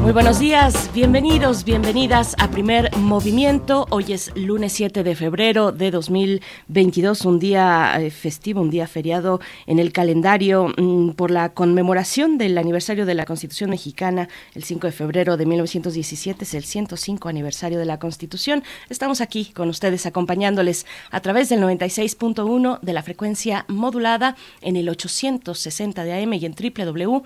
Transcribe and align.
Muy 0.00 0.12
buenos 0.12 0.38
días, 0.38 0.90
bienvenidos, 0.94 1.64
bienvenidas 1.64 2.34
a 2.38 2.50
Primer 2.50 2.90
Movimiento. 2.96 3.86
Hoy 3.90 4.14
es 4.14 4.34
lunes 4.34 4.72
7 4.72 5.04
de 5.04 5.14
febrero 5.14 5.72
de 5.72 5.90
2022, 5.90 7.26
un 7.26 7.38
día 7.38 8.00
eh, 8.00 8.10
festivo, 8.10 8.62
un 8.62 8.70
día 8.70 8.86
feriado 8.86 9.40
en 9.66 9.78
el 9.78 9.92
calendario 9.92 10.72
mm, 10.74 11.10
por 11.10 11.30
la 11.30 11.50
conmemoración 11.52 12.38
del 12.38 12.56
aniversario 12.56 13.04
de 13.04 13.14
la 13.14 13.26
Constitución 13.26 13.68
mexicana, 13.68 14.30
el 14.54 14.64
5 14.64 14.86
de 14.86 14.92
febrero 14.92 15.36
de 15.36 15.44
1917, 15.44 16.44
es 16.44 16.54
el 16.54 16.64
105 16.64 17.28
aniversario 17.28 17.78
de 17.78 17.84
la 17.84 17.98
Constitución. 17.98 18.64
Estamos 18.88 19.20
aquí 19.20 19.52
con 19.54 19.68
ustedes 19.68 20.06
acompañándoles 20.06 20.86
a 21.10 21.20
través 21.20 21.50
del 21.50 21.60
96.1 21.60 22.80
de 22.80 22.92
la 22.94 23.02
frecuencia 23.02 23.66
modulada 23.68 24.34
en 24.62 24.76
el 24.76 24.88
860 24.88 26.04
de 26.04 26.22
AM 26.22 26.32
y 26.32 26.46
en 26.46 26.54
www 26.54 27.22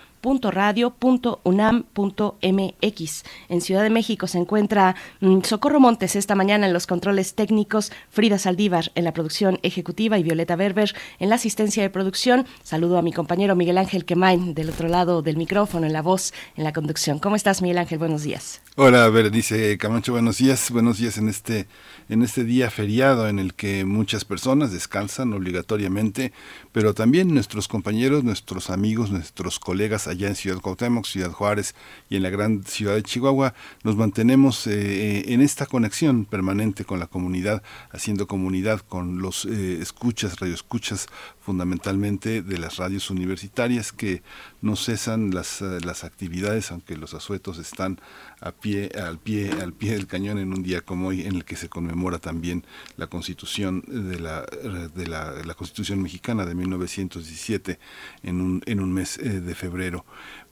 radio.unam.mx. 2.64 3.24
En 3.48 3.60
Ciudad 3.60 3.82
de 3.82 3.90
México 3.90 4.26
se 4.26 4.38
encuentra 4.38 4.96
mm, 5.20 5.40
Socorro 5.42 5.80
Montes 5.80 6.16
esta 6.16 6.34
mañana 6.34 6.66
en 6.66 6.72
los 6.72 6.86
controles 6.86 7.34
técnicos, 7.34 7.92
Frida 8.10 8.38
Saldívar 8.38 8.92
en 8.94 9.04
la 9.04 9.12
producción 9.12 9.58
ejecutiva 9.62 10.18
y 10.18 10.22
Violeta 10.22 10.56
Berber 10.56 10.94
en 11.18 11.28
la 11.28 11.36
asistencia 11.36 11.82
de 11.82 11.90
producción. 11.90 12.46
Saludo 12.62 12.98
a 12.98 13.02
mi 13.02 13.12
compañero 13.12 13.56
Miguel 13.56 13.78
Ángel 13.78 14.04
Quemain 14.04 14.54
del 14.54 14.70
otro 14.70 14.88
lado 14.88 15.22
del 15.22 15.36
micrófono, 15.36 15.86
en 15.86 15.92
la 15.92 16.02
voz, 16.02 16.32
en 16.56 16.64
la 16.64 16.72
conducción. 16.72 17.18
¿Cómo 17.18 17.36
estás, 17.36 17.62
Miguel 17.62 17.78
Ángel? 17.78 17.98
Buenos 17.98 18.22
días. 18.22 18.62
Hola, 18.76 19.10
dice 19.30 19.78
Camacho, 19.78 20.12
buenos 20.12 20.38
días. 20.38 20.70
Buenos 20.70 20.98
días 20.98 21.18
en 21.18 21.28
este 21.28 21.66
en 22.08 22.22
este 22.22 22.44
día 22.44 22.70
feriado 22.70 23.28
en 23.28 23.38
el 23.38 23.54
que 23.54 23.84
muchas 23.84 24.24
personas 24.24 24.72
descansan 24.72 25.32
obligatoriamente, 25.32 26.32
pero 26.74 26.92
también 26.92 27.32
nuestros 27.32 27.68
compañeros, 27.68 28.24
nuestros 28.24 28.68
amigos, 28.68 29.12
nuestros 29.12 29.60
colegas 29.60 30.08
allá 30.08 30.26
en 30.26 30.34
Ciudad 30.34 30.60
Cuauhtémoc, 30.60 31.06
Ciudad 31.06 31.30
Juárez 31.30 31.76
y 32.10 32.16
en 32.16 32.24
la 32.24 32.30
gran 32.30 32.64
ciudad 32.64 32.96
de 32.96 33.04
Chihuahua, 33.04 33.54
nos 33.84 33.94
mantenemos 33.94 34.66
eh, 34.66 35.32
en 35.32 35.40
esta 35.40 35.66
conexión 35.66 36.24
permanente 36.24 36.84
con 36.84 36.98
la 36.98 37.06
comunidad, 37.06 37.62
haciendo 37.92 38.26
comunidad 38.26 38.80
con 38.80 39.22
los 39.22 39.44
eh, 39.44 39.78
escuchas, 39.80 40.40
radioescuchas 40.40 41.06
fundamentalmente 41.40 42.42
de 42.42 42.58
las 42.58 42.78
radios 42.78 43.08
universitarias 43.08 43.92
que 43.92 44.24
no 44.60 44.74
cesan 44.74 45.30
las, 45.32 45.62
eh, 45.62 45.78
las 45.84 46.02
actividades, 46.02 46.72
aunque 46.72 46.96
los 46.96 47.14
asuetos 47.14 47.58
están 47.58 48.00
a 48.44 48.52
pie, 48.52 48.90
al 48.94 49.18
pie, 49.18 49.50
al 49.50 49.72
pie 49.72 49.92
del 49.92 50.06
cañón 50.06 50.38
en 50.38 50.52
un 50.52 50.62
día 50.62 50.82
como 50.82 51.08
hoy, 51.08 51.22
en 51.22 51.34
el 51.36 51.44
que 51.46 51.56
se 51.56 51.70
conmemora 51.70 52.18
también 52.18 52.64
la 52.98 53.06
Constitución 53.06 53.82
de 53.88 54.20
la, 54.20 54.42
de 54.42 55.06
la, 55.06 55.54
Constitución 55.54 56.02
mexicana 56.02 56.44
de 56.44 56.54
1917 56.54 57.78
en 58.22 58.42
un, 58.42 58.62
en 58.66 58.80
un 58.80 58.92
mes 58.92 59.16
eh, 59.18 59.40
de 59.40 59.54
febrero. 59.54 60.04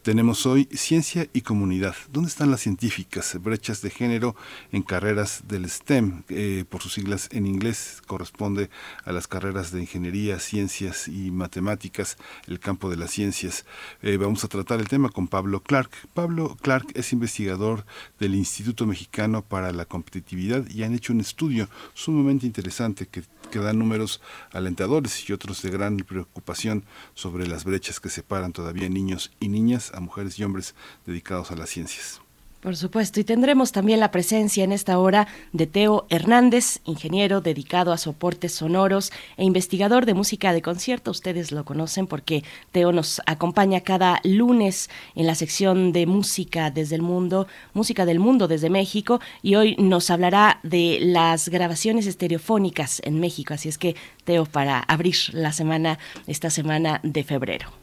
Tenemos 0.03 0.47
hoy 0.47 0.69
ciencia 0.73 1.29
y 1.33 1.43
comunidad. 1.43 1.95
¿Dónde 2.11 2.29
están 2.29 2.51
las 2.51 2.63
científicas? 2.63 3.41
Brechas 3.41 3.83
de 3.83 3.91
género 3.91 4.35
en 4.73 4.83
carreras 4.83 5.45
del 5.47 5.71
STEM, 5.71 6.25
eh, 6.29 6.65
por 6.69 6.83
sus 6.83 6.95
siglas 6.95 7.29
en 7.31 7.47
inglés, 7.47 8.03
corresponde 8.09 8.69
a 9.05 9.13
las 9.13 9.29
carreras 9.29 9.71
de 9.71 9.79
ingeniería, 9.79 10.41
ciencias 10.41 11.07
y 11.07 11.31
matemáticas, 11.31 12.17
el 12.49 12.59
campo 12.59 12.91
de 12.91 12.97
las 12.97 13.13
ciencias. 13.13 13.65
Eh, 14.03 14.17
vamos 14.17 14.43
a 14.43 14.49
tratar 14.49 14.81
el 14.81 14.89
tema 14.89 15.09
con 15.09 15.29
Pablo 15.29 15.63
Clark. 15.63 15.91
Pablo 16.15 16.57
Clark 16.61 16.89
es 16.95 17.13
investigador 17.13 17.87
del 18.19 18.35
Instituto 18.35 18.87
Mexicano 18.87 19.43
para 19.43 19.71
la 19.71 19.85
Competitividad 19.85 20.69
y 20.69 20.83
han 20.83 20.95
hecho 20.95 21.13
un 21.13 21.21
estudio 21.21 21.69
sumamente 21.95 22.45
interesante 22.45 23.07
que 23.07 23.23
que 23.53 23.61
dan 23.61 23.79
números 23.79 24.21
alentadores 24.51 25.29
y 25.29 25.33
otros 25.33 25.61
de 25.63 25.71
gran 25.71 25.99
preocupación 25.99 26.85
sobre 27.15 27.47
las 27.47 27.65
brechas 27.65 28.01
que 28.01 28.09
separan 28.09 28.53
todavía 28.53 28.89
niños 28.89 29.31
y 29.41 29.49
niñas 29.49 29.93
a 29.95 30.01
mujeres 30.01 30.39
y 30.39 30.45
hombres 30.45 30.75
dedicados 31.05 31.51
a 31.51 31.57
las 31.57 31.69
ciencias. 31.69 32.22
Por 32.63 32.77
supuesto, 32.77 33.19
y 33.19 33.25
tendremos 33.25 33.73
también 33.73 33.99
la 33.99 34.13
presencia 34.13 34.63
en 34.63 34.71
esta 34.71 34.97
hora 35.01 35.27
de 35.53 35.67
Teo 35.67 36.07
Hernández, 36.11 36.79
ingeniero 36.85 37.41
dedicado 37.41 37.93
a 37.93 37.99
soportes 37.99 38.53
sonoros 38.55 39.11
e 39.37 39.43
investigador 39.43 40.07
de 40.07 40.15
música 40.15 40.53
de 40.53 40.63
concierto. 40.63 41.11
Ustedes 41.11 41.51
lo 41.51 41.65
conocen 41.65 42.07
porque 42.07 42.45
Teo 42.71 42.93
nos 42.93 43.21
acompaña 43.27 43.81
cada 43.81 44.21
lunes 44.23 44.91
en 45.17 45.27
la 45.27 45.35
sección 45.35 45.91
de 45.91 46.07
música 46.07 46.71
desde 46.71 46.95
el 46.95 47.03
mundo, 47.03 47.49
música 47.75 48.07
del 48.07 48.21
mundo 48.21 48.47
desde 48.47 48.71
México, 48.71 49.19
y 49.43 49.57
hoy 49.57 49.75
nos 49.81 50.09
hablará 50.11 50.61
de 50.63 51.01
las 51.03 51.49
grabaciones 51.49 52.07
estereofónicas 52.07 53.03
en 53.05 53.19
México. 53.19 53.55
Así 53.55 53.69
es 53.71 53.77
que, 53.77 53.97
Teo, 54.23 54.47
para 54.47 54.79
abrir 54.79 55.17
la 55.33 55.53
semana, 55.53 55.99
esta 56.29 56.49
semana 56.49 57.01
de 57.03 57.25
febrero. 57.25 57.82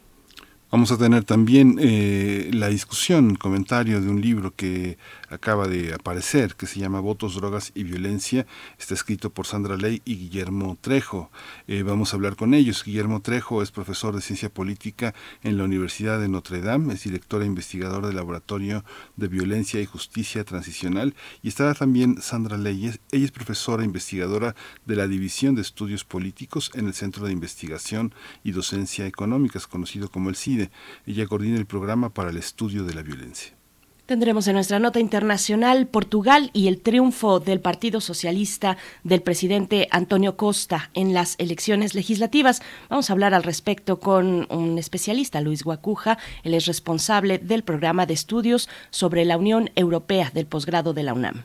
Vamos 0.70 0.92
a 0.92 0.98
tener 0.98 1.24
también 1.24 1.78
eh, 1.80 2.50
la 2.52 2.68
discusión, 2.68 3.34
comentario 3.34 4.00
de 4.00 4.08
un 4.08 4.20
libro 4.20 4.54
que 4.54 4.98
acaba 5.30 5.68
de 5.68 5.94
aparecer, 5.94 6.56
que 6.56 6.66
se 6.66 6.80
llama 6.80 7.00
Votos, 7.00 7.34
Drogas 7.34 7.72
y 7.74 7.84
Violencia. 7.84 8.46
Está 8.78 8.94
escrito 8.94 9.30
por 9.30 9.46
Sandra 9.46 9.76
Ley 9.76 10.02
y 10.04 10.16
Guillermo 10.16 10.76
Trejo. 10.80 11.30
Eh, 11.66 11.82
vamos 11.82 12.12
a 12.12 12.16
hablar 12.16 12.36
con 12.36 12.52
ellos. 12.52 12.84
Guillermo 12.84 13.20
Trejo 13.22 13.62
es 13.62 13.70
profesor 13.70 14.14
de 14.14 14.20
Ciencia 14.20 14.48
Política 14.48 15.14
en 15.42 15.56
la 15.56 15.64
Universidad 15.64 16.20
de 16.20 16.28
Notre 16.28 16.60
Dame, 16.60 16.94
es 16.94 17.04
director 17.04 17.42
e 17.42 17.46
investigador 17.46 18.06
del 18.06 18.16
Laboratorio 18.16 18.84
de 19.16 19.28
Violencia 19.28 19.80
y 19.80 19.86
Justicia 19.86 20.44
Transicional. 20.44 21.14
Y 21.42 21.48
estará 21.48 21.74
también 21.74 22.20
Sandra 22.20 22.58
Ley. 22.58 22.90
Ella 23.12 23.24
es 23.24 23.30
profesora 23.30 23.82
e 23.82 23.86
investigadora 23.86 24.54
de 24.84 24.96
la 24.96 25.06
División 25.06 25.54
de 25.54 25.62
Estudios 25.62 26.04
Políticos 26.04 26.70
en 26.74 26.86
el 26.86 26.94
Centro 26.94 27.26
de 27.26 27.32
Investigación 27.32 28.12
y 28.42 28.52
Docencia 28.52 29.06
Económicas, 29.06 29.66
conocido 29.66 30.10
como 30.10 30.28
el 30.28 30.36
CIDE. 30.36 30.70
Ella 31.06 31.26
coordina 31.26 31.56
el 31.56 31.66
programa 31.66 32.12
para 32.12 32.30
el 32.30 32.36
estudio 32.36 32.84
de 32.84 32.94
la 32.94 33.02
violencia. 33.02 33.59
Tendremos 34.10 34.48
en 34.48 34.54
nuestra 34.54 34.80
nota 34.80 34.98
internacional 34.98 35.86
Portugal 35.86 36.50
y 36.52 36.66
el 36.66 36.80
triunfo 36.80 37.38
del 37.38 37.60
Partido 37.60 38.00
Socialista 38.00 38.76
del 39.04 39.22
presidente 39.22 39.86
Antonio 39.92 40.36
Costa 40.36 40.90
en 40.94 41.14
las 41.14 41.36
elecciones 41.38 41.94
legislativas. 41.94 42.60
Vamos 42.88 43.08
a 43.08 43.12
hablar 43.12 43.34
al 43.34 43.44
respecto 43.44 44.00
con 44.00 44.48
un 44.50 44.78
especialista, 44.78 45.40
Luis 45.40 45.62
Guacuja. 45.62 46.18
Él 46.42 46.54
es 46.54 46.66
responsable 46.66 47.38
del 47.38 47.62
programa 47.62 48.04
de 48.04 48.14
estudios 48.14 48.68
sobre 48.90 49.24
la 49.24 49.36
Unión 49.36 49.70
Europea 49.76 50.32
del 50.34 50.46
posgrado 50.46 50.92
de 50.92 51.04
la 51.04 51.14
UNAM. 51.14 51.44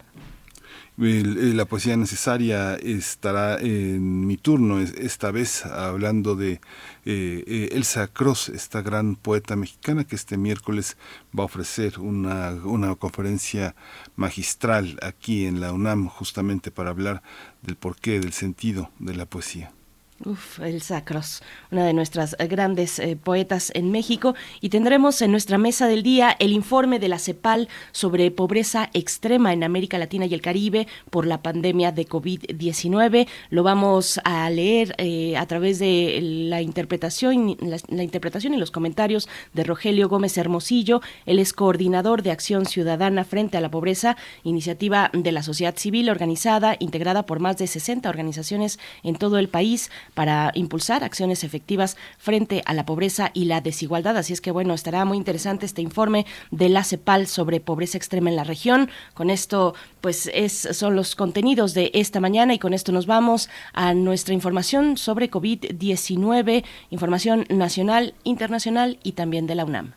Eh, 0.98 1.52
la 1.54 1.66
poesía 1.66 1.98
necesaria 1.98 2.76
estará 2.76 3.60
en 3.60 4.26
mi 4.26 4.38
turno, 4.38 4.80
esta 4.80 5.30
vez 5.30 5.66
hablando 5.66 6.36
de 6.36 6.54
eh, 6.54 7.44
eh, 7.48 7.70
Elsa 7.74 8.08
Cross, 8.08 8.48
esta 8.50 8.82
gran 8.82 9.18
poeta 9.18 9.58
mexicana 9.58 10.06
que 10.06 10.16
este 10.16 10.38
miércoles 10.38 10.96
va 11.38 11.44
a 11.44 11.48
ofrecer 11.48 12.00
una, 12.00 12.52
una 12.64 12.96
conferencia 12.96 13.76
magistral 14.16 14.98
aquí 15.02 15.46
en 15.46 15.60
la 15.60 15.74
UNAM 15.74 16.08
justamente 16.08 16.72
para 16.72 16.92
hablar 16.92 17.22
del 17.62 17.76
porqué, 17.76 18.22
del 18.22 18.32
sentido 18.32 18.90
de 19.00 19.16
la 19.16 19.26
poesía. 19.26 19.75
Uf, 20.24 20.62
el 20.62 20.82
Sacros, 20.82 21.44
una 21.72 21.86
de 21.86 21.92
nuestras 21.92 22.38
grandes 22.38 23.00
eh, 23.00 23.18
poetas 23.22 23.70
en 23.76 23.92
México. 23.92 24.34
Y 24.62 24.70
tendremos 24.70 25.22
en 25.22 25.30
nuestra 25.30 25.58
mesa 25.58 25.88
del 25.88 26.04
día 26.04 26.34
el 26.40 26.54
informe 26.54 27.00
de 27.00 27.10
la 27.10 27.20
CEPAL 27.20 27.68
sobre 27.92 28.32
pobreza 28.32 28.90
extrema 28.94 29.52
en 29.52 29.66
América 29.66 29.98
Latina 29.98 30.26
y 30.26 30.34
el 30.34 30.42
Caribe 30.42 30.88
por 31.10 31.28
la 31.28 31.42
pandemia 31.42 31.92
de 31.92 32.08
COVID-19. 32.08 33.28
Lo 33.50 33.64
vamos 33.64 34.22
a 34.24 34.50
leer 34.50 34.96
eh, 35.00 35.36
a 35.36 35.46
través 35.48 35.80
de 35.80 36.20
la 36.22 36.62
interpretación, 36.62 37.58
la, 37.60 38.04
interpretación 38.04 38.54
y 38.54 38.58
los 38.58 38.72
comentarios 38.72 39.28
de 39.54 39.66
Rogelio 39.66 40.08
Gómez 40.08 40.38
Hermosillo. 40.38 41.02
Él 41.26 41.40
es 41.40 41.52
coordinador 41.52 42.24
de 42.24 42.32
Acción 42.32 42.66
Ciudadana 42.66 43.26
frente 43.26 43.58
a 43.58 43.62
la 43.62 43.70
Pobreza, 43.70 44.16
iniciativa 44.46 45.12
de 45.12 45.34
la 45.34 45.44
sociedad 45.44 45.76
civil 45.76 46.10
organizada, 46.10 46.78
integrada 46.80 47.26
por 47.26 47.42
más 47.42 47.58
de 47.58 47.68
60 47.68 48.08
organizaciones 48.08 48.80
en 49.04 49.18
todo 49.18 49.38
el 49.40 49.50
país 49.50 49.92
para 50.16 50.52
impulsar 50.56 51.04
acciones 51.04 51.44
efectivas 51.44 51.98
frente 52.18 52.64
a 52.66 52.74
la 52.74 52.88
pobreza 52.88 53.30
y 53.36 53.46
la 53.46 53.62
desigualdad. 53.62 54.18
Así 54.18 54.34
es 54.34 54.42
que 54.42 54.50
bueno, 54.50 54.74
estará 54.74 55.06
muy 55.06 55.18
interesante 55.18 55.68
este 55.68 55.84
informe 55.84 56.26
de 56.50 56.70
la 56.70 56.84
CEPAL 56.84 57.28
sobre 57.28 57.60
pobreza 57.60 57.98
extrema 57.98 58.32
en 58.32 58.36
la 58.36 58.44
región. 58.44 58.90
Con 59.14 59.30
esto, 59.30 59.76
pues 60.02 60.28
es, 60.34 60.68
son 60.72 60.96
los 60.96 61.16
contenidos 61.16 61.76
de 61.76 61.92
esta 61.94 62.20
mañana 62.20 62.56
y 62.56 62.60
con 62.60 62.74
esto 62.74 62.92
nos 62.92 63.06
vamos 63.06 63.50
a 63.74 63.94
nuestra 63.94 64.34
información 64.34 64.98
sobre 64.98 65.30
COVID-19, 65.30 66.64
información 66.90 67.46
nacional, 67.50 68.16
internacional 68.24 68.98
y 69.04 69.12
también 69.12 69.46
de 69.46 69.56
la 69.56 69.66
UNAM. 69.66 69.94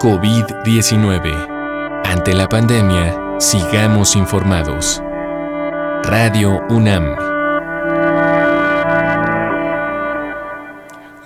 COVID-19 0.00 1.58
Ante 2.08 2.32
la 2.32 2.48
pandemia, 2.48 3.36
sigamos 3.38 4.16
informados. 4.16 5.02
Radio 6.10 6.62
UNAM. 6.70 7.04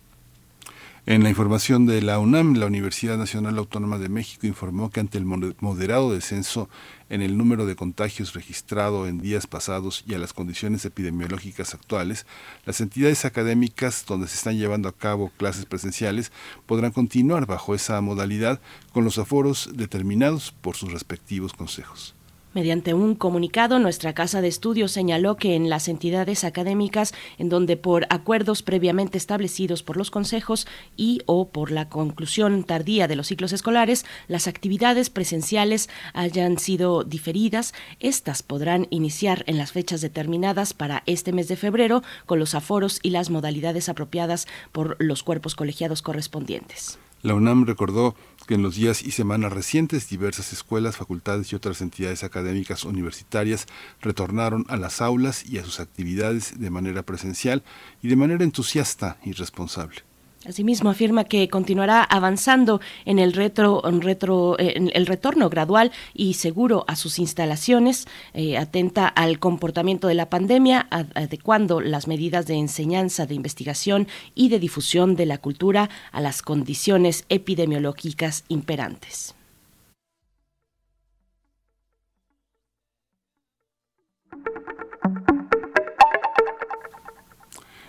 En 1.10 1.22
la 1.22 1.30
información 1.30 1.86
de 1.86 2.02
la 2.02 2.18
UNAM, 2.18 2.52
la 2.56 2.66
Universidad 2.66 3.16
Nacional 3.16 3.56
Autónoma 3.56 3.96
de 3.96 4.10
México 4.10 4.46
informó 4.46 4.90
que 4.90 5.00
ante 5.00 5.16
el 5.16 5.24
moderado 5.24 6.12
descenso 6.12 6.68
en 7.08 7.22
el 7.22 7.38
número 7.38 7.64
de 7.64 7.76
contagios 7.76 8.34
registrado 8.34 9.08
en 9.08 9.18
días 9.18 9.46
pasados 9.46 10.04
y 10.06 10.12
a 10.12 10.18
las 10.18 10.34
condiciones 10.34 10.84
epidemiológicas 10.84 11.72
actuales, 11.72 12.26
las 12.66 12.82
entidades 12.82 13.24
académicas 13.24 14.04
donde 14.06 14.28
se 14.28 14.34
están 14.34 14.58
llevando 14.58 14.86
a 14.90 14.94
cabo 14.94 15.32
clases 15.38 15.64
presenciales 15.64 16.30
podrán 16.66 16.92
continuar 16.92 17.46
bajo 17.46 17.74
esa 17.74 17.98
modalidad 18.02 18.60
con 18.92 19.04
los 19.04 19.16
aforos 19.16 19.70
determinados 19.72 20.52
por 20.60 20.76
sus 20.76 20.92
respectivos 20.92 21.54
consejos. 21.54 22.17
Mediante 22.54 22.94
un 22.94 23.14
comunicado, 23.14 23.78
nuestra 23.78 24.14
Casa 24.14 24.40
de 24.40 24.48
Estudios 24.48 24.90
señaló 24.90 25.36
que 25.36 25.54
en 25.54 25.68
las 25.68 25.86
entidades 25.86 26.44
académicas 26.44 27.12
en 27.36 27.50
donde 27.50 27.76
por 27.76 28.06
acuerdos 28.08 28.62
previamente 28.62 29.18
establecidos 29.18 29.82
por 29.82 29.98
los 29.98 30.10
consejos 30.10 30.66
y 30.96 31.20
o 31.26 31.50
por 31.50 31.70
la 31.70 31.90
conclusión 31.90 32.64
tardía 32.64 33.06
de 33.06 33.16
los 33.16 33.26
ciclos 33.26 33.52
escolares, 33.52 34.06
las 34.28 34.48
actividades 34.48 35.10
presenciales 35.10 35.90
hayan 36.14 36.58
sido 36.58 37.04
diferidas, 37.04 37.74
estas 38.00 38.42
podrán 38.42 38.86
iniciar 38.88 39.44
en 39.46 39.58
las 39.58 39.72
fechas 39.72 40.00
determinadas 40.00 40.72
para 40.72 41.02
este 41.04 41.32
mes 41.32 41.48
de 41.48 41.56
febrero 41.56 42.02
con 42.24 42.38
los 42.38 42.54
aforos 42.54 42.98
y 43.02 43.10
las 43.10 43.28
modalidades 43.28 43.90
apropiadas 43.90 44.48
por 44.72 44.96
los 44.98 45.22
cuerpos 45.22 45.54
colegiados 45.54 46.00
correspondientes. 46.00 46.98
La 47.22 47.34
UNAM 47.34 47.66
recordó 47.66 48.14
que 48.48 48.54
en 48.54 48.62
los 48.62 48.76
días 48.76 49.02
y 49.02 49.10
semanas 49.10 49.52
recientes 49.52 50.08
diversas 50.08 50.54
escuelas, 50.54 50.96
facultades 50.96 51.52
y 51.52 51.54
otras 51.54 51.82
entidades 51.82 52.24
académicas 52.24 52.84
universitarias 52.84 53.66
retornaron 54.00 54.64
a 54.68 54.78
las 54.78 55.02
aulas 55.02 55.44
y 55.44 55.58
a 55.58 55.64
sus 55.64 55.80
actividades 55.80 56.58
de 56.58 56.70
manera 56.70 57.02
presencial 57.02 57.62
y 58.02 58.08
de 58.08 58.16
manera 58.16 58.44
entusiasta 58.44 59.18
y 59.22 59.32
responsable. 59.32 60.07
Asimismo, 60.46 60.90
afirma 60.90 61.24
que 61.24 61.48
continuará 61.48 62.04
avanzando 62.04 62.80
en 63.04 63.18
el, 63.18 63.32
retro, 63.32 63.82
retro, 64.00 64.58
en 64.58 64.90
el 64.94 65.06
retorno 65.06 65.50
gradual 65.50 65.90
y 66.14 66.34
seguro 66.34 66.84
a 66.86 66.94
sus 66.94 67.18
instalaciones, 67.18 68.06
eh, 68.34 68.56
atenta 68.56 69.08
al 69.08 69.40
comportamiento 69.40 70.06
de 70.06 70.14
la 70.14 70.30
pandemia, 70.30 70.86
adecuando 70.90 71.80
las 71.80 72.06
medidas 72.06 72.46
de 72.46 72.54
enseñanza, 72.54 73.26
de 73.26 73.34
investigación 73.34 74.06
y 74.34 74.48
de 74.48 74.60
difusión 74.60 75.16
de 75.16 75.26
la 75.26 75.38
cultura 75.38 75.90
a 76.12 76.20
las 76.20 76.42
condiciones 76.42 77.24
epidemiológicas 77.28 78.44
imperantes. 78.48 79.34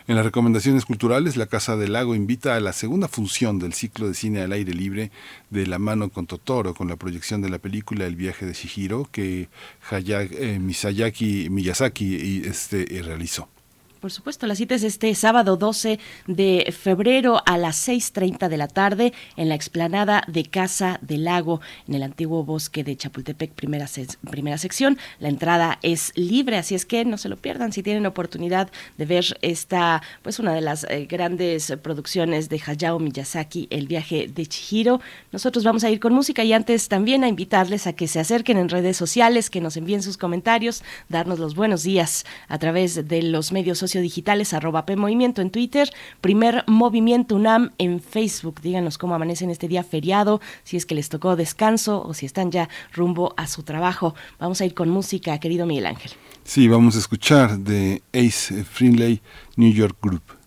En 0.09 0.15
las 0.15 0.25
recomendaciones 0.25 0.85
culturales, 0.85 1.37
la 1.37 1.45
Casa 1.45 1.77
del 1.77 1.93
Lago 1.93 2.15
invita 2.15 2.55
a 2.55 2.59
la 2.59 2.73
segunda 2.73 3.07
función 3.07 3.59
del 3.59 3.73
ciclo 3.73 4.07
de 4.07 4.15
cine 4.15 4.41
al 4.41 4.53
aire 4.53 4.73
libre 4.73 5.11
de 5.51 5.67
la 5.67 5.77
mano 5.77 6.09
con 6.09 6.25
Totoro, 6.25 6.73
con 6.73 6.87
la 6.87 6.95
proyección 6.95 7.43
de 7.43 7.49
la 7.49 7.59
película 7.59 8.07
El 8.07 8.15
viaje 8.15 8.47
de 8.47 8.53
Shihiro 8.53 9.07
que 9.11 9.49
Hayag, 9.91 10.33
eh, 10.33 10.57
Miyazaki, 10.57 11.51
Miyazaki 11.51 12.41
este, 12.43 12.87
realizó. 13.03 13.49
Por 13.99 14.11
supuesto, 14.13 14.47
la 14.47 14.55
cita 14.55 14.75
es 14.75 14.83
este 14.83 15.13
sábado 15.13 15.57
12 15.57 15.99
de 16.25 16.73
febrero 16.77 17.41
a 17.45 17.57
las 17.57 17.85
6.30 17.85 18.47
de 18.47 18.55
la 18.55 18.69
tarde 18.69 19.13
en 19.35 19.49
la 19.49 19.55
explanada 19.55 20.23
de 20.27 20.45
Casa 20.45 20.99
del 21.01 21.25
Lago, 21.25 21.59
en 21.85 21.95
el 21.95 22.03
antiguo 22.03 22.45
bosque 22.45 22.85
de 22.85 22.95
Chapultepec, 22.95 23.51
primera, 23.51 23.87
sección. 24.57 24.97
La 25.19 25.27
entrada 25.27 25.79
es 25.81 26.13
libre, 26.15 26.55
así 26.55 26.75
es 26.75 26.85
que 26.85 27.03
no 27.03 27.17
se 27.17 27.27
lo 27.27 27.35
pierdan 27.35 27.73
si 27.73 27.83
tienen 27.83 28.05
oportunidad 28.05 28.71
de 28.97 29.05
ver 29.05 29.37
esta, 29.41 30.01
pues 30.21 30.39
una 30.39 30.53
de 30.53 30.61
las 30.61 30.85
eh, 30.85 31.05
grandes 31.05 31.73
producciones 31.83 32.47
de 32.47 32.61
Hayao 32.65 32.99
Miyazaki, 32.99 33.67
El 33.69 33.87
viaje 33.87 34.31
de 34.33 34.45
Chihiro. 34.45 35.01
Nosotros 35.33 35.65
vamos 35.65 35.83
a 35.83 35.89
ir 35.89 35.99
con 35.99 36.13
música 36.13 36.45
y 36.45 36.53
antes 36.53 36.87
también 36.87 37.25
a 37.25 37.27
invitarles 37.27 37.85
a 37.85 37.91
que 37.91 38.07
se 38.07 38.21
acerquen 38.21 38.57
en 38.59 38.69
redes 38.69 38.95
sociales, 38.95 39.49
que 39.49 39.59
nos 39.59 39.75
envíen 39.75 40.01
sus 40.01 40.15
comentarios, 40.15 40.83
darnos 41.09 41.37
los 41.37 41.53
buenos 41.53 41.83
días 41.83 42.25
a 42.47 42.57
través 42.59 43.09
de 43.09 43.23
los 43.23 43.51
medios 43.51 43.77
sociales 43.77 43.88
digitales, 43.97 44.53
arroba 44.53 44.85
P 44.85 44.95
Movimiento 44.95 45.41
en 45.41 45.49
Twitter, 45.49 45.89
Primer 46.21 46.63
Movimiento 46.67 47.35
UNAM 47.35 47.71
en 47.79 47.99
Facebook. 47.99 48.61
Díganos 48.61 48.99
cómo 48.99 49.15
amanecen 49.15 49.49
este 49.49 49.67
día 49.67 49.83
feriado, 49.83 50.39
si 50.63 50.77
es 50.77 50.85
que 50.85 50.93
les 50.93 51.09
tocó 51.09 51.35
descanso 51.35 52.03
o 52.05 52.13
si 52.13 52.27
están 52.27 52.51
ya 52.51 52.69
rumbo 52.93 53.33
a 53.37 53.47
su 53.47 53.63
trabajo. 53.63 54.13
Vamos 54.39 54.61
a 54.61 54.65
ir 54.65 54.75
con 54.75 54.89
música, 54.89 55.39
querido 55.39 55.65
Miguel 55.65 55.87
Ángel. 55.87 56.11
Sí, 56.43 56.67
vamos 56.67 56.95
a 56.95 56.99
escuchar 56.99 57.57
de 57.57 58.03
Ace 58.13 58.63
Frehley, 58.63 59.21
New 59.55 59.73
York 59.73 59.97
Group. 60.01 60.38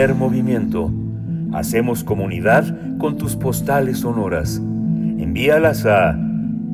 Primer 0.00 0.16
movimiento. 0.16 0.90
Hacemos 1.52 2.02
comunidad 2.02 2.64
con 2.96 3.18
tus 3.18 3.36
postales 3.36 3.98
sonoras. 3.98 4.56
Envíalas 4.56 5.84
a 5.84 6.18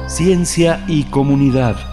Ciencia 0.07 0.83
y 0.89 1.05
comunidad. 1.05 1.92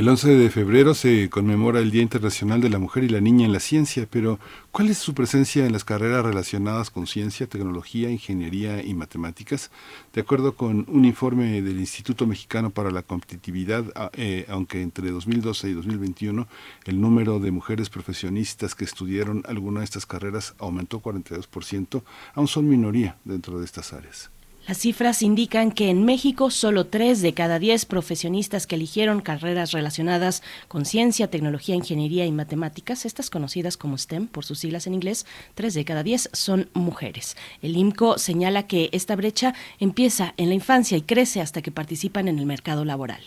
El 0.00 0.08
11 0.08 0.34
de 0.34 0.48
febrero 0.48 0.94
se 0.94 1.28
conmemora 1.28 1.78
el 1.78 1.90
Día 1.90 2.00
Internacional 2.00 2.62
de 2.62 2.70
la 2.70 2.78
Mujer 2.78 3.04
y 3.04 3.10
la 3.10 3.20
Niña 3.20 3.44
en 3.44 3.52
la 3.52 3.60
Ciencia, 3.60 4.08
pero 4.10 4.40
¿cuál 4.72 4.88
es 4.88 4.96
su 4.96 5.12
presencia 5.12 5.66
en 5.66 5.72
las 5.74 5.84
carreras 5.84 6.24
relacionadas 6.24 6.88
con 6.88 7.06
ciencia, 7.06 7.46
tecnología, 7.46 8.10
ingeniería 8.10 8.82
y 8.82 8.94
matemáticas? 8.94 9.70
De 10.14 10.22
acuerdo 10.22 10.54
con 10.54 10.86
un 10.88 11.04
informe 11.04 11.60
del 11.60 11.78
Instituto 11.78 12.26
Mexicano 12.26 12.70
para 12.70 12.90
la 12.90 13.02
Competitividad, 13.02 13.84
eh, 14.14 14.46
aunque 14.48 14.80
entre 14.80 15.10
2012 15.10 15.68
y 15.68 15.74
2021 15.74 16.48
el 16.86 16.98
número 16.98 17.38
de 17.38 17.50
mujeres 17.50 17.90
profesionistas 17.90 18.74
que 18.74 18.86
estudiaron 18.86 19.42
alguna 19.46 19.80
de 19.80 19.84
estas 19.84 20.06
carreras 20.06 20.54
aumentó 20.58 21.02
42%, 21.02 22.02
aún 22.32 22.48
son 22.48 22.70
minoría 22.70 23.18
dentro 23.26 23.58
de 23.58 23.66
estas 23.66 23.92
áreas. 23.92 24.30
Las 24.68 24.78
cifras 24.78 25.22
indican 25.22 25.72
que 25.72 25.88
en 25.88 26.04
México 26.04 26.50
solo 26.50 26.86
3 26.86 27.22
de 27.22 27.32
cada 27.32 27.58
10 27.58 27.86
profesionistas 27.86 28.66
que 28.66 28.76
eligieron 28.76 29.20
carreras 29.20 29.72
relacionadas 29.72 30.42
con 30.68 30.84
ciencia, 30.84 31.30
tecnología, 31.30 31.74
ingeniería 31.74 32.26
y 32.26 32.32
matemáticas, 32.32 33.06
estas 33.06 33.30
conocidas 33.30 33.76
como 33.76 33.96
STEM 33.96 34.28
por 34.28 34.44
sus 34.44 34.58
siglas 34.60 34.86
en 34.86 34.94
inglés, 34.94 35.26
3 35.54 35.74
de 35.74 35.84
cada 35.84 36.02
10 36.02 36.30
son 36.32 36.68
mujeres. 36.74 37.36
El 37.62 37.76
IMCO 37.76 38.18
señala 38.18 38.66
que 38.66 38.90
esta 38.92 39.16
brecha 39.16 39.54
empieza 39.78 40.34
en 40.36 40.50
la 40.50 40.54
infancia 40.54 40.96
y 40.98 41.02
crece 41.02 41.40
hasta 41.40 41.62
que 41.62 41.72
participan 41.72 42.28
en 42.28 42.38
el 42.38 42.46
mercado 42.46 42.84
laboral. 42.84 43.22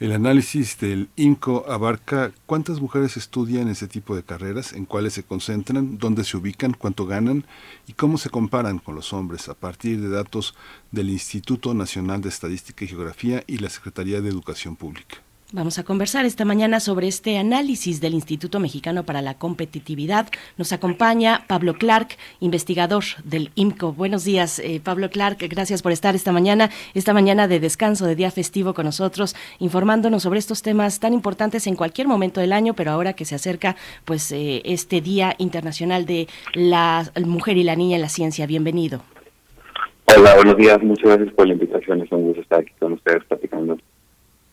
El 0.00 0.10
análisis 0.10 0.76
del 0.80 1.08
INCO 1.14 1.66
abarca 1.70 2.32
cuántas 2.46 2.80
mujeres 2.80 3.16
estudian 3.16 3.68
ese 3.68 3.86
tipo 3.86 4.16
de 4.16 4.24
carreras, 4.24 4.72
en 4.72 4.86
cuáles 4.86 5.12
se 5.12 5.22
concentran, 5.22 5.98
dónde 5.98 6.24
se 6.24 6.36
ubican, 6.36 6.72
cuánto 6.72 7.06
ganan 7.06 7.46
y 7.86 7.92
cómo 7.92 8.18
se 8.18 8.28
comparan 8.28 8.80
con 8.80 8.96
los 8.96 9.12
hombres 9.12 9.48
a 9.48 9.54
partir 9.54 10.00
de 10.00 10.08
datos 10.08 10.56
del 10.90 11.10
Instituto 11.10 11.74
Nacional 11.74 12.22
de 12.22 12.28
Estadística 12.28 12.84
y 12.84 12.88
Geografía 12.88 13.44
y 13.46 13.58
la 13.58 13.70
Secretaría 13.70 14.20
de 14.20 14.30
Educación 14.30 14.74
Pública. 14.74 15.23
Vamos 15.54 15.78
a 15.78 15.84
conversar 15.84 16.24
esta 16.24 16.44
mañana 16.44 16.80
sobre 16.80 17.06
este 17.06 17.38
análisis 17.38 18.00
del 18.00 18.14
Instituto 18.14 18.58
Mexicano 18.58 19.04
para 19.04 19.22
la 19.22 19.34
Competitividad. 19.34 20.26
Nos 20.58 20.72
acompaña 20.72 21.44
Pablo 21.46 21.74
Clark, 21.74 22.16
investigador 22.40 23.04
del 23.22 23.52
IMCO. 23.54 23.92
Buenos 23.92 24.24
días, 24.24 24.58
eh, 24.58 24.80
Pablo 24.82 25.10
Clark. 25.10 25.38
Gracias 25.48 25.80
por 25.80 25.92
estar 25.92 26.16
esta 26.16 26.32
mañana, 26.32 26.70
esta 26.94 27.14
mañana 27.14 27.46
de 27.46 27.60
descanso, 27.60 28.04
de 28.04 28.16
día 28.16 28.32
festivo 28.32 28.74
con 28.74 28.86
nosotros, 28.86 29.36
informándonos 29.60 30.24
sobre 30.24 30.40
estos 30.40 30.60
temas 30.60 30.98
tan 30.98 31.12
importantes 31.12 31.68
en 31.68 31.76
cualquier 31.76 32.08
momento 32.08 32.40
del 32.40 32.52
año, 32.52 32.74
pero 32.74 32.90
ahora 32.90 33.12
que 33.12 33.24
se 33.24 33.36
acerca 33.36 33.76
pues 34.04 34.32
eh, 34.32 34.60
este 34.64 35.00
Día 35.02 35.36
Internacional 35.38 36.04
de 36.04 36.26
la 36.54 37.12
Mujer 37.24 37.58
y 37.58 37.62
la 37.62 37.76
Niña 37.76 37.94
en 37.94 38.02
la 38.02 38.08
Ciencia. 38.08 38.48
Bienvenido. 38.48 39.02
Hola, 40.16 40.34
buenos 40.34 40.56
días. 40.56 40.82
Muchas 40.82 41.10
gracias 41.10 41.32
por 41.32 41.46
la 41.46 41.52
invitación. 41.52 42.02
Es 42.02 42.10
un 42.10 42.24
gusto 42.24 42.40
estar 42.40 42.58
aquí 42.58 42.72
con 42.80 42.94
ustedes 42.94 43.22
platicando. 43.26 43.78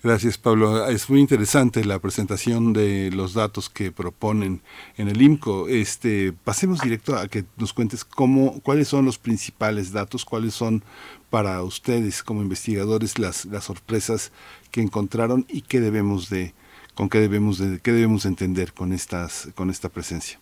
Gracias, 0.04 0.40
Pablo. 0.40 0.88
Es 0.88 1.12
muy 1.12 1.20
interesante 1.20 1.86
la 1.86 2.00
presentación 2.00 2.74
de 2.74 3.12
los 3.12 3.36
datos 3.36 3.70
que 3.70 3.92
proponen 3.92 4.62
en 4.98 5.10
el 5.10 5.22
IMCO. 5.22 5.68
Este, 5.68 6.34
pasemos 6.34 6.82
directo 6.82 7.16
a 7.16 7.28
que 7.28 7.46
nos 7.58 7.72
cuentes 7.72 8.04
cómo, 8.04 8.60
cuáles 8.62 8.88
son 8.88 9.06
los 9.06 9.20
principales 9.20 9.92
datos, 9.92 10.26
cuáles 10.26 10.56
son 10.56 10.84
para 11.30 11.62
ustedes 11.62 12.24
como 12.24 12.42
investigadores 12.42 13.20
las, 13.20 13.46
las 13.46 13.66
sorpresas 13.66 14.32
que 14.72 14.82
encontraron 14.82 15.46
y 15.48 15.62
qué 15.62 15.80
debemos 15.80 16.32
de, 16.32 16.56
con 16.96 17.08
qué 17.08 17.20
debemos 17.20 17.60
de, 17.60 17.80
qué 17.80 17.92
debemos 17.92 18.26
entender 18.26 18.74
con 18.74 18.94
estas, 18.94 19.50
con 19.54 19.70
esta 19.70 19.90
presencia. 19.90 20.40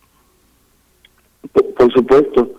por 1.76 1.92
supuesto. 1.92 2.50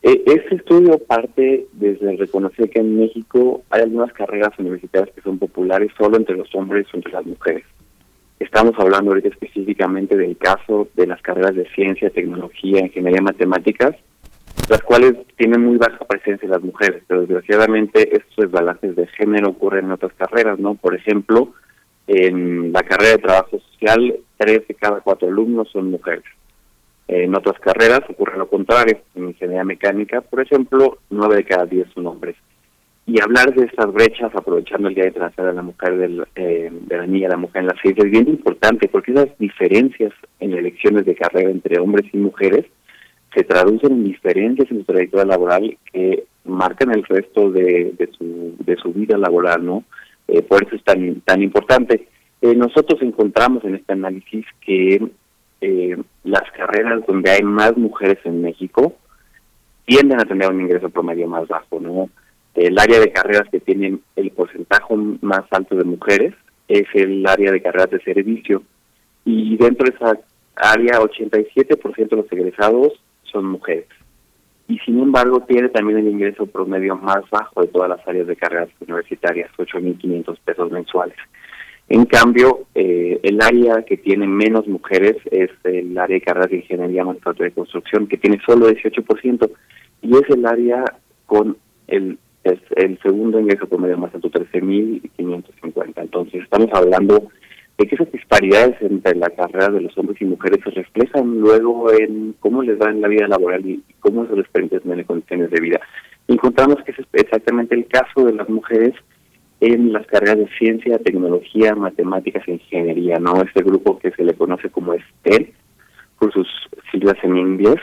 Este 0.00 0.54
estudio 0.54 0.98
parte 0.98 1.66
desde 1.72 2.16
reconocer 2.16 2.70
que 2.70 2.78
en 2.78 2.98
México 2.98 3.62
hay 3.70 3.82
algunas 3.82 4.12
carreras 4.12 4.56
universitarias 4.58 5.14
que 5.14 5.22
son 5.22 5.38
populares 5.38 5.90
solo 5.98 6.16
entre 6.16 6.36
los 6.36 6.54
hombres 6.54 6.86
o 6.92 6.96
entre 6.96 7.12
las 7.12 7.26
mujeres. 7.26 7.64
Estamos 8.38 8.74
hablando 8.78 9.10
ahorita 9.10 9.28
específicamente 9.28 10.16
del 10.16 10.36
caso 10.36 10.88
de 10.94 11.08
las 11.08 11.20
carreras 11.20 11.56
de 11.56 11.68
ciencia, 11.74 12.10
tecnología, 12.10 12.80
ingeniería, 12.80 13.20
matemáticas, 13.20 13.96
las 14.70 14.82
cuales 14.82 15.14
tienen 15.36 15.64
muy 15.64 15.76
baja 15.76 16.04
presencia 16.04 16.46
en 16.46 16.52
las 16.52 16.62
mujeres, 16.62 17.02
pero 17.08 17.22
desgraciadamente 17.22 18.16
estos 18.16 18.36
desbalances 18.36 18.94
de 18.94 19.06
género 19.08 19.48
ocurren 19.48 19.86
en 19.86 19.92
otras 19.92 20.12
carreras, 20.12 20.60
¿no? 20.60 20.74
Por 20.74 20.94
ejemplo, 20.94 21.54
en 22.06 22.72
la 22.72 22.82
carrera 22.84 23.12
de 23.12 23.18
trabajo 23.18 23.58
social, 23.58 24.16
tres 24.36 24.68
de 24.68 24.74
cada 24.74 25.00
cuatro 25.00 25.26
alumnos 25.26 25.68
son 25.72 25.90
mujeres. 25.90 26.24
En 27.08 27.34
otras 27.34 27.58
carreras 27.58 28.02
ocurre 28.08 28.36
lo 28.36 28.48
contrario. 28.48 29.00
En 29.14 29.28
ingeniería 29.28 29.64
mecánica, 29.64 30.20
por 30.20 30.40
ejemplo, 30.40 30.98
nueve 31.08 31.36
de 31.36 31.44
cada 31.44 31.64
diez 31.64 31.88
son 31.94 32.06
hombres. 32.06 32.36
Y 33.06 33.18
hablar 33.22 33.54
de 33.54 33.64
estas 33.64 33.90
brechas, 33.90 34.30
aprovechando 34.34 34.88
el 34.88 34.94
Día 34.94 35.06
Internacional 35.06 35.52
de 35.52 35.56
la 35.56 35.62
Mujer, 35.62 35.96
del, 35.96 36.26
eh, 36.36 36.70
de 36.70 36.96
la 36.98 37.06
Niña, 37.06 37.30
la 37.30 37.38
Mujer 37.38 37.62
en 37.62 37.68
la 37.68 37.80
Ciencia, 37.80 38.04
es 38.04 38.10
bien 38.10 38.28
importante 38.28 38.86
porque 38.88 39.12
esas 39.12 39.28
diferencias 39.38 40.12
en 40.40 40.52
elecciones 40.52 41.06
de 41.06 41.14
carrera 41.14 41.50
entre 41.50 41.80
hombres 41.80 42.04
y 42.12 42.18
mujeres 42.18 42.66
se 43.34 43.44
traducen 43.44 43.92
en 43.92 44.04
diferencias 44.04 44.70
en 44.70 44.78
su 44.78 44.84
trayectoria 44.84 45.24
laboral 45.24 45.78
que 45.90 46.24
marcan 46.44 46.90
el 46.92 47.04
resto 47.04 47.50
de, 47.50 47.94
de, 47.96 48.10
su, 48.18 48.54
de 48.58 48.76
su 48.76 48.92
vida 48.92 49.16
laboral, 49.16 49.64
¿no? 49.64 49.84
Eh, 50.26 50.42
por 50.42 50.62
eso 50.62 50.76
es 50.76 50.84
tan, 50.84 51.22
tan 51.22 51.42
importante. 51.42 52.08
Eh, 52.42 52.54
nosotros 52.54 53.00
encontramos 53.00 53.64
en 53.64 53.76
este 53.76 53.94
análisis 53.94 54.44
que 54.60 55.00
eh, 55.60 55.96
las 56.24 56.50
carreras 56.52 57.04
donde 57.06 57.30
hay 57.30 57.42
más 57.42 57.76
mujeres 57.76 58.18
en 58.24 58.42
México 58.42 58.94
tienden 59.84 60.20
a 60.20 60.24
tener 60.24 60.50
un 60.50 60.60
ingreso 60.60 60.90
promedio 60.90 61.26
más 61.26 61.48
bajo, 61.48 61.80
¿no? 61.80 62.10
El 62.54 62.78
área 62.78 63.00
de 63.00 63.12
carreras 63.12 63.48
que 63.50 63.60
tienen 63.60 64.02
el 64.16 64.30
porcentaje 64.30 64.94
más 65.22 65.44
alto 65.50 65.76
de 65.76 65.84
mujeres 65.84 66.34
es 66.68 66.84
el 66.94 67.26
área 67.26 67.52
de 67.52 67.62
carreras 67.62 67.90
de 67.90 68.00
servicio 68.00 68.62
y 69.24 69.56
dentro 69.56 69.88
de 69.88 69.96
esa 69.96 70.18
área 70.56 71.00
87% 71.00 72.08
de 72.08 72.16
los 72.16 72.32
egresados 72.32 72.92
son 73.24 73.46
mujeres. 73.46 73.86
Y 74.68 74.78
sin 74.80 75.00
embargo 75.00 75.40
tiene 75.48 75.70
también 75.70 75.98
el 75.98 76.08
ingreso 76.08 76.46
promedio 76.46 76.96
más 76.96 77.28
bajo 77.30 77.62
de 77.62 77.68
todas 77.68 77.88
las 77.88 78.06
áreas 78.06 78.26
de 78.26 78.36
carreras 78.36 78.68
universitarias, 78.80 79.50
8.500 79.56 80.38
pesos 80.44 80.70
mensuales. 80.70 81.16
En 81.88 82.04
cambio, 82.04 82.66
eh, 82.74 83.18
el 83.22 83.40
área 83.40 83.82
que 83.82 83.96
tiene 83.96 84.26
menos 84.26 84.66
mujeres 84.66 85.16
es 85.30 85.50
el 85.64 85.96
área 85.96 86.16
de 86.16 86.20
carreras 86.20 86.50
de 86.50 86.56
ingeniería, 86.58 87.04
manufactura 87.04 87.48
y 87.48 87.52
construcción, 87.52 88.06
que 88.06 88.18
tiene 88.18 88.38
solo 88.44 88.68
18%, 88.68 89.50
y 90.02 90.14
es 90.14 90.28
el 90.28 90.44
área 90.44 90.84
con 91.24 91.56
el, 91.86 92.18
el 92.44 92.98
segundo 93.00 93.40
ingreso 93.40 93.66
promedio 93.66 93.96
más 93.96 94.14
alto, 94.14 94.30
13.550. 94.30 95.92
Entonces, 95.96 96.42
estamos 96.42 96.68
hablando 96.74 97.30
de 97.78 97.86
que 97.86 97.94
esas 97.94 98.12
disparidades 98.12 98.76
entre 98.82 99.14
la 99.14 99.30
carrera 99.30 99.68
de 99.68 99.80
los 99.80 99.96
hombres 99.96 100.20
y 100.20 100.26
mujeres 100.26 100.60
se 100.64 100.70
reflejan 100.70 101.38
luego 101.38 101.90
en 101.92 102.34
cómo 102.40 102.62
les 102.62 102.78
va 102.78 102.90
en 102.90 103.00
la 103.00 103.08
vida 103.08 103.28
laboral 103.28 103.64
y 103.64 103.82
cómo 104.00 104.26
se 104.26 104.36
les 104.36 104.48
permite 104.48 104.80
tener 104.80 105.06
condiciones 105.06 105.50
de 105.50 105.60
vida. 105.60 105.80
Encontramos 106.26 106.82
que 106.84 106.90
es 106.90 106.98
exactamente 107.12 107.74
el 107.74 107.86
caso 107.86 108.26
de 108.26 108.34
las 108.34 108.48
mujeres 108.48 108.94
en 109.60 109.92
las 109.92 110.06
carreras 110.06 110.38
de 110.38 110.48
ciencia, 110.58 110.98
tecnología, 110.98 111.74
matemáticas 111.74 112.46
e 112.46 112.52
ingeniería, 112.52 113.18
¿no? 113.18 113.42
Este 113.42 113.62
grupo 113.62 113.98
que 113.98 114.10
se 114.12 114.24
le 114.24 114.34
conoce 114.34 114.70
como 114.70 114.94
STEM, 114.94 115.46
por 116.18 116.32
sus 116.32 116.48
siglas 116.92 117.16
en 117.22 117.36
inglés, 117.36 117.80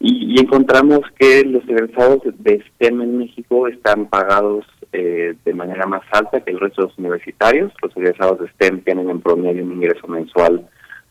y, 0.00 0.38
encontramos 0.38 1.00
que 1.18 1.44
los 1.44 1.62
egresados 1.68 2.20
de 2.24 2.62
STEM 2.62 3.00
en 3.00 3.18
México 3.18 3.68
están 3.68 4.06
pagados 4.06 4.66
eh, 4.92 5.34
de 5.44 5.54
manera 5.54 5.86
más 5.86 6.02
alta 6.10 6.40
que 6.40 6.50
el 6.50 6.60
resto 6.60 6.82
de 6.82 6.88
los 6.88 6.98
universitarios. 6.98 7.72
Los 7.82 7.96
egresados 7.96 8.40
de 8.40 8.48
STEM 8.48 8.82
tienen 8.82 9.08
en 9.08 9.20
promedio 9.20 9.64
un 9.64 9.72
ingreso 9.72 10.06
mensual 10.06 10.68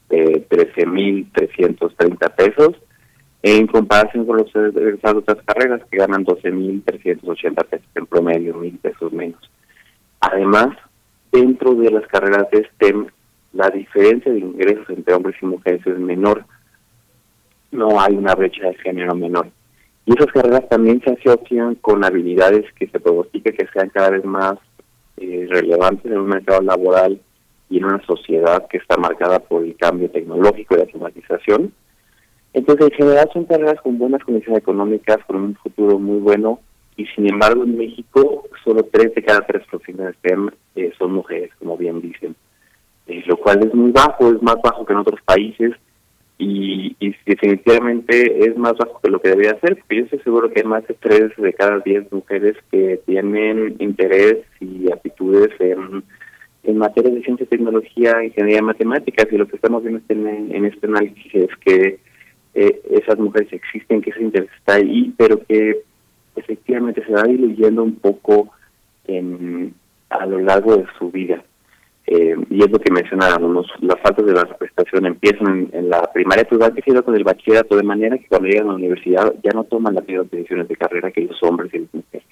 de 0.10 0.48
13.330 0.48 2.36
pesos, 2.36 2.76
en 3.42 3.66
comparación 3.68 4.26
con 4.26 4.38
los 4.38 4.56
egresados 4.56 5.26
de 5.26 5.32
otras 5.32 5.46
carreras 5.46 5.82
que 5.90 5.98
ganan 5.98 6.24
12.380 6.26 7.66
pesos 7.66 7.88
en 7.96 8.06
promedio. 8.06 8.62
Además, 10.34 10.70
dentro 11.32 11.76
de 11.76 11.92
las 11.92 12.08
carreras 12.08 12.50
de 12.52 12.68
STEM, 12.70 13.06
la 13.54 13.70
diferencia 13.70 14.32
de 14.32 14.40
ingresos 14.40 14.90
entre 14.90 15.14
hombres 15.14 15.36
y 15.40 15.46
mujeres 15.46 15.86
es 15.86 16.00
menor. 16.00 16.44
No 17.72 18.02
hay 18.02 18.16
una 18.16 18.34
brecha 18.34 18.68
de 18.68 18.74
género 18.76 19.14
menor. 19.14 19.50
Y 20.08 20.14
esas 20.14 20.32
carreras 20.34 20.68
también 20.70 21.02
se 21.02 21.12
asocian 21.12 21.76
con 21.76 22.04
habilidades 22.04 22.66
que 22.74 22.88
se 22.88 23.00
pronostica 23.00 23.52
que 23.52 23.68
sean 23.72 23.90
cada 23.90 24.10
vez 24.10 24.26
más 24.26 24.56
eh, 25.18 25.46
relevantes 25.50 26.12
en 26.12 26.18
un 26.18 26.30
mercado 26.30 26.62
laboral 26.62 27.22
y 27.70 27.78
en 27.78 27.86
una 27.86 28.04
sociedad 28.06 28.68
que 28.68 28.78
está 28.78 28.98
marcada 28.98 29.38
por 29.38 29.64
el 29.64 29.76
cambio 29.76 30.10
tecnológico 30.10 30.74
y 30.74 30.78
la 30.78 30.84
automatización. 30.86 31.72
Entonces, 32.54 32.90
en 32.90 32.98
general 32.98 33.30
son 33.32 33.46
carreras 33.46 33.80
con 33.82 34.00
buenas 34.00 34.24
condiciones 34.24 34.62
económicas, 34.62 35.18
con 35.28 35.36
un 35.36 35.56
futuro 35.56 36.00
muy 36.00 36.18
bueno, 36.18 36.60
y 36.98 37.06
sin 37.08 37.30
embargo 37.30 37.64
en 37.64 37.78
México 37.78 38.44
solo 38.64 38.84
tres 38.92 39.14
de 39.16 39.24
cada 39.24 39.42
tres 39.46 39.66
profesionales 39.70 40.16
STEM 40.20 40.50
eh, 40.76 40.92
son 40.98 41.14
mujeres, 41.14 41.52
como 41.60 41.78
bien 41.78 42.02
dicen, 42.02 42.36
eh, 43.08 43.24
lo 43.26 43.38
cual 43.38 43.66
es 43.66 43.74
muy 43.74 43.92
bajo, 43.92 44.32
es 44.32 44.42
más 44.42 44.58
bajo 44.64 44.86
que 44.86 44.94
en 44.94 45.00
otros 45.00 45.20
países, 45.26 45.74
y, 46.38 46.96
definitivamente 47.26 48.46
es 48.46 48.58
más 48.58 48.74
bajo 48.78 49.00
que 49.02 49.10
lo 49.10 49.22
que 49.22 49.30
debería 49.30 49.60
ser, 49.60 49.78
porque 49.78 49.98
yo 49.98 50.04
estoy 50.04 50.20
seguro 50.20 50.50
que 50.50 50.62
hay 50.62 50.66
más 50.66 50.86
de 50.88 50.96
tres 50.96 51.32
de 51.38 51.54
cada 51.54 51.80
diez 51.80 52.12
mujeres 52.12 52.58
que 52.72 53.00
tienen 53.06 53.76
interés 53.80 54.40
y 54.60 54.92
aptitudes 54.92 55.52
en, 55.60 56.04
en 56.64 56.78
materia 56.78 57.12
de 57.12 57.24
ciencia, 57.24 57.46
tecnología, 57.46 58.24
ingeniería, 58.24 58.62
matemáticas, 58.62 59.28
y 59.32 59.38
lo 59.38 59.48
que 59.48 59.56
estamos 59.56 59.84
viendo 59.84 60.02
en, 60.10 60.54
en 60.54 60.66
este 60.66 60.88
análisis 60.88 61.34
es 61.34 61.56
que 61.64 62.00
eh, 62.56 62.82
esas 62.92 63.18
mujeres 63.20 63.52
existen, 63.52 64.02
que 64.02 64.12
ese 64.12 64.22
interés 64.22 64.50
está 64.60 64.76
ahí, 64.76 65.14
pero 65.18 65.44
que 65.46 65.82
efectivamente 66.36 67.04
se 67.06 67.12
va 67.12 67.24
diluyendo 67.24 67.84
un 67.84 67.96
poco 67.96 68.52
en, 69.06 69.74
a 70.10 70.26
lo 70.26 70.40
largo 70.40 70.78
de 70.78 70.86
su 70.98 71.12
vida. 71.12 71.44
Eh, 72.06 72.36
y 72.50 72.62
es 72.62 72.70
lo 72.70 72.80
que 72.80 72.92
mencionábamos, 72.92 73.68
las 73.80 74.00
faltas 74.02 74.26
de 74.26 74.34
la 74.34 74.44
representación 74.44 75.06
empiezan 75.06 75.70
en, 75.72 75.90
la 75.90 76.02
primaria, 76.12 76.44
pues 76.44 76.62
va 76.62 76.70
creciendo 76.70 77.04
con 77.04 77.16
el 77.16 77.24
bachillerato, 77.24 77.78
de 77.78 77.84
manera 77.84 78.18
que 78.18 78.28
cuando 78.28 78.50
llegan 78.50 78.68
a 78.68 78.72
la 78.72 78.76
universidad 78.76 79.34
ya 79.42 79.52
no 79.52 79.64
toman 79.64 79.96
las 79.96 80.06
mismas 80.06 80.30
decisiones 80.30 80.68
de 80.68 80.76
carrera 80.76 81.12
que 81.12 81.22
los 81.22 81.42
hombres 81.44 81.74
y 81.74 81.80
las 81.80 81.94
mujeres. 81.94 82.28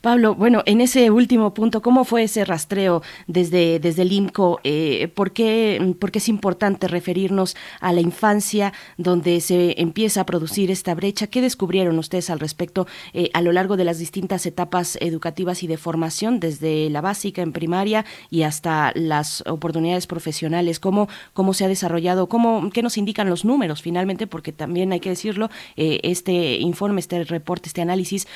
Pablo, 0.00 0.34
bueno, 0.34 0.62
en 0.66 0.80
ese 0.80 1.10
último 1.10 1.54
punto, 1.54 1.82
¿cómo 1.82 2.04
fue 2.04 2.24
ese 2.24 2.44
rastreo 2.44 3.02
desde, 3.28 3.78
desde 3.78 4.02
el 4.02 4.12
IMCO? 4.12 4.60
Eh, 4.64 5.08
¿por, 5.14 5.30
qué, 5.30 5.94
¿Por 6.00 6.10
qué 6.10 6.18
es 6.18 6.28
importante 6.28 6.88
referirnos 6.88 7.56
a 7.80 7.92
la 7.92 8.00
infancia 8.00 8.72
donde 8.96 9.40
se 9.40 9.80
empieza 9.80 10.22
a 10.22 10.26
producir 10.26 10.72
esta 10.72 10.94
brecha? 10.96 11.28
¿Qué 11.28 11.40
descubrieron 11.42 11.96
ustedes 11.98 12.28
al 12.28 12.40
respecto 12.40 12.88
eh, 13.12 13.30
a 13.32 13.40
lo 13.40 13.52
largo 13.52 13.76
de 13.76 13.84
las 13.84 14.00
distintas 14.00 14.46
etapas 14.46 14.98
educativas 15.00 15.62
y 15.62 15.68
de 15.68 15.76
formación, 15.76 16.40
desde 16.40 16.90
la 16.90 17.00
básica 17.00 17.40
en 17.42 17.52
primaria 17.52 18.04
y 18.30 18.42
hasta 18.42 18.90
las 18.96 19.44
oportunidades 19.46 20.08
profesionales? 20.08 20.80
¿Cómo, 20.80 21.08
cómo 21.34 21.54
se 21.54 21.64
ha 21.64 21.68
desarrollado? 21.68 22.28
¿Cómo, 22.28 22.68
¿Qué 22.70 22.82
nos 22.82 22.98
indican 22.98 23.30
los 23.30 23.44
números 23.44 23.80
finalmente? 23.80 24.26
Porque 24.26 24.52
también 24.52 24.92
hay 24.92 24.98
que 24.98 25.10
decirlo, 25.10 25.50
eh, 25.76 26.00
este 26.02 26.56
informe, 26.56 26.98
este 26.98 27.22
reporte, 27.22 27.68
este 27.68 27.82
análisis 27.82 28.26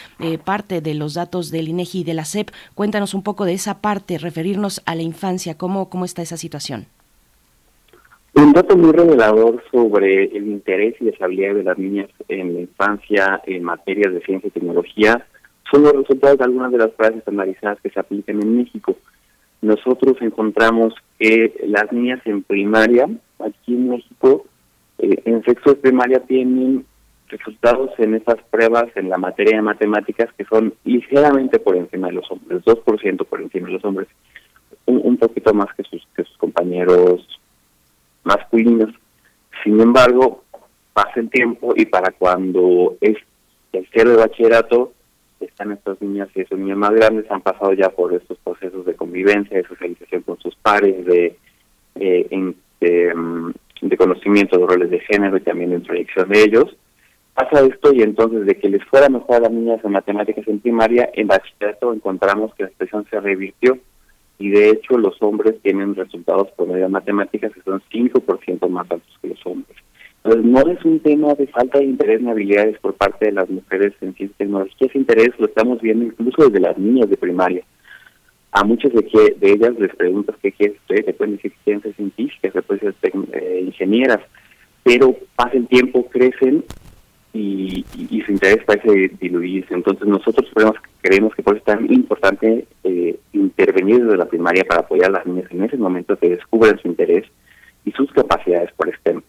parte 0.44 0.80
de 0.80 0.93
los 0.98 1.14
datos 1.14 1.50
del 1.50 1.68
INEGI 1.68 2.00
y 2.00 2.04
de 2.04 2.14
la 2.14 2.24
SEP. 2.24 2.50
Cuéntanos 2.74 3.14
un 3.14 3.22
poco 3.22 3.44
de 3.44 3.54
esa 3.54 3.80
parte, 3.80 4.18
referirnos 4.18 4.83
a 4.87 4.94
la 4.94 5.02
infancia, 5.02 5.57
cómo, 5.57 5.88
cómo 5.88 6.04
está 6.04 6.22
esa 6.22 6.37
situación. 6.37 6.87
Un 8.35 8.52
dato 8.52 8.76
muy 8.76 8.90
revelador 8.90 9.62
sobre 9.70 10.24
el 10.24 10.48
interés 10.48 10.96
y 11.00 11.04
deshabilidad 11.04 11.54
de 11.54 11.62
las 11.62 11.78
niñas 11.78 12.11
en 12.28 12.54
la 12.54 12.61
infancia 12.61 13.40
en 13.46 13.62
materia 13.62 14.11
de 14.11 14.20
ciencia 14.22 14.48
y 14.48 14.50
tecnología 14.50 15.24
son 15.70 15.85
los 15.85 15.92
resultados 15.92 16.38
de 16.38 16.44
algunas 16.44 16.72
de 16.72 16.78
las 16.78 16.92
frases 16.94 17.18
estandarizadas 17.18 17.78
que 17.80 17.90
se 17.90 18.00
aplican 18.00 18.42
en 18.42 18.57
México. 18.57 18.96
Nosotros 19.62 20.16
encontramos 20.20 20.94
que 21.18 21.54
las 21.66 21.90
niñas 21.92 22.20
en 22.26 22.42
primaria, 22.42 23.09
aquí 23.38 23.74
en 23.74 23.88
México, 23.88 24.44
eh, 24.98 25.22
en 25.24 25.42
sexo 25.44 25.70
de 25.70 25.76
primaria 25.76 26.20
tienen 26.20 26.85
resultados 27.28 27.90
en 27.98 28.14
estas 28.14 28.40
pruebas 28.50 28.87
en 28.96 29.08
la 29.08 29.18
materia 29.18 29.56
de 29.56 29.62
matemáticas 29.62 30.28
que 30.37 30.44
son 30.44 30.74
ligeramente 30.84 31.58
por 31.58 31.76
encima 31.76 32.08
de 32.08 32.14
los 32.14 32.30
hombres, 32.30 32.62
2% 32.64 33.26
por 33.26 33.40
encima 33.40 33.66
de 33.68 33.72
los 33.74 33.84
hombres, 33.84 34.08
un, 34.87 35.16
poquito 35.16 35.54
más 35.54 35.72
que 35.74 35.82
sus, 35.84 36.06
que 36.14 36.24
sus 36.24 36.37
compañeros 36.37 37.26
masculinos. 38.22 38.94
Sin 39.62 39.80
embargo, 39.80 40.44
pasa 40.92 41.20
el 41.20 41.30
tiempo 41.30 41.72
y 41.74 41.87
para 41.87 42.12
cuando 42.12 42.96
es 43.00 43.16
el 43.72 43.87
cierre 43.88 44.10
de 44.10 44.16
bachillerato, 44.16 44.92
están 45.40 45.72
estas 45.72 46.00
niñas 46.00 46.28
y 46.34 46.42
esos 46.42 46.58
niños 46.58 46.78
más 46.78 46.90
grandes, 46.90 47.30
han 47.30 47.40
pasado 47.40 47.72
ya 47.72 47.88
por 47.88 48.12
estos 48.14 48.38
procesos 48.38 48.84
de 48.84 48.94
convivencia, 48.94 49.56
de 49.56 49.66
socialización 49.66 50.22
con 50.22 50.38
sus 50.38 50.54
pares, 50.56 51.04
de, 51.04 51.37
eh, 51.96 52.54
de, 52.80 53.14
mm, 53.14 53.52
de 53.82 53.96
conocimiento 53.96 54.58
de 54.58 54.66
roles 54.66 54.90
de 54.90 55.00
género 55.00 55.37
y 55.37 55.40
también 55.40 55.70
de 55.70 55.76
introyección 55.76 56.28
de 56.28 56.42
ellos 56.42 56.76
Pasa 57.35 57.66
esto 57.66 57.92
y 57.92 58.03
entonces 58.03 58.47
de 58.47 58.57
que 58.57 58.68
les 58.68 58.85
fuera 58.85 59.09
mejor 59.09 59.37
a 59.37 59.40
las 59.40 59.51
niñas 59.51 59.81
en 59.85 59.90
matemáticas 59.90 60.47
en 60.47 60.61
primaria, 60.61 61.11
en 61.14 61.27
bachillerato 61.27 61.92
encontramos 61.92 62.55
que 62.55 62.62
la 62.62 62.68
expresión 62.68 63.05
se 63.11 63.18
revirtió 63.18 63.77
y 64.38 64.51
de 64.51 64.70
hecho 64.70 64.97
los 64.99 65.20
hombres 65.20 65.61
tienen 65.62 65.97
resultados 65.97 66.49
por 66.53 66.68
medio 66.68 66.85
de 66.85 66.90
matemáticas 66.90 67.53
que 67.53 67.62
son 67.62 67.83
5% 67.92 68.68
más 68.68 68.88
altos 68.88 69.18
que 69.20 69.29
los 69.29 69.47
hombres. 69.47 69.77
Entonces 70.23 70.44
no 70.51 70.70
es 70.70 70.85
un 70.85 71.01
tema 71.01 71.35
de 71.35 71.49
falta 71.49 71.81
de 71.81 71.87
interés 71.87 72.23
ni 72.23 72.31
habilidades 72.31 72.79
por 72.79 72.94
parte 72.94 73.27
de 73.27 73.33
las 73.33 73.51
mujeres 73.51 73.92
en 74.01 74.14
ciencia 74.14 74.35
y 74.35 74.44
tecnología, 74.44 74.88
interés 74.94 75.31
lo 75.38 75.47
estamos 75.47 75.81
viendo 75.83 76.05
incluso 76.05 76.49
desde 76.49 76.61
las 76.61 76.79
niñas 76.79 77.11
de 77.11 77.16
primaria. 77.16 77.64
A 78.53 78.62
muchas 78.62 78.92
de, 78.92 79.05
que, 79.05 79.35
de 79.40 79.53
ellas 79.53 79.75
les 79.81 79.94
preguntas 79.97 80.37
qué 80.40 80.53
quieren 80.53 80.77
ustedes, 80.77 81.07
se 81.07 81.12
pueden 81.12 81.35
decir 81.35 81.51
que 81.51 81.59
quieren 81.64 81.83
ser 81.83 81.94
científicas, 81.97 82.53
se 82.53 82.62
pueden 82.62 82.94
ser 83.01 83.12
eh, 83.33 83.62
ingenieras, 83.66 84.20
pero 84.85 85.16
pasa 85.35 85.57
el 85.57 85.66
tiempo, 85.66 86.09
crecen 86.09 86.64
y, 87.35 87.85
su 88.25 88.33
interés 88.33 88.64
parece 88.64 89.11
diluirse. 89.20 89.75
Entonces 89.75 90.07
nosotros 90.07 90.49
creemos, 90.55 90.77
creemos 91.03 91.35
que 91.35 91.42
por 91.42 91.57
eso 91.57 91.64
es 91.66 91.77
tan 91.77 91.92
importante 91.92 92.66
eh, 92.85 93.18
intervenir 93.33 94.05
desde 94.05 94.16
la 94.16 94.27
primaria 94.27 94.64
para 94.64 94.81
apoyar 94.81 95.09
a 95.11 95.18
las 95.18 95.27
niñas 95.27 95.51
en 95.51 95.64
ese 95.64 95.77
momento 95.77 96.16
que 96.16 96.31
descubran 96.31 96.79
su 96.79 96.88
interés 96.88 97.25
y 97.85 97.90
sus 97.90 98.11
capacidades 98.12 98.73
por 98.73 98.94
STEM. 98.97 99.20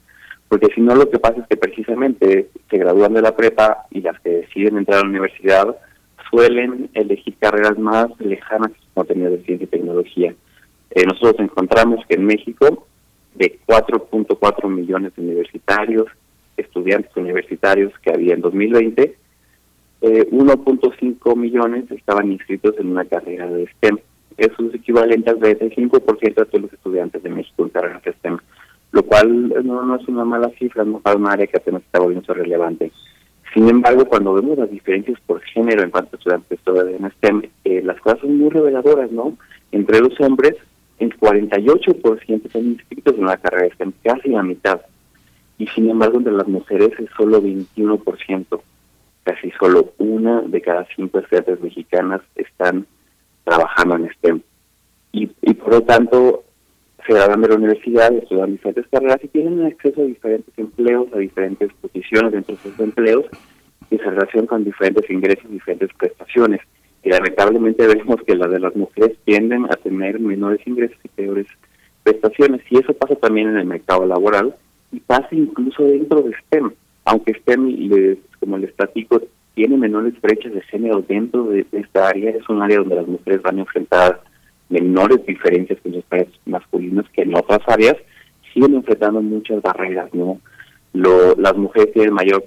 Porque 0.47 0.67
si 0.73 0.81
no 0.81 0.95
lo 0.95 1.09
que 1.09 1.19
pasa 1.19 1.41
es 1.41 1.47
que 1.47 1.57
precisamente 1.57 2.49
se 2.69 2.77
gradúan 2.77 3.13
de 3.13 3.23
la 3.23 3.35
prepa 3.35 3.85
y 3.89 4.01
las 4.01 4.19
que 4.21 4.29
deciden 4.29 4.77
entrar 4.77 4.99
a 4.99 5.03
la 5.03 5.09
universidad 5.09 5.75
suelen 6.29 6.89
elegir 6.93 7.35
carreras 7.39 7.77
más 7.77 8.07
lejanas 8.19 8.71
a 8.71 8.75
su 8.75 8.93
contenido 8.93 9.31
de 9.31 9.43
ciencia 9.43 9.65
y 9.65 9.67
tecnología. 9.67 10.35
Eh, 10.91 11.05
nosotros 11.05 11.35
encontramos 11.39 12.05
que 12.07 12.15
en 12.15 12.25
México, 12.25 12.87
de 13.33 13.59
4.4 13.67 14.69
millones 14.69 15.13
de 15.15 15.21
universitarios, 15.23 16.07
estudiantes 16.57 17.15
universitarios 17.15 17.93
que 17.99 18.11
había 18.11 18.33
en 18.33 18.41
2020, 18.41 19.15
1.5 20.01 21.31
eh, 21.31 21.35
millones 21.35 21.89
estaban 21.91 22.31
inscritos 22.31 22.75
en 22.77 22.91
una 22.91 23.05
carrera 23.05 23.47
de 23.47 23.67
STEM. 23.67 23.97
Eso 24.37 24.67
es 24.67 24.75
equivalente 24.75 25.29
al 25.29 25.39
25% 25.39 26.19
de 26.19 26.45
todos 26.45 26.61
los 26.61 26.73
estudiantes 26.73 27.23
de 27.23 27.29
México 27.29 27.63
en 27.63 27.69
carreras 27.69 28.03
de 28.03 28.13
STEM, 28.13 28.37
lo 28.91 29.03
cual 29.03 29.49
no, 29.65 29.95
es 29.95 30.07
una 30.07 30.25
mala 30.25 30.49
cifra, 30.59 30.83
no 30.83 31.01
es 31.03 31.15
una 31.15 31.31
área 31.31 31.47
que 31.47 31.57
apenas 31.57 31.81
está 31.83 31.99
volviendo 31.99 32.33
relevante. 32.33 32.91
Sin 33.53 33.69
embargo, 33.69 34.05
cuando 34.05 34.33
vemos 34.33 34.57
las 34.57 34.69
diferencias 34.69 35.17
por 35.25 35.41
género 35.41 35.83
en 35.83 35.89
cuanto 35.89 36.15
a 36.15 36.17
estudiantes 36.17 36.59
en 36.67 37.11
STEM, 37.11 37.43
eh, 37.63 37.81
las 37.83 37.99
cosas 38.01 38.19
son 38.19 38.37
muy 38.37 38.49
reveladoras, 38.49 39.11
¿no? 39.11 39.37
Entre 39.71 40.01
los 40.01 40.19
hombres, 40.19 40.55
el 40.99 41.17
48% 41.17 42.45
están 42.45 42.65
inscritos 42.65 43.15
en 43.15 43.23
una 43.23 43.37
carrera 43.37 43.63
de 43.63 43.71
STEM, 43.71 43.93
casi 44.03 44.29
la 44.29 44.43
mitad 44.43 44.81
y 45.57 45.67
sin 45.67 45.89
embargo 45.89 46.17
entre 46.17 46.33
las 46.33 46.47
mujeres 46.47 46.91
es 46.99 47.09
solo 47.15 47.41
21%, 47.41 48.61
casi 49.23 49.51
solo 49.51 49.93
una 49.97 50.41
de 50.41 50.61
cada 50.61 50.87
cinco 50.95 51.19
estudiantes 51.19 51.61
mexicanas 51.61 52.21
están 52.35 52.85
trabajando 53.43 53.95
en 53.95 54.11
STEM. 54.13 54.41
Y, 55.11 55.53
por 55.53 55.73
lo 55.73 55.81
tanto 55.81 56.43
se 57.07 57.13
graduan 57.13 57.41
de 57.41 57.47
la 57.47 57.55
universidad, 57.55 58.11
estudian 58.13 58.51
diferentes 58.51 58.87
carreras 58.87 59.23
y 59.23 59.27
tienen 59.29 59.65
acceso 59.65 60.01
a 60.01 60.05
diferentes 60.05 60.53
empleos, 60.57 61.07
a 61.13 61.19
diferentes 61.19 61.71
posiciones 61.73 62.33
dentro 62.33 62.55
de 62.55 62.61
esos 62.61 62.79
empleos 62.79 63.25
y 63.89 63.97
se 63.97 64.03
relacionan 64.03 64.47
con 64.47 64.63
diferentes 64.63 65.09
ingresos, 65.09 65.49
diferentes 65.49 65.89
prestaciones. 65.97 66.61
Y 67.03 67.09
lamentablemente 67.09 67.87
vemos 67.87 68.21
que 68.25 68.35
las 68.35 68.51
de 68.51 68.59
las 68.59 68.75
mujeres 68.75 69.15
tienden 69.23 69.65
a 69.65 69.75
tener 69.75 70.19
menores 70.19 70.65
ingresos 70.65 70.97
y 71.03 71.07
peores 71.09 71.47
prestaciones. 72.03 72.61
Y 72.69 72.79
eso 72.79 72.93
pasa 72.93 73.15
también 73.15 73.49
en 73.49 73.57
el 73.57 73.65
mercado 73.65 74.05
laboral, 74.05 74.55
y 74.91 74.99
pasa 74.99 75.27
incluso 75.31 75.83
dentro 75.83 76.21
de 76.21 76.33
STEM, 76.45 76.71
aunque 77.05 77.33
STEM, 77.33 77.67
les, 77.67 78.17
como 78.39 78.57
les 78.57 78.71
platico, 78.73 79.21
tiene 79.53 79.77
menores 79.77 80.19
brechas 80.21 80.53
de 80.53 80.61
género 80.61 81.01
dentro 81.07 81.45
de, 81.45 81.65
esta 81.71 82.09
área, 82.09 82.31
es 82.31 82.47
un 82.49 82.61
área 82.61 82.79
donde 82.79 82.95
las 82.95 83.07
mujeres 83.07 83.41
van 83.41 83.57
a 83.57 83.61
enfrentar 83.61 84.21
menores 84.69 85.25
diferencias 85.25 85.79
con 85.81 85.93
los 85.93 86.03
países 86.05 86.33
masculinos 86.45 87.05
que 87.13 87.21
en 87.21 87.35
otras 87.35 87.61
áreas 87.67 87.95
siguen 88.53 88.75
enfrentando 88.75 89.21
muchas 89.21 89.61
barreras, 89.61 90.13
¿no? 90.13 90.39
Lo, 90.93 91.35
las 91.35 91.55
mujeres 91.55 91.91
tienen 91.93 92.13
mayor 92.13 92.43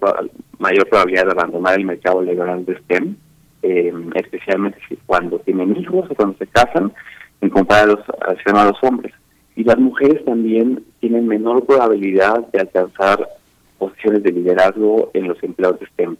mayor 0.58 0.88
probabilidad 0.88 1.26
de 1.26 1.32
abandonar 1.32 1.78
el 1.78 1.84
mercado 1.84 2.22
laboral 2.22 2.64
de 2.64 2.78
STEM, 2.78 3.16
eh, 3.62 3.92
especialmente 4.14 4.78
cuando 5.06 5.38
tienen 5.40 5.76
hijos 5.76 6.10
o 6.10 6.14
cuando 6.14 6.36
se 6.38 6.46
casan, 6.46 6.92
en 7.40 7.50
comparación 7.50 8.56
a 8.56 8.64
los 8.64 8.82
hombres. 8.82 9.12
Y 9.58 9.64
las 9.64 9.76
mujeres 9.76 10.24
también 10.24 10.84
tienen 11.00 11.26
menor 11.26 11.66
probabilidad 11.66 12.46
de 12.52 12.60
alcanzar 12.60 13.28
posiciones 13.76 14.22
de 14.22 14.30
liderazgo 14.30 15.10
en 15.14 15.26
los 15.26 15.42
empleados 15.42 15.80
de 15.80 15.86
STEM. 15.86 16.16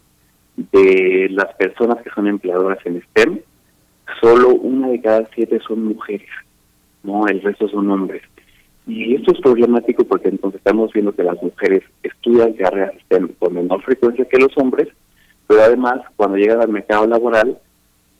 De 0.57 1.29
las 1.31 1.55
personas 1.55 2.03
que 2.03 2.09
son 2.09 2.27
empleadoras 2.27 2.85
en 2.85 3.01
STEM, 3.01 3.39
solo 4.19 4.49
una 4.49 4.89
de 4.89 4.99
cada 4.99 5.29
siete 5.33 5.57
son 5.65 5.85
mujeres, 5.85 6.27
no 7.03 7.27
el 7.27 7.41
resto 7.41 7.69
son 7.69 7.89
hombres. 7.89 8.23
Y 8.85 9.15
esto 9.15 9.31
es 9.31 9.39
problemático 9.39 10.03
porque 10.03 10.27
entonces 10.27 10.57
estamos 10.57 10.91
viendo 10.91 11.15
que 11.15 11.23
las 11.23 11.41
mujeres 11.41 11.83
estudian 12.03 12.51
carreras 12.51 12.91
STEM 13.05 13.29
con 13.39 13.53
menor 13.53 13.81
frecuencia 13.83 14.25
que 14.25 14.37
los 14.37 14.51
hombres, 14.57 14.89
pero 15.47 15.61
además 15.61 16.01
cuando 16.17 16.35
llegan 16.35 16.59
al 16.59 16.67
mercado 16.67 17.07
laboral, 17.07 17.57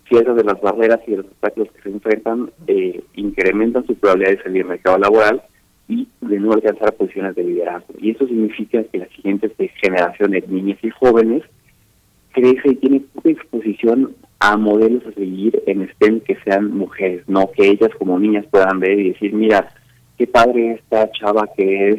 ciertas 0.09 0.35
de 0.35 0.43
las 0.43 0.59
barreras 0.61 0.99
y 1.07 1.11
de 1.11 1.17
los 1.17 1.27
obstáculos 1.27 1.69
que 1.71 1.81
se 1.83 1.89
enfrentan 1.89 2.51
eh, 2.67 3.01
incrementan 3.15 3.85
su 3.85 3.95
probabilidad 3.95 4.31
de 4.31 4.43
salir 4.43 4.63
al 4.63 4.69
mercado 4.69 4.97
laboral 4.97 5.41
y 5.87 6.07
de 6.21 6.39
no 6.39 6.53
alcanzar 6.53 6.93
posiciones 6.93 7.35
de 7.35 7.43
liderazgo. 7.43 7.93
Y 7.99 8.11
eso 8.11 8.27
significa 8.27 8.83
que 8.83 8.99
la 8.99 9.07
siguiente 9.09 9.51
generación 9.81 10.31
de 10.31 10.43
niñas 10.47 10.77
y 10.83 10.89
jóvenes 10.89 11.43
crece 12.33 12.69
y 12.69 12.75
tiene 12.75 13.01
poca 13.13 13.29
exposición 13.29 14.15
a 14.39 14.55
modelos 14.55 15.05
a 15.05 15.11
seguir 15.13 15.61
en 15.65 15.89
STEM 15.89 16.21
que 16.21 16.37
sean 16.45 16.71
mujeres, 16.71 17.23
no 17.27 17.51
que 17.51 17.67
ellas 17.67 17.89
como 17.97 18.19
niñas 18.19 18.45
puedan 18.49 18.79
ver 18.79 18.99
y 18.99 19.11
decir, 19.11 19.33
mira, 19.33 19.69
qué 20.17 20.27
padre 20.27 20.73
esta 20.73 21.11
chava 21.11 21.47
que 21.57 21.89
es 21.89 21.95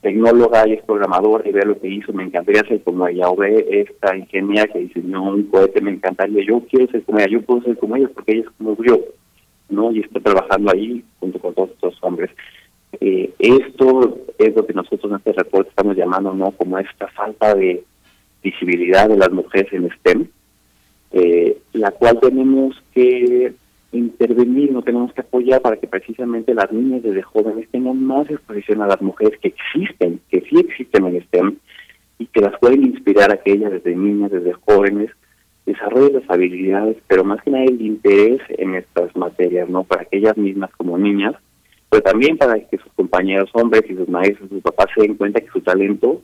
tecnóloga 0.00 0.68
y 0.68 0.74
es 0.74 0.82
programadora 0.82 1.48
y 1.48 1.52
ve 1.52 1.64
lo 1.64 1.80
que 1.80 1.88
hizo, 1.88 2.12
me 2.12 2.24
encantaría 2.24 2.62
ser 2.62 2.82
como 2.82 3.06
ella, 3.08 3.28
o 3.28 3.36
ve 3.36 3.66
esta 3.70 4.16
ingeniera 4.16 4.66
que 4.66 4.80
diseñó 4.80 5.22
un 5.22 5.44
cohete, 5.44 5.80
me 5.80 5.90
encantaría, 5.90 6.44
yo 6.44 6.60
quiero 6.70 6.90
ser 6.90 7.02
como 7.02 7.18
ella, 7.18 7.28
yo 7.28 7.42
puedo 7.42 7.62
ser 7.62 7.76
como 7.78 7.96
ella 7.96 8.08
porque 8.14 8.32
ella 8.32 8.42
es 8.42 8.50
como 8.58 8.76
yo, 8.84 9.00
¿no? 9.68 9.90
Y 9.92 10.00
está 10.00 10.20
trabajando 10.20 10.72
ahí 10.72 11.04
junto 11.18 11.38
con 11.38 11.54
todos 11.54 11.70
estos 11.70 11.98
hombres. 12.02 12.30
Eh, 13.00 13.32
esto 13.38 14.18
es 14.38 14.54
lo 14.54 14.66
que 14.66 14.74
nosotros 14.74 15.10
en 15.10 15.16
este 15.18 15.32
reporte 15.32 15.70
estamos 15.70 15.96
llamando, 15.96 16.32
¿no? 16.32 16.50
Como 16.52 16.78
esta 16.78 17.08
falta 17.08 17.54
de 17.54 17.84
visibilidad 18.42 19.08
de 19.08 19.16
las 19.16 19.32
mujeres 19.32 19.72
en 19.72 19.90
STEM, 19.90 20.28
eh, 21.12 21.58
la 21.72 21.90
cual 21.90 22.20
tenemos 22.20 22.80
que 22.92 23.52
intervenir, 23.96 24.72
no 24.72 24.82
tenemos 24.82 25.12
que 25.12 25.20
apoyar 25.20 25.60
para 25.60 25.76
que 25.76 25.86
precisamente 25.86 26.54
las 26.54 26.70
niñas 26.72 27.02
desde 27.02 27.22
jóvenes 27.22 27.68
tengan 27.70 28.02
más 28.04 28.30
exposición 28.30 28.82
a 28.82 28.86
las 28.86 29.00
mujeres 29.00 29.38
que 29.40 29.48
existen, 29.48 30.20
que 30.30 30.40
sí 30.42 30.58
existen 30.58 31.06
en 31.06 31.22
STEM 31.22 31.56
y 32.18 32.26
que 32.26 32.40
las 32.40 32.58
pueden 32.58 32.84
inspirar 32.84 33.32
a 33.32 33.36
que 33.36 33.52
ellas 33.52 33.72
desde 33.72 33.94
niñas, 33.94 34.30
desde 34.30 34.52
jóvenes, 34.52 35.10
desarrollen 35.66 36.20
las 36.20 36.30
habilidades, 36.30 36.96
pero 37.08 37.24
más 37.24 37.42
que 37.42 37.50
nada 37.50 37.64
el 37.64 37.80
interés 37.80 38.40
en 38.50 38.76
estas 38.76 39.14
materias, 39.16 39.68
¿no? 39.68 39.84
Para 39.84 40.04
que 40.04 40.18
ellas 40.18 40.36
mismas 40.36 40.70
como 40.76 40.96
niñas, 40.96 41.34
pero 41.90 42.02
también 42.02 42.36
para 42.36 42.58
que 42.58 42.78
sus 42.78 42.92
compañeros 42.92 43.50
hombres 43.52 43.82
y 43.88 43.94
sus 43.94 44.08
maestros, 44.08 44.48
sus 44.48 44.62
papás 44.62 44.86
se 44.94 45.02
den 45.02 45.14
cuenta 45.14 45.40
que 45.40 45.50
su 45.50 45.60
talento 45.60 46.22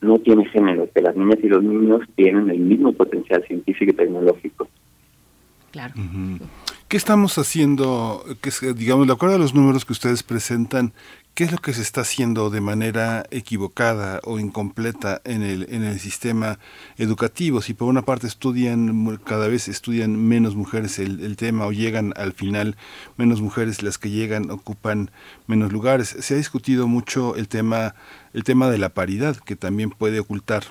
no 0.00 0.18
tiene 0.18 0.44
género, 0.46 0.88
que 0.94 1.02
las 1.02 1.16
niñas 1.16 1.38
y 1.42 1.48
los 1.48 1.62
niños 1.62 2.02
tienen 2.14 2.50
el 2.50 2.60
mismo 2.60 2.92
potencial 2.92 3.44
científico 3.46 3.90
y 3.92 3.94
tecnológico. 3.94 4.68
Claro. 5.72 5.94
¿Qué 6.88 6.98
estamos 6.98 7.38
haciendo? 7.38 8.24
Digamos, 8.76 9.06
de 9.06 9.12
acuerdo 9.12 9.36
a 9.36 9.38
los 9.38 9.54
números 9.54 9.84
que 9.84 9.92
ustedes 9.92 10.22
presentan, 10.22 10.92
¿qué 11.34 11.44
es 11.44 11.50
lo 11.50 11.58
que 11.58 11.72
se 11.72 11.82
está 11.82 12.02
haciendo 12.02 12.50
de 12.50 12.60
manera 12.60 13.24
equivocada 13.30 14.20
o 14.22 14.38
incompleta 14.38 15.20
en 15.24 15.42
el, 15.42 15.66
en 15.70 15.82
el 15.82 15.98
sistema 15.98 16.58
educativo? 16.98 17.62
Si 17.62 17.72
por 17.74 17.88
una 17.88 18.02
parte 18.02 18.26
estudian, 18.26 19.18
cada 19.24 19.48
vez 19.48 19.66
estudian 19.66 20.28
menos 20.28 20.54
mujeres 20.56 20.98
el, 20.98 21.20
el 21.20 21.36
tema 21.36 21.66
o 21.66 21.72
llegan 21.72 22.12
al 22.16 22.34
final 22.34 22.76
menos 23.16 23.40
mujeres 23.40 23.82
las 23.82 23.98
que 23.98 24.10
llegan, 24.10 24.50
ocupan 24.50 25.10
menos 25.46 25.72
lugares. 25.72 26.14
Se 26.20 26.34
ha 26.34 26.36
discutido 26.36 26.86
mucho 26.86 27.34
el 27.34 27.48
tema, 27.48 27.94
el 28.34 28.44
tema 28.44 28.68
de 28.68 28.78
la 28.78 28.90
paridad, 28.90 29.36
que 29.38 29.56
también 29.56 29.90
puede 29.90 30.20
ocultar 30.20 30.64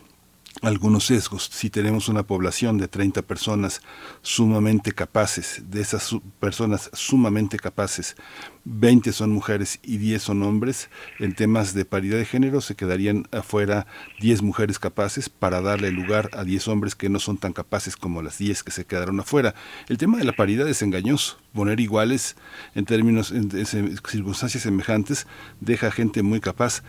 algunos 0.63 1.05
sesgos. 1.05 1.49
Si 1.51 1.69
tenemos 1.69 2.07
una 2.07 2.23
población 2.23 2.77
de 2.77 2.87
30 2.87 3.21
personas 3.23 3.81
sumamente 4.21 4.93
capaces, 4.93 5.61
de 5.69 5.81
esas 5.81 6.15
personas 6.39 6.89
sumamente 6.93 7.57
capaces, 7.57 8.15
20 8.63 9.11
son 9.11 9.31
mujeres 9.31 9.79
y 9.83 9.97
10 9.97 10.21
son 10.21 10.41
hombres, 10.41 10.89
en 11.19 11.35
temas 11.35 11.73
de 11.73 11.83
paridad 11.83 12.17
de 12.17 12.25
género 12.25 12.61
se 12.61 12.75
quedarían 12.75 13.27
afuera 13.31 13.87
10 14.21 14.41
mujeres 14.41 14.79
capaces 14.79 15.27
para 15.27 15.61
darle 15.61 15.91
lugar 15.91 16.29
a 16.31 16.45
10 16.45 16.69
hombres 16.69 16.95
que 16.95 17.09
no 17.09 17.19
son 17.19 17.37
tan 17.37 17.51
capaces 17.51 17.97
como 17.97 18.21
las 18.21 18.37
10 18.37 18.63
que 18.63 18.71
se 18.71 18.85
quedaron 18.85 19.19
afuera. 19.19 19.53
El 19.89 19.97
tema 19.97 20.17
de 20.17 20.23
la 20.23 20.33
paridad 20.33 20.67
es 20.69 20.81
engañoso. 20.81 21.39
Poner 21.53 21.79
iguales 21.81 22.35
en 22.73 22.85
términos, 22.85 23.31
en, 23.31 23.51
circunstancias 23.51 24.63
semejantes, 24.63 25.27
deja 25.59 25.91
gente 25.91 26.23
muy 26.23 26.39
capaz 26.39 26.83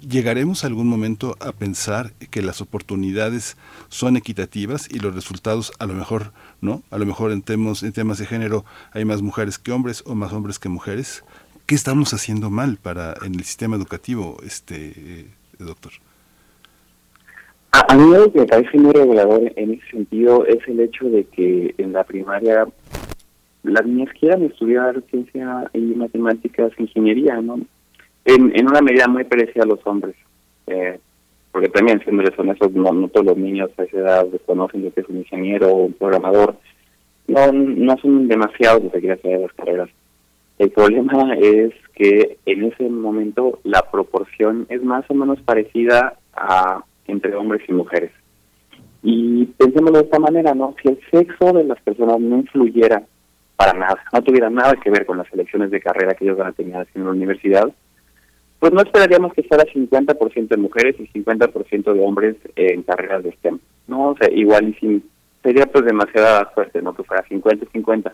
¿Llegaremos 0.00 0.64
algún 0.64 0.88
momento 0.88 1.36
a 1.40 1.52
pensar 1.52 2.12
que 2.30 2.42
las 2.42 2.60
oportunidades 2.60 3.56
son 3.88 4.16
equitativas 4.16 4.88
y 4.90 5.00
los 5.00 5.14
resultados 5.14 5.72
a 5.78 5.86
lo 5.86 5.94
mejor 5.94 6.32
no? 6.60 6.82
A 6.90 6.98
lo 6.98 7.06
mejor 7.06 7.32
en 7.32 7.42
temas, 7.42 7.82
en 7.82 7.92
temas 7.92 8.18
de 8.18 8.26
género 8.26 8.64
hay 8.92 9.04
más 9.04 9.22
mujeres 9.22 9.58
que 9.58 9.72
hombres 9.72 10.04
o 10.06 10.14
más 10.14 10.32
hombres 10.32 10.58
que 10.58 10.68
mujeres. 10.68 11.24
¿Qué 11.66 11.74
estamos 11.74 12.12
haciendo 12.14 12.50
mal 12.50 12.78
para 12.80 13.14
en 13.24 13.34
el 13.34 13.42
sistema 13.42 13.76
educativo, 13.76 14.36
este 14.44 14.92
eh, 14.96 15.26
doctor? 15.58 15.92
A, 17.72 17.94
mí 17.96 18.10
lo 18.10 18.32
que 18.32 18.40
me 18.40 18.46
parece 18.46 18.78
muy 18.78 18.92
regulador 18.92 19.52
en 19.56 19.74
ese 19.74 19.90
sentido 19.90 20.46
es 20.46 20.58
el 20.68 20.80
hecho 20.80 21.06
de 21.06 21.24
que 21.24 21.74
en 21.78 21.92
la 21.92 22.04
primaria 22.04 22.66
las 23.64 23.86
niñas 23.86 24.10
quieran 24.18 24.44
estudiar 24.44 25.02
ciencia 25.10 25.68
y 25.74 25.80
matemáticas, 25.80 26.72
ingeniería, 26.78 27.40
¿no? 27.40 27.60
En, 28.26 28.68
una 28.68 28.82
medida 28.82 29.08
muy 29.08 29.24
parecida 29.24 29.62
a 29.64 29.66
los 29.66 29.84
hombres. 29.86 30.16
Eh, 30.66 30.98
porque 31.52 31.68
también, 31.68 32.00
siendo 32.00 32.22
honestos, 32.36 32.72
no, 32.72 32.92
no 32.92 33.08
todos 33.08 33.26
los 33.26 33.38
niños 33.38 33.70
a 33.78 33.84
esa 33.84 33.96
edad 33.96 34.26
desconocen 34.26 34.84
lo 34.84 34.92
que 34.92 35.00
es 35.00 35.08
un 35.08 35.18
ingeniero 35.18 35.68
o 35.68 35.84
un 35.86 35.92
programador. 35.94 36.56
No, 37.28 37.50
no 37.50 37.96
son 37.98 38.28
demasiados 38.28 38.82
los 38.82 38.92
que 38.92 39.00
quieren 39.00 39.18
hacer 39.18 39.40
las 39.40 39.52
carreras. 39.54 39.88
El 40.58 40.70
problema 40.70 41.34
es 41.34 41.72
que 41.94 42.38
en 42.46 42.64
ese 42.64 42.88
momento 42.88 43.58
la 43.64 43.90
proporción 43.90 44.66
es 44.68 44.82
más 44.82 45.04
o 45.08 45.14
menos 45.14 45.40
parecida 45.42 46.18
a 46.34 46.82
entre 47.06 47.34
hombres 47.34 47.62
y 47.68 47.72
mujeres. 47.72 48.10
Y 49.02 49.44
pensemos 49.56 49.92
de 49.92 50.00
esta 50.00 50.18
manera, 50.18 50.54
¿no? 50.54 50.74
Si 50.82 50.88
el 50.88 50.98
sexo 51.10 51.52
de 51.52 51.64
las 51.64 51.80
personas 51.82 52.18
no 52.20 52.36
influyera 52.36 53.02
para 53.56 53.72
nada, 53.72 54.02
no 54.12 54.22
tuviera 54.22 54.50
nada 54.50 54.74
que 54.82 54.90
ver 54.90 55.06
con 55.06 55.18
las 55.18 55.32
elecciones 55.32 55.70
de 55.70 55.80
carrera 55.80 56.14
que 56.14 56.24
ellos 56.24 56.36
van 56.36 56.48
a 56.48 56.52
tener 56.52 56.86
en 56.94 57.04
la 57.04 57.10
universidad, 57.10 57.72
pues 58.58 58.72
no 58.72 58.80
esperaríamos 58.80 59.32
que 59.34 59.42
fuera 59.42 59.64
50% 59.64 60.48
de 60.48 60.56
mujeres 60.56 60.96
y 60.98 61.06
50% 61.08 61.92
de 61.92 62.00
hombres 62.00 62.36
en 62.56 62.82
carreras 62.82 63.22
de 63.22 63.32
STEM, 63.32 63.58
¿no? 63.86 64.10
O 64.10 64.16
sea, 64.16 64.30
igual 64.30 64.68
y 64.68 64.74
sin, 64.74 65.04
sería 65.42 65.66
pues 65.66 65.84
demasiada 65.84 66.50
suerte, 66.54 66.80
¿no? 66.82 66.94
Que 66.94 67.04
fuera 67.04 67.24
50-50. 67.28 68.12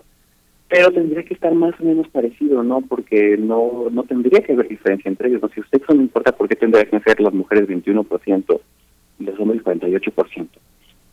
Pero 0.68 0.90
tendría 0.90 1.22
que 1.22 1.34
estar 1.34 1.54
más 1.54 1.78
o 1.80 1.84
menos 1.84 2.08
parecido, 2.08 2.62
¿no? 2.62 2.80
Porque 2.80 3.36
no 3.36 3.88
no 3.90 4.02
tendría 4.04 4.40
que 4.40 4.52
haber 4.52 4.68
diferencia 4.68 5.08
entre 5.08 5.28
ellos, 5.28 5.42
¿no? 5.42 5.48
Si 5.50 5.60
usted 5.60 5.80
no 5.88 5.96
importa, 5.96 6.32
¿por 6.32 6.48
qué 6.48 6.56
tendría 6.56 6.84
que 6.84 6.98
ser 7.00 7.20
las 7.20 7.34
mujeres 7.34 7.68
21% 7.68 8.60
y 9.20 9.24
los 9.24 9.38
hombres 9.38 9.62
48%? 9.62 10.48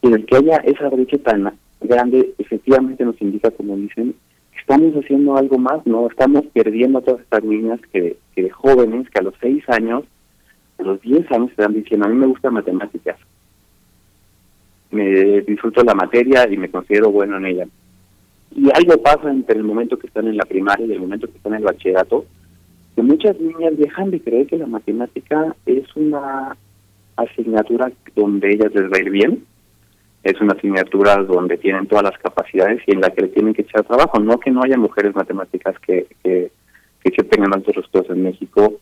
Y 0.02 0.14
el 0.14 0.26
que 0.26 0.38
haya 0.38 0.58
esa 0.58 0.90
brecha 0.90 1.18
tan 1.18 1.54
grande, 1.82 2.34
efectivamente 2.38 3.04
nos 3.06 3.22
indica, 3.22 3.52
como 3.52 3.76
dicen, 3.76 4.16
estamos 4.60 4.94
haciendo 4.96 5.36
algo 5.38 5.58
más, 5.58 5.86
¿no? 5.86 6.08
Estamos 6.08 6.46
perdiendo 6.54 7.00
a 7.00 7.02
todas 7.02 7.22
estas 7.22 7.44
niñas 7.44 7.80
que, 7.92 8.18
que 8.36 8.50
jóvenes, 8.50 9.10
que 9.10 9.20
a 9.20 9.24
los 9.24 9.34
6 9.42 9.64
años, 9.70 10.04
a 10.78 10.84
los 10.84 11.02
10 11.02 11.32
años 11.32 11.52
están 11.52 11.74
diciendo, 11.74 12.06
a 12.06 12.10
mí 12.10 12.16
me 12.16 12.28
gustan 12.28 12.54
matemáticas, 12.54 13.18
me 14.92 15.42
disfruto 15.42 15.84
la 15.84 15.94
materia 15.94 16.48
y 16.50 16.58
me 16.58 16.70
considero 16.70 17.12
bueno 17.12 17.38
en 17.38 17.46
ella. 17.46 17.68
Y 18.56 18.70
algo 18.74 19.02
pasa 19.02 19.30
entre 19.30 19.58
el 19.58 19.64
momento 19.64 20.00
que 20.00 20.08
están 20.08 20.28
en 20.28 20.38
la 20.38 20.46
primaria 20.46 20.86
y 20.86 20.92
el 20.92 21.02
momento 21.02 21.28
que 21.28 21.38
están 21.38 21.54
en 21.54 21.60
el 21.60 21.66
bachillerato, 21.66 22.26
que 22.96 23.02
muchas 23.04 23.40
niñas 23.40 23.78
dejan 23.78 24.12
de 24.12 24.22
creer 24.22 24.48
que 24.48 24.58
la 24.58 24.66
matemática 24.66 25.56
es 25.66 25.84
una 25.96 26.58
asignatura 27.16 27.92
donde 28.16 28.54
ellas 28.54 28.74
les 28.74 28.92
va 28.92 28.98
a 28.98 29.02
ir 29.02 29.10
bien, 29.10 29.46
es 30.24 30.40
una 30.42 30.54
asignatura 30.54 31.18
donde 31.18 31.58
tienen 31.58 31.88
todas 31.88 32.04
las 32.04 32.18
capacidades 32.20 32.82
y 32.86 32.92
en 32.92 33.02
la 33.02 33.10
que 33.10 33.22
le 33.24 33.28
tienen 33.30 33.54
que 33.54 33.62
echar 33.62 33.84
trabajo. 33.84 34.20
No 34.20 34.40
que 34.40 34.52
no 34.52 34.62
haya 34.64 34.78
mujeres 34.78 35.16
matemáticas 35.16 35.78
que, 35.80 36.08
que, 36.24 36.52
que 37.04 37.12
se 37.12 37.24
tengan 37.24 37.54
altos 37.54 37.76
resultados 37.76 38.10
en 38.10 38.24
México 38.24 38.80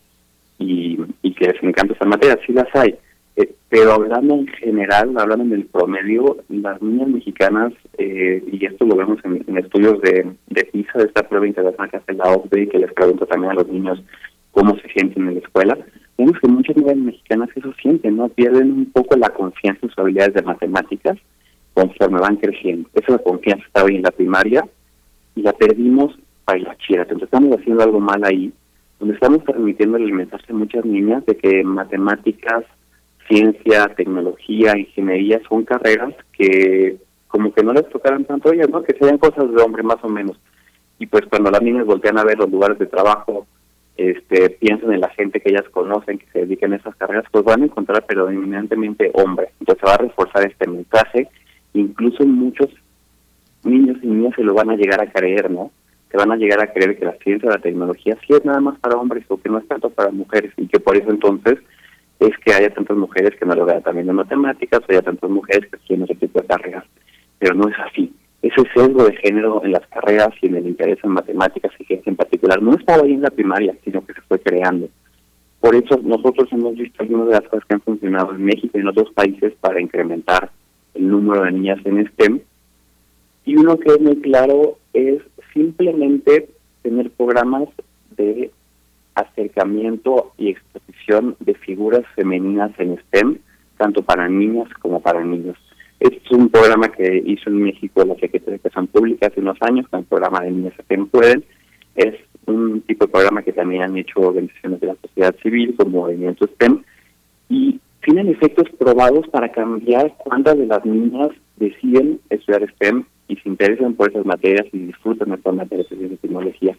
y, 0.58 0.98
y 1.22 1.34
que 1.34 1.46
les 1.46 1.62
encanta 1.62 1.94
esa 1.94 2.04
materia, 2.04 2.38
sí 2.44 2.52
las 2.52 2.68
hay. 2.74 2.96
Eh, 3.36 3.54
pero 3.68 3.92
hablando 3.92 4.34
en 4.34 4.48
general, 4.48 5.14
hablando 5.16 5.44
en 5.44 5.52
el 5.52 5.66
promedio, 5.66 6.38
las 6.48 6.82
niñas 6.82 7.08
mexicanas, 7.08 7.72
eh, 7.96 8.42
y 8.50 8.66
esto 8.66 8.84
lo 8.84 8.96
vemos 8.96 9.20
en, 9.24 9.56
estudios 9.56 10.00
de, 10.02 10.32
de 10.48 10.64
PISA, 10.64 10.98
de 10.98 11.04
esta 11.04 11.22
prueba 11.28 11.46
internacional 11.46 11.88
que 11.88 11.98
hace 11.98 12.12
la 12.14 12.32
OCDE 12.32 12.62
y 12.62 12.68
que 12.68 12.78
les 12.78 12.92
pregunto 12.92 13.26
también 13.26 13.52
a 13.52 13.54
los 13.54 13.68
niños 13.68 14.02
cómo 14.50 14.76
se 14.78 14.88
sienten 14.88 15.28
en 15.28 15.34
la 15.34 15.40
escuela, 15.40 15.78
vemos 16.18 16.38
que 16.40 16.48
muchas 16.48 16.76
niñas 16.76 16.96
mexicanas 16.96 17.48
eso 17.54 17.72
sienten, 17.80 18.16
¿no? 18.16 18.28
Pierden 18.28 18.72
un 18.72 18.86
poco 18.86 19.16
la 19.16 19.30
confianza 19.30 19.80
en 19.82 19.90
sus 19.90 19.98
habilidades 19.98 20.34
de 20.34 20.42
matemáticas 20.42 21.16
conforme 21.72 22.20
van 22.20 22.36
creciendo. 22.36 22.88
Esa 22.92 23.18
confianza 23.18 23.64
estaba 23.64 23.88
en 23.88 24.02
la 24.02 24.10
primaria 24.10 24.66
y 25.36 25.42
la 25.42 25.52
perdimos 25.52 26.18
para 26.44 26.58
el 26.58 26.64
bachillerato. 26.64 27.14
Entonces 27.14 27.32
estamos 27.32 27.56
haciendo 27.56 27.84
algo 27.84 28.00
mal 28.00 28.24
ahí, 28.24 28.52
donde 28.98 29.14
estamos 29.14 29.44
permitiendo 29.44 29.96
el 29.96 30.12
mensaje 30.12 30.52
a 30.52 30.54
muchas 30.56 30.84
niñas 30.84 31.24
de 31.24 31.36
que 31.36 31.62
matemáticas, 31.62 32.64
ciencia, 33.28 33.86
tecnología, 33.96 34.76
ingeniería 34.76 35.40
son 35.48 35.64
carreras 35.64 36.14
que 36.32 36.96
como 37.28 37.52
que 37.52 37.62
no 37.62 37.72
les 37.74 37.88
tocaran 37.90 38.24
tanto 38.24 38.50
a 38.50 38.54
ellas, 38.54 38.70
¿no? 38.70 38.82
Que 38.82 38.96
sean 38.98 39.18
cosas 39.18 39.52
de 39.52 39.62
hombre 39.62 39.82
más 39.84 39.98
o 40.02 40.08
menos. 40.08 40.36
Y 40.98 41.06
pues 41.06 41.26
cuando 41.26 41.50
las 41.50 41.62
niñas 41.62 41.86
voltean 41.86 42.18
a 42.18 42.24
ver 42.24 42.38
los 42.38 42.50
lugares 42.50 42.78
de 42.78 42.86
trabajo 42.86 43.46
este, 43.98 44.50
piensan 44.50 44.92
en 44.92 45.00
la 45.00 45.10
gente 45.10 45.40
que 45.40 45.50
ellas 45.50 45.68
conocen 45.70 46.18
que 46.18 46.26
se 46.32 46.38
dedican 46.40 46.72
a 46.72 46.76
esas 46.76 46.94
carreras, 46.94 47.24
pues 47.32 47.44
van 47.44 47.62
a 47.62 47.64
encontrar 47.64 48.06
predominantemente 48.06 49.10
hombres. 49.12 49.50
Entonces 49.58 49.84
va 49.84 49.94
a 49.94 49.98
reforzar 49.98 50.46
este 50.46 50.68
mensaje. 50.68 51.28
Incluso 51.74 52.24
muchos 52.24 52.68
niños 53.64 53.98
y 54.00 54.06
niñas 54.06 54.34
se 54.36 54.44
lo 54.44 54.54
van 54.54 54.70
a 54.70 54.76
llegar 54.76 55.00
a 55.00 55.10
creer, 55.10 55.50
¿no? 55.50 55.72
Se 56.12 56.16
van 56.16 56.30
a 56.30 56.36
llegar 56.36 56.62
a 56.62 56.72
creer 56.72 56.96
que 56.96 57.06
la 57.06 57.16
ciencia, 57.24 57.50
la 57.50 57.58
tecnología 57.58 58.16
sí 58.24 58.34
es 58.34 58.44
nada 58.44 58.60
más 58.60 58.78
para 58.78 58.96
hombres 58.96 59.24
o 59.28 59.36
que 59.36 59.48
no 59.48 59.58
es 59.58 59.66
tanto 59.66 59.90
para 59.90 60.12
mujeres 60.12 60.52
y 60.56 60.68
que 60.68 60.78
por 60.78 60.96
eso 60.96 61.10
entonces 61.10 61.58
es 62.20 62.38
que 62.38 62.52
haya 62.52 62.72
tantas 62.72 62.96
mujeres 62.96 63.38
que 63.38 63.46
no 63.46 63.54
lo 63.56 63.66
vean 63.66 63.82
también 63.82 64.08
en 64.08 64.14
matemáticas 64.14 64.80
o 64.80 64.92
haya 64.92 65.02
tantas 65.02 65.28
mujeres 65.28 65.68
que 65.70 65.78
quieren 65.78 66.04
ese 66.04 66.14
tipo 66.14 66.40
de 66.40 66.46
carreras. 66.46 66.84
Pero 67.40 67.54
no 67.54 67.68
es 67.68 67.74
así. 67.80 68.14
Ese 68.40 68.62
sesgo 68.72 69.04
de 69.04 69.16
género 69.16 69.62
en 69.64 69.72
las 69.72 69.86
carreras 69.88 70.30
y 70.40 70.46
en 70.46 70.56
el 70.56 70.66
interés 70.66 70.98
en 71.02 71.10
matemáticas 71.10 71.72
y 71.78 71.84
ciencia 71.84 72.10
en 72.10 72.16
particular 72.16 72.62
no 72.62 72.74
estaba 72.74 73.02
ahí 73.02 73.14
en 73.14 73.22
la 73.22 73.30
primaria, 73.30 73.74
sino 73.84 74.04
que 74.06 74.14
se 74.14 74.20
fue 74.22 74.38
creando. 74.38 74.88
Por 75.60 75.74
eso 75.74 75.98
nosotros 76.02 76.48
hemos 76.52 76.76
visto 76.76 77.02
algunas 77.02 77.26
de 77.26 77.32
las 77.32 77.48
cosas 77.48 77.64
que 77.64 77.74
han 77.74 77.80
funcionado 77.80 78.32
en 78.32 78.44
México 78.44 78.78
y 78.78 78.80
en 78.80 78.88
otros 78.88 79.10
países 79.12 79.54
para 79.60 79.80
incrementar 79.80 80.50
el 80.94 81.08
número 81.08 81.42
de 81.42 81.52
niñas 81.52 81.80
en 81.84 82.06
STEM. 82.06 82.40
Y 83.44 83.56
uno 83.56 83.76
que 83.76 83.90
es 83.90 84.00
muy 84.00 84.16
claro 84.16 84.78
es 84.92 85.20
simplemente 85.52 86.48
tener 86.82 87.10
programas 87.10 87.68
de 88.16 88.52
acercamiento 89.14 90.32
y 90.38 90.50
exposición 90.50 91.36
de 91.40 91.54
figuras 91.54 92.04
femeninas 92.14 92.70
en 92.78 92.98
STEM, 92.98 93.38
tanto 93.76 94.02
para 94.02 94.28
niñas 94.28 94.68
como 94.80 95.00
para 95.00 95.24
niños. 95.24 95.56
Este 96.00 96.20
es 96.24 96.30
un 96.30 96.48
programa 96.48 96.88
que 96.88 97.22
hizo 97.26 97.50
en 97.50 97.62
México 97.62 98.04
la 98.04 98.14
Secretaría 98.14 98.50
de 98.50 98.54
Educación 98.56 98.86
Pública 98.86 99.26
hace 99.26 99.40
unos 99.40 99.58
años, 99.60 99.88
con 99.88 100.00
el 100.00 100.06
programa 100.06 100.40
de 100.40 100.52
Niñas 100.52 100.74
STEM 100.84 101.08
Pueden. 101.08 101.44
Es 101.96 102.14
un 102.46 102.80
tipo 102.82 103.06
de 103.06 103.12
programa 103.12 103.42
que 103.42 103.52
también 103.52 103.82
han 103.82 103.96
hecho 103.96 104.20
organizaciones 104.20 104.80
de 104.80 104.86
la 104.86 104.96
sociedad 105.02 105.34
civil 105.42 105.74
como 105.76 106.02
Movimiento 106.02 106.46
STEM 106.46 106.82
y 107.48 107.80
tienen 108.04 108.28
efectos 108.28 108.68
probados 108.78 109.26
para 109.28 109.50
cambiar 109.50 110.14
cuántas 110.18 110.56
de 110.56 110.66
las 110.66 110.84
niñas 110.84 111.30
deciden 111.56 112.20
estudiar 112.30 112.70
STEM 112.70 113.04
y 113.26 113.36
se 113.36 113.48
interesan 113.48 113.94
por 113.94 114.10
esas 114.10 114.24
materias 114.24 114.66
y 114.72 114.78
disfrutan 114.78 115.32
estas 115.32 115.54
materias 115.54 115.88
de 115.90 116.16
tecnología. 116.16 116.76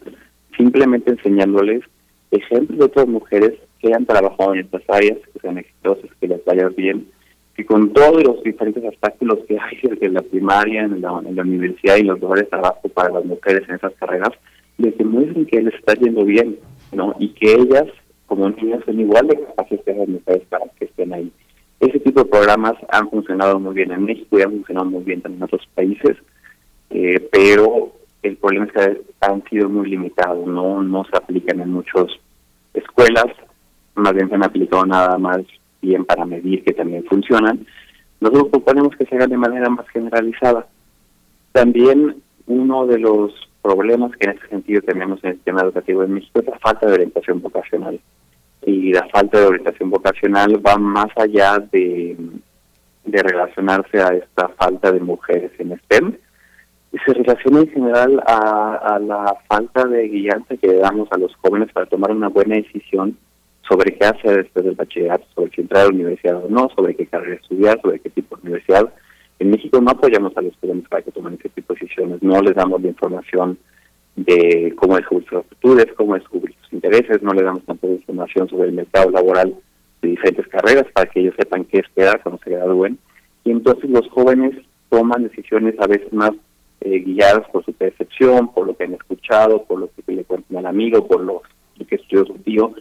Simplemente 0.57 1.11
enseñándoles 1.11 1.83
ejemplos 2.31 2.79
de 2.79 2.85
otras 2.85 3.07
mujeres 3.07 3.53
que 3.79 3.93
han 3.93 4.05
trabajado 4.05 4.53
en 4.53 4.61
estas 4.61 4.83
áreas, 4.87 5.17
que 5.33 5.39
sean 5.39 5.57
exitosas, 5.57 6.09
que 6.19 6.27
les 6.27 6.43
vaya 6.45 6.69
bien, 6.69 7.05
que 7.59 7.65
con 7.65 7.91
todos 7.91 8.23
los 8.23 8.41
diferentes 8.41 8.81
obstáculos 8.85 9.39
que 9.45 9.59
hay 9.59 9.77
desde 9.83 10.07
la 10.07 10.21
primaria, 10.21 10.83
en 10.83 11.01
la, 11.01 11.11
universidad 11.11 11.97
y 11.97 12.03
los 12.03 12.17
lugares 12.21 12.45
de 12.45 12.51
trabajo 12.51 12.87
para 12.87 13.09
las 13.09 13.25
mujeres 13.25 13.67
en 13.67 13.75
esas 13.75 13.91
carreras, 13.95 14.29
les 14.77 14.97
demuestren 14.97 15.45
que 15.45 15.61
les 15.61 15.73
está 15.73 15.93
yendo 15.95 16.23
bien, 16.23 16.57
¿no? 16.93 17.13
Y 17.19 17.27
que 17.33 17.55
ellas, 17.55 17.87
como 18.27 18.49
niñas, 18.49 18.81
son 18.85 18.97
igual 19.01 19.27
de 19.27 19.41
capaces 19.41 19.81
que 19.85 19.93
las 19.93 20.07
mujeres 20.07 20.43
para 20.47 20.67
que 20.79 20.85
estén 20.85 21.13
ahí. 21.13 21.29
Ese 21.81 21.99
tipo 21.99 22.23
de 22.23 22.29
programas 22.29 22.75
han 22.91 23.09
funcionado 23.09 23.59
muy 23.59 23.73
bien 23.73 23.91
en 23.91 24.05
México 24.05 24.39
y 24.39 24.41
han 24.41 24.51
funcionado 24.51 24.85
muy 24.85 25.03
bien 25.03 25.21
también 25.21 25.39
en 25.39 25.43
otros 25.43 25.67
países, 25.75 26.15
eh, 26.91 27.19
pero 27.29 27.91
el 28.23 28.37
problema 28.37 28.67
es 28.67 28.71
que 28.71 29.01
han 29.19 29.43
sido 29.49 29.67
muy 29.67 29.89
limitados, 29.89 30.47
no 30.47 30.81
no 30.81 31.03
se 31.03 31.17
aplican 31.17 31.59
en 31.59 31.73
muchas 31.73 32.05
escuelas, 32.73 33.27
más 33.95 34.13
bien 34.13 34.29
se 34.29 34.35
han 34.35 34.45
aplicado 34.45 34.85
nada 34.85 35.17
más 35.17 35.41
bien 35.81 36.05
para 36.05 36.25
medir 36.25 36.63
que 36.63 36.73
también 36.73 37.03
funcionan. 37.05 37.65
Nosotros 38.19 38.49
proponemos 38.51 38.95
que 38.95 39.05
se 39.05 39.15
haga 39.15 39.27
de 39.27 39.37
manera 39.37 39.69
más 39.69 39.87
generalizada. 39.89 40.67
También 41.51 42.21
uno 42.47 42.85
de 42.85 42.99
los 42.99 43.33
problemas 43.61 44.11
que 44.17 44.29
en 44.29 44.37
ese 44.37 44.47
sentido 44.47 44.81
tenemos 44.81 45.23
en 45.23 45.31
el 45.31 45.35
sistema 45.35 45.61
educativo 45.61 46.03
en 46.03 46.13
México 46.13 46.39
es 46.39 46.47
la 46.47 46.59
falta 46.59 46.87
de 46.87 46.93
orientación 46.93 47.41
vocacional. 47.41 47.99
Y 48.65 48.93
la 48.93 49.07
falta 49.07 49.39
de 49.39 49.47
orientación 49.47 49.89
vocacional 49.89 50.65
va 50.65 50.77
más 50.77 51.09
allá 51.15 51.59
de, 51.59 52.17
de 53.05 53.23
relacionarse 53.23 54.01
a 54.01 54.09
esta 54.09 54.49
falta 54.49 54.91
de 54.91 54.99
mujeres 54.99 55.51
en 55.59 55.77
STEM, 55.79 56.17
se 57.05 57.13
relaciona 57.13 57.59
en 57.59 57.69
general 57.69 58.23
a, 58.25 58.99
la 58.99 59.35
falta 59.47 59.85
de 59.85 60.07
guianza 60.07 60.57
que 60.57 60.73
damos 60.73 61.07
a 61.11 61.17
los 61.17 61.35
jóvenes 61.35 61.71
para 61.71 61.85
tomar 61.85 62.11
una 62.11 62.29
buena 62.29 62.55
decisión 62.55 63.17
sobre 63.69 63.95
qué 63.97 64.05
hacer 64.05 64.43
después 64.43 64.65
del 64.65 64.75
bachillerato, 64.75 65.25
sobre 65.35 65.51
si 65.51 65.61
entrar 65.61 65.83
a 65.83 65.85
la 65.85 65.93
universidad 65.93 66.43
o 66.43 66.49
no, 66.49 66.69
sobre 66.75 66.95
qué 66.95 67.05
carrera 67.05 67.35
estudiar, 67.35 67.79
sobre 67.81 67.99
qué 67.99 68.09
tipo 68.09 68.35
de 68.35 68.41
universidad. 68.43 68.91
En 69.37 69.51
México 69.51 69.79
no 69.79 69.91
apoyamos 69.91 70.35
a 70.35 70.41
los 70.41 70.53
jóvenes 70.59 70.87
para 70.89 71.03
que 71.03 71.11
tomen 71.11 71.35
ese 71.39 71.49
tipo 71.49 71.73
de 71.73 71.79
decisiones, 71.79 72.21
no 72.23 72.41
les 72.41 72.55
damos 72.55 72.81
la 72.81 72.89
información 72.89 73.57
de 74.15 74.73
cómo 74.75 74.97
descubrir 74.97 75.29
sus 75.29 75.39
aptitudes, 75.39 75.87
cómo 75.95 76.15
descubrir 76.15 76.55
sus 76.61 76.73
intereses, 76.73 77.21
no 77.21 77.31
les 77.33 77.43
damos 77.43 77.63
tampoco 77.63 77.93
información 77.93 78.49
sobre 78.49 78.69
el 78.69 78.73
mercado 78.73 79.11
laboral 79.11 79.55
de 80.01 80.09
diferentes 80.09 80.47
carreras 80.47 80.85
para 80.93 81.09
que 81.09 81.21
ellos 81.21 81.35
sepan 81.37 81.65
qué 81.65 81.79
esperar 81.79 82.21
cuando 82.21 82.41
se 82.43 82.49
gradúen. 82.49 82.97
Y 83.43 83.51
entonces 83.51 83.89
los 83.89 84.09
jóvenes 84.09 84.55
toman 84.89 85.23
decisiones 85.23 85.75
a 85.79 85.87
veces 85.87 86.11
más 86.11 86.31
eh, 86.81 86.99
guiadas 86.99 87.47
por 87.51 87.63
su 87.63 87.73
percepción, 87.73 88.53
por 88.53 88.67
lo 88.67 88.75
que 88.75 88.85
han 88.85 88.93
escuchado, 88.93 89.63
por 89.63 89.79
lo 89.79 89.89
que 89.89 90.11
le 90.11 90.23
cuentan 90.23 90.57
al 90.57 90.65
amigo, 90.65 91.07
por 91.07 91.21
lo, 91.21 91.41
que 91.87 91.95
estudió 91.95 92.25
su 92.25 92.33
tío, 92.39 92.73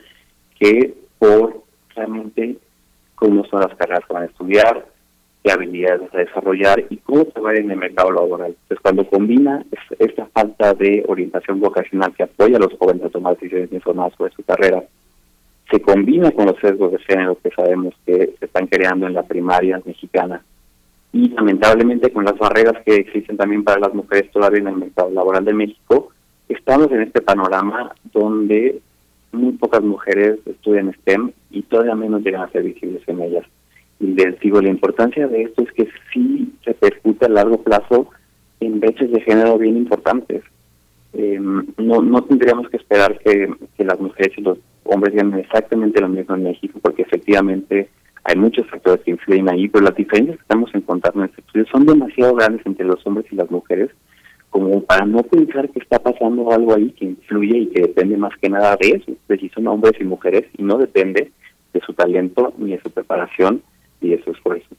que 0.59 0.94
por 1.18 1.62
realmente 1.94 2.57
cómo 3.14 3.44
son 3.47 3.61
las 3.61 3.75
carreras 3.77 4.05
que 4.07 4.12
van 4.12 4.23
a 4.25 4.27
estudiar, 4.27 4.87
qué 5.42 5.53
habilidades 5.53 6.12
a 6.14 6.18
desarrollar 6.18 6.85
y 6.88 6.97
cómo 6.99 7.27
se 7.33 7.40
va 7.40 7.55
en 7.55 7.71
el 7.71 7.77
mercado 7.77 8.12
laboral. 8.12 8.49
Entonces, 8.49 8.79
cuando 8.81 9.09
combina 9.09 9.64
esta 9.99 10.27
falta 10.27 10.75
de 10.75 11.05
orientación 11.09 11.61
vocacional 11.61 12.14
que 12.14 12.25
apoya 12.25 12.57
a 12.57 12.61
los 12.61 12.77
jóvenes 12.79 13.05
a 13.05 13.11
tomar 13.11 13.35
decisiones 13.35 13.73
informadas 13.73 14.14
sobre 14.16 14.33
su 14.35 14.42
carrera, 14.42 14.83
se 15.71 15.81
combina 15.83 16.31
con 16.31 16.47
los 16.47 16.59
sesgos 16.61 16.92
de 16.92 16.99
género 17.01 17.38
que 17.42 17.51
sabemos 17.51 17.94
que 18.07 18.35
se 18.38 18.44
están 18.44 18.66
creando 18.66 19.07
en 19.07 19.14
la 19.14 19.23
primaria 19.25 19.81
mexicana 19.85 20.42
y 21.12 21.29
lamentablemente 21.31 22.12
con 22.12 22.25
las 22.25 22.37
barreras 22.38 22.83
que 22.85 22.97
existen 22.97 23.37
también 23.37 23.64
para 23.64 23.81
las 23.81 23.94
mujeres 23.94 24.31
todavía 24.31 24.61
en 24.61 24.68
el 24.68 24.77
mercado 24.77 25.11
laboral 25.11 25.44
de 25.44 25.55
México, 25.55 26.11
estamos 26.49 26.90
en 26.92 27.03
este 27.03 27.21
panorama 27.23 27.92
donde 28.12 28.81
muy 29.33 29.53
pocas 29.53 29.83
mujeres 29.83 30.38
estudian 30.47 30.93
STEM 30.93 31.33
y 31.51 31.62
todavía 31.62 31.95
menos 31.95 32.23
llegan 32.23 32.43
a 32.43 32.51
ser 32.51 32.62
visibles 32.62 33.03
en 33.07 33.21
ellas. 33.21 33.45
Y 34.01 34.07
les 34.09 34.38
digo, 34.41 34.61
la 34.61 34.71
importancia 34.71 35.27
de 35.27 35.43
esto 35.43 35.62
es 35.62 35.73
que 35.73 35.88
sí 36.12 36.53
repercute 36.64 37.27
a 37.27 37.29
largo 37.29 37.62
plazo 37.62 38.11
en 38.61 38.81
brechas 38.81 39.11
de 39.11 39.21
género 39.21 39.59
bien 39.59 39.77
importantes. 39.77 40.43
Em, 41.12 41.67
no, 41.79 42.03
no 42.03 42.23
tendríamos 42.25 42.69
que 42.69 42.77
esperar 42.77 43.19
que, 43.19 43.49
las 43.79 44.01
mujeres 44.01 44.37
y 44.37 44.43
los 44.43 44.59
hombres 44.85 45.14
digan 45.14 45.38
exactamente 45.38 46.01
lo 46.01 46.09
mismo 46.09 46.35
en 46.35 46.45
México, 46.45 46.79
porque 46.83 47.03
efectivamente 47.03 47.88
hay 48.25 48.37
muchos 48.37 48.67
factores 48.69 49.03
que 49.03 49.12
influyen 49.12 49.49
ahí, 49.49 49.69
pero 49.69 49.85
las 49.85 49.95
diferencias 49.95 50.37
que 50.37 50.43
estamos 50.43 50.71
encontrando 50.75 51.21
en 51.21 51.31
este 51.31 51.41
estudio 51.41 51.67
son 51.73 51.87
demasiado 51.87 52.35
grandes 52.35 52.64
entre 52.67 52.85
los 52.85 53.05
hombres 53.07 53.27
y 53.33 53.37
las 53.37 53.51
mujeres 53.51 53.91
como 54.51 54.83
para 54.83 55.05
no 55.05 55.23
pensar 55.23 55.69
que 55.71 55.81
está 55.81 55.99
pasando 55.99 56.51
algo 56.51 56.75
ahí 56.75 56.91
que 56.91 57.05
influye 57.05 57.59
y 57.59 57.67
que 57.67 57.83
depende 57.83 58.17
más 58.17 58.37
que 58.41 58.49
nada 58.49 58.77
de 58.81 58.91
eso, 58.91 59.13
de 59.29 59.39
si 59.39 59.49
son 59.51 59.67
hombres 59.67 59.95
y 60.01 60.05
mujeres, 60.05 60.45
y 60.57 60.63
no 60.63 60.79
depende 60.79 61.31
de 61.73 61.81
su 61.81 61.93
talento 61.93 62.53
ni 62.59 62.71
de 62.71 62.81
su 62.81 62.91
preparación 62.91 63.63
y 64.01 64.11
de 64.11 64.23
su 64.23 64.31
esfuerzo. 64.31 64.75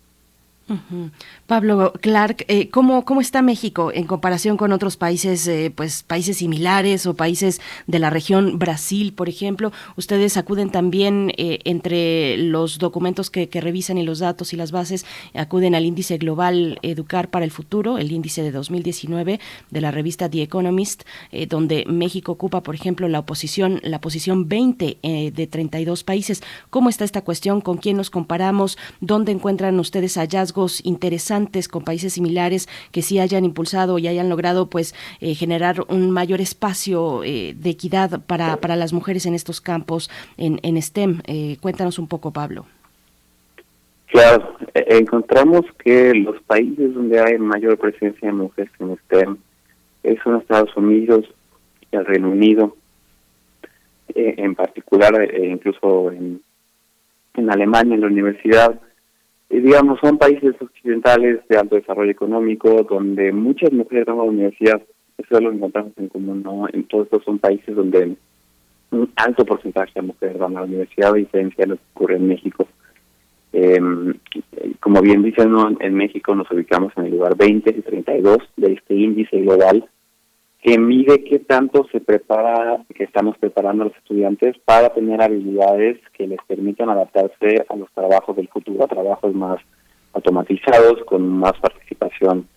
Pablo 1.48 1.94
Clark, 2.00 2.46
eh, 2.48 2.70
¿cómo, 2.70 3.04
¿cómo 3.06 3.22
está 3.22 3.42
México 3.42 3.92
en 3.94 4.06
comparación 4.06 4.58
con 4.58 4.72
otros 4.72 4.98
países, 4.98 5.48
eh, 5.48 5.72
pues 5.74 6.04
países 6.04 6.38
similares 6.38 7.06
o 7.06 7.16
países 7.16 7.60
de 7.88 8.00
la 8.00 8.10
región 8.10 8.60
Brasil, 8.60 9.14
por 9.14 9.30
ejemplo? 9.30 9.72
Ustedes 9.96 10.38
acuden 10.38 10.70
también 10.70 11.32
eh, 11.38 11.60
entre 11.66 12.38
los 12.38 12.78
documentos 12.78 13.30
que, 13.30 13.50
revisan 13.60 13.98
y 13.98 14.04
los 14.04 14.20
datos 14.20 14.54
y 14.54 14.56
las 14.56 14.72
bases, 14.72 15.06
acuden 15.34 15.76
al 15.76 15.86
índice 15.86 16.18
global 16.18 16.80
Educar 16.82 17.30
para 17.30 17.44
el 17.44 17.52
Futuro, 17.52 17.98
el 17.98 18.12
índice 18.12 18.42
de 18.42 18.52
2019 18.52 19.40
de 19.70 19.82
la 19.82 19.92
revista 19.92 20.30
The 20.30 20.44
Economist, 20.44 21.04
donde 21.50 21.84
México 21.88 22.32
ocupa, 22.32 22.64
por 22.64 22.74
ejemplo, 22.74 23.10
la 23.10 23.20
oposición, 23.20 23.82
la 23.84 24.00
posición 24.00 24.48
20 24.48 25.00
de 25.34 25.48
32 25.48 26.06
países. 26.06 26.42
¿Cómo 26.70 26.88
está 26.88 27.04
esta 27.04 27.22
cuestión? 27.22 27.60
¿Con 27.60 27.78
quién 27.78 27.98
nos 27.98 28.10
comparamos? 28.10 28.78
¿Dónde 29.02 29.34
encuentran 29.34 29.78
ustedes 29.80 30.16
hallazgos? 30.16 30.59
Interesantes 30.84 31.68
con 31.68 31.84
países 31.84 32.14
similares 32.14 32.68
que 32.92 33.02
sí 33.02 33.20
hayan 33.20 33.46
impulsado 33.46 33.98
y 33.98 34.08
hayan 34.08 34.30
logrado 34.30 34.70
pues 34.70 34.94
eh, 35.22 35.36
generar 35.36 35.86
un 35.88 36.12
mayor 36.12 36.42
espacio 36.42 37.24
eh, 37.24 37.56
de 37.58 37.70
equidad 37.70 38.22
para, 38.26 38.58
para 38.58 38.76
las 38.76 38.94
mujeres 38.94 39.26
en 39.26 39.34
estos 39.34 39.62
campos 39.62 40.10
en, 40.38 40.60
en 40.64 40.82
STEM. 40.82 41.22
Eh, 41.28 41.58
cuéntanos 41.62 42.00
un 42.00 42.08
poco, 42.08 42.32
Pablo. 42.32 42.66
Claro, 44.08 44.56
encontramos 44.74 45.66
que 45.84 46.14
los 46.16 46.42
países 46.44 46.94
donde 46.94 47.20
hay 47.20 47.38
mayor 47.38 47.78
presencia 47.78 48.28
de 48.28 48.34
mujeres 48.34 48.72
en 48.80 48.98
STEM 48.98 49.38
son 50.24 50.38
Estados 50.38 50.76
Unidos 50.76 51.26
y 51.92 51.96
el 51.96 52.06
Reino 52.06 52.30
Unido, 52.32 52.76
en 54.16 54.56
particular 54.56 55.14
incluso 55.36 56.12
en, 56.12 56.42
en 57.36 57.52
Alemania, 57.52 57.94
en 57.94 58.02
la 58.02 58.08
universidad, 58.08 58.80
digamos, 59.50 60.00
son 60.00 60.18
países 60.18 60.56
occidentales 60.62 61.40
de 61.48 61.58
alto 61.58 61.76
desarrollo 61.76 62.12
económico 62.12 62.84
donde 62.84 63.32
muchas 63.32 63.72
mujeres 63.74 64.06
van 64.06 64.20
a 64.20 64.24
la 64.24 64.30
universidad. 64.30 64.82
Eso 65.18 65.40
lo 65.42 65.52
encontramos 65.52 65.94
en 65.98 66.08
común, 66.08 66.44
¿no? 66.44 66.68
En 66.72 66.84
todos 66.84 67.06
estos 67.06 67.24
son 67.24 67.40
países 67.40 67.76
donde 67.76 68.16
un 68.92 69.12
alto 69.16 69.46
porcentaje 69.46 69.92
de 69.96 70.02
mujeres 70.02 70.38
van 70.38 70.56
a 70.56 70.62
la 70.62 70.66
universidad, 70.68 71.12
a 71.12 71.18
diferencia 71.18 71.66
de 71.66 71.72
lo 71.72 71.76
que 71.76 71.82
ocurre 71.94 72.16
en 72.16 72.28
México. 72.28 72.68
Em, 73.52 74.14
como 74.80 75.02
bien 75.02 75.24
dicen, 75.24 75.52
en 75.80 75.94
México 75.96 76.36
nos 76.36 76.50
ubicamos 76.52 76.94
en 76.98 77.06
el 77.06 77.12
lugar 77.12 77.36
20 77.36 77.70
y 77.70 77.82
32 77.82 78.38
de 78.58 78.74
este 78.74 78.96
índice 78.96 79.40
global 79.42 79.90
que 80.62 80.78
mide 80.78 81.24
qué 81.24 81.40
tanto 81.40 81.88
se 81.92 82.02
prepara, 82.02 82.84
que 82.94 83.06
estamos 83.06 83.38
preparando 83.38 83.84
a 83.84 83.88
los 83.88 83.96
estudiantes 83.96 84.58
para 84.66 84.94
tener 84.94 85.22
habilidades 85.22 86.00
que 86.14 86.28
les 86.28 86.40
permitan 86.48 86.90
adaptarse 86.90 87.66
a 87.70 87.76
los 87.78 87.90
trabajos 87.94 88.36
del 88.36 88.50
futuro, 88.50 88.84
a 88.84 88.88
trabajos 88.88 89.34
más 89.34 89.62
automatizados, 90.12 91.04
con 91.06 91.28
más 91.30 91.54
participación 91.62 92.48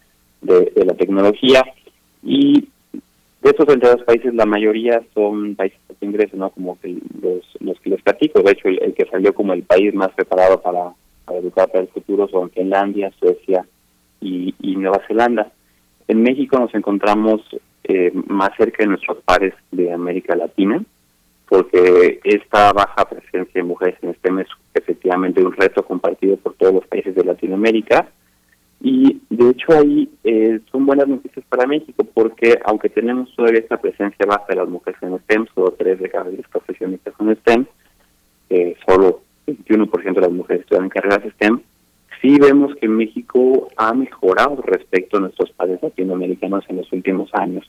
de, 0.41 0.73
la 0.85 0.95
tecnología. 0.95 1.65
Y 2.25 2.69
de 3.41 3.51
estos 3.51 3.67
32 3.67 4.03
países, 4.05 4.35
la 4.35 4.47
mayoría 4.47 5.01
son 5.15 5.55
países 5.55 5.79
de 6.01 6.07
ingreso, 6.07 6.37
¿no? 6.37 6.51
Como 6.51 6.81
que 6.81 6.89
los, 7.23 7.45
los 7.61 7.79
que 7.81 7.91
les 7.91 8.03
platico. 8.03 8.43
De 8.43 8.51
hecho, 8.51 8.67
el, 8.67 8.95
que 8.95 9.07
salió 9.07 9.33
como 9.33 9.53
el 9.53 9.63
país 9.63 9.95
más 9.95 10.11
preparado 10.11 10.61
para, 10.61 10.93
educar 11.39 11.69
para 11.69 11.85
el 11.85 11.89
futuro 11.89 12.27
son 12.29 12.51
Finlandia, 12.51 13.13
Suecia 13.21 13.65
y 14.21 14.77
Nueva 14.77 15.01
Zelanda. 15.07 15.53
En 16.09 16.23
México 16.23 16.59
nos 16.59 16.75
encontramos 16.75 17.41
eh, 17.85 18.13
más 18.29 18.51
cerca 18.57 18.83
de 18.83 18.91
nuestros 18.91 19.19
pares 19.25 19.55
de 19.71 19.93
América 19.93 20.37
Latina, 20.37 20.83
porque 21.49 22.21
esta 22.25 22.73
baja 22.73 23.05
presencia 23.05 23.53
de 23.53 23.63
mujeres 23.63 23.99
en 24.03 24.15
STEM 24.15 24.41
es 24.41 24.49
efectivamente 24.75 25.45
un 25.45 25.53
reto 25.53 25.85
compartido 25.85 26.37
por 26.37 26.55
todos 26.55 26.75
los 26.75 26.87
países 26.87 27.15
de 27.15 27.25
Latinoamérica. 27.25 28.09
Y 28.81 29.21
de 29.31 29.51
hecho 29.51 29.73
ahí 29.73 30.11
eh, 30.25 30.61
son 30.71 30.87
buenas 30.87 31.07
noticias 31.07 31.45
para 31.49 31.67
México, 31.67 32.05
porque 32.15 32.59
aunque 32.65 32.89
tenemos 32.89 33.35
todavía 33.37 33.61
esta 33.61 33.81
presencia 33.81 34.27
baja 34.27 34.47
de 34.49 34.57
las 34.57 34.69
mujeres 34.69 35.01
en 35.03 35.19
STEM, 35.21 35.47
solo 35.55 35.73
3 35.79 36.01
de 36.01 36.11
cada 36.11 36.31
10 36.31 36.49
profesionistas 36.49 37.15
en 37.21 37.37
STEM, 37.37 37.67
eh, 38.51 38.77
solo 38.87 39.23
21% 39.47 40.15
de 40.15 40.21
las 40.21 40.33
mujeres 40.33 40.63
estudian 40.63 40.89
carreras 40.89 41.21
STEM, 41.35 41.61
sí 42.23 42.39
vemos 42.39 42.75
que 42.77 42.89
México 42.89 43.69
ha 43.77 43.93
mejorado 43.93 44.63
respecto 44.63 45.17
a 45.17 45.21
nuestros 45.21 45.51
padres 45.51 45.83
latinoamericanos 45.83 46.65
en 46.69 46.77
los 46.77 46.91
últimos 46.93 47.29
años. 47.35 47.69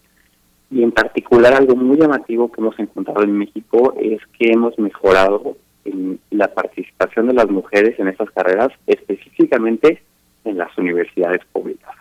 Y 0.70 0.84
en 0.84 0.92
particular 0.92 1.54
algo 1.54 1.76
muy 1.76 1.98
llamativo 1.98 2.52
que 2.52 2.62
hemos 2.62 2.80
encontrado 2.80 3.24
en 3.24 3.38
México 3.38 3.96
es 4.00 4.22
que 4.38 4.52
hemos 4.52 4.78
mejorado 4.80 5.58
en 5.86 6.20
la 6.32 6.48
participación 6.54 7.28
de 7.28 7.34
las 7.34 7.50
mujeres 7.50 8.00
en 8.00 8.08
estas 8.08 8.32
carreras, 8.32 8.70
específicamente 8.88 10.02
en 10.46 10.58
las 10.58 10.76
universidades 10.78 11.42
públicas. 11.52 11.92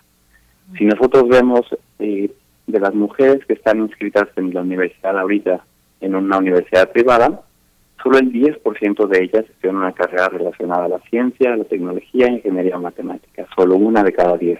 Si 0.77 0.85
nosotros 0.85 1.27
vemos 1.27 1.65
eh, 1.99 2.31
de 2.67 2.79
las 2.79 2.93
mujeres 2.93 3.45
que 3.45 3.53
están 3.53 3.79
inscritas 3.79 4.29
en 4.35 4.53
la 4.53 4.61
universidad 4.61 5.17
ahorita 5.17 5.65
en 6.01 6.15
una 6.15 6.37
universidad 6.37 6.91
privada, 6.91 7.41
solo 8.03 8.19
el 8.19 8.31
10% 8.31 9.07
de 9.07 9.23
ellas 9.23 9.45
estudian 9.49 9.77
una 9.77 9.93
carrera 9.93 10.27
relacionada 10.27 10.85
a 10.85 10.89
la 10.89 10.99
ciencia, 11.09 11.55
la 11.55 11.63
tecnología, 11.63 12.27
ingeniería 12.27 12.77
o 12.77 12.81
matemática, 12.81 13.47
solo 13.55 13.77
una 13.77 14.03
de 14.03 14.11
cada 14.11 14.37
10. 14.37 14.59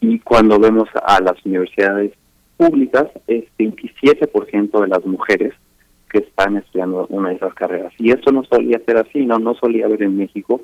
Y 0.00 0.18
cuando 0.20 0.58
vemos 0.60 0.88
a 1.02 1.20
las 1.20 1.44
universidades 1.46 2.12
públicas, 2.56 3.06
es 3.26 3.44
27% 3.58 4.80
de 4.80 4.88
las 4.88 5.04
mujeres 5.06 5.54
que 6.10 6.18
están 6.18 6.58
estudiando 6.58 7.06
una 7.08 7.30
de 7.30 7.36
esas 7.36 7.54
carreras. 7.54 7.92
Y 7.98 8.10
esto 8.10 8.30
no 8.30 8.44
solía 8.44 8.78
ser 8.84 8.98
así, 8.98 9.24
no, 9.24 9.38
no 9.38 9.54
solía 9.54 9.86
haber 9.86 10.02
en 10.02 10.18
México 10.18 10.60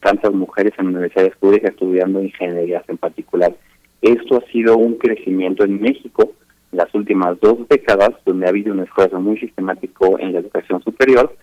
tantas 0.00 0.32
mujeres 0.32 0.72
en 0.78 0.88
universidades 0.88 1.36
públicas 1.36 1.72
estudiando 1.72 2.22
ingenierías 2.22 2.84
en 2.88 2.98
particular. 2.98 3.54
Esto 4.00 4.38
ha 4.38 4.52
sido 4.52 4.76
un 4.76 4.94
crecimiento 4.94 5.64
en 5.64 5.80
México 5.80 6.32
las 6.72 6.92
últimas 6.94 7.38
dos 7.40 7.68
décadas, 7.68 8.10
donde 8.24 8.46
ha 8.46 8.48
habido 8.48 8.72
un 8.72 8.80
esfuerzo 8.80 9.20
muy 9.20 9.38
sistemático 9.38 10.18
en 10.18 10.32
la 10.32 10.40
educación 10.40 10.82
superior 10.82 11.34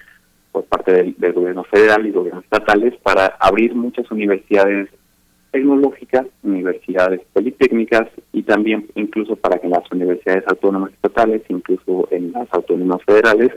por 0.51 0.65
parte 0.65 0.91
del, 0.91 1.33
gobierno 1.33 1.63
federal 1.65 2.05
y 2.05 2.11
gobiernos 2.11 2.43
estatales 2.43 2.95
para 3.03 3.37
abrir 3.39 3.75
muchas 3.75 4.09
universidades 4.11 4.89
tecnológicas, 5.51 6.25
universidades 6.43 7.21
politécnicas 7.33 8.07
y 8.33 8.43
también 8.43 8.87
incluso 8.95 9.35
para 9.35 9.59
que 9.59 9.67
en 9.67 9.73
las 9.73 9.91
universidades 9.91 10.43
autónomas 10.47 10.91
estatales, 10.93 11.43
incluso 11.47 12.07
en 12.11 12.31
las 12.31 12.47
autónomas 12.51 13.03
federales, 13.03 13.51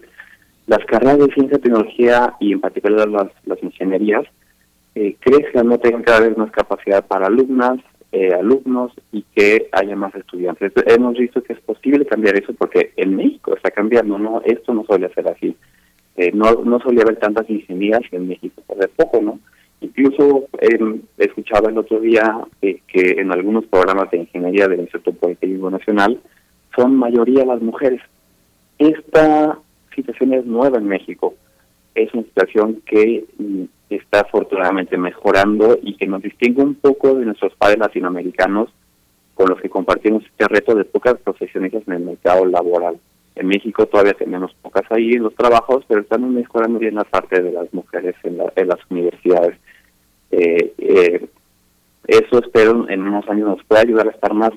las 0.67 0.85
carreras 0.87 1.19
de 1.19 1.33
ciencia, 1.35 1.59
tecnología 1.59 2.35
y 2.41 2.53
en 2.53 2.61
particular 2.61 3.09
las, 3.09 3.29
las 3.47 3.63
ingenierías 3.63 4.25
eh, 4.95 5.17
crezcan, 5.21 5.69
no 5.69 5.79
tengan 5.79 6.03
cada 6.03 6.21
vez 6.21 6.37
más 6.37 6.51
capacidad 6.51 7.07
para 7.07 7.27
alumnas, 7.27 7.79
eh, 8.13 8.33
alumnos 8.35 8.93
y 9.11 9.23
que 9.35 9.69
haya 9.73 9.97
más 9.97 10.15
estudiantes. 10.15 10.73
Hemos 10.87 11.17
visto 11.17 11.43
que 11.43 11.55
es 11.55 11.61
posible 11.61 12.07
cambiar 12.07 12.37
eso 12.37 12.53
porque 12.53 12.93
en 12.97 13.17
México 13.17 13.57
está 13.57 13.71
cambiando, 13.71 14.19
no 14.19 14.43
esto 14.45 14.75
no 14.75 14.85
suele 14.85 15.13
ser 15.15 15.29
así. 15.29 15.57
Eh, 16.17 16.31
no, 16.35 16.53
no 16.65 16.79
solía 16.81 17.03
haber 17.03 17.17
tantas 17.17 17.49
ingenierías 17.49 18.03
en 18.13 18.29
México, 18.29 18.63
por 18.67 18.77
de 18.77 18.89
poco, 18.89 19.23
¿no? 19.23 19.41
Incluso 19.81 20.47
eh, 20.61 21.01
escuchaba 21.19 21.71
el 21.71 21.79
otro 21.79 21.99
día 22.01 22.41
eh, 22.61 22.81
que 22.87 23.21
en 23.21 23.33
algunos 23.33 23.65
programas 23.67 24.11
de 24.11 24.19
ingeniería 24.19 24.69
del 24.69 24.81
Instituto 24.81 25.19
Politécnico 25.19 25.71
Nacional 25.71 26.21
son 26.77 26.97
mayoría 26.97 27.45
las 27.45 27.61
mujeres. 27.61 28.01
Esta 28.79 29.59
situación 29.95 30.35
es 30.35 30.45
nueva 30.47 30.79
en 30.79 30.87
México. 30.87 31.35
Es 31.95 32.13
una 32.15 32.23
situación 32.25 32.83
que 32.87 33.25
mm, 33.39 33.65
está 33.91 34.21
afortunadamente 34.21 34.97
mejorando 34.97 35.79
y 35.83 35.97
que 35.97 36.07
nos 36.07 36.23
distingue 36.23 36.63
un 36.63 36.75
poco 36.75 37.15
de 37.15 37.27
nuestros 37.27 37.55
padres 37.55 37.79
latinoamericanos 37.79 38.71
con 39.35 39.49
los 39.49 39.61
que 39.61 39.71
compartimos 39.71 40.25
este 40.25 40.47
reto 40.49 40.75
de 40.75 40.85
pocas 40.85 41.15
profesionistas 41.19 41.83
en 41.87 41.95
el 41.95 42.01
mercado 42.01 42.45
laboral. 42.47 42.99
En 43.35 43.47
México 43.47 43.87
todavía 43.87 44.13
tenemos 44.13 44.53
pocas 44.61 44.85
ahí 44.91 45.13
en 45.15 45.23
los 45.23 45.35
trabajos, 45.35 45.85
pero 45.89 46.01
están 46.01 46.35
mejorando 46.35 46.79
bien 46.79 46.97
la 46.97 47.05
parte 47.05 47.41
de 47.41 47.51
las 47.51 47.73
mujeres 47.73 48.15
en, 48.25 48.39
las 48.39 48.79
universidades. 48.91 49.59
Eh, 50.31 50.73
eh, 50.79 51.27
eso 52.07 52.39
espero 52.39 52.89
en 52.89 53.03
unos 53.03 53.27
años 53.29 53.49
nos 53.49 53.65
pueda 53.65 53.83
ayudar 53.83 54.09
a 54.09 54.11
estar 54.11 54.35
más 54.35 54.51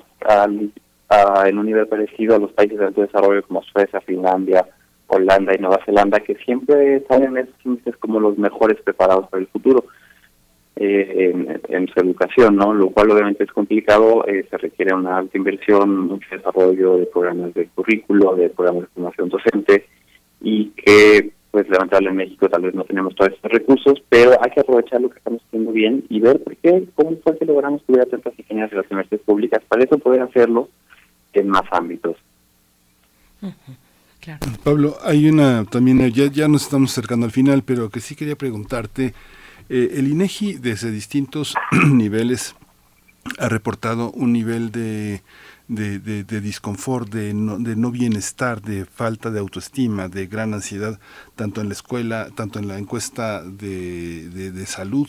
en 1.46 1.58
un 1.58 1.66
nivel 1.66 1.86
parecido 1.86 2.36
a 2.36 2.38
los 2.38 2.52
países 2.52 2.78
de 2.78 2.86
alto 2.86 3.00
desarrollo 3.00 3.42
como 3.44 3.62
Suecia, 3.62 4.00
Finlandia, 4.00 4.66
Holanda 5.08 5.54
y 5.54 5.58
Nueva 5.58 5.80
Zelanda, 5.84 6.20
que 6.20 6.34
siempre 6.36 7.04
salen 7.08 7.36
esos 7.36 7.54
índices 7.64 7.96
como 7.96 8.20
los 8.20 8.38
mejores 8.38 8.80
preparados 8.82 9.28
para 9.28 9.40
el 9.40 9.48
futuro 9.48 9.84
eh, 10.76 11.58
en, 11.68 11.88
su 11.88 12.00
educación, 12.00 12.56
¿no? 12.56 12.74
Lo 12.74 12.90
cual 12.90 13.10
obviamente 13.10 13.44
es 13.44 13.50
complicado, 13.50 14.26
eh, 14.26 14.46
se 14.50 14.58
requiere 14.58 14.94
una 14.94 15.16
alta 15.16 15.38
inversión, 15.38 16.08
mucho 16.08 16.28
desarrollo 16.30 16.98
de 16.98 17.06
programas 17.06 17.54
de 17.54 17.66
currículo, 17.68 18.36
de 18.36 18.50
programas 18.50 18.82
de 18.82 18.88
formación 18.88 19.28
docente, 19.28 19.86
y 20.42 20.70
que 20.70 21.30
pues 21.50 21.66
lamentablemente 21.70 22.24
en 22.24 22.28
México 22.28 22.48
tal 22.50 22.60
vez 22.60 22.74
no 22.74 22.84
tenemos 22.84 23.14
todos 23.14 23.32
estos 23.32 23.50
recursos, 23.50 24.02
pero 24.10 24.32
hay 24.42 24.50
que 24.50 24.60
aprovechar 24.60 25.00
lo 25.00 25.08
que 25.08 25.16
estamos 25.16 25.40
haciendo 25.46 25.72
bien 25.72 26.04
y 26.10 26.20
ver 26.20 26.42
por 26.42 26.54
qué, 26.56 26.84
cómo 26.94 27.16
fue 27.24 27.38
que 27.38 27.46
logramos 27.46 27.82
que 27.86 27.94
tantas 27.94 28.38
ingenierías 28.38 28.72
en 28.72 28.78
las 28.78 28.90
universidades 28.90 29.24
públicas, 29.24 29.62
para 29.66 29.82
eso 29.82 29.96
poder 29.96 30.20
hacerlo 30.20 30.68
en 31.32 31.48
más 31.48 31.62
ámbitos. 31.70 32.16
Pablo, 34.62 34.98
hay 35.04 35.28
una 35.28 35.64
también, 35.64 35.98
ya, 36.12 36.26
ya 36.26 36.48
nos 36.48 36.62
estamos 36.62 36.92
acercando 36.92 37.26
al 37.26 37.32
final, 37.32 37.62
pero 37.62 37.90
que 37.90 38.00
sí 38.00 38.14
quería 38.14 38.36
preguntarte, 38.36 39.14
eh, 39.68 39.94
el 39.94 40.08
INEGI 40.08 40.54
desde 40.54 40.90
distintos 40.90 41.54
niveles 41.92 42.54
ha 43.38 43.48
reportado 43.48 44.10
un 44.12 44.32
nivel 44.32 44.70
de 44.70 45.22
de, 45.68 45.98
de, 45.98 46.22
de 46.24 46.40
disconfort, 46.40 47.12
de 47.12 47.34
no, 47.34 47.58
de 47.58 47.74
no 47.74 47.90
bienestar, 47.90 48.62
de 48.62 48.84
falta 48.84 49.30
de 49.30 49.40
autoestima, 49.40 50.08
de 50.08 50.26
gran 50.26 50.54
ansiedad, 50.54 51.00
tanto 51.34 51.60
en 51.60 51.68
la 51.68 51.74
escuela, 51.74 52.28
tanto 52.34 52.58
en 52.58 52.68
la 52.68 52.78
encuesta 52.78 53.42
de, 53.42 54.28
de 54.30 54.66
salud, 54.66 55.08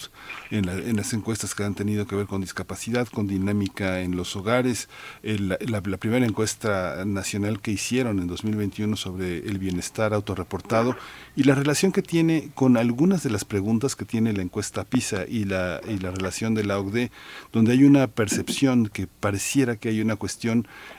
en, 0.49 0.65
la, 0.65 0.73
en, 0.73 0.95
las 0.97 1.13
encuestas 1.13 1.53
que 1.53 1.63
han 1.63 1.75
tenido 1.75 2.07
que 2.07 2.15
ver 2.15 2.25
con 2.25 2.41
discapacidad, 2.41 3.07
con 3.07 3.27
dinámica 3.27 4.01
en 4.01 4.15
los 4.15 4.35
hogares, 4.35 4.89
la, 5.21 5.57
la, 5.59 5.97
primera 5.97 6.25
encuesta 6.25 7.03
nacional 7.05 7.61
que 7.61 7.71
hicieron 7.71 8.19
en 8.19 8.27
2021 8.27 8.95
sobre 8.95 9.39
el 9.39 9.59
bienestar 9.59 10.13
autorreportado 10.13 10.95
y 11.35 11.43
la 11.43 11.55
relación 11.55 11.91
que 11.91 12.01
tiene 12.01 12.49
con 12.55 12.77
algunas 12.77 13.23
de 13.23 13.29
las 13.29 13.45
preguntas 13.45 13.95
que 13.95 14.05
tiene 14.05 14.33
la 14.33 14.41
encuesta 14.41 14.83
PISA 14.83 15.25
y 15.27 15.45
la, 15.45 15.81
y 15.87 15.97
la 15.97 16.11
relación 16.11 16.55
de 16.55 16.63
la 16.63 16.79
OCDE, 16.79 17.11
donde 17.51 17.73
hay 17.73 17.83
una 17.83 18.07
percepción 18.07 18.87
que 18.87 19.07
pareciera 19.07 19.75
que 19.75 19.89
hay 19.89 20.01
una 20.01 20.15
cuestión 20.15 20.46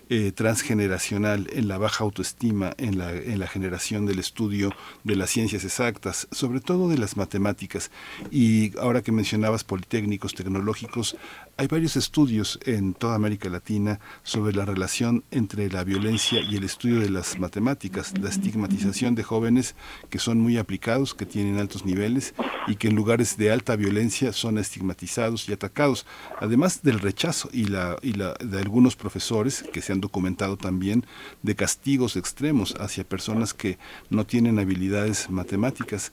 eh, 0.09 0.33
transgeneracional 0.33 1.49
en 1.53 1.69
la 1.69 1.79
baja 1.79 2.05
autoestima, 2.05 2.73
en 2.79 2.99
la, 2.99 3.13
en 3.13 3.39
la 3.39 3.47
generación 3.47 4.07
del 4.07 4.19
estudio 4.19 4.73
de 5.05 5.17
las 5.17 5.31
ciencias 5.31 5.65
exactas, 5.65 6.29
sobre 6.31 6.61
todo 6.61 6.89
de 6.89 6.99
las 6.99 7.17
matemáticas. 7.17 7.91
Y 8.31 8.77
ahora 8.79 9.03
que 9.03 9.13
mencionabas 9.13 9.65
politécnicos, 9.65 10.35
tecnológicos, 10.35 11.17
hay 11.59 11.67
varios 11.67 11.97
estudios 11.97 12.61
en 12.67 12.95
toda 12.95 13.17
América 13.17 13.49
Latina 13.49 13.99
sobre 14.23 14.55
la 14.55 14.65
relación 14.65 15.25
entre 15.33 15.69
la 15.69 15.83
violencia 15.83 16.41
y 16.41 16.55
el 16.55 16.63
estudio 16.63 17.01
de 17.01 17.11
las 17.11 17.37
matemáticas, 17.41 18.17
la 18.17 18.29
estigmatización 18.29 19.17
de 19.17 19.25
jóvenes 19.25 19.75
que 20.09 20.21
son 20.21 20.39
muy 20.39 20.57
aplicados, 20.57 21.15
que 21.15 21.27
tienen 21.27 21.59
altos 21.59 21.85
niveles 21.85 22.33
y 22.69 22.77
que 22.77 22.87
en 22.87 22.95
lugares 22.95 23.37
de 23.37 23.51
alta 23.51 23.75
violencia 23.75 24.33
son 24.33 24.57
estigmatizados 24.57 25.49
y 25.49 25.53
atacados, 25.53 26.07
además 26.39 26.85
del 26.85 27.01
rechazo 27.01 27.49
y 27.53 27.65
la, 27.65 27.97
y 28.03 28.13
la 28.13 28.35
de 28.35 28.61
algunos 28.61 28.95
profesores 28.95 29.65
que 29.73 29.83
se 29.83 29.93
han 29.93 30.01
documentado 30.01 30.57
también 30.59 31.05
de 31.43 31.57
castigos 31.57 32.17
extremos 32.17 32.77
hacia 32.79 33.03
personas 33.03 33.53
que 33.53 33.79
no 34.11 34.25
tienen 34.25 34.61
habilidades 34.61 35.29
matemáticas. 35.29 36.13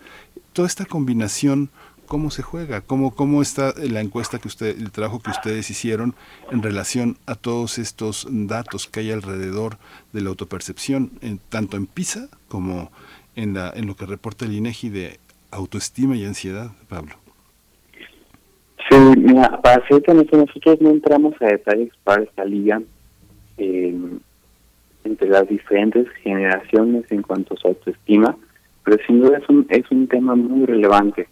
Toda 0.53 0.67
esta 0.67 0.85
combinación 0.85 1.69
cómo 2.05 2.29
se 2.29 2.41
juega, 2.41 2.81
cómo, 2.81 3.15
cómo 3.15 3.41
está 3.41 3.73
la 3.77 4.01
encuesta 4.01 4.39
que 4.39 4.47
usted, 4.47 4.77
el 4.79 4.91
trabajo 4.91 5.19
que 5.19 5.31
ustedes 5.31 5.69
hicieron 5.69 6.15
en 6.51 6.61
relación 6.63 7.17
a 7.25 7.35
todos 7.35 7.77
estos 7.77 8.27
datos 8.29 8.87
que 8.87 9.01
hay 9.01 9.11
alrededor 9.11 9.77
de 10.13 10.21
la 10.21 10.29
autopercepción, 10.29 11.11
en, 11.21 11.39
tanto 11.49 11.77
en 11.77 11.87
PISA 11.87 12.29
como 12.47 12.91
en, 13.35 13.53
la, 13.53 13.71
en 13.75 13.87
lo 13.87 13.95
que 13.95 14.05
reporta 14.05 14.45
el 14.45 14.53
INEGI 14.53 14.89
de 14.89 15.19
autoestima 15.51 16.15
y 16.15 16.25
ansiedad, 16.25 16.71
Pablo. 16.87 17.15
Sí, 18.89 18.97
mira, 19.17 19.61
para 19.61 19.85
ser 19.87 20.03
nosotros 20.13 20.81
no 20.81 20.89
entramos 20.91 21.33
a 21.41 21.45
detalles 21.45 21.91
para 22.03 22.23
esta 22.23 22.45
liga 22.45 22.81
eh, 23.57 23.95
entre 25.03 25.29
las 25.29 25.47
diferentes 25.47 26.07
generaciones 26.23 27.11
en 27.11 27.21
cuanto 27.21 27.53
a 27.53 27.57
su 27.57 27.67
autoestima, 27.67 28.37
pero 28.83 28.97
sin 29.07 29.21
duda 29.21 29.39
es 29.39 29.49
un, 29.49 29.65
es 29.69 29.89
un 29.89 30.07
tema 30.07 30.35
muy 30.35 30.65
relevante 30.65 31.27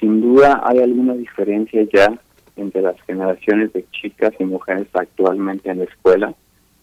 sin 0.00 0.22
duda 0.22 0.62
hay 0.64 0.78
alguna 0.78 1.14
diferencia 1.14 1.86
ya 1.92 2.18
entre 2.56 2.82
las 2.82 3.00
generaciones 3.02 3.72
de 3.72 3.84
chicas 3.92 4.32
y 4.38 4.44
mujeres 4.44 4.86
actualmente 4.94 5.70
en 5.70 5.78
la 5.78 5.84
escuela 5.84 6.34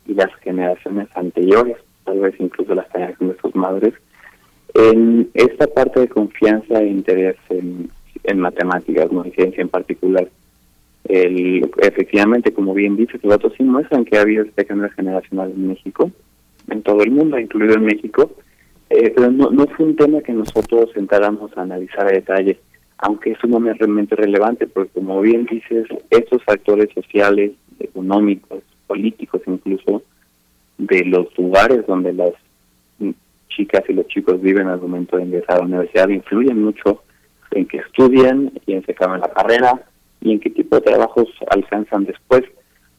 y 0.06 0.14
las 0.14 0.34
generaciones 0.36 1.08
anteriores, 1.16 1.78
tal 2.06 2.20
vez 2.20 2.36
incluso 2.40 2.74
las 2.74 2.90
generaciones 2.92 3.36
de 3.36 3.42
sus 3.42 3.56
madres, 3.56 3.94
en 4.74 5.30
esta 5.34 5.68
parte 5.68 6.00
de 6.00 6.08
confianza 6.08 6.80
e 6.80 6.88
interés 6.88 7.36
en, 7.50 7.90
matemáticas, 8.36 9.12
no 9.12 9.26
en 9.26 9.32
ciencia 9.32 9.62
en 9.62 9.70
particular. 9.70 10.28
El, 11.06 11.70
efectivamente, 11.78 12.52
como 12.54 12.74
bien 12.74 12.96
dice, 12.98 13.20
los 13.24 13.32
datos 13.32 13.54
sí 13.58 13.64
muestran 13.64 14.06
que 14.06 14.18
ha 14.18 14.22
habido 14.22 14.44
este 14.44 14.66
cambio 14.66 14.90
generacional 14.90 15.52
en 15.52 15.68
México, 15.70 16.12
en 16.70 16.82
todo 16.82 17.02
el 17.02 17.12
mundo, 17.12 17.40
incluido 17.40 17.76
en 17.76 17.86
México, 17.86 18.32
eh, 18.90 19.12
pero 19.16 19.32
no, 19.32 19.50
no 19.50 19.66
fue 19.68 19.86
un 19.86 19.96
tema 19.96 20.22
que 20.22 20.34
nosotros 20.34 20.92
sentáramos 20.94 21.58
a 21.58 21.62
analizar 21.62 22.08
a 22.08 22.12
detalle 22.12 22.60
aunque 23.00 23.32
es 23.32 23.40
sumamente 23.40 24.16
relevante, 24.16 24.68
porque 24.68 24.92
como 24.92 25.22
bien 25.22 25.46
dices, 25.46 25.88
estos 26.10 26.44
factores 26.44 26.90
sociales, 26.94 27.52
económicos, 27.80 28.64
políticos 28.88 29.42
incluso, 29.46 30.02
de 30.78 31.06
los 31.06 31.28
lugares 31.38 31.86
donde 31.88 32.14
las 32.14 32.34
chicas 33.50 33.84
y 33.90 33.94
los 33.94 34.08
chicos 34.08 34.42
viven 34.42 34.68
al 34.68 34.80
momento 34.80 35.18
de 35.18 35.24
ingresar 35.24 35.56
a 35.56 35.60
la 35.60 35.66
universidad 35.66 36.10
influyen 36.10 36.64
mucho 36.64 37.02
en 37.52 37.66
que 37.66 37.78
estudian 37.78 38.52
y 38.66 38.74
en 38.74 38.84
que 38.84 38.96
la 39.00 39.32
carrera 39.34 39.82
y 40.22 40.34
en 40.34 40.40
qué 40.40 40.50
tipo 40.50 40.76
de 40.76 40.82
trabajos 40.82 41.28
alcanzan 41.50 42.06
después. 42.06 42.44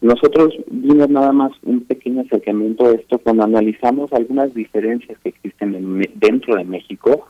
Nosotros 0.00 0.54
vimos 0.70 1.08
nada 1.10 1.32
más 1.32 1.52
un 1.64 1.80
pequeño 1.84 2.22
acercamiento 2.22 2.86
a 2.86 2.92
esto 2.92 3.18
cuando 3.18 3.44
analizamos 3.44 4.12
algunas 4.12 4.54
diferencias 4.54 5.18
que 5.22 5.30
existen 5.30 6.02
dentro 6.14 6.56
de 6.56 6.64
México 6.64 7.26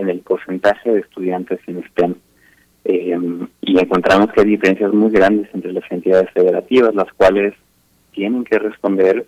en 0.00 0.08
el 0.08 0.20
porcentaje 0.20 0.90
de 0.90 1.00
estudiantes 1.00 1.60
en 1.66 1.84
STEM. 1.88 2.14
Eh, 2.84 3.18
y 3.60 3.78
encontramos 3.78 4.32
que 4.32 4.40
hay 4.40 4.46
diferencias 4.46 4.92
muy 4.92 5.10
grandes 5.10 5.48
entre 5.54 5.72
las 5.72 5.84
entidades 5.90 6.30
federativas, 6.32 6.94
las 6.94 7.12
cuales 7.12 7.54
tienen 8.12 8.44
que 8.44 8.58
responder 8.58 9.26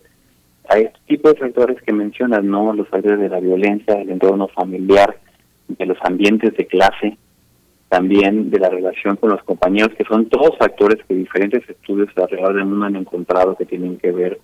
a 0.69 0.79
este 0.79 0.99
tipo 1.07 1.29
de 1.29 1.39
factores 1.39 1.83
que 1.83 1.93
mencionas, 1.93 2.43
¿no? 2.43 2.73
Los 2.73 2.89
factores 2.89 3.21
de 3.21 3.29
la 3.29 3.41
violencia, 3.41 3.95
del 3.95 4.11
entorno 4.11 4.49
familiar, 4.49 5.19
de 5.69 5.87
los 5.87 5.99
ambientes 6.03 6.57
de 6.57 6.67
clase, 6.67 7.19
también 7.89 8.51
de 8.51 8.59
la 8.59 8.71
relación 8.71 9.17
con 9.17 9.31
los 9.31 9.43
compañeros, 9.43 9.95
que 9.97 10.05
son 10.05 10.27
todos 10.27 10.57
factores 10.57 11.05
que 11.07 11.15
diferentes 11.15 11.69
estudios 11.69 12.09
alrededor 12.17 12.55
del 12.55 12.65
mundo 12.65 12.87
han 12.87 12.97
encontrado 12.97 13.55
que 13.55 13.67
tienen 13.67 13.99
que 13.99 14.13
ver 14.13 14.41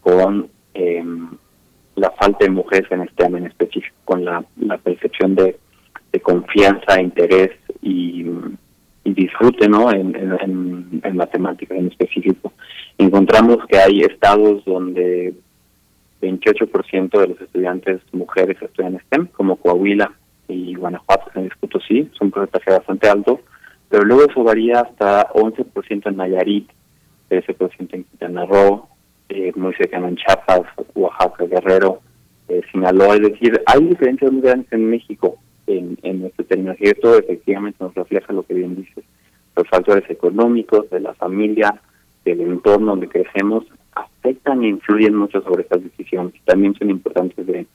con 0.00 0.48
eh, 0.74 1.04
la 1.96 2.10
falta 2.10 2.44
de 2.44 2.50
mujeres 2.50 2.90
en 2.90 3.02
este 3.02 3.24
en 3.24 3.46
específico, 3.46 3.96
con 4.04 4.24
la, 4.24 4.44
percepción 4.82 5.34
de, 5.34 5.56
confianza, 6.20 7.00
interés 7.00 7.50
y, 7.82 8.26
disfrute 9.04 9.68
¿no? 9.68 9.92
en, 9.92 11.02
matemáticas 11.14 11.78
en 11.78 11.88
específico. 11.88 12.52
Encontramos 12.98 13.58
que 13.68 13.78
hay 13.78 14.00
estados 14.00 14.64
donde 14.64 15.34
28% 16.20 17.20
de 17.20 17.28
los 17.28 17.40
estudiantes 17.40 18.00
mujeres 18.12 18.56
estudian 18.60 18.98
STEM, 19.06 19.26
como 19.28 19.56
Coahuila 19.56 20.10
y 20.48 20.74
Guanajuato, 20.74 21.30
en 21.36 21.50
sí, 21.86 22.10
es 22.12 22.20
un 22.20 22.30
porcentaje 22.30 22.70
bastante 22.70 23.08
alto, 23.08 23.40
pero 23.88 24.04
luego 24.04 24.24
eso 24.30 24.42
varía 24.42 24.80
hasta 24.80 25.28
11% 25.32 26.08
en 26.08 26.16
Nayarit, 26.16 26.68
13% 27.30 27.76
en 27.78 28.04
Quintana 28.04 28.46
Roo, 28.46 28.88
eh, 29.28 29.52
muy 29.56 29.74
cercano 29.74 30.08
en 30.08 30.16
Chiapas, 30.16 30.62
Oaxaca, 30.94 31.44
Guerrero, 31.44 32.00
eh, 32.48 32.60
Sinaloa. 32.70 33.14
Es 33.16 33.22
decir, 33.22 33.62
hay 33.66 33.84
diferencias 33.84 34.32
muy 34.32 34.42
grandes 34.42 34.72
en 34.72 34.90
México 34.90 35.38
en, 35.66 35.98
en 36.02 36.20
nuestro 36.20 36.44
término. 36.44 36.74
Y 36.78 36.88
esto 36.88 37.18
efectivamente 37.18 37.78
nos 37.80 37.94
refleja 37.94 38.32
lo 38.32 38.42
que 38.44 38.54
bien 38.54 38.76
dices. 38.76 39.04
Los 39.56 39.68
factores 39.68 40.08
económicos, 40.10 40.90
de 40.90 41.00
la 41.00 41.14
familia, 41.14 41.80
del 42.24 42.40
entorno 42.40 42.92
donde 42.92 43.08
crecemos, 43.08 43.64
afectan 43.92 44.62
e 44.62 44.68
influyen 44.68 45.14
mucho 45.14 45.40
sobre 45.42 45.62
estas 45.62 45.82
decisiones. 45.82 46.34
También 46.44 46.74
son 46.74 46.90
importantes 46.90 47.46
de, 47.46 47.66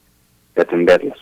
de 0.54 0.62
atenderlos. 0.62 1.18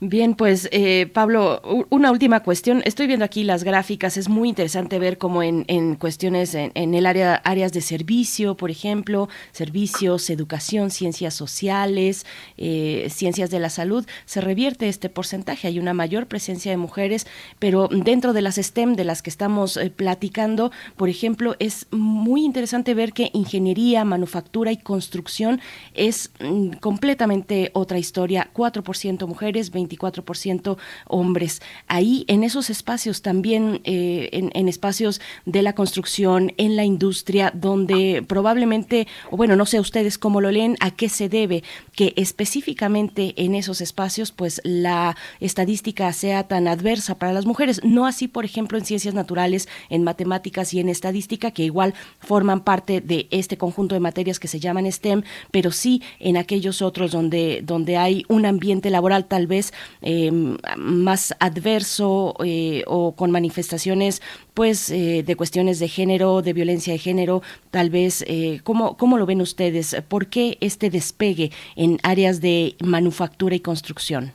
Bien, 0.00 0.34
pues 0.34 0.68
eh, 0.72 1.06
Pablo, 1.12 1.60
una 1.90 2.10
última 2.10 2.40
cuestión. 2.40 2.82
Estoy 2.86 3.06
viendo 3.06 3.24
aquí 3.24 3.44
las 3.44 3.64
gráficas. 3.64 4.16
Es 4.16 4.28
muy 4.30 4.48
interesante 4.48 4.98
ver 4.98 5.18
cómo 5.18 5.42
en, 5.42 5.94
cuestiones 5.96 6.54
en, 6.54 6.94
el 6.94 7.04
área 7.04 7.34
áreas 7.34 7.72
de 7.72 7.82
servicio, 7.82 8.56
por 8.56 8.70
ejemplo, 8.70 9.28
servicios, 9.52 10.30
educación, 10.30 10.90
ciencias 10.90 11.34
sociales, 11.34 12.24
eh, 12.56 13.08
ciencias 13.10 13.50
de 13.50 13.60
la 13.60 13.68
salud, 13.68 14.06
se 14.24 14.40
revierte 14.40 14.88
este 14.88 15.10
porcentaje. 15.10 15.68
Hay 15.68 15.78
una 15.78 15.92
mayor 15.92 16.26
presencia 16.26 16.70
de 16.70 16.78
mujeres, 16.78 17.26
pero 17.58 17.88
dentro 17.90 18.32
de 18.32 18.42
las 18.42 18.56
STEM 18.56 18.94
de 18.94 19.04
las 19.04 19.20
que 19.20 19.30
estamos 19.30 19.76
eh, 19.76 19.90
platicando, 19.90 20.72
por 20.96 21.10
ejemplo, 21.10 21.56
es 21.58 21.86
muy 21.90 22.44
interesante 22.44 22.94
ver 22.94 23.12
que 23.12 23.30
ingeniería, 23.34 24.04
manufactura 24.04 24.72
y 24.72 24.78
construcción 24.78 25.60
es 25.94 26.30
mm, 26.40 26.70
completamente 26.80 27.70
otra 27.74 27.98
historia. 27.98 28.50
4% 28.54 29.09
mujeres, 29.18 29.72
24% 29.72 30.76
hombres. 31.06 31.62
Ahí, 31.86 32.24
en 32.28 32.44
esos 32.44 32.70
espacios 32.70 33.22
también, 33.22 33.80
eh, 33.84 34.28
en, 34.32 34.68
espacios 34.68 35.20
de 35.46 35.62
la 35.62 35.74
construcción, 35.74 36.52
en 36.56 36.76
la 36.76 36.84
industria, 36.84 37.52
donde 37.54 38.24
probablemente, 38.26 39.08
o 39.30 39.36
bueno, 39.36 39.56
no 39.56 39.66
sé 39.66 39.80
ustedes 39.80 40.18
cómo 40.18 40.40
lo 40.40 40.50
leen, 40.50 40.76
a 40.80 40.90
qué 40.90 41.08
se 41.08 41.28
debe 41.28 41.62
que 41.94 42.12
específicamente 42.16 43.34
en 43.36 43.54
esos 43.54 43.80
espacios, 43.80 44.32
pues 44.32 44.60
la 44.64 45.16
estadística 45.40 46.12
sea 46.12 46.44
tan 46.46 46.68
adversa 46.68 47.16
para 47.18 47.32
las 47.32 47.46
mujeres. 47.46 47.80
No 47.84 48.06
así, 48.06 48.28
por 48.28 48.44
ejemplo, 48.44 48.78
en 48.78 48.84
ciencias 48.84 49.14
naturales, 49.14 49.68
en 49.88 50.04
matemáticas 50.04 50.72
y 50.74 50.80
en 50.80 50.88
estadística, 50.88 51.50
que 51.50 51.64
igual 51.64 51.94
forman 52.20 52.60
parte 52.60 53.00
de 53.00 53.26
este 53.30 53.56
conjunto 53.56 53.94
de 53.94 54.00
materias 54.00 54.38
que 54.38 54.48
se 54.48 54.60
llaman 54.60 54.90
STEM, 54.90 55.22
pero 55.50 55.72
sí 55.72 56.02
en 56.18 56.36
aquellos 56.36 56.82
otros 56.82 57.10
donde, 57.10 57.62
donde 57.64 57.96
hay 57.96 58.24
un 58.28 58.46
ambiente 58.46 58.90
laboral 58.90 58.99
laboral 59.00 59.24
tal 59.24 59.46
vez 59.46 59.72
em, 60.02 60.58
más 60.76 61.34
adverso 61.40 62.34
eh, 62.44 62.82
o 62.86 63.16
con 63.16 63.30
manifestaciones 63.30 64.20
pues 64.52 64.90
eh, 64.90 65.22
de 65.26 65.36
cuestiones 65.36 65.78
de 65.78 65.88
género, 65.88 66.42
de 66.42 66.52
violencia 66.52 66.92
de 66.92 66.98
género, 66.98 67.40
tal 67.70 67.88
vez, 67.88 68.22
eh, 68.28 68.60
¿cómo, 68.62 68.98
¿cómo 68.98 69.16
lo 69.16 69.24
ven 69.24 69.40
ustedes? 69.40 69.96
¿Por 70.06 70.26
qué 70.26 70.58
este 70.60 70.90
despegue 70.90 71.50
en 71.76 71.96
áreas 72.02 72.42
de 72.42 72.74
manufactura 72.84 73.54
y 73.54 73.60
construcción? 73.60 74.32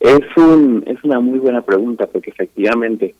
Es, 0.00 0.20
un, 0.36 0.84
es 0.86 1.02
una 1.02 1.18
muy 1.20 1.38
buena 1.38 1.62
pregunta 1.62 2.06
porque 2.06 2.30
efectivamente, 2.30 3.14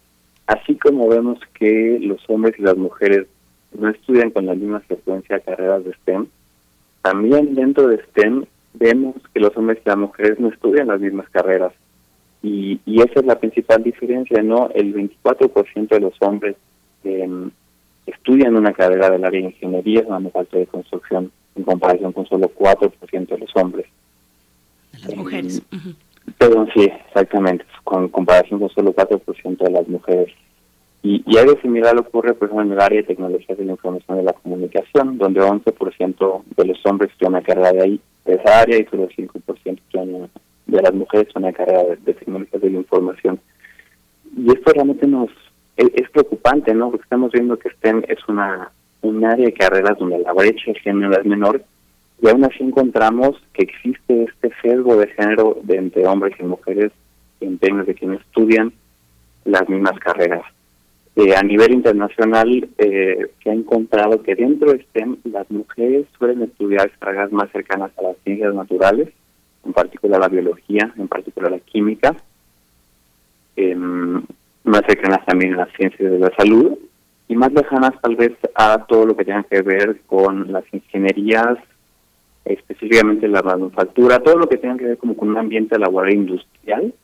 así 0.46 0.74
como 0.74 1.08
vemos 1.08 1.38
que 1.54 1.98
los 2.02 2.20
hombres 2.28 2.54
y 2.58 2.62
las 2.62 2.76
mujeres 2.76 3.26
no 3.72 3.88
estudian 3.88 4.30
con 4.30 4.44
la 4.44 4.54
misma 4.54 4.80
frecuencia 4.80 5.40
carreras 5.40 5.82
de 5.84 5.94
STEM, 5.94 6.26
también 7.00 7.54
dentro 7.54 7.88
de 7.88 8.02
STEM 8.04 8.44
vemos 8.74 9.16
que 9.32 9.40
los 9.40 9.56
hombres 9.56 9.78
y 9.84 9.88
las 9.88 9.98
mujeres 9.98 10.38
no 10.38 10.48
estudian 10.48 10.88
las 10.88 11.00
mismas 11.00 11.28
carreras. 11.30 11.72
Y, 12.42 12.80
y 12.86 13.00
esa 13.02 13.20
es 13.20 13.26
la 13.26 13.38
principal 13.38 13.82
diferencia, 13.82 14.42
¿no? 14.42 14.70
El 14.74 14.94
24% 14.94 15.88
de 15.88 16.00
los 16.00 16.14
hombres 16.20 16.56
em, 17.04 17.50
estudian 18.06 18.56
una 18.56 18.72
carrera 18.72 19.10
del 19.10 19.24
área 19.24 19.40
de 19.40 19.48
ingeniería, 19.48 20.04
falta 20.32 20.56
de 20.56 20.66
construcción, 20.66 21.30
en 21.56 21.62
comparación 21.64 22.12
con 22.12 22.26
solo 22.26 22.50
4% 22.54 23.26
de 23.26 23.38
los 23.38 23.50
hombres. 23.56 23.86
De 24.92 25.08
las 25.08 25.16
mujeres. 25.16 25.62
Perdón, 26.38 26.68
sí, 26.74 26.90
exactamente, 27.08 27.64
con 27.84 28.08
comparación 28.08 28.60
con 28.60 28.70
solo 28.70 28.94
4% 28.94 29.58
de 29.58 29.70
las 29.70 29.88
mujeres. 29.88 30.32
Y, 31.02 31.22
y, 31.26 31.38
algo 31.38 31.58
similar 31.62 31.96
ocurre, 31.98 32.32
ejemplo, 32.32 32.60
en 32.60 32.72
el 32.72 32.80
área 32.80 33.00
de 33.00 33.06
tecnologías 33.06 33.56
de 33.56 33.64
la 33.64 33.72
información 33.72 34.16
y 34.16 34.20
de 34.20 34.24
la 34.24 34.32
comunicación, 34.34 35.16
donde 35.16 35.40
11% 35.40 36.42
de 36.56 36.64
los 36.66 36.86
hombres 36.86 37.10
estudian 37.10 37.32
una 37.32 37.42
carrera 37.42 37.72
de 37.72 37.82
ahí 37.82 38.00
de 38.26 38.34
esa 38.34 38.60
área 38.60 38.78
y 38.78 38.84
solo 38.84 39.04
el 39.04 39.16
5% 39.16 40.28
de 40.66 40.82
las 40.82 40.94
mujeres 40.94 41.28
son 41.32 41.46
en 41.46 41.52
carrera 41.52 41.84
de, 41.84 42.14
tecnologías 42.14 42.60
de 42.60 42.70
la 42.70 42.78
información. 42.78 43.40
Y 44.36 44.50
esto 44.52 44.72
realmente 44.72 45.06
nos 45.06 45.30
es, 45.76 46.10
preocupante, 46.10 46.74
¿no? 46.74 46.90
Porque 46.90 47.04
estamos 47.04 47.32
viendo 47.32 47.58
que 47.58 47.70
STEM 47.70 48.02
es 48.08 48.18
una 48.28 48.70
un 49.02 49.24
área 49.24 49.46
de 49.46 49.54
carreras 49.54 49.98
donde 49.98 50.18
la 50.18 50.34
brecha 50.34 50.72
de 50.72 50.78
género 50.80 51.18
es 51.18 51.24
menor 51.24 51.64
y 52.20 52.28
aún 52.28 52.44
así 52.44 52.62
encontramos 52.62 53.42
que 53.54 53.62
existe 53.62 54.24
este 54.24 54.50
sesgo 54.60 54.96
de 54.96 55.06
género 55.08 55.56
de 55.62 55.76
entre 55.76 56.06
hombres 56.06 56.34
y 56.38 56.42
mujeres 56.42 56.92
en 57.40 57.58
términos 57.58 57.86
de 57.86 57.94
quienes 57.94 58.20
estudian 58.20 58.74
las 59.46 59.66
mismas 59.70 59.98
carreras. 60.00 60.42
Eh, 61.20 61.36
a 61.36 61.42
nivel 61.42 61.72
internacional 61.74 62.66
eh, 62.78 63.26
se 63.42 63.50
ha 63.50 63.52
encontrado 63.52 64.22
que 64.22 64.34
dentro 64.34 64.72
de 64.72 64.82
STEM 64.84 65.18
las 65.24 65.50
mujeres 65.50 66.06
suelen 66.16 66.40
estudiar 66.42 66.90
carreras 66.98 67.30
más 67.30 67.50
cercanas 67.50 67.90
a 67.98 68.02
las 68.02 68.16
ciencias 68.24 68.54
naturales, 68.54 69.10
en 69.66 69.74
particular 69.74 70.18
la 70.18 70.28
biología, 70.28 70.94
en 70.96 71.08
particular 71.08 71.50
la 71.50 71.58
química, 71.58 72.16
em, 73.56 74.22
más 74.64 74.82
cercanas 74.86 75.26
también 75.26 75.52
a 75.54 75.66
las 75.66 75.72
ciencias 75.76 76.10
de 76.10 76.18
la 76.18 76.34
salud 76.38 76.78
y 77.28 77.36
más 77.36 77.52
lejanas 77.52 78.00
tal 78.00 78.16
vez 78.16 78.32
a 78.54 78.86
todo 78.86 79.04
lo 79.04 79.14
que 79.14 79.26
tenga 79.26 79.42
que 79.42 79.60
ver 79.60 80.00
con 80.06 80.50
las 80.50 80.64
ingenierías, 80.72 81.58
específicamente 82.46 83.28
la 83.28 83.42
manufactura, 83.42 84.20
todo 84.20 84.38
lo 84.38 84.48
que 84.48 84.56
tenga 84.56 84.78
que 84.78 84.86
ver 84.86 84.96
como 84.96 85.14
con 85.14 85.28
un 85.28 85.36
ambiente 85.36 85.78
laboral 85.78 86.14
industrial, 86.14 86.94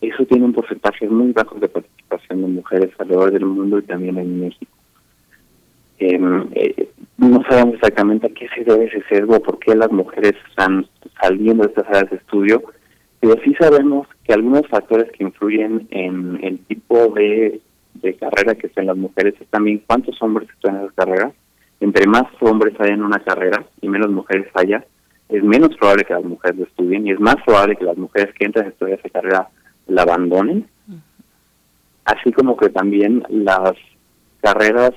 eso 0.00 0.24
tiene 0.26 0.44
un 0.44 0.52
porcentaje 0.52 1.08
muy 1.08 1.32
bajo 1.32 1.58
de 1.58 1.68
participación 1.68 2.42
de 2.42 2.48
mujeres 2.48 2.90
alrededor 2.98 3.32
del 3.32 3.46
mundo 3.46 3.78
y 3.78 3.82
también 3.82 4.18
en 4.18 4.40
México. 4.40 4.72
Em, 5.98 6.46
eh, 6.52 6.88
no 7.16 7.42
sabemos 7.48 7.74
exactamente 7.74 8.28
a 8.28 8.30
qué 8.30 8.48
se 8.54 8.62
debe 8.62 8.84
ese 8.84 9.02
sesgo, 9.08 9.40
por 9.40 9.58
qué 9.58 9.74
las 9.74 9.90
mujeres 9.90 10.34
están 10.48 10.86
saliendo 11.20 11.64
de 11.64 11.70
estas 11.70 11.88
áreas 11.88 12.10
de 12.10 12.16
estudio, 12.18 12.62
pero 13.20 13.34
sí 13.42 13.52
sabemos 13.54 14.06
que 14.22 14.32
algunos 14.32 14.66
factores 14.68 15.10
que 15.10 15.24
influyen 15.24 15.88
en 15.90 16.38
el 16.42 16.60
tipo 16.60 17.08
de, 17.08 17.60
carrera 18.20 18.54
que 18.54 18.68
están 18.68 18.86
las 18.86 18.96
mujeres 18.96 19.34
es 19.40 19.48
también 19.48 19.82
cuántos 19.84 20.20
hombres 20.22 20.48
están 20.50 20.76
en 20.76 20.84
esa 20.84 20.94
carrera. 20.94 21.32
Entre 21.80 22.06
más 22.06 22.24
hombres 22.40 22.74
haya 22.78 22.94
en 22.94 23.02
una 23.02 23.18
carrera 23.18 23.64
y 23.80 23.88
menos 23.88 24.10
mujeres 24.10 24.48
haya, 24.54 24.84
es 25.28 25.42
menos 25.42 25.76
probable 25.76 26.04
que 26.04 26.14
las 26.14 26.24
mujeres 26.24 26.58
lo 26.58 26.64
estudien 26.64 27.06
y 27.06 27.10
es 27.10 27.20
más 27.20 27.36
probable 27.44 27.76
que 27.76 27.84
las 27.84 27.96
mujeres 27.96 28.32
que 28.34 28.44
entran 28.44 28.66
a 28.66 28.68
estudiar 28.68 28.98
esa 29.00 29.08
carrera 29.08 29.48
la 29.88 30.02
abandonen. 30.02 30.68
Así 32.04 32.32
como 32.32 32.56
que 32.56 32.70
también 32.70 33.24
las 33.28 33.74
carreras 34.40 34.92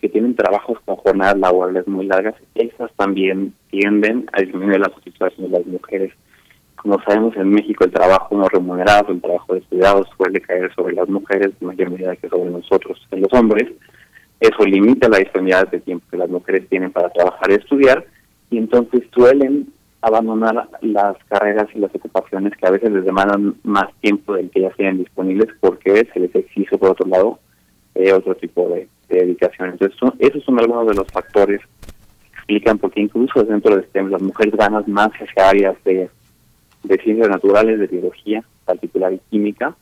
que 0.00 0.08
tienen 0.08 0.34
trabajos 0.34 0.78
con 0.84 0.96
jornadas 0.96 1.38
laborales 1.38 1.86
muy 1.86 2.06
largas, 2.06 2.34
esas 2.54 2.92
también 2.94 3.52
tienden 3.70 4.26
a 4.32 4.40
disminuir 4.40 4.80
la 4.80 4.88
participación 4.88 5.50
de 5.50 5.58
las 5.58 5.66
mujeres. 5.66 6.12
Como 6.76 7.02
sabemos, 7.02 7.36
en 7.36 7.50
México 7.50 7.84
el 7.84 7.90
trabajo 7.90 8.36
no 8.36 8.48
remunerado, 8.48 9.12
el 9.12 9.20
trabajo 9.20 9.54
de 9.54 9.62
cuidados 9.62 10.06
suele 10.16 10.40
caer 10.40 10.72
sobre 10.74 10.94
las 10.94 11.08
mujeres 11.08 11.52
en 11.60 11.66
mayor 11.66 11.90
medida 11.90 12.16
que 12.16 12.28
sobre 12.28 12.50
nosotros, 12.50 13.06
los 13.10 13.32
hombres. 13.32 13.70
Eso 14.38 14.64
limita 14.64 15.08
la 15.08 15.18
disponibilidad 15.18 15.68
de 15.68 15.80
tiempo 15.80 16.06
que 16.10 16.18
las 16.18 16.28
mujeres 16.28 16.68
tienen 16.68 16.92
para 16.92 17.08
trabajar 17.08 17.50
y 17.50 17.54
estudiar, 17.54 18.06
y 18.50 18.58
entonces 18.58 19.02
suelen 19.12 19.72
abandonar 20.06 20.68
las 20.80 21.16
carreras 21.28 21.66
y 21.74 21.78
las 21.78 21.94
ocupaciones 21.94 22.56
que 22.56 22.66
a 22.66 22.70
veces 22.70 22.90
les 22.92 23.04
demandan 23.04 23.56
más 23.64 23.92
tiempo 24.00 24.34
del 24.34 24.50
que 24.50 24.60
ya 24.60 24.70
tienen 24.70 24.98
disponibles 24.98 25.48
porque 25.60 26.06
se 26.12 26.20
les 26.20 26.34
exige, 26.34 26.78
por 26.78 26.90
otro 26.90 27.06
lado, 27.06 27.38
eh, 27.94 28.12
otro 28.12 28.34
tipo 28.34 28.68
de, 28.68 28.88
dedicación. 29.08 29.70
Entonces, 29.70 29.98
esos 30.18 30.42
son 30.44 30.58
algunos 30.58 30.88
de 30.88 30.94
los 30.94 31.06
factores 31.08 31.60
que 31.60 32.36
explican 32.36 32.78
por 32.78 32.90
qué 32.90 33.00
incluso 33.00 33.42
dentro 33.44 33.76
de 33.76 33.84
STEM 33.84 34.10
las 34.10 34.20
mujeres 34.20 34.54
ganan 34.56 34.84
más 34.88 35.10
hacia 35.12 35.48
áreas 35.48 35.76
de, 35.84 36.10
de 36.82 36.98
ciencias 36.98 37.28
naturales, 37.28 37.78
de 37.78 37.86
biología, 37.86 38.44
particular 38.64 39.12
y 39.12 39.20
química, 39.30 39.76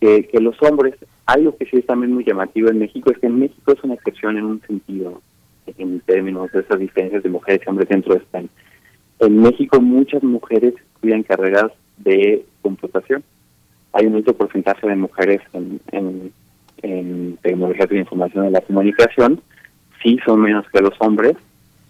que, 0.00 0.26
que 0.26 0.40
los 0.40 0.60
hombres. 0.62 0.94
Algo 1.26 1.56
que 1.56 1.66
sí 1.66 1.76
es 1.78 1.86
también 1.86 2.12
muy 2.12 2.24
llamativo 2.24 2.70
en 2.70 2.78
México 2.78 3.10
es 3.10 3.18
que 3.18 3.26
en 3.26 3.38
México 3.38 3.72
es 3.72 3.82
una 3.84 3.94
excepción 3.94 4.36
en 4.36 4.44
un 4.44 4.60
sentido, 4.62 5.20
en 5.78 6.00
términos 6.00 6.50
de 6.52 6.60
esas 6.60 6.78
diferencias 6.78 7.22
de 7.22 7.28
mujeres 7.28 7.60
y 7.64 7.68
hombres 7.68 7.88
dentro 7.88 8.14
de 8.14 8.20
STEM. 8.20 8.48
En 9.20 9.42
México 9.42 9.80
muchas 9.80 10.22
mujeres 10.22 10.74
estudian 10.94 11.22
carreras 11.22 11.72
de 11.98 12.44
computación. 12.62 13.22
Hay 13.92 14.06
un 14.06 14.16
alto 14.16 14.34
porcentaje 14.34 14.86
de 14.86 14.96
mujeres 14.96 15.40
en, 15.52 15.80
en, 15.92 16.32
en 16.82 17.36
tecnología 17.42 17.86
de 17.86 17.98
información 17.98 18.46
y 18.46 18.50
la 18.50 18.60
comunicación, 18.60 19.40
sí 20.02 20.18
son 20.24 20.40
menos 20.40 20.64
que 20.72 20.80
los 20.80 20.94
hombres, 21.00 21.36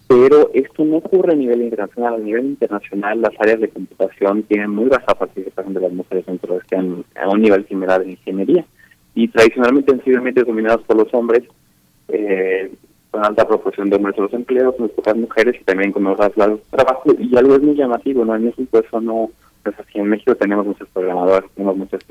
pero 0.07 0.51
esto 0.53 0.83
no 0.83 0.97
ocurre 0.97 1.31
a 1.31 1.37
nivel 1.37 1.61
internacional. 1.61 2.15
A 2.15 2.17
nivel 2.17 2.45
internacional, 2.47 3.21
las 3.21 3.31
áreas 3.39 3.61
de 3.61 3.69
computación 3.69 4.43
tienen 4.43 4.71
muy 4.71 4.89
baja 4.89 5.15
participación 5.15 5.73
de 5.73 5.79
las 5.79 5.93
mujeres 5.93 6.25
dentro 6.25 6.55
de 6.55 6.59
este, 6.59 6.75
a 6.75 7.29
un 7.29 7.41
nivel 7.41 7.65
similar 7.67 8.03
de 8.03 8.11
ingeniería. 8.11 8.65
Y 9.15 9.29
tradicionalmente 9.29 9.93
han 9.93 10.03
sido 10.03 10.21
dominadas 10.45 10.81
por 10.81 10.97
los 10.97 11.13
hombres, 11.13 11.43
eh, 12.09 12.71
con 13.11 13.25
alta 13.25 13.47
proporción 13.47 13.89
de 13.89 13.99
los 13.99 14.33
empleos, 14.33 14.75
con 14.75 14.89
pocas 14.89 15.15
mujeres 15.17 15.55
y 15.59 15.63
también 15.65 15.91
con 15.91 16.07
otras 16.07 16.35
lados 16.37 16.59
de 16.59 16.77
trabajo. 16.77 17.13
Y 17.19 17.35
algo 17.37 17.55
es 17.55 17.61
muy 17.61 17.75
llamativo, 17.75 18.23
¿no? 18.23 18.35
En 18.35 18.45
México 18.45 18.79
eso 18.79 19.01
no, 19.01 19.29
es 19.65 19.79
así. 19.79 19.99
En 19.99 20.07
México 20.07 20.33
tenemos 20.35 20.65
muchos 20.65 20.87
programadores, 20.89 21.51
tenemos 21.51 21.77
muchas 21.77 22.01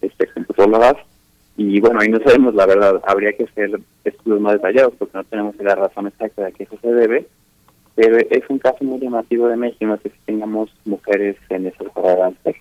este, 0.00 0.26
computadoras 0.28 0.96
y 1.56 1.78
bueno, 1.78 2.00
ahí 2.00 2.08
no 2.08 2.18
sabemos 2.20 2.54
la 2.54 2.64
verdad, 2.64 3.02
habría 3.06 3.34
que 3.34 3.44
hacer 3.44 3.78
estudios 4.04 4.40
más 4.40 4.54
detallados 4.54 4.94
porque 4.98 5.18
no 5.18 5.24
tenemos 5.24 5.56
la 5.56 5.74
razón 5.74 6.06
exacta 6.06 6.42
de 6.42 6.48
a 6.48 6.52
qué 6.52 6.62
eso 6.62 6.78
se 6.80 6.90
debe, 6.90 7.26
pero 7.94 8.16
es 8.16 8.42
un 8.48 8.58
caso 8.58 8.82
muy 8.82 8.98
llamativo 8.98 9.46
de 9.46 9.56
México 9.56 9.98
que 10.02 10.10
tengamos 10.24 10.70
mujeres 10.86 11.36
en 11.50 11.66
esas 11.66 11.88
carreras 11.94 12.32
de 12.44 12.54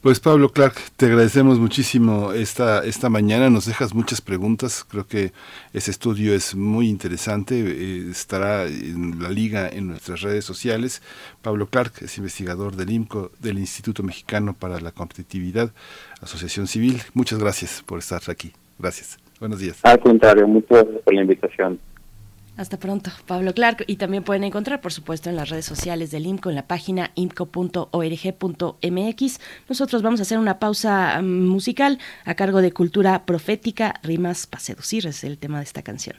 Pues 0.00 0.20
Pablo 0.20 0.48
Clark, 0.50 0.74
te 0.96 1.06
agradecemos 1.06 1.58
muchísimo 1.58 2.32
esta, 2.32 2.84
esta 2.84 3.08
mañana, 3.08 3.50
nos 3.50 3.66
dejas 3.66 3.94
muchas 3.94 4.20
preguntas, 4.20 4.84
creo 4.88 5.06
que 5.06 5.32
ese 5.72 5.90
estudio 5.90 6.34
es 6.34 6.54
muy 6.54 6.88
interesante, 6.88 7.60
eh, 7.60 8.10
estará 8.10 8.64
en 8.64 9.22
la 9.22 9.30
liga 9.30 9.68
en 9.68 9.88
nuestras 9.88 10.22
redes 10.22 10.44
sociales. 10.44 11.02
Pablo 11.40 11.66
Clark 11.66 11.94
es 12.00 12.18
investigador 12.18 12.74
del 12.74 12.90
IMCO, 12.90 13.30
del 13.40 13.58
Instituto 13.58 14.02
Mexicano 14.02 14.54
para 14.58 14.80
la 14.80 14.92
Competitividad, 14.92 15.70
Asociación 16.20 16.66
Civil. 16.66 17.00
Muchas 17.14 17.38
gracias 17.38 17.82
por 17.86 17.98
estar 18.00 18.22
aquí. 18.28 18.52
Gracias. 18.78 19.18
Buenos 19.38 19.60
días. 19.60 19.78
Al 19.82 20.00
contrario, 20.00 20.46
muchas 20.46 20.82
gracias 20.82 21.02
por 21.02 21.14
la 21.14 21.22
invitación. 21.22 21.78
Hasta 22.56 22.78
pronto, 22.78 23.10
Pablo 23.26 23.54
Clark. 23.54 23.84
Y 23.86 23.96
también 23.96 24.22
pueden 24.24 24.44
encontrar, 24.44 24.80
por 24.80 24.92
supuesto, 24.92 25.30
en 25.30 25.36
las 25.36 25.48
redes 25.48 25.64
sociales 25.64 26.10
del 26.10 26.26
IMCO, 26.26 26.50
en 26.50 26.56
la 26.56 26.66
página 26.66 27.10
imco.org.mx. 27.14 27.80
Nosotros 29.68 30.02
vamos 30.02 30.20
a 30.20 30.22
hacer 30.24 30.38
una 30.38 30.58
pausa 30.58 31.20
mm, 31.22 31.46
musical 31.46 31.98
a 32.24 32.34
cargo 32.34 32.60
de 32.60 32.72
Cultura 32.72 33.24
Profética, 33.24 33.94
Rimas 34.02 34.46
para 34.46 34.60
Seducir, 34.62 35.06
es 35.06 35.24
el 35.24 35.38
tema 35.38 35.58
de 35.58 35.64
esta 35.64 35.82
canción. 35.82 36.16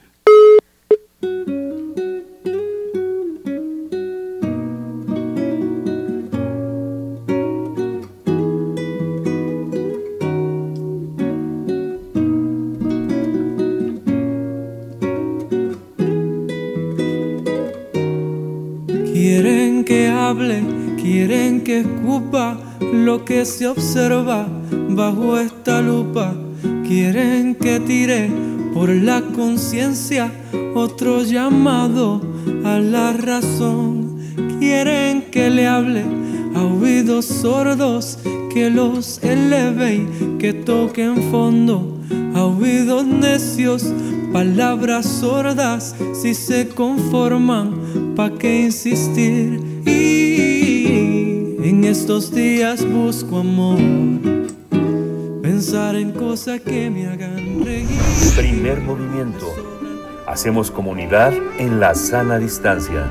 Que 21.64 21.80
escupa 21.80 22.58
lo 22.80 23.24
que 23.26 23.46
se 23.46 23.68
observa 23.68 24.48
bajo 24.90 25.38
esta 25.38 25.82
lupa. 25.82 26.34
Quieren 26.88 27.56
que 27.56 27.80
tire 27.80 28.30
por 28.74 28.90
la 28.90 29.22
conciencia 29.22 30.32
otro 30.76 31.24
llamado 31.24 32.22
a 32.66 32.80
la 32.80 33.14
razón. 33.14 34.18
Quieren 34.60 35.24
que 35.32 35.50
le 35.50 35.68
hable 35.68 36.04
a 36.56 36.62
oídos 36.64 37.26
sordos, 37.26 38.20
que 38.54 38.70
los 38.70 39.24
eleve 39.24 39.96
y 39.96 40.38
que 40.38 40.54
toquen 40.54 41.32
fondo. 41.32 41.98
A 42.36 42.44
oídos 42.44 43.06
necios, 43.06 43.86
palabras 44.32 45.06
sordas, 45.06 45.96
si 46.14 46.34
se 46.34 46.68
conforman, 46.68 48.16
¿pa' 48.16 48.32
qué 48.32 48.64
insistir? 48.64 49.62
En 51.64 51.86
estos 51.86 52.30
días 52.30 52.86
busco 52.86 53.40
amor, 53.40 53.80
pensar 55.42 55.96
en 55.96 56.12
cosas 56.12 56.60
que 56.60 56.90
me 56.90 57.08
hagan 57.08 57.64
reír. 57.64 57.88
Primer 58.36 58.82
movimiento. 58.82 59.48
Hacemos 60.28 60.70
comunidad 60.70 61.34
en 61.58 61.80
la 61.80 61.96
sana 61.96 62.38
distancia. 62.38 63.10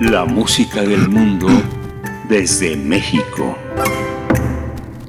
La 0.00 0.26
música 0.26 0.82
del 0.82 1.08
mundo 1.08 1.48
desde 2.28 2.76
México. 2.76 3.56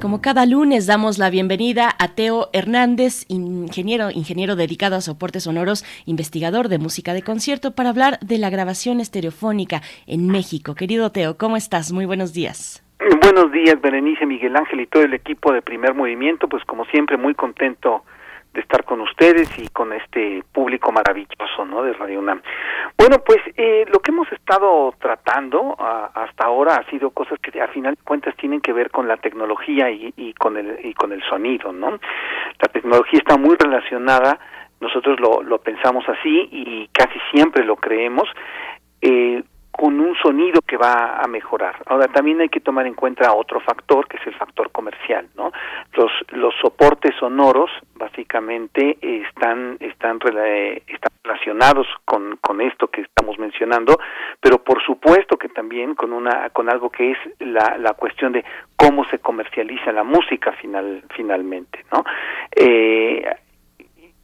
Como 0.06 0.22
cada 0.22 0.46
lunes 0.46 0.86
damos 0.86 1.18
la 1.18 1.30
bienvenida 1.30 1.90
a 1.98 2.14
Teo 2.14 2.48
Hernández, 2.52 3.24
ingeniero, 3.26 4.12
ingeniero 4.12 4.54
dedicado 4.54 4.94
a 4.94 5.00
soportes 5.00 5.42
sonoros, 5.42 5.84
investigador 6.06 6.68
de 6.68 6.78
música 6.78 7.12
de 7.12 7.22
concierto, 7.22 7.74
para 7.74 7.88
hablar 7.88 8.20
de 8.20 8.38
la 8.38 8.48
grabación 8.48 9.00
estereofónica 9.00 9.82
en 10.06 10.28
México. 10.28 10.76
Querido 10.76 11.10
Teo, 11.10 11.36
¿cómo 11.36 11.56
estás? 11.56 11.90
Muy 11.90 12.06
buenos 12.06 12.32
días. 12.32 12.84
Buenos 13.20 13.50
días, 13.50 13.80
Berenice, 13.80 14.26
Miguel 14.26 14.54
Ángel 14.54 14.78
y 14.78 14.86
todo 14.86 15.02
el 15.02 15.12
equipo 15.12 15.52
de 15.52 15.60
Primer 15.60 15.92
Movimiento, 15.94 16.48
pues 16.48 16.64
como 16.66 16.84
siempre 16.84 17.16
muy 17.16 17.34
contento 17.34 18.04
de 18.56 18.62
estar 18.62 18.84
con 18.84 19.02
ustedes 19.02 19.48
y 19.58 19.68
con 19.68 19.92
este 19.92 20.42
público 20.52 20.90
maravilloso, 20.90 21.64
¿no? 21.66 21.82
De 21.82 21.92
Radio 21.92 22.18
UNAM. 22.18 22.40
Bueno, 22.96 23.18
pues 23.24 23.38
eh, 23.56 23.84
lo 23.92 24.00
que 24.00 24.10
hemos 24.10 24.32
estado 24.32 24.94
tratando 24.98 25.76
hasta 25.78 26.46
ahora 26.46 26.76
ha 26.76 26.90
sido 26.90 27.10
cosas 27.10 27.38
que 27.38 27.60
a 27.60 27.68
final 27.68 27.94
de 27.94 28.02
cuentas 28.02 28.34
tienen 28.36 28.62
que 28.62 28.72
ver 28.72 28.90
con 28.90 29.06
la 29.06 29.18
tecnología 29.18 29.90
y, 29.90 30.12
y, 30.16 30.32
con 30.32 30.56
el 30.56 30.78
y 30.84 30.94
con 30.94 31.12
el 31.12 31.22
sonido, 31.24 31.70
¿no? 31.72 31.90
La 32.58 32.68
tecnología 32.72 33.18
está 33.18 33.36
muy 33.36 33.56
relacionada, 33.56 34.38
nosotros 34.80 35.20
lo, 35.20 35.42
lo 35.42 35.58
pensamos 35.58 36.08
así 36.08 36.48
y 36.50 36.88
casi 36.92 37.18
siempre 37.30 37.62
lo 37.64 37.76
creemos. 37.76 38.28
Eh, 39.02 39.42
con 39.76 40.00
un 40.00 40.16
sonido 40.16 40.62
que 40.62 40.76
va 40.76 41.18
a 41.18 41.28
mejorar. 41.28 41.76
Ahora 41.86 42.08
también 42.08 42.40
hay 42.40 42.48
que 42.48 42.60
tomar 42.60 42.86
en 42.86 42.94
cuenta 42.94 43.34
otro 43.34 43.60
factor 43.60 44.08
que 44.08 44.16
es 44.16 44.26
el 44.26 44.34
factor 44.34 44.70
comercial, 44.72 45.28
¿no? 45.36 45.52
Los 45.92 46.10
los 46.30 46.54
soportes 46.60 47.14
sonoros 47.20 47.70
básicamente 47.94 48.96
están 49.00 49.76
están 49.80 50.18
están 50.86 51.12
relacionados 51.22 51.86
con 52.04 52.38
con 52.40 52.60
esto 52.62 52.88
que 52.88 53.02
estamos 53.02 53.38
mencionando, 53.38 53.98
pero 54.40 54.64
por 54.64 54.82
supuesto 54.82 55.36
que 55.36 55.50
también 55.50 55.94
con 55.94 56.12
una 56.12 56.48
con 56.50 56.70
algo 56.70 56.88
que 56.88 57.12
es 57.12 57.18
la 57.40 57.76
la 57.78 57.92
cuestión 57.92 58.32
de 58.32 58.44
cómo 58.76 59.04
se 59.10 59.18
comercializa 59.18 59.92
la 59.92 60.04
música 60.04 60.52
final 60.52 61.02
finalmente, 61.14 61.84
¿no? 61.92 62.02
Eh, 62.54 63.24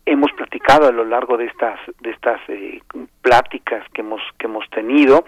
hemos 0.07 0.33
platicado 0.33 0.89
a 0.89 0.93
lo 0.93 1.05
largo 1.05 1.37
de 1.37 1.47
estas 1.47 1.79
de 2.01 2.11
estas 2.11 2.41
eh, 2.49 2.81
pláticas 3.21 3.85
que 3.93 4.01
hemos 4.01 4.21
que 4.39 4.47
hemos 4.47 4.69
tenido 4.71 5.25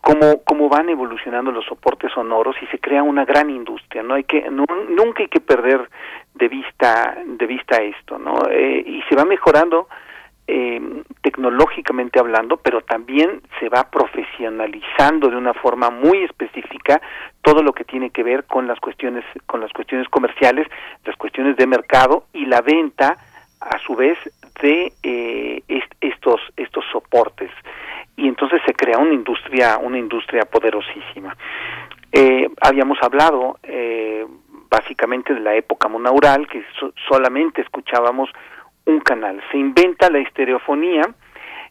cómo 0.00 0.42
cómo 0.44 0.68
van 0.68 0.88
evolucionando 0.88 1.50
los 1.50 1.64
soportes 1.64 2.12
sonoros 2.12 2.56
y 2.62 2.66
se 2.66 2.78
crea 2.78 3.02
una 3.02 3.24
gran 3.24 3.50
industria 3.50 4.02
no 4.02 4.14
hay 4.14 4.24
que 4.24 4.48
nunca 4.50 5.22
hay 5.22 5.28
que 5.28 5.40
perder 5.40 5.88
de 6.34 6.48
vista 6.48 7.16
de 7.26 7.46
vista 7.46 7.76
esto 7.76 8.18
no 8.18 8.48
eh, 8.50 8.82
y 8.86 9.02
se 9.08 9.16
va 9.16 9.24
mejorando 9.24 9.88
eh, 10.46 11.02
tecnológicamente 11.22 12.20
hablando, 12.20 12.58
pero 12.58 12.82
también 12.82 13.40
se 13.58 13.70
va 13.70 13.88
profesionalizando 13.90 15.30
de 15.30 15.36
una 15.36 15.54
forma 15.54 15.88
muy 15.88 16.22
específica 16.22 17.00
todo 17.40 17.62
lo 17.62 17.72
que 17.72 17.84
tiene 17.84 18.10
que 18.10 18.22
ver 18.22 18.44
con 18.44 18.66
las 18.66 18.78
cuestiones 18.78 19.24
con 19.46 19.62
las 19.62 19.72
cuestiones 19.72 20.06
comerciales, 20.10 20.68
las 21.06 21.16
cuestiones 21.16 21.56
de 21.56 21.66
mercado 21.66 22.24
y 22.34 22.44
la 22.44 22.60
venta 22.60 23.16
a 23.70 23.78
su 23.78 23.94
vez 23.94 24.18
de 24.60 24.92
eh, 25.02 25.62
estos 26.00 26.40
estos 26.56 26.84
soportes. 26.92 27.50
Y 28.16 28.28
entonces 28.28 28.60
se 28.64 28.74
crea 28.74 28.98
una 28.98 29.14
industria 29.14 29.78
una 29.78 29.98
industria 29.98 30.44
poderosísima. 30.44 31.36
Eh, 32.12 32.48
habíamos 32.60 32.98
hablado 33.02 33.58
eh, 33.62 34.24
básicamente 34.70 35.34
de 35.34 35.40
la 35.40 35.54
época 35.54 35.88
monaural 35.88 36.46
que 36.46 36.64
solamente 37.08 37.62
escuchábamos 37.62 38.30
un 38.86 39.00
canal. 39.00 39.42
Se 39.50 39.58
inventa 39.58 40.10
la 40.10 40.18
estereofonía 40.18 41.02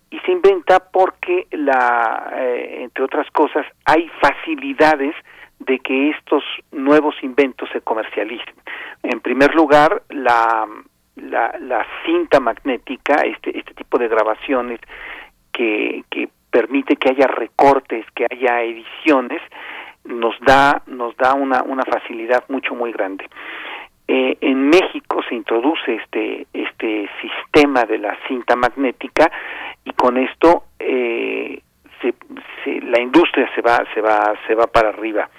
y 0.10 0.20
se 0.20 0.32
inventa 0.32 0.80
porque 0.91 1.48
la 1.52 2.34
entre 2.38 3.04
otras 3.04 3.30
cosas 3.32 3.66
hay 3.86 4.10
facilidades 4.22 5.16
de 5.60 5.80
que 5.80 6.10
estos 6.10 6.44
nuevos 6.72 7.16
inventos 7.24 7.70
se 7.72 7.82
comercialicen. 7.82 8.54
En 9.04 9.22
primer 9.22 9.56
lugar 9.56 10.04
la 10.10 10.68
la, 11.16 11.55
la 11.59 11.86
cinta 12.05 12.39
magnética, 12.39 13.16
este, 13.24 13.57
este 13.57 13.74
tipo 13.74 13.97
de 13.97 14.07
grabaciones 14.07 14.80
que, 15.51 16.03
que 16.09 16.30
permite 16.49 16.95
que 16.95 17.09
haya 17.09 17.28
recortes, 17.28 18.05
que 18.16 18.28
haya 18.30 18.61
ediciones, 18.61 19.41
nos 20.05 20.39
da, 20.41 20.82
nos 20.88 21.16
da 21.18 21.34
una, 21.34 21.64
una 21.64 21.84
facilidad 21.84 22.43
mucho 22.49 22.76
muy 22.76 22.91
grande. 22.91 23.28
Eh, 24.07 24.38
en 24.41 24.70
México 24.70 25.22
se 25.30 25.36
introduce 25.36 25.95
este, 25.95 26.45
este 26.53 27.09
sistema 27.22 27.86
de 27.86 27.97
la 27.99 28.18
cinta 28.28 28.55
magnética 28.55 29.32
y 29.86 29.91
con 29.91 30.18
esto 30.18 30.66
eh, 30.78 31.61
se, 32.01 32.14
se, 32.64 32.82
la 32.82 33.01
industria 33.01 33.49
se 33.55 33.61
va, 33.61 33.84
se 33.93 34.01
va, 34.01 34.34
se 34.45 34.55
va 34.55 34.68
para 34.68 34.89
arriba. 34.89 35.30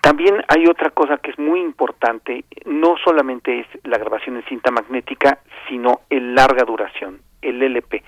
También 0.00 0.42
hay 0.48 0.66
otra 0.66 0.90
cosa 0.90 1.18
que 1.18 1.30
es 1.30 1.38
muy 1.38 1.60
importante, 1.60 2.44
no 2.64 2.96
solamente 3.04 3.60
es 3.60 3.66
la 3.84 3.98
grabación 3.98 4.36
en 4.36 4.44
cinta 4.44 4.70
magnética, 4.70 5.40
sino 5.68 6.00
el 6.08 6.34
larga 6.34 6.64
duración, 6.64 7.20
el 7.42 7.62
LP. 7.62 8.02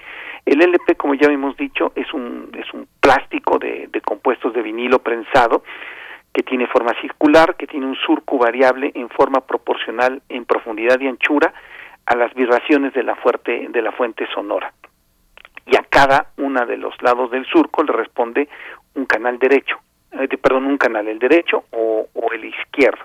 El 0.46 0.62
LP, 0.62 0.96
como 0.96 1.14
ya 1.14 1.28
hemos 1.30 1.56
dicho, 1.56 1.92
es 1.94 2.12
un, 2.14 2.50
es 2.56 2.72
un 2.72 2.86
plástico 3.00 3.58
de, 3.58 3.88
de 3.92 4.00
compuestos 4.00 4.54
de 4.54 4.62
vinilo 4.62 5.00
prensado 5.00 5.62
que 6.32 6.42
tiene 6.42 6.68
forma 6.68 6.92
circular, 7.00 7.56
que 7.56 7.66
tiene 7.66 7.86
un 7.86 7.96
surco 7.96 8.38
variable 8.38 8.92
en 8.94 9.08
forma 9.08 9.40
proporcional 9.40 10.22
en 10.28 10.44
profundidad 10.44 11.00
y 11.00 11.08
anchura 11.08 11.52
a 12.06 12.16
las 12.16 12.32
vibraciones 12.34 12.94
de 12.94 13.02
la, 13.02 13.16
fuerte, 13.16 13.66
de 13.68 13.82
la 13.82 13.92
fuente 13.92 14.26
sonora. 14.32 14.72
Y 15.66 15.76
a 15.76 15.84
cada 15.88 16.28
uno 16.38 16.64
de 16.66 16.76
los 16.76 16.94
lados 17.02 17.30
del 17.30 17.44
surco 17.46 17.82
le 17.82 17.92
responde 17.92 18.48
un 18.94 19.06
canal 19.06 19.38
derecho 19.38 19.78
eh, 20.12 20.28
perdón, 20.36 20.66
un 20.66 20.78
canal, 20.78 21.06
el 21.08 21.18
derecho 21.18 21.64
o, 21.70 22.06
el 22.32 22.44
izquierdo. 22.44 23.04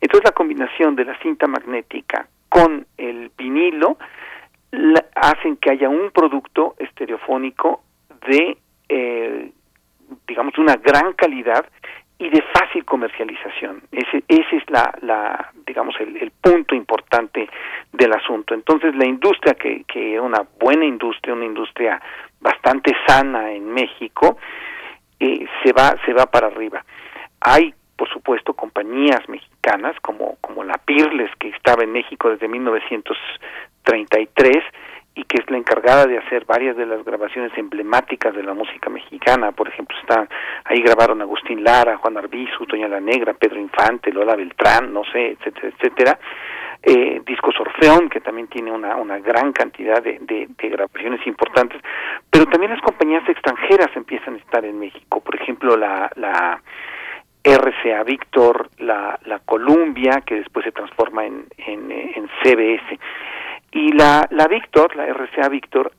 Entonces 0.00 0.24
la 0.24 0.32
combinación 0.32 0.96
de 0.96 1.04
la 1.04 1.18
cinta 1.18 1.46
magnética 1.46 2.26
con 2.48 2.86
el 2.96 3.30
vinilo 3.36 3.98
hacen 5.14 5.56
que 5.56 5.70
haya 5.70 5.90
un 5.90 6.10
producto 6.10 6.74
estereofónico 6.78 7.82
de, 8.26 8.56
eh, 8.88 9.52
digamos, 10.26 10.56
una 10.56 10.76
gran 10.76 11.12
calidad 11.12 11.66
y 12.18 12.30
de 12.30 12.42
fácil 12.54 12.84
comercialización. 12.84 13.82
Ese, 13.90 14.22
ese 14.28 14.56
es 14.56 14.70
la, 14.70 14.94
la 15.02 15.52
digamos, 15.66 15.94
el, 16.00 16.16
el, 16.16 16.30
punto 16.30 16.74
importante 16.74 17.48
del 17.92 18.12
asunto. 18.12 18.54
Entonces, 18.54 18.94
la 18.94 19.06
industria, 19.06 19.54
que, 19.54 19.84
que 19.84 20.12
era 20.12 20.22
una 20.22 20.46
buena 20.58 20.84
industria, 20.84 21.34
una 21.34 21.44
industria 21.44 22.00
bastante 22.40 22.92
sana 23.06 23.52
en 23.52 23.68
México, 23.72 24.38
se 25.62 25.72
va 25.72 25.94
se 26.04 26.12
va 26.12 26.26
para 26.26 26.48
arriba. 26.48 26.84
Hay 27.40 27.72
por 27.96 28.08
supuesto 28.08 28.54
compañías 28.54 29.28
mexicanas 29.28 29.94
como 30.00 30.36
como 30.40 30.64
la 30.64 30.78
Pirles 30.78 31.30
que 31.38 31.50
estaba 31.50 31.84
en 31.84 31.92
México 31.92 32.30
desde 32.30 32.48
1933 32.48 34.64
y 35.14 35.24
que 35.24 35.42
es 35.42 35.50
la 35.50 35.58
encargada 35.58 36.06
de 36.06 36.16
hacer 36.18 36.46
varias 36.46 36.74
de 36.76 36.86
las 36.86 37.04
grabaciones 37.04 37.52
emblemáticas 37.58 38.34
de 38.34 38.42
la 38.42 38.54
música 38.54 38.88
mexicana. 38.88 39.52
Por 39.52 39.68
ejemplo, 39.68 39.94
está 40.00 40.26
ahí 40.64 40.80
grabaron 40.80 41.20
Agustín 41.20 41.62
Lara, 41.62 41.98
Juan 41.98 42.16
Arbizu, 42.16 42.64
Doña 42.64 42.88
la 42.88 43.00
Negra, 43.00 43.34
Pedro 43.34 43.60
Infante, 43.60 44.10
Lola 44.10 44.36
Beltrán, 44.36 44.90
no 44.92 45.02
sé, 45.12 45.32
etcétera, 45.32 45.68
etcétera 45.68 46.18
eh, 46.82 47.22
Discos 47.24 47.54
Orfeón, 47.60 48.08
que 48.08 48.20
también 48.20 48.48
tiene 48.48 48.72
una, 48.72 48.96
una 48.96 49.18
gran 49.18 49.52
cantidad 49.52 50.02
de, 50.02 50.18
de, 50.20 50.68
grabaciones 50.68 51.24
importantes, 51.26 51.80
pero 52.30 52.46
también 52.46 52.72
las 52.72 52.80
compañías 52.80 53.28
extranjeras 53.28 53.88
empiezan 53.94 54.34
a 54.34 54.38
estar 54.38 54.64
en 54.64 54.78
México, 54.78 55.20
por 55.20 55.36
ejemplo 55.36 55.76
la, 55.76 56.10
la 56.16 56.60
RCA 57.44 58.02
Victor, 58.04 58.68
la, 58.78 59.18
la 59.26 59.38
Columbia, 59.40 60.22
que 60.26 60.36
después 60.36 60.64
se 60.64 60.72
transforma 60.72 61.24
en, 61.24 61.46
en, 61.58 62.28
CBS. 62.42 62.98
Y 63.72 63.92
la, 63.92 64.26
la 64.30 64.46
Victor, 64.46 64.94
la 64.96 65.06
RCA 65.06 65.48
Victor, 65.48 65.92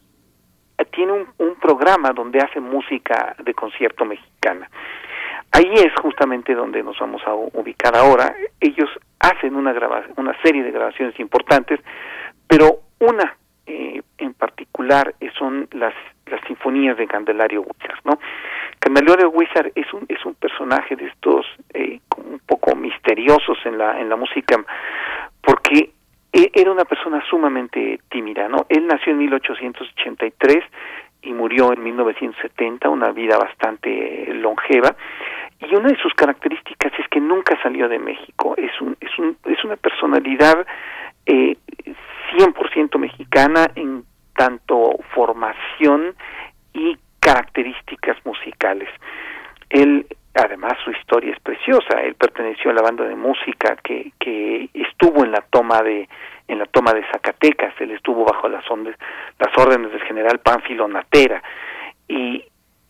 tiene 0.91 1.11
un 1.37 1.55
programa 1.61 2.11
donde 2.11 2.39
hace 2.39 2.59
música 2.59 3.35
de 3.43 3.53
concierto 3.53 4.05
mexicana. 4.05 4.69
Ahí 5.55 5.71
es 5.75 5.93
justamente 6.01 6.55
donde 6.55 6.81
nos 6.81 6.97
vamos 6.97 7.21
a 7.27 7.33
ubicar 7.33 7.95
ahora. 7.95 8.35
Ellos 8.59 8.89
hacen 9.19 9.55
una, 9.55 9.73
una 10.17 10.35
serie 10.41 10.63
de 10.63 10.71
grabaciones 10.71 11.19
importantes, 11.19 11.79
pero 12.47 12.79
una 12.99 13.37
eh, 13.65 14.01
en 14.17 14.33
particular 14.33 15.13
son 15.37 15.67
las, 15.71 15.93
las 16.25 16.41
sinfonías 16.47 16.97
de 16.97 17.07
Candelario 17.07 17.61
Huizar, 17.61 17.99
¿no? 18.03 18.19
Candelario 18.79 19.29
Huizar 19.29 19.71
es 19.75 19.93
un, 19.93 20.05
es 20.09 20.25
un 20.25 20.35
personaje 20.35 20.95
de 20.95 21.05
estos 21.05 21.45
eh, 21.73 21.99
un 22.17 22.39
poco 22.45 22.75
misteriosos 22.75 23.57
en 23.65 23.77
la, 23.77 23.99
en 23.99 24.09
la 24.09 24.15
música, 24.15 24.63
porque 25.41 25.91
e, 26.31 26.51
era 26.53 26.71
una 26.71 26.85
persona 26.85 27.23
sumamente 27.29 27.99
tímida, 28.09 28.47
¿no? 28.49 28.65
Él 28.69 28.87
nació 28.87 29.13
en 29.13 29.19
1883 29.19 30.63
y 31.21 31.33
murió 31.33 31.71
en 31.71 31.83
1970, 31.83 32.89
una 32.89 33.11
vida 33.11 33.37
bastante 33.37 34.33
longeva, 34.33 34.95
y 35.69 35.75
una 35.75 35.89
de 35.89 35.97
sus 35.97 36.13
características 36.13 36.91
es 36.97 37.07
que 37.09 37.19
nunca 37.19 37.59
salió 37.61 37.87
de 37.87 37.99
México, 37.99 38.55
es, 38.57 38.71
un, 38.81 38.97
es, 38.99 39.17
un, 39.17 39.37
es 39.45 39.63
una 39.63 39.75
personalidad 39.75 40.65
eh, 41.25 41.57
100% 42.37 42.97
mexicana 42.97 43.67
en 43.75 44.03
tanto 44.35 44.97
formación 45.13 46.15
y 46.73 46.97
características 47.19 48.17
musicales. 48.25 48.89
Él, 49.69 50.05
además, 50.33 50.73
su 50.83 50.91
historia 50.91 51.33
es 51.33 51.39
preciosa. 51.39 52.01
Él 52.01 52.15
perteneció 52.15 52.71
a 52.71 52.73
la 52.73 52.81
banda 52.81 53.05
de 53.05 53.15
música 53.15 53.77
que, 53.83 54.11
que 54.19 54.69
estuvo 54.73 55.23
en 55.23 55.31
la 55.31 55.41
toma 55.41 55.81
de 55.81 56.09
en 56.47 56.59
la 56.59 56.65
toma 56.65 56.91
de 56.93 57.05
Zacatecas. 57.11 57.73
Él 57.79 57.91
estuvo 57.91 58.25
bajo 58.25 58.49
las, 58.49 58.65
las 58.67 59.57
órdenes 59.57 59.91
del 59.91 60.03
general 60.03 60.39
Pánfilo 60.39 60.87
Natera 60.87 61.41
y 62.07 62.43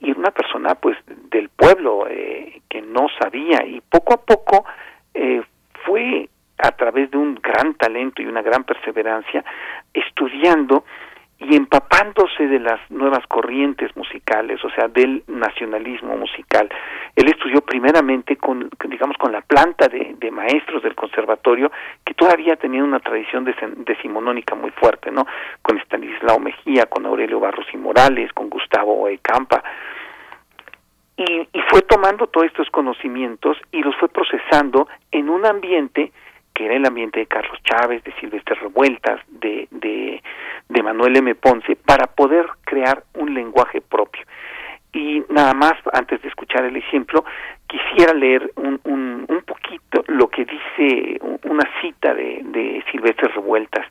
y 0.04 0.12
una 0.12 0.32
persona 0.32 0.76
pues 0.76 0.98
del 1.32 1.50
pueblo 1.50 2.08
eh, 2.10 2.62
que 2.70 2.82
no 2.82 3.08
sabía 3.20 3.66
y 3.66 3.82
poco 3.82 4.14
a 4.14 4.18
poco 4.18 4.66
eh, 5.14 5.42
fue 5.86 6.30
a 6.58 6.72
través 6.72 7.10
de 7.10 7.18
un 7.18 7.36
gran 7.36 7.74
talento 7.76 8.22
y 8.22 8.26
una 8.26 8.42
gran 8.42 8.64
perseverancia 8.64 9.44
estudiando 9.94 10.84
y 11.40 11.56
empapándose 11.56 12.48
de 12.48 12.60
las 12.60 12.80
nuevas 12.90 13.26
corrientes 13.28 13.96
musicales, 13.98 14.64
o 14.64 14.70
sea, 14.70 14.88
del 14.88 15.24
nacionalismo 15.28 16.16
musical. 16.16 16.70
Él 17.16 17.28
estudió 17.28 17.62
primeramente 17.62 18.38
con, 18.38 18.70
digamos, 18.88 19.18
con 19.18 19.32
la 19.32 19.42
planta 19.42 19.88
de, 19.88 20.14
maestros 20.32 20.82
del 20.82 20.96
conservatorio, 20.96 21.72
que 22.04 22.16
todavía 22.16 22.56
tenían 22.56 22.86
una 22.86 23.00
tradición 23.00 23.46
decimonónica 23.86 24.56
muy 24.56 24.72
fuerte, 24.72 25.12
¿no? 25.12 25.28
Con 25.62 25.78
Stanislao 25.80 26.40
Mejía, 26.40 26.88
con 26.88 27.06
Aurelio 27.06 27.40
Barros 27.40 27.68
y 27.72 27.78
Morales, 27.78 28.34
con 28.34 28.50
Gustavo 28.50 29.08
Campa. 29.22 29.64
Y 31.16 31.48
fue 31.70 31.84
tomando 31.84 32.26
todos 32.28 32.48
estos 32.48 32.70
conocimientos 32.72 33.58
y 33.72 33.84
los 33.84 33.96
fue 33.98 34.10
procesando 34.10 34.88
en 35.12 35.30
un 35.30 35.46
ambiente 35.46 36.12
que 36.54 36.66
era 36.66 36.76
el 36.76 36.86
ambiente 36.86 37.20
de 37.20 37.26
Carlos 37.26 37.58
Chávez, 37.64 38.04
de 38.04 38.14
Silvestre 38.14 38.56
Revueltas, 38.56 39.20
de, 39.28 39.68
de, 39.72 40.22
Manuel 40.84 41.16
M. 41.16 41.34
Ponce, 41.36 41.78
para 41.78 42.08
poder 42.08 42.46
crear 42.66 43.04
un 43.14 43.34
lenguaje 43.34 43.80
propio. 43.80 44.22
Y 44.92 45.24
nada 45.30 45.54
más, 45.54 45.74
antes 45.94 46.22
de 46.22 46.28
escuchar 46.28 46.66
el 46.66 46.76
ejemplo, 46.76 47.24
quisiera 47.68 48.14
leer 48.14 48.52
un, 48.58 48.80
un, 48.84 49.26
un 49.28 49.42
poquito 49.44 50.04
lo 50.08 50.28
que 50.28 50.46
dice 50.46 51.20
una 51.44 51.64
cita 51.82 52.14
de, 52.14 52.42
de 52.44 52.84
Silvestre 52.92 53.30
Revueltas. 53.30 53.88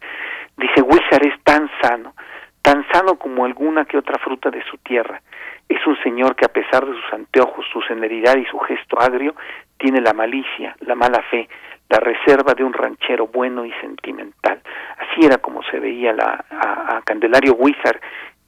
Dice, 0.57 0.83
Huizar 0.83 1.27
es 1.27 1.43
tan 1.43 1.69
sano, 1.81 2.15
tan 2.61 2.87
sano 2.93 3.17
como 3.17 3.45
alguna 3.45 3.85
que 3.85 3.99
otra 3.99 4.19
fruta 4.19 4.51
de 4.51 4.63
su 4.65 4.77
tierra. 4.79 5.21
Es 5.69 5.85
un 5.87 5.97
señor 6.03 6.37
que 6.37 6.45
a 6.45 6.53
pesar 6.53 6.87
de 6.87 6.93
sus 6.93 7.13
anteojos, 7.13 7.65
su 7.73 7.81
seneridad 7.83 8.37
y 8.37 8.45
su 8.45 8.59
gesto 8.61 9.01
agrio, 9.01 9.35
tiene 9.79 10.01
la 10.01 10.13
malicia, 10.13 10.77
la 10.81 10.95
mala 10.95 11.23
fe, 11.31 11.49
la 11.93 11.99
reserva 11.99 12.55
de 12.55 12.65
un 12.65 12.73
ranchero 12.73 13.27
bueno 13.27 13.67
y 13.67 13.73
sentimental. 13.73 14.63
Así 14.97 15.27
era 15.27 15.37
como 15.37 15.63
se 15.65 15.79
veía 15.79 16.15
la, 16.15 16.43
a, 16.51 17.03
Candelario 17.05 17.53
Huizar 17.53 18.01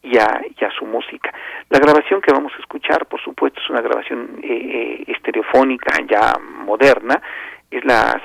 y 0.02 0.16
a, 0.16 0.70
su 0.78 0.86
música. 0.86 1.30
La 1.68 1.78
grabación 1.78 2.22
que 2.22 2.32
vamos 2.32 2.52
a 2.56 2.60
escuchar, 2.60 3.04
por 3.04 3.20
supuesto, 3.20 3.60
es 3.60 3.68
una 3.68 3.82
grabación 3.82 4.40
eh, 4.42 4.48
eh 4.48 5.04
estereofónica 5.08 5.92
ya 6.08 6.38
moderna, 6.40 7.20
es 7.70 7.84
la 7.84 8.18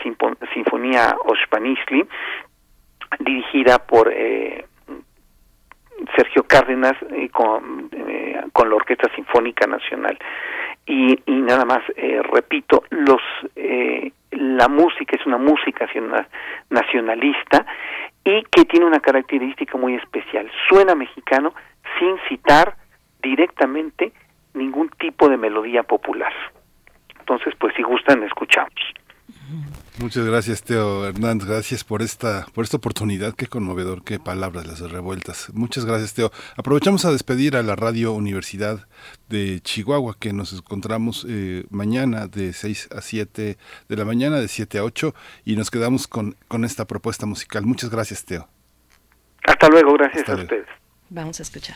Sinfonía 0.53 1.17
Ospanisli, 1.26 2.07
dirigida 3.20 3.80
por 3.80 4.09
eh, 4.13 4.65
Sergio 6.15 6.43
Cárdenas 6.43 6.95
eh, 7.11 7.30
con, 7.30 7.89
eh, 7.91 8.41
con 8.53 8.70
la 8.70 8.76
Orquesta 8.76 9.13
Sinfónica 9.15 9.67
Nacional. 9.67 10.17
Y, 10.90 11.20
y 11.28 11.42
nada 11.42 11.66
más, 11.66 11.84
eh, 11.98 12.20
repito, 12.24 12.84
los 12.90 13.22
eh, 13.56 14.12
la 14.32 14.68
música 14.68 15.16
es 15.16 15.26
una 15.28 15.38
música 15.38 15.88
nacionalista 16.70 17.66
y 18.24 18.44
que 18.52 18.66
tiene 18.66 18.88
una 18.88 19.00
característica 19.00 19.78
muy 19.78 19.96
especial. 19.96 20.50
Suena 20.68 20.96
mexicano 20.96 21.54
sin 22.00 22.18
citar 22.28 22.76
directamente 23.22 24.14
ningún 24.56 24.90
tipo 24.98 25.30
de 25.30 25.38
melodía 25.38 25.84
popular. 25.84 26.34
Entonces, 27.20 27.54
pues 27.60 27.76
si 27.76 27.84
gustan, 27.84 28.24
escuchamos. 28.24 28.74
Muchas 30.00 30.26
gracias, 30.26 30.64
Teo 30.64 31.06
Hernández. 31.06 31.45
Gracias 31.45 31.84
por 31.84 32.02
esta, 32.02 32.45
por 32.54 32.64
esta 32.64 32.78
oportunidad. 32.78 33.36
Qué 33.36 33.47
conmovedor, 33.47 34.02
qué 34.04 34.18
palabras 34.18 34.66
las 34.66 34.80
revueltas. 34.80 35.50
Muchas 35.54 35.84
gracias, 35.84 36.14
Teo. 36.14 36.32
Aprovechamos 36.56 37.04
a 37.04 37.12
despedir 37.12 37.58
a 37.58 37.64
la 37.64 37.76
Radio 37.76 38.14
Universidad 38.14 38.88
de 39.28 39.60
Chihuahua, 39.60 40.16
que 40.18 40.32
nos 40.32 40.54
encontramos 40.54 41.26
eh, 41.28 41.66
mañana 41.70 42.28
de 42.28 42.54
6 42.54 42.89
a 42.95 43.02
7 43.02 43.58
de 43.89 43.95
la 43.97 44.06
mañana, 44.06 44.38
de 44.38 44.47
7 44.47 44.78
a 44.78 44.86
8, 44.86 45.14
y 45.43 45.58
nos 45.58 45.70
quedamos 45.70 46.08
con, 46.08 46.38
con 46.47 46.64
esta 46.64 46.88
propuesta 46.88 47.26
musical. 47.26 47.66
Muchas 47.66 47.89
gracias, 47.89 48.24
Teo. 48.24 48.47
Hasta 49.43 49.68
luego, 49.68 49.93
gracias 49.95 50.30
a 50.30 50.36
ustedes. 50.36 50.68
Vamos 51.10 51.41
a 51.41 51.43
escuchar. 51.43 51.76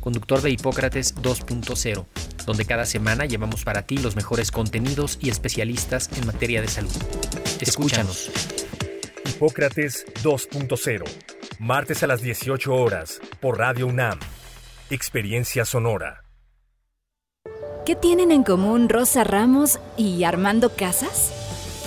conductor 0.00 0.40
de 0.42 0.50
Hipócrates 0.50 1.14
2.0, 1.16 2.06
donde 2.46 2.64
cada 2.64 2.86
semana 2.86 3.26
llevamos 3.26 3.64
para 3.64 3.82
ti 3.82 3.98
los 3.98 4.16
mejores 4.16 4.50
contenidos 4.50 5.18
y 5.20 5.30
especialistas 5.30 6.10
en 6.16 6.26
materia 6.26 6.60
de 6.60 6.68
salud. 6.68 6.92
Escúchanos. 7.60 8.30
Hipócrates 9.26 10.06
2.0, 10.22 11.04
martes 11.58 12.02
a 12.02 12.06
las 12.06 12.22
18 12.22 12.74
horas, 12.74 13.20
por 13.40 13.58
Radio 13.58 13.86
UNAM. 13.86 14.18
Experiencia 14.90 15.64
Sonora. 15.64 16.24
¿Qué 17.84 17.94
tienen 17.94 18.32
en 18.32 18.42
común 18.42 18.88
Rosa 18.88 19.24
Ramos 19.24 19.80
y 19.96 20.24
Armando 20.24 20.76
Casas? 20.76 21.32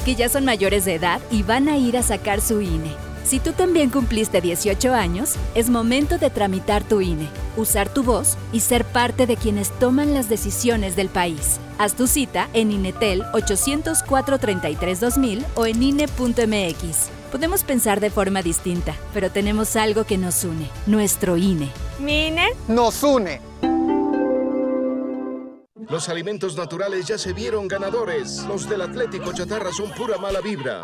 Que 0.06 0.16
ya 0.16 0.30
son 0.30 0.46
mayores 0.46 0.86
de 0.86 0.96
edad 0.96 1.22
y 1.30 1.44
van 1.44 1.70
a 1.70 1.78
ir 1.78 1.98
a 1.98 2.04
sacar 2.04 2.42
su 2.42 2.62
INE. 2.62 3.11
Si 3.32 3.40
tú 3.40 3.54
también 3.54 3.90
cumpliste 3.90 4.42
18 4.42 4.94
años, 4.94 5.36
es 5.56 5.70
momento 5.70 6.18
de 6.18 6.30
tramitar 6.30 6.84
tu 6.84 7.00
INE, 7.00 7.30
usar 7.56 7.88
tu 7.88 8.04
voz 8.04 8.38
y 8.52 8.60
ser 8.60 8.84
parte 8.84 9.26
de 9.26 9.38
quienes 9.38 9.70
toman 9.80 10.14
las 10.14 10.28
decisiones 10.28 10.98
del 10.98 11.08
país. 11.08 11.58
Haz 11.78 11.96
tu 11.96 12.08
cita 12.08 12.50
en 12.52 12.74
INETEL 12.74 13.24
804-33-2000 13.32 15.46
o 15.56 15.66
en 15.66 15.82
INE.mx. 15.82 17.10
Podemos 17.32 17.64
pensar 17.64 18.02
de 18.02 18.10
forma 18.10 18.42
distinta, 18.42 18.98
pero 19.14 19.32
tenemos 19.32 19.78
algo 19.78 20.04
que 20.04 20.18
nos 20.18 20.44
une, 20.44 20.70
nuestro 20.86 21.38
INE. 21.38 21.70
¿Mi 22.00 22.28
INE? 22.28 22.50
Nos 22.68 23.02
une. 23.02 23.40
Los 25.90 26.10
alimentos 26.10 26.58
naturales 26.58 27.06
ya 27.06 27.18
se 27.18 27.32
vieron 27.32 27.70
ganadores. 27.70 28.44
Los 28.50 28.68
del 28.68 28.82
Atlético 28.82 29.32
Chatarra 29.32 29.72
son 29.72 29.90
pura 29.92 30.18
mala 30.18 30.42
vibra. 30.42 30.84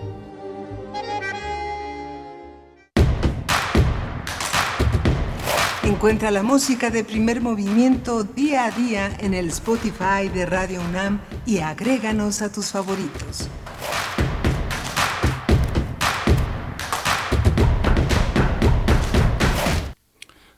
Encuentra 6.01 6.31
la 6.31 6.41
música 6.41 6.89
de 6.89 7.03
primer 7.03 7.41
movimiento 7.41 8.23
día 8.23 8.65
a 8.65 8.71
día 8.71 9.15
en 9.19 9.35
el 9.35 9.49
Spotify 9.49 10.29
de 10.33 10.47
Radio 10.47 10.81
UNAM 10.81 11.21
y 11.45 11.59
agréganos 11.59 12.41
a 12.41 12.51
tus 12.51 12.71
favoritos. 12.71 13.47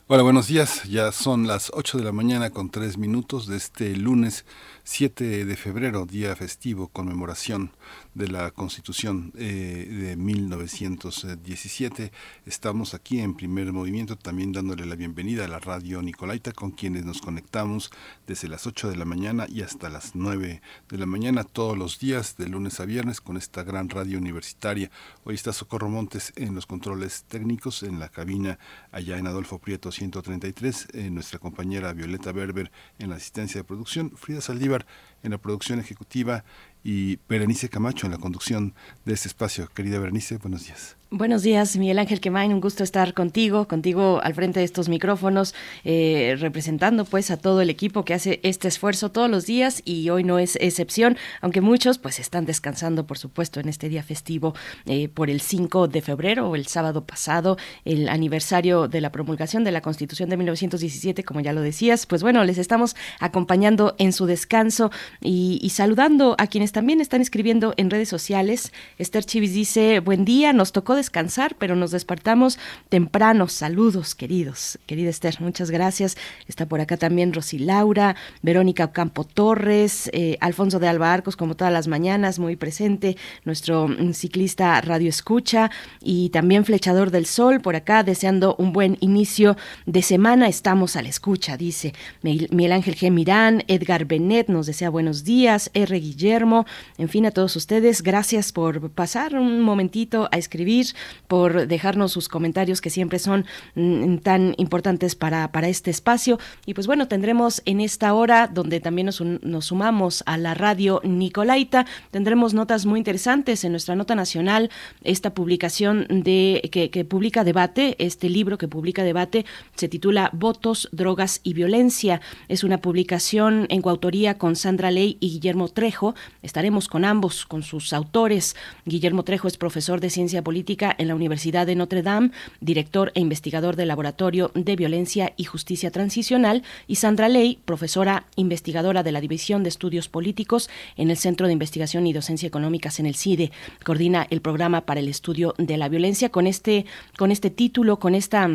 Hola, 0.08 0.24
buenos 0.24 0.48
días. 0.48 0.84
Ya 0.84 1.12
son 1.12 1.46
las 1.46 1.72
8 1.74 1.98
de 1.98 2.04
la 2.06 2.14
mañana 2.14 2.50
con 2.50 2.70
3 2.70 2.98
minutos 2.98 3.46
de 3.48 3.58
este 3.58 3.98
lunes 3.98 4.46
7 4.86 5.44
de 5.44 5.56
febrero, 5.58 6.06
día 6.06 6.38
festivo, 6.38 6.88
conmemoración 6.88 7.72
de 8.14 8.28
la 8.28 8.52
Constitución 8.52 9.34
eh, 9.36 9.88
de 9.90 10.16
1917. 10.16 12.12
Estamos 12.46 12.94
aquí 12.94 13.20
en 13.20 13.34
primer 13.34 13.74
movimiento 13.74 14.16
también 14.16 14.52
dándole 14.52 14.86
la 14.86 14.96
bienvenida 14.96 15.46
a 15.46 15.48
la 15.48 15.60
radio 15.60 16.02
Nicolaita 16.02 16.52
con 16.52 16.72
quienes 16.72 17.06
nos 17.06 17.22
conectamos 17.22 17.92
desde 18.28 18.48
las 18.48 18.68
8 18.68 18.90
de 18.90 18.98
la 18.98 19.06
mañana 19.06 19.46
y 19.50 19.62
hasta 19.62 19.90
las 19.90 20.16
9 20.16 20.62
de 20.90 20.98
la 20.98 21.06
mañana 21.06 21.44
todos 21.44 21.78
los 21.78 22.00
días 22.00 22.38
de 22.38 22.48
lunes 22.48 22.80
a 22.80 22.86
viernes 22.86 23.20
con 23.20 23.38
esta 23.38 23.64
gran 23.64 23.90
radio 23.90 24.18
universitaria. 24.18 24.92
Hoy 25.24 25.36
está 25.36 25.52
Socorro 25.54 25.90
Montes 25.90 26.34
en 26.36 26.54
los 26.54 26.66
controles 26.66 27.24
técnicos 27.24 27.84
en 27.84 28.00
la 28.00 28.10
cabina 28.10 28.60
allá 28.92 29.18
en 29.18 29.28
Adolfo 29.28 29.60
Prieto 29.60 29.92
133, 29.92 30.88
eh, 30.94 31.10
nuestra 31.10 31.40
compañera 31.40 31.94
Violeta 31.94 32.32
Berber 32.32 32.72
en 33.00 33.10
la 33.10 33.16
asistencia 33.16 33.62
de 33.62 33.64
producción, 33.64 34.12
Frida 34.16 34.42
Saldívar 34.42 34.86
en 35.24 35.32
la 35.32 35.38
producción 35.38 35.80
ejecutiva 35.80 36.44
y 36.84 37.20
Berenice 37.30 37.70
Camacho 37.70 38.06
en 38.08 38.12
la 38.12 38.18
conducción 38.18 38.74
de 39.06 39.14
este 39.14 39.28
espacio. 39.28 39.70
Querida 39.74 40.00
Berenice, 40.00 40.38
buenos 40.38 40.66
días. 40.66 40.98
Buenos 41.16 41.44
días, 41.44 41.78
Miguel 41.78 42.00
Ángel 42.00 42.20
Quemain, 42.20 42.52
un 42.52 42.60
gusto 42.60 42.84
estar 42.84 43.14
contigo, 43.14 43.68
contigo 43.68 44.20
al 44.24 44.34
frente 44.34 44.62
de 44.62 44.66
estos 44.66 44.90
micrófonos, 44.90 45.54
eh, 45.84 46.36
representando 46.40 47.06
pues 47.06 47.30
a 47.30 47.38
todo 47.38 47.62
el 47.62 47.70
equipo 47.70 48.04
que 48.04 48.16
hace 48.16 48.40
este 48.42 48.68
esfuerzo 48.68 49.12
todos 49.12 49.30
los 49.30 49.46
días 49.46 49.84
y 49.86 50.10
hoy 50.10 50.24
no 50.24 50.40
es 50.40 50.56
excepción, 50.56 51.16
aunque 51.42 51.62
muchos 51.62 52.00
pues 52.00 52.18
están 52.18 52.46
descansando, 52.46 53.06
por 53.06 53.20
supuesto, 53.20 53.60
en 53.60 53.70
este 53.70 53.90
día 53.90 54.02
festivo 54.02 54.56
eh, 54.88 55.08
por 55.08 55.30
el 55.30 55.40
5 55.40 55.88
de 55.88 56.02
febrero 56.02 56.50
o 56.50 56.56
el 56.56 56.66
sábado 56.66 57.06
pasado, 57.06 57.58
el 57.86 58.10
aniversario 58.10 58.88
de 58.88 59.00
la 59.00 59.12
promulgación 59.12 59.64
de 59.64 59.72
la 59.72 59.82
Constitución 59.82 60.30
de 60.32 60.38
1917, 60.38 61.24
como 61.24 61.42
ya 61.42 61.54
lo 61.54 61.62
decías, 61.62 62.08
pues 62.08 62.24
bueno, 62.24 62.44
les 62.44 62.58
estamos 62.58 62.96
acompañando 63.20 63.94
en 64.00 64.14
su 64.14 64.26
descanso 64.26 64.90
y, 65.22 65.60
y 65.62 65.70
saludando 65.70 66.36
a 66.40 66.48
quienes 66.48 66.72
también 66.72 67.02
están 67.02 67.22
escribiendo 67.22 67.76
en 67.78 67.92
redes 67.92 68.10
sociales. 68.10 68.74
Esther 68.98 69.26
Chivis 69.26 69.54
dice, 69.54 70.00
buen 70.00 70.26
día, 70.26 70.54
nos 70.54 70.72
tocó 70.72 71.03
descansar, 71.04 71.56
pero 71.60 71.76
nos 71.76 71.92
despertamos 71.92 72.58
temprano. 72.88 73.50
Saludos, 73.50 74.16
queridos. 74.16 74.80
Querida 74.86 75.10
Esther, 75.10 75.36
muchas 75.42 75.70
gracias. 75.70 76.16
Está 76.48 76.66
por 76.66 76.80
acá 76.80 76.96
también 76.96 77.34
Rosy 77.34 77.60
Laura, 77.60 78.16
Verónica 78.42 78.94
Campo 78.94 79.26
Torres, 79.26 80.10
eh, 80.14 80.38
Alfonso 80.40 80.80
de 80.80 80.88
Alba 80.88 81.12
Arcos, 81.12 81.36
como 81.36 81.56
todas 81.56 81.74
las 81.74 81.90
mañanas, 81.90 82.40
muy 82.40 82.56
presente, 82.56 83.18
nuestro 83.44 83.90
mm, 83.90 84.14
ciclista 84.14 84.80
Radio 84.80 85.10
Escucha 85.10 85.70
y 86.02 86.30
también 86.30 86.64
Flechador 86.64 87.12
del 87.12 87.26
Sol 87.26 87.60
por 87.60 87.76
acá, 87.76 88.04
deseando 88.04 88.56
un 88.58 88.72
buen 88.72 88.98
inicio 89.02 89.58
de 89.86 90.04
semana. 90.04 90.48
Estamos 90.48 90.96
a 90.96 91.02
la 91.02 91.10
escucha, 91.10 91.58
dice 91.58 91.94
Miguel 92.22 92.72
Ángel 92.72 92.96
G. 92.96 93.12
Mirán, 93.12 93.66
Edgar 93.68 94.06
Benet 94.06 94.48
nos 94.48 94.68
desea 94.68 94.90
buenos 94.90 95.26
días, 95.26 95.70
R. 95.74 96.00
Guillermo, 96.00 96.66
en 96.98 97.10
fin, 97.10 97.26
a 97.26 97.32
todos 97.32 97.58
ustedes, 97.58 98.02
gracias 98.02 98.54
por 98.54 98.90
pasar 98.90 99.36
un 99.36 99.60
momentito 99.60 100.30
a 100.32 100.38
escribir 100.38 100.93
por 101.28 101.68
dejarnos 101.68 102.12
sus 102.12 102.30
comentarios 102.30 102.82
que 102.82 102.90
siempre 102.90 103.20
son 103.20 103.46
mm, 103.76 104.18
tan 104.18 104.54
importantes 104.58 105.16
para, 105.16 105.52
para 105.52 105.68
este 105.68 105.92
espacio. 105.92 106.40
Y 106.66 106.74
pues 106.74 106.88
bueno, 106.88 107.08
tendremos 107.08 107.62
en 107.66 107.82
esta 107.82 108.14
hora, 108.14 108.48
donde 108.48 108.80
también 108.80 109.08
nos, 109.08 109.22
nos 109.22 109.66
sumamos 109.66 110.24
a 110.26 110.38
la 110.38 110.54
radio 110.54 111.02
Nicolaita, 111.04 111.86
tendremos 112.12 112.54
notas 112.54 112.86
muy 112.86 113.00
interesantes 113.00 113.64
en 113.64 113.72
nuestra 113.72 113.96
nota 113.96 114.16
nacional, 114.16 114.70
esta 115.04 115.34
publicación 115.34 116.06
de 116.10 116.70
que, 116.72 116.90
que 116.90 117.06
publica 117.06 117.44
debate, 117.44 117.96
este 118.00 118.30
libro 118.30 118.58
que 118.58 118.68
publica 118.68 119.04
debate 119.04 119.46
se 119.76 119.88
titula 119.88 120.30
Votos, 120.34 120.90
Drogas 120.92 121.40
y 121.44 121.54
Violencia. 121.54 122.22
Es 122.48 122.64
una 122.64 122.80
publicación 122.80 123.66
en 123.70 123.82
coautoría 123.82 124.38
con 124.38 124.56
Sandra 124.56 124.92
Ley 124.92 125.18
y 125.20 125.30
Guillermo 125.32 125.68
Trejo. 125.70 126.16
Estaremos 126.42 126.88
con 126.88 127.06
ambos, 127.06 127.46
con 127.46 127.64
sus 127.64 127.94
autores. 127.94 128.56
Guillermo 128.86 129.24
Trejo 129.24 129.48
es 129.48 129.58
profesor 129.58 130.00
de 130.00 130.10
Ciencia 130.10 130.44
Política 130.44 130.73
en 130.98 131.08
la 131.08 131.16
Universidad 131.16 131.68
de 131.68 131.76
Notre 131.76 132.02
Dame, 132.02 132.32
director 132.60 133.12
e 133.16 133.20
investigador 133.20 133.76
del 133.76 133.90
Laboratorio 133.90 134.52
de 134.56 134.76
Violencia 134.76 135.34
y 135.38 135.44
Justicia 135.44 135.92
Transicional, 135.92 136.64
y 136.88 136.96
Sandra 136.96 137.30
Ley, 137.30 137.60
profesora 137.64 138.26
investigadora 138.36 139.04
de 139.04 139.12
la 139.12 139.22
División 139.22 139.64
de 139.64 139.70
Estudios 139.70 140.10
Políticos 140.10 140.70
en 140.98 141.12
el 141.12 141.18
Centro 141.18 141.48
de 141.48 141.54
Investigación 141.54 142.08
y 142.08 142.14
Docencia 142.14 142.48
Económicas 142.48 143.00
en 143.00 143.06
el 143.06 143.16
CIDE. 143.16 143.52
Coordina 143.84 144.26
el 144.30 144.42
programa 144.42 144.82
para 144.82 145.00
el 145.00 145.08
estudio 145.08 145.54
de 145.58 145.78
la 145.78 145.90
violencia 145.90 146.30
con 146.30 146.48
este, 146.48 146.86
con 147.18 147.32
este 147.32 147.50
título, 147.50 148.00
con 148.00 148.16
esta 148.16 148.50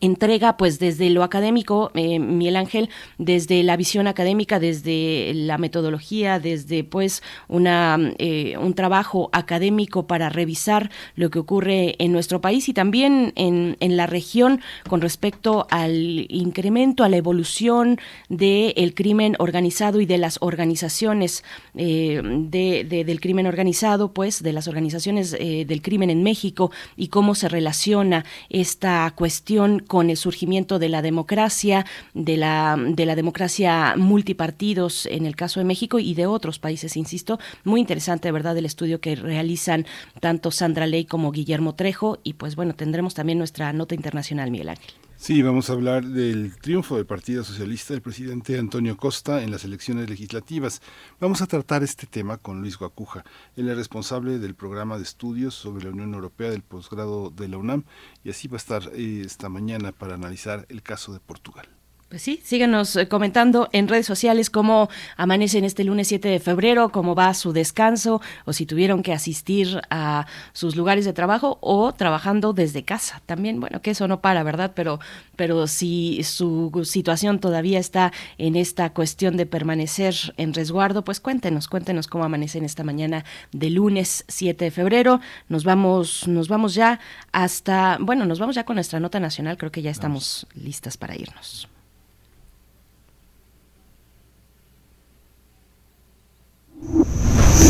entrega 0.00 0.56
pues 0.56 0.78
desde 0.78 1.10
lo 1.10 1.22
académico 1.22 1.90
eh, 1.94 2.18
Miguel 2.18 2.56
Ángel 2.56 2.90
desde 3.18 3.62
la 3.62 3.76
visión 3.76 4.06
académica 4.06 4.58
desde 4.58 5.32
la 5.34 5.58
metodología 5.58 6.38
desde 6.38 6.84
pues 6.84 7.22
una 7.48 7.98
eh, 8.18 8.56
un 8.58 8.74
trabajo 8.74 9.30
académico 9.32 10.06
para 10.06 10.28
revisar 10.28 10.90
lo 11.16 11.30
que 11.30 11.38
ocurre 11.38 11.96
en 11.98 12.12
nuestro 12.12 12.40
país 12.40 12.68
y 12.68 12.74
también 12.74 13.32
en, 13.36 13.76
en 13.80 13.96
la 13.96 14.06
región 14.06 14.60
con 14.88 15.00
respecto 15.00 15.66
al 15.70 16.26
incremento 16.28 17.04
a 17.04 17.08
la 17.08 17.16
evolución 17.16 17.98
del 18.28 18.94
crimen 18.94 19.36
organizado 19.38 20.00
y 20.00 20.06
de 20.06 20.18
las 20.18 20.38
organizaciones 20.40 21.44
eh, 21.74 22.20
de, 22.24 22.84
del 23.04 23.20
crimen 23.20 23.46
organizado 23.46 24.12
pues 24.12 24.42
de 24.42 24.52
las 24.52 24.68
organizaciones 24.68 25.32
del 25.32 25.82
crimen 25.82 26.10
en 26.10 26.22
México 26.22 26.70
y 26.96 27.08
cómo 27.08 27.34
se 27.34 27.48
relaciona 27.48 28.24
esta 28.48 29.12
cuestión 29.14 29.77
con 29.86 30.10
el 30.10 30.16
surgimiento 30.16 30.78
de 30.78 30.88
la 30.88 31.02
democracia, 31.02 31.86
de 32.14 32.36
la, 32.36 32.76
de 32.78 33.06
la 33.06 33.16
democracia 33.16 33.94
multipartidos 33.96 35.06
en 35.06 35.26
el 35.26 35.36
caso 35.36 35.60
de 35.60 35.64
México 35.64 35.98
y 35.98 36.14
de 36.14 36.26
otros 36.26 36.58
países, 36.58 36.96
insisto. 36.96 37.38
Muy 37.64 37.80
interesante, 37.80 38.30
¿verdad?, 38.32 38.56
el 38.56 38.66
estudio 38.66 39.00
que 39.00 39.16
realizan 39.16 39.86
tanto 40.20 40.50
Sandra 40.50 40.86
Ley 40.86 41.04
como 41.04 41.32
Guillermo 41.32 41.74
Trejo. 41.74 42.18
Y 42.24 42.34
pues 42.34 42.56
bueno, 42.56 42.74
tendremos 42.74 43.14
también 43.14 43.38
nuestra 43.38 43.72
nota 43.72 43.94
internacional, 43.94 44.50
Miguel 44.50 44.70
Ángel. 44.70 45.07
Sí, 45.20 45.42
vamos 45.42 45.68
a 45.68 45.72
hablar 45.72 46.04
del 46.04 46.56
triunfo 46.58 46.94
del 46.94 47.04
Partido 47.04 47.42
Socialista 47.42 47.92
del 47.92 48.02
presidente 48.02 48.56
Antonio 48.56 48.96
Costa 48.96 49.42
en 49.42 49.50
las 49.50 49.64
elecciones 49.64 50.08
legislativas. 50.08 50.80
Vamos 51.18 51.42
a 51.42 51.48
tratar 51.48 51.82
este 51.82 52.06
tema 52.06 52.38
con 52.38 52.60
Luis 52.60 52.78
Guacuja. 52.78 53.24
Él 53.56 53.68
es 53.68 53.76
responsable 53.76 54.38
del 54.38 54.54
programa 54.54 54.96
de 54.96 55.02
estudios 55.02 55.54
sobre 55.54 55.84
la 55.84 55.90
Unión 55.90 56.14
Europea 56.14 56.50
del 56.50 56.62
posgrado 56.62 57.30
de 57.30 57.48
la 57.48 57.58
UNAM 57.58 57.82
y 58.22 58.30
así 58.30 58.46
va 58.46 58.54
a 58.54 58.58
estar 58.58 58.90
eh, 58.94 59.22
esta 59.26 59.48
mañana 59.48 59.90
para 59.90 60.14
analizar 60.14 60.66
el 60.68 60.82
caso 60.84 61.12
de 61.12 61.18
Portugal. 61.18 61.77
Pues 62.08 62.22
sí, 62.22 62.40
síganos 62.42 62.96
eh, 62.96 63.06
comentando 63.06 63.68
en 63.72 63.86
redes 63.86 64.06
sociales 64.06 64.48
cómo 64.48 64.88
amanecen 65.18 65.64
este 65.64 65.84
lunes 65.84 66.08
7 66.08 66.26
de 66.26 66.40
febrero, 66.40 66.88
cómo 66.88 67.14
va 67.14 67.34
su 67.34 67.52
descanso 67.52 68.22
o 68.46 68.54
si 68.54 68.64
tuvieron 68.64 69.02
que 69.02 69.12
asistir 69.12 69.82
a 69.90 70.26
sus 70.54 70.74
lugares 70.74 71.04
de 71.04 71.12
trabajo 71.12 71.58
o 71.60 71.92
trabajando 71.92 72.54
desde 72.54 72.82
casa. 72.82 73.20
También, 73.26 73.60
bueno, 73.60 73.82
que 73.82 73.90
eso 73.90 74.08
no 74.08 74.22
para, 74.22 74.42
¿verdad? 74.42 74.72
Pero, 74.74 75.00
pero 75.36 75.66
si 75.66 76.22
su 76.24 76.80
situación 76.86 77.40
todavía 77.40 77.78
está 77.78 78.10
en 78.38 78.56
esta 78.56 78.88
cuestión 78.94 79.36
de 79.36 79.44
permanecer 79.44 80.14
en 80.38 80.54
resguardo, 80.54 81.04
pues 81.04 81.20
cuéntenos, 81.20 81.68
cuéntenos 81.68 82.06
cómo 82.06 82.24
amanecen 82.24 82.64
esta 82.64 82.84
mañana 82.84 83.26
de 83.52 83.68
lunes 83.68 84.24
7 84.28 84.64
de 84.64 84.70
febrero. 84.70 85.20
Nos 85.50 85.64
vamos, 85.64 86.26
nos 86.26 86.48
vamos 86.48 86.72
ya 86.74 87.00
hasta, 87.32 87.98
bueno, 88.00 88.24
nos 88.24 88.38
vamos 88.38 88.56
ya 88.56 88.64
con 88.64 88.76
nuestra 88.76 88.98
nota 88.98 89.20
nacional, 89.20 89.58
creo 89.58 89.70
que 89.70 89.82
ya 89.82 89.90
estamos 89.90 90.46
listas 90.54 90.96
para 90.96 91.14
irnos. 91.14 91.68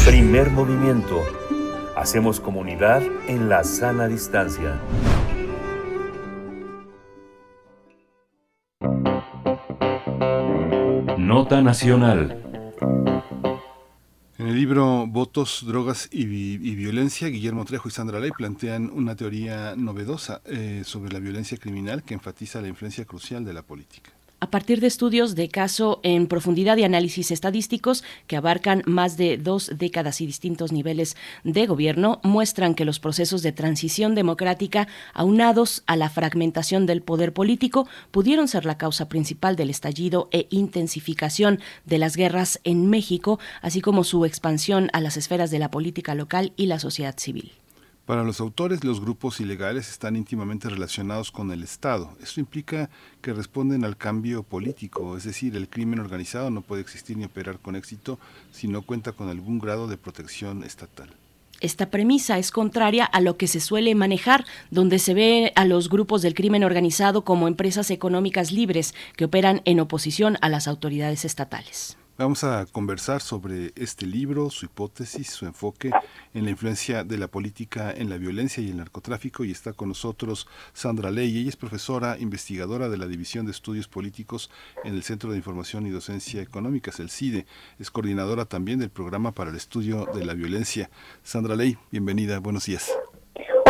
Primer 0.05 0.51
movimiento. 0.51 1.23
Hacemos 1.97 2.41
comunidad 2.41 3.03
en 3.27 3.49
la 3.49 3.65
sana 3.65 4.07
distancia. 4.07 4.81
Nota 11.17 11.63
Nacional. 11.63 12.43
En 14.39 14.47
el 14.47 14.55
libro 14.55 15.07
Votos, 15.07 15.65
Drogas 15.67 16.09
y, 16.13 16.27
Violencia, 16.27 17.29
Guillermo 17.29 17.65
Trejo 17.65 17.89
y 17.89 17.93
Sandra 17.93 18.21
Ley 18.21 18.31
plantean 18.31 18.91
una 18.91 19.17
teoría 19.17 19.75
novedosa 19.77 20.43
eh, 20.45 20.83
sobre 20.85 21.13
la 21.13 21.19
violencia 21.19 21.59
criminal 21.59 22.03
que 22.03 22.15
enfatiza 22.15 22.61
la 22.61 22.69
influencia 22.69 23.05
crucial 23.05 23.45
de 23.45 23.53
la 23.53 23.63
política 23.63 24.18
a 24.41 24.51
partir 24.51 24.81
de 24.81 24.87
estudios 24.87 25.35
de 25.35 25.49
caso 25.49 26.01
en 26.03 26.27
profundidad 26.27 26.77
y 26.77 26.85
análisis 26.85 27.31
estadísticos 27.31 28.05
que 28.27 28.37
abarcan 28.37 28.83
más 28.87 29.17
de 29.17 29.37
dos 29.37 29.73
décadas 29.77 30.21
y 30.21 30.27
distintos 30.27 30.73
niveles 30.73 31.17
de 31.45 31.67
gobierno, 31.67 32.21
muestran 32.23 32.75
que 32.75 32.85
los 32.85 33.01
procesos 33.01 33.43
de 33.43 33.53
transición 33.53 34.15
democrática, 34.15 34.89
aunados 35.13 35.83
a 35.87 35.97
la 35.97 36.11
fragmentación 36.11 36.87
del 36.87 37.03
poder 37.03 37.33
político, 37.33 37.89
pudieron 38.11 38.49
ser 38.49 38.65
la 38.65 38.79
causa 38.79 39.09
principal 39.09 39.57
del 39.57 39.71
estallido 39.71 40.29
e 40.31 40.47
intensificación 40.51 41.61
de 41.85 41.99
las 41.99 42.17
guerras 42.17 42.61
en 42.65 42.89
México, 42.89 43.39
así 43.61 43.81
como 43.81 44.05
su 44.05 44.25
expansión 44.25 44.91
a 44.93 45.01
las 45.01 45.17
esferas 45.17 45.51
de 45.51 45.59
la 45.59 45.71
política 45.71 46.15
local 46.15 46.53
y 46.57 46.67
la 46.67 46.79
sociedad 46.79 47.17
civil. 47.19 47.53
Para 48.09 48.25
los 48.25 48.41
autores, 48.41 48.85
los 48.85 49.03
grupos 49.03 49.39
ilegales 49.39 49.91
están 49.91 50.17
íntimamente 50.17 50.71
relacionados 50.71 51.31
con 51.31 51.53
el 51.53 51.63
Estado. 51.63 52.17
Esto 52.23 52.41
implica 52.41 52.89
que 53.21 53.35
responden 53.35 53.85
al 53.85 53.99
cambio 53.99 54.45
político, 54.45 55.19
es 55.19 55.25
decir, 55.25 55.55
el 55.55 55.69
crimen 55.69 55.99
organizado 55.99 56.49
no 56.49 56.63
puede 56.63 56.81
existir 56.81 57.19
ni 57.19 57.27
operar 57.27 57.59
con 57.59 57.77
éxito 57.77 58.19
si 58.51 58.67
no 58.67 58.81
cuenta 58.81 59.13
con 59.13 59.29
algún 59.29 59.59
grado 59.59 59.89
de 59.89 59.99
protección 59.99 60.65
estatal. 60.65 61.11
Esta 61.61 61.91
premisa 61.91 62.39
es 62.39 62.51
contraria 62.51 63.05
a 63.05 63.21
lo 63.21 63.37
que 63.37 63.47
se 63.47 63.61
suele 63.61 63.95
manejar, 63.95 64.47
donde 64.71 64.99
se 64.99 65.13
ve 65.13 65.53
a 65.55 65.67
los 65.67 65.91
grupos 65.91 66.23
del 66.23 66.33
crimen 66.33 66.65
organizado 66.65 67.25
como 67.25 67.47
empresas 67.47 67.91
económicas 67.91 68.53
libres 68.53 68.95
que 69.17 69.27
operan 69.27 69.61
en 69.67 69.81
oposición 69.81 70.39
a 70.41 70.49
las 70.49 70.67
autoridades 70.67 71.27
estatales. 71.27 71.99
Vamos 72.19 72.43
a 72.43 72.67
conversar 72.73 73.21
sobre 73.21 73.71
este 73.77 74.05
libro, 74.05 74.51
su 74.51 74.67
hipótesis, 74.67 75.31
su 75.31 75.47
enfoque 75.47 75.93
en 76.35 76.45
la 76.47 76.51
influencia 76.51 77.05
de 77.05 77.17
la 77.17 77.29
política 77.29 77.93
en 77.97 78.11
la 78.11 78.19
violencia 78.19 78.61
y 78.61 78.71
el 78.71 78.79
narcotráfico 78.79 79.45
y 79.45 79.53
está 79.53 79.73
con 79.73 79.87
nosotros 79.87 80.49
Sandra 80.73 81.13
Ley. 81.13 81.39
Ella 81.39 81.51
es 81.51 81.55
profesora 81.55 82.17
investigadora 82.19 82.89
de 82.89 82.97
la 82.97 83.07
División 83.07 83.47
de 83.47 83.53
Estudios 83.53 83.87
Políticos 83.87 84.51
en 84.83 84.95
el 84.95 85.05
Centro 85.05 85.31
de 85.31 85.37
Información 85.37 85.87
y 85.87 85.91
Docencia 85.91 86.43
Económicas, 86.43 86.99
el 86.99 87.09
CIDE. 87.09 87.47
Es 87.79 87.93
coordinadora 87.93 88.47
también 88.47 88.81
del 88.81 88.91
programa 88.91 89.31
para 89.31 89.51
el 89.51 89.57
estudio 89.57 90.07
de 90.13 90.25
la 90.25 90.35
violencia. 90.35 90.91
Sandra 91.23 91.55
Ley, 91.55 91.79
bienvenida, 91.93 92.41
buenos 92.41 92.67
días. 92.67 92.91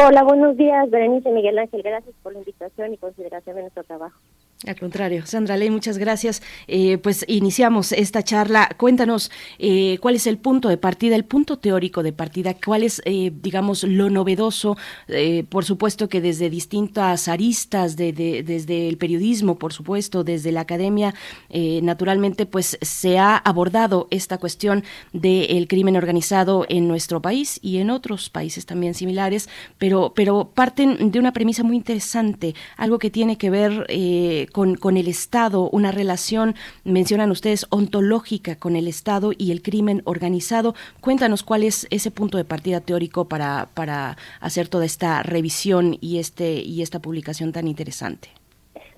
Hola, 0.03 0.22
buenos 0.22 0.57
días, 0.57 0.88
Berenice 0.88 1.30
Miguel 1.32 1.59
Ángel. 1.59 1.82
Gracias 1.82 2.14
por 2.22 2.32
la 2.32 2.38
invitación 2.38 2.94
y 2.94 2.96
consideración 2.96 3.57
de 3.57 3.62
nuestro 3.62 3.84
trabajo. 3.84 4.18
Al 4.66 4.74
contrario, 4.74 5.24
Sandra 5.24 5.56
Ley, 5.56 5.70
muchas 5.70 5.98
gracias. 5.98 6.42
Eh, 6.66 6.98
pues 6.98 7.24
iniciamos 7.28 7.92
esta 7.92 8.24
charla. 8.24 8.68
Cuéntanos 8.76 9.30
eh, 9.61 9.98
cuál 10.00 10.16
es 10.16 10.26
el 10.26 10.36
punto 10.36 10.68
de 10.68 10.76
partida, 10.76 11.14
el 11.14 11.24
punto 11.24 11.61
teórico 11.61 12.02
de 12.02 12.12
partida, 12.12 12.54
cuál 12.54 12.82
es, 12.82 13.00
eh, 13.04 13.30
digamos, 13.40 13.84
lo 13.84 14.11
novedoso. 14.11 14.76
por 15.48 15.64
supuesto 15.64 16.09
que 16.09 16.20
desde 16.20 16.50
distintas 16.50 17.28
aristas, 17.28 17.96
desde 17.96 18.88
el 18.88 18.98
periodismo, 18.98 19.59
por 19.59 19.72
supuesto, 19.72 20.24
desde 20.24 20.50
la 20.50 20.62
academia, 20.62 21.14
naturalmente, 21.82 22.46
pues 22.46 22.78
se 22.82 23.18
ha 23.18 23.36
abordado 23.36 24.09
esta 24.11 24.38
cuestión 24.38 24.82
del 25.12 25.68
crimen 25.68 25.96
organizado 25.96 26.66
en 26.68 26.88
nuestro 26.88 27.22
país 27.22 27.61
y 27.62 27.78
en 27.78 27.90
otros 27.90 28.28
países 28.28 28.66
también 28.66 28.94
similares, 28.94 29.48
pero, 29.78 30.12
pero 30.14 30.50
parten 30.52 31.11
de 31.11 31.18
una 31.18 31.32
premisa 31.32 31.62
muy 31.62 31.76
interesante, 31.76 32.54
algo 32.76 32.98
que 32.98 33.11
tiene 33.11 33.38
que 33.38 33.50
ver 33.50 33.86
con, 34.49 34.74
con 34.74 34.96
el 34.96 35.09
Estado, 35.09 35.68
una 35.70 35.92
relación, 35.92 36.55
mencionan 36.84 37.30
ustedes, 37.30 37.66
ontológica 37.70 38.57
con 38.57 38.76
el 38.76 38.88
Estado 38.88 39.32
y 39.36 39.53
el 39.53 39.62
crimen 39.62 40.03
organizado. 40.05 40.74
Cuéntanos 41.01 41.42
cuál 41.42 41.64
es 41.64 41.86
ese 41.90 42.11
punto 42.11 42.38
de 42.38 42.44
partida 42.44 42.80
teórico 42.80 43.26
para, 43.26 43.68
para 43.74 44.16
hacer 44.40 44.68
toda 44.68 44.84
esta 44.84 45.22
revisión 45.22 45.96
y, 46.01 46.18
este, 46.18 46.61
y 46.61 46.82
esta 46.82 47.01
publicación 47.01 47.53
tan 47.53 47.68
interesante. 47.68 48.28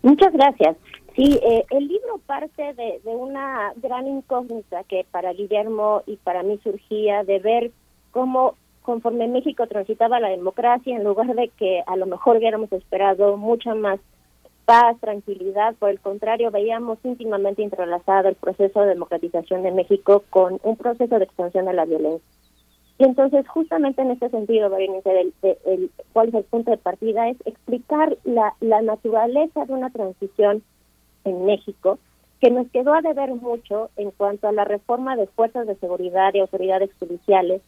Muchas 0.02 0.32
gracias. 0.32 0.76
Sí, 1.16 1.38
eh, 1.42 1.64
el 1.70 1.88
libro 1.88 2.18
parte 2.24 2.72
de, 2.74 3.00
de, 3.04 3.10
una 3.10 3.72
gran 3.76 4.06
incógnita 4.06 4.84
que 4.84 5.04
para 5.10 5.32
Guillermo 5.32 6.02
y 6.06 6.16
para 6.16 6.42
mí 6.42 6.58
surgía 6.62 7.24
de 7.24 7.40
ver 7.40 7.70
cómo 8.12 8.54
conforme 8.82 9.28
México 9.28 9.66
transitaba 9.66 10.20
la 10.20 10.28
democracia, 10.28 10.96
en 10.96 11.04
lugar 11.04 11.34
de 11.34 11.48
que 11.48 11.82
a 11.86 11.96
lo 11.96 12.06
mejor 12.06 12.36
hubiéramos 12.36 12.72
esperado 12.72 13.36
mucha 13.36 13.74
más 13.74 14.00
paz, 14.70 15.00
tranquilidad, 15.00 15.74
por 15.80 15.90
el 15.90 15.98
contrario, 15.98 16.52
veíamos 16.52 16.98
íntimamente 17.02 17.60
entrelazado 17.60 18.28
el 18.28 18.36
proceso 18.36 18.82
de 18.82 18.90
democratización 18.90 19.64
de 19.64 19.72
México 19.72 20.22
con 20.30 20.60
un 20.62 20.76
proceso 20.76 21.18
de 21.18 21.24
expansión 21.24 21.64
de 21.64 21.72
la 21.72 21.86
violencia. 21.86 22.28
Y 22.96 23.02
entonces, 23.02 23.48
justamente 23.48 24.00
en 24.00 24.12
este 24.12 24.28
sentido, 24.28 24.70
el, 24.76 25.32
el, 25.42 25.90
cuál 26.12 26.28
es 26.28 26.34
el 26.34 26.44
punto 26.44 26.70
de 26.70 26.76
partida, 26.76 27.28
es 27.30 27.36
explicar 27.46 28.16
la, 28.22 28.54
la 28.60 28.80
naturaleza 28.80 29.64
de 29.64 29.72
una 29.72 29.90
transición 29.90 30.62
en 31.24 31.46
México 31.46 31.98
que 32.40 32.52
nos 32.52 32.70
quedó 32.70 32.94
a 32.94 33.02
deber 33.02 33.34
mucho 33.34 33.90
en 33.96 34.12
cuanto 34.12 34.46
a 34.46 34.52
la 34.52 34.64
reforma 34.64 35.16
de 35.16 35.26
fuerzas 35.26 35.66
de 35.66 35.74
seguridad 35.78 36.32
y 36.34 36.38
autoridades 36.38 36.90
judiciales, 37.00 37.60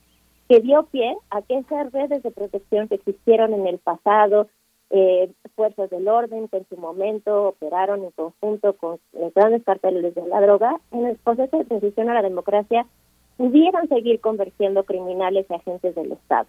que 0.48 0.60
dio 0.60 0.84
pie 0.84 1.16
a 1.30 1.42
que 1.42 1.58
esas 1.58 1.90
redes 1.90 2.22
de 2.22 2.30
protección 2.30 2.86
que 2.86 2.94
existieron 2.94 3.54
en 3.54 3.66
el 3.66 3.78
pasado, 3.78 4.46
eh, 4.92 5.30
fuerzas 5.56 5.88
del 5.90 6.06
orden 6.06 6.48
que 6.48 6.58
en 6.58 6.68
su 6.68 6.76
momento 6.76 7.48
operaron 7.48 8.04
en 8.04 8.10
conjunto 8.10 8.74
con 8.74 8.98
los 9.12 9.32
grandes 9.34 9.64
carteles 9.64 10.14
de 10.14 10.26
la 10.28 10.40
droga, 10.40 10.78
en 10.92 11.06
el 11.06 11.16
proceso 11.16 11.58
de 11.58 11.64
transición 11.64 12.10
a 12.10 12.14
la 12.14 12.22
democracia 12.22 12.86
pudieran 13.38 13.88
seguir 13.88 14.20
convirtiendo 14.20 14.84
criminales 14.84 15.46
y 15.48 15.54
agentes 15.54 15.94
del 15.94 16.12
Estado. 16.12 16.46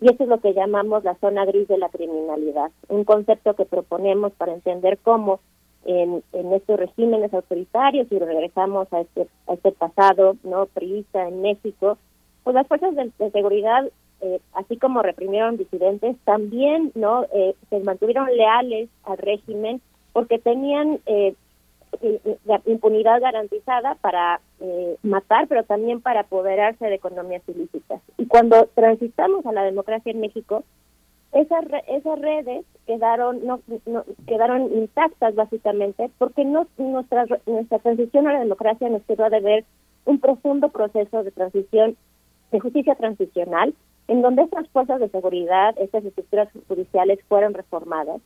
Y 0.00 0.12
eso 0.12 0.24
es 0.24 0.28
lo 0.28 0.40
que 0.40 0.54
llamamos 0.54 1.04
la 1.04 1.14
zona 1.14 1.44
gris 1.44 1.68
de 1.68 1.78
la 1.78 1.88
criminalidad, 1.88 2.72
un 2.88 3.04
concepto 3.04 3.54
que 3.54 3.64
proponemos 3.64 4.32
para 4.32 4.52
entender 4.52 4.98
cómo 4.98 5.40
en, 5.84 6.22
estos 6.32 6.78
regímenes 6.78 7.32
autoritarios, 7.32 8.10
y 8.10 8.18
regresamos 8.18 8.92
a 8.92 9.02
este, 9.02 9.28
a 9.46 9.54
este 9.54 9.72
pasado 9.72 10.36
no 10.42 10.66
priista 10.66 11.28
en 11.28 11.42
México, 11.42 11.96
pues 12.42 12.54
las 12.54 12.66
fuerzas 12.66 12.94
de, 12.94 13.30
seguridad, 13.30 13.88
eh, 14.24 14.40
así 14.54 14.78
como 14.78 15.02
reprimieron 15.02 15.58
disidentes, 15.58 16.16
también 16.24 16.92
no 16.94 17.26
eh, 17.34 17.54
se 17.68 17.78
mantuvieron 17.80 18.34
leales 18.34 18.88
al 19.02 19.18
régimen 19.18 19.82
porque 20.14 20.38
tenían 20.38 20.98
eh, 21.04 21.34
impunidad 22.64 23.20
garantizada 23.20 23.96
para 23.96 24.40
matar, 25.02 25.46
pero 25.46 25.62
también 25.64 26.00
para 26.00 26.20
apoderarse 26.20 26.86
de 26.86 26.94
economías 26.94 27.42
ilícitas. 27.46 28.00
Y 28.16 28.26
cuando 28.26 28.66
transitamos 28.74 29.44
a 29.44 29.52
la 29.52 29.62
democracia 29.62 30.10
en 30.10 30.20
México, 30.20 30.64
esas 31.32 31.64
esas 31.88 32.18
redes 32.18 32.64
quedaron 32.86 33.46
no, 33.46 33.60
quedaron 34.26 34.72
intactas 34.74 35.34
básicamente 35.34 36.10
porque 36.18 36.44
no 36.44 36.66
nuestra 36.78 37.26
nuestra 37.46 37.78
transición 37.78 38.26
a 38.26 38.32
la 38.32 38.40
democracia 38.40 38.88
nos 38.88 39.02
quedó 39.02 39.28
de 39.28 39.40
ver 39.40 39.64
un 40.06 40.18
profundo 40.18 40.70
proceso 40.70 41.22
de 41.22 41.30
transición 41.30 41.96
de 42.50 42.60
justicia 42.60 42.94
transicional 42.94 43.74
en 44.08 44.22
donde 44.22 44.42
estas 44.42 44.68
fuerzas 44.68 45.00
de 45.00 45.08
seguridad 45.08 45.74
estas 45.78 46.04
estructuras 46.04 46.48
judiciales 46.68 47.18
fueron 47.28 47.54
reformadas 47.54 48.20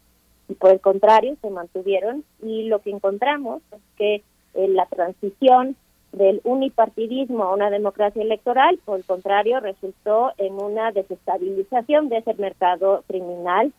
y 0.48 0.54
por 0.54 0.70
el 0.70 0.80
contrario 0.80 1.36
se 1.40 1.50
mantuvieron 1.50 2.24
y 2.42 2.64
lo 2.64 2.80
que 2.80 2.90
encontramos 2.90 3.62
es 3.72 3.80
que 3.96 4.22
en 4.54 4.74
la 4.74 4.86
transición 4.86 5.76
del 6.12 6.40
unipartidismo 6.44 7.44
a 7.44 7.54
una 7.54 7.70
democracia 7.70 8.22
electoral, 8.22 8.78
por 8.84 8.98
el 8.98 9.04
contrario, 9.04 9.60
resultó 9.60 10.32
en 10.38 10.54
una 10.54 10.90
desestabilización 10.92 12.08
de 12.08 12.18
ese 12.18 12.34
mercado 12.34 13.04
criminal. 13.06 13.72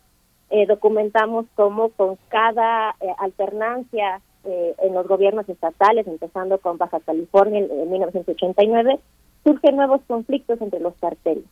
Eh, 0.51 0.65
documentamos 0.67 1.45
cómo 1.55 1.89
con 1.89 2.17
cada 2.29 2.95
eh, 3.01 3.07
alternancia 3.17 4.21
eh, 4.45 4.75
en 4.79 4.93
los 4.93 5.07
gobiernos 5.07 5.49
estatales, 5.49 6.07
empezando 6.07 6.59
con 6.59 6.77
Baja 6.77 6.99
California 6.99 7.59
en, 7.59 7.71
en 7.71 7.91
1989, 7.91 8.99
surgen 9.43 9.75
nuevos 9.75 10.01
conflictos 10.07 10.61
entre 10.61 10.79
los 10.79 10.93
carteles, 10.95 11.45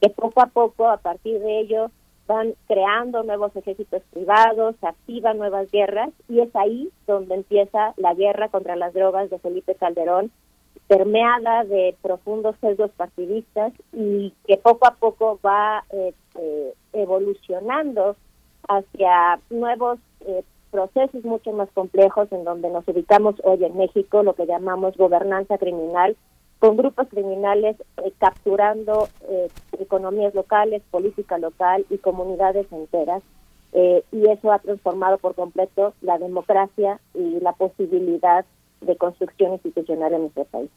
que 0.00 0.10
poco 0.10 0.40
a 0.42 0.46
poco, 0.46 0.88
a 0.88 0.96
partir 0.96 1.40
de 1.40 1.60
ello, 1.60 1.90
van 2.26 2.54
creando 2.68 3.24
nuevos 3.24 3.54
ejércitos 3.56 4.02
privados, 4.12 4.76
activan 4.82 5.38
nuevas 5.38 5.70
guerras 5.72 6.10
y 6.28 6.40
es 6.40 6.54
ahí 6.54 6.88
donde 7.06 7.34
empieza 7.34 7.92
la 7.96 8.14
guerra 8.14 8.48
contra 8.48 8.76
las 8.76 8.94
drogas 8.94 9.30
de 9.30 9.38
Felipe 9.40 9.74
Calderón, 9.74 10.30
permeada 10.86 11.64
de 11.64 11.96
profundos 12.02 12.54
sesgos 12.60 12.92
partidistas 12.92 13.72
y 13.92 14.32
que 14.46 14.56
poco 14.58 14.86
a 14.86 14.94
poco 14.94 15.40
va 15.44 15.84
eh, 15.90 16.14
eh, 16.36 16.74
evolucionando 16.92 18.16
hacia 18.68 19.40
nuevos 19.50 19.98
eh, 20.20 20.44
procesos 20.70 21.24
mucho 21.24 21.52
más 21.52 21.68
complejos 21.72 22.30
en 22.30 22.44
donde 22.44 22.70
nos 22.70 22.86
ubicamos 22.86 23.34
hoy 23.42 23.64
en 23.64 23.76
México, 23.76 24.22
lo 24.22 24.34
que 24.34 24.46
llamamos 24.46 24.96
gobernanza 24.96 25.58
criminal, 25.58 26.16
con 26.60 26.76
grupos 26.76 27.08
criminales 27.08 27.76
eh, 28.04 28.12
capturando 28.18 29.08
eh, 29.28 29.48
economías 29.78 30.34
locales, 30.34 30.82
política 30.90 31.38
local 31.38 31.84
y 31.90 31.98
comunidades 31.98 32.66
enteras. 32.70 33.22
Eh, 33.72 34.04
y 34.12 34.28
eso 34.28 34.52
ha 34.52 34.58
transformado 34.58 35.16
por 35.18 35.34
completo 35.34 35.94
la 36.02 36.18
democracia 36.18 37.00
y 37.14 37.40
la 37.40 37.52
posibilidad 37.52 38.44
de 38.80 38.96
construcción 38.96 39.52
institucional 39.52 40.12
en 40.12 40.20
nuestro 40.22 40.44
país. 40.44 40.70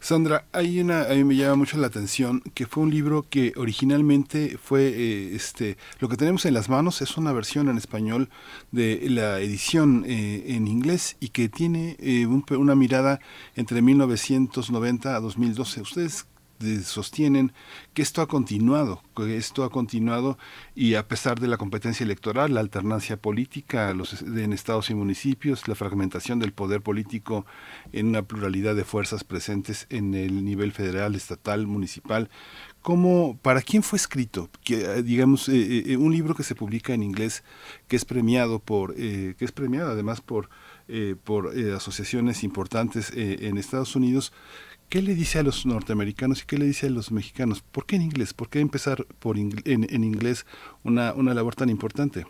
Sandra, 0.00 0.46
hay 0.52 0.80
una, 0.80 1.04
a 1.04 1.14
mí 1.14 1.22
me 1.22 1.36
llama 1.36 1.54
mucho 1.54 1.78
la 1.78 1.86
atención 1.86 2.42
que 2.54 2.66
fue 2.66 2.82
un 2.82 2.90
libro 2.90 3.24
que 3.28 3.52
originalmente 3.56 4.58
fue, 4.58 4.88
eh, 4.88 5.34
este, 5.36 5.76
lo 6.00 6.08
que 6.08 6.16
tenemos 6.16 6.44
en 6.46 6.54
las 6.54 6.68
manos 6.68 7.00
es 7.00 7.16
una 7.16 7.32
versión 7.32 7.68
en 7.68 7.78
español 7.78 8.28
de 8.72 9.06
la 9.08 9.38
edición 9.38 10.04
eh, 10.06 10.44
en 10.48 10.66
inglés 10.66 11.16
y 11.20 11.28
que 11.28 11.48
tiene 11.48 11.96
eh, 12.00 12.26
una 12.26 12.74
mirada 12.74 13.20
entre 13.54 13.82
1990 13.82 15.14
a 15.14 15.20
2012. 15.20 15.82
¿Ustedes 15.82 16.26
sostienen 16.84 17.52
que 17.92 18.02
esto 18.02 18.22
ha 18.22 18.28
continuado, 18.28 19.02
que 19.16 19.36
esto 19.36 19.64
ha 19.64 19.70
continuado 19.70 20.38
y 20.74 20.94
a 20.94 21.08
pesar 21.08 21.40
de 21.40 21.48
la 21.48 21.56
competencia 21.56 22.04
electoral, 22.04 22.54
la 22.54 22.60
alternancia 22.60 23.16
política 23.16 23.92
los, 23.94 24.22
en 24.22 24.52
estados 24.52 24.90
y 24.90 24.94
municipios, 24.94 25.68
la 25.68 25.74
fragmentación 25.74 26.38
del 26.38 26.52
poder 26.52 26.80
político 26.80 27.46
en 27.92 28.06
una 28.06 28.22
pluralidad 28.22 28.74
de 28.74 28.84
fuerzas 28.84 29.24
presentes 29.24 29.86
en 29.90 30.14
el 30.14 30.44
nivel 30.44 30.72
federal, 30.72 31.14
estatal, 31.14 31.66
municipal, 31.66 32.28
¿Cómo, 32.84 33.38
¿Para 33.40 33.62
quién 33.62 33.82
fue 33.82 33.96
escrito? 33.96 34.50
Que, 34.62 35.02
digamos, 35.02 35.48
eh, 35.48 35.84
eh, 35.86 35.96
un 35.96 36.12
libro 36.12 36.34
que 36.34 36.42
se 36.42 36.54
publica 36.54 36.92
en 36.92 37.02
inglés, 37.02 37.42
que 37.88 37.96
es 37.96 38.04
premiado 38.04 38.58
por, 38.58 38.92
eh, 38.98 39.36
que 39.38 39.46
es 39.46 39.52
premiado 39.52 39.90
además 39.90 40.20
por, 40.20 40.50
por 41.24 41.54
asociaciones 41.74 42.44
importantes 42.44 43.10
en 43.14 43.56
Estados 43.56 43.96
Unidos, 43.96 44.34
¿Qué 44.88 45.02
le 45.02 45.14
dice 45.14 45.40
a 45.40 45.42
los 45.42 45.66
norteamericanos 45.66 46.42
y 46.42 46.46
qué 46.46 46.56
le 46.56 46.66
dice 46.66 46.86
a 46.86 46.90
los 46.90 47.10
mexicanos? 47.10 47.62
¿Por 47.62 47.84
qué 47.86 47.96
en 47.96 48.02
inglés? 48.02 48.32
¿Por 48.32 48.48
qué 48.48 48.60
empezar 48.60 49.04
por 49.18 49.36
en, 49.36 49.52
en, 49.64 50.04
inglés 50.04 50.46
una, 50.84 51.12
una 51.14 51.34
labor 51.34 51.54
tan 51.54 51.68
importante? 51.68 52.24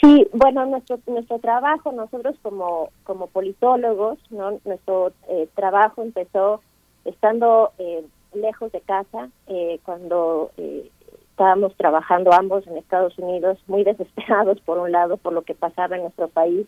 Sí, 0.00 0.26
bueno, 0.32 0.66
nuestro 0.66 0.98
nuestro 1.06 1.38
trabajo, 1.38 1.92
nosotros 1.92 2.34
como 2.42 2.90
como 3.04 3.28
politólogos, 3.28 4.18
no, 4.30 4.58
nuestro 4.64 5.12
eh, 5.28 5.48
trabajo 5.54 6.02
empezó 6.02 6.60
estando 7.04 7.72
eh, 7.78 8.04
lejos 8.34 8.72
de 8.72 8.80
casa, 8.80 9.28
eh, 9.46 9.78
cuando 9.84 10.50
estábamos 11.30 11.74
trabajando 11.76 12.32
ambos 12.32 12.66
en 12.66 12.76
Estados 12.76 13.16
Unidos, 13.18 13.58
muy 13.66 13.84
desesperados 13.84 14.60
por 14.60 14.78
un 14.78 14.92
lado 14.92 15.16
por 15.16 15.32
lo 15.32 15.42
que 15.42 15.54
pasaba 15.54 15.96
en 15.96 16.02
nuestro 16.02 16.28
país 16.28 16.66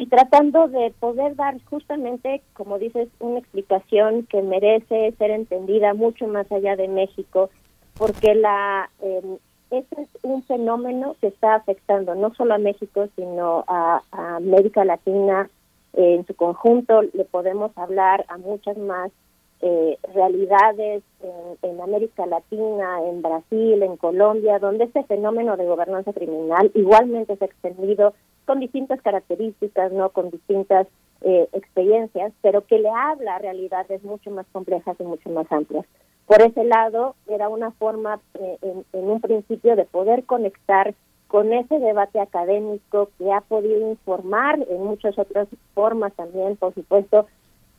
y 0.00 0.06
tratando 0.06 0.66
de 0.68 0.94
poder 0.98 1.36
dar 1.36 1.62
justamente, 1.64 2.40
como 2.54 2.78
dices, 2.78 3.08
una 3.18 3.38
explicación 3.38 4.24
que 4.24 4.40
merece 4.40 5.12
ser 5.18 5.30
entendida 5.30 5.92
mucho 5.92 6.26
más 6.26 6.50
allá 6.50 6.74
de 6.74 6.88
México, 6.88 7.50
porque 7.98 8.34
la 8.34 8.88
eh, 9.02 9.38
este 9.70 10.00
es 10.00 10.08
un 10.22 10.42
fenómeno 10.44 11.16
que 11.20 11.26
está 11.26 11.54
afectando 11.54 12.14
no 12.14 12.34
solo 12.34 12.54
a 12.54 12.58
México, 12.58 13.08
sino 13.14 13.62
a, 13.68 14.02
América 14.10 14.86
Latina 14.86 15.50
en 15.92 16.26
su 16.26 16.34
conjunto. 16.34 17.02
Le 17.02 17.26
podemos 17.26 17.70
hablar 17.76 18.24
a 18.28 18.38
muchas 18.38 18.78
más 18.78 19.12
eh, 19.60 19.98
realidades 20.14 21.02
en, 21.22 21.70
en, 21.70 21.80
América 21.82 22.24
Latina, 22.24 23.02
en 23.06 23.20
Brasil, 23.20 23.82
en 23.82 23.98
Colombia, 23.98 24.58
donde 24.60 24.84
este 24.84 25.04
fenómeno 25.04 25.58
de 25.58 25.66
gobernanza 25.66 26.14
criminal 26.14 26.70
igualmente 26.74 27.36
se 27.36 27.44
ha 27.44 27.48
extendido 27.48 28.14
con 28.50 28.58
distintas 28.58 29.00
características, 29.00 29.92
no 29.92 30.08
con 30.08 30.28
distintas 30.28 30.88
eh, 31.20 31.48
experiencias, 31.52 32.32
pero 32.42 32.66
que 32.66 32.80
le 32.80 32.88
habla 32.88 33.36
a 33.36 33.38
realidades 33.38 34.02
mucho 34.02 34.32
más 34.32 34.44
complejas 34.50 34.96
y 34.98 35.04
mucho 35.04 35.30
más 35.30 35.46
amplias. 35.52 35.86
Por 36.26 36.42
ese 36.42 36.64
lado, 36.64 37.14
era 37.28 37.48
una 37.48 37.70
forma 37.70 38.18
eh, 38.34 38.58
en, 38.62 38.84
un 38.92 39.20
principio 39.20 39.76
de 39.76 39.84
poder 39.84 40.24
conectar 40.24 40.94
con 41.28 41.52
ese 41.52 41.78
debate 41.78 42.18
académico 42.18 43.10
que 43.18 43.32
ha 43.32 43.40
podido 43.40 43.88
informar 43.88 44.58
en 44.68 44.82
muchas 44.82 45.16
otras 45.16 45.46
formas 45.72 46.12
también, 46.14 46.56
por 46.56 46.74
supuesto, 46.74 47.26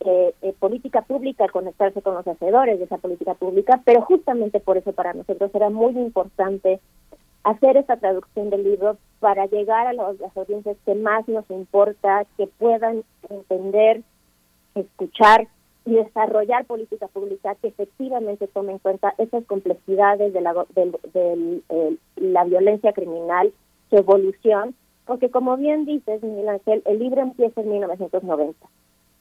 eh, 0.06 0.34
política 0.60 1.02
pública, 1.02 1.50
conectarse 1.50 2.02
con 2.02 2.14
los 2.14 2.26
hacedores 2.26 2.80
de 2.80 2.86
esa 2.86 2.98
política 2.98 3.34
pública, 3.34 3.82
pero 3.84 4.04
justamente 4.04 4.62
por 4.62 4.78
eso 4.78 4.94
para 4.94 5.12
nosotros 5.12 5.52
era 5.54 5.70
muy 5.70 5.92
importante 5.98 6.80
hacer 7.44 7.78
esa 7.78 7.98
traducción 7.98 8.50
del 8.50 8.64
libro 8.64 8.98
para 9.20 9.46
llegar 9.48 9.88
a 9.88 9.94
las 9.94 10.16
audiencias 10.36 10.78
que 10.86 10.96
más 10.96 11.28
nos 11.28 11.50
importa, 11.50 12.26
que 12.38 12.48
puedan 12.48 13.04
entender, 13.30 14.02
escuchar 14.76 15.48
y 15.86 15.94
desarrollar 15.96 16.66
política 16.66 17.08
pública 17.08 17.56
que 17.56 17.70
efectivamente 17.70 18.48
tome 18.48 18.74
en 18.74 18.80
cuenta 18.80 19.14
esas 19.18 19.44
complejidades 19.46 20.34
de 20.34 20.42
la, 20.42 20.66
la 22.16 22.44
violencia 22.44 22.94
criminal, 22.94 23.52
su 23.90 23.98
evolución, 23.98 24.76
porque 25.06 25.30
como 25.30 25.58
bien 25.58 25.86
dices, 25.86 26.22
Miguel 26.22 26.50
Ángel, 26.50 26.84
el 26.86 27.00
libro 27.00 27.22
empieza 27.22 27.62
en 27.62 27.72
1990 27.72 28.68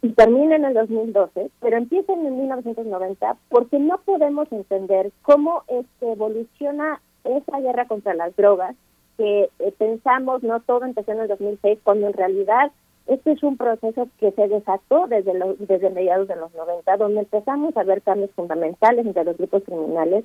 y 0.02 0.10
termina 0.10 0.56
en 0.56 0.64
el 0.64 0.74
2012, 0.74 1.50
pero 1.60 1.76
empieza 1.76 2.12
en 2.12 2.26
el 2.26 2.32
1990 2.32 3.36
porque 3.48 3.78
no 3.78 3.98
podemos 3.98 4.50
entender 4.52 5.12
cómo 5.22 5.62
es 5.68 5.86
que 5.98 6.12
evoluciona 6.12 7.00
esa 7.24 7.60
guerra 7.60 7.86
contra 7.86 8.14
las 8.14 8.34
drogas 8.36 8.76
que 9.16 9.50
eh, 9.58 9.72
pensamos, 9.76 10.42
no 10.42 10.60
todo 10.60 10.84
empezó 10.84 11.12
en 11.12 11.20
el 11.20 11.28
2006, 11.28 11.78
cuando 11.82 12.06
en 12.06 12.14
realidad 12.14 12.72
Este 13.06 13.32
es 13.32 13.42
un 13.42 13.56
proceso 13.56 14.08
que 14.18 14.30
se 14.32 14.48
desató 14.48 15.06
desde, 15.08 15.32
desde 15.58 15.90
mediados 15.90 16.28
de 16.28 16.36
los 16.36 16.54
90, 16.54 16.96
donde 16.96 17.20
empezamos 17.20 17.76
a 17.76 17.82
ver 17.82 18.02
cambios 18.02 18.30
fundamentales 18.32 19.04
entre 19.04 19.24
los 19.24 19.36
grupos 19.36 19.64
criminales. 19.64 20.24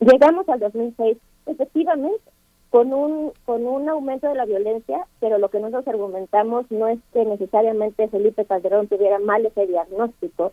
Llegamos 0.00 0.48
al 0.48 0.60
2006, 0.60 1.18
efectivamente, 1.46 2.22
con 2.70 2.94
un, 2.94 3.32
con 3.44 3.66
un 3.66 3.86
aumento 3.88 4.28
de 4.28 4.34
la 4.34 4.46
violencia, 4.46 5.06
pero 5.20 5.36
lo 5.36 5.50
que 5.50 5.60
nosotros 5.60 5.86
argumentamos 5.88 6.70
no 6.70 6.88
es 6.88 6.98
que 7.12 7.24
necesariamente 7.26 8.08
Felipe 8.08 8.46
Calderón 8.46 8.88
tuviera 8.88 9.18
mal 9.18 9.44
ese 9.44 9.66
diagnóstico, 9.66 10.52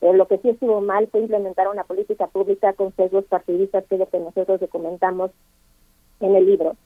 pero 0.00 0.12
lo 0.12 0.26
que 0.28 0.38
sí 0.38 0.50
estuvo 0.50 0.80
mal 0.80 1.08
fue 1.08 1.20
implementar 1.20 1.68
una 1.68 1.84
política 1.84 2.26
pública 2.26 2.72
con 2.72 2.94
sesgos 2.96 3.24
partidistas, 3.24 3.84
que 3.86 3.96
es 3.96 3.98
lo 4.00 4.08
que 4.08 4.20
nosotros 4.20 4.60
documentamos 4.60 5.30
en 6.20 6.36
el 6.36 6.46
libro 6.46 6.76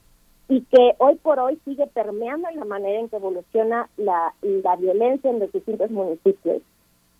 y 0.47 0.61
que 0.65 0.95
hoy 0.97 1.15
por 1.15 1.39
hoy 1.39 1.59
sigue 1.65 1.87
permeando 1.87 2.49
en 2.49 2.59
la 2.59 2.65
manera 2.65 2.99
en 2.99 3.09
que 3.09 3.15
evoluciona 3.15 3.89
la, 3.97 4.33
la 4.41 4.75
violencia 4.75 5.29
en 5.29 5.39
los 5.39 5.51
distintos 5.51 5.89
municipios, 5.89 6.61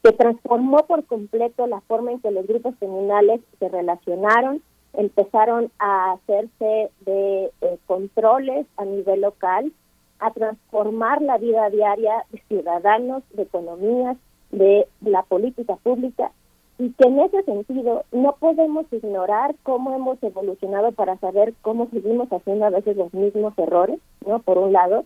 que 0.04 0.12
transformó 0.12 0.86
por 0.86 1.06
completo 1.06 1.66
la 1.68 1.82
forma 1.82 2.12
en 2.12 2.20
que 2.20 2.32
los 2.32 2.46
grupos 2.46 2.76
criminales 2.78 3.42
se 3.60 3.70
relacionaron, 3.70 4.62
empezaron 4.94 5.72
a 5.80 6.14
hacerse 6.14 6.92
de 7.06 7.52
eh, 7.62 7.78
controles 7.88 8.68
a 8.78 8.86
nivel 8.86 9.22
local, 9.22 9.72
a 10.20 10.32
transformar 10.32 11.22
la 11.22 11.38
vida 11.38 11.70
diaria 11.70 12.26
de 12.32 12.42
ciudadanos, 12.48 13.24
de 13.32 13.44
economías, 13.44 14.18
de 14.54 14.88
la 15.02 15.24
política 15.24 15.76
pública 15.78 16.32
y 16.78 16.92
que 16.92 17.08
en 17.08 17.20
ese 17.20 17.44
sentido 17.44 18.04
no 18.12 18.36
podemos 18.40 18.86
ignorar 18.92 19.56
cómo 19.64 19.94
hemos 19.94 20.22
evolucionado 20.24 20.92
para 20.92 21.18
saber 21.18 21.54
cómo 21.62 21.88
seguimos 21.92 22.30
haciendo 22.32 22.66
a 22.66 22.72
veces 22.72 22.98
los 22.98 23.14
mismos 23.14 23.54
errores, 23.58 24.00
¿no? 24.26 24.40
Por 24.40 24.58
un 24.58 24.74
lado, 24.74 25.06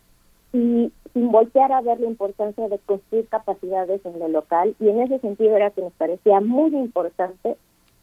y 0.54 0.92
sin 1.14 1.32
voltear 1.32 1.72
a 1.72 1.82
ver 1.82 2.00
la 2.00 2.08
importancia 2.08 2.70
de 2.70 2.80
construir 2.80 3.28
capacidades 3.28 4.06
en 4.06 4.20
lo 4.20 4.28
local, 4.28 4.76
y 4.80 4.90
en 4.90 5.02
ese 5.02 5.20
sentido 5.20 5.56
era 5.56 5.72
que 5.72 5.82
nos 5.82 5.94
parecía 5.94 6.40
muy 6.40 6.76
importante 6.76 7.58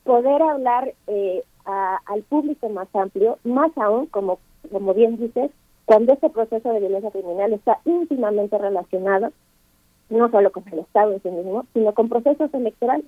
poder 0.05 0.43
hablar 0.43 0.93
eh, 1.07 1.43
al 1.65 2.23
público 2.25 2.69
más 2.69 2.89
amplio, 2.95 3.39
más 3.45 3.73
aún, 3.77 4.07
como, 4.07 4.39
como 4.71 4.93
bien 4.93 5.17
dices, 5.17 5.51
cuando 5.87 6.13
este 6.13 6.29
proceso 6.29 6.71
de 6.73 6.81
violencia 6.81 7.11
criminal 7.11 7.55
está 7.55 7.79
íntimamente 7.87 8.59
relacionado 8.59 9.31
no 10.15 10.31
solo 10.31 10.53
con 10.53 10.65
el 10.73 10.81
Estado 10.81 11.13
en 11.13 11.23
sí 11.23 11.31
mismo, 11.31 11.67
sino 11.73 11.93
con 11.93 12.09
procesos 12.09 12.53
electorales. 12.55 13.07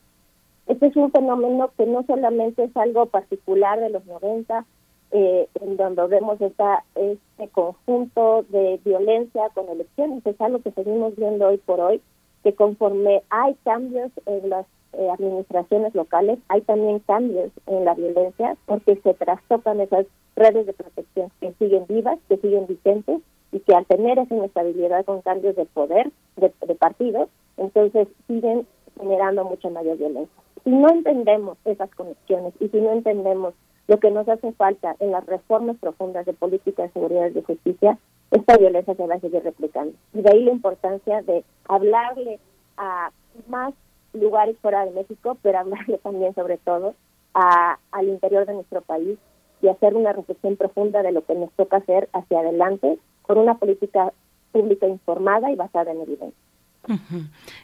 Este 0.66 0.86
es 0.86 0.96
un 0.96 1.12
fenómeno 1.12 1.70
que 1.76 1.86
no 1.86 2.02
solamente 2.04 2.64
es 2.64 2.76
algo 2.76 3.06
particular 3.06 3.80
de 3.80 3.90
los 3.90 4.04
90, 4.06 4.66
eh, 5.12 5.48
en 5.60 5.76
donde 5.76 6.06
vemos 6.08 6.40
esta, 6.40 6.84
este 6.96 7.48
conjunto 7.48 8.44
de 8.48 8.80
violencia 8.84 9.48
con 9.54 9.68
elecciones, 9.68 10.26
es 10.26 10.40
algo 10.40 10.60
que 10.60 10.72
seguimos 10.72 11.14
viendo 11.16 11.46
hoy 11.46 11.58
por 11.58 11.78
hoy, 11.80 12.00
que 12.42 12.54
conforme 12.54 13.22
hay 13.30 13.54
cambios 13.64 14.10
en 14.26 14.50
las 14.50 14.66
eh, 14.92 15.08
administraciones 15.10 15.94
locales, 15.94 16.40
hay 16.48 16.62
también 16.62 16.98
cambios 17.00 17.52
en 17.66 17.84
la 17.84 17.94
violencia, 17.94 18.56
porque 18.66 18.96
se 18.96 19.14
trastocan 19.14 19.80
esas 19.80 20.06
redes 20.34 20.66
de 20.66 20.72
protección 20.72 21.30
que 21.40 21.52
siguen 21.58 21.86
vivas, 21.88 22.18
que 22.28 22.38
siguen 22.38 22.66
vigentes, 22.66 23.20
y 23.56 23.60
que 23.60 23.74
al 23.74 23.86
tener 23.86 24.18
esa 24.18 24.34
inestabilidad 24.34 25.04
con 25.04 25.22
cambios 25.22 25.56
de 25.56 25.64
poder, 25.64 26.10
de, 26.36 26.52
de 26.66 26.74
partidos, 26.74 27.28
entonces 27.56 28.08
siguen 28.26 28.66
generando 28.98 29.44
mucha 29.44 29.70
mayor 29.70 29.96
violencia 29.96 30.42
si 30.66 30.70
no 30.72 30.88
entendemos 30.88 31.56
esas 31.64 31.88
conexiones 31.94 32.52
y 32.58 32.68
si 32.68 32.80
no 32.80 32.90
entendemos 32.90 33.54
lo 33.86 34.00
que 34.00 34.10
nos 34.10 34.28
hace 34.28 34.50
falta 34.54 34.96
en 34.98 35.12
las 35.12 35.24
reformas 35.24 35.76
profundas 35.76 36.26
de 36.26 36.32
política 36.32 36.82
de 36.82 36.90
seguridad 36.90 37.28
y 37.28 37.34
de 37.34 37.42
justicia, 37.44 37.98
esta 38.32 38.56
violencia 38.56 38.96
se 38.96 39.06
va 39.06 39.14
a 39.14 39.20
seguir 39.20 39.44
replicando. 39.44 39.94
Y 40.12 40.22
de 40.22 40.30
ahí 40.30 40.44
la 40.44 40.50
importancia 40.50 41.22
de 41.22 41.44
hablarle 41.68 42.40
a 42.76 43.12
más 43.46 43.74
lugares 44.12 44.58
fuera 44.58 44.84
de 44.84 44.90
México, 44.90 45.38
pero 45.40 45.58
hablarle 45.60 45.98
también 45.98 46.34
sobre 46.34 46.58
todo 46.58 46.96
a, 47.32 47.78
al 47.92 48.08
interior 48.08 48.44
de 48.44 48.54
nuestro 48.54 48.80
país 48.80 49.16
y 49.62 49.68
hacer 49.68 49.94
una 49.94 50.14
reflexión 50.14 50.56
profunda 50.56 51.04
de 51.04 51.12
lo 51.12 51.24
que 51.24 51.36
nos 51.36 51.52
toca 51.52 51.76
hacer 51.76 52.08
hacia 52.12 52.40
adelante 52.40 52.98
con 53.26 53.38
una 53.38 53.56
política 53.58 54.12
pública 54.52 54.86
informada 54.86 55.50
y 55.50 55.56
basada 55.56 55.92
en 55.92 56.00
evidencia. 56.00 56.46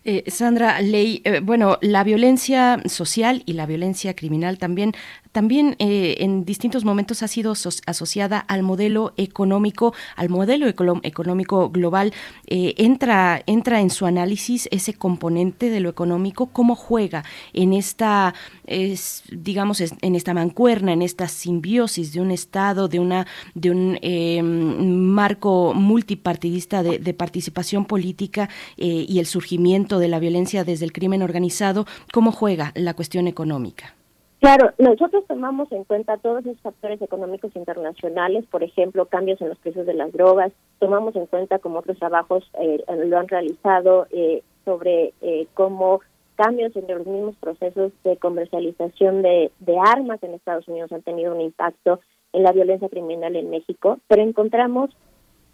Eh, 0.04 0.24
Sandra 0.28 0.80
Ley, 0.80 1.22
eh, 1.24 1.40
bueno, 1.40 1.78
la 1.80 2.02
violencia 2.02 2.80
social 2.86 3.42
y 3.46 3.52
la 3.52 3.66
violencia 3.66 4.14
criminal 4.14 4.58
también 4.58 4.94
también 5.30 5.76
eh, 5.78 6.16
en 6.18 6.44
distintos 6.44 6.84
momentos 6.84 7.22
ha 7.22 7.28
sido 7.28 7.52
asociada 7.52 8.38
al 8.38 8.62
modelo 8.62 9.14
económico, 9.16 9.94
al 10.14 10.28
modelo 10.28 10.66
económico 10.66 11.70
global. 11.70 12.12
entra, 12.46 13.42
entra 13.46 13.80
en 13.80 13.88
su 13.88 14.04
análisis 14.04 14.68
ese 14.70 14.92
componente 14.92 15.70
de 15.70 15.80
lo 15.80 15.88
económico, 15.88 16.46
cómo 16.46 16.74
juega 16.74 17.24
en 17.54 17.72
esta, 17.72 18.34
es, 18.72 19.22
digamos, 19.30 19.80
en 19.80 20.14
esta 20.14 20.34
mancuerna, 20.34 20.92
en 20.92 21.02
esta 21.02 21.28
simbiosis 21.28 22.12
de 22.12 22.20
un 22.20 22.30
Estado, 22.30 22.88
de 22.88 22.98
una, 22.98 23.26
de 23.54 23.70
un 23.70 23.98
em, 24.02 24.94
marco 25.12 25.74
multipartidista 25.74 26.82
de, 26.82 26.98
de 26.98 27.14
participación 27.14 27.84
política 27.84 28.48
y 28.76 29.18
el 29.18 29.26
surgimiento 29.26 29.98
de 29.98 30.08
la 30.08 30.18
violencia 30.18 30.64
desde 30.64 30.84
el 30.84 30.92
crimen 30.92 31.22
organizado, 31.22 31.86
¿cómo 32.12 32.32
juega 32.32 32.72
la 32.74 32.94
cuestión 32.94 33.26
económica? 33.26 33.94
Claro, 34.42 34.72
nosotros 34.76 35.24
tomamos 35.28 35.70
en 35.70 35.84
cuenta 35.84 36.16
todos 36.16 36.44
los 36.44 36.58
factores 36.60 37.00
económicos 37.00 37.54
internacionales, 37.54 38.44
por 38.50 38.64
ejemplo, 38.64 39.06
cambios 39.06 39.40
en 39.40 39.48
los 39.48 39.58
precios 39.58 39.86
de 39.86 39.94
las 39.94 40.12
drogas, 40.12 40.52
tomamos 40.80 41.14
en 41.14 41.26
cuenta 41.26 41.60
como 41.60 41.78
otros 41.78 41.96
trabajos 42.00 42.50
eh, 42.60 42.82
lo 43.06 43.18
han 43.20 43.28
realizado 43.28 44.08
eh, 44.10 44.42
sobre 44.64 45.14
eh, 45.20 45.46
cómo 45.54 46.00
cambios 46.42 46.74
en 46.74 46.88
los 46.88 47.06
mismos 47.06 47.36
procesos 47.36 47.92
de 48.02 48.16
comercialización 48.16 49.22
de, 49.22 49.52
armas 49.86 50.20
en 50.24 50.34
Estados 50.34 50.66
Unidos 50.66 50.90
han 50.90 51.02
tenido 51.02 51.32
un 51.32 51.40
impacto 51.40 52.00
en 52.32 52.42
la 52.42 52.50
violencia 52.50 52.88
criminal 52.88 53.36
en 53.36 53.48
México, 53.48 54.00
pero 54.08 54.22
encontramos 54.22 54.90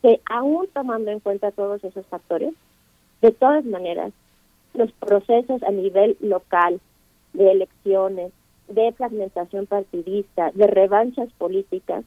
que 0.00 0.22
aún 0.30 0.66
tomando 0.72 1.10
en 1.10 1.20
cuenta 1.20 1.50
todos 1.50 1.84
esos 1.84 2.06
factores, 2.06 2.54
de 3.20 3.32
todas 3.32 3.66
maneras, 3.66 4.12
los 4.72 4.90
procesos 4.92 5.62
a 5.62 5.70
nivel 5.70 6.16
local 6.20 6.80
de 7.34 7.50
elecciones, 7.50 8.32
de 8.68 8.90
fragmentación 8.92 9.66
partidista, 9.66 10.52
de 10.54 10.68
revanchas 10.68 11.28
políticas, 11.36 12.02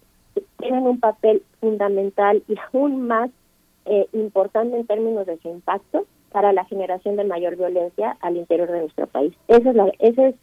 tienen 0.58 0.88
un 0.88 1.00
papel 1.00 1.44
fundamental 1.60 2.42
y 2.48 2.56
aún 2.74 3.06
más 3.06 3.30
eh, 3.86 4.08
importante 4.14 4.76
en 4.76 4.88
términos 4.88 5.28
de 5.28 5.38
su 5.38 5.50
impacto 5.50 6.08
para 6.32 6.54
la 6.54 6.66
generación 6.66 7.16
de 7.16 7.24
mayor 7.24 7.58
violencia 7.58 8.18
al 8.22 8.38
interior 8.38 8.72
de 8.72 8.82
nuestro 8.82 9.08
país. 9.08 9.34
Ese 9.48 9.70
es, 9.70 9.76
la, 9.76 9.92
ese 10.00 10.28
es 10.30 10.36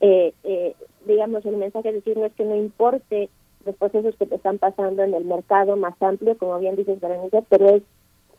eh, 0.00 0.32
eh, 0.44 0.74
digamos, 1.06 1.44
el 1.44 1.56
mensaje, 1.56 1.92
decir, 1.92 2.16
no 2.16 2.26
es 2.26 2.32
que 2.34 2.44
no 2.44 2.56
importe 2.56 3.28
los 3.64 3.76
procesos 3.76 4.16
que 4.16 4.26
te 4.26 4.36
están 4.36 4.58
pasando 4.58 5.02
en 5.02 5.14
el 5.14 5.24
mercado 5.24 5.76
más 5.76 5.94
amplio, 6.00 6.36
como 6.38 6.58
bien 6.58 6.76
dices, 6.76 7.00
Berenice, 7.00 7.44
pero 7.48 7.68
es 7.68 7.82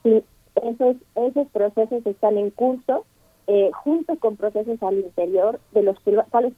si 0.04 0.24
esos, 0.56 0.96
esos 1.16 1.48
procesos 1.50 2.06
están 2.06 2.38
en 2.38 2.50
curso 2.50 3.06
eh, 3.48 3.70
junto 3.74 4.18
con 4.18 4.36
procesos 4.36 4.82
al 4.82 5.00
interior 5.00 5.60
de 5.72 5.84
los 5.84 5.98
cuales 6.00 6.54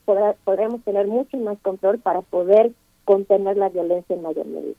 podremos 0.46 0.82
tener 0.84 1.08
mucho 1.08 1.38
más 1.38 1.58
control 1.60 2.00
para 2.00 2.22
poder 2.22 2.72
contener 3.06 3.58
la 3.58 3.70
violencia 3.70 4.16
en 4.16 4.22
mayor 4.22 4.46
medida. 4.46 4.76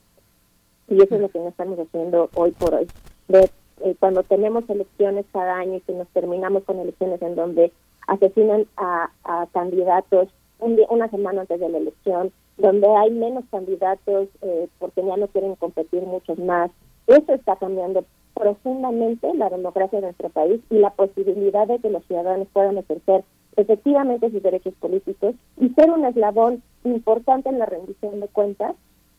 Y 0.89 1.03
eso 1.03 1.15
es 1.15 1.21
lo 1.21 1.29
que 1.29 1.39
nos 1.39 1.49
estamos 1.49 1.79
haciendo 1.79 2.31
hoy 2.35 2.53
por 2.53 2.75
hoy. 2.75 2.87
De, 3.29 3.51
eh, 3.83 3.95
cuando 3.99 4.23
tenemos 4.23 4.69
elecciones 4.69 5.27
cada 5.33 5.57
año 5.57 5.77
y 5.77 5.81
que 5.81 5.93
nos 5.93 6.09
terminamos 6.09 6.65
con 6.65 6.79
elecciones 6.79 7.21
en 7.23 7.35
donde 7.35 7.73
asesinan 8.07 8.67
a, 8.77 9.11
candidatos 9.53 10.29
una 10.59 11.09
semana 11.09 11.43
antes 11.43 11.61
de 11.61 11.69
la 11.69 11.79
elección, 11.79 12.33
donde 12.57 12.87
hay 12.89 13.11
menos 13.11 13.45
candidatos 13.51 14.29
eh, 14.43 14.69
porque 14.79 15.05
ya 15.05 15.17
no 15.17 15.27
quieren 15.29 15.57
competir 15.57 16.03
muchos 16.03 16.39
más, 16.39 16.71
eso 17.07 17.35
está 17.35 17.57
cambiando 17.57 18.05
profundamente 18.35 19.33
la 19.35 19.51
democracia 19.51 20.01
de 20.01 20.07
nuestro 20.07 20.29
país 20.31 20.61
y 20.71 20.79
la 20.79 20.91
posibilidad 20.91 21.67
de 21.67 21.79
que 21.79 21.91
los 21.91 22.05
ciudadanos 22.07 22.49
puedan 22.53 22.79
ejercer 22.79 23.25
efectivamente 23.57 24.31
sus 24.31 24.43
derechos 24.43 24.75
políticos 24.81 25.35
y 25.59 25.69
ser 25.71 25.91
un 25.91 26.05
eslabón 26.05 26.63
importante 26.85 27.49
en 27.49 27.59
la 27.59 27.67
rendición 27.67 28.21
de 28.21 28.29
cuentas, 28.29 28.75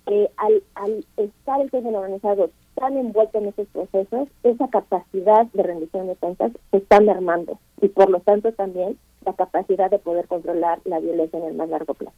eh, 0.08 0.30
al, 0.38 0.64
al 0.76 1.06
estar 1.18 1.62
el 1.62 1.72
crimen 1.72 1.96
organizado 1.96 2.50
tan 2.76 2.98
envuelto 2.98 3.38
en 3.38 3.48
esos 3.48 3.68
procesos, 3.68 4.28
esa 4.44 4.68
capacidad 4.70 5.46
de 5.48 5.64
rendición 5.64 6.08
de 6.08 6.16
cuentas 6.16 6.52
se 6.72 6.78
está 6.78 7.00
mermando 7.00 7.60
y 7.82 7.88
por 7.88 8.10
lo 8.10 8.20
tanto 8.20 8.52
también 8.54 8.98
la 9.26 9.34
capacidad 9.34 9.90
de 9.90 10.00
poder 10.00 10.28
controlar 10.28 10.80
la 10.86 11.00
violencia 11.00 11.40
en 11.40 11.46
el 11.46 11.54
más 11.56 11.70
largo 11.70 11.94
plazo. 11.94 12.16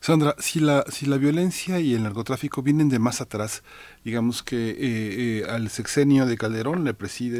Sandra, 0.00 0.34
si 0.38 0.60
la, 0.60 0.84
si 0.90 1.06
la 1.06 1.16
violencia 1.16 1.80
y 1.80 1.94
el 1.94 2.02
narcotráfico 2.02 2.60
vienen 2.62 2.90
de 2.90 2.98
más 2.98 3.20
atrás, 3.22 3.62
digamos 4.04 4.42
que 4.42 4.70
eh, 4.70 4.76
eh, 4.80 5.44
al 5.48 5.70
sexenio 5.70 6.26
de 6.26 6.36
Calderón 6.36 6.84
le, 6.84 6.92
preside, 6.92 7.38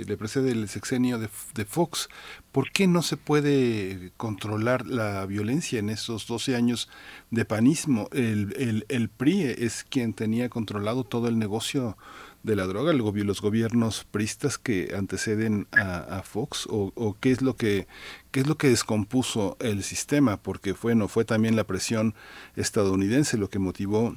eh, 0.00 0.04
le 0.06 0.16
precede 0.16 0.52
el 0.52 0.68
sexenio 0.68 1.18
de, 1.18 1.28
Fox, 1.66 2.08
¿por 2.54 2.70
qué 2.70 2.86
no 2.86 3.02
se 3.02 3.16
puede 3.16 4.12
controlar 4.16 4.86
la 4.86 5.26
violencia 5.26 5.80
en 5.80 5.90
esos 5.90 6.28
12 6.28 6.54
años 6.54 6.88
de 7.32 7.44
panismo? 7.44 8.08
El, 8.12 8.54
el, 8.56 8.86
el 8.88 9.08
PRI 9.08 9.42
es 9.42 9.82
quien 9.82 10.14
tenía 10.14 10.48
controlado 10.48 11.02
todo 11.02 11.26
el 11.26 11.36
negocio 11.36 11.96
de 12.44 12.54
la 12.54 12.66
droga, 12.66 12.92
los 12.92 13.40
gobiernos 13.40 14.04
pristas 14.04 14.56
que 14.56 14.94
anteceden 14.96 15.66
a, 15.72 16.22
Fox 16.22 16.68
o, 16.70 17.16
qué 17.18 17.32
es 17.32 17.42
lo 17.42 17.56
que 17.56 17.88
qué 18.30 18.40
es 18.40 18.46
lo 18.46 18.56
que 18.56 18.68
descompuso 18.68 19.56
el 19.60 19.82
sistema 19.82 20.36
porque 20.36 20.74
bueno 20.74 21.08
fue 21.08 21.24
también 21.24 21.56
la 21.56 21.64
presión 21.64 22.14
estadounidense 22.54 23.38
lo 23.38 23.48
que 23.48 23.58
motivó 23.58 24.14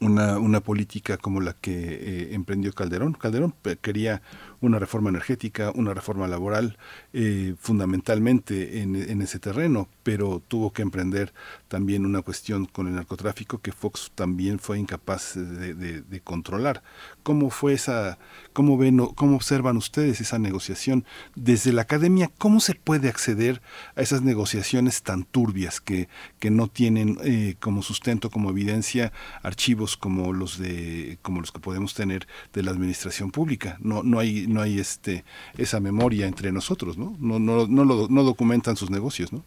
una, 0.00 0.38
una 0.38 0.60
política 0.60 1.16
como 1.16 1.40
la 1.40 1.54
que 1.54 1.72
eh, 1.72 2.34
emprendió 2.34 2.72
Calderón. 2.72 3.12
Calderón 3.14 3.54
quería 3.80 4.22
una 4.60 4.78
reforma 4.78 5.10
energética, 5.10 5.72
una 5.74 5.94
reforma 5.94 6.28
laboral, 6.28 6.76
eh, 7.12 7.54
fundamentalmente 7.58 8.80
en, 8.80 9.22
ese 9.22 9.38
terreno, 9.38 9.88
pero 10.02 10.42
tuvo 10.46 10.72
que 10.72 10.82
emprender 10.82 11.32
también 11.68 12.04
una 12.04 12.22
cuestión 12.22 12.66
con 12.66 12.86
el 12.86 12.94
narcotráfico 12.94 13.58
que 13.58 13.72
Fox 13.72 14.10
también 14.14 14.58
fue 14.58 14.78
incapaz 14.78 15.34
de, 15.34 15.74
de, 15.74 16.20
controlar. 16.20 16.82
¿Cómo 17.22 17.50
fue 17.50 17.72
esa, 17.72 18.18
cómo 18.52 18.76
ven, 18.76 18.98
cómo 19.14 19.36
observan 19.36 19.76
ustedes 19.76 20.20
esa 20.20 20.38
negociación 20.38 21.04
desde 21.34 21.72
la 21.72 21.82
academia? 21.82 22.30
¿Cómo 22.38 22.60
se 22.60 22.74
puede 22.74 23.08
acceder 23.08 23.62
a 23.96 24.02
esas 24.02 24.22
negociaciones 24.22 25.02
tan 25.02 25.24
turbias 25.24 25.80
que, 25.80 26.08
que 26.38 26.50
no 26.50 26.68
tienen 26.68 27.18
eh, 27.24 27.56
como 27.60 27.82
sustento, 27.82 28.30
como 28.30 28.50
evidencia, 28.50 29.12
archivos 29.42 29.96
como 29.96 30.32
los 30.32 30.58
de, 30.58 31.18
como 31.22 31.40
los 31.40 31.52
que 31.52 31.60
podemos 31.60 31.94
tener 31.94 32.26
de 32.52 32.62
la 32.62 32.70
administración 32.70 33.30
pública? 33.30 33.76
No, 33.80 34.02
no 34.02 34.18
hay 34.18 34.49
no 34.50 34.62
hay 34.62 34.78
este 34.78 35.24
esa 35.56 35.80
memoria 35.80 36.26
entre 36.26 36.52
nosotros, 36.52 36.98
¿no? 36.98 37.16
No, 37.18 37.38
no, 37.38 37.66
no, 37.66 37.84
lo, 37.84 38.08
no 38.08 38.22
documentan 38.22 38.76
sus 38.76 38.90
negocios, 38.90 39.32
¿no? 39.32 39.42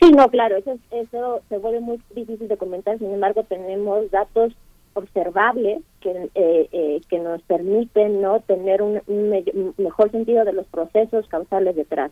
Sí, 0.00 0.10
no, 0.10 0.28
claro, 0.28 0.56
eso, 0.56 0.78
eso 0.90 1.42
se 1.48 1.58
vuelve 1.58 1.80
muy 1.80 2.00
difícil 2.14 2.48
de 2.48 2.56
comentar, 2.56 2.98
sin 2.98 3.12
embargo 3.12 3.44
tenemos 3.44 4.10
datos 4.10 4.52
observables 4.94 5.82
que, 6.00 6.10
eh, 6.34 6.68
eh, 6.72 7.00
que 7.08 7.18
nos 7.18 7.40
permiten 7.42 8.20
no 8.20 8.40
tener 8.40 8.82
un, 8.82 9.00
mejor 9.78 10.10
sentido 10.10 10.44
de 10.44 10.52
los 10.52 10.66
procesos 10.66 11.26
causales 11.28 11.76
detrás. 11.76 12.10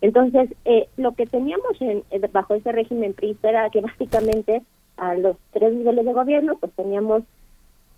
Entonces, 0.00 0.50
eh, 0.64 0.88
lo 0.96 1.12
que 1.12 1.26
teníamos 1.26 1.80
en, 1.80 2.04
bajo 2.32 2.54
ese 2.54 2.72
régimen 2.72 3.14
PRI 3.14 3.36
era 3.42 3.70
que 3.70 3.80
básicamente 3.80 4.62
a 4.96 5.14
los 5.14 5.36
tres 5.52 5.74
niveles 5.74 6.04
de 6.04 6.12
gobierno, 6.12 6.56
pues 6.58 6.72
teníamos 6.72 7.22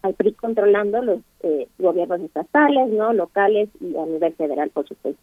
al 0.09 0.35
controlando 0.37 1.03
los 1.03 1.21
eh, 1.43 1.69
gobiernos 1.79 2.21
estatales, 2.21 2.91
no 2.91 3.13
locales 3.13 3.69
y 3.81 3.97
a 3.97 4.07
nivel 4.07 4.35
federal, 4.35 4.71
por 4.71 4.87
supuesto. 4.87 5.21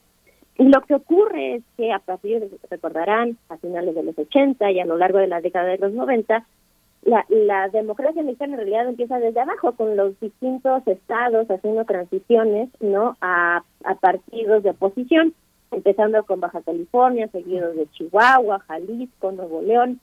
Y 0.57 0.63
lo 0.65 0.81
que 0.81 0.95
ocurre 0.95 1.55
es 1.55 1.63
que 1.75 1.91
a 1.91 1.99
partir, 1.99 2.39
de, 2.39 2.49
recordarán, 2.69 3.37
a 3.49 3.57
finales 3.57 3.93
de 3.93 4.03
los 4.03 4.17
80 4.17 4.71
y 4.71 4.79
a 4.79 4.85
lo 4.85 4.97
largo 4.97 5.17
de 5.17 5.27
la 5.27 5.41
década 5.41 5.67
de 5.67 5.77
los 5.77 5.91
90, 5.93 6.45
la, 7.03 7.25
la 7.29 7.69
democracia 7.69 8.23
mexicana 8.23 8.53
en 8.53 8.59
realidad 8.59 8.87
empieza 8.87 9.19
desde 9.19 9.41
abajo, 9.41 9.73
con 9.73 9.95
los 9.95 10.19
distintos 10.19 10.87
estados 10.87 11.49
haciendo 11.51 11.85
transiciones 11.85 12.69
no 12.79 13.17
a, 13.21 13.63
a 13.83 13.95
partidos 13.95 14.63
de 14.63 14.71
oposición, 14.71 15.33
empezando 15.71 16.23
con 16.23 16.39
Baja 16.39 16.61
California, 16.61 17.27
seguidos 17.27 17.75
de 17.75 17.87
Chihuahua, 17.91 18.59
Jalisco, 18.59 19.31
Nuevo 19.33 19.61
León, 19.61 19.99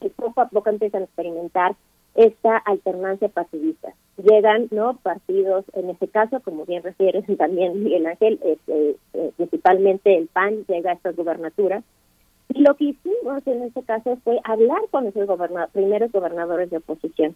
y 0.00 0.08
poco 0.10 0.40
a 0.40 0.48
poco 0.48 0.68
empiezan 0.68 1.02
a 1.02 1.04
experimentar 1.06 1.74
esta 2.16 2.56
alternancia 2.56 3.28
partidista. 3.28 3.94
Llegan 4.16 4.68
no 4.70 4.96
partidos, 4.96 5.64
en 5.74 5.90
este 5.90 6.08
caso, 6.08 6.40
como 6.40 6.64
bien 6.64 6.82
refieres 6.82 7.24
también 7.38 7.84
Miguel 7.84 8.06
Ángel, 8.06 8.40
este, 8.42 8.96
eh, 9.14 9.30
principalmente 9.36 10.16
el 10.16 10.26
PAN 10.28 10.64
llega 10.66 10.90
a 10.90 10.94
estas 10.94 11.14
gubernaturas. 11.14 11.84
Y 12.48 12.62
lo 12.62 12.74
que 12.76 12.84
hicimos 12.84 13.46
en 13.46 13.62
este 13.62 13.82
caso 13.82 14.18
fue 14.24 14.40
hablar 14.44 14.80
con 14.90 15.06
esos 15.06 15.28
primeros 15.72 16.12
gobernadores 16.12 16.70
de 16.70 16.78
oposición. 16.78 17.34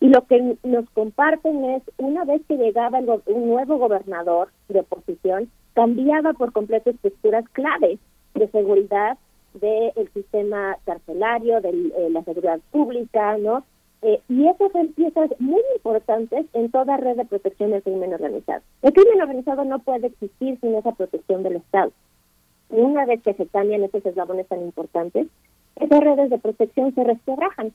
Y 0.00 0.08
lo 0.08 0.26
que 0.26 0.56
nos 0.64 0.88
comparten 0.90 1.64
es, 1.64 1.82
una 1.98 2.24
vez 2.24 2.42
que 2.48 2.56
llegaba 2.56 2.98
un 2.98 3.48
nuevo 3.48 3.78
gobernador 3.78 4.48
de 4.68 4.80
oposición, 4.80 5.50
cambiaba 5.74 6.32
por 6.32 6.52
completo 6.52 6.90
estructuras 6.90 7.48
clave 7.50 7.98
de 8.34 8.48
seguridad 8.48 9.18
del 9.54 10.10
sistema 10.12 10.76
carcelario, 10.84 11.60
de 11.60 11.70
eh, 11.70 12.10
la 12.10 12.22
seguridad 12.24 12.60
pública, 12.72 13.36
¿no? 13.38 13.64
Eh, 14.02 14.20
y 14.28 14.46
esas 14.46 14.70
son 14.72 14.88
piezas 14.88 15.30
muy 15.38 15.62
importantes 15.74 16.46
en 16.52 16.70
toda 16.70 16.96
red 16.96 17.16
de 17.16 17.24
protección 17.24 17.70
del 17.70 17.82
crimen 17.82 18.12
organizado. 18.12 18.62
El 18.82 18.92
crimen 18.92 19.20
organizado 19.20 19.64
no 19.64 19.78
puede 19.78 20.08
existir 20.08 20.58
sin 20.60 20.74
esa 20.74 20.92
protección 20.92 21.42
del 21.42 21.56
Estado. 21.56 21.92
Y 22.70 22.76
una 22.76 23.06
vez 23.06 23.22
que 23.22 23.34
se 23.34 23.46
cambian 23.46 23.84
esos 23.84 24.04
eslabones 24.04 24.46
tan 24.48 24.60
importantes, 24.62 25.28
esas 25.76 26.00
redes 26.00 26.30
de 26.30 26.38
protección 26.38 26.94
se 26.94 27.04
resquebrajan. 27.04 27.72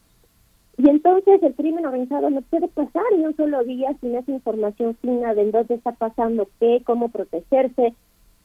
Y 0.78 0.90
entonces 0.90 1.42
el 1.44 1.54
crimen 1.56 1.86
organizado 1.86 2.30
no 2.30 2.42
puede 2.42 2.68
pasar 2.68 3.04
ni 3.16 3.26
un 3.26 3.36
solo 3.36 3.64
día 3.64 3.94
sin 4.00 4.16
esa 4.16 4.32
información 4.32 4.96
fina 5.02 5.34
de 5.34 5.52
dónde 5.52 5.76
está 5.76 5.92
pasando 5.92 6.48
qué, 6.60 6.82
cómo 6.86 7.10
protegerse, 7.10 7.94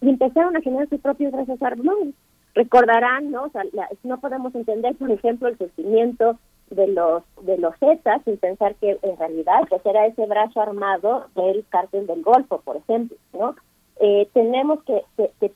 y 0.01 0.09
empezaron 0.09 0.57
a 0.57 0.61
generar 0.61 0.89
sus 0.89 1.01
propios 1.01 1.33
brazos 1.33 1.61
armados. 1.63 2.09
Recordarán, 2.55 3.31
¿no? 3.31 3.45
O 3.45 3.51
sea, 3.51 3.63
no 4.03 4.19
podemos 4.21 4.55
entender, 4.55 4.95
por 4.97 5.11
ejemplo, 5.11 5.49
el 5.49 5.59
sufrimiento 5.59 6.39
de 6.71 6.89
los 6.89 7.23
de 7.43 7.59
los 7.59 7.77
Zetas 7.79 8.23
sin 8.25 8.39
pensar 8.39 8.75
que 8.77 8.99
en 9.03 9.17
realidad 9.17 9.61
pues 9.69 9.85
era 9.87 10.07
ese 10.07 10.27
brazo 10.27 10.61
armado 10.61 11.27
del 11.35 11.65
cártel 11.69 12.07
del 12.07 12.23
Golfo, 12.23 12.61
por 12.63 12.77
ejemplo, 12.77 13.17
¿no? 13.33 13.55
Eh, 13.99 14.29
tenemos 14.35 14.81
que, 14.83 15.03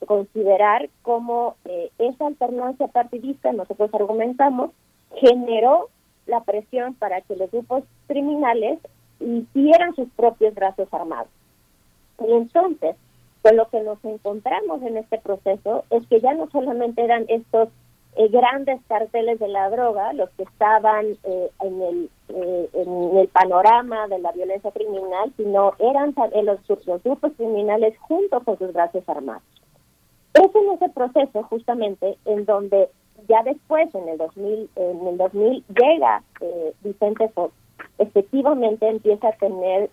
considerar 0.06 0.88
cómo 1.02 1.56
eh, 1.66 1.90
esa 1.98 2.26
alternancia 2.26 2.88
partidista, 2.88 3.52
nosotros 3.52 3.92
argumentamos, 3.92 4.70
generó 5.16 5.90
la 6.26 6.42
presión 6.44 6.94
para 6.94 7.20
que 7.20 7.36
los 7.36 7.50
grupos 7.50 7.84
criminales 8.06 8.78
hicieran 9.18 9.94
sus 9.94 10.08
propios 10.10 10.54
brazos 10.54 10.88
armados. 10.92 11.28
Y 12.26 12.32
entonces, 12.32 12.96
con 13.42 13.56
lo 13.56 13.68
que 13.68 13.82
nos 13.82 14.02
encontramos 14.04 14.82
en 14.82 14.96
este 14.96 15.18
proceso 15.18 15.84
es 15.90 16.06
que 16.06 16.20
ya 16.20 16.32
no 16.32 16.48
solamente 16.50 17.02
eran 17.02 17.26
estos 17.28 17.68
eh, 18.16 18.28
grandes 18.28 18.80
carteles 18.88 19.38
de 19.38 19.46
la 19.46 19.70
droga, 19.70 20.12
los 20.14 20.28
que 20.30 20.42
estaban 20.42 21.06
eh, 21.22 21.50
en, 21.62 21.82
el, 21.82 22.10
eh, 22.28 22.68
en 22.74 23.16
el 23.16 23.28
panorama 23.28 24.08
de 24.08 24.18
la 24.18 24.32
violencia 24.32 24.72
criminal, 24.72 25.32
sino 25.36 25.74
eran 25.78 26.14
los, 26.42 26.58
los 26.86 27.02
grupos 27.04 27.32
criminales 27.36 27.96
junto 28.00 28.40
con 28.40 28.58
sus 28.58 28.72
brazos 28.72 29.08
armados. 29.08 29.44
Es 30.34 30.54
en 30.54 30.72
ese 30.72 30.88
proceso 30.88 31.42
justamente 31.44 32.18
en 32.24 32.44
donde 32.46 32.88
ya 33.28 33.42
después, 33.44 33.94
en 33.94 34.08
el 34.08 34.18
2000, 34.18 34.70
en 34.74 35.06
el 35.06 35.16
2000 35.16 35.64
llega 35.68 36.22
Vicente 36.82 37.28
Fox, 37.28 37.54
efectivamente 37.98 38.88
empieza 38.88 39.28
a 39.28 39.32
tener 39.32 39.90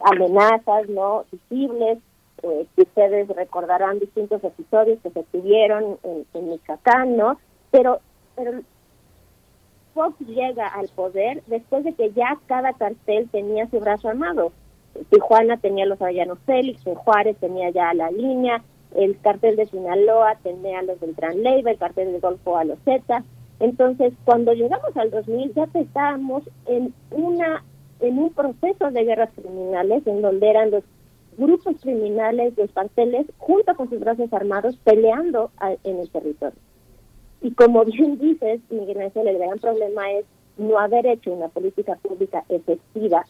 amenazas 0.00 0.88
no 0.88 1.24
visibles 1.30 1.98
eh, 2.42 2.66
que 2.74 2.82
ustedes 2.82 3.28
recordarán 3.28 3.98
distintos 3.98 4.42
episodios 4.42 4.98
que 5.02 5.10
se 5.10 5.22
tuvieron 5.24 5.98
en, 6.02 6.26
en 6.34 6.48
Michoacán, 6.50 7.16
¿no? 7.16 7.38
Pero, 7.70 8.00
pero 8.36 8.60
Fox 9.94 10.18
llega 10.20 10.68
al 10.68 10.88
poder 10.88 11.42
después 11.46 11.84
de 11.84 11.92
que 11.92 12.12
ya 12.12 12.38
cada 12.46 12.72
cartel 12.72 13.28
tenía 13.30 13.68
su 13.68 13.80
brazo 13.80 14.08
armado. 14.08 14.52
Tijuana 15.10 15.56
tenía 15.56 15.86
los 15.86 16.00
Avellanos 16.00 16.38
Félix, 16.46 16.86
en 16.86 16.94
Juárez 16.94 17.36
tenía 17.38 17.70
ya 17.70 17.94
la 17.94 18.10
línea, 18.10 18.62
el 18.94 19.18
cartel 19.20 19.56
de 19.56 19.66
Sinaloa 19.66 20.36
tenía 20.42 20.80
a 20.80 20.82
los 20.82 21.00
del 21.00 21.14
Gran 21.14 21.42
Leiva, 21.42 21.70
el 21.70 21.78
cartel 21.78 22.12
del 22.12 22.20
Golfo 22.20 22.56
a 22.56 22.64
los 22.64 22.78
Z. 22.80 23.22
Entonces, 23.60 24.14
cuando 24.24 24.52
llegamos 24.52 24.96
al 24.96 25.10
2000 25.10 25.54
ya 25.54 25.68
estábamos 25.74 26.42
en 26.66 26.94
una 27.10 27.62
en 28.00 28.18
un 28.18 28.30
proceso 28.30 28.90
de 28.90 29.04
guerras 29.04 29.28
criminales 29.34 30.06
en 30.06 30.22
donde 30.22 30.48
eran 30.48 30.70
los 30.70 30.82
grupos 31.36 31.76
criminales 31.80 32.54
de 32.56 32.68
junto 33.38 33.74
con 33.76 33.88
sus 33.88 34.00
brazos 34.00 34.32
armados 34.32 34.76
peleando 34.84 35.50
en 35.84 36.00
el 36.00 36.10
territorio. 36.10 36.58
Y 37.42 37.52
como 37.52 37.84
bien 37.86 38.18
dices, 38.18 38.60
Miguel 38.70 39.00
Ángel, 39.00 39.28
el 39.28 39.38
gran 39.38 39.58
problema 39.58 40.10
es 40.12 40.24
no 40.58 40.78
haber 40.78 41.06
hecho 41.06 41.32
una 41.32 41.48
política 41.48 41.96
pública 41.96 42.44
efectiva 42.48 43.24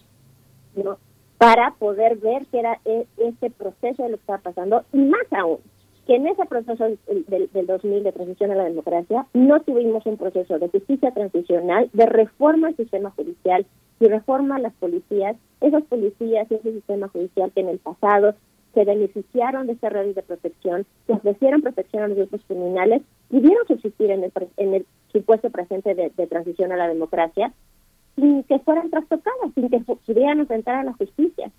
¿no? 0.75 0.99
para 1.39 1.73
poder 1.79 2.17
ver 2.17 2.47
que 2.47 2.59
era 2.59 2.81
e, 2.85 3.07
ese 3.19 3.51
proceso 3.51 4.03
de 4.03 4.11
lo 4.11 4.17
que 4.17 4.23
estaba 4.23 4.43
pasando 4.43 4.85
y 4.93 4.99
más 4.99 5.27
aún, 5.31 5.59
que 6.07 6.17
en 6.17 6.27
ese 6.27 6.45
proceso 6.47 6.85
del, 7.07 7.51
del 7.53 7.67
2000 7.67 8.03
de 8.03 8.13
transición 8.13 8.51
a 8.51 8.57
la 8.57 8.65
democracia 8.65 9.27
no 9.33 9.61
tuvimos 9.61 10.05
un 10.07 10.17
proceso 10.17 10.59
de 10.59 10.69
justicia 10.69 11.13
transicional, 11.13 11.89
de 11.93 12.07
reforma 12.07 12.69
al 12.69 12.77
sistema 12.77 13.11
judicial 13.11 13.65
y 14.01 14.09
reforma 14.09 14.59
las 14.59 14.73
policías 14.75 15.37
esos 15.61 15.83
policías 15.85 16.51
y 16.51 16.55
ese 16.55 16.73
sistema 16.73 17.09
judicial 17.09 17.53
que 17.53 17.61
en 17.61 17.69
el 17.69 17.79
pasado 17.79 18.35
se 18.75 18.85
beneficiaron 18.85 19.67
de 19.67 19.75
esta 19.75 19.89
red 19.89 20.15
de 20.15 20.23
protección, 20.23 20.87
que 21.07 21.15
ofrecieron 21.15 21.61
protección 21.61 22.05
a 22.05 22.09
los 22.09 22.17
grupos 22.17 22.41
criminales, 22.47 23.03
pudieron 23.29 23.67
subsistir 23.67 24.11
en 24.11 24.25
el, 24.25 24.33
en 24.57 24.75
el 24.75 24.87
supuesto 25.13 25.51
presente 25.51 25.95
de, 25.95 26.27
transición 26.27 26.73
a 26.73 26.77
la 26.77 26.89
democracia 26.89 27.53
sin 28.17 28.43
que 28.45 28.59
fueran 28.61 28.91
trastocadas, 28.91 29.53
sin 29.55 29.69
que 29.69 29.81
pudieran 29.81 30.41
enfrentar 30.41 30.77
a 30.77 30.85
la 30.85 30.93
justicia. 30.93 31.51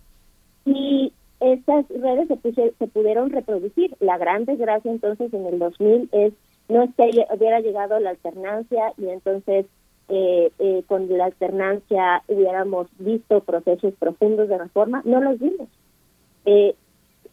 Y 0.66 1.12
esas 1.40 1.86
redes 1.90 2.28
se, 2.28 2.74
se 2.78 2.88
pudieron 2.88 3.30
reproducir. 3.30 3.96
La 4.00 4.18
gran 4.18 4.46
desgracia 4.46 4.92
entonces 4.92 5.34
en 5.34 5.46
el 5.48 5.60
2000 5.60 6.10
es 6.12 6.34
no 6.70 6.84
es 6.84 6.90
que 6.96 7.10
hubiera 7.36 7.60
llegado 7.60 8.00
la 8.00 8.12
alternancia 8.12 8.94
y 8.98 9.10
entonces 9.10 9.66
eh, 10.10 10.52
eh, 10.60 10.84
con 10.88 11.08
la 11.18 11.26
alternancia 11.26 12.24
hubiéramos 12.28 12.88
visto 13.00 13.42
procesos 13.42 13.94
profundos 13.96 14.50
de 14.50 14.58
reforma, 14.58 15.02
no 15.06 15.22
los 15.22 15.40
vimos. 15.40 15.68
Eh, 16.46 16.76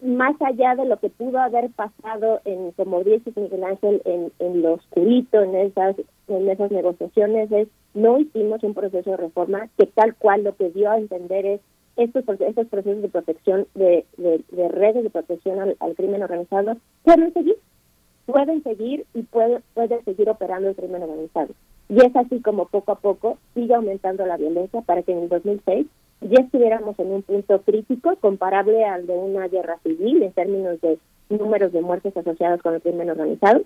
más 0.00 0.40
allá 0.40 0.76
de 0.76 0.84
lo 0.84 0.98
que 0.98 1.10
pudo 1.10 1.38
haber 1.38 1.70
pasado 1.70 2.40
en, 2.44 2.70
como 2.72 3.02
dice 3.02 3.32
Miguel 3.34 3.64
Ángel, 3.64 4.00
en, 4.04 4.32
en 4.38 4.62
lo 4.62 4.74
oscurito, 4.74 5.42
en 5.42 5.56
esas, 5.56 5.96
en 6.28 6.48
esas 6.48 6.70
negociaciones, 6.70 7.50
es 7.50 7.68
no 7.94 8.20
hicimos 8.20 8.62
un 8.62 8.74
proceso 8.74 9.10
de 9.10 9.16
reforma 9.16 9.68
que 9.76 9.86
tal 9.86 10.14
cual 10.14 10.44
lo 10.44 10.54
que 10.54 10.70
dio 10.70 10.90
a 10.90 10.98
entender 10.98 11.46
es 11.46 11.60
estos, 11.96 12.24
estos 12.40 12.68
procesos 12.68 13.02
de 13.02 13.08
protección, 13.08 13.66
de, 13.74 14.06
de, 14.16 14.68
redes 14.68 15.02
de 15.02 15.10
protección 15.10 15.58
al, 15.58 15.76
al, 15.80 15.96
crimen 15.96 16.22
organizado, 16.22 16.76
pueden 17.02 17.32
seguir, 17.32 17.56
pueden 18.26 18.62
seguir 18.62 19.04
y 19.14 19.22
puede, 19.22 19.60
puede 19.74 20.00
seguir 20.04 20.30
operando 20.30 20.68
el 20.68 20.76
crimen 20.76 21.02
organizado. 21.02 21.54
Y 21.88 22.04
es 22.04 22.14
así 22.16 22.40
como 22.40 22.66
poco 22.66 22.92
a 22.92 22.98
poco 22.98 23.38
sigue 23.54 23.74
aumentando 23.74 24.26
la 24.26 24.36
violencia 24.36 24.82
para 24.82 25.02
que 25.02 25.12
en 25.12 25.22
el 25.22 25.28
2006 25.28 25.86
ya 26.20 26.40
estuviéramos 26.40 26.98
en 26.98 27.12
un 27.12 27.22
punto 27.22 27.62
crítico 27.62 28.16
comparable 28.16 28.84
al 28.84 29.06
de 29.06 29.14
una 29.14 29.48
guerra 29.48 29.78
civil 29.82 30.22
en 30.22 30.32
términos 30.32 30.80
de 30.80 30.98
números 31.30 31.72
de 31.72 31.80
muertes 31.80 32.16
asociadas 32.16 32.60
con 32.60 32.74
el 32.74 32.82
crimen 32.82 33.10
organizado. 33.10 33.62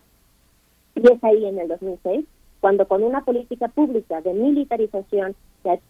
Y 0.95 1.11
es 1.11 1.25
ahí 1.25 1.47
en 1.47 1.59
el 1.59 1.69
2006 1.69 2.27
cuando 2.61 2.87
con 2.87 3.03
una 3.03 3.25
política 3.25 3.69
pública 3.69 4.21
de 4.21 4.35
militarización 4.35 5.35
que 5.65 5.81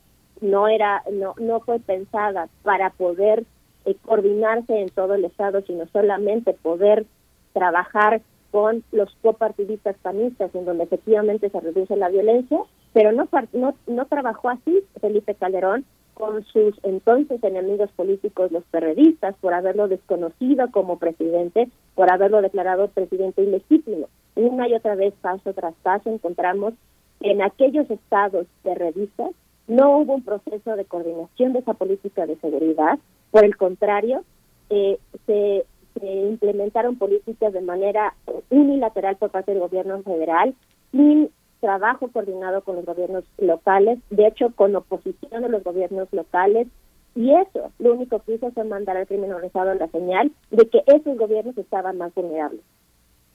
no 0.40 0.68
era 0.68 1.02
no 1.12 1.34
no 1.38 1.60
fue 1.60 1.78
pensada 1.80 2.48
para 2.62 2.90
poder 2.90 3.44
eh, 3.84 3.94
coordinarse 4.02 4.80
en 4.80 4.88
todo 4.88 5.14
el 5.14 5.24
estado, 5.24 5.60
sino 5.62 5.86
solamente 5.88 6.54
poder 6.54 7.04
trabajar 7.52 8.22
con 8.52 8.84
los 8.92 9.12
copartidistas 9.22 9.96
panistas 10.02 10.54
en 10.54 10.64
donde 10.64 10.84
efectivamente 10.84 11.50
se 11.50 11.58
reduce 11.58 11.96
la 11.96 12.08
violencia, 12.08 12.60
pero 12.92 13.10
no 13.10 13.28
no 13.52 13.74
no 13.88 14.06
trabajó 14.06 14.50
así 14.50 14.84
Felipe 15.00 15.34
Calderón 15.34 15.84
con 16.14 16.44
sus 16.44 16.78
entonces 16.84 17.42
enemigos 17.42 17.90
políticos, 17.96 18.52
los 18.52 18.62
perredistas, 18.64 19.34
por 19.40 19.54
haberlo 19.54 19.88
desconocido 19.88 20.70
como 20.70 20.98
presidente, 20.98 21.68
por 21.94 22.12
haberlo 22.12 22.42
declarado 22.42 22.88
presidente 22.88 23.42
ilegítimo. 23.42 24.08
Una 24.36 24.68
y 24.68 24.74
otra 24.74 24.94
vez, 24.94 25.14
paso 25.20 25.52
tras 25.54 25.74
paso, 25.82 26.10
encontramos 26.10 26.74
en 27.20 27.42
aquellos 27.42 27.90
estados 27.90 28.46
perredistas 28.62 29.30
no 29.66 29.98
hubo 29.98 30.14
un 30.14 30.22
proceso 30.22 30.76
de 30.76 30.84
coordinación 30.84 31.52
de 31.52 31.60
esa 31.60 31.74
política 31.74 32.26
de 32.26 32.36
seguridad, 32.36 32.98
por 33.30 33.44
el 33.44 33.56
contrario, 33.56 34.24
eh, 34.70 34.98
se, 35.26 35.64
se 35.98 36.06
implementaron 36.06 36.97
políticas 36.97 37.52
de 37.52 37.60
manera 37.60 38.14
unilateral 38.51 39.16
por 39.16 39.31
parte 39.31 39.52
del 39.52 39.60
gobierno 39.60 40.02
federal, 40.02 40.55
sin 40.90 41.31
trabajo 41.60 42.09
coordinado 42.09 42.62
con 42.62 42.77
los 42.77 42.85
gobiernos 42.85 43.24
locales, 43.39 43.98
de 44.10 44.27
hecho 44.27 44.52
con 44.55 44.74
oposición 44.74 45.43
de 45.43 45.48
los 45.48 45.62
gobiernos 45.62 46.09
locales, 46.12 46.66
y 47.14 47.32
eso 47.32 47.70
lo 47.78 47.94
único 47.94 48.20
que 48.20 48.35
hizo 48.35 48.51
fue 48.52 48.64
mandar 48.64 48.97
al 48.97 49.06
crimen 49.06 49.32
organizado 49.32 49.74
la 49.74 49.89
señal 49.89 50.32
de 50.51 50.69
que 50.69 50.82
esos 50.86 51.16
gobiernos 51.19 51.56
estaban 51.59 51.98
más 51.98 52.14
vulnerables, 52.14 52.62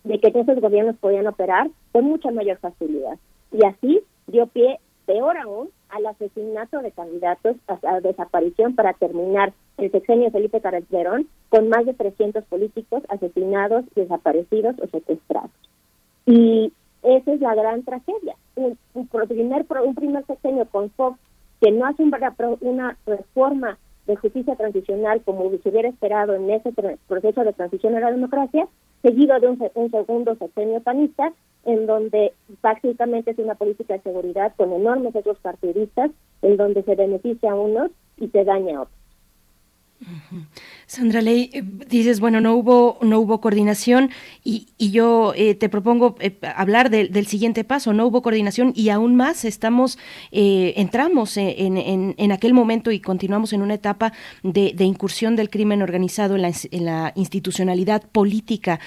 de 0.04 0.20
que 0.20 0.28
esos 0.28 0.60
gobiernos 0.60 0.98
podían 0.98 1.28
operar 1.28 1.70
con 1.92 2.06
mucha 2.06 2.32
mayor 2.32 2.58
facilidad. 2.58 3.18
Y 3.52 3.66
así 3.66 4.02
dio 4.26 4.48
pie, 4.48 4.80
peor 5.06 5.38
aún, 5.38 5.70
al 5.90 6.06
asesinato 6.06 6.80
de 6.82 6.92
candidatos, 6.92 7.56
a 7.68 7.80
la 7.82 8.02
desaparición 8.02 8.76
para 8.76 8.94
terminar 8.94 9.54
el 9.78 9.92
sexenio 9.92 10.32
Felipe 10.32 10.62
Calderón 10.62 11.28
con 11.50 11.70
más 11.70 11.86
de 11.86 11.94
300 11.94 12.44
políticos 12.46 13.04
asesinados, 13.10 13.86
desaparecidos 13.96 14.76
o 14.82 14.88
secuestrados. 14.88 15.52
Y 16.26 16.74
esa 17.04 17.34
es 17.34 17.42
la 17.42 17.56
gran 17.56 17.84
tragedia. 17.84 18.36
Un, 18.56 18.78
primer, 19.28 19.66
un 19.86 19.96
primer 19.96 20.26
sexenio 20.26 20.66
con 20.66 20.90
Fox 20.92 21.20
que 21.62 21.72
no 21.72 21.86
hace 21.86 22.04
una 22.62 22.98
reforma 23.06 23.78
de 24.08 24.16
justicia 24.16 24.56
transicional 24.56 25.22
como 25.22 25.50
se 25.62 25.70
hubiera 25.70 25.90
esperado 25.90 26.34
en 26.34 26.50
ese 26.50 26.72
proceso 27.08 27.44
de 27.44 27.54
transición 27.54 27.96
a 27.96 28.00
la 28.00 28.12
democracia, 28.12 28.68
seguido 29.02 29.40
de 29.40 29.48
un, 29.48 29.72
un, 29.74 29.92
segundo 29.92 30.36
sexenio 30.36 30.82
panista, 30.82 31.34
en 31.66 31.86
donde 31.86 32.34
básicamente 32.62 33.32
es 33.32 33.40
una 33.40 33.56
política 33.56 33.96
de 33.96 34.02
seguridad 34.02 34.54
con 34.56 34.74
enormes 34.74 35.16
otros 35.16 35.38
partidistas, 35.40 36.12
en 36.42 36.58
donde 36.58 36.84
se 36.84 36.96
beneficia 36.96 37.52
a 37.52 37.56
unos 37.56 37.92
y 38.18 38.28
se 38.30 38.44
daña 38.44 38.78
a 38.78 38.82
otros. 38.84 39.07
Sandra 40.86 41.22
Ley, 41.22 41.50
eh, 41.54 41.64
dices, 41.90 42.20
bueno, 42.20 42.40
no 42.40 42.56
hubo, 42.56 43.00
no 43.02 43.20
hubo 43.20 43.42
coordinación 43.42 44.12
y, 44.44 44.68
y 44.78 44.92
yo 44.92 45.34
eh, 45.36 45.56
te 45.56 45.70
propongo 45.70 46.16
eh, 46.20 46.38
hablar 46.56 46.90
del 46.90 47.26
siguiente 47.26 47.64
paso, 47.64 47.94
no 47.94 48.06
hubo 48.06 48.22
coordinación 48.22 48.74
y 48.76 48.90
aún 48.90 49.16
más 49.16 49.44
estamos, 49.44 49.98
entramos 50.32 51.36
en, 51.38 51.78
en, 51.78 52.16
en, 52.18 52.32
aquel 52.32 52.54
momento 52.54 52.92
y 52.92 53.00
continuamos 53.00 53.54
en 53.54 53.62
una 53.62 53.74
etapa 53.74 54.14
de, 54.44 54.74
de 54.76 54.84
incursión 54.86 55.36
del 55.36 55.50
crimen 55.50 55.82
organizado 55.82 56.36
en 56.36 56.44
la, 56.44 56.52
en 56.72 56.86
la 56.86 57.12
institucionalidad 57.16 58.04
política. 58.04 58.80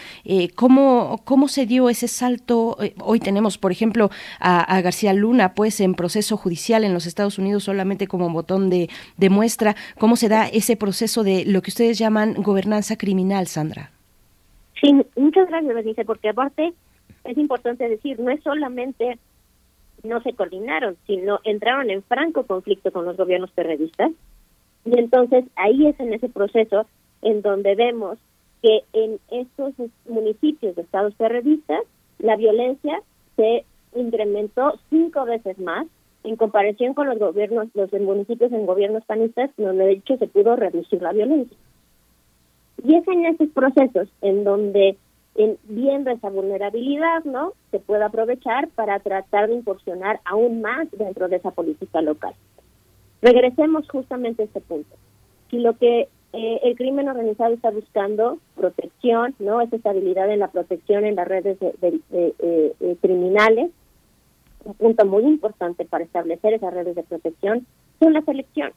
¿cómo, 0.54 1.20
¿Cómo 1.24 1.48
se 1.48 1.66
dio 1.66 1.90
ese 1.90 2.08
salto? 2.08 2.78
hoy 3.00 3.20
tenemos, 3.20 3.58
por 3.58 3.72
ejemplo, 3.72 4.10
a, 4.38 4.60
a, 4.60 4.80
García 4.80 5.12
Luna, 5.12 5.54
pues 5.54 5.80
en 5.80 5.94
proceso 5.94 6.36
judicial 6.36 6.84
en 6.84 6.94
los 6.94 7.06
Estados 7.06 7.38
Unidos 7.38 7.64
solamente 7.64 8.06
como 8.06 8.30
botón 8.30 8.70
de, 8.70 8.88
de 9.16 9.30
muestra. 9.30 9.76
¿Cómo 9.98 10.16
se 10.16 10.28
da 10.28 10.46
ese 10.46 10.76
proceso 10.76 10.99
de 11.22 11.44
lo 11.46 11.62
que 11.62 11.70
ustedes 11.70 11.98
llaman 11.98 12.34
gobernanza 12.34 12.96
criminal, 12.96 13.46
Sandra. 13.46 13.90
Sí, 14.80 14.92
muchas 15.16 15.48
gracias, 15.48 15.74
Bernice, 15.74 16.04
porque 16.04 16.28
aparte 16.28 16.72
es 17.24 17.38
importante 17.38 17.88
decir, 17.88 18.18
no 18.20 18.30
es 18.30 18.42
solamente 18.42 19.18
no 20.02 20.22
se 20.22 20.32
coordinaron, 20.32 20.96
sino 21.06 21.40
entraron 21.44 21.90
en 21.90 22.02
franco 22.02 22.44
conflicto 22.44 22.90
con 22.90 23.04
los 23.04 23.16
gobiernos 23.16 23.50
periodistas. 23.50 24.12
Y 24.84 24.98
entonces 24.98 25.44
ahí 25.56 25.86
es 25.86 25.98
en 26.00 26.14
ese 26.14 26.28
proceso 26.28 26.86
en 27.22 27.42
donde 27.42 27.74
vemos 27.74 28.18
que 28.62 28.80
en 28.92 29.18
estos 29.30 29.74
municipios 30.08 30.74
de 30.76 30.82
estados 30.82 31.14
periodistas 31.14 31.80
la 32.18 32.36
violencia 32.36 33.02
se 33.36 33.64
incrementó 33.94 34.78
cinco 34.88 35.24
veces 35.24 35.58
más 35.58 35.86
en 36.24 36.36
comparación 36.36 36.94
con 36.94 37.08
los 37.08 37.18
gobiernos, 37.18 37.68
los 37.74 37.92
municipios 37.92 38.52
en 38.52 38.66
gobiernos 38.66 39.04
panistas, 39.04 39.50
donde 39.56 39.84
de 39.84 39.92
hecho 39.92 40.16
se 40.16 40.26
pudo 40.26 40.56
reducir 40.56 41.00
la 41.02 41.12
violencia. 41.12 41.56
Y 42.82 42.94
es 42.94 43.06
en 43.08 43.26
esos 43.26 43.48
procesos 43.50 44.08
en 44.22 44.44
donde, 44.44 44.96
en, 45.34 45.58
viendo 45.64 46.10
esa 46.10 46.30
vulnerabilidad, 46.30 47.24
¿no? 47.24 47.52
Se 47.70 47.78
puede 47.78 48.04
aprovechar 48.04 48.68
para 48.68 48.98
tratar 49.00 49.48
de 49.48 49.56
incursionar 49.56 50.20
aún 50.24 50.60
más 50.60 50.90
dentro 50.92 51.28
de 51.28 51.36
esa 51.36 51.50
política 51.50 52.00
local. 52.00 52.34
Regresemos 53.22 53.88
justamente 53.88 54.42
a 54.42 54.46
este 54.46 54.60
punto. 54.60 54.96
Si 55.50 55.58
lo 55.58 55.76
que 55.76 56.08
eh, 56.32 56.60
el 56.62 56.76
crimen 56.76 57.08
organizado 57.08 57.54
está 57.54 57.70
buscando 57.70 58.38
protección, 58.54 59.34
¿no? 59.40 59.60
Es 59.60 59.72
estabilidad 59.72 60.30
en 60.30 60.38
la 60.38 60.48
protección 60.48 61.04
en 61.04 61.16
las 61.16 61.26
redes 61.26 61.58
de, 61.58 62.00
eh, 62.12 62.34
eh, 62.40 62.96
criminales. 63.00 63.70
Un 64.64 64.74
punto 64.74 65.06
muy 65.06 65.24
importante 65.24 65.84
para 65.84 66.04
establecer 66.04 66.54
esas 66.54 66.74
redes 66.74 66.94
de 66.94 67.02
protección 67.02 67.66
son 67.98 68.12
las 68.12 68.26
elecciones. 68.28 68.74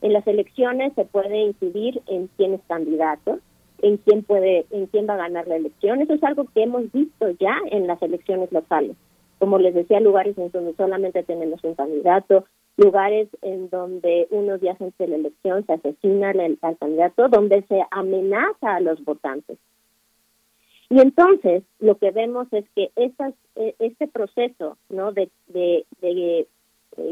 En 0.00 0.12
las 0.12 0.26
elecciones 0.26 0.92
se 0.94 1.04
puede 1.04 1.42
incidir 1.42 2.02
en 2.06 2.28
quién 2.36 2.54
es 2.54 2.60
candidato, 2.68 3.38
en 3.82 3.96
quién 3.98 4.22
puede, 4.22 4.66
en 4.70 4.86
quién 4.86 5.08
va 5.08 5.14
a 5.14 5.18
ganar 5.28 5.46
la 5.46 5.56
elección. 5.56 6.00
Eso 6.00 6.14
es 6.14 6.22
algo 6.22 6.46
que 6.54 6.62
hemos 6.62 6.90
visto 6.92 7.30
ya 7.40 7.56
en 7.70 7.86
las 7.86 8.00
elecciones 8.02 8.50
locales. 8.52 8.96
Como 9.38 9.58
les 9.58 9.74
decía, 9.74 10.00
lugares 10.00 10.38
en 10.38 10.50
donde 10.50 10.74
solamente 10.74 11.22
tenemos 11.24 11.62
un 11.64 11.74
candidato, 11.74 12.44
lugares 12.76 13.28
en 13.42 13.68
donde 13.70 14.28
unos 14.30 14.60
días 14.60 14.80
antes 14.80 14.96
de 14.98 15.08
la 15.08 15.16
elección 15.16 15.66
se 15.66 15.74
asesina 15.74 16.30
al, 16.30 16.76
candidato, 16.78 17.28
donde 17.28 17.62
se 17.62 17.82
amenaza 17.90 18.76
a 18.76 18.80
los 18.80 19.04
votantes. 19.04 19.58
Y 20.92 21.00
entonces 21.00 21.62
lo 21.78 21.96
que 21.96 22.10
vemos 22.10 22.48
es 22.52 22.66
que 22.76 22.90
estas, 22.96 23.32
e, 23.56 23.74
este 23.78 24.08
proceso 24.08 24.76
¿no? 24.90 25.10
de, 25.12 25.30
de 25.48 26.46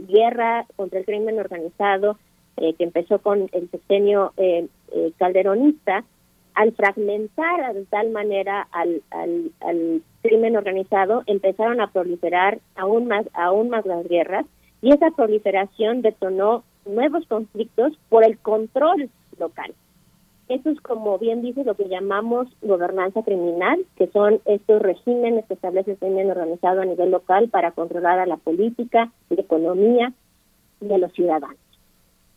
guerra 0.07 0.66
contra 0.77 0.98
el 0.98 1.07
crimen 1.07 1.40
organizado, 1.40 2.19
eh, 2.59 2.74
que 2.74 2.85
empezó 2.85 3.20
con 3.20 3.48
el 3.52 3.70
sexenio 3.70 4.35
eh, 4.36 4.69
eh, 4.93 5.12
calderonista, 5.16 6.05
al 6.52 6.73
fragmentar 6.73 7.73
de 7.73 7.86
tal 7.86 8.11
manera 8.11 8.69
al, 8.70 9.02
al, 9.11 10.02
crimen 10.20 10.59
organizado, 10.59 11.23
empezaron 11.24 11.81
a 11.81 11.90
proliferar 11.90 12.61
aún 12.74 13.07
más, 13.07 13.24
aún 13.32 13.70
más 13.70 13.86
las 13.86 14.07
guerras 14.07 14.44
y 14.82 14.93
esa 14.93 15.11
proliferación 15.12 16.02
detonó 16.02 16.65
nuevos 16.85 17.27
conflictos 17.28 17.98
por 18.11 18.24
el 18.24 18.36
control 18.36 19.09
local. 19.39 19.73
Eso 20.51 20.68
es 20.68 20.81
como 20.81 21.16
bien 21.16 21.43
dice 21.43 21.62
lo 21.62 21.77
que 21.77 21.89
llamamos 21.89 22.48
gobernanza 22.60 23.22
criminal, 23.22 23.86
que 23.94 24.09
son 24.09 24.40
estos 24.47 24.82
regímenes 24.82 25.44
que 25.47 25.55
establece 25.55 25.93
el 25.93 25.98
crimen 25.98 26.28
organizado 26.28 26.81
a 26.81 26.85
nivel 26.85 27.12
local 27.12 27.48
para 27.51 27.70
controlar 27.70 28.18
a 28.18 28.27
la 28.27 28.36
política, 28.36 29.12
la 29.28 29.40
economía 29.40 30.12
y 30.81 30.93
a 30.93 30.98
los 30.98 31.12
ciudadanos. 31.12 31.56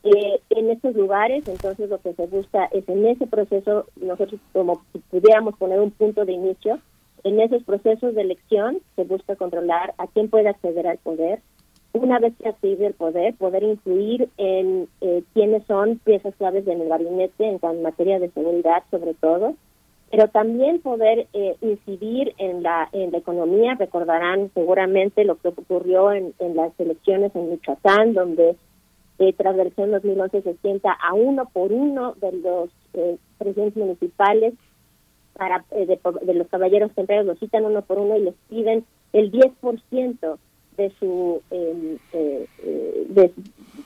Eh, 0.04 0.40
en 0.52 0.70
estos 0.70 0.94
lugares, 0.94 1.48
entonces 1.48 1.90
lo 1.90 1.98
que 2.02 2.14
se 2.14 2.28
busca 2.28 2.66
es 2.66 2.88
en 2.88 3.04
ese 3.08 3.26
proceso, 3.26 3.88
nosotros 4.00 4.40
como 4.52 4.84
pudiéramos 5.10 5.58
poner 5.58 5.80
un 5.80 5.90
punto 5.90 6.24
de 6.24 6.34
inicio, 6.34 6.78
en 7.24 7.40
esos 7.40 7.64
procesos 7.64 8.14
de 8.14 8.22
elección 8.22 8.78
se 8.96 9.06
busca 9.06 9.36
controlar 9.36 9.96
a 9.98 10.06
quién 10.06 10.30
puede 10.30 10.50
acceder 10.50 10.86
al 10.86 11.00
poder, 11.00 11.42
una 11.94 12.20
vez 12.20 12.34
que 12.42 12.50
accede 12.50 12.88
el 12.88 12.94
poder, 12.94 13.36
poder 13.36 13.64
influir 13.64 14.30
en 14.38 14.88
eh, 15.02 15.24
quiénes 15.34 15.64
son 15.68 16.00
piezas 16.00 16.36
claves 16.36 16.68
en 16.68 16.82
el 16.82 16.90
gabinete 16.90 17.48
en, 17.48 17.82
materia 17.82 18.20
de 18.20 18.30
seguridad 18.32 18.84
sobre 18.90 19.14
todo, 19.14 19.56
pero 20.10 20.28
también 20.28 20.80
poder 20.80 21.28
eh, 21.34 21.56
incidir 21.62 22.34
en 22.38 22.64
la, 22.64 22.90
en 22.92 23.12
la 23.12 23.18
economía. 23.20 23.76
Recordarán 23.76 24.52
seguramente 24.54 25.24
lo 25.24 25.38
que 25.38 25.50
ocurrió 25.50 26.12
en, 26.12 26.34
las 26.56 26.72
elecciones 26.80 27.36
en 27.36 27.52
Michoacán, 27.52 28.14
donde 28.14 28.56
eh, 29.20 29.34
tras 29.34 29.56
la 29.56 29.62
elección 29.62 29.92
2011 29.92 30.42
se 30.42 30.56
sienta 30.58 30.92
a 30.92 31.14
uno 31.14 31.50
por 31.54 31.72
uno 31.72 32.14
de 32.14 32.32
los 32.34 32.70
eh, 32.94 33.18
presidentes 33.38 33.78
municipales 33.78 34.54
para 35.34 35.64
eh, 35.72 35.86
de, 35.86 36.34
los 36.34 36.48
caballeros 36.48 36.92
temprano 36.94 37.24
los 37.24 37.40
citan 37.40 37.66
uno 37.66 37.82
por 37.82 38.00
uno 38.00 38.18
y 38.18 38.24
les 38.24 38.36
piden 38.50 38.86
el 39.14 39.32
10% 39.32 40.38
de 40.78 40.92
su 41.00 41.42
em, 41.52 41.98
eh, 42.14 42.48
de, 43.10 43.32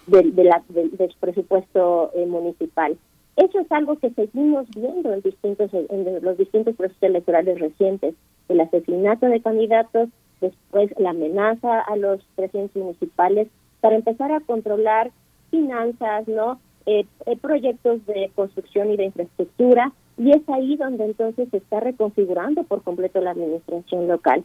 de, 0.08 0.44
la, 0.44 0.64
de, 0.70 1.10
su 1.10 1.18
presupuesto 1.20 2.12
municipal. 2.28 2.98
Eso 3.36 3.60
es 3.60 3.72
algo 3.72 3.98
que 3.98 4.10
seguimos 4.12 4.68
viendo 4.76 5.14
en 5.14 5.22
distintos 5.22 5.72
en 5.74 6.24
los 6.24 6.38
distintos 6.38 6.76
procesos 6.76 7.04
electorales 7.04 7.60
recientes, 7.60 8.16
el 8.50 8.62
asesinato 8.62 9.28
de 9.28 9.42
candidatos, 9.42 10.10
después 10.42 10.92
la 10.98 11.12
amenaza 11.12 11.82
a 11.82 11.96
los 11.96 12.22
presidentes 12.36 12.82
municipales 12.82 13.48
para 13.82 13.96
empezar 13.96 14.32
a 14.32 14.40
controlar 14.42 15.12
finanzas, 15.52 16.28
¿no? 16.28 16.60
Eh, 16.86 17.06
eh, 17.26 17.38
proyectos 17.38 18.06
de 18.06 18.32
construcción 18.34 18.92
y 18.92 18.98
de 18.98 19.06
infraestructura, 19.06 19.92
y 20.18 20.32
es 20.32 20.48
ahí 20.48 20.78
donde 20.78 21.06
entonces 21.06 21.50
se 21.50 21.58
está 21.58 21.80
reconfigurando 21.80 22.64
por 22.64 22.82
completo 22.82 23.20
la 23.20 23.32
administración 23.32 24.08
local. 24.08 24.44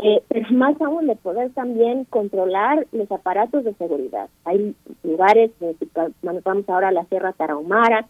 Eh, 0.00 0.22
pero 0.28 0.48
más 0.50 0.80
aún 0.80 1.08
de 1.08 1.16
poder 1.16 1.50
también 1.50 2.04
controlar 2.04 2.86
los 2.92 3.10
aparatos 3.10 3.64
de 3.64 3.74
seguridad. 3.74 4.28
Hay 4.44 4.74
lugares, 5.02 5.50
vamos 6.22 6.68
ahora 6.68 6.88
a 6.88 6.92
la 6.92 7.04
Sierra 7.06 7.32
Tarahumara, 7.32 8.06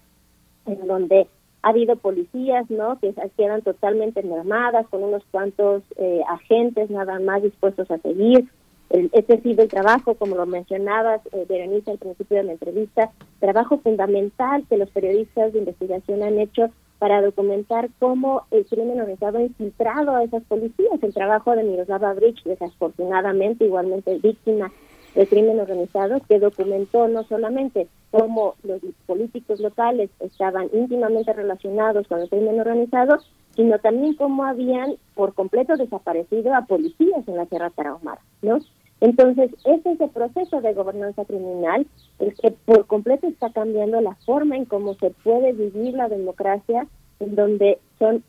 en 0.67 0.87
donde 0.87 1.27
ha 1.63 1.71
habido 1.71 1.97
policías, 1.97 2.69
¿no? 2.71 2.99
Que 3.01 3.15
quedan 3.39 3.63
totalmente 3.63 4.23
mermadas 4.23 4.87
con 4.89 5.03
unos 5.03 5.23
cuantos 5.31 5.83
eh, 5.97 6.21
agentes 6.29 6.91
nada 6.91 7.19
más 7.21 7.43
dispuestos 7.43 7.91
a 7.91 7.99
seguir. 7.99 8.47
este 8.91 9.35
ha 9.35 9.41
sido 9.41 9.63
el 9.63 9.69
trabajo, 9.69 10.15
como 10.15 10.37
lo 10.37 10.45
mencionabas, 10.45 11.23
eh, 11.33 11.47
Berenice, 11.49 11.91
al 11.91 11.99
principio 11.99 12.37
de 12.37 12.45
la 12.45 12.53
entrevista, 12.53 13.11
trabajo 13.41 13.79
fundamental 13.79 14.65
que 14.69 14.77
los 14.77 14.91
periodistas 14.91 15.55
de 15.55 15.61
investigación 15.61 16.23
han 16.23 16.39
hecho 16.39 16.71
para 16.99 17.23
documentar 17.23 17.91
cómo 17.99 18.43
el 18.51 18.67
crimen 18.67 19.01
organizado 19.01 19.39
ha 19.39 19.43
infiltrado 19.43 20.17
a 20.17 20.25
esas 20.25 20.43
policías. 20.45 21.03
El 21.03 21.15
trabajo 21.15 21.55
de 21.55 21.63
Miroslava 21.63 22.13
Bridge, 22.15 22.43
desafortunadamente, 22.45 23.65
igualmente 23.65 24.19
víctima 24.19 24.73
el 25.15 25.29
crimen 25.29 25.59
organizado 25.59 26.21
que 26.29 26.39
documentó 26.39 27.09
no 27.09 27.25
solamente 27.25 27.89
cómo 28.11 28.55
los 28.63 28.81
políticos 29.07 29.61
locales 29.61 30.11
estaban 30.21 30.69
íntimamente 30.73 31.33
relacionados 31.33 32.07
con 32.07 32.21
el 32.21 32.29
crimen 32.29 32.61
organizado, 32.61 33.19
sino 33.55 33.79
también 33.79 34.15
cómo 34.15 34.45
habían 34.45 34.97
por 35.15 35.35
completo 35.35 35.77
desaparecido 35.77 36.55
a 36.55 36.67
policías 36.67 37.27
en 37.27 37.37
la 37.37 37.47
Sierra 37.47 37.71
Tarahumara, 37.71 38.21
¿no? 38.43 38.59
Entonces, 39.01 39.51
ese 39.65 39.93
es 39.93 40.01
el 40.01 40.11
proceso 40.11 40.61
de 40.61 40.75
gobernanza 40.75 41.25
criminal, 41.25 41.87
el 42.19 42.35
que 42.35 42.51
por 42.51 42.87
completo 42.87 43.29
está 43.29 43.51
cambiando 43.51 44.01
la 44.01 44.17
forma 44.27 44.57
en 44.57 44.65
cómo 44.65 44.95
se 44.95 45.11
puede 45.11 45.53
vivir 45.53 45.95
la 45.95 46.09
democracia, 46.09 46.87
en 47.21 47.37
donde 47.37 47.79
son 47.99 48.25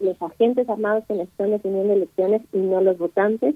los 0.00 0.20
agentes 0.20 0.68
armados 0.68 1.04
quienes 1.06 1.28
están 1.28 1.50
definiendo 1.50 1.92
elecciones 1.92 2.42
y 2.52 2.58
no 2.58 2.80
los 2.80 2.98
votantes, 2.98 3.54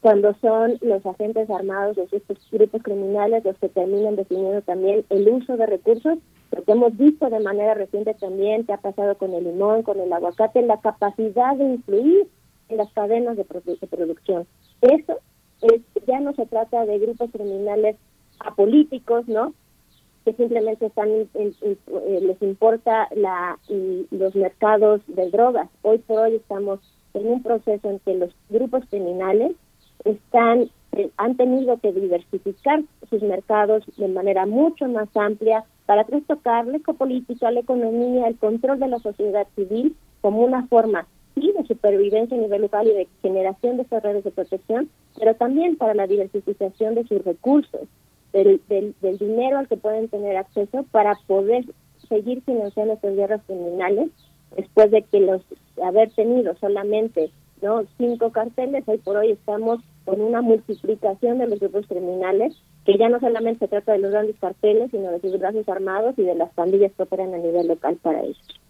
cuando 0.00 0.34
son 0.40 0.78
los 0.82 1.04
agentes 1.04 1.50
armados 1.50 1.96
de 1.96 2.08
estos 2.12 2.38
grupos 2.50 2.82
criminales 2.82 3.44
los 3.44 3.56
que 3.58 3.68
terminan 3.68 4.16
definiendo 4.16 4.62
también 4.62 5.04
el 5.10 5.28
uso 5.28 5.56
de 5.56 5.66
recursos, 5.66 6.18
porque 6.50 6.72
hemos 6.72 6.96
visto 6.96 7.28
de 7.28 7.40
manera 7.40 7.74
reciente 7.74 8.14
también 8.14 8.64
que 8.64 8.72
ha 8.72 8.78
pasado 8.78 9.16
con 9.18 9.34
el 9.34 9.44
limón, 9.44 9.82
con 9.82 9.98
el 9.98 10.12
aguacate, 10.12 10.62
la 10.62 10.80
capacidad 10.80 11.56
de 11.56 11.64
influir 11.64 12.28
en 12.68 12.76
las 12.76 12.92
cadenas 12.92 13.36
de, 13.36 13.44
producción. 13.44 14.46
Eso 14.80 15.18
es, 15.74 15.82
ya 16.06 16.20
no 16.20 16.32
se 16.34 16.46
trata 16.46 16.84
de 16.86 16.98
grupos 16.98 17.30
criminales 17.30 17.96
apolíticos, 18.38 19.26
¿no? 19.28 19.54
que 20.26 20.32
simplemente 20.32 20.86
están 20.86 21.08
eh, 21.08 21.76
les 22.20 22.42
importa 22.42 23.08
la 23.14 23.56
los 24.10 24.34
mercados 24.34 25.00
de 25.06 25.30
drogas. 25.30 25.68
Hoy 25.82 25.98
por 25.98 26.18
hoy 26.18 26.34
estamos 26.34 26.80
en 27.14 27.28
un 27.28 27.42
proceso 27.44 27.88
en 27.88 28.00
que 28.00 28.14
los 28.14 28.34
grupos 28.50 28.84
criminales 28.90 29.52
están 30.04 30.68
eh, 30.96 31.10
han 31.16 31.36
tenido 31.36 31.78
que 31.78 31.92
diversificar 31.92 32.82
sus 33.08 33.22
mercados 33.22 33.84
de 33.96 34.08
manera 34.08 34.46
mucho 34.46 34.88
más 34.88 35.08
amplia 35.16 35.64
para 35.86 36.02
trastocar 36.02 36.66
la 36.66 36.78
ecopolítica, 36.78 37.52
la 37.52 37.60
economía, 37.60 38.26
el 38.26 38.36
control 38.36 38.80
de 38.80 38.88
la 38.88 38.98
sociedad 38.98 39.46
civil 39.54 39.94
como 40.22 40.42
una 40.42 40.66
forma 40.66 41.06
sí 41.36 41.52
de 41.56 41.64
supervivencia 41.66 42.36
a 42.36 42.40
nivel 42.40 42.62
local 42.62 42.88
y 42.88 42.94
de 42.94 43.08
generación 43.22 43.76
de 43.76 43.84
esas 43.84 44.02
redes 44.02 44.24
de 44.24 44.30
protección, 44.30 44.90
pero 45.18 45.34
también 45.34 45.76
para 45.76 45.94
la 45.94 46.06
diversificación 46.06 46.94
de 46.94 47.06
sus 47.06 47.24
recursos, 47.24 47.82
del, 48.32 48.60
del, 48.68 48.94
del 49.00 49.18
dinero 49.18 49.58
al 49.58 49.68
que 49.68 49.76
pueden 49.76 50.08
tener 50.08 50.36
acceso 50.36 50.84
para 50.90 51.14
poder 51.26 51.64
seguir 52.08 52.42
financiando 52.42 52.94
estas 52.94 53.16
guerras 53.16 53.40
criminales 53.46 54.10
después 54.56 54.90
de 54.90 55.02
que 55.02 55.20
los 55.20 55.42
haber 55.82 56.10
tenido 56.12 56.54
solamente 56.56 57.30
no 57.62 57.84
cinco 57.96 58.30
carteles 58.30 58.84
hoy 58.86 58.98
por 58.98 59.16
hoy 59.16 59.32
estamos 59.32 59.80
con 60.04 60.20
una 60.20 60.42
multiplicación 60.42 61.38
de 61.38 61.48
los 61.48 61.58
grupos 61.58 61.86
criminales, 61.86 62.54
que 62.84 62.96
ya 62.96 63.08
no 63.08 63.18
solamente 63.18 63.60
se 63.60 63.68
trata 63.68 63.92
de 63.92 63.98
los 63.98 64.12
grandes 64.12 64.36
carteles, 64.38 64.90
sino 64.90 65.10
de 65.10 65.20
sus 65.20 65.38
brazos 65.38 65.68
armados 65.68 66.14
y 66.16 66.22
de 66.22 66.34
las 66.34 66.52
pandillas 66.52 66.92
que 66.92 67.02
operan 67.02 67.34
a 67.34 67.38
nivel 67.38 67.66
local 67.66 67.98
para 68.00 68.22
ellos. 68.22 68.60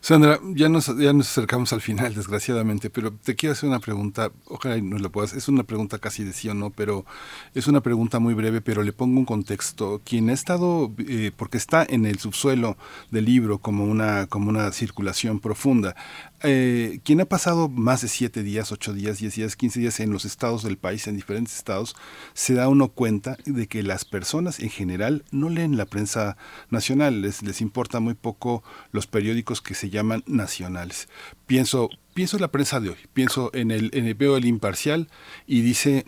Sandra, 0.00 0.38
ya 0.54 0.68
nos, 0.68 0.86
ya 0.98 1.14
nos 1.14 1.30
acercamos 1.30 1.72
al 1.72 1.80
final, 1.80 2.14
desgraciadamente, 2.16 2.90
pero 2.90 3.12
te 3.12 3.34
quiero 3.34 3.54
hacer 3.54 3.68
una 3.68 3.80
pregunta, 3.80 4.30
ojalá 4.46 4.76
nos 4.78 5.00
la 5.00 5.08
puedas, 5.08 5.32
es 5.32 5.48
una 5.48 5.62
pregunta 5.62 5.98
casi 5.98 6.24
de 6.24 6.34
sí 6.34 6.48
o 6.50 6.54
no, 6.54 6.70
pero 6.70 7.06
es 7.54 7.66
una 7.66 7.80
pregunta 7.80 8.18
muy 8.18 8.34
breve, 8.34 8.60
pero 8.60 8.82
le 8.82 8.92
pongo 8.92 9.18
un 9.18 9.24
contexto. 9.24 10.02
Quien 10.04 10.28
ha 10.28 10.34
estado, 10.34 10.92
eh, 10.98 11.32
porque 11.36 11.56
está 11.56 11.86
en 11.88 12.04
el 12.04 12.18
subsuelo 12.18 12.76
del 13.10 13.24
libro 13.24 13.58
como 13.58 13.84
una, 13.84 14.26
como 14.26 14.50
una 14.50 14.70
circulación 14.72 15.40
profunda, 15.40 15.96
eh, 16.42 17.00
quien 17.04 17.20
ha 17.20 17.24
pasado 17.24 17.68
más 17.68 18.02
de 18.02 18.08
siete 18.08 18.42
días, 18.42 18.72
ocho 18.72 18.92
días, 18.92 19.18
diez 19.18 19.34
días, 19.34 19.56
quince 19.56 19.80
días 19.80 20.00
en 20.00 20.10
los 20.10 20.24
estados 20.24 20.62
del 20.62 20.76
país, 20.76 21.06
en 21.06 21.16
diferentes 21.16 21.56
estados, 21.56 21.96
se 22.34 22.54
da 22.54 22.68
uno 22.68 22.88
cuenta 22.88 23.36
de 23.46 23.66
que 23.66 23.82
las 23.82 24.04
personas 24.04 24.60
en 24.60 24.70
general 24.70 25.24
no 25.30 25.48
leen 25.48 25.76
la 25.76 25.86
prensa 25.86 26.36
nacional, 26.70 27.22
les, 27.22 27.42
les 27.42 27.60
importa 27.60 28.00
muy 28.00 28.14
poco 28.14 28.62
los 28.92 29.06
periódicos 29.06 29.60
que 29.60 29.74
se 29.74 29.90
llaman 29.90 30.22
nacionales. 30.26 31.08
Pienso, 31.46 31.88
pienso 32.14 32.36
en 32.36 32.42
la 32.42 32.52
prensa 32.52 32.80
de 32.80 32.90
hoy, 32.90 32.98
pienso 33.12 33.50
en 33.54 33.70
el, 33.70 33.90
en 33.94 34.06
el 34.06 34.14
veo 34.14 34.36
el 34.36 34.44
imparcial 34.44 35.08
y 35.46 35.62
dice 35.62 36.04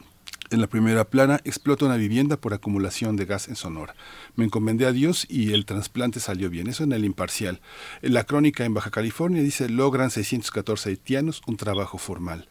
en 0.51 0.60
la 0.60 0.66
primera 0.66 1.05
plana, 1.05 1.40
explota 1.44 1.86
una 1.86 1.97
vivienda 1.97 2.36
por 2.36 2.55
acumulación 2.55 3.16
de 3.16 3.27
gas 3.27 3.48
en 3.48 3.56
Sonora. 3.56 3.94
Me 4.35 4.44
encomendé 4.44 4.86
a 4.86 4.93
Dios 4.93 5.27
y 5.28 5.52
el 5.52 5.64
trasplante 5.66 6.20
salió 6.20 6.51
bien. 6.51 6.68
Eso 6.68 6.85
en 6.85 6.93
el 6.93 7.05
imparcial. 7.05 7.60
la 8.02 8.24
crónica 8.24 8.64
en 8.64 8.74
Baja 8.74 8.90
California 8.90 9.43
dice, 9.43 9.68
logran 9.68 10.10
614 10.10 10.90
haitianos 10.90 11.43
un 11.47 11.56
trabajo 11.56 11.98
formal. 11.98 12.48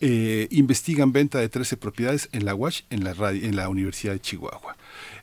Eh, 0.00 0.48
investigan 0.50 1.12
venta 1.12 1.38
de 1.38 1.48
13 1.48 1.76
propiedades 1.76 2.28
en 2.32 2.44
la 2.44 2.54
UASH, 2.54 2.82
en 2.90 3.04
la, 3.04 3.12
en 3.30 3.56
la 3.56 3.68
Universidad 3.68 4.12
de 4.12 4.20
Chihuahua. 4.20 4.76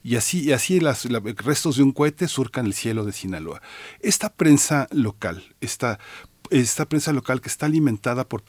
Y 0.04 0.18
así, 0.18 0.44
y 0.44 0.52
así 0.52 0.80
restos 0.80 1.78
de 1.78 1.84
un 1.84 1.92
cohete 1.92 2.28
surcan 2.28 2.66
el 2.66 2.74
cielo 2.74 3.06
de 3.06 3.14
Sinaloa. 3.14 3.62
Esta 4.02 4.34
prensa 4.34 4.88
local, 4.92 5.44
esta 5.62 6.00
esta 6.50 6.86
prensa 6.88 7.14
local 7.14 7.42
que 7.42 7.50
está 7.50 7.66
alimentada 7.66 8.28
por 8.28 8.42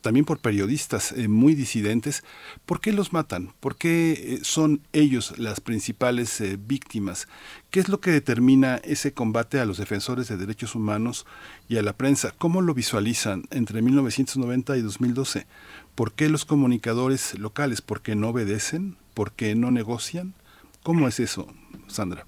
también 0.00 0.24
por 0.24 0.38
periodistas 0.38 1.12
eh, 1.12 1.28
muy 1.28 1.54
disidentes, 1.54 2.24
¿por 2.66 2.80
qué 2.80 2.92
los 2.92 3.12
matan? 3.12 3.52
¿Por 3.60 3.76
qué 3.76 4.12
eh, 4.12 4.38
son 4.42 4.80
ellos 4.92 5.38
las 5.38 5.60
principales 5.60 6.40
eh, 6.40 6.58
víctimas? 6.60 7.28
¿Qué 7.70 7.80
es 7.80 7.88
lo 7.88 8.00
que 8.00 8.10
determina 8.10 8.76
ese 8.76 9.12
combate 9.12 9.60
a 9.60 9.64
los 9.64 9.78
defensores 9.78 10.28
de 10.28 10.36
derechos 10.36 10.74
humanos 10.74 11.26
y 11.68 11.76
a 11.76 11.82
la 11.82 11.94
prensa? 11.94 12.32
¿Cómo 12.36 12.62
lo 12.62 12.74
visualizan 12.74 13.44
entre 13.50 13.82
1990 13.82 14.76
y 14.76 14.82
2012? 14.82 15.46
¿Por 15.94 16.12
qué 16.12 16.28
los 16.28 16.44
comunicadores 16.44 17.38
locales? 17.38 17.80
¿Por 17.80 18.02
qué 18.02 18.14
no 18.14 18.28
obedecen? 18.28 18.96
¿Por 19.14 19.32
qué 19.32 19.54
no 19.54 19.70
negocian? 19.70 20.34
¿Cómo 20.86 21.08
es 21.08 21.18
eso, 21.18 21.48
Sandra? 21.88 22.22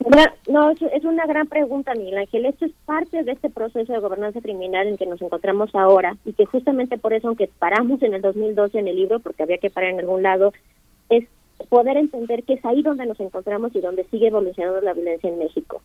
No, 0.49 0.71
es 0.73 1.05
una 1.05 1.27
gran 1.27 1.47
pregunta, 1.47 1.95
Miguel 1.95 2.19
Ángel. 2.19 2.45
Esto 2.45 2.65
es 2.65 2.73
parte 2.87 3.23
de 3.23 3.31
este 3.31 3.51
proceso 3.51 3.93
de 3.93 4.01
gobernanza 4.01 4.41
criminal 4.41 4.89
en 4.89 4.97
que 4.97 5.07
nos 5.07 5.23
encontramos 5.23 5.73
ahora 5.77 6.17
y 6.25 6.33
que 6.33 6.45
justamente 6.45 6.99
por 6.99 7.13
eso, 7.13 7.29
aunque 7.29 7.49
paramos 7.61 8.03
en 8.03 8.15
el 8.15 8.21
2012 8.21 8.81
en 8.81 8.89
el 8.89 8.97
libro, 8.97 9.21
porque 9.21 9.45
había 9.45 9.59
que 9.59 9.71
parar 9.71 9.91
en 9.91 10.01
algún 10.01 10.25
lado, 10.25 10.53
es 11.09 11.25
poder 11.69 11.99
entender 11.99 12.43
que 12.43 12.55
es 12.55 12.65
ahí 12.65 12.83
donde 12.83 13.07
nos 13.07 13.21
encontramos 13.21 13.77
y 13.77 13.81
donde 13.81 14.07
sigue 14.11 14.27
evolucionando 14.27 14.81
la 14.81 14.93
violencia 14.93 15.31
en 15.31 15.39
México. 15.39 15.81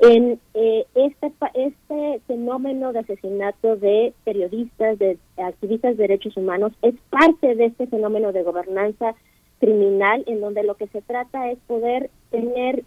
En 0.00 0.38
eh, 0.52 0.84
este, 0.96 1.32
este 1.54 2.20
fenómeno 2.26 2.92
de 2.92 2.98
asesinato 2.98 3.76
de 3.76 4.12
periodistas, 4.24 4.98
de 4.98 5.16
activistas 5.38 5.96
de 5.96 6.02
derechos 6.02 6.36
humanos, 6.36 6.72
es 6.82 6.94
parte 7.08 7.54
de 7.54 7.64
este 7.64 7.86
fenómeno 7.86 8.32
de 8.32 8.42
gobernanza 8.42 9.14
criminal 9.60 10.24
en 10.26 10.40
donde 10.40 10.62
lo 10.62 10.74
que 10.76 10.86
se 10.88 11.02
trata 11.02 11.50
es 11.50 11.58
poder 11.66 12.10
tener 12.30 12.84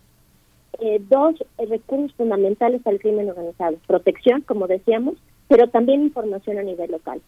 eh, 0.80 1.02
dos 1.10 1.36
recursos 1.58 2.16
fundamentales 2.16 2.86
al 2.86 3.00
crimen 3.00 3.30
organizado. 3.30 3.78
Protección, 3.88 4.42
como 4.42 4.68
decíamos, 4.68 5.16
pero 5.48 5.68
también 5.68 6.02
información 6.02 6.58
a 6.58 6.64
nivel 6.64 6.92
local. 6.92 7.22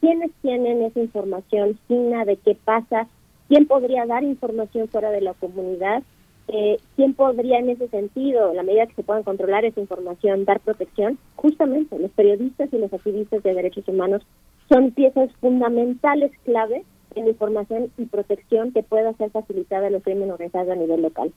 ¿Quiénes 0.00 0.30
tienen 0.42 0.82
esa 0.82 1.00
información 1.00 1.78
fina 1.88 2.24
de 2.24 2.36
qué 2.36 2.56
pasa? 2.64 3.06
¿Quién 3.48 3.66
podría 3.66 4.06
dar 4.06 4.24
información 4.24 4.88
fuera 4.88 5.10
de 5.10 5.20
la 5.20 5.34
comunidad? 5.34 6.02
Eh, 6.48 6.78
¿Quién 6.94 7.14
podría 7.14 7.58
en 7.58 7.70
ese 7.70 7.88
sentido, 7.88 8.54
la 8.54 8.62
medida 8.62 8.86
que 8.86 8.94
se 8.94 9.02
puedan 9.02 9.24
controlar 9.24 9.64
esa 9.64 9.80
información, 9.80 10.44
dar 10.44 10.60
protección? 10.60 11.18
Justamente 11.34 11.98
los 11.98 12.10
periodistas 12.12 12.72
y 12.72 12.78
los 12.78 12.92
activistas 12.92 13.42
de 13.42 13.54
derechos 13.54 13.86
humanos 13.88 14.22
son 14.68 14.92
piezas 14.92 15.30
fundamentales 15.40 16.32
clave 16.44 16.84
en 17.16 17.26
información 17.26 17.90
y 17.98 18.06
protección 18.06 18.72
que 18.72 18.82
pueda 18.82 19.12
ser 19.14 19.30
facilitada 19.30 19.88
a 19.88 19.90
los 19.90 20.02
crímenes 20.02 20.32
organizados 20.32 20.70
a 20.70 20.76
nivel 20.76 21.02
local. 21.02 21.32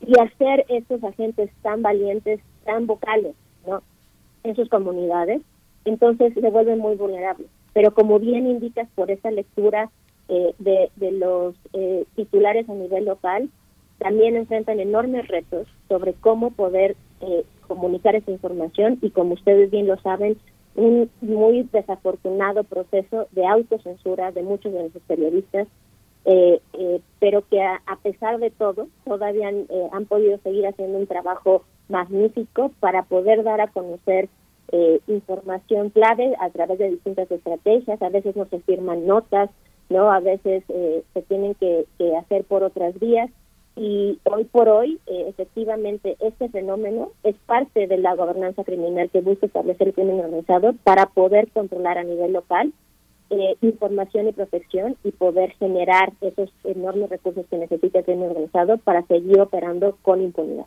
Y 0.00 0.18
hacer 0.18 0.64
estos 0.68 1.04
agentes 1.04 1.50
tan 1.62 1.82
valientes, 1.82 2.40
tan 2.64 2.86
vocales, 2.86 3.34
¿no? 3.66 3.82
En 4.42 4.56
sus 4.56 4.68
comunidades, 4.68 5.42
entonces 5.84 6.32
se 6.34 6.50
vuelven 6.50 6.78
muy 6.78 6.96
vulnerables. 6.96 7.46
Pero 7.74 7.94
como 7.94 8.18
bien 8.18 8.46
indicas 8.46 8.88
por 8.94 9.10
esa 9.10 9.30
lectura 9.30 9.90
eh, 10.28 10.54
de, 10.58 10.90
de, 10.96 11.12
los 11.12 11.54
eh, 11.72 12.04
titulares 12.16 12.68
a 12.68 12.74
nivel 12.74 13.04
local, 13.04 13.50
también 13.98 14.36
enfrentan 14.36 14.80
enormes 14.80 15.28
retos 15.28 15.68
sobre 15.88 16.14
cómo 16.14 16.50
poder 16.52 16.96
eh, 17.20 17.44
comunicar 17.68 18.16
esa 18.16 18.30
información 18.30 18.98
y 19.02 19.10
como 19.10 19.34
ustedes 19.34 19.70
bien 19.70 19.86
lo 19.86 19.96
saben, 20.00 20.38
un 20.74 21.10
muy 21.20 21.68
desafortunado 21.72 22.64
proceso 22.64 23.28
de 23.32 23.46
autocensura 23.46 24.32
de 24.32 24.42
muchos 24.42 24.72
de 24.72 24.80
nuestros 24.80 25.04
periodistas, 25.04 25.68
eh, 26.24 26.60
eh, 26.74 27.00
pero 27.18 27.42
que 27.48 27.62
a, 27.62 27.80
pesar 28.02 28.38
de 28.38 28.50
todo 28.50 28.88
todavía 29.04 29.48
han, 29.48 29.66
eh, 29.68 29.88
han, 29.92 30.04
podido 30.06 30.38
seguir 30.38 30.66
haciendo 30.66 30.98
un 30.98 31.06
trabajo 31.06 31.64
magnífico 31.88 32.70
para 32.80 33.04
poder 33.04 33.42
dar 33.42 33.60
a 33.60 33.68
conocer 33.68 34.28
información 35.08 35.90
clave 35.90 36.32
a 36.38 36.48
través 36.50 36.78
de 36.78 36.92
distintas 36.92 37.28
estrategias. 37.28 38.00
A 38.00 38.08
veces 38.08 38.36
no 38.36 38.44
se 38.44 38.60
firman 38.60 39.04
notas, 39.04 39.50
no, 39.88 40.12
a 40.12 40.20
veces 40.20 40.62
se 40.68 41.22
tienen 41.22 41.56
que 41.56 41.86
hacer 42.16 42.44
por 42.44 42.62
otras 42.62 42.96
vías 43.00 43.30
y 43.80 44.18
hoy 44.24 44.44
por 44.44 44.68
hoy, 44.68 45.00
eh, 45.06 45.24
efectivamente, 45.28 46.14
este 46.20 46.50
fenómeno 46.50 47.12
es 47.22 47.34
parte 47.46 47.86
de 47.86 47.96
la 47.96 48.14
gobernanza 48.14 48.62
criminal 48.62 49.08
que 49.08 49.22
busca 49.22 49.46
establecer 49.46 49.88
el 49.88 49.94
crimen 49.94 50.20
organizado 50.20 50.74
para 50.84 51.06
poder 51.06 51.50
controlar 51.50 51.96
a 51.96 52.04
nivel 52.04 52.34
local 52.34 52.74
eh, 53.30 53.56
información 53.62 54.28
y 54.28 54.32
protección 54.32 54.96
y 55.02 55.12
poder 55.12 55.52
generar 55.52 56.12
esos 56.20 56.52
enormes 56.64 57.08
recursos 57.08 57.46
que 57.48 57.56
necesita 57.56 58.00
el 58.00 58.04
crimen 58.04 58.28
organizado 58.28 58.76
para 58.76 59.00
seguir 59.06 59.40
operando 59.40 59.96
con 60.02 60.20
impunidad. 60.20 60.66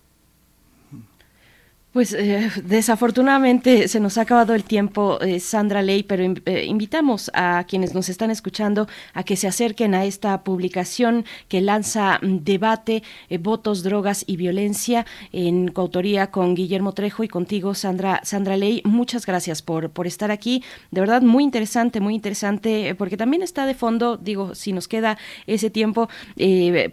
Pues 1.94 2.12
eh, 2.14 2.50
desafortunadamente 2.64 3.88
se 3.88 4.00
nos 4.00 4.18
ha 4.18 4.22
acabado 4.22 4.56
el 4.56 4.64
tiempo, 4.64 5.22
eh, 5.22 5.40
Sandra 5.40 5.84
Ley, 5.84 6.02
pero 6.02 6.24
eh, 6.24 6.66
invitamos 6.66 7.30
a 7.36 7.66
quienes 7.68 7.94
nos 7.94 8.10
están 8.10 8.32
escuchando 8.32 8.88
a 9.14 9.22
que 9.22 9.36
se 9.36 9.48
acerquen 9.48 9.94
a 9.94 10.04
esta 10.04 10.44
publicación 10.44 11.24
que 11.50 11.62
lanza 11.62 12.18
mm, 12.20 12.38
debate, 12.38 13.04
votos, 13.40 13.84
drogas 13.84 14.24
y 14.26 14.38
violencia 14.38 15.06
en 15.32 15.68
coautoría 15.68 16.32
con 16.32 16.56
Guillermo 16.56 16.94
Trejo 16.94 17.24
y 17.24 17.28
contigo, 17.28 17.76
Sandra, 17.76 18.22
Sandra 18.24 18.58
Ley. 18.58 18.82
Muchas 18.86 19.28
gracias 19.28 19.62
por, 19.62 19.92
por 19.92 20.08
estar 20.08 20.32
aquí. 20.32 20.64
De 20.90 21.00
verdad, 21.00 21.22
muy 21.22 21.44
interesante, 21.44 22.00
muy 22.00 22.16
interesante, 22.16 22.96
porque 22.96 23.18
también 23.18 23.44
está 23.44 23.68
de 23.68 23.76
fondo, 23.76 24.18
digo, 24.18 24.56
si 24.56 24.74
nos 24.74 24.88
queda 24.88 25.20
ese 25.46 25.70
tiempo, 25.70 26.10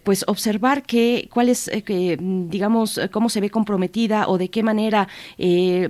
pues 0.05 0.25
observar 0.27 0.83
que, 0.83 1.31
cuál 1.33 1.49
es, 1.49 1.71
digamos, 1.89 3.01
cómo 3.11 3.31
se 3.31 3.41
ve 3.41 3.49
comprometida 3.49 4.29
o 4.29 4.37
de 4.37 4.51
qué 4.51 4.63
manera 4.63 4.90
eh, 5.39 5.89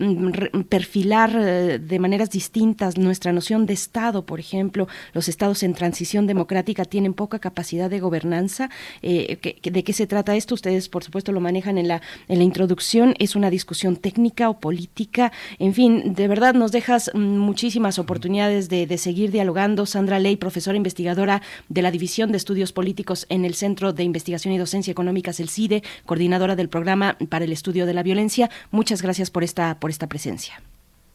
perfilar 0.69 1.31
eh, 1.35 1.79
de 1.79 1.99
maneras 1.99 2.31
distintas 2.31 2.97
nuestra 2.99 3.33
noción 3.33 3.67
de 3.67 3.75
Estado, 3.75 4.25
por 4.25 4.41
ejemplo, 4.41 4.89
los 5.13 5.29
estados 5.29 5.63
en 5.63 5.75
transición 5.75 6.27
democrática 6.27 6.85
tienen 6.85 7.15
poca 7.15 7.39
capacidad 7.39 7.91
de 7.91 8.01
gobernanza. 8.01 8.71
Eh, 9.03 9.39
¿De 9.63 9.85
qué 9.85 9.93
se 9.93 10.07
trata 10.07 10.37
esto? 10.37 10.55
Ustedes, 10.55 10.89
por 10.89 11.05
supuesto, 11.05 11.33
lo 11.33 11.41
manejan 11.41 11.79
en 11.79 11.89
la, 11.89 12.03
en 12.29 12.39
la 12.39 12.45
introducción. 12.45 13.15
¿Es 13.19 13.37
una 13.37 13.51
discusión 13.51 13.97
técnica 13.97 14.51
o 14.51 14.59
política? 14.59 15.33
En 15.59 15.75
fin, 15.75 16.15
de 16.15 16.29
verdad 16.29 16.55
nos 16.55 16.73
dejas 16.73 17.11
muchísimas 17.15 17.99
oportunidades 17.99 18.69
de, 18.69 18.87
de 18.87 18.99
seguir 18.99 19.31
dialogando. 19.31 19.87
Sandra 19.87 20.19
Ley, 20.19 20.37
profesora 20.37 20.77
investigadora 20.77 21.43
de 21.69 21.83
la 21.83 21.91
División 21.91 22.33
de 22.33 22.39
Estudios 22.39 22.73
Políticos 22.73 23.27
en 23.29 23.45
el 23.45 23.55
Centro 23.55 23.93
de 23.93 24.03
Investigación 24.03 24.53
y 24.53 24.59
Docencia 24.59 24.91
Económicas, 24.91 25.41
el 25.41 25.49
CIDE, 25.49 25.83
coordinadora 26.07 26.57
del 26.57 26.69
programa 26.69 27.17
para 27.29 27.45
el 27.45 27.53
estudio 27.53 27.87
de 27.87 27.95
la 27.95 28.03
violencia. 28.03 28.51
Muchas 28.73 28.90
gracias 29.03 29.31
por 29.31 29.45
esta, 29.45 29.79
por 29.79 29.91
esta 29.91 30.09
presencia. 30.09 30.61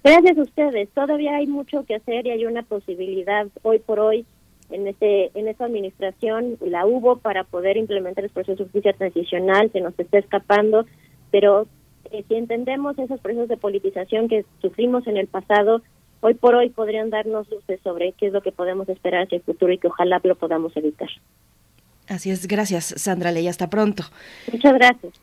Gracias 0.03 0.37
a 0.37 0.41
ustedes. 0.41 0.89
Todavía 0.89 1.35
hay 1.35 1.47
mucho 1.47 1.83
que 1.85 1.95
hacer 1.95 2.27
y 2.27 2.31
hay 2.31 2.45
una 2.45 2.63
posibilidad 2.63 3.47
hoy 3.63 3.79
por 3.79 3.99
hoy 3.99 4.25
en 4.69 4.87
este 4.87 5.31
en 5.37 5.47
esta 5.47 5.65
administración 5.65 6.57
la 6.61 6.85
hubo 6.85 7.17
para 7.17 7.43
poder 7.43 7.77
implementar 7.77 8.23
el 8.23 8.29
proceso 8.29 8.57
de 8.57 8.63
justicia 8.65 8.93
transicional 8.93 9.71
que 9.71 9.81
nos 9.81 9.97
está 9.99 10.17
escapando, 10.17 10.85
pero 11.31 11.67
eh, 12.11 12.23
si 12.27 12.35
entendemos 12.35 12.97
esos 12.97 13.19
procesos 13.19 13.49
de 13.49 13.57
politización 13.57 14.27
que 14.27 14.45
sufrimos 14.61 15.05
en 15.07 15.17
el 15.17 15.27
pasado, 15.27 15.81
hoy 16.21 16.33
por 16.33 16.55
hoy 16.55 16.69
podrían 16.69 17.09
darnos 17.09 17.49
luces 17.49 17.79
sobre 17.83 18.13
qué 18.13 18.27
es 18.27 18.33
lo 18.33 18.41
que 18.41 18.51
podemos 18.51 18.89
esperar 18.89 19.23
hacia 19.23 19.37
el 19.37 19.43
futuro 19.43 19.71
y 19.73 19.77
que 19.77 19.87
ojalá 19.87 20.19
lo 20.23 20.35
podamos 20.35 20.75
evitar. 20.77 21.09
Así 22.07 22.31
es, 22.31 22.47
gracias 22.47 22.93
Sandra 22.97 23.31
Ley, 23.31 23.47
hasta 23.47 23.69
pronto. 23.69 24.03
Muchas 24.51 24.73
gracias. 24.73 25.13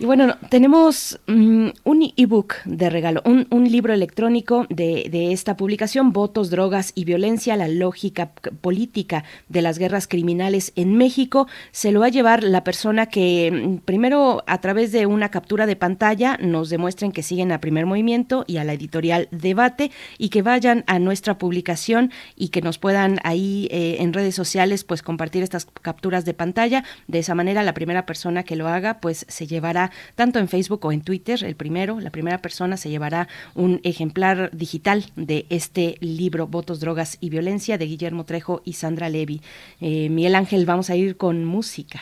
Y 0.00 0.04
bueno, 0.04 0.36
tenemos 0.48 1.18
mm, 1.26 1.70
un 1.82 2.12
ebook 2.16 2.54
de 2.64 2.88
regalo, 2.88 3.20
un, 3.24 3.48
un 3.50 3.64
libro 3.68 3.92
electrónico 3.92 4.64
de, 4.70 5.08
de, 5.10 5.32
esta 5.32 5.56
publicación, 5.56 6.12
Votos, 6.12 6.50
Drogas 6.50 6.92
y 6.94 7.04
Violencia, 7.04 7.56
la 7.56 7.66
lógica 7.66 8.30
política 8.60 9.24
de 9.48 9.60
las 9.60 9.76
guerras 9.76 10.06
criminales 10.06 10.72
en 10.76 10.96
México. 10.96 11.48
Se 11.72 11.90
lo 11.90 11.98
va 11.98 12.06
a 12.06 12.10
llevar 12.10 12.44
la 12.44 12.62
persona 12.62 13.06
que 13.06 13.50
mm, 13.50 13.78
primero 13.78 14.44
a 14.46 14.60
través 14.60 14.92
de 14.92 15.06
una 15.06 15.30
captura 15.30 15.66
de 15.66 15.74
pantalla 15.74 16.38
nos 16.40 16.70
demuestren 16.70 17.10
que 17.10 17.24
siguen 17.24 17.50
a 17.50 17.60
primer 17.60 17.84
movimiento 17.84 18.44
y 18.46 18.58
a 18.58 18.64
la 18.64 18.74
editorial 18.74 19.26
Debate 19.32 19.90
y 20.16 20.28
que 20.28 20.42
vayan 20.42 20.84
a 20.86 21.00
nuestra 21.00 21.38
publicación 21.38 22.12
y 22.36 22.50
que 22.50 22.62
nos 22.62 22.78
puedan 22.78 23.18
ahí 23.24 23.66
eh, 23.72 23.96
en 23.98 24.12
redes 24.12 24.36
sociales 24.36 24.84
pues 24.84 25.02
compartir 25.02 25.42
estas 25.42 25.66
capturas 25.66 26.24
de 26.24 26.34
pantalla. 26.34 26.84
De 27.08 27.18
esa 27.18 27.34
manera 27.34 27.64
la 27.64 27.74
primera 27.74 28.06
persona 28.06 28.44
que 28.44 28.54
lo 28.54 28.68
haga 28.68 29.00
pues 29.00 29.26
se 29.28 29.48
llevará 29.48 29.87
tanto 30.14 30.38
en 30.38 30.48
Facebook 30.48 30.84
o 30.84 30.92
en 30.92 31.02
Twitter. 31.02 31.42
El 31.44 31.56
primero, 31.56 32.00
la 32.00 32.10
primera 32.10 32.38
persona 32.38 32.76
se 32.76 32.90
llevará 32.90 33.28
un 33.54 33.80
ejemplar 33.84 34.50
digital 34.52 35.06
de 35.16 35.46
este 35.50 35.96
libro, 36.00 36.46
Votos, 36.46 36.80
Drogas 36.80 37.18
y 37.20 37.30
Violencia, 37.30 37.78
de 37.78 37.86
Guillermo 37.86 38.24
Trejo 38.24 38.62
y 38.64 38.74
Sandra 38.74 39.08
Levy. 39.08 39.40
Eh, 39.80 40.08
Miguel 40.08 40.34
Ángel, 40.34 40.66
vamos 40.66 40.90
a 40.90 40.96
ir 40.96 41.16
con 41.16 41.44
música. 41.44 42.00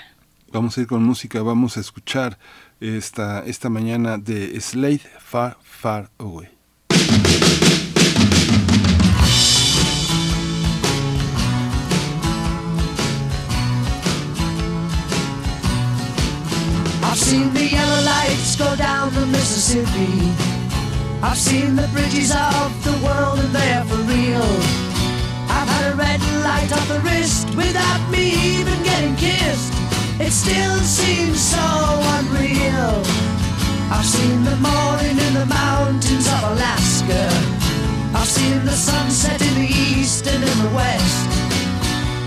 Vamos 0.52 0.78
a 0.78 0.80
ir 0.80 0.86
con 0.86 1.02
música, 1.02 1.42
vamos 1.42 1.76
a 1.76 1.80
escuchar 1.80 2.38
esta, 2.80 3.44
esta 3.44 3.68
mañana 3.68 4.16
de 4.16 4.60
Slade 4.60 5.00
Far, 5.18 5.58
Far 5.62 6.10
Away. 6.18 6.55
I've 17.16 17.24
seen 17.24 17.54
the 17.54 17.64
yellow 17.64 18.02
lights 18.04 18.56
go 18.56 18.76
down 18.76 19.08
the 19.14 19.24
Mississippi. 19.24 20.36
I've 21.22 21.38
seen 21.38 21.74
the 21.74 21.88
bridges 21.88 22.30
of 22.30 22.68
the 22.84 22.92
world 23.00 23.38
and 23.40 23.48
they're 23.56 23.84
for 23.88 23.96
real. 24.04 24.52
I've 25.48 25.64
had 25.64 25.94
a 25.94 25.96
red 25.96 26.20
light 26.44 26.68
on 26.76 26.86
the 26.92 27.00
wrist 27.00 27.48
without 27.56 28.04
me 28.10 28.36
even 28.60 28.76
getting 28.84 29.16
kissed. 29.16 29.72
It 30.20 30.30
still 30.30 30.76
seems 30.84 31.40
so 31.40 31.66
unreal. 32.20 33.00
I've 33.88 34.04
seen 34.04 34.44
the 34.44 34.60
morning 34.60 35.16
in 35.16 35.32
the 35.40 35.46
mountains 35.46 36.28
of 36.28 36.52
Alaska. 36.52 37.32
I've 38.12 38.28
seen 38.28 38.62
the 38.66 38.76
sunset 38.76 39.40
in 39.40 39.54
the 39.54 39.72
east 39.72 40.26
and 40.26 40.44
in 40.44 40.58
the 40.68 40.72
west. 40.76 41.28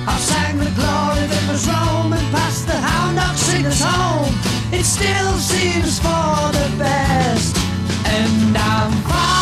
I've 0.09 0.19
sang 0.19 0.57
the 0.57 0.73
glory 0.73 1.29
that 1.29 1.45
was 1.45 1.61
Rome 1.69 2.11
and 2.11 2.27
passed 2.33 2.65
the 2.65 2.73
hound 2.73 3.17
dog 3.17 3.37
singers 3.37 3.81
home. 3.85 4.48
It 4.71 4.85
still 4.85 5.33
seems 5.37 5.99
for 5.99 6.51
the 6.53 6.75
best, 6.77 7.57
and 8.05 8.55
I'm 8.55 8.91
far, 9.03 9.38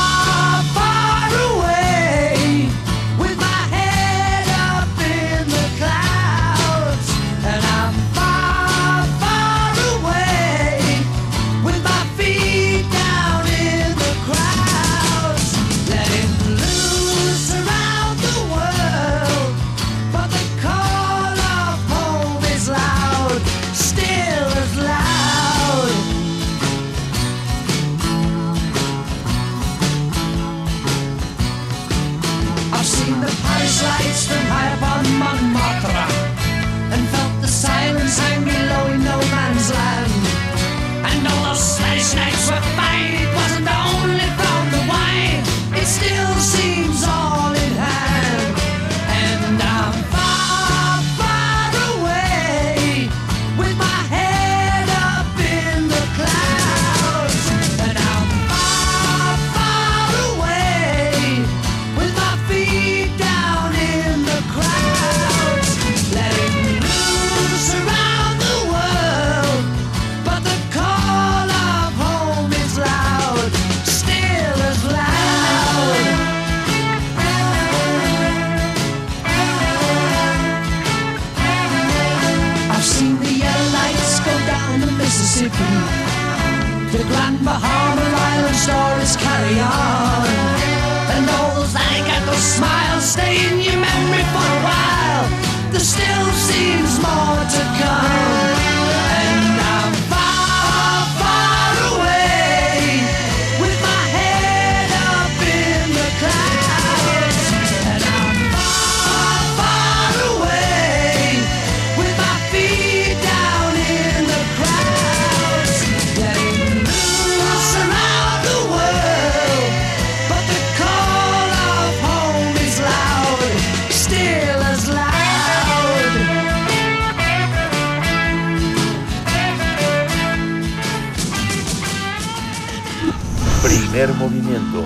Primer 133.98 134.15
movimiento. 134.15 134.86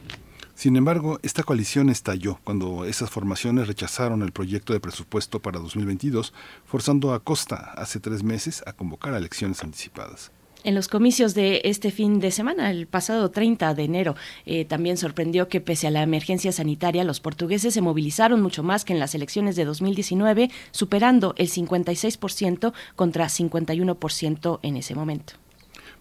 Sin 0.60 0.76
embargo, 0.76 1.18
esta 1.22 1.42
coalición 1.42 1.88
estalló 1.88 2.38
cuando 2.44 2.84
esas 2.84 3.08
formaciones 3.08 3.66
rechazaron 3.66 4.20
el 4.20 4.30
proyecto 4.30 4.74
de 4.74 4.80
presupuesto 4.80 5.40
para 5.40 5.58
2022, 5.58 6.34
forzando 6.66 7.14
a 7.14 7.24
Costa 7.24 7.72
hace 7.76 7.98
tres 7.98 8.22
meses 8.22 8.62
a 8.66 8.74
convocar 8.74 9.14
a 9.14 9.16
elecciones 9.16 9.64
anticipadas. 9.64 10.32
En 10.62 10.74
los 10.74 10.88
comicios 10.88 11.32
de 11.32 11.62
este 11.64 11.90
fin 11.90 12.20
de 12.20 12.30
semana, 12.30 12.70
el 12.70 12.86
pasado 12.86 13.30
30 13.30 13.72
de 13.72 13.84
enero, 13.84 14.16
eh, 14.44 14.66
también 14.66 14.98
sorprendió 14.98 15.48
que 15.48 15.62
pese 15.62 15.86
a 15.86 15.90
la 15.90 16.02
emergencia 16.02 16.52
sanitaria, 16.52 17.04
los 17.04 17.20
portugueses 17.20 17.72
se 17.72 17.80
movilizaron 17.80 18.42
mucho 18.42 18.62
más 18.62 18.84
que 18.84 18.92
en 18.92 18.98
las 18.98 19.14
elecciones 19.14 19.56
de 19.56 19.64
2019, 19.64 20.50
superando 20.72 21.32
el 21.38 21.48
56% 21.48 22.74
contra 22.96 23.28
51% 23.28 24.58
en 24.62 24.76
ese 24.76 24.94
momento. 24.94 25.32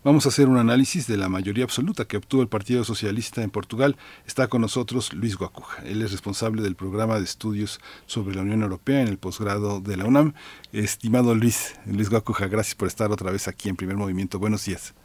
Vamos 0.01 0.25
a 0.25 0.29
hacer 0.29 0.47
un 0.47 0.57
análisis 0.57 1.09
de 1.09 1.17
la 1.17 1.27
mayoría 1.27 1.65
absoluta 1.65 2.05
que 2.05 2.15
obtuvo 2.15 2.41
el 2.41 2.47
Partido 2.47 2.85
Socialista 2.85 3.43
en 3.43 3.49
Portugal. 3.49 3.97
Está 4.25 4.47
con 4.47 4.61
nosotros 4.61 5.11
Luis 5.11 5.35
Guacuja. 5.35 5.83
Él 5.85 6.01
es 6.01 6.13
responsable 6.13 6.61
del 6.61 6.77
programa 6.77 7.17
de 7.17 7.25
estudios 7.25 7.81
sobre 8.05 8.33
la 8.33 8.43
Unión 8.43 8.61
Europea 8.61 9.01
en 9.01 9.09
el 9.09 9.17
posgrado 9.17 9.81
de 9.81 9.97
la 9.97 10.05
UNAM. 10.05 10.35
Estimado 10.71 11.35
Luis, 11.35 11.77
Luis 11.85 12.09
Guacuja, 12.09 12.47
gracias 12.47 12.75
por 12.75 12.87
estar 12.87 13.11
otra 13.11 13.29
vez 13.29 13.49
aquí 13.49 13.67
en 13.67 13.75
Primer 13.75 13.97
Movimiento. 13.97 14.39
Buenos 14.39 14.65
días. 14.65 14.95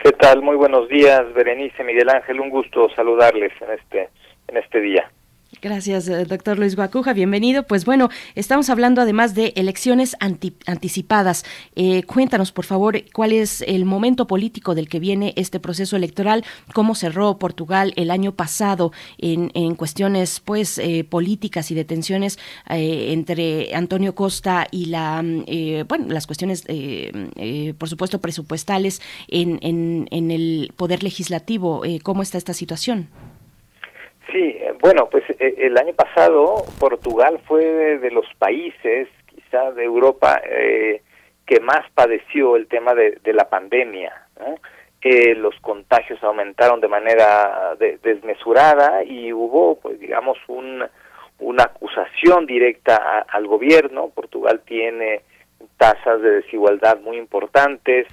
¿Qué 0.00 0.10
tal? 0.10 0.42
Muy 0.42 0.56
buenos 0.56 0.88
días, 0.88 1.22
Berenice, 1.32 1.84
Miguel 1.84 2.08
Ángel. 2.08 2.40
Un 2.40 2.50
gusto 2.50 2.88
saludarles 2.96 3.52
en 3.60 3.78
este, 3.78 4.08
en 4.48 4.56
este 4.56 4.80
día. 4.80 5.08
Gracias, 5.62 6.06
eh, 6.08 6.24
doctor 6.26 6.58
Luis 6.58 6.76
Guacuja. 6.76 7.12
Bienvenido. 7.14 7.62
Pues 7.64 7.84
bueno, 7.86 8.10
estamos 8.34 8.68
hablando 8.68 9.00
además 9.00 9.34
de 9.34 9.52
elecciones 9.56 10.14
anti- 10.20 10.54
anticipadas. 10.66 11.44
Eh, 11.74 12.02
cuéntanos, 12.04 12.52
por 12.52 12.66
favor, 12.66 13.02
cuál 13.12 13.32
es 13.32 13.62
el 13.62 13.84
momento 13.86 14.26
político 14.26 14.74
del 14.74 14.88
que 14.88 15.00
viene 15.00 15.32
este 15.36 15.58
proceso 15.58 15.96
electoral, 15.96 16.44
cómo 16.74 16.94
cerró 16.94 17.38
Portugal 17.38 17.94
el 17.96 18.10
año 18.10 18.32
pasado 18.32 18.92
en, 19.18 19.50
en 19.54 19.74
cuestiones 19.76 20.40
pues 20.44 20.76
eh, 20.78 21.04
políticas 21.08 21.70
y 21.70 21.74
de 21.74 21.84
tensiones 21.84 22.38
eh, 22.68 23.12
entre 23.12 23.74
Antonio 23.74 24.14
Costa 24.14 24.66
y 24.70 24.86
la 24.86 25.22
mm, 25.22 25.44
eh, 25.46 25.84
bueno 25.88 26.06
las 26.08 26.26
cuestiones 26.26 26.64
eh, 26.68 27.74
por 27.78 27.88
supuesto 27.88 28.20
presupuestales 28.20 29.00
en, 29.28 29.58
en, 29.62 30.06
en 30.10 30.30
el 30.30 30.72
poder 30.76 31.02
legislativo. 31.02 31.82
¿Cómo 32.02 32.22
está 32.22 32.36
esta 32.38 32.52
situación? 32.54 33.08
Sí, 34.32 34.56
eh, 34.60 34.74
bueno, 34.80 35.08
pues 35.10 35.24
eh, 35.38 35.54
el 35.58 35.76
año 35.78 35.94
pasado 35.94 36.64
Portugal 36.80 37.40
fue 37.46 37.64
de, 37.98 38.10
los 38.10 38.26
países, 38.38 39.08
quizá 39.26 39.70
de 39.72 39.84
Europa, 39.84 40.40
eh, 40.44 41.02
que 41.46 41.60
más 41.60 41.88
padeció 41.94 42.56
el 42.56 42.66
tema 42.66 42.94
de, 42.94 43.18
la 43.32 43.48
pandemia. 43.48 44.12
Eh, 45.00 45.36
los 45.36 45.54
contagios 45.60 46.22
aumentaron 46.24 46.80
de 46.80 46.88
manera 46.88 47.76
de- 47.78 47.98
desmesurada 47.98 49.04
y 49.04 49.32
hubo, 49.32 49.76
pues 49.78 50.00
digamos, 50.00 50.36
un, 50.48 50.82
una 51.38 51.62
acusación 51.62 52.46
directa 52.46 52.96
a- 52.96 53.20
al 53.36 53.46
gobierno. 53.46 54.08
Portugal 54.12 54.62
tiene 54.66 55.20
tasas 55.76 56.20
de 56.20 56.30
desigualdad 56.42 56.98
muy 57.00 57.18
importantes, 57.18 58.08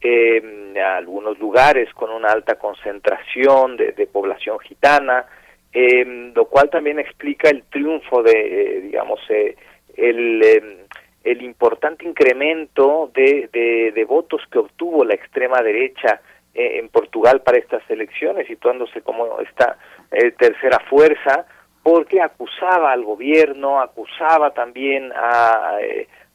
eh, 0.00 0.74
algunos 0.96 1.38
lugares 1.38 1.92
con 1.92 2.10
una 2.10 2.28
alta 2.28 2.54
concentración 2.54 3.76
de 3.76 4.06
población 4.10 4.58
gitana, 4.60 5.26
eh, 5.72 6.32
lo 6.34 6.46
cual 6.46 6.70
también 6.70 6.98
explica 6.98 7.50
el 7.50 7.64
triunfo 7.64 8.22
de, 8.22 8.32
eh, 8.32 8.80
digamos, 8.82 9.20
eh, 9.28 9.56
el, 9.96 10.42
eh, 10.42 10.86
el 11.24 11.42
importante 11.42 12.06
incremento 12.06 13.10
de, 13.14 13.48
de, 13.52 14.04
votos 14.04 14.40
que 14.50 14.58
obtuvo 14.58 15.04
la 15.04 15.14
extrema 15.14 15.60
derecha 15.60 16.20
eh, 16.54 16.78
en 16.78 16.88
Portugal 16.88 17.42
para 17.42 17.58
estas 17.58 17.82
elecciones, 17.90 18.46
situándose 18.46 19.02
como 19.02 19.40
esta 19.40 19.76
eh, 20.10 20.30
tercera 20.32 20.78
fuerza, 20.88 21.46
porque 21.82 22.22
acusaba 22.22 22.92
al 22.92 23.04
gobierno, 23.04 23.80
acusaba 23.80 24.52
también 24.52 25.12
a, 25.14 25.76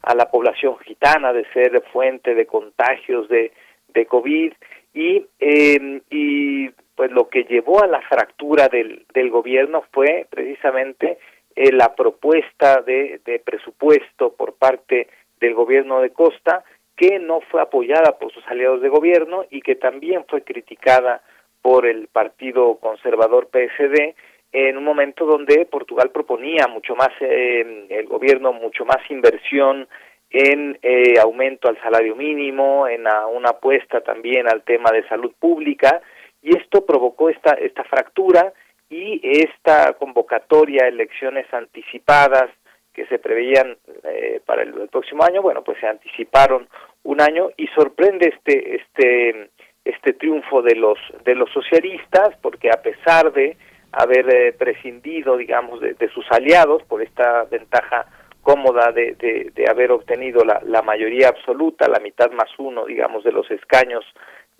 a 0.02 0.14
la 0.14 0.30
población 0.30 0.78
gitana 0.78 1.32
de 1.32 1.44
ser 1.52 1.82
fuente 1.92 2.34
de 2.34 2.46
contagios 2.46 3.28
de, 3.28 3.52
de 3.88 4.06
COVID 4.06 4.52
y, 4.92 5.26
eh, 5.40 6.00
y 6.10 6.70
pues 6.96 7.10
lo 7.10 7.28
que 7.28 7.44
llevó 7.44 7.82
a 7.82 7.86
la 7.86 8.00
fractura 8.02 8.68
del, 8.68 9.04
del 9.12 9.30
gobierno 9.30 9.84
fue 9.92 10.26
precisamente 10.30 11.18
eh, 11.56 11.72
la 11.72 11.94
propuesta 11.94 12.82
de, 12.82 13.20
de 13.24 13.38
presupuesto 13.40 14.32
por 14.34 14.54
parte 14.54 15.08
del 15.40 15.54
gobierno 15.54 16.00
de 16.00 16.10
Costa 16.10 16.64
que 16.96 17.18
no 17.18 17.40
fue 17.50 17.60
apoyada 17.60 18.18
por 18.18 18.32
sus 18.32 18.46
aliados 18.46 18.80
de 18.80 18.88
gobierno 18.88 19.44
y 19.50 19.60
que 19.62 19.74
también 19.74 20.24
fue 20.28 20.42
criticada 20.42 21.22
por 21.62 21.86
el 21.86 22.06
Partido 22.08 22.76
Conservador 22.76 23.48
PSD 23.48 24.14
en 24.52 24.76
un 24.76 24.84
momento 24.84 25.24
donde 25.26 25.66
Portugal 25.66 26.10
proponía 26.10 26.68
mucho 26.68 26.94
más, 26.94 27.08
eh, 27.20 27.86
el 27.88 28.06
gobierno 28.06 28.52
mucho 28.52 28.84
más 28.84 28.98
inversión 29.10 29.88
en 30.30 30.78
eh, 30.82 31.18
aumento 31.20 31.68
al 31.68 31.80
salario 31.80 32.14
mínimo, 32.14 32.86
en 32.86 33.06
a- 33.08 33.26
una 33.26 33.50
apuesta 33.50 34.00
también 34.00 34.48
al 34.48 34.62
tema 34.62 34.92
de 34.92 35.06
salud 35.08 35.32
pública 35.40 36.00
y 36.44 36.56
esto 36.56 36.84
provocó 36.84 37.30
esta, 37.30 37.54
esta 37.54 37.84
fractura 37.84 38.52
y 38.90 39.18
esta 39.24 39.94
convocatoria 39.94 40.86
elecciones 40.86 41.46
anticipadas 41.52 42.50
que 42.92 43.06
se 43.06 43.18
preveían 43.18 43.78
eh, 44.04 44.40
para 44.44 44.62
el, 44.62 44.72
próximo 44.88 45.24
año, 45.24 45.40
bueno, 45.40 45.64
pues 45.64 45.80
se 45.80 45.86
anticiparon 45.86 46.68
un 47.02 47.20
año 47.20 47.48
y 47.56 47.66
sorprende 47.68 48.28
este 48.28 48.76
este 48.76 49.50
este 49.84 50.12
triunfo 50.12 50.62
de 50.62 50.76
los 50.76 50.98
de 51.24 51.34
los 51.34 51.50
socialistas 51.50 52.36
porque 52.42 52.68
a 52.70 52.80
pesar 52.82 53.32
de 53.32 53.56
haber 53.92 54.28
eh, 54.32 54.52
prescindido, 54.52 55.36
digamos, 55.36 55.80
de, 55.80 56.08
sus 56.12 56.26
aliados 56.30 56.82
por 56.84 57.00
esta 57.00 57.44
ventaja 57.44 58.06
cómoda 58.42 58.92
de, 58.92 59.14
de, 59.14 59.70
haber 59.70 59.92
obtenido 59.92 60.44
la, 60.44 60.60
la, 60.64 60.82
mayoría 60.82 61.28
absoluta, 61.28 61.88
la 61.88 62.00
mitad 62.00 62.30
más 62.32 62.50
uno, 62.58 62.84
digamos, 62.84 63.22
de 63.24 63.32
los 63.32 63.48
escaños 63.50 64.04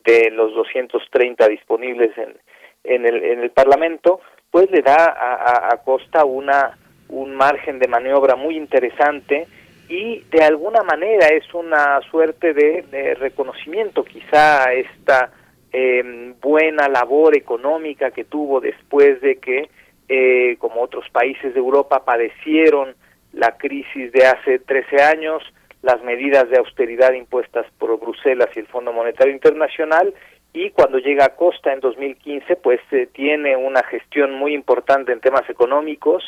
de 0.04 0.30
los 0.30 0.54
230 0.54 1.48
disponibles 1.48 2.16
en, 2.18 2.36
en, 2.84 3.06
el, 3.06 3.24
en 3.24 3.40
el 3.40 3.50
Parlamento, 3.50 4.20
pues 4.50 4.70
le 4.70 4.82
da 4.82 5.04
a, 5.04 5.72
a, 5.72 5.76
Costa 5.78 6.24
una, 6.24 6.78
un 7.08 7.34
margen 7.34 7.78
de 7.78 7.88
maniobra 7.88 8.36
muy 8.36 8.56
interesante 8.56 9.46
y 9.88 10.20
de 10.30 10.42
alguna 10.42 10.82
manera 10.82 11.28
es 11.28 11.52
una 11.54 12.00
suerte 12.10 12.54
de, 12.54 13.14
reconocimiento 13.18 14.04
quizá 14.04 14.68
a 14.68 14.72
esta 14.72 15.30
em, 15.72 16.34
buena 16.40 16.88
labor 16.88 17.36
económica 17.36 18.10
que 18.10 18.24
tuvo 18.24 18.60
después 18.60 19.20
de 19.20 19.36
que, 19.36 19.68
eh, 20.08 20.56
como 20.58 20.82
otros 20.82 21.08
países 21.10 21.52
de 21.52 21.60
Europa, 21.60 22.04
padecieron 22.04 22.94
la 23.32 23.56
crisis 23.56 24.12
de 24.12 24.26
hace 24.26 24.60
13 24.60 25.02
años, 25.02 25.42
las 25.84 26.02
medidas 26.02 26.48
de 26.48 26.56
austeridad 26.56 27.12
impuestas 27.12 27.66
por 27.78 27.98
Bruselas 28.00 28.48
y 28.56 28.60
el 28.60 28.66
Fondo 28.66 28.92
Monetario 28.92 29.32
Internacional, 29.32 30.14
y 30.54 30.70
cuando 30.70 30.98
llega 30.98 31.24
a 31.24 31.34
Costa 31.34 31.72
en 31.72 31.80
2015, 31.80 32.56
pues 32.56 32.80
eh, 32.92 33.08
tiene 33.12 33.56
una 33.56 33.82
gestión 33.82 34.32
muy 34.34 34.54
importante 34.54 35.12
en 35.12 35.20
temas 35.20 35.50
económicos. 35.50 36.22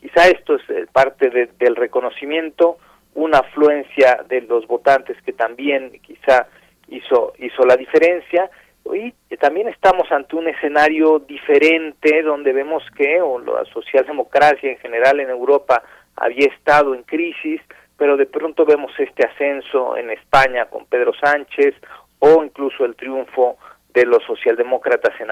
Quizá 0.00 0.28
esto 0.28 0.54
es 0.54 0.62
eh, 0.70 0.86
parte 0.90 1.30
del 1.30 1.74
reconocimiento, 1.76 2.78
una 3.14 3.38
afluencia 3.38 4.24
de 4.28 4.42
los 4.42 4.68
votantes 4.68 5.20
que 5.22 5.32
también 5.32 5.90
quizá 6.00 6.46
hizo, 6.88 7.32
hizo 7.38 7.64
la 7.66 7.76
diferencia. 7.76 8.48
Y 8.94 9.12
también 9.38 9.68
estamos 9.68 10.10
ante 10.12 10.36
un 10.36 10.48
escenario 10.48 11.18
diferente 11.18 12.22
donde 12.22 12.52
vemos 12.52 12.84
que 12.96 13.20
o 13.20 13.40
la 13.40 13.64
socialdemocracia 13.72 14.70
en 14.70 14.78
general 14.78 15.18
en 15.18 15.30
Europa 15.30 15.82
había 16.16 16.46
estado 16.46 16.94
en 16.94 17.02
crisis, 17.02 17.60
pero 18.02 18.16
de 18.16 18.26
pronto 18.26 18.64
vemos 18.64 18.90
este 18.98 19.24
ascenso 19.24 19.96
en 19.96 20.10
España 20.10 20.64
con 20.64 20.86
Pedro 20.86 21.12
Sánchez 21.14 21.76
o 22.18 22.42
incluso 22.42 22.84
el 22.84 22.96
triunfo 22.96 23.58
de 23.94 24.04
los 24.04 24.24
socialdemócratas 24.24 25.14
en 25.20 25.28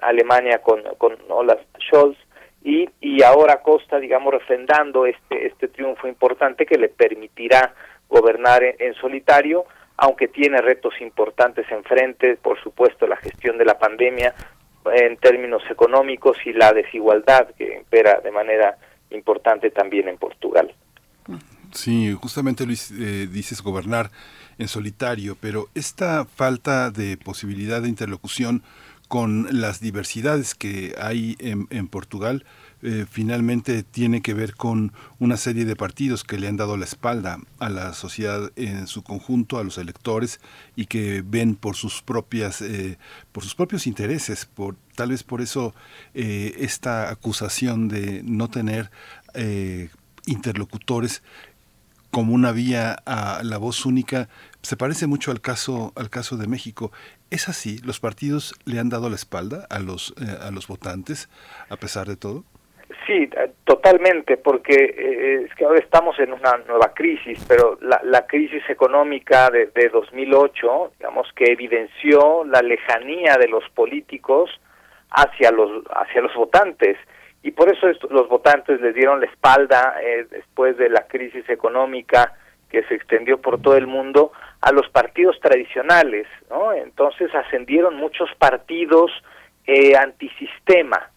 Alemania 0.00 0.58
con, 0.58 0.84
con 0.98 1.16
Olaf 1.28 1.58
Scholz 1.80 2.16
y, 2.62 2.88
y 3.00 3.24
ahora 3.24 3.60
Costa, 3.60 3.98
digamos, 3.98 4.34
refrendando 4.34 5.04
este, 5.04 5.48
este 5.48 5.66
triunfo 5.66 6.06
importante 6.06 6.64
que 6.64 6.78
le 6.78 6.90
permitirá 6.90 7.74
gobernar 8.08 8.62
en, 8.62 8.94
solitario, 8.94 9.64
aunque 9.96 10.28
tiene 10.28 10.58
retos 10.58 10.94
importantes 11.00 11.68
enfrente, 11.72 12.36
por 12.36 12.62
supuesto 12.62 13.08
la 13.08 13.16
gestión 13.16 13.58
de 13.58 13.64
la 13.64 13.80
pandemia 13.80 14.32
en 14.94 15.16
términos 15.16 15.64
económicos 15.68 16.36
y 16.44 16.52
la 16.52 16.72
desigualdad 16.72 17.48
que 17.58 17.78
impera 17.78 18.20
de 18.20 18.30
manera 18.30 18.76
importante 19.10 19.72
también 19.72 20.06
en 20.06 20.18
Portugal. 20.18 20.72
Sí, 21.72 22.12
justamente 22.20 22.66
Luis, 22.66 22.90
eh, 22.90 23.28
dices 23.32 23.62
gobernar 23.62 24.10
en 24.58 24.68
solitario, 24.68 25.36
pero 25.40 25.70
esta 25.74 26.26
falta 26.26 26.90
de 26.90 27.16
posibilidad 27.16 27.80
de 27.80 27.88
interlocución 27.88 28.62
con 29.08 29.48
las 29.50 29.80
diversidades 29.80 30.54
que 30.54 30.94
hay 31.00 31.36
en, 31.38 31.88
Portugal, 31.88 32.46
eh, 32.80 33.04
finalmente 33.10 33.82
tiene 33.82 34.22
que 34.22 34.32
ver 34.32 34.54
con 34.54 34.92
una 35.18 35.36
serie 35.36 35.66
de 35.66 35.76
partidos 35.76 36.24
que 36.24 36.38
le 36.38 36.48
han 36.48 36.56
dado 36.56 36.78
la 36.78 36.86
espalda 36.86 37.38
a 37.58 37.68
la 37.68 37.92
sociedad 37.92 38.50
en 38.56 38.86
su 38.86 39.02
conjunto, 39.02 39.58
a 39.58 39.64
los 39.64 39.76
electores 39.76 40.40
y 40.76 40.86
que 40.86 41.22
ven 41.26 41.56
por 41.56 41.76
sus 41.76 42.00
propias, 42.00 42.62
eh, 42.62 42.98
por 43.32 43.42
sus 43.42 43.54
propios 43.54 43.86
intereses, 43.86 44.46
por 44.46 44.76
tal 44.94 45.10
vez 45.10 45.22
por 45.24 45.42
eso 45.42 45.74
esta 46.14 47.10
acusación 47.10 47.88
de 47.88 48.22
no 48.22 48.48
tener 48.48 48.90
interlocutores 50.26 51.22
como 52.12 52.34
una 52.34 52.52
vía 52.52 52.96
a 53.06 53.40
la 53.42 53.58
voz 53.58 53.86
única 53.86 54.28
se 54.60 54.76
parece 54.76 55.06
mucho 55.06 55.32
al 55.32 55.40
caso 55.40 55.92
al 55.96 56.10
caso 56.10 56.36
de 56.36 56.46
México. 56.46 56.92
¿Es 57.30 57.48
así? 57.48 57.78
¿Los 57.84 57.98
partidos 57.98 58.54
le 58.66 58.78
han 58.78 58.90
dado 58.90 59.08
la 59.08 59.16
espalda 59.16 59.66
a 59.70 59.80
los 59.80 60.14
eh, 60.20 60.46
a 60.46 60.50
los 60.50 60.68
votantes 60.68 61.28
a 61.70 61.76
pesar 61.76 62.06
de 62.06 62.16
todo? 62.16 62.44
Sí, 63.06 63.28
eh, 63.34 63.50
totalmente, 63.64 64.36
porque 64.36 64.74
eh, 64.74 65.46
es 65.46 65.54
que 65.54 65.64
ahora 65.64 65.80
estamos 65.80 66.18
en 66.18 66.32
una 66.34 66.58
nueva 66.68 66.92
crisis, 66.94 67.42
pero 67.48 67.78
la, 67.80 68.00
la 68.04 68.26
crisis 68.26 68.62
económica 68.68 69.48
de, 69.48 69.66
de 69.74 69.88
2008, 69.88 70.92
digamos 70.98 71.26
que 71.34 71.50
evidenció 71.50 72.44
la 72.44 72.60
lejanía 72.60 73.38
de 73.38 73.48
los 73.48 73.64
políticos 73.70 74.50
hacia 75.10 75.50
los 75.50 75.82
hacia 75.94 76.20
los 76.20 76.34
votantes 76.34 76.98
y 77.42 77.50
por 77.50 77.72
eso 77.72 77.86
los 78.10 78.28
votantes 78.28 78.80
les 78.80 78.94
dieron 78.94 79.20
la 79.20 79.26
espalda 79.26 79.96
eh, 80.02 80.26
después 80.30 80.76
de 80.76 80.88
la 80.88 81.06
crisis 81.06 81.48
económica 81.48 82.34
que 82.70 82.82
se 82.84 82.94
extendió 82.94 83.40
por 83.40 83.60
todo 83.60 83.76
el 83.76 83.86
mundo 83.86 84.32
a 84.60 84.72
los 84.72 84.88
partidos 84.88 85.38
tradicionales, 85.40 86.26
¿no? 86.48 86.72
Entonces 86.72 87.34
ascendieron 87.34 87.96
muchos 87.96 88.30
partidos 88.38 89.10
eh, 89.66 89.96
antisistema, 89.96 91.10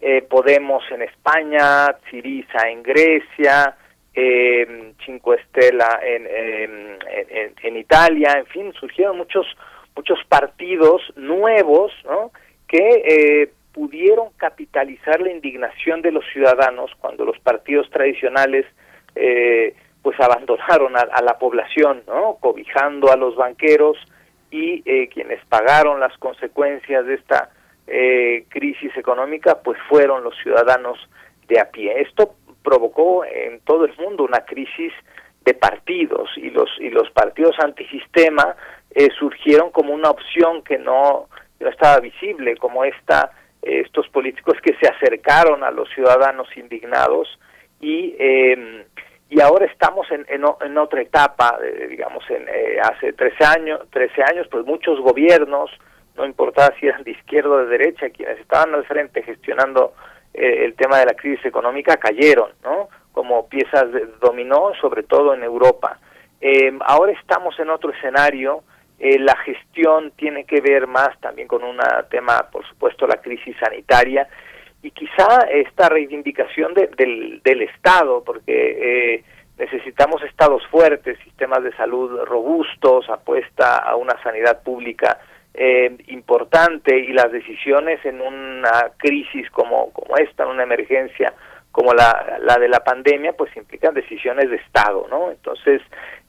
eh, 0.00 0.22
Podemos 0.22 0.82
en 0.90 1.02
España, 1.02 1.94
Siriza 2.10 2.68
en 2.68 2.82
Grecia, 2.82 3.76
eh, 4.12 4.92
Cinco 5.06 5.34
Estela 5.34 6.00
en, 6.02 6.26
en, 6.26 7.54
en, 7.62 7.76
Italia, 7.76 8.32
en 8.36 8.46
fin, 8.46 8.72
surgieron 8.72 9.16
muchos 9.16 9.46
muchos 9.94 10.18
partidos 10.28 11.02
nuevos, 11.16 11.92
¿no? 12.04 12.32
Que 12.66 13.02
eh, 13.06 13.52
pudieron 13.72 14.30
capitalizar 14.36 15.20
la 15.20 15.30
indignación 15.30 16.02
de 16.02 16.12
los 16.12 16.24
ciudadanos 16.32 16.90
cuando 17.00 17.24
los 17.24 17.38
partidos 17.40 17.88
tradicionales 17.90 18.66
eh, 19.14 19.74
pues 20.02 20.18
abandonaron 20.20 20.96
a, 20.96 21.22
la 21.22 21.38
población, 21.38 22.02
¿no? 22.06 22.36
cobijando 22.40 23.12
a 23.12 23.16
los 23.16 23.36
banqueros 23.36 23.96
y 24.50 24.82
eh, 24.84 25.08
quienes 25.08 25.44
pagaron 25.46 26.00
las 26.00 26.16
consecuencias 26.18 27.06
de 27.06 27.14
esta 27.14 27.50
eh, 27.86 28.44
crisis 28.48 28.94
económica 28.96 29.60
pues 29.62 29.78
fueron 29.88 30.24
los 30.24 30.34
ciudadanos 30.42 30.98
de 31.48 31.60
a 31.60 31.70
pie. 31.70 32.00
Esto 32.00 32.34
provocó 32.62 33.24
en 33.24 33.60
todo 33.60 33.84
el 33.84 33.96
mundo 33.96 34.24
una 34.24 34.44
crisis 34.44 34.92
de 35.44 35.54
partidos 35.54 36.30
y 36.36 36.50
los 36.50 36.68
y 36.78 36.90
los 36.90 37.10
partidos 37.10 37.56
antisistema 37.58 38.54
surgieron 39.18 39.70
como 39.70 39.92
una 39.92 40.10
opción 40.10 40.62
que 40.62 40.78
no, 40.78 41.28
no 41.58 41.68
estaba 41.68 41.98
visible 41.98 42.56
como 42.56 42.84
esta 42.84 43.32
estos 43.62 44.08
políticos 44.08 44.56
que 44.62 44.74
se 44.80 44.88
acercaron 44.88 45.62
a 45.62 45.70
los 45.70 45.88
ciudadanos 45.94 46.48
indignados 46.56 47.38
y 47.80 48.14
eh, 48.18 48.86
y 49.30 49.40
ahora 49.40 49.64
estamos 49.64 50.06
en, 50.10 50.26
en, 50.28 50.76
otra 50.76 51.00
etapa, 51.00 51.58
eh, 51.64 51.86
digamos, 51.88 52.22
en, 52.28 52.46
eh, 52.50 52.78
hace 52.82 53.14
13 53.14 53.44
años, 53.46 53.80
13 53.90 54.22
años, 54.24 54.46
pues 54.50 54.66
muchos 54.66 55.00
gobiernos, 55.00 55.70
no 56.16 56.26
importaba 56.26 56.74
si 56.78 56.86
eran 56.86 57.02
de 57.02 57.12
izquierda 57.12 57.48
o 57.48 57.58
de 57.64 57.78
derecha, 57.78 58.10
quienes 58.10 58.38
estaban 58.40 58.74
al 58.74 58.84
frente 58.84 59.22
gestionando 59.22 59.94
el 60.34 60.74
tema 60.74 60.98
de 60.98 61.06
la 61.06 61.14
crisis 61.14 61.46
económica 61.46 61.96
cayeron, 61.96 62.50
¿no? 62.62 62.90
Como 63.12 63.48
piezas 63.48 63.90
de 63.90 64.06
dominó, 64.20 64.72
sobre 64.82 65.02
todo 65.02 65.32
en 65.32 65.42
Europa. 65.42 65.98
ahora 66.80 67.12
estamos 67.12 67.58
en 67.58 67.70
otro 67.70 67.90
escenario 67.90 68.64
eh, 69.04 69.18
la 69.18 69.34
gestión 69.38 70.12
tiene 70.12 70.44
que 70.44 70.60
ver 70.60 70.86
más 70.86 71.18
también 71.18 71.48
con 71.48 71.64
un 71.64 71.76
tema, 72.08 72.48
por 72.52 72.64
supuesto, 72.68 73.04
la 73.04 73.16
crisis 73.16 73.56
sanitaria 73.58 74.28
y 74.80 74.92
quizá 74.92 75.40
esta 75.50 75.88
reivindicación 75.88 76.72
del, 76.72 77.40
del 77.42 77.62
Estado, 77.62 78.22
porque 78.22 78.52
eh, 79.16 79.24
necesitamos 79.58 80.22
estados 80.22 80.64
fuertes, 80.68 81.18
sistemas 81.24 81.64
de 81.64 81.72
salud 81.72 82.16
robustos, 82.26 83.10
apuesta 83.10 83.78
a 83.78 83.96
una 83.96 84.22
sanidad 84.22 84.62
pública 84.62 85.18
eh, 85.52 85.96
importante 86.06 86.96
y 86.96 87.12
las 87.12 87.32
decisiones 87.32 88.04
en 88.04 88.20
una 88.20 88.92
crisis 88.98 89.50
como, 89.50 89.90
como 89.92 90.16
esta, 90.16 90.44
en 90.44 90.50
una 90.50 90.62
emergencia 90.62 91.34
como 91.72 91.92
la, 91.92 92.38
la 92.40 92.56
de 92.56 92.68
la 92.68 92.84
pandemia, 92.84 93.32
pues 93.32 93.56
implican 93.56 93.94
decisiones 93.94 94.48
de 94.48 94.56
Estado, 94.58 95.08
¿no? 95.10 95.32
Entonces, 95.32 95.82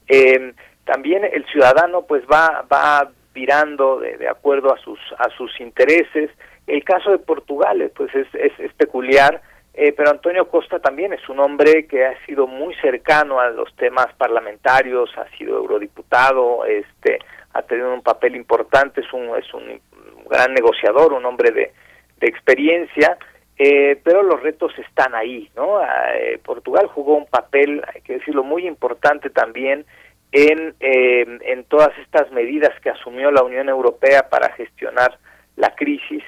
eh, 0.08 0.54
también 0.84 1.24
el 1.24 1.44
ciudadano 1.46 2.02
pues 2.02 2.22
va 2.30 2.64
va 2.72 3.10
virando 3.32 3.98
de, 3.98 4.28
acuerdo 4.28 4.72
a 4.72 4.78
sus 4.78 4.98
a 5.18 5.28
sus 5.36 5.60
intereses 5.60 6.30
el 6.66 6.84
caso 6.84 7.10
de 7.10 7.18
Portugal 7.18 7.82
eh, 7.82 7.90
pues 7.94 8.14
es, 8.14 8.28
es, 8.34 8.72
peculiar 8.74 9.42
eh, 9.74 9.92
pero 9.92 10.10
Antonio 10.10 10.48
Costa 10.48 10.78
también 10.78 11.12
es 11.12 11.28
un 11.28 11.40
hombre 11.40 11.86
que 11.86 12.06
ha 12.06 12.24
sido 12.26 12.46
muy 12.46 12.74
cercano 12.76 13.40
a 13.40 13.50
los 13.50 13.74
temas 13.76 14.06
parlamentarios 14.16 15.10
ha 15.16 15.28
sido 15.36 15.56
eurodiputado 15.56 16.64
este 16.64 17.18
ha 17.54 17.62
tenido 17.62 17.92
un 17.92 18.02
papel 18.02 18.36
importante 18.36 19.00
es 19.00 19.12
un 19.12 19.36
es 19.36 19.52
un 19.52 19.80
gran 20.28 20.54
negociador, 20.54 21.12
un 21.12 21.24
hombre 21.24 21.50
de, 21.50 21.72
de 22.18 22.26
experiencia, 22.26 23.16
eh, 23.58 24.00
pero 24.02 24.22
los 24.22 24.42
retos 24.42 24.72
están 24.78 25.14
ahí, 25.14 25.48
¿no? 25.56 25.80
Eh, 25.82 26.40
Portugal 26.44 26.86
jugó 26.88 27.16
un 27.16 27.26
papel, 27.26 27.82
hay 27.92 28.00
que 28.00 28.14
decirlo, 28.14 28.42
muy 28.42 28.66
importante 28.66 29.30
también 29.30 29.86
en, 30.34 30.74
eh, 30.80 31.38
en 31.42 31.64
todas 31.64 31.96
estas 31.98 32.30
medidas 32.32 32.78
que 32.80 32.90
asumió 32.90 33.30
la 33.30 33.42
Unión 33.42 33.68
Europea 33.68 34.28
para 34.28 34.52
gestionar 34.52 35.18
la 35.56 35.74
crisis. 35.74 36.22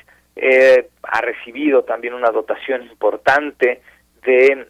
ha 1.03 1.20
recibido 1.23 1.83
también 1.85 2.15
una 2.15 2.31
dotación 2.31 2.83
importante 2.83 3.81
de, 4.23 4.66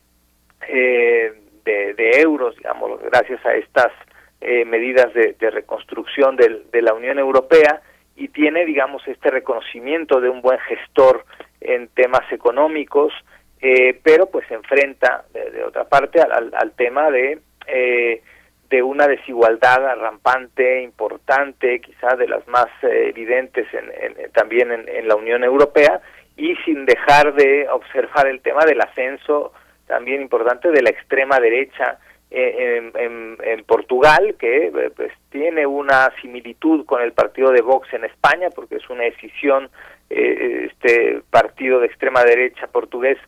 de, 1.65 2.11
euros, 2.21 2.57
digamos, 2.57 3.01
gracias 3.03 3.45
a 3.45 3.55
estas 3.55 3.93
medidas 4.41 5.13
de, 5.13 5.51
reconstrucción 5.51 6.37
de 6.37 6.83
la 6.83 6.95
Unión 6.95 7.19
Europea 7.19 7.83
y 8.17 8.29
tiene, 8.29 8.65
digamos, 8.65 9.07
este 9.07 9.31
reconocimiento 9.31 10.21
de 10.21 10.31
un 10.31 10.41
buen 10.41 10.59
gestor 10.61 11.25
en 11.61 11.89
temas 11.89 12.31
económicos, 12.33 13.13
eh, 13.61 14.01
pero 14.03 14.27
pues 14.27 14.47
se 14.49 14.55
enfrenta 14.55 15.25
de, 15.33 15.63
otra 15.65 15.85
parte 15.85 16.21
al, 16.21 16.53
al, 16.55 16.73
tema 16.73 17.11
de, 17.11 17.39
eh, 17.67 18.23
de 18.69 18.83
una 18.83 19.07
desigualdad 19.07 19.97
rampante, 19.99 20.83
importante, 20.83 21.81
quizá 21.81 22.17
de 22.17 22.29
las 22.29 22.47
más 22.49 22.67
eh, 22.83 23.09
evidentes 23.09 23.67
en, 23.73 24.33
también 24.33 24.71
en, 24.73 25.09
la 25.09 25.15
Unión 25.15 25.45
Europea, 25.45 26.01
y 26.37 26.55
sin 26.65 26.85
dejar 26.85 27.35
de 27.35 27.69
observar 27.69 28.27
el 28.27 28.41
tema 28.41 28.65
del 28.65 28.81
ascenso 28.81 29.53
también 29.87 30.21
importante 30.21 30.71
de 30.71 30.83
la 30.83 30.91
extrema 30.91 31.39
derecha 31.39 31.99
en, 32.29 32.93
en, 33.41 33.65
Portugal, 33.65 34.35
que 34.39 34.71
pues, 34.95 35.13
tiene 35.31 35.65
una 35.65 36.11
similitud 36.21 36.85
con 36.85 37.01
el 37.01 37.13
partido 37.13 37.53
de 37.53 37.63
Vox 37.63 37.93
en 37.95 38.05
España, 38.05 38.49
porque 38.55 38.77
es 38.77 38.91
una 38.91 39.05
decisión 39.05 39.71
eh, 40.11 40.69
este 40.71 41.21
partido 41.31 41.81
de 41.81 41.87
extrema 41.87 42.25
derecha 42.25 42.67
portugués 42.67 43.19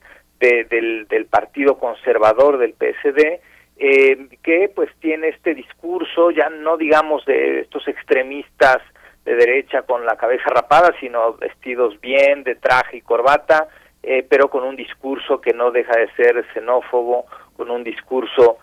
del, 0.40 1.06
del, 1.08 1.26
partido 1.26 1.78
conservador 1.78 2.58
del 2.58 2.74
PSD 2.74 3.40
eh, 3.78 4.28
que 4.42 4.70
pues 4.74 4.90
tiene 5.00 5.28
este 5.28 5.54
discurso 5.54 6.30
ya 6.30 6.48
no 6.50 6.76
digamos 6.76 7.24
de 7.24 7.60
estos 7.60 7.86
extremistas 7.88 8.78
de 9.24 9.34
derecha 9.34 9.82
con 9.82 10.04
la 10.04 10.16
cabeza 10.16 10.50
rapada 10.50 10.94
sino 11.00 11.34
vestidos 11.34 12.00
bien 12.00 12.44
de 12.44 12.56
traje 12.56 12.98
y 12.98 13.02
corbata 13.02 13.68
eh, 14.02 14.26
pero 14.28 14.48
con 14.48 14.64
un 14.64 14.76
discurso 14.76 15.40
que 15.40 15.52
no 15.52 15.70
deja 15.70 15.96
de 15.96 16.10
ser 16.12 16.44
xenófobo 16.54 17.26
con 17.56 17.70
un 17.70 17.84
discurso 17.84 18.58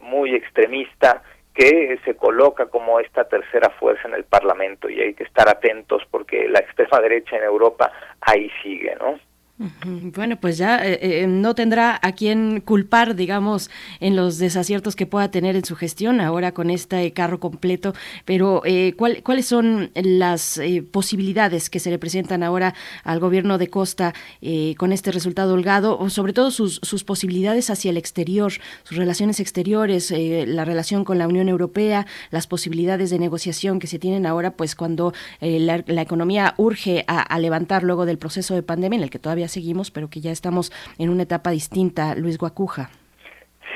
muy 0.00 0.34
extremista 0.34 1.22
que 1.54 1.98
se 2.06 2.14
coloca 2.16 2.66
como 2.66 3.00
esta 3.00 3.24
tercera 3.24 3.68
fuerza 3.70 4.08
en 4.08 4.14
el 4.14 4.24
Parlamento 4.24 4.88
y 4.88 4.98
hay 5.00 5.12
que 5.14 5.24
estar 5.24 5.46
atentos 5.46 6.02
porque 6.10 6.48
la 6.48 6.60
extrema 6.60 7.00
derecha 7.00 7.36
en 7.36 7.42
Europa 7.42 7.92
ahí 8.22 8.50
sigue, 8.62 8.96
¿no? 8.98 9.18
Bueno, 10.16 10.40
pues 10.40 10.56
ya 10.56 10.78
eh, 10.78 10.98
eh, 11.02 11.26
no 11.26 11.54
tendrá 11.54 11.98
a 12.00 12.12
quién 12.12 12.62
culpar, 12.62 13.14
digamos, 13.14 13.68
en 14.00 14.16
los 14.16 14.38
desaciertos 14.38 14.96
que 14.96 15.04
pueda 15.04 15.30
tener 15.30 15.54
en 15.54 15.66
su 15.66 15.76
gestión 15.76 16.22
ahora 16.22 16.52
con 16.52 16.70
este 16.70 17.12
carro 17.12 17.40
completo. 17.40 17.92
Pero, 18.24 18.62
eh, 18.64 18.94
¿cuáles 18.96 19.46
son 19.46 19.90
las 19.94 20.58
posibilidades 20.92 21.68
que 21.68 21.78
se 21.78 21.90
le 21.90 21.98
presentan 21.98 22.42
ahora 22.42 22.74
al 23.04 23.20
gobierno 23.20 23.58
de 23.58 23.68
Costa 23.68 24.14
con 24.78 24.92
este 24.92 25.12
resultado 25.12 25.52
holgado, 25.52 25.98
o 25.98 26.08
sobre 26.08 26.32
todo 26.32 26.50
sus, 26.50 26.80
posibilidades 27.04 27.68
hacia 27.68 27.90
el 27.90 27.98
exterior, 27.98 28.52
sus 28.84 28.96
relaciones 28.96 29.40
exteriores, 29.40 30.10
la 30.10 30.64
relación 30.64 31.04
con 31.04 31.18
la 31.18 31.28
Unión 31.28 31.48
Europea, 31.48 32.06
las 32.30 32.46
posibilidades 32.46 33.10
de 33.10 33.18
negociación 33.18 33.78
que 33.78 33.86
se 33.86 33.98
tienen 33.98 34.24
ahora, 34.24 34.52
pues 34.52 34.74
cuando 34.74 35.12
la, 35.40 35.84
economía 36.00 36.54
urge 36.56 37.04
a, 37.06 37.20
a 37.20 37.38
levantar 37.38 37.82
luego 37.82 38.06
del 38.06 38.16
proceso 38.16 38.54
de 38.54 38.62
pandemia 38.62 38.96
en 38.96 39.02
el 39.02 39.10
que 39.10 39.18
todavía 39.18 39.49
seguimos, 39.50 39.90
pero 39.90 40.08
que 40.08 40.20
ya 40.20 40.30
estamos 40.30 40.72
en 40.98 41.10
una 41.10 41.24
etapa 41.24 41.50
distinta. 41.50 42.14
Luis 42.14 42.38
Guacuja. 42.38 42.90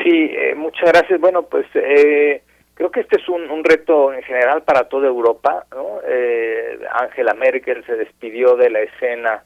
Sí, 0.02 0.30
eh, 0.36 0.55
muchas 0.55 0.92
gracias. 0.92 1.20
Bueno, 1.20 1.42
pues 1.44 1.66
eh, 1.74 2.42
creo 2.74 2.90
que 2.90 3.01
este 3.01 3.20
es 3.20 3.28
un, 3.28 3.64
reto 3.64 4.12
en 4.12 4.22
general 4.22 4.62
para 4.62 4.88
toda 4.88 5.06
Europa. 5.06 5.64
¿no? 5.72 6.01
Eh, 6.06 6.78
Angela 7.01 7.34
Merkel 7.34 7.84
se 7.86 7.96
despidió 7.96 8.56
de 8.56 8.70
la 8.70 8.80
escena 8.80 9.44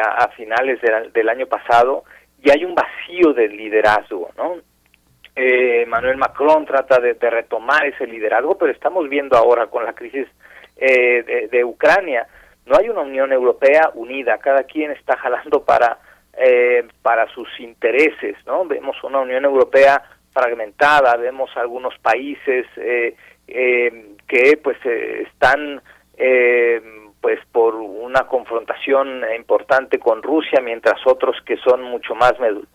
a, 0.00 0.28
finales 0.28 0.78
del 1.12 1.28
año 1.28 1.46
pasado 1.46 2.04
y 2.40 2.50
hay 2.50 2.64
un 2.64 2.76
vacío 2.76 3.32
de 3.32 3.48
liderazgo, 3.48 4.30
¿no? 4.36 4.54
Manuel 5.88 6.16
Macron 6.16 6.64
trata 6.64 7.00
de, 7.00 7.14
retomar 7.14 7.84
ese 7.84 8.06
liderazgo, 8.06 8.56
pero 8.56 8.70
estamos 8.70 9.08
viendo 9.08 9.36
ahora 9.36 9.66
con 9.66 9.84
la 9.84 9.92
crisis 9.92 10.28
de 10.76 11.64
Ucrania 11.64 12.28
no 12.66 12.76
hay 12.76 12.88
una 12.88 13.02
Unión 13.02 13.32
Europea 13.32 13.90
unida, 13.94 14.38
cada 14.38 14.64
quien 14.64 14.90
está 14.90 15.16
jalando 15.16 15.64
para, 15.64 15.98
eh, 16.36 16.86
para 17.00 17.28
sus 17.28 17.48
intereses, 17.60 18.36
¿no? 18.44 18.64
Vemos 18.66 18.96
una 19.04 19.20
Unión 19.20 19.44
Europea 19.44 20.02
fragmentada, 20.32 21.16
vemos 21.16 21.50
algunos 21.56 21.96
países 22.00 22.66
eh, 22.76 23.16
eh, 23.48 24.16
que 24.26 24.58
pues 24.62 24.76
están 24.84 25.80
pues 27.26 27.40
por 27.50 27.74
una 27.74 28.28
confrontación 28.28 29.24
importante 29.36 29.98
con 29.98 30.22
Rusia, 30.22 30.60
mientras 30.62 31.04
otros 31.04 31.36
que 31.44 31.56
son 31.56 31.82
mucho 31.82 32.14
más 32.14 32.34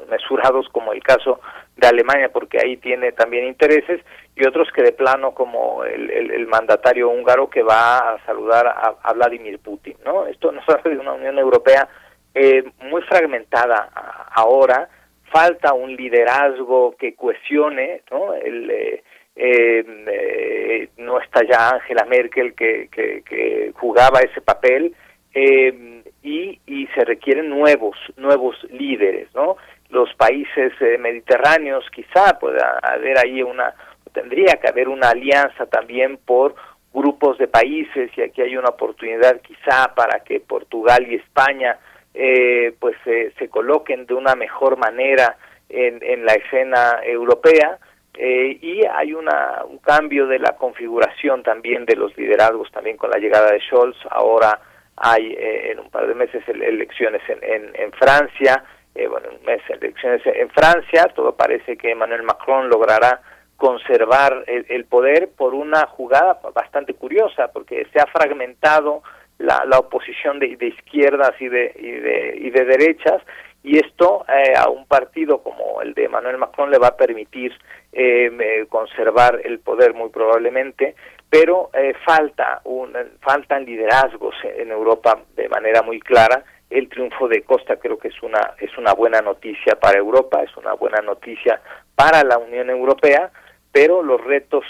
mesurados, 0.10 0.68
como 0.74 0.92
el 0.92 1.02
caso 1.02 1.40
de 1.78 1.88
Alemania, 1.88 2.28
porque 2.34 2.58
ahí 2.62 2.76
tiene 2.76 3.14
también 3.14 3.48
intereses, 3.48 4.02
y 4.36 4.46
otros 4.46 4.68
que 4.76 4.84
de 4.84 4.92
plano, 4.92 5.32
como 5.32 5.86
el, 5.86 6.46
mandatario 6.48 7.08
húngaro 7.08 7.50
que 7.50 7.64
va 7.64 8.00
a 8.00 8.26
saludar 8.26 8.68
a, 8.68 9.14
Vladimir 9.14 9.58
Putin. 9.60 9.96
¿no? 10.04 10.28
Esto 10.28 10.52
nos 10.52 10.68
habla 10.70 10.92
de 10.92 11.00
una 11.00 11.14
Unión 11.14 11.40
Europea 11.40 11.88
eh, 12.36 12.66
muy 12.82 13.02
fragmentada 13.04 13.88
ahora, 14.36 14.90
falta 15.32 15.72
un 15.72 15.96
liderazgo 15.96 16.98
que 17.00 17.16
cohesione, 17.16 18.02
¿no? 18.12 18.34
El, 18.34 18.70
eh, 18.70 19.04
eh, 19.44 20.90
no 20.98 21.20
está 21.20 21.42
ya 21.44 21.72
Angela 21.72 22.06
Merkel 22.06 22.54
que, 22.54 22.90
que, 22.92 23.72
jugaba 23.74 24.20
ese 24.20 24.40
papel 24.40 24.94
eh, 25.34 26.04
y, 26.22 26.60
se 26.94 27.06
requieren 27.06 27.50
nuevos 27.50 27.96
nuevos 28.18 28.56
líderes 28.70 29.34
no 29.34 29.56
los 29.90 30.14
países 30.16 30.74
eh, 30.82 30.98
mediterráneos 31.00 31.86
quizá 31.92 32.38
pueda 32.38 32.80
haber 32.84 33.18
ahí 33.18 33.42
una 33.42 33.74
tendría 34.14 34.58
que 34.62 34.68
haber 34.68 34.90
una 34.90 35.10
alianza 35.10 35.66
también 35.68 36.18
por 36.18 36.54
grupos 36.94 37.38
de 37.38 37.48
países 37.48 38.12
y 38.16 38.22
aquí 38.22 38.42
hay 38.42 38.58
una 38.58 38.70
oportunidad 38.70 39.40
quizá 39.42 39.96
para 39.96 40.20
que 40.20 40.42
Portugal 40.42 41.08
y 41.10 41.16
España 41.16 41.80
eh, 42.14 42.76
pues 42.78 42.98
se 43.06 43.48
coloquen 43.48 44.06
de 44.06 44.14
una 44.14 44.36
mejor 44.36 44.78
manera 44.78 45.38
en 45.70 46.26
la 46.26 46.34
escena 46.34 47.00
europea 47.04 47.80
eh, 48.14 48.58
y 48.62 48.86
hay 48.86 49.14
una, 49.14 49.64
un 49.68 49.78
cambio 49.78 50.28
de 50.28 50.40
la 50.40 50.56
configuración 50.58 51.44
también 51.44 51.86
de 51.86 51.96
los 51.96 52.16
liderazgos 52.18 52.70
también 52.72 52.98
con 52.98 53.10
la 53.10 53.20
llegada 53.20 53.52
de 53.52 53.62
Scholz. 53.62 53.98
Ahora 54.10 54.60
hay 54.98 55.34
eh, 55.34 55.72
en 55.72 55.80
un 55.80 55.90
par 55.90 56.08
de 56.08 56.16
meses 56.16 56.44
elecciones 56.48 57.22
en, 57.30 57.40
en, 57.44 57.72
en 57.74 57.92
Francia, 57.94 58.64
eh, 58.94 59.08
bueno, 59.08 59.30
un 59.30 59.46
mes 59.46 59.62
elecciones 59.70 60.22
en 60.26 60.50
Francia. 60.50 61.06
Todo 61.16 61.36
parece 61.36 61.78
que 61.78 61.92
Emmanuel 61.92 62.24
Macron 62.24 62.70
logrará 62.70 63.22
conservar 63.56 64.44
el, 64.48 64.86
poder 64.86 65.30
por 65.38 65.54
una 65.54 65.86
jugada 65.86 66.40
bastante 66.54 66.96
curiosa, 66.96 67.52
porque 67.54 67.86
se 67.94 68.00
ha 68.00 68.08
fragmentado 68.08 69.04
la, 69.38 69.64
la 69.68 69.78
oposición 69.78 70.40
de, 70.40 70.58
de 70.58 70.68
izquierdas 70.68 71.40
y 71.40 71.48
de, 71.48 71.72
y 71.78 71.92
de, 71.92 72.38
y 72.42 72.50
de 72.50 72.66
derechas 72.66 73.22
y 73.64 73.78
esto 73.78 74.26
eh, 74.28 74.54
a 74.58 74.70
un 74.70 74.86
partido 74.86 75.44
como 75.44 75.82
el 75.82 75.94
de 75.94 76.06
Emmanuel 76.06 76.38
Macron 76.38 76.72
le 76.72 76.80
va 76.80 76.88
a 76.88 76.98
permitir 76.98 77.54
eh, 77.94 78.66
conservar 78.70 79.42
el 79.44 79.60
poder 79.60 79.94
muy 79.94 80.10
probablemente, 80.10 80.96
pero 81.30 81.70
eh, 81.74 81.94
falta 82.06 82.62
un, 82.66 82.94
faltan 83.22 83.66
liderazgos 83.66 84.36
en 84.44 84.72
Europa 84.72 85.20
de 85.36 85.50
manera 85.50 85.82
muy 85.82 86.00
clara. 86.00 86.44
El 86.70 86.88
triunfo 86.90 87.28
de 87.28 87.42
Costa 87.44 87.76
creo 87.78 87.98
que 87.98 88.08
es 88.08 88.24
una 88.24 88.56
es 88.60 88.78
una 88.78 88.94
buena 88.94 89.22
noticia 89.22 89.76
para 89.76 90.00
Europa, 90.00 90.42
es 90.44 90.56
una 90.56 90.74
buena 90.74 91.02
noticia 91.02 91.62
para 91.96 92.24
la 92.24 92.38
Unión 92.38 92.70
Europea, 92.70 93.30
pero 93.72 94.02
los 94.02 94.22
retos 94.24 94.64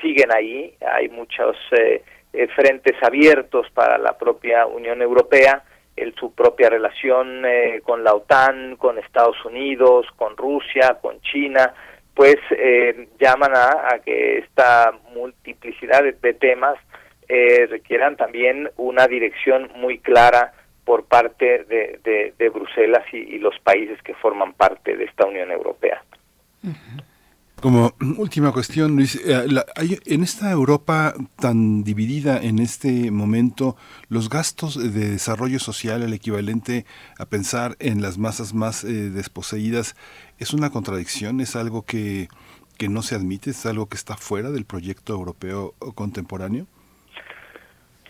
siguen 0.00 0.32
ahí. 0.34 0.74
Hay 0.92 1.08
muchos 1.08 1.56
frentes 2.54 3.02
abiertos 3.02 3.66
para 3.72 3.96
la 3.96 4.18
propia 4.18 4.66
Unión 4.66 5.00
Europea 5.00 5.62
el, 5.96 6.14
su 6.14 6.32
propia 6.32 6.68
relación 6.68 7.44
eh, 7.44 7.80
con 7.82 8.04
la 8.04 8.14
OTAN, 8.14 8.76
con 8.76 8.98
Estados 8.98 9.42
Unidos, 9.44 10.06
con 10.16 10.36
Rusia, 10.36 10.98
con 11.00 11.20
China, 11.22 11.74
pues 12.16 12.36
eh, 12.50 13.08
llaman 13.20 13.52
a, 13.54 14.00
que 14.02 14.38
esta 14.38 14.90
multiplicidad 15.14 16.02
de, 16.02 16.32
temas 16.32 16.78
eh, 17.28 17.66
requieran 17.68 18.16
también 18.16 18.70
una 18.78 19.06
dirección 19.06 19.70
muy 19.76 19.98
clara 19.98 20.54
por 20.86 21.04
parte 21.04 21.64
de, 21.64 22.32
de, 22.38 22.48
Bruselas 22.48 23.04
y, 23.12 23.38
los 23.38 23.58
países 23.58 24.00
que 24.02 24.14
forman 24.14 24.54
parte 24.54 24.96
de 24.96 25.04
esta 25.04 25.26
Unión 25.26 25.50
Europea. 25.50 26.02
Como 27.60 27.94
última 28.18 28.52
cuestión, 28.52 28.96
Luis, 28.96 29.16
eh, 29.16 29.46
en 30.04 30.22
esta 30.22 30.50
Europa 30.50 31.14
tan 31.36 31.84
dividida 31.84 32.40
en 32.42 32.58
este 32.58 33.10
momento, 33.10 33.76
los 34.08 34.28
gastos 34.28 34.76
de 34.76 35.10
desarrollo 35.10 35.58
social, 35.58 36.02
el 36.02 36.12
equivalente 36.12 36.84
a 37.18 37.24
pensar 37.26 37.76
en 37.78 38.02
las 38.02 38.18
masas 38.18 38.52
más 38.52 38.84
eh, 38.84 39.10
desposeídas, 39.10 39.96
¿es 40.38 40.52
una 40.52 40.70
contradicción? 40.70 41.40
¿Es 41.40 41.56
algo 41.56 41.84
que, 41.84 42.28
que 42.76 42.88
no 42.88 43.02
se 43.02 43.14
admite? 43.14 43.50
¿Es 43.50 43.64
algo 43.64 43.86
que 43.86 43.96
está 43.96 44.16
fuera 44.16 44.50
del 44.50 44.66
proyecto 44.66 45.14
europeo 45.14 45.74
contemporáneo? 45.94 46.66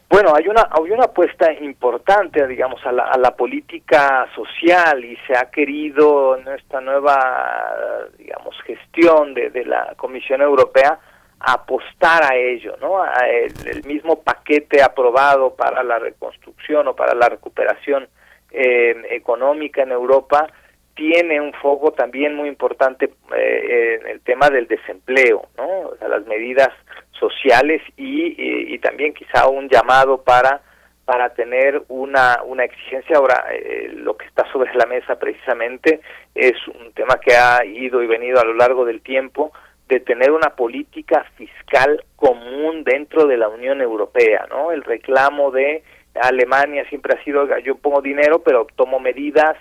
Bueno, 0.09 0.33
hay 0.35 0.47
una, 0.47 0.69
hay 0.71 0.91
una 0.91 1.05
apuesta 1.05 1.53
importante, 1.53 2.47
digamos, 2.47 2.85
a 2.87 2.93
la, 2.93 3.05
a 3.05 3.19
la 3.19 3.35
política 3.35 4.27
social 4.35 5.05
y 5.05 5.17
se 5.27 5.37
ha 5.37 5.51
querido 5.51 6.37
en 6.37 6.47
esta 6.49 6.81
nueva, 6.81 8.07
digamos, 8.17 8.55
gestión 8.65 9.35
de, 9.35 9.51
de 9.51 9.65
la 9.65 9.95
Comisión 9.97 10.41
Europea 10.41 10.99
apostar 11.41 12.25
a 12.25 12.35
ello, 12.35 12.77
¿no? 12.81 13.03
A 13.03 13.29
el, 13.29 13.85
mismo 13.85 14.23
paquete 14.23 14.83
aprobado 14.83 15.55
para 15.55 15.83
la 15.83 15.99
reconstrucción 15.99 16.89
o 16.89 16.97
para 16.97 17.15
la 17.15 17.29
recuperación 17.29 18.09
eh, 18.51 18.97
económica 19.11 19.83
en 19.83 19.93
Europa 19.93 20.49
tiene 20.97 21.41
un 21.41 21.53
foco 21.53 21.93
también 21.93 22.35
muy 22.35 22.49
importante 22.49 23.11
eh, 23.37 23.99
en 24.01 24.09
el 24.09 24.21
tema 24.23 24.49
del 24.49 24.67
desempleo, 24.67 25.47
¿no? 25.57 25.81
O 25.91 25.97
sea, 25.99 26.09
las 26.09 26.27
medidas 26.27 26.71
sociales 27.13 27.83
y, 27.97 28.75
y, 28.75 28.79
también 28.79 29.15
quizá 29.15 29.49
un 29.49 29.69
llamado 29.69 30.23
para 30.23 30.63
para 31.05 31.33
tener 31.35 31.85
una, 31.89 32.43
una 32.45 32.65
exigencia. 32.65 33.17
Ahora, 33.17 33.45
eh, 33.53 33.93
lo 33.95 34.17
que 34.17 34.27
está 34.27 34.45
sobre 34.51 34.75
la 34.75 34.87
mesa 34.87 35.17
precisamente 35.17 36.01
es 36.35 36.55
un 36.67 36.93
tema 36.95 37.21
que 37.21 37.37
ha 37.37 37.65
ido 37.65 38.03
y 38.03 38.09
venido 38.09 38.41
a 38.41 38.45
lo 38.45 38.55
largo 38.55 38.85
del 38.85 39.01
tiempo 39.03 39.53
de 39.89 40.01
tener 40.01 40.33
una 40.33 40.57
política 40.57 41.25
fiscal 41.37 42.05
común 42.17 42.83
dentro 42.83 43.27
de 43.27 43.37
la 43.37 43.49
Unión 43.49 43.81
Europea, 43.81 44.47
¿no? 44.51 44.73
El 44.73 44.83
reclamo 44.83 45.53
de 45.53 45.85
Alemania 46.21 46.85
siempre 46.89 47.15
ha 47.17 47.23
sido, 47.23 47.47
yo 47.61 47.77
pongo 47.77 48.03
dinero, 48.03 48.41
pero 48.41 48.67
tomo 48.75 48.99
medidas 48.99 49.57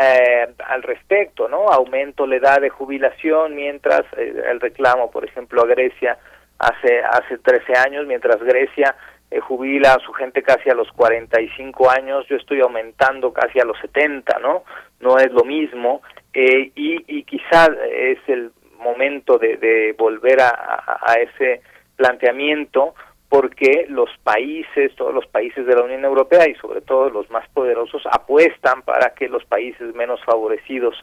eh, 0.00 0.48
al 0.66 0.82
respecto, 0.82 1.48
¿no? 1.48 1.68
Aumento 1.68 2.26
la 2.26 2.36
edad 2.36 2.60
de 2.60 2.70
jubilación, 2.70 3.54
mientras 3.54 4.02
eh, 4.16 4.34
el 4.50 4.60
reclamo, 4.60 5.10
por 5.10 5.24
ejemplo, 5.24 5.62
a 5.62 5.66
Grecia 5.66 6.18
hace 6.58 7.02
hace 7.02 7.38
13 7.38 7.76
años, 7.78 8.06
mientras 8.06 8.42
Grecia 8.42 8.96
eh, 9.30 9.40
jubila 9.40 9.94
a 9.94 10.00
su 10.00 10.12
gente 10.12 10.42
casi 10.42 10.70
a 10.70 10.74
los 10.74 10.90
45 10.92 11.90
años, 11.90 12.26
yo 12.28 12.36
estoy 12.36 12.60
aumentando 12.60 13.32
casi 13.32 13.60
a 13.60 13.64
los 13.64 13.78
70, 13.80 14.38
¿no? 14.38 14.64
No 15.00 15.18
es 15.18 15.30
lo 15.32 15.44
mismo 15.44 16.02
eh, 16.32 16.70
y, 16.74 17.04
y 17.06 17.24
quizá 17.24 17.66
es 17.90 18.18
el 18.26 18.52
momento 18.78 19.38
de, 19.38 19.56
de 19.56 19.94
volver 19.98 20.40
a, 20.40 20.48
a, 20.48 21.12
a 21.12 21.14
ese 21.14 21.62
planteamiento 21.96 22.94
porque 23.34 23.86
los 23.88 24.08
países, 24.22 24.94
todos 24.94 25.12
los 25.12 25.26
países 25.26 25.66
de 25.66 25.74
la 25.74 25.82
Unión 25.82 26.04
Europea 26.04 26.48
y 26.48 26.54
sobre 26.54 26.82
todo 26.82 27.10
los 27.10 27.28
más 27.30 27.48
poderosos 27.48 28.04
apuestan 28.08 28.82
para 28.82 29.12
que 29.12 29.28
los 29.28 29.44
países 29.46 29.92
menos 29.92 30.22
favorecidos 30.24 30.94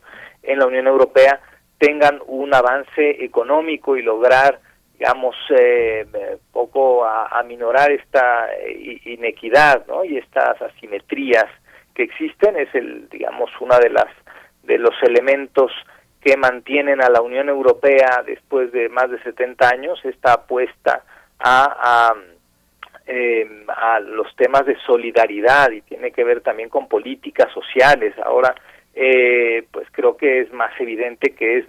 en 0.42 0.60
la 0.60 0.66
Unión 0.66 0.88
Europea 0.88 1.42
tengan 1.78 2.22
un 2.28 2.54
avance 2.54 3.22
económico 3.22 3.98
y 3.98 4.02
lograr 4.02 4.62
digamos, 4.98 5.36
eh, 5.60 6.08
poco 6.54 7.04
a, 7.04 7.38
aminorar 7.38 7.92
esta 7.92 8.48
eh, 8.54 9.02
inequidad 9.04 9.86
¿no? 9.88 10.06
y 10.06 10.18
estas 10.18 10.62
asimetrías 10.62 11.48
que 11.94 12.04
existen 12.04 12.56
es 12.56 12.74
el, 12.74 13.10
digamos, 13.10 13.50
una 13.60 13.78
de 13.78 13.90
las 13.90 14.08
de 14.64 14.78
los 14.78 14.96
elementos 15.04 15.70
que 16.22 16.38
mantienen 16.38 17.04
a 17.04 17.10
la 17.10 17.20
Unión 17.20 17.50
Europea 17.50 18.24
después 18.26 18.72
de 18.72 18.88
más 18.88 19.12
de 19.12 19.22
70 19.22 19.68
años 19.68 20.00
esta 20.06 20.32
apuesta 20.32 21.04
a, 21.44 22.12
a, 22.12 22.16
eh, 23.08 23.66
a 23.68 24.00
los 24.00 24.36
temas 24.36 24.66
de 24.66 24.78
solidaridad 24.86 25.72
y 25.72 25.82
tiene 25.82 26.12
que 26.12 26.24
ver 26.24 26.42
también 26.42 26.70
con 26.70 26.88
políticas 26.88 27.52
sociales. 27.54 28.14
Ahora, 28.24 28.56
eh, 28.94 29.66
pues 29.72 29.88
creo 29.92 30.18
que 30.18 30.42
es 30.42 30.52
más 30.54 30.72
evidente 30.80 31.34
que 31.34 31.58
es 31.60 31.66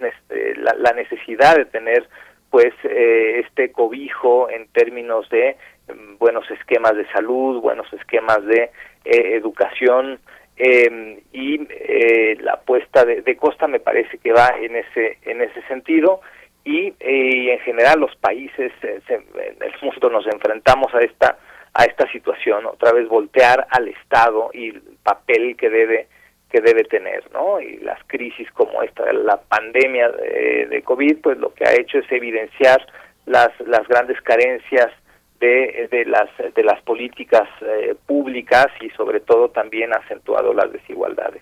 la, 0.57 0.73
la 0.77 0.91
necesidad 0.93 1.55
de 1.55 1.65
tener 1.65 2.07
pues 2.53 2.73
eh, 2.83 3.41
este 3.43 3.71
cobijo 3.71 4.47
en 4.47 4.67
términos 4.67 5.27
de 5.29 5.57
mm, 5.87 6.17
buenos 6.19 6.49
esquemas 6.51 6.95
de 6.95 7.11
salud, 7.11 7.59
buenos 7.61 7.91
esquemas 7.93 8.45
de 8.45 8.69
eh, 9.05 9.35
educación 9.35 10.19
em, 10.55 11.19
y 11.31 11.59
eh, 11.71 12.37
la 12.41 12.53
apuesta 12.53 13.05
de, 13.05 13.35
Costa 13.37 13.67
me 13.67 13.79
parece 13.79 14.19
que 14.19 14.31
va 14.31 14.49
en 14.61 14.75
ese 14.75 15.17
en 15.23 15.41
ese 15.41 15.63
sentido 15.63 16.21
y, 16.65 16.93
en 16.99 17.59
general 17.59 17.99
los 17.99 18.15
países 18.17 18.71
en 18.81 19.23
el 19.37 19.73
mundo 19.81 20.09
nos 20.09 20.25
enfrentamos 20.27 20.93
a 20.93 20.99
esta 20.99 21.37
a 21.73 21.85
esta 21.85 22.09
situación 22.11 22.65
otra 22.65 22.91
vez 22.91 23.07
voltear 23.07 23.67
al 23.71 23.87
Estado 23.87 24.51
y 24.53 24.69
el 24.69 24.81
papel 25.03 25.57
que 25.57 25.69
debe 25.69 26.07
que 26.49 26.61
debe 26.61 26.83
tener, 26.83 27.23
¿no? 27.33 27.59
Y 27.59 27.77
las 27.77 27.99
crisis 28.05 28.47
como 28.51 28.83
esta, 28.83 29.11
la 29.11 29.37
pandemia 29.37 30.09
de, 30.09 30.83
COVID, 30.85 31.17
pues 31.23 31.39
lo 31.39 31.51
que 31.51 31.65
ha 31.65 31.73
hecho 31.73 31.97
es 31.97 32.11
evidenciar 32.11 32.85
las, 33.25 33.49
las 33.65 33.87
grandes 33.87 34.21
carencias 34.21 34.91
de, 35.39 35.87
de 35.89 36.05
las 36.05 36.29
de 36.53 36.63
las 36.63 36.79
políticas 36.83 37.49
eh, 37.61 37.95
públicas 38.05 38.67
y 38.81 38.89
sobre 38.91 39.19
todo 39.19 39.49
también 39.49 39.93
acentuado 39.93 40.53
las 40.53 40.71
desigualdades. 40.71 41.41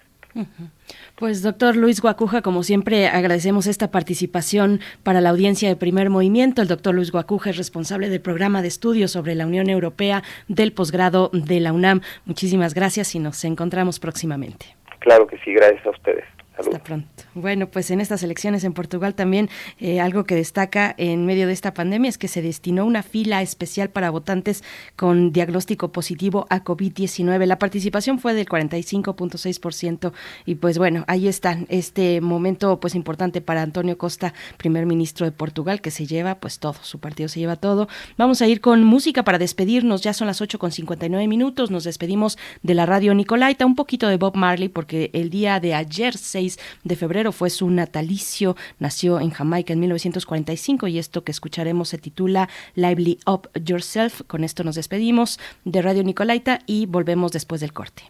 Pues 1.16 1.44
doctor 1.44 1.76
Luis 1.76 2.02
Guacuja, 2.02 2.42
como 2.42 2.64
siempre 2.64 3.08
agradecemos 3.08 3.68
esta 3.68 3.92
participación 3.92 4.80
para 5.04 5.22
la 5.22 5.30
audiencia 5.30 5.70
de 5.70 5.76
primer 5.76 6.10
movimiento. 6.10 6.62
El 6.62 6.68
doctor 6.68 6.96
Luis 6.96 7.12
Guacuja 7.12 7.52
es 7.52 7.58
responsable 7.58 8.10
del 8.10 8.22
programa 8.22 8.62
de 8.62 8.68
estudios 8.68 9.12
sobre 9.12 9.36
la 9.36 9.46
Unión 9.46 9.70
Europea 9.70 10.24
del 10.48 10.74
posgrado 10.74 11.30
de 11.34 11.60
la 11.60 11.74
UNAM. 11.74 12.02
Muchísimas 12.26 12.74
gracias 12.74 13.14
y 13.16 13.20
nos 13.20 13.44
encontramos 13.46 14.00
próximamente. 14.00 14.76
Claro 15.00 15.28
que 15.28 15.38
sí, 15.40 15.54
gracias 15.54 15.86
a 15.86 15.92
ustedes. 15.92 16.26
Hasta 16.58 16.84
pronto. 16.84 17.08
Bueno, 17.34 17.68
pues 17.68 17.92
en 17.92 18.02
estas 18.02 18.24
elecciones 18.24 18.66
en 18.66 18.74
Portugal 18.74 19.16
también 19.16 19.50
eh, 19.80 20.02
algo 20.02 20.26
que 20.26 20.36
destaca 20.36 20.94
en 20.98 21.26
medio 21.26 21.48
de 21.48 21.54
esta 21.54 21.74
pandemia 21.74 22.10
es 22.10 22.18
que 22.18 22.28
se 22.28 22.42
destinó 22.42 22.86
una 22.86 23.04
fila 23.04 23.42
especial 23.42 23.90
para 23.90 24.10
votantes 24.10 24.64
con 24.98 25.32
diagnóstico 25.32 25.94
positivo 25.94 26.48
a 26.50 26.64
COVID-19. 26.64 27.46
La 27.46 27.58
participación 27.58 28.20
fue 28.20 28.34
del 28.34 28.48
45.6% 28.48 30.12
y 30.46 30.56
pues 30.56 30.78
bueno, 30.78 31.06
ahí 31.08 31.30
está 31.30 31.58
este 31.70 32.20
momento 32.20 32.82
pues 32.82 32.96
importante 32.96 33.40
para 33.40 33.62
Antonio 33.62 33.98
Costa, 33.98 34.34
primer 34.58 34.86
ministro 34.86 35.26
de 35.26 35.32
Portugal, 35.32 35.80
que 35.80 35.90
se 35.90 36.06
lleva 36.06 36.36
pues 36.36 36.60
todo, 36.60 36.76
su 36.82 37.00
partido 37.00 37.30
se 37.30 37.40
lleva 37.40 37.56
todo. 37.56 37.88
Vamos 38.18 38.42
a 38.42 38.48
ir 38.48 38.60
con 38.60 38.84
música 38.84 39.24
para 39.24 39.38
despedirnos, 39.38 40.02
ya 40.02 40.14
son 40.14 40.28
las 40.28 40.42
8 40.42 40.60
con 40.60 40.72
59 40.72 41.28
minutos, 41.30 41.72
nos 41.72 41.86
despedimos 41.86 42.38
de 42.62 42.74
la 42.74 42.86
radio 42.86 43.14
Nicolaita, 43.14 43.66
un 43.66 43.76
poquito 43.76 44.10
de 44.10 44.18
Bob 44.18 44.36
Marley 44.36 44.68
porque 44.68 45.12
el 45.14 45.30
día 45.30 45.62
de 45.62 45.74
ayer 45.74 46.18
6 46.42 46.60
de 46.84 46.96
febrero 46.96 47.32
fue 47.32 47.50
su 47.50 47.70
natalicio. 47.70 48.56
Nació 48.80 49.20
en 49.20 49.30
Jamaica 49.30 49.74
en 49.74 49.80
1945 49.80 50.88
y 50.88 50.98
esto 50.98 51.24
que 51.24 51.32
escucharemos 51.32 51.90
se 51.90 52.00
titula 52.00 52.50
Lively 52.74 53.20
Up 53.28 53.50
Yourself. 53.54 54.22
Con 54.28 54.44
esto 54.44 54.64
nos 54.64 54.76
despedimos 54.76 55.40
de 55.66 55.82
Radio 55.82 56.04
Nicolaita 56.04 56.60
y 56.66 56.88
volvemos 56.88 57.32
después 57.32 57.62
del 57.62 57.74
corte. 57.74 58.04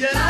Yeah. 0.00 0.29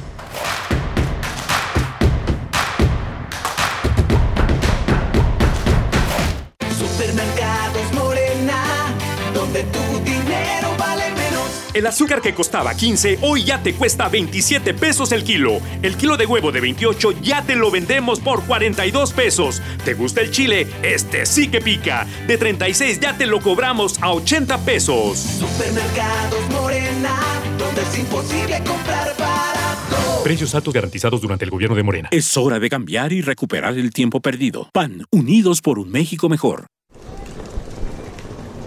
El 11.81 11.87
azúcar 11.87 12.21
que 12.21 12.35
costaba 12.35 12.75
15 12.75 13.17
hoy 13.23 13.43
ya 13.43 13.63
te 13.63 13.73
cuesta 13.73 14.07
27 14.07 14.75
pesos 14.75 15.11
el 15.13 15.23
kilo. 15.23 15.59
El 15.81 15.97
kilo 15.97 16.15
de 16.15 16.27
huevo 16.27 16.51
de 16.51 16.61
28 16.61 17.13
ya 17.23 17.41
te 17.41 17.55
lo 17.55 17.71
vendemos 17.71 18.19
por 18.19 18.45
42 18.45 19.13
pesos. 19.13 19.63
¿Te 19.83 19.95
gusta 19.95 20.21
el 20.21 20.29
chile? 20.29 20.67
Este 20.83 21.25
sí 21.25 21.47
que 21.47 21.59
pica. 21.59 22.05
De 22.27 22.37
36 22.37 22.99
ya 22.99 23.17
te 23.17 23.25
lo 23.25 23.41
cobramos 23.41 23.99
a 23.99 24.11
80 24.13 24.59
pesos. 24.59 25.17
Supermercados 25.17 26.51
Morena, 26.51 27.15
donde 27.57 27.81
es 27.81 27.97
imposible 27.97 28.57
comprar 28.59 29.15
barato. 29.17 30.23
Precios 30.23 30.53
altos 30.53 30.75
garantizados 30.75 31.19
durante 31.19 31.45
el 31.45 31.49
gobierno 31.49 31.75
de 31.75 31.81
Morena. 31.81 32.09
Es 32.11 32.37
hora 32.37 32.59
de 32.59 32.69
cambiar 32.69 33.11
y 33.11 33.23
recuperar 33.23 33.73
el 33.79 33.91
tiempo 33.91 34.19
perdido. 34.19 34.69
PAN, 34.71 35.05
unidos 35.09 35.61
por 35.61 35.79
un 35.79 35.89
México 35.89 36.29
mejor. 36.29 36.67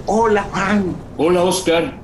Hola, 0.07 0.43
Juan. 0.51 0.97
Hola, 1.17 1.45
Oscar. 1.45 2.04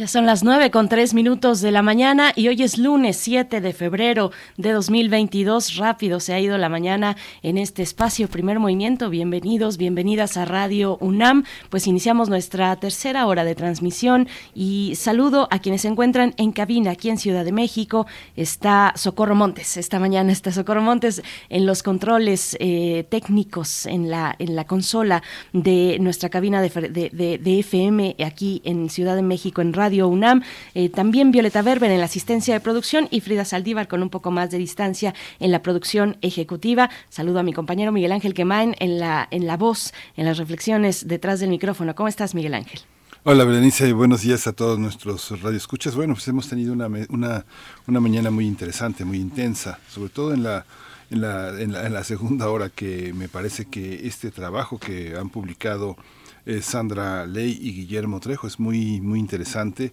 Ya 0.00 0.06
son 0.06 0.24
las 0.24 0.42
nueve 0.44 0.70
con 0.70 0.88
tres 0.88 1.12
minutos 1.12 1.60
de 1.60 1.72
la 1.72 1.82
mañana 1.82 2.32
y 2.34 2.48
hoy 2.48 2.62
es 2.62 2.78
lunes 2.78 3.18
7 3.18 3.60
de 3.60 3.74
febrero 3.74 4.30
de 4.56 4.72
2022. 4.72 5.76
Rápido 5.76 6.20
se 6.20 6.32
ha 6.32 6.40
ido 6.40 6.56
la 6.56 6.70
mañana 6.70 7.18
en 7.42 7.58
este 7.58 7.82
espacio 7.82 8.26
Primer 8.28 8.58
Movimiento. 8.60 9.10
Bienvenidos, 9.10 9.76
bienvenidas 9.76 10.38
a 10.38 10.46
Radio 10.46 10.96
UNAM. 11.02 11.44
Pues 11.68 11.86
iniciamos 11.86 12.30
nuestra 12.30 12.74
tercera 12.76 13.26
hora 13.26 13.44
de 13.44 13.54
transmisión 13.54 14.26
y 14.54 14.94
saludo 14.96 15.48
a 15.50 15.58
quienes 15.58 15.82
se 15.82 15.88
encuentran 15.88 16.32
en 16.38 16.52
cabina 16.52 16.92
aquí 16.92 17.10
en 17.10 17.18
Ciudad 17.18 17.44
de 17.44 17.52
México. 17.52 18.06
Está 18.36 18.94
Socorro 18.96 19.34
Montes. 19.34 19.76
Esta 19.76 19.98
mañana 19.98 20.32
está 20.32 20.50
Socorro 20.50 20.80
Montes 20.80 21.22
en 21.50 21.66
los 21.66 21.82
controles 21.82 22.56
eh, 22.58 23.04
técnicos 23.10 23.84
en 23.84 24.08
la, 24.08 24.34
en 24.38 24.56
la 24.56 24.64
consola 24.66 25.22
de 25.52 25.98
nuestra 26.00 26.30
cabina 26.30 26.62
de, 26.62 26.70
de- 26.88 27.10
de- 27.10 27.36
de 27.36 27.58
FM 27.58 28.16
aquí 28.24 28.62
en 28.64 28.88
Ciudad 28.88 29.14
de 29.14 29.20
México 29.22 29.60
en 29.60 29.74
Radio 29.74 29.89
UNAM. 29.90 30.42
Eh, 30.74 30.88
también 30.88 31.32
Violeta 31.32 31.62
Berber 31.62 31.90
en 31.90 31.98
la 31.98 32.06
asistencia 32.06 32.54
de 32.54 32.60
producción 32.60 33.08
y 33.10 33.20
Frida 33.20 33.44
Saldívar 33.44 33.88
con 33.88 34.02
un 34.02 34.10
poco 34.10 34.30
más 34.30 34.50
de 34.50 34.58
distancia 34.58 35.14
en 35.38 35.50
la 35.50 35.62
producción 35.62 36.16
ejecutiva. 36.22 36.90
Saludo 37.08 37.40
a 37.40 37.42
mi 37.42 37.52
compañero 37.52 37.92
Miguel 37.92 38.12
Ángel 38.12 38.34
Quemain 38.34 38.74
en 38.78 38.98
la, 38.98 39.28
en 39.30 39.46
la 39.46 39.56
voz, 39.56 39.92
en 40.16 40.24
las 40.24 40.38
reflexiones 40.38 41.08
detrás 41.08 41.40
del 41.40 41.50
micrófono. 41.50 41.94
¿Cómo 41.94 42.08
estás, 42.08 42.34
Miguel 42.34 42.54
Ángel? 42.54 42.80
Hola 43.22 43.44
Berenice, 43.44 43.92
buenos 43.92 44.22
días 44.22 44.46
a 44.46 44.52
todos 44.54 44.78
nuestros 44.78 45.42
radioescuchas. 45.42 45.94
Bueno, 45.94 46.14
pues 46.14 46.26
hemos 46.28 46.48
tenido 46.48 46.72
una, 46.72 46.86
una, 47.10 47.44
una 47.86 48.00
mañana 48.00 48.30
muy 48.30 48.46
interesante, 48.46 49.04
muy 49.04 49.18
intensa, 49.18 49.78
sobre 49.90 50.08
todo 50.08 50.32
en 50.32 50.42
la, 50.42 50.64
en, 51.10 51.20
la, 51.20 51.50
en, 51.60 51.72
la, 51.72 51.86
en 51.86 51.92
la 51.92 52.02
segunda 52.02 52.48
hora 52.48 52.70
que 52.70 53.12
me 53.12 53.28
parece 53.28 53.66
que 53.66 54.06
este 54.06 54.30
trabajo 54.30 54.78
que 54.78 55.16
han 55.18 55.28
publicado 55.28 55.98
eh, 56.46 56.62
Sandra 56.62 57.26
Ley 57.26 57.58
y 57.60 57.72
Guillermo 57.72 58.20
Trejo 58.20 58.46
es 58.46 58.60
muy, 58.60 59.00
muy 59.00 59.18
interesante. 59.18 59.92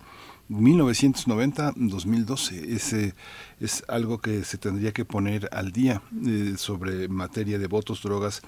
1990-2012 0.49 2.69
es, 2.69 2.94
es 3.60 3.84
algo 3.88 4.19
que 4.19 4.44
se 4.44 4.57
tendría 4.57 4.91
que 4.94 5.06
poner 5.06 5.49
al 5.52 5.72
día 5.72 6.02
eh, 6.26 6.53
sobre 6.57 7.07
materia 7.10 7.60
de 7.60 7.68
votos, 7.68 8.02
drogas 8.02 8.41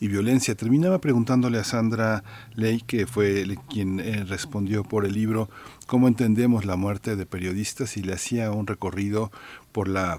y 0.00 0.08
violencia. 0.08 0.56
Terminaba 0.56 1.00
preguntándole 1.00 1.58
a 1.58 1.64
Sandra 1.64 2.24
Ley, 2.54 2.80
que 2.80 3.06
fue 3.06 3.56
quien 3.68 4.00
eh, 4.00 4.24
respondió 4.24 4.84
por 4.84 5.04
el 5.04 5.12
libro 5.12 5.48
Cómo 5.86 6.08
entendemos 6.08 6.64
la 6.64 6.76
muerte 6.76 7.16
de 7.16 7.26
periodistas 7.26 7.96
y 7.96 8.02
le 8.02 8.14
hacía 8.14 8.50
un 8.50 8.66
recorrido 8.66 9.30
por 9.72 9.88
la 9.88 10.18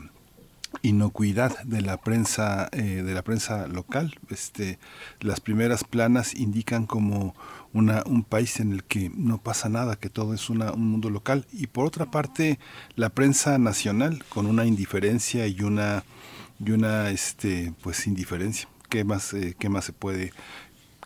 inocuidad 0.81 1.63
de 1.63 1.81
la 1.81 1.97
prensa 1.97 2.69
eh, 2.71 3.03
de 3.03 3.13
la 3.13 3.23
prensa 3.23 3.67
local. 3.67 4.15
Este 4.29 4.79
las 5.19 5.39
primeras 5.39 5.83
planas 5.83 6.33
indican 6.35 6.85
como 6.85 7.35
una, 7.73 8.03
un 8.05 8.23
país 8.23 8.59
en 8.59 8.71
el 8.71 8.83
que 8.83 9.11
no 9.15 9.37
pasa 9.37 9.69
nada 9.69 9.95
que 9.97 10.09
todo 10.09 10.33
es 10.33 10.49
una, 10.49 10.71
un 10.71 10.89
mundo 10.89 11.09
local. 11.09 11.45
Y 11.51 11.67
por 11.67 11.85
otra 11.85 12.11
parte 12.11 12.59
la 12.95 13.09
prensa 13.09 13.57
nacional 13.57 14.23
con 14.29 14.45
una 14.45 14.65
indiferencia 14.65 15.47
y 15.47 15.61
una 15.61 16.03
y 16.63 16.71
una 16.71 17.09
este 17.09 17.73
pues 17.81 18.07
indiferencia. 18.07 18.67
Qué 18.89 19.03
más 19.03 19.33
eh, 19.33 19.55
qué 19.59 19.69
más 19.69 19.85
se 19.85 19.93
puede 19.93 20.31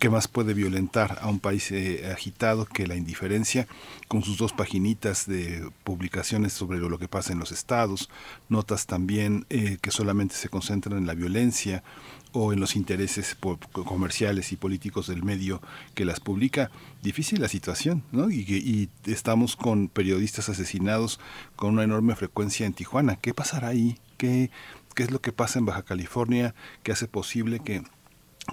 ¿Qué 0.01 0.09
más 0.09 0.27
puede 0.27 0.55
violentar 0.55 1.19
a 1.21 1.27
un 1.27 1.39
país 1.39 1.71
eh, 1.71 2.11
agitado 2.11 2.65
que 2.65 2.87
la 2.87 2.95
indiferencia 2.95 3.67
con 4.07 4.23
sus 4.23 4.39
dos 4.39 4.51
paginitas 4.51 5.27
de 5.27 5.69
publicaciones 5.83 6.53
sobre 6.53 6.79
lo, 6.79 6.97
que 6.97 7.07
pasa 7.07 7.33
en 7.33 7.37
los 7.37 7.51
estados, 7.51 8.09
notas 8.49 8.87
también 8.87 9.45
eh, 9.51 9.77
que 9.79 9.91
solamente 9.91 10.33
se 10.33 10.49
concentran 10.49 10.97
en 10.97 11.05
la 11.05 11.13
violencia 11.13 11.83
o 12.31 12.51
en 12.51 12.59
los 12.59 12.75
intereses 12.75 13.37
comerciales 13.85 14.51
y 14.51 14.55
políticos 14.55 15.05
del 15.05 15.21
medio 15.21 15.61
que 15.93 16.03
las 16.03 16.19
publica? 16.19 16.71
Difícil 17.03 17.39
la 17.39 17.47
situación, 17.47 18.03
¿no? 18.11 18.31
Y, 18.31 18.39
y 18.39 18.89
estamos 19.05 19.55
con 19.55 19.87
periodistas 19.87 20.49
asesinados 20.49 21.19
con 21.55 21.73
una 21.73 21.83
enorme 21.83 22.15
frecuencia 22.15 22.65
en 22.65 22.73
Tijuana. 22.73 23.17
¿Qué 23.17 23.35
pasará 23.35 23.67
ahí? 23.67 23.99
¿Qué, 24.17 24.49
qué 24.95 25.03
es 25.03 25.11
lo 25.11 25.21
que 25.21 25.31
pasa 25.31 25.59
en 25.59 25.67
Baja 25.67 25.83
California 25.83 26.55
que 26.81 26.91
hace 26.91 27.07
posible 27.07 27.59
que 27.59 27.83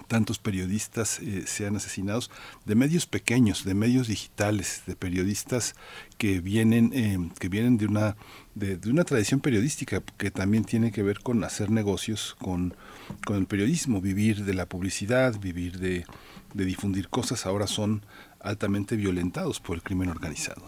tantos 0.07 0.39
periodistas 0.39 1.21
eh, 1.21 1.45
sean 1.47 1.77
asesinados 1.77 2.31
de 2.65 2.75
medios 2.75 3.07
pequeños, 3.07 3.65
de 3.65 3.75
medios 3.75 4.09
digitales, 4.09 4.83
de 4.87 4.97
periodistas 4.97 5.75
que 6.17 6.41
vienen 6.41 6.91
eh, 6.95 7.19
que 7.39 7.49
vienen 7.49 7.79
de 7.79 7.87
una 7.87 8.17
de, 8.55 8.77
de 8.77 8.91
una 8.91 9.05
tradición 9.05 9.41
periodística 9.41 10.03
que 10.17 10.31
también 10.31 10.65
tiene 10.65 10.93
que 10.93 11.03
ver 11.03 11.21
con 11.21 11.45
hacer 11.45 11.71
negocios 11.71 12.37
con, 12.39 12.75
con 13.25 13.37
el 13.37 13.47
periodismo, 13.47 14.01
vivir 14.01 14.45
de 14.45 14.55
la 14.55 14.67
publicidad, 14.67 15.39
vivir 15.39 15.79
de, 15.79 16.05
de 16.55 16.65
difundir 16.65 17.09
cosas, 17.09 17.47
ahora 17.47 17.67
son 17.67 18.03
altamente 18.41 18.97
violentados 18.97 19.61
por 19.61 19.77
el 19.77 19.83
crimen 19.83 20.11
organizado. 20.11 20.63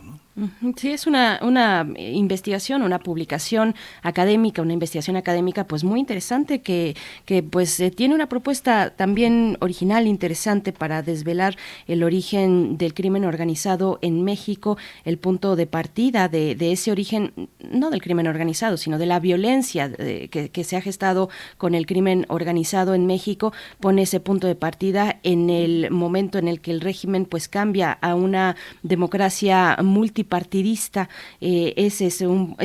Sí, 0.76 0.92
es 0.92 1.08
una, 1.08 1.40
una 1.42 1.86
eh, 1.96 2.12
investigación, 2.12 2.82
una 2.82 3.00
publicación 3.00 3.74
académica, 4.02 4.62
una 4.62 4.72
investigación 4.72 5.16
académica 5.16 5.64
pues 5.64 5.82
muy 5.82 5.98
interesante 5.98 6.62
que, 6.62 6.96
que 7.24 7.42
pues 7.42 7.78
eh, 7.80 7.90
tiene 7.90 8.14
una 8.14 8.28
propuesta 8.28 8.90
también 8.90 9.58
original, 9.60 10.06
interesante 10.06 10.72
para 10.72 11.02
desvelar 11.02 11.56
el 11.88 12.04
origen 12.04 12.78
del 12.78 12.94
crimen 12.94 13.24
organizado 13.24 13.98
en 14.02 14.22
México, 14.22 14.78
el 15.04 15.18
punto 15.18 15.56
de 15.56 15.66
partida 15.66 16.28
de, 16.28 16.54
de 16.54 16.72
ese 16.72 16.92
origen, 16.92 17.48
no 17.70 17.90
del 17.90 18.00
crimen 18.00 18.28
organizado, 18.28 18.76
sino 18.76 18.98
de 18.98 19.06
la 19.06 19.18
violencia 19.18 19.90
eh, 19.98 20.28
que, 20.30 20.50
que 20.50 20.62
se 20.62 20.76
ha 20.76 20.80
gestado 20.80 21.28
con 21.58 21.74
el 21.74 21.86
crimen 21.86 22.24
organizado 22.28 22.94
en 22.94 23.06
México, 23.06 23.52
pone 23.80 24.02
ese 24.02 24.20
punto 24.20 24.46
de 24.46 24.54
partida 24.54 25.18
en 25.24 25.50
el 25.50 25.90
momento 25.90 26.38
en 26.38 26.46
el 26.46 26.60
que 26.60 26.70
el 26.70 26.80
régimen 26.80 27.26
pues 27.26 27.48
cambia 27.48 27.92
a 27.92 28.14
una 28.14 28.54
democracia 28.84 29.76
multipartidista. 30.20 31.08
ese 31.40 32.06
es 32.06 32.20
un, 32.20 32.56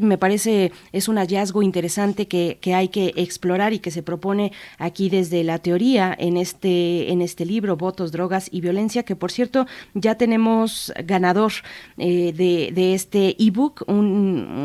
me 0.00 0.18
parece, 0.18 0.72
es 0.92 1.08
un 1.08 1.16
hallazgo 1.16 1.62
interesante 1.62 2.26
que, 2.26 2.58
que 2.60 2.74
hay 2.74 2.88
que 2.88 3.12
explorar 3.16 3.72
y 3.72 3.78
que 3.78 3.90
se 3.90 4.02
propone 4.02 4.52
aquí 4.78 5.08
desde 5.08 5.44
la 5.44 5.58
teoría 5.58 6.14
en 6.18 6.36
este, 6.36 7.10
en 7.10 7.22
este 7.22 7.44
libro, 7.44 7.76
Votos, 7.76 8.12
Drogas 8.12 8.48
y 8.52 8.60
Violencia, 8.60 9.02
que 9.02 9.16
por 9.16 9.30
cierto 9.30 9.66
ya 9.94 10.16
tenemos 10.16 10.92
ganador 11.04 11.52
de, 11.96 12.70
de, 12.74 12.94
este 12.94 13.36
ebook, 13.38 13.84
un, 13.86 14.06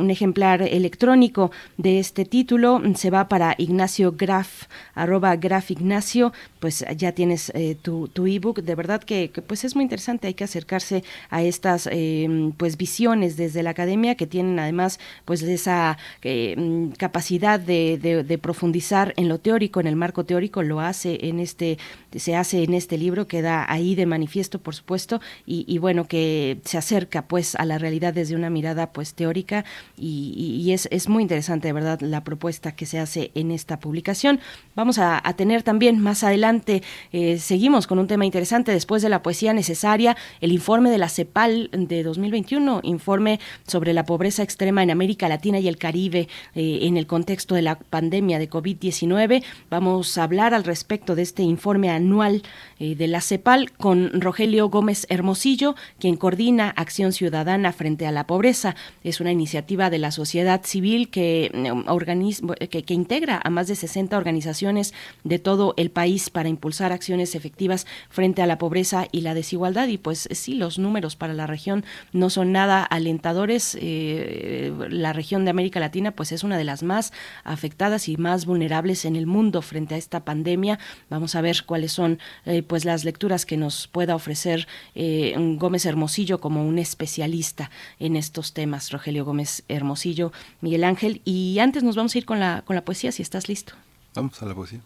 un 0.02 0.10
ejemplar 0.10 0.62
electrónico 0.62 1.52
de 1.78 2.00
este 2.00 2.26
título. 2.26 2.82
Se 2.96 3.10
va 3.10 3.28
para 3.28 3.56
Ignacio 3.58 4.14
Graf, 4.18 4.66
arroba 4.94 5.36
Graf 5.36 5.72
Ignacio, 5.72 6.34
pues 6.60 6.86
ya 6.98 7.12
tienes 7.12 7.52
eh, 7.56 7.76
tu, 7.82 8.08
tu 8.10 8.26
ebook. 8.26 8.62
De 8.62 8.76
verdad 8.76 9.04
que, 9.04 9.32
pues 9.48 9.64
es 9.64 9.76
muy 9.76 9.84
interesante, 9.84 10.28
hay 10.28 10.34
que 10.34 10.44
acercarse 10.44 11.04
a 11.30 11.44
estas 11.44 11.88
em, 12.26 12.52
pues 12.52 12.78
visiones 12.78 13.38
desde 13.38 13.64
la 13.64 13.72
academia 13.72 14.16
que 14.16 14.28
tienen 14.28 14.60
además 14.60 15.00
pues 15.26 15.42
esa 15.42 15.98
em, 16.22 16.92
capacidad 16.92 17.60
de, 17.60 18.40
profundizar 18.42 19.14
en 19.18 19.30
lo 19.30 19.40
teórico, 19.40 19.80
en 19.80 19.88
el 19.88 19.96
marco 19.96 20.26
teórico, 20.26 20.62
lo 20.62 20.82
hace 20.82 21.20
en 21.28 21.40
este, 21.40 21.78
se 22.16 22.36
hace 22.36 22.64
en 22.64 22.74
este 22.74 22.98
libro, 22.98 23.28
queda 23.28 23.66
ahí 23.72 23.96
de 23.96 24.06
manifiesto, 24.06 24.60
por 24.60 24.76
supuesto, 24.76 25.22
y, 25.46 25.66
y 25.68 25.78
bueno, 25.78 26.08
que 26.08 26.60
se 26.66 26.78
acerca 26.78 27.28
pues 27.28 27.56
a 27.56 27.66
la 27.66 27.78
realidad 27.78 28.14
desde 28.14 28.36
una 28.36 28.50
mirada 28.50 28.92
pues 28.92 29.14
teórica 29.14 29.66
y, 29.98 30.72
es, 30.72 30.88
es, 30.92 31.08
muy 31.08 31.22
interesante, 31.24 31.68
de 31.68 31.74
verdad, 31.74 32.00
la 32.02 32.24
propuesta 32.24 32.74
que 32.74 32.86
se 32.86 33.00
hace 33.00 33.32
en 33.36 33.52
esta 33.52 33.80
publicación. 33.80 34.40
Vamos 34.76 34.98
a, 34.98 35.22
tener 35.36 35.64
también 35.64 36.00
más 36.00 36.24
adelante, 36.24 36.82
eh, 37.12 37.38
seguimos 37.38 37.88
con 37.88 38.00
un 38.00 38.08
tema 38.08 38.26
interesante 38.26 38.72
después 38.72 39.02
de 39.02 39.10
la 39.10 39.22
poesía 39.22 39.54
necesaria, 39.54 40.16
el 40.42 40.52
informe 40.52 40.90
de 40.90 40.98
la 40.98 41.10
CEPAL 41.10 41.70
de 41.72 42.04
2021, 42.16 42.82
informe 42.84 43.40
sobre 43.68 43.94
la 43.94 44.06
pobreza 44.06 44.44
extrema 44.44 44.84
en 44.84 44.92
América 44.92 45.30
Latina 45.30 45.60
y 45.60 45.68
el 45.68 45.78
Caribe 45.78 46.28
eh, 46.56 46.80
en 46.84 46.98
el 46.98 47.08
contexto 47.08 47.56
de 47.56 47.62
la 47.62 47.78
pandemia 47.78 48.40
de 48.40 48.50
COVID-19. 48.50 49.44
Vamos 49.70 50.18
a 50.18 50.24
hablar 50.24 50.54
al 50.54 50.64
respecto 50.64 51.16
de 51.16 51.22
este 51.22 51.44
informe 51.44 51.90
anual 51.90 52.44
eh, 52.80 52.96
de 52.96 53.08
la 53.08 53.22
CEPAL 53.22 53.72
con 53.72 54.22
Rogelio 54.22 54.70
Gómez 54.70 55.06
Hermosillo, 55.10 55.76
quien 56.00 56.16
coordina 56.16 56.70
Acción 56.70 57.12
Ciudadana 57.12 57.72
frente 57.74 58.08
a 58.08 58.12
la 58.12 58.28
pobreza. 58.28 58.76
Es 59.04 59.20
una 59.20 59.32
iniciativa 59.32 59.90
de 59.90 60.00
la 60.00 60.12
sociedad 60.12 60.64
civil 60.64 61.10
que, 61.10 61.52
mm, 61.54 62.94
integra 62.96 63.42
a 63.44 63.50
más 63.50 63.68
de 63.68 63.76
60 63.76 64.18
organizaciones 64.18 64.94
de 65.24 65.40
todo 65.40 65.74
el 65.78 65.92
país 65.92 66.30
para 66.30 66.50
impulsar 66.50 66.92
acciones 66.92 67.36
efectivas 67.36 67.86
frente 68.10 68.42
a 68.42 68.48
la 68.48 68.58
pobreza 68.58 69.08
y 69.12 69.22
la 69.22 69.34
desigualdad. 69.34 69.88
Y 69.88 69.98
pues 69.98 70.30
sí, 70.32 70.56
los 70.56 70.80
números 70.80 71.16
para 71.16 71.34
la 71.34 71.48
región 71.48 71.84
no 72.14 72.30
son 72.30 72.52
nada 72.52 72.84
alentadores. 72.84 73.78
Eh, 73.80 74.74
la 74.90 75.14
región 75.14 75.46
de 75.46 75.52
América 75.52 75.80
Latina 75.80 76.12
pues 76.12 76.32
es 76.32 76.44
una 76.44 76.58
de 76.58 76.64
las 76.64 76.84
más 76.84 77.14
afectadas 77.44 78.08
y 78.10 78.18
más 78.18 78.46
vulnerables 78.46 79.06
en 79.06 79.16
el 79.16 79.28
mundo 79.28 79.62
frente 79.62 79.96
a 79.96 79.98
esta 79.98 80.26
pandemia. 80.26 80.80
Vamos 81.10 81.36
a 81.36 81.42
ver 81.42 81.64
cuáles 81.66 81.92
son 81.92 82.20
eh, 82.46 82.64
pues 82.64 82.86
las 82.86 83.04
lecturas 83.06 83.46
que 83.46 83.58
nos 83.58 83.88
pueda 83.88 84.16
ofrecer 84.16 84.68
eh, 84.96 85.36
Gómez 85.58 85.86
Hermosillo 85.86 86.40
como 86.40 86.66
un 86.66 86.80
especialista 86.80 87.72
en 88.00 88.16
estos 88.16 88.54
temas. 88.54 88.92
Rogelio 88.92 89.26
Gómez 89.26 89.64
Hermosillo, 89.68 90.32
Miguel 90.62 90.84
Ángel. 90.84 91.22
Y 91.26 91.60
antes 91.60 91.84
nos 91.84 91.96
vamos 91.96 92.16
a 92.16 92.18
ir 92.18 92.26
con 92.26 92.40
la, 92.40 92.64
con 92.66 92.76
la 92.76 92.86
poesía, 92.86 93.12
si 93.12 93.22
estás 93.22 93.50
listo. 93.50 93.74
Vamos 94.14 94.42
a 94.42 94.46
la 94.46 94.56
poesía. 94.56 94.82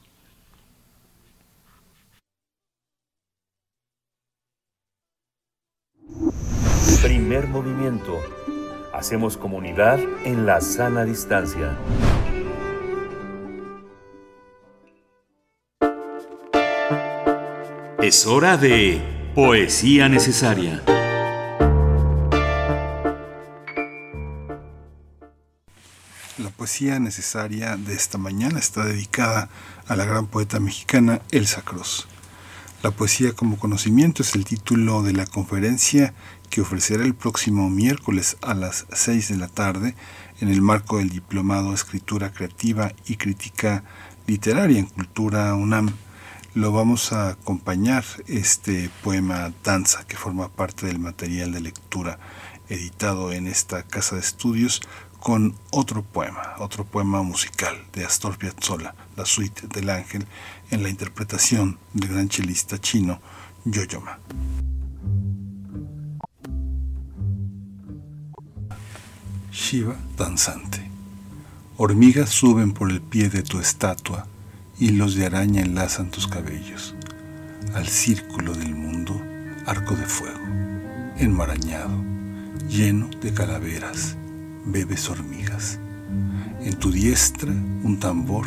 Primer 6.98 7.48
movimiento. 7.48 8.20
Hacemos 8.94 9.38
comunidad 9.38 10.00
en 10.26 10.46
la 10.46 10.60
sana 10.60 11.06
distancia. 11.06 11.78
Es 18.02 18.26
hora 18.26 18.58
de 18.58 19.02
poesía 19.34 20.10
necesaria. 20.10 20.84
La 26.38 26.50
poesía 26.58 27.00
necesaria 27.00 27.78
de 27.78 27.94
esta 27.94 28.18
mañana 28.18 28.60
está 28.60 28.84
dedicada 28.84 29.48
a 29.88 29.96
la 29.96 30.04
gran 30.04 30.28
poeta 30.28 30.60
mexicana 30.60 31.22
Elsa 31.32 31.62
Cruz. 31.62 32.08
La 32.82 32.92
poesía 32.92 33.34
como 33.34 33.58
conocimiento 33.58 34.24
es 34.24 34.36
el 34.36 34.46
título 34.46 35.04
de 35.04 35.12
la 35.12 35.26
conferencia 35.26 36.14
que 36.50 36.62
ofrecerá 36.62 37.04
el 37.04 37.14
próximo 37.14 37.70
miércoles 37.70 38.38
a 38.42 38.54
las 38.54 38.86
6 38.92 39.30
de 39.30 39.38
la 39.38 39.48
tarde 39.48 39.96
en 40.42 40.50
el 40.50 40.62
marco 40.62 40.98
del 40.98 41.10
Diplomado 41.10 41.74
Escritura 41.74 42.32
Creativa 42.32 42.92
y 43.06 43.16
Crítica 43.16 43.84
Literaria 44.28 44.80
en 44.80 44.86
Cultura 44.86 45.54
UNAM. 45.54 45.92
Lo 46.56 46.72
vamos 46.72 47.14
a 47.14 47.30
acompañar 47.30 48.04
este 48.28 48.90
poema 49.04 49.54
Danza 49.64 50.06
que 50.08 50.18
forma 50.18 50.50
parte 50.50 50.88
del 50.88 51.00
material 51.00 51.52
de 51.52 51.62
lectura 51.62 52.20
editado 52.70 53.32
en 53.32 53.48
esta 53.48 53.84
casa 53.84 54.16
de 54.16 54.22
estudios 54.22 54.82
con 55.20 55.56
otro 55.72 56.02
poema, 56.02 56.56
otro 56.60 56.86
poema 56.86 57.22
musical 57.24 57.78
de 57.94 58.06
Astor 58.06 58.38
Piazzolla, 58.38 58.96
la 59.16 59.26
suite 59.26 59.68
del 59.68 59.90
ángel, 59.90 60.26
en 60.72 60.84
la 60.84 60.90
interpretación 60.90 61.78
del 61.94 62.10
gran 62.10 62.30
chelista 62.30 62.80
chino 62.80 63.20
Yoyoma. 63.66 64.20
Shiva 69.52 69.96
danzante. 70.16 70.90
Hormigas 71.78 72.30
suben 72.30 72.72
por 72.72 72.92
el 72.92 73.02
pie 73.02 73.30
de 73.30 73.42
tu 73.42 73.60
estatua, 73.60 74.28
hilos 74.80 75.16
de 75.16 75.26
araña 75.26 75.62
enlazan 75.62 76.12
tus 76.12 76.28
cabellos. 76.28 76.96
Al 77.74 77.88
círculo 77.88 78.54
del 78.54 78.76
mundo, 78.76 79.20
arco 79.66 79.96
de 79.96 80.06
fuego, 80.06 80.46
enmarañado, 81.18 82.04
lleno 82.68 83.10
de 83.22 83.34
calaveras 83.34 84.16
bebes 84.66 85.10
hormigas. 85.10 85.80
En 86.62 86.76
tu 86.78 86.92
diestra 86.92 87.52
un 87.52 88.00
tambor, 88.00 88.46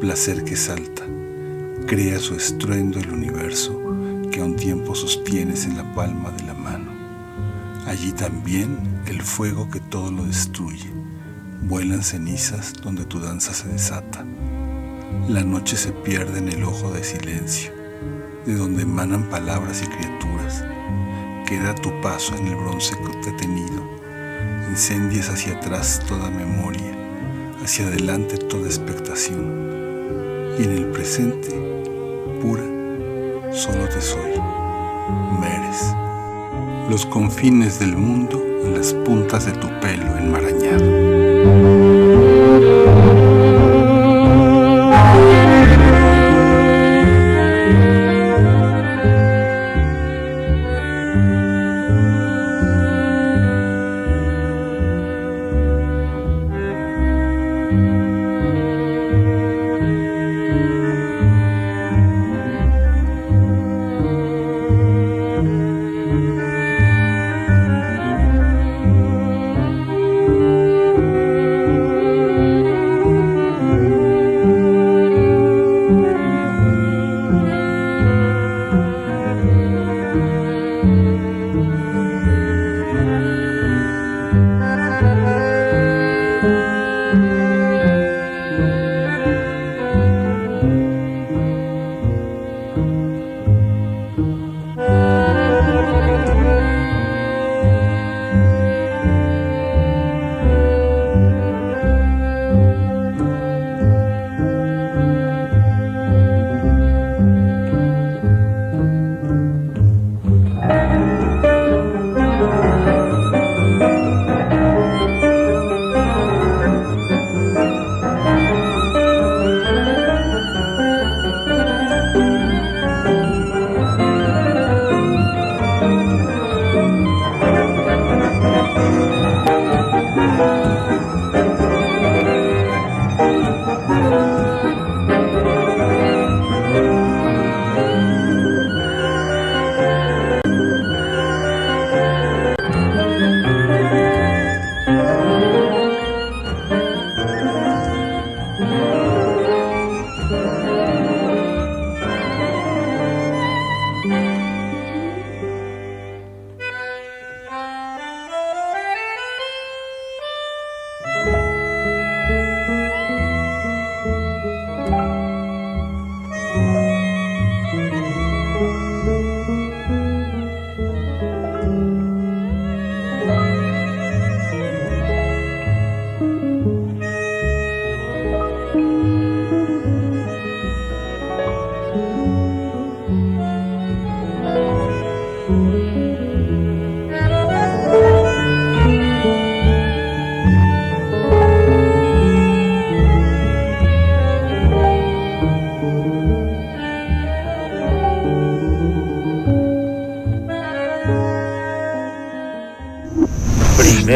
placer 0.00 0.44
que 0.44 0.54
salta, 0.54 1.02
crea 1.86 2.18
su 2.20 2.34
estruendo 2.34 3.00
el 3.00 3.10
universo 3.10 3.76
que 4.30 4.40
a 4.40 4.44
un 4.44 4.54
tiempo 4.54 4.94
sostienes 4.94 5.64
en 5.64 5.76
la 5.76 5.92
palma 5.94 6.30
de 6.30 6.44
la 6.44 6.54
mano. 6.54 6.89
Allí 7.90 8.12
también 8.12 9.02
el 9.06 9.20
fuego 9.20 9.68
que 9.68 9.80
todo 9.80 10.12
lo 10.12 10.22
destruye. 10.24 10.88
Vuelan 11.62 12.04
cenizas 12.04 12.72
donde 12.72 13.04
tu 13.04 13.18
danza 13.18 13.52
se 13.52 13.66
desata. 13.66 14.24
La 15.28 15.42
noche 15.42 15.76
se 15.76 15.90
pierde 15.90 16.38
en 16.38 16.50
el 16.50 16.62
ojo 16.62 16.92
de 16.92 17.02
silencio, 17.02 17.72
de 18.46 18.54
donde 18.54 18.82
emanan 18.82 19.28
palabras 19.28 19.82
y 19.82 19.86
criaturas. 19.88 20.64
Queda 21.48 21.74
tu 21.74 21.90
paso 22.00 22.36
en 22.36 22.46
el 22.46 22.54
bronce 22.54 22.94
detenido 23.24 23.82
incendies 24.70 25.28
hacia 25.28 25.56
atrás 25.56 26.00
toda 26.06 26.30
memoria, 26.30 26.94
hacia 27.60 27.88
adelante 27.88 28.38
toda 28.38 28.66
expectación, 28.66 30.54
y 30.60 30.62
en 30.62 30.70
el 30.70 30.86
presente, 30.92 31.50
pura, 32.40 32.62
solo 33.52 33.88
te 33.88 34.00
soy, 34.00 34.40
Meres. 35.40 36.09
Los 36.90 37.06
confines 37.06 37.78
del 37.78 37.96
mundo 37.96 38.42
en 38.64 38.74
las 38.74 38.92
puntas 38.92 39.46
de 39.46 39.52
tu 39.52 39.68
pelo 39.78 40.18
enmarañado. 40.18 41.09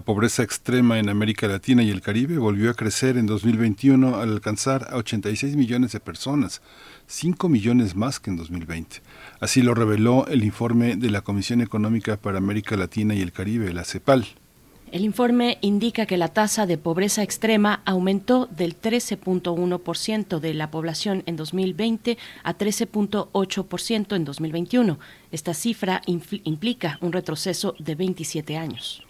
La 0.00 0.04
pobreza 0.04 0.42
extrema 0.42 0.98
en 0.98 1.10
América 1.10 1.46
Latina 1.46 1.82
y 1.82 1.90
el 1.90 2.00
Caribe 2.00 2.38
volvió 2.38 2.70
a 2.70 2.74
crecer 2.74 3.18
en 3.18 3.26
2021 3.26 4.16
al 4.16 4.32
alcanzar 4.32 4.86
a 4.90 4.96
86 4.96 5.56
millones 5.56 5.92
de 5.92 6.00
personas, 6.00 6.62
5 7.06 7.50
millones 7.50 7.94
más 7.94 8.18
que 8.18 8.30
en 8.30 8.38
2020. 8.38 9.02
Así 9.40 9.60
lo 9.60 9.74
reveló 9.74 10.26
el 10.28 10.42
informe 10.42 10.96
de 10.96 11.10
la 11.10 11.20
Comisión 11.20 11.60
Económica 11.60 12.16
para 12.16 12.38
América 12.38 12.78
Latina 12.78 13.14
y 13.14 13.20
el 13.20 13.30
Caribe, 13.30 13.74
la 13.74 13.84
CEPAL. 13.84 14.24
El 14.90 15.04
informe 15.04 15.58
indica 15.60 16.06
que 16.06 16.16
la 16.16 16.28
tasa 16.28 16.64
de 16.64 16.78
pobreza 16.78 17.22
extrema 17.22 17.82
aumentó 17.84 18.46
del 18.46 18.80
13.1% 18.80 20.40
de 20.40 20.54
la 20.54 20.70
población 20.70 21.24
en 21.26 21.36
2020 21.36 22.16
a 22.42 22.56
13.8% 22.56 24.16
en 24.16 24.24
2021. 24.24 24.98
Esta 25.30 25.52
cifra 25.52 26.00
implica 26.06 26.96
un 27.02 27.12
retroceso 27.12 27.74
de 27.78 27.94
27 27.96 28.56
años. 28.56 29.04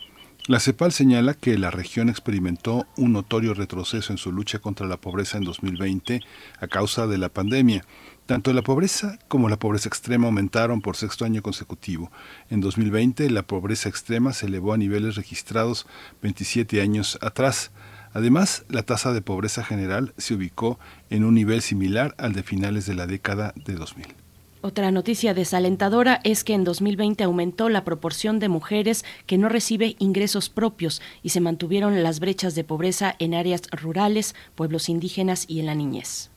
La 0.47 0.59
CEPAL 0.59 0.91
señala 0.91 1.35
que 1.35 1.59
la 1.59 1.71
región 1.71 2.09
experimentó 2.09 2.87
un 2.97 3.13
notorio 3.13 3.53
retroceso 3.53 4.13
en 4.13 4.19
su 4.19 4.33
lucha 4.33 4.59
contra 4.59 4.87
la 4.87 4.97
pobreza 4.97 5.37
en 5.37 5.45
2020 5.45 6.23
a 6.59 6.67
causa 6.67 7.07
de 7.07 7.19
la 7.19 7.29
pandemia. 7.29 7.85
Tanto 8.25 8.53
la 8.55 8.63
pobreza 8.63 9.19
como 9.29 9.51
la 9.51 9.59
pobreza 9.59 9.89
extrema 9.89 10.27
aumentaron 10.27 10.81
por 10.81 10.97
sexto 10.97 11.27
año 11.27 11.43
consecutivo. 11.43 12.11
En 12.49 12.61
2020 12.63 13.29
la 13.29 13.43
pobreza 13.43 13.91
extrema 13.91 14.33
se 14.33 14.47
elevó 14.47 14.73
a 14.73 14.79
niveles 14.79 15.17
registrados 15.17 15.87
27 16.23 16.81
años 16.81 17.19
atrás. 17.21 17.71
Además, 18.13 18.65
la 18.69 18.83
tasa 18.83 19.13
de 19.13 19.21
pobreza 19.21 19.63
general 19.63 20.15
se 20.17 20.35
ubicó 20.35 20.79
en 21.11 21.25
un 21.25 21.35
nivel 21.35 21.61
similar 21.61 22.15
al 22.19 22.33
de 22.33 22.43
finales 22.43 22.87
de 22.87 22.95
la 22.95 23.07
década 23.07 23.53
de 23.57 23.75
2000. 23.75 24.20
Otra 24.63 24.91
noticia 24.91 25.33
desalentadora 25.33 26.21
es 26.23 26.45
que 26.45 26.53
en 26.53 26.65
2020 26.65 27.25
aumentó 27.25 27.71
la 27.71 27.83
proporción 27.83 28.39
de 28.39 28.51
mujeres 28.51 29.07
que 29.25 29.39
no 29.39 29.49
recibe 29.49 29.97
ingresos 29.99 30.51
propios 30.51 31.01
y 31.23 31.31
se 31.31 31.41
mantuvieron 31.41 32.03
las 32.03 32.21
brechas 32.21 32.55
de 32.55 32.63
pobreza 32.63 33.17
en 33.19 33.33
áreas 33.33 33.63
rurales, 33.71 34.35
pueblos 34.55 34.91
indígenas 34.91 35.47
y 35.49 35.61
en 35.61 35.67
la 35.67 35.75
niñez. 35.75 36.30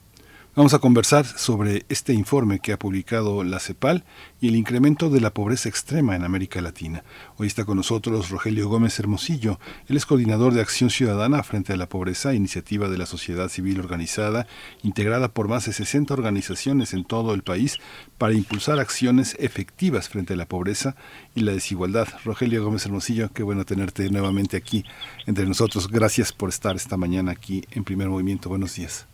Vamos 0.56 0.76
a 0.76 0.80
conversar 0.80 1.26
sobre 1.26 1.84
este 1.90 2.14
informe 2.14 2.60
que 2.60 2.74
ha 2.74 2.78
publicado 2.78 3.44
la 3.44 3.60
CEPAL 3.60 4.04
y 4.40 4.50
el 4.50 4.56
incremento 4.56 5.10
de 5.10 5.20
la 5.20 5.34
pobreza 5.34 5.68
extrema 5.68 6.16
en 6.16 6.24
América 6.24 6.62
Latina. 6.62 7.04
Hoy 7.38 7.48
está 7.48 7.66
con 7.66 7.78
nosotros 7.78 8.30
Rogelio 8.30 8.70
Gómez 8.70 9.00
Hermosillo. 9.00 9.60
Él 9.88 9.98
es 9.98 10.06
coordinador 10.06 10.54
de 10.54 10.62
Acción 10.62 10.92
Ciudadana 10.92 11.42
frente 11.42 11.74
a 11.74 11.76
la 11.76 11.90
pobreza, 11.90 12.36
iniciativa 12.36 12.88
de 12.88 13.00
la 13.00 13.08
sociedad 13.08 13.50
civil 13.50 13.80
organizada, 13.80 14.46
integrada 14.84 15.30
por 15.30 15.48
más 15.48 15.66
de 15.66 15.74
60 15.74 16.14
organizaciones 16.14 16.94
en 16.94 17.04
todo 17.04 17.34
el 17.34 17.42
país 17.42 17.80
para 18.20 18.36
impulsar 18.36 18.78
acciones 18.78 19.36
efectivas 19.40 20.08
frente 20.08 20.34
a 20.34 20.38
la 20.38 20.48
pobreza 20.48 20.96
y 21.34 21.42
la 21.42 21.54
desigualdad. 21.54 22.10
Rogelio 22.26 22.64
Gómez 22.64 22.86
Hermosillo, 22.86 23.34
qué 23.34 23.42
bueno 23.42 23.66
tenerte 23.66 24.08
nuevamente 24.12 24.56
aquí 24.58 24.86
entre 25.26 25.48
nosotros. 25.48 25.88
Gracias 25.88 26.32
por 26.32 26.50
estar 26.50 26.76
esta 26.76 26.96
mañana 26.96 27.32
aquí 27.32 27.64
en 27.72 27.84
Primer 27.84 28.08
Movimiento. 28.08 28.50
Buenos 28.50 28.76
días. 28.76 29.08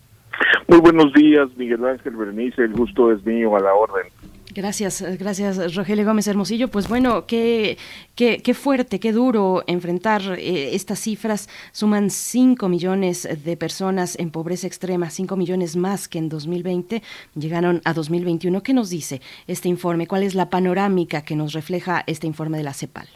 Muy 0.67 0.79
buenos 0.79 1.13
días, 1.13 1.49
Miguel 1.57 1.85
Ángel 1.85 2.15
Berenice, 2.15 2.63
el 2.63 2.73
gusto 2.73 3.11
es 3.11 3.25
mío 3.25 3.55
a 3.55 3.59
la 3.59 3.73
orden. 3.73 4.07
Gracias, 4.53 5.03
gracias 5.19 5.75
Rogelio 5.75 6.05
Gómez 6.05 6.27
Hermosillo. 6.27 6.69
Pues 6.69 6.89
bueno, 6.89 7.27
qué, 7.27 7.77
qué, 8.15 8.41
qué 8.43 8.53
fuerte, 8.55 8.99
qué 8.99 9.11
duro 9.11 9.63
enfrentar 9.67 10.21
eh, 10.39 10.73
estas 10.73 10.99
cifras. 10.99 11.49
Suman 11.71 12.09
5 12.09 12.67
millones 12.67 13.27
de 13.43 13.57
personas 13.57 14.17
en 14.17 14.31
pobreza 14.31 14.65
extrema, 14.65 15.11
5 15.11 15.35
millones 15.35 15.75
más 15.75 16.07
que 16.07 16.17
en 16.17 16.29
2020. 16.29 17.03
Llegaron 17.35 17.81
a 17.85 17.93
2021. 17.93 18.63
¿Qué 18.63 18.73
nos 18.73 18.89
dice 18.89 19.21
este 19.45 19.69
informe? 19.69 20.07
¿Cuál 20.07 20.23
es 20.23 20.33
la 20.33 20.49
panorámica 20.49 21.21
que 21.21 21.35
nos 21.35 21.53
refleja 21.53 22.03
este 22.07 22.25
informe 22.25 22.57
de 22.57 22.63
la 22.63 22.73
CEPAL? 22.73 23.07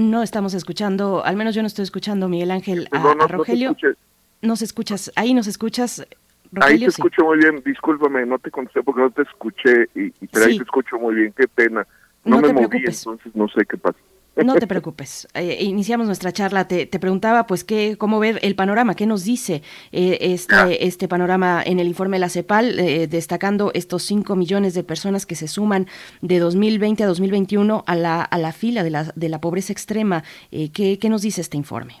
No 0.00 0.22
estamos 0.22 0.54
escuchando, 0.54 1.22
al 1.26 1.36
menos 1.36 1.54
yo 1.54 1.60
no 1.60 1.66
estoy 1.66 1.82
escuchando, 1.82 2.26
Miguel 2.26 2.50
Ángel, 2.52 2.88
a, 2.90 2.98
No, 2.98 3.04
no, 3.04 3.10
a 3.10 3.14
no 3.16 3.26
te 3.26 3.32
Rogelio. 3.34 3.68
escuché. 3.72 3.88
nos 4.40 4.62
escuchas, 4.62 5.12
ahí 5.14 5.34
nos 5.34 5.46
escuchas. 5.46 6.00
Ahí 6.00 6.06
Rogelio, 6.52 6.86
te 6.88 6.92
sí. 6.92 7.02
escucho 7.02 7.24
muy 7.26 7.36
bien, 7.36 7.62
discúlpame, 7.66 8.24
no 8.24 8.38
te 8.38 8.50
contesté 8.50 8.82
porque 8.82 9.02
no 9.02 9.10
te 9.10 9.20
escuché, 9.22 9.90
y, 9.94 10.04
y- 10.06 10.26
pero 10.32 10.46
ahí 10.46 10.56
te 10.56 10.62
escucho 10.64 10.98
muy 10.98 11.16
bien, 11.16 11.34
qué 11.36 11.46
pena. 11.46 11.86
No, 12.24 12.36
No 12.36 12.40
me 12.40 12.48
te 12.48 12.54
moví, 12.54 12.68
preocupes. 12.68 12.98
entonces 13.06 13.36
no 13.36 13.46
sé 13.48 13.66
qué 13.68 13.76
pasa. 13.76 13.98
No 14.36 14.54
te 14.54 14.66
preocupes. 14.66 15.28
Eh, 15.34 15.58
iniciamos 15.60 16.06
nuestra 16.06 16.32
charla. 16.32 16.66
Te, 16.66 16.86
te 16.86 16.98
preguntaba, 16.98 17.46
pues, 17.46 17.64
qué, 17.64 17.96
cómo 17.98 18.20
ver 18.20 18.38
el 18.42 18.54
panorama, 18.54 18.94
qué 18.94 19.06
nos 19.06 19.24
dice 19.24 19.62
eh, 19.92 20.18
este, 20.20 20.86
este 20.86 21.08
panorama 21.08 21.62
en 21.64 21.78
el 21.78 21.88
informe 21.88 22.16
de 22.16 22.20
la 22.20 22.28
CEPAL, 22.28 22.78
eh, 22.78 23.06
destacando 23.06 23.70
estos 23.74 24.02
5 24.04 24.36
millones 24.36 24.74
de 24.74 24.84
personas 24.84 25.26
que 25.26 25.34
se 25.34 25.48
suman 25.48 25.86
de 26.22 26.38
2020 26.38 27.02
a 27.02 27.06
2021 27.06 27.84
a 27.86 27.96
la, 27.96 28.22
a 28.22 28.38
la 28.38 28.52
fila 28.52 28.82
de 28.82 28.90
la, 28.90 29.04
de 29.14 29.28
la 29.28 29.40
pobreza 29.40 29.72
extrema. 29.72 30.22
Eh, 30.52 30.70
¿qué, 30.72 30.98
¿Qué 30.98 31.08
nos 31.08 31.22
dice 31.22 31.40
este 31.40 31.56
informe? 31.56 31.94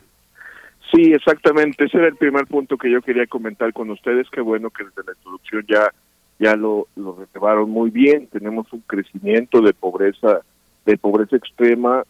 Sí, 0.92 1.12
exactamente. 1.12 1.84
Ese 1.84 1.98
era 1.98 2.08
el 2.08 2.16
primer 2.16 2.46
punto 2.46 2.78
que 2.78 2.90
yo 2.90 3.02
quería 3.02 3.26
comentar 3.26 3.72
con 3.72 3.90
ustedes. 3.90 4.28
Qué 4.30 4.40
bueno 4.40 4.70
que 4.70 4.84
desde 4.84 5.02
la 5.04 5.12
introducción 5.12 5.64
ya, 5.68 5.92
ya 6.38 6.56
lo, 6.56 6.86
lo 6.96 7.16
relevaron 7.16 7.70
muy 7.70 7.90
bien. 7.90 8.28
Tenemos 8.28 8.72
un 8.72 8.80
crecimiento 8.86 9.60
de 9.60 9.74
pobreza, 9.74 10.40
de 10.86 10.96
pobreza 10.96 11.36
extrema 11.36 12.04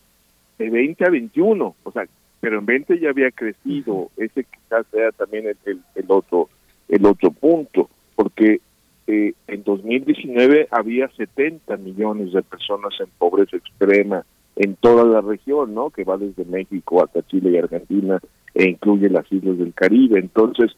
de 0.60 0.70
20 0.70 1.04
a 1.04 1.10
21. 1.10 1.74
O 1.82 1.92
sea, 1.92 2.06
pero 2.40 2.58
en 2.58 2.66
20 2.66 3.00
ya 3.00 3.10
había 3.10 3.30
crecido. 3.30 4.10
Ese 4.16 4.44
quizás 4.44 4.86
sea 4.92 5.10
también 5.12 5.46
el, 5.46 5.56
el, 5.64 5.80
el 5.94 6.04
otro, 6.08 6.48
el 6.88 7.04
otro 7.06 7.30
punto, 7.30 7.88
porque 8.14 8.60
eh, 9.06 9.32
en 9.48 9.64
2019 9.64 10.68
había 10.70 11.08
70 11.08 11.76
millones 11.78 12.32
de 12.32 12.42
personas 12.42 12.92
en 13.00 13.08
pobreza 13.18 13.56
extrema 13.56 14.24
en 14.56 14.76
toda 14.76 15.04
la 15.04 15.22
región, 15.22 15.74
¿no? 15.74 15.90
Que 15.90 16.04
va 16.04 16.18
desde 16.18 16.44
México 16.44 17.02
hasta 17.02 17.26
Chile 17.26 17.50
y 17.50 17.56
Argentina 17.56 18.20
e 18.54 18.68
incluye 18.68 19.08
las 19.08 19.30
islas 19.32 19.58
del 19.58 19.72
Caribe. 19.72 20.18
Entonces, 20.18 20.72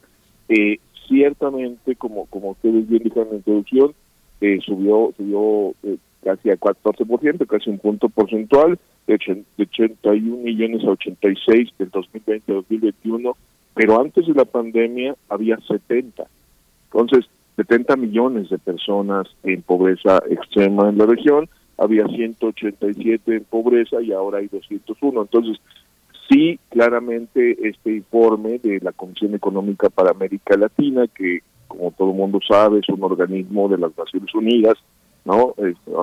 eh, 0.48 0.78
ciertamente, 1.09 1.96
como 1.96 2.26
como 2.26 2.50
ustedes 2.50 2.88
bien 2.88 3.02
dijeron 3.02 3.28
en 3.28 3.30
la 3.30 3.36
introducción, 3.38 3.94
eh, 4.40 4.60
subió 4.64 5.12
subió 5.16 5.74
eh, 5.82 5.96
casi 6.24 6.51
a 6.51 6.57
14%, 6.57 7.47
casi 7.47 7.70
un 7.70 7.78
punto 7.78 8.09
porcentual, 8.09 8.78
de, 9.07 9.15
ochen- 9.15 9.44
de 9.57 9.65
81 9.65 10.36
millones 10.39 10.85
a 10.85 10.90
86 10.90 11.70
del 11.78 11.90
2020 11.90 12.53
a 12.53 12.55
2021, 12.57 13.36
pero 13.74 14.01
antes 14.01 14.27
de 14.27 14.35
la 14.35 14.44
pandemia 14.44 15.15
había 15.28 15.59
70. 15.66 16.24
Entonces, 16.93 17.27
70 17.57 17.97
millones 17.97 18.51
de 18.51 18.59
personas 18.59 19.27
en 19.43 19.62
pobreza 19.62 20.23
extrema 20.31 20.89
en 20.89 20.99
la 20.99 21.07
región, 21.07 21.49
había 21.78 22.07
187 22.07 23.36
en 23.36 23.44
pobreza 23.44 24.01
y 24.01 24.12
ahora 24.12 24.39
hay 24.39 24.49
201. 24.49 25.23
Entonces, 25.23 25.59
sí, 26.31 26.59
claramente 26.70 27.57
este 27.69 27.97
informe 27.97 28.59
de 28.59 28.78
la 28.81 28.93
Comisión 28.93 29.35
Económica 29.35 29.90
para 29.90 30.11
América 30.11 30.57
Latina, 30.57 31.07
que 31.09 31.40
como 31.66 31.90
todo 31.93 32.11
el 32.11 32.16
mundo 32.16 32.39
sabe 32.47 32.81
es 32.81 32.89
un 32.89 33.03
organismo 33.03 33.69
de 33.69 33.78
las 33.78 33.97
Naciones 33.97 34.35
Unidas, 34.35 34.74
¿no? 35.24 35.55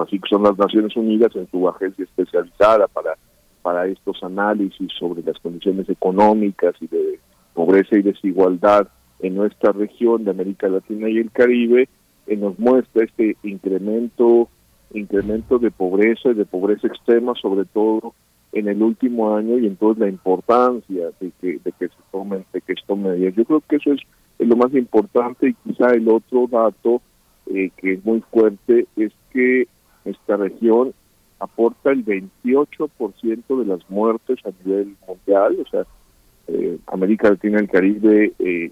Así 0.01 0.19
que 0.19 0.29
son 0.29 0.43
las 0.43 0.57
Naciones 0.57 0.95
Unidas 0.95 1.35
en 1.35 1.49
su 1.49 1.67
agencia 1.67 2.05
especializada 2.05 2.87
para, 2.87 3.15
para 3.61 3.87
estos 3.87 4.23
análisis 4.23 4.91
sobre 4.97 5.23
las 5.23 5.37
condiciones 5.39 5.89
económicas 5.89 6.75
y 6.81 6.87
de 6.87 7.19
pobreza 7.53 7.97
y 7.97 8.01
desigualdad 8.01 8.87
en 9.19 9.35
nuestra 9.35 9.71
región 9.71 10.23
de 10.23 10.31
América 10.31 10.69
Latina 10.69 11.09
y 11.09 11.17
el 11.17 11.31
Caribe, 11.31 11.89
eh, 12.27 12.37
nos 12.37 12.57
muestra 12.57 13.03
este 13.03 13.35
incremento 13.43 14.49
incremento 14.91 15.59
de 15.59 15.69
pobreza 15.69 16.29
y 16.29 16.33
de 16.33 16.45
pobreza 16.45 16.87
extrema, 16.87 17.33
sobre 17.39 17.65
todo 17.65 18.15
en 18.53 18.67
el 18.67 18.81
último 18.81 19.35
año 19.35 19.59
y 19.59 19.67
entonces 19.67 19.99
la 19.99 20.09
importancia 20.09 21.09
de 21.19 21.31
que, 21.39 21.59
de 21.63 21.71
que 21.73 21.87
se 21.87 21.95
tomen 22.11 22.45
de 22.51 22.61
que 22.61 22.73
tomen 22.87 23.11
medidas. 23.11 23.35
Yo 23.35 23.45
creo 23.45 23.61
que 23.67 23.75
eso 23.75 23.93
es, 23.93 24.01
es 24.39 24.47
lo 24.47 24.55
más 24.55 24.73
importante 24.73 25.49
y 25.49 25.53
quizá 25.53 25.91
el 25.91 26.09
otro 26.09 26.47
dato 26.49 27.01
eh, 27.49 27.71
que 27.77 27.93
es 27.93 28.05
muy 28.05 28.21
fuerte 28.31 28.87
es 28.95 29.11
que 29.31 29.67
esta 30.05 30.37
región 30.37 30.93
aporta 31.39 31.91
el 31.91 32.05
28% 32.05 33.59
de 33.59 33.65
las 33.65 33.89
muertes 33.89 34.39
a 34.45 34.51
nivel 34.63 34.95
mundial, 35.07 35.57
o 35.65 35.69
sea, 35.69 35.85
eh, 36.47 36.79
América 36.87 37.29
Latina 37.29 37.59
y 37.59 37.61
el 37.61 37.69
Caribe 37.69 38.33
eh, 38.39 38.71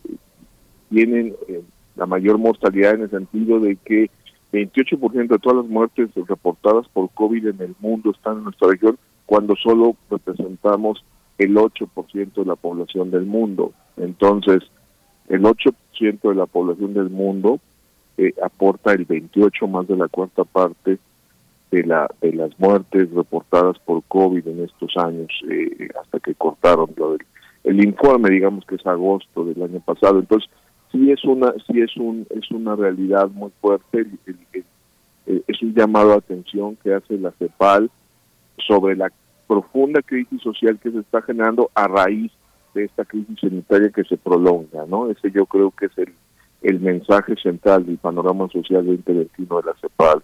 tienen 0.89 1.35
eh, 1.47 1.61
la 1.95 2.05
mayor 2.05 2.37
mortalidad 2.37 2.95
en 2.95 3.01
el 3.01 3.09
sentido 3.09 3.59
de 3.59 3.77
que 3.77 4.09
28% 4.51 5.27
de 5.27 5.39
todas 5.39 5.57
las 5.57 5.67
muertes 5.67 6.09
reportadas 6.27 6.87
por 6.89 7.09
COVID 7.11 7.47
en 7.47 7.61
el 7.61 7.75
mundo 7.79 8.11
están 8.11 8.37
en 8.37 8.43
nuestra 8.45 8.69
región, 8.69 8.97
cuando 9.25 9.55
solo 9.55 9.95
representamos 10.09 11.03
el 11.37 11.55
8% 11.55 12.33
de 12.33 12.45
la 12.45 12.55
población 12.55 13.11
del 13.11 13.25
mundo. 13.25 13.73
Entonces, 13.97 14.63
el 15.27 15.43
8% 15.43 16.29
de 16.29 16.35
la 16.35 16.45
población 16.45 16.93
del 16.93 17.09
mundo 17.09 17.59
eh, 18.17 18.33
aporta 18.41 18.93
el 18.93 19.05
28 19.05 19.67
más 19.67 19.87
de 19.87 19.97
la 19.97 20.07
cuarta 20.07 20.43
parte 20.43 20.97
de 21.71 21.83
la 21.83 22.09
de 22.21 22.33
las 22.33 22.57
muertes 22.59 23.11
reportadas 23.11 23.77
por 23.79 24.03
COVID 24.07 24.47
en 24.47 24.63
estos 24.63 24.95
años 24.97 25.27
eh, 25.49 25.89
hasta 26.01 26.19
que 26.19 26.33
cortaron 26.35 26.91
lo 26.95 27.11
del 27.11 27.25
el 27.63 27.83
informe 27.83 28.29
digamos 28.29 28.65
que 28.65 28.75
es 28.75 28.87
agosto 28.87 29.43
del 29.43 29.61
año 29.61 29.81
pasado 29.81 30.19
entonces 30.19 30.49
sí 30.91 31.11
es 31.11 31.23
una 31.25 31.53
sí 31.67 31.81
es 31.81 31.95
un 31.97 32.25
es 32.29 32.49
una 32.51 32.75
realidad 32.75 33.29
muy 33.29 33.51
fuerte 33.59 34.05
eh, 34.53 35.41
es 35.45 35.61
un 35.61 35.73
llamado 35.73 36.13
a 36.13 36.17
atención 36.17 36.77
que 36.77 36.93
hace 36.93 37.17
la 37.17 37.31
CEPAL 37.31 37.91
sobre 38.57 38.95
la 38.95 39.11
profunda 39.47 40.01
crisis 40.01 40.41
social 40.41 40.79
que 40.79 40.91
se 40.91 40.99
está 40.99 41.21
generando 41.21 41.69
a 41.73 41.87
raíz 41.87 42.31
de 42.73 42.85
esta 42.85 43.05
crisis 43.05 43.39
sanitaria 43.39 43.89
que 43.89 44.03
se 44.03 44.17
prolonga, 44.17 44.85
¿no? 44.87 45.09
Ese 45.09 45.31
yo 45.31 45.45
creo 45.45 45.71
que 45.71 45.87
es 45.87 45.97
el, 45.97 46.13
el 46.61 46.79
mensaje 46.79 47.35
central 47.35 47.85
del 47.85 47.97
panorama 47.97 48.47
social 48.49 48.85
2021 48.85 49.61
de 49.61 49.67
la 49.67 49.75
CEPAL. 49.79 50.23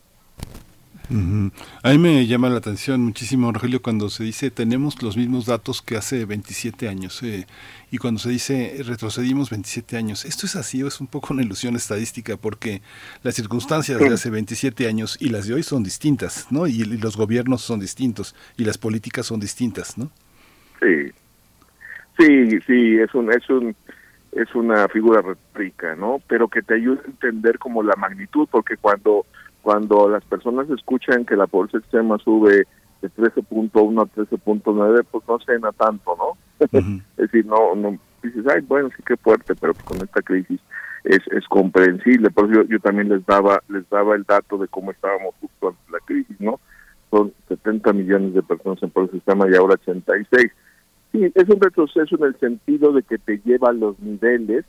A 1.83 1.91
mí 1.91 1.97
me 1.97 2.25
llama 2.25 2.49
la 2.49 2.57
atención 2.57 3.01
muchísimo, 3.01 3.51
Rogelio, 3.51 3.81
cuando 3.81 4.09
se 4.09 4.23
dice 4.23 4.49
tenemos 4.49 5.03
los 5.03 5.17
mismos 5.17 5.45
datos 5.45 5.81
que 5.81 5.97
hace 5.97 6.25
27 6.25 6.87
años 6.87 7.21
eh, 7.23 7.45
y 7.91 7.97
cuando 7.97 8.19
se 8.19 8.29
dice 8.29 8.81
retrocedimos 8.83 9.49
27 9.49 9.97
años. 9.97 10.25
Esto 10.25 10.45
es 10.45 10.55
así 10.55 10.81
o 10.81 10.87
es 10.87 11.01
un 11.01 11.07
poco 11.07 11.33
una 11.33 11.43
ilusión 11.43 11.75
estadística 11.75 12.37
porque 12.37 12.81
las 13.21 13.35
circunstancias 13.35 13.99
de 13.99 14.07
hace 14.07 14.29
27 14.29 14.87
años 14.87 15.17
y 15.19 15.29
las 15.29 15.45
de 15.45 15.55
hoy 15.55 15.63
son 15.63 15.83
distintas, 15.83 16.47
¿no? 16.51 16.67
Y, 16.67 16.81
y 16.81 16.97
los 16.97 17.17
gobiernos 17.17 17.61
son 17.61 17.79
distintos 17.79 18.33
y 18.57 18.63
las 18.63 18.77
políticas 18.77 19.25
son 19.25 19.39
distintas, 19.39 19.97
¿no? 19.97 20.09
Sí, 20.81 21.11
sí, 22.17 22.59
sí, 22.65 22.97
es 22.97 23.13
un, 23.13 23.31
es 23.31 23.49
un, 23.49 23.75
es 24.35 24.53
una 24.55 24.87
figura 24.87 25.21
retórica, 25.21 25.95
¿no? 25.95 26.19
Pero 26.27 26.47
que 26.47 26.61
te 26.61 26.75
ayuda 26.75 27.01
a 27.03 27.09
entender 27.09 27.59
como 27.59 27.83
la 27.83 27.95
magnitud, 27.95 28.47
porque 28.51 28.77
cuando 28.77 29.25
cuando 29.63 30.09
las 30.09 30.23
personas 30.25 30.69
escuchan 30.69 31.25
que 31.25 31.37
la 31.37 31.47
pobreza 31.47 31.77
extrema 31.77 32.17
sube 32.19 32.67
de 33.01 33.09
13.1 33.11 34.01
a 34.01 34.05
13.9, 34.13 35.05
pues 35.09 35.23
no 35.27 35.39
cena 35.39 35.71
tanto, 35.71 36.15
¿no? 36.17 36.37
es 36.71 37.15
decir, 37.15 37.45
no, 37.45 37.73
no, 37.73 37.97
dices, 38.21 38.45
ay, 38.53 38.61
bueno, 38.67 38.89
sí 38.95 39.01
que 39.05 39.15
fuerte, 39.15 39.55
pero 39.55 39.73
con 39.85 39.97
esta 39.97 40.21
crisis 40.21 40.59
es, 41.05 41.21
es 41.31 41.47
comprensible. 41.47 42.29
Por 42.29 42.51
eso 42.51 42.61
yo, 42.61 42.69
yo 42.69 42.79
también 42.79 43.07
les 43.07 43.25
daba, 43.25 43.61
les 43.69 43.89
daba 43.89 44.15
el 44.15 44.23
dato 44.23 44.57
de 44.57 44.67
cómo 44.67 44.91
estábamos 44.91 45.33
justo 45.39 45.69
antes 45.69 45.85
de 45.85 45.91
la 45.93 45.99
crisis, 46.05 46.41
¿no? 46.41 46.59
Son 47.09 47.33
70 47.47 47.93
millones 47.93 48.33
de 48.33 48.43
personas 48.43 48.83
en 48.83 48.89
pobreza 48.89 49.15
extrema 49.15 49.49
y 49.49 49.55
ahora 49.55 49.75
86. 49.75 50.51
Sí, 51.13 51.31
es 51.35 51.47
un 51.47 51.61
retroceso 51.61 52.15
en 52.17 52.23
el 52.23 52.39
sentido 52.39 52.91
de 52.91 53.03
que 53.03 53.19
te 53.19 53.39
lleva 53.45 53.69
a 53.69 53.73
los 53.73 53.99
niveles 53.99 54.65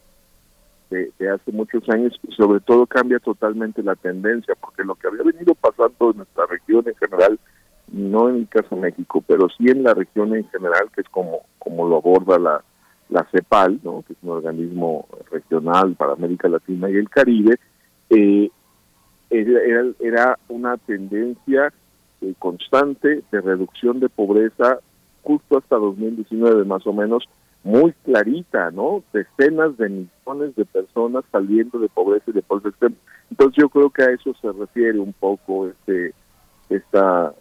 de, 0.91 1.11
de, 1.19 1.31
hace 1.31 1.51
muchos 1.53 1.89
años 1.89 2.13
y 2.23 2.33
sobre 2.35 2.61
todo 2.61 2.87
cambia 2.87 3.19
totalmente 3.19 3.83
la 3.83 3.97
tendencia, 3.97 4.55
porque 4.61 4.85
lo 4.85 4.95
que 4.95 5.07
había 5.07 5.23
venido 5.23 5.55
pasando 5.55 6.11
en 6.11 6.19
nuestra 6.19 6.45
región 6.45 6.85
en 6.87 6.95
general, 6.97 7.41
no 7.91 8.29
en 8.29 8.37
el 8.37 8.49
caso 8.49 8.75
de 8.77 8.83
México, 8.83 9.25
pero 9.27 9.49
sí 9.57 9.71
en 9.71 9.85
la 9.85 9.95
región 9.95 10.37
en 10.37 10.47
general, 10.51 10.91
que 10.95 11.01
es 11.01 11.09
como, 11.09 11.41
como 11.59 11.89
lo 11.89 11.97
aborda 11.97 12.39
la, 12.39 12.63
la 13.09 13.27
CEPAL, 13.31 13.81
¿no? 13.83 14.05
que 14.07 14.13
es 14.13 14.19
un 14.23 14.31
organismo 14.31 15.09
regional 15.31 15.95
para 15.95 16.13
América 16.13 16.49
Latina 16.49 16.91
y 16.91 16.97
el 16.97 17.09
Caribe, 17.09 17.59
eh, 18.11 18.51
era, 19.31 19.85
era 19.99 20.39
una 20.49 20.77
tendencia 20.77 21.73
eh, 22.21 22.35
constante 22.39 23.23
de 23.33 23.41
reducción 23.41 23.99
de 23.99 24.11
pobreza 24.11 24.81
justo 25.25 25.59
hasta 25.59 25.77
2019 25.77 26.65
más 26.65 26.87
o 26.87 26.93
menos, 26.93 27.25
muy 27.65 27.93
clarita, 28.05 28.71
¿no? 28.71 29.03
Decenas 29.13 29.77
de 29.79 29.89
millones 29.89 30.55
de 30.55 30.65
personas 30.67 31.25
saliendo 31.33 31.79
de 31.79 31.89
pobreza 31.89 32.27
y 32.29 32.33
de 32.33 32.43
pobreza 32.43 32.69
extrema. 32.69 32.97
Entonces 33.31 33.57
yo 33.61 33.69
creo 33.71 33.91
que 33.91 34.03
a 34.03 34.11
eso 34.11 34.35
se 34.41 34.53
refiere 34.53 34.99
un 34.99 35.15
poco 35.15 35.69
este 35.69 36.15
esta 36.69 37.35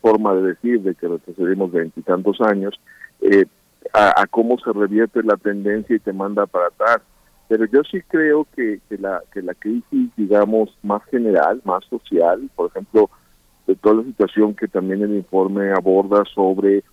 forma 0.00 0.34
de 0.34 0.42
decir 0.42 0.82
de 0.82 0.94
que 0.94 1.08
retrocedimos 1.08 1.72
veintitantos 1.72 2.40
años, 2.40 2.80
eh, 3.20 3.46
a, 3.92 4.26
cómo 4.28 4.58
se 4.58 4.72
revierte 4.72 5.22
la 5.22 5.36
tendencia 5.36 5.96
y 5.96 6.00
te 6.00 6.12
manda 6.12 6.46
para 6.46 6.66
atrás. 6.68 7.00
Pero 7.48 7.64
yo 7.66 7.82
sí 7.90 8.00
creo 8.08 8.46
que, 8.54 8.80
que, 8.88 8.96
la, 8.98 9.22
que 9.32 9.42
la 9.42 9.54
crisis, 9.54 10.10
digamos, 10.16 10.70
más 10.82 11.02
general, 11.06 11.60
más 11.64 11.84
social, 11.86 12.48
por 12.54 12.70
ejemplo, 12.70 13.10
de 13.66 13.74
toda 13.76 13.96
la 13.96 14.04
situación 14.04 14.54
que 14.54 14.68
también 14.68 15.02
el 15.02 15.16
informe 15.16 15.72
aborda 15.72 16.24
sobre 16.34 16.84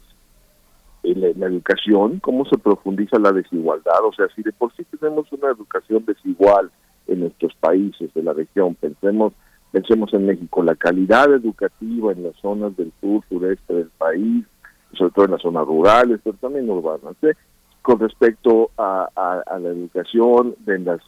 en 1.11 1.39
la, 1.39 1.47
educación, 1.47 2.19
cómo 2.19 2.45
se 2.45 2.57
profundiza 2.57 3.19
la 3.19 3.31
desigualdad, 3.31 4.03
o 4.03 4.13
sea, 4.13 4.27
si 4.35 4.43
de 4.43 4.51
por 4.51 4.73
sí 4.75 4.83
tenemos 4.99 5.31
una 5.31 5.49
educación 5.49 6.03
desigual 6.05 6.69
en 7.07 7.21
nuestros 7.21 7.53
países 7.55 8.13
de 8.13 8.23
la 8.23 8.33
región, 8.33 8.75
pensemos 8.75 9.33
pensemos 9.71 10.13
en 10.13 10.25
México, 10.25 10.63
la 10.63 10.75
calidad 10.75 11.31
educativa 11.33 12.11
en 12.11 12.23
las 12.23 12.35
zonas 12.37 12.75
del 12.77 12.91
sur, 13.01 13.21
sureste 13.29 13.73
del 13.73 13.89
país, 13.97 14.45
sobre 14.93 15.11
todo 15.11 15.25
en 15.25 15.31
las 15.31 15.41
zonas 15.41 15.65
rurales, 15.65 16.19
pero 16.23 16.37
también 16.37 16.69
urbanas, 16.69 17.15
¿eh? 17.21 17.33
con 17.81 17.99
respecto 17.99 18.71
a, 18.77 19.09
a, 19.15 19.59
la 19.59 19.69
educación 19.69 20.55
de 20.65 20.79
las 20.79 20.99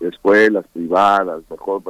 escuelas 0.00 0.64
privadas, 0.72 1.42
mejor, 1.50 1.82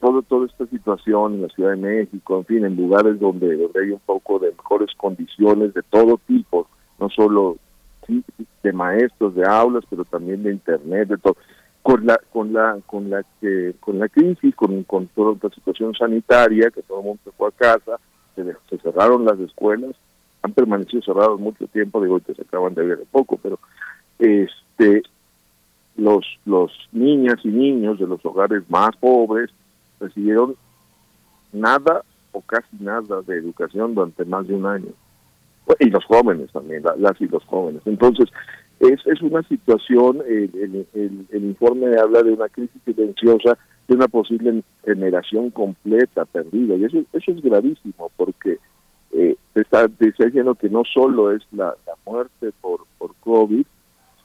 todo, 0.00 0.22
toda 0.22 0.46
esta 0.46 0.66
situación 0.66 1.34
en 1.34 1.42
la 1.42 1.48
Ciudad 1.48 1.70
de 1.70 1.76
México, 1.76 2.38
en 2.38 2.44
fin, 2.44 2.64
en 2.64 2.76
lugares 2.76 3.18
donde, 3.18 3.56
donde 3.56 3.80
hay 3.80 3.90
un 3.90 4.00
poco 4.00 4.38
de 4.38 4.50
mejores 4.50 4.90
condiciones 4.96 5.72
de 5.74 5.82
todo 5.82 6.20
tipo, 6.26 6.68
no 7.04 7.10
solo 7.10 7.56
de 8.62 8.72
maestros, 8.72 9.34
de 9.34 9.46
aulas, 9.46 9.84
pero 9.88 10.04
también 10.04 10.42
de 10.42 10.52
internet, 10.52 11.08
de 11.08 11.18
todo. 11.18 11.36
Con 11.82 12.06
la 12.06 12.18
con 12.32 12.52
la 12.52 12.78
con 12.86 13.10
la 13.10 13.22
que 13.40 13.74
con 13.80 13.98
la 13.98 14.08
crisis, 14.08 14.54
con, 14.54 14.84
con 14.84 15.06
toda 15.08 15.36
la 15.42 15.50
situación 15.54 15.94
sanitaria, 15.94 16.70
que 16.70 16.82
todo 16.82 17.00
el 17.00 17.04
mundo 17.04 17.20
se 17.24 17.30
fue 17.32 17.48
a 17.48 17.50
casa, 17.50 17.98
se, 18.34 18.78
cerraron 18.78 19.26
las 19.26 19.38
escuelas, 19.38 19.94
han 20.42 20.52
permanecido 20.52 21.02
cerrados 21.02 21.38
mucho 21.40 21.66
tiempo, 21.66 22.02
digo 22.02 22.20
que 22.20 22.34
se 22.34 22.42
acaban 22.42 22.74
de 22.74 22.86
ver 22.86 23.04
poco, 23.10 23.38
pero 23.42 23.58
este 24.18 25.02
los 25.96 26.24
los 26.46 26.72
niñas 26.92 27.36
y 27.44 27.48
niños 27.48 27.98
de 27.98 28.06
los 28.06 28.24
hogares 28.24 28.62
más 28.70 28.96
pobres 28.96 29.50
recibieron 30.00 30.56
nada 31.52 32.02
o 32.32 32.40
casi 32.40 32.76
nada 32.80 33.20
de 33.26 33.36
educación 33.36 33.94
durante 33.94 34.24
más 34.24 34.46
de 34.46 34.54
un 34.54 34.66
año 34.66 34.92
y 35.80 35.90
los 35.90 36.04
jóvenes 36.04 36.50
también, 36.52 36.82
las 36.98 37.20
y 37.20 37.26
los 37.26 37.44
jóvenes. 37.44 37.82
Entonces, 37.86 38.28
es, 38.80 39.00
es 39.06 39.22
una 39.22 39.42
situación, 39.44 40.22
el, 40.26 40.86
el, 40.94 41.44
informe 41.44 41.96
habla 41.96 42.22
de 42.22 42.32
una 42.32 42.48
crisis 42.48 42.80
silenciosa, 42.84 43.56
de 43.88 43.94
una 43.94 44.08
posible 44.08 44.62
generación 44.84 45.50
completa 45.50 46.24
perdida, 46.24 46.74
y 46.76 46.84
eso, 46.84 46.98
eso 47.12 47.32
es 47.32 47.42
gravísimo, 47.42 48.10
porque 48.16 48.58
eh, 49.12 49.36
se, 49.54 49.60
está, 49.60 49.86
diciendo 49.98 50.54
que 50.54 50.68
no 50.68 50.82
solo 50.84 51.32
es 51.32 51.42
la, 51.52 51.74
la 51.86 51.94
muerte 52.04 52.50
por, 52.60 52.80
por 52.98 53.14
COVID 53.20 53.64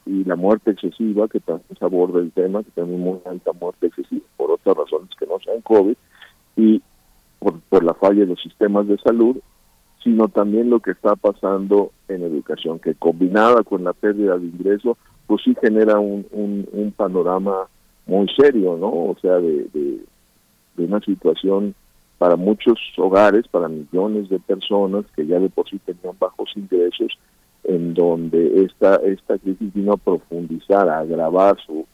y 0.05 0.23
la 0.23 0.35
muerte 0.35 0.71
excesiva, 0.71 1.27
que 1.27 1.39
también 1.39 1.77
se 1.77 1.85
aborda 1.85 2.19
el 2.19 2.31
tema, 2.31 2.63
que 2.63 2.71
tenemos 2.71 2.99
muy 2.99 3.19
alta 3.25 3.51
muerte 3.53 3.87
excesiva 3.87 4.25
por 4.37 4.51
otras 4.51 4.75
razones 4.77 5.09
que 5.17 5.27
no 5.27 5.39
sean 5.39 5.61
COVID, 5.61 5.95
y 6.55 6.81
por, 7.39 7.59
por 7.61 7.83
la 7.83 7.93
falla 7.93 8.21
de 8.21 8.27
los 8.27 8.41
sistemas 8.41 8.87
de 8.87 8.97
salud, 8.97 9.37
sino 10.03 10.27
también 10.29 10.69
lo 10.69 10.79
que 10.79 10.91
está 10.91 11.15
pasando 11.15 11.91
en 12.07 12.23
educación, 12.23 12.79
que 12.79 12.95
combinada 12.95 13.63
con 13.63 13.83
la 13.83 13.93
pérdida 13.93 14.37
de 14.37 14.45
ingreso, 14.45 14.97
pues 15.27 15.41
sí 15.43 15.55
genera 15.61 15.99
un, 15.99 16.25
un, 16.31 16.91
panorama 16.95 17.67
muy 18.07 18.27
serio, 18.35 18.77
¿no? 18.77 18.87
O 18.87 19.17
sea, 19.21 19.35
de, 19.35 19.67
de, 19.73 19.99
de, 20.75 20.85
una 20.85 20.99
situación 21.01 21.75
para 22.17 22.35
muchos 22.35 22.79
hogares, 22.97 23.47
para 23.47 23.67
millones 23.67 24.29
de 24.29 24.39
personas 24.39 25.05
que 25.15 25.25
ya 25.25 25.39
de 25.39 25.49
por 25.49 25.69
sí 25.69 25.79
tenían 25.79 26.15
bajos 26.19 26.51
ingresos, 26.55 27.17
en 27.63 27.93
donde 27.93 28.63
esta, 28.63 28.95
esta 28.97 29.37
crisis 29.37 29.73
vino 29.73 29.93
a 29.93 29.97
profundizar, 29.97 30.89
a 30.89 30.99
agravar 30.99 31.57
su, 31.65 31.85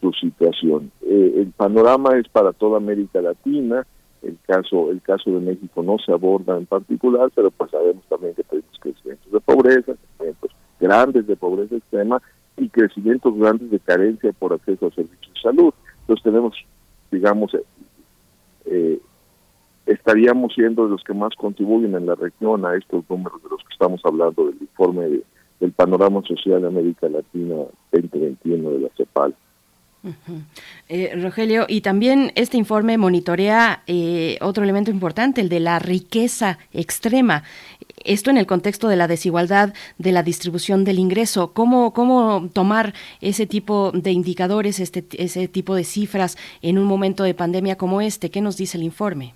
su 0.00 0.12
situación. 0.14 0.90
Eh, 1.02 1.34
el 1.36 1.52
panorama 1.52 2.16
es 2.16 2.28
para 2.28 2.52
toda 2.52 2.78
América 2.78 3.20
Latina, 3.20 3.86
el 4.22 4.38
caso 4.46 4.90
el 4.90 5.00
caso 5.00 5.30
de 5.30 5.40
México 5.40 5.82
no 5.82 5.98
se 5.98 6.12
aborda 6.12 6.56
en 6.56 6.66
particular, 6.66 7.30
pero 7.34 7.50
pues 7.50 7.70
sabemos 7.70 8.04
también 8.08 8.34
que 8.34 8.44
tenemos 8.44 8.78
crecimientos 8.78 9.32
de 9.32 9.40
pobreza, 9.40 9.92
crecimientos 9.94 10.50
grandes 10.78 11.26
de 11.26 11.36
pobreza 11.36 11.76
extrema 11.76 12.22
y 12.56 12.68
crecimientos 12.68 13.34
grandes 13.36 13.70
de 13.70 13.78
carencia 13.80 14.32
por 14.32 14.52
acceso 14.52 14.86
a 14.86 14.90
servicios 14.90 15.34
de 15.34 15.40
salud. 15.40 15.74
Entonces 16.00 16.22
tenemos, 16.22 16.56
digamos, 17.10 17.54
eh, 17.54 17.64
eh, 18.66 19.00
estaríamos 19.86 20.54
siendo 20.54 20.86
los 20.86 21.02
que 21.02 21.14
más 21.14 21.34
contribuyen 21.36 21.94
en 21.94 22.06
la 22.06 22.14
región 22.14 22.64
a 22.64 22.74
estos 22.76 23.04
números 23.08 23.42
de 23.42 23.48
los 23.50 23.62
que 23.62 23.72
estamos 23.72 24.00
hablando 24.04 24.46
del 24.46 24.60
informe 24.60 25.08
de, 25.08 25.24
del 25.60 25.72
panorama 25.72 26.22
social 26.22 26.62
de 26.62 26.68
América 26.68 27.08
Latina 27.08 27.56
2021 27.92 28.70
de 28.70 28.80
la 28.80 28.88
CEPAL. 28.96 29.34
Eh, 30.88 31.12
Rogelio, 31.22 31.66
y 31.68 31.82
también 31.82 32.32
este 32.34 32.56
informe 32.56 32.96
monitorea 32.96 33.82
eh, 33.86 34.38
otro 34.40 34.64
elemento 34.64 34.90
importante, 34.90 35.40
el 35.40 35.48
de 35.48 35.60
la 35.60 35.78
riqueza 35.78 36.58
extrema. 36.72 37.42
Esto 38.02 38.30
en 38.30 38.38
el 38.38 38.46
contexto 38.46 38.88
de 38.88 38.96
la 38.96 39.08
desigualdad 39.08 39.74
de 39.98 40.12
la 40.12 40.22
distribución 40.22 40.84
del 40.84 40.98
ingreso. 40.98 41.52
¿Cómo, 41.52 41.92
cómo 41.92 42.48
tomar 42.52 42.94
ese 43.20 43.46
tipo 43.46 43.92
de 43.92 44.10
indicadores, 44.10 44.80
este, 44.80 45.04
ese 45.22 45.48
tipo 45.48 45.74
de 45.74 45.84
cifras 45.84 46.38
en 46.62 46.78
un 46.78 46.86
momento 46.86 47.22
de 47.24 47.34
pandemia 47.34 47.76
como 47.76 48.00
este? 48.00 48.30
¿Qué 48.30 48.40
nos 48.40 48.56
dice 48.56 48.78
el 48.78 48.84
informe? 48.84 49.34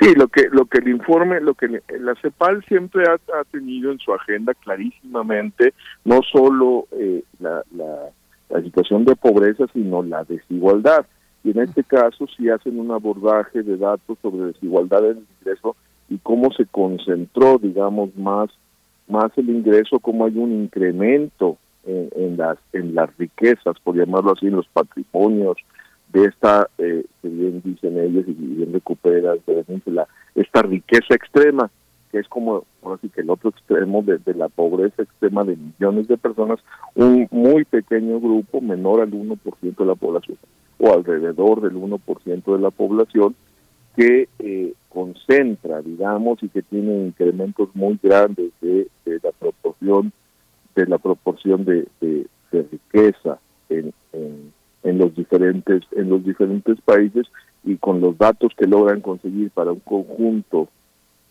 Sí, 0.00 0.12
lo 0.16 0.26
que 0.26 0.48
lo 0.50 0.66
que 0.66 0.78
el 0.78 0.88
informe, 0.88 1.40
lo 1.40 1.54
que 1.54 1.68
la 2.00 2.14
CEPAL 2.16 2.64
siempre 2.64 3.04
ha, 3.08 3.44
tenido 3.44 3.92
en 3.92 3.98
su 4.00 4.12
agenda 4.12 4.52
clarísimamente, 4.54 5.72
no 6.04 6.20
solo 6.22 6.88
eh, 6.92 7.22
la, 7.38 7.62
la, 7.76 8.10
situación 8.62 9.04
de 9.04 9.16
pobreza, 9.16 9.66
sino 9.72 10.02
la 10.02 10.24
desigualdad. 10.24 11.06
Y 11.42 11.50
en 11.50 11.60
este 11.60 11.84
caso 11.84 12.26
sí 12.36 12.48
hacen 12.48 12.78
un 12.78 12.90
abordaje 12.90 13.62
de 13.62 13.76
datos 13.76 14.18
sobre 14.22 14.46
desigualdad 14.46 15.04
en 15.04 15.18
el 15.18 15.26
ingreso 15.40 15.76
y 16.08 16.18
cómo 16.18 16.52
se 16.52 16.66
concentró, 16.66 17.58
digamos, 17.58 18.14
más 18.16 18.50
más 19.06 19.30
el 19.36 19.50
ingreso, 19.50 19.98
cómo 19.98 20.24
hay 20.24 20.38
un 20.38 20.52
incremento 20.52 21.58
en, 21.84 22.08
en 22.16 22.36
las 22.38 22.56
en 22.72 22.94
las 22.94 23.14
riquezas, 23.18 23.78
por 23.82 23.96
llamarlo 23.96 24.32
así, 24.32 24.46
en 24.46 24.56
los 24.56 24.66
patrimonios, 24.68 25.58
de 26.14 26.26
esta, 26.26 26.68
eh, 26.78 27.04
que 27.20 27.28
bien 27.28 27.60
dicen 27.64 27.98
ellos 27.98 28.24
y 28.28 28.32
bien 28.32 28.72
recupera 28.72 29.34
la, 29.86 30.08
esta 30.36 30.62
riqueza 30.62 31.14
extrema, 31.14 31.70
que 32.14 32.20
es 32.20 32.28
como 32.28 32.64
así 32.94 33.08
que 33.08 33.22
el 33.22 33.30
otro 33.30 33.50
extremo 33.50 34.00
de, 34.02 34.20
la 34.34 34.48
pobreza 34.48 35.02
extrema 35.02 35.42
de 35.42 35.56
millones 35.56 36.06
de 36.06 36.16
personas, 36.16 36.60
un 36.94 37.26
muy 37.32 37.64
pequeño 37.64 38.20
grupo, 38.20 38.60
menor 38.60 39.00
al 39.00 39.10
1% 39.10 39.76
de 39.76 39.84
la 39.84 39.96
población, 39.96 40.38
o 40.78 40.92
alrededor 40.92 41.60
del 41.60 41.74
1% 41.74 42.54
de 42.54 42.62
la 42.62 42.70
población, 42.70 43.34
que 43.96 44.28
eh, 44.38 44.74
concentra, 44.90 45.82
digamos, 45.82 46.40
y 46.44 46.48
que 46.50 46.62
tiene 46.62 47.06
incrementos 47.06 47.70
muy 47.74 47.98
grandes 48.00 48.52
de, 48.60 48.88
la 49.04 49.32
proporción 49.32 50.12
de 50.76 50.86
la 50.86 50.98
proporción 50.98 51.64
de, 51.64 51.88
riqueza 52.52 53.40
en, 53.68 53.92
en 54.12 54.52
en 54.84 54.98
los 54.98 55.16
diferentes 55.16 55.82
en 55.96 56.10
los 56.10 56.24
diferentes 56.24 56.80
países 56.82 57.26
y 57.64 57.76
con 57.76 58.00
los 58.00 58.16
datos 58.18 58.52
que 58.56 58.66
logran 58.66 59.00
conseguir 59.00 59.50
para 59.50 59.72
un 59.72 59.80
conjunto 59.80 60.68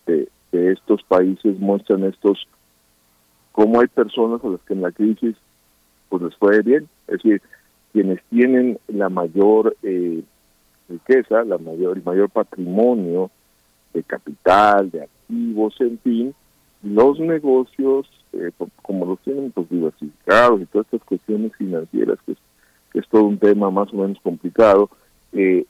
de, 0.07 0.27
estos 0.53 1.03
países 1.03 1.59
muestran 1.59 2.03
estos 2.03 2.47
cómo 3.51 3.81
hay 3.81 3.87
personas 3.87 4.43
a 4.43 4.47
las 4.47 4.61
que 4.61 4.73
en 4.73 4.81
la 4.81 4.91
crisis 4.91 5.35
pues 6.09 6.23
les 6.23 6.35
fue 6.35 6.61
bien. 6.61 6.87
Es 7.07 7.21
decir 7.23 7.41
quienes 7.91 8.21
tienen 8.29 8.79
la 8.87 9.09
mayor 9.09 9.75
eh, 9.83 10.23
riqueza 10.89 11.43
la 11.43 11.57
mayor 11.57 11.97
el 11.97 12.03
mayor 12.03 12.29
patrimonio 12.29 13.29
de 13.93 14.03
capital 14.03 14.89
de 14.89 15.03
activos 15.03 15.75
en 15.79 15.99
fin 15.99 16.35
los 16.81 17.19
negocios 17.19 18.07
eh, 18.33 18.51
como 18.81 19.05
los 19.05 19.19
tienen 19.19 19.51
pues 19.51 19.69
diversificados 19.69 20.61
y 20.61 20.65
todas 20.65 20.87
estas 20.87 21.07
cuestiones 21.07 21.55
financieras 21.55 22.17
que 22.25 22.35
que 22.93 22.99
es 22.99 23.07
todo 23.09 23.23
un 23.23 23.39
tema 23.39 23.71
más 23.71 23.91
o 23.91 23.97
menos 23.97 24.19
complicado, 24.21 24.89
eh, 25.33 25.65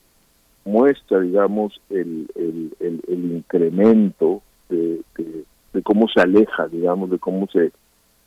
muestra, 0.66 1.22
digamos, 1.22 1.80
el, 1.90 2.28
el, 2.36 2.76
el, 3.08 3.32
incremento 3.32 4.42
de, 4.76 5.84
cómo 5.84 6.08
se 6.08 6.22
aleja, 6.22 6.68
digamos, 6.68 7.10
de 7.10 7.20
cómo 7.20 7.48
se, 7.48 7.72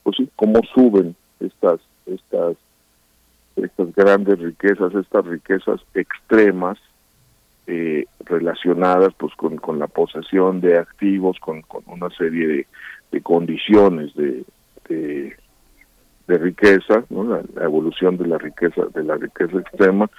pues 0.02 0.16
sí, 0.16 0.28
cómo 0.36 0.60
suben 0.74 1.14
estas, 1.40 1.80
estas, 2.06 2.56
estas 3.56 3.94
grandes 3.94 4.38
riquezas, 4.38 4.94
estas 4.94 5.24
riquezas 5.26 5.80
extremas 5.94 6.78
eh, 7.66 8.04
relacionadas, 8.24 9.14
pues, 9.14 9.34
con, 9.34 9.56
con 9.56 9.78
la 9.78 9.86
posesión 9.86 10.60
de 10.60 10.78
activos, 10.78 11.38
con, 11.40 11.62
con 11.62 11.82
una 11.86 12.10
serie 12.10 12.46
de, 12.46 12.66
de 13.12 13.20
condiciones 13.22 14.14
de, 14.14 14.44
de 16.26 16.38
riqueza, 16.38 17.04
¿no? 17.10 17.24
la, 17.24 17.64
evolución 17.64 18.16
de 18.16 18.26
la 18.26 18.38
riqueza, 18.38 18.82
de 18.94 19.04
la 19.04 19.16
riqueza 19.16 19.58
extrema, 19.58 20.10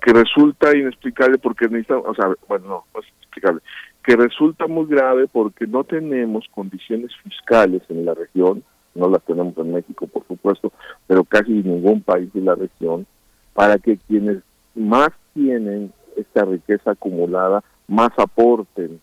que 0.00 0.12
resulta 0.12 0.76
inexplicable 0.76 1.38
porque 1.38 1.68
necesitamos, 1.68 2.06
o 2.08 2.14
sea, 2.14 2.26
bueno, 2.48 2.66
no, 2.66 2.84
no 2.92 3.00
es 3.00 3.06
inexplicable, 3.08 3.60
que 4.04 4.16
resulta 4.16 4.66
muy 4.66 4.86
grave 4.86 5.28
porque 5.28 5.66
no 5.66 5.84
tenemos 5.84 6.46
condiciones 6.54 7.12
fiscales 7.22 7.82
en 7.88 8.04
la 8.04 8.14
región, 8.14 8.64
no 8.94 9.08
las 9.08 9.22
tenemos 9.22 9.56
en 9.58 9.72
México, 9.72 10.06
por 10.06 10.26
supuesto, 10.26 10.72
pero 11.06 11.24
casi 11.24 11.52
ningún 11.52 12.02
país 12.02 12.32
de 12.32 12.40
la 12.40 12.54
región, 12.54 13.06
para 13.54 13.78
que 13.78 13.98
quienes 13.98 14.42
más 14.74 15.10
tienen 15.34 15.92
esta 16.16 16.44
riqueza 16.44 16.92
acumulada, 16.92 17.62
más 17.86 18.10
aporten 18.16 19.00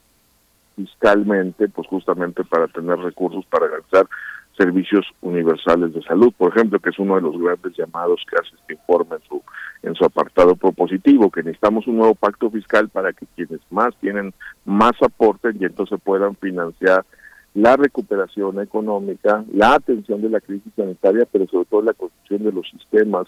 fiscalmente, 0.76 1.68
pues 1.69 1.88
justamente 1.88 2.44
para 2.44 2.68
tener 2.68 2.98
recursos 3.00 3.45
para 3.45 3.66
alcanzar 3.66 4.08
servicios 4.60 5.06
universales 5.22 5.94
de 5.94 6.02
salud, 6.02 6.34
por 6.38 6.52
ejemplo, 6.52 6.80
que 6.80 6.90
es 6.90 7.00
uno 7.00 7.16
de 7.16 7.22
los 7.22 7.40
grandes 7.40 7.78
llamados 7.78 8.22
que 8.30 8.36
hace 8.36 8.54
este 8.60 8.74
informe 8.74 9.16
en 9.16 9.22
su, 9.30 9.42
en 9.84 9.96
su 9.96 10.04
apartado 10.04 10.54
propositivo, 10.58 11.32
que 11.32 11.42
necesitamos 11.42 11.88
un 11.88 11.96
nuevo 11.96 12.14
pacto 12.14 12.52
fiscal 12.52 12.90
para 12.90 13.14
que 13.14 13.26
quienes 13.38 13.62
más 13.70 13.96
tienen 14.02 14.34
más 14.66 14.92
aporten 15.02 15.58
y 15.62 15.66
entonces 15.66 15.98
puedan 16.04 16.36
financiar 16.36 17.06
la 17.54 17.78
recuperación 17.78 18.60
económica, 18.60 19.46
la 19.54 19.76
atención 19.76 20.22
de 20.22 20.30
la 20.30 20.42
crisis 20.42 20.74
sanitaria, 20.76 21.26
pero 21.32 21.48
sobre 21.48 21.66
todo 21.66 21.82
la 21.82 21.94
construcción 21.94 22.44
de 22.44 22.52
los 22.52 22.70
sistemas 22.70 23.28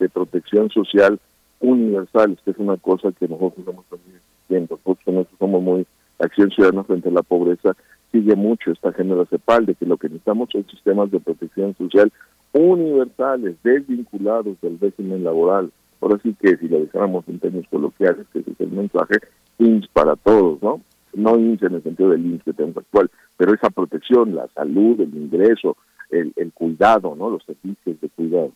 de 0.00 0.08
protección 0.08 0.68
social 0.70 1.20
universales, 1.60 2.38
que 2.44 2.50
es 2.50 2.58
una 2.58 2.76
cosa 2.76 3.12
que 3.12 3.28
nosotros 3.28 3.60
estamos 3.60 3.84
también 3.86 4.20
viendo, 4.48 4.80
nosotros 4.84 5.28
somos 5.38 5.62
muy 5.62 5.86
acción 6.18 6.50
ciudadana 6.50 6.82
frente 6.82 7.08
a 7.08 7.12
la 7.12 7.22
pobreza 7.22 7.76
sigue 8.12 8.36
mucho 8.36 8.70
esta 8.70 8.92
género 8.92 9.26
CEPAL 9.26 9.66
de 9.66 9.74
que 9.74 9.86
lo 9.86 9.96
que 9.96 10.08
necesitamos 10.08 10.50
son 10.52 10.64
sistemas 10.68 11.10
de 11.10 11.18
protección 11.18 11.74
social 11.76 12.12
universales, 12.52 13.56
desvinculados 13.64 14.60
del 14.60 14.78
régimen 14.78 15.24
laboral. 15.24 15.72
Ahora 16.00 16.20
sí 16.22 16.36
que 16.40 16.56
si 16.58 16.68
lo 16.68 16.80
dejáramos 16.80 17.26
en 17.28 17.38
términos 17.38 17.66
coloquiales, 17.70 18.26
que 18.32 18.40
es 18.40 18.46
el 18.58 18.70
mensaje, 18.70 19.18
INS 19.58 19.88
para 19.88 20.16
todos, 20.16 20.62
¿no? 20.62 20.80
No 21.14 21.38
INS 21.38 21.62
en 21.62 21.74
el 21.74 21.82
sentido 21.82 22.10
del 22.10 22.24
INS 22.24 22.42
que 22.44 22.52
tenemos 22.52 22.76
actual, 22.76 23.10
pero 23.36 23.54
esa 23.54 23.70
protección, 23.70 24.34
la 24.34 24.48
salud, 24.54 25.00
el 25.00 25.14
ingreso, 25.16 25.76
el 26.10 26.52
cuidado, 26.52 27.16
¿no? 27.16 27.30
Los 27.30 27.42
servicios 27.44 28.00
de 28.00 28.08
cuidado. 28.10 28.52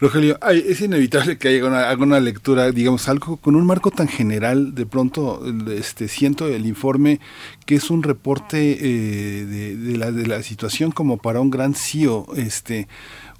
Rogelio, 0.00 0.38
es 0.48 0.80
inevitable 0.80 1.38
que 1.38 1.48
haya 1.48 1.64
una, 1.64 2.20
lectura, 2.20 2.70
digamos, 2.70 3.08
algo 3.08 3.36
con 3.36 3.56
un 3.56 3.66
marco 3.66 3.90
tan 3.90 4.06
general, 4.06 4.72
de 4.76 4.86
pronto 4.86 5.42
este, 5.72 6.06
siento 6.06 6.46
el 6.46 6.66
informe 6.66 7.18
que 7.66 7.74
es 7.74 7.90
un 7.90 8.04
reporte 8.04 8.78
eh, 8.80 9.44
de, 9.44 9.96
la, 9.96 10.12
de 10.12 10.26
la 10.26 10.44
situación 10.44 10.92
como 10.92 11.16
para 11.16 11.40
un 11.40 11.50
gran 11.50 11.74
CEO, 11.74 12.28
este, 12.36 12.86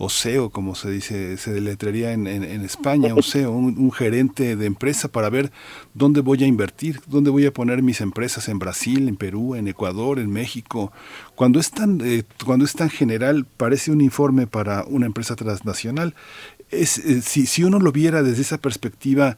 o 0.00 0.08
CEO, 0.08 0.50
como 0.50 0.76
se 0.76 0.90
dice, 0.90 1.36
se 1.36 1.52
deletrearía 1.52 2.12
en, 2.12 2.28
en, 2.28 2.64
España, 2.64 3.14
o 3.14 3.22
CEO, 3.22 3.50
un, 3.50 3.90
gerente 3.90 4.54
de 4.54 4.66
empresa 4.66 5.08
para 5.08 5.28
ver 5.28 5.50
dónde 5.92 6.20
voy 6.20 6.44
a 6.44 6.46
invertir, 6.46 7.00
dónde 7.06 7.30
voy 7.30 7.46
a 7.46 7.52
poner 7.52 7.82
mis 7.82 8.00
empresas 8.00 8.48
en 8.48 8.60
Brasil, 8.60 9.08
en 9.08 9.16
Perú, 9.16 9.56
en 9.56 9.66
Ecuador, 9.66 10.20
en 10.20 10.30
México. 10.30 10.92
Cuando 11.34 11.58
es 11.58 11.72
tan, 11.72 12.00
eh, 12.04 12.22
cuando 12.46 12.64
es 12.64 12.74
tan 12.74 12.90
general, 12.90 13.44
parece 13.56 13.90
un 13.90 14.00
informe 14.00 14.46
para 14.46 14.84
una 14.84 15.06
empresa 15.06 15.34
transnacional. 15.34 16.14
Es, 16.70 16.98
eh, 16.98 17.20
si, 17.20 17.46
si 17.46 17.64
uno 17.64 17.80
lo 17.80 17.90
viera 17.90 18.22
desde 18.22 18.42
esa 18.42 18.58
perspectiva, 18.58 19.36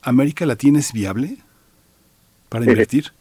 ¿América 0.00 0.46
Latina 0.46 0.78
es 0.78 0.94
viable 0.94 1.36
para 2.48 2.64
invertir? 2.64 3.12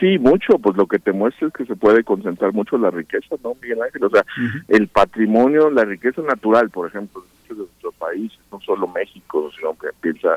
Sí, 0.00 0.18
mucho, 0.18 0.58
pues 0.58 0.78
lo 0.78 0.86
que 0.86 0.98
te 0.98 1.12
muestra 1.12 1.48
es 1.48 1.52
que 1.52 1.66
se 1.66 1.76
puede 1.76 2.02
concentrar 2.02 2.54
mucho 2.54 2.78
la 2.78 2.90
riqueza, 2.90 3.36
¿no, 3.44 3.54
Miguel 3.60 3.82
Ángel? 3.82 4.04
O 4.04 4.08
sea, 4.10 4.24
el 4.68 4.88
patrimonio, 4.88 5.68
la 5.68 5.84
riqueza 5.84 6.22
natural, 6.22 6.70
por 6.70 6.88
ejemplo, 6.88 7.22
de 7.46 7.54
nuestros 7.54 7.94
países, 7.96 8.38
no 8.50 8.58
solo 8.62 8.88
México, 8.88 9.50
sino 9.54 9.74
que 9.74 9.88
piensa 10.00 10.36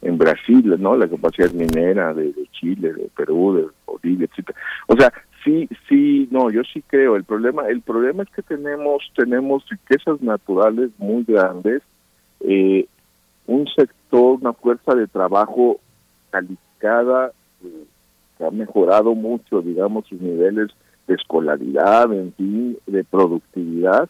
en 0.00 0.16
Brasil, 0.16 0.74
¿no? 0.78 0.96
La 0.96 1.08
capacidad 1.08 1.52
minera 1.52 2.14
de, 2.14 2.32
Chile, 2.52 2.94
de 2.94 3.10
Perú, 3.14 3.54
de 3.54 3.66
Bolivia, 3.84 4.26
etcétera. 4.30 4.58
O 4.86 4.96
sea, 4.96 5.12
sí, 5.44 5.68
sí, 5.90 6.26
no, 6.30 6.50
yo 6.50 6.62
sí 6.64 6.82
creo. 6.86 7.14
El 7.16 7.24
problema, 7.24 7.68
el 7.68 7.82
problema 7.82 8.22
es 8.22 8.30
que 8.30 8.42
tenemos, 8.42 9.12
tenemos 9.14 9.68
riquezas 9.68 10.22
naturales 10.22 10.90
muy 10.96 11.22
grandes, 11.24 11.82
eh, 12.40 12.86
un 13.46 13.68
sector, 13.68 14.38
una 14.40 14.54
fuerza 14.54 14.94
de 14.94 15.06
trabajo 15.06 15.80
calificada. 16.30 17.32
Eh, 17.62 17.84
ha 18.42 18.50
mejorado 18.50 19.14
mucho, 19.14 19.62
digamos, 19.62 20.06
sus 20.06 20.20
niveles 20.20 20.70
de 21.06 21.14
escolaridad, 21.14 22.12
en 22.12 22.32
fin, 22.34 22.78
de 22.86 23.04
productividad, 23.04 24.08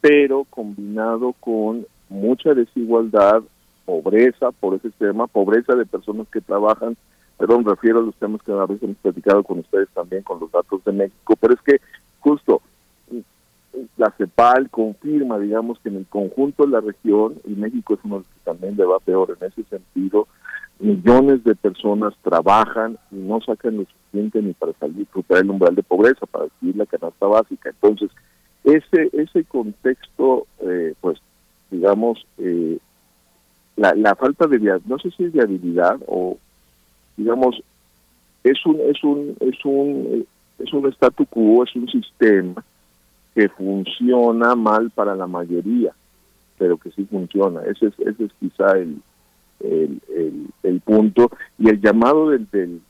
pero 0.00 0.44
combinado 0.50 1.34
con 1.40 1.86
mucha 2.08 2.54
desigualdad, 2.54 3.42
pobreza 3.84 4.50
por 4.52 4.74
ese 4.74 4.90
tema, 4.90 5.26
pobreza 5.26 5.74
de 5.74 5.86
personas 5.86 6.26
que 6.28 6.40
trabajan, 6.40 6.96
perdón, 7.38 7.64
refiero 7.64 7.98
a 7.98 8.02
los 8.02 8.14
temas 8.16 8.42
que 8.42 8.52
a 8.52 8.66
veces 8.66 8.82
hemos 8.84 8.96
platicado 8.98 9.42
con 9.42 9.58
ustedes 9.58 9.88
también, 9.90 10.22
con 10.22 10.40
los 10.40 10.50
datos 10.50 10.84
de 10.84 10.92
México, 10.92 11.34
pero 11.40 11.54
es 11.54 11.60
que 11.62 11.80
justo 12.20 12.62
la 13.96 14.10
CEPAL 14.18 14.70
confirma, 14.70 15.38
digamos, 15.38 15.78
que 15.80 15.88
en 15.88 15.96
el 15.96 16.06
conjunto 16.06 16.64
de 16.64 16.72
la 16.72 16.80
región, 16.80 17.34
y 17.46 17.50
México 17.50 17.94
es 17.94 18.00
uno 18.04 18.16
de 18.16 18.20
los 18.20 18.28
que 18.28 18.40
también 18.44 18.76
le 18.76 18.84
va 18.84 18.98
peor 18.98 19.36
en 19.40 19.48
ese 19.48 19.62
sentido, 19.64 20.28
millones 20.82 21.44
de 21.44 21.54
personas 21.54 22.12
trabajan 22.22 22.98
y 23.10 23.16
no 23.16 23.40
sacan 23.40 23.76
lo 23.76 23.84
suficiente 23.84 24.42
ni 24.42 24.52
para 24.52 24.72
salir, 24.74 25.06
superar 25.12 25.44
el 25.44 25.50
umbral 25.50 25.74
de 25.74 25.82
pobreza, 25.82 26.26
para 26.26 26.44
adquirir 26.46 26.76
la 26.76 26.86
canasta 26.86 27.26
básica. 27.26 27.70
Entonces, 27.70 28.10
ese 28.64 29.10
ese 29.12 29.44
contexto, 29.44 30.46
eh, 30.60 30.94
pues, 31.00 31.18
digamos, 31.70 32.26
eh, 32.38 32.78
la, 33.76 33.94
la 33.94 34.14
falta 34.16 34.46
de 34.46 34.58
no 34.86 34.98
sé 34.98 35.10
si 35.12 35.24
es 35.24 35.32
de 35.32 35.42
habilidad 35.42 35.98
o, 36.06 36.36
digamos, 37.16 37.62
es 38.42 38.66
un 38.66 38.80
es 38.80 39.02
un 39.04 39.36
es 39.40 39.64
un 39.64 40.26
es 40.58 40.72
un 40.72 40.86
statu 40.92 41.24
quo, 41.26 41.64
es 41.64 41.74
un 41.76 41.88
sistema 41.88 42.64
que 43.34 43.48
funciona 43.48 44.54
mal 44.56 44.90
para 44.90 45.14
la 45.14 45.26
mayoría, 45.26 45.92
pero 46.58 46.76
que 46.76 46.90
sí 46.90 47.04
funciona. 47.04 47.62
Ese 47.62 47.86
es, 47.86 47.98
ese 48.00 48.24
es 48.24 48.32
quizá 48.38 48.72
el, 48.72 49.00
el, 49.62 50.00
el, 50.62 50.80
punto. 50.80 51.30
Y 51.58 51.68
el 51.68 51.80
llamado 51.80 52.30
del, 52.30 52.46
del, 52.50 52.80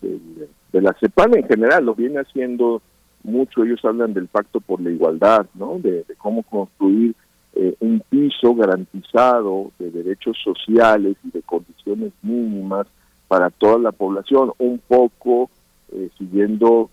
de 0.00 0.80
la 0.80 0.94
CEPAL 1.00 1.36
en 1.36 1.46
general 1.46 1.84
lo 1.84 1.94
viene 1.94 2.20
haciendo 2.20 2.82
mucho. 3.22 3.64
Ellos 3.64 3.84
hablan 3.84 4.14
del 4.14 4.28
pacto 4.28 4.60
por 4.60 4.80
la 4.80 4.90
igualdad, 4.90 5.46
¿no? 5.54 5.78
De, 5.78 6.04
cómo 6.18 6.42
construir 6.42 7.14
eh, 7.54 7.74
un 7.80 8.02
piso 8.08 8.54
garantizado 8.54 9.72
de 9.78 9.90
derechos 9.90 10.36
sociales 10.42 11.16
y 11.24 11.30
de 11.30 11.42
condiciones 11.42 12.12
mínimas 12.22 12.86
para 13.28 13.50
toda 13.50 13.78
la 13.78 13.92
población, 13.92 14.52
un 14.58 14.78
poco 14.86 15.50
eh, 15.92 16.10
siguiendo 16.18 16.90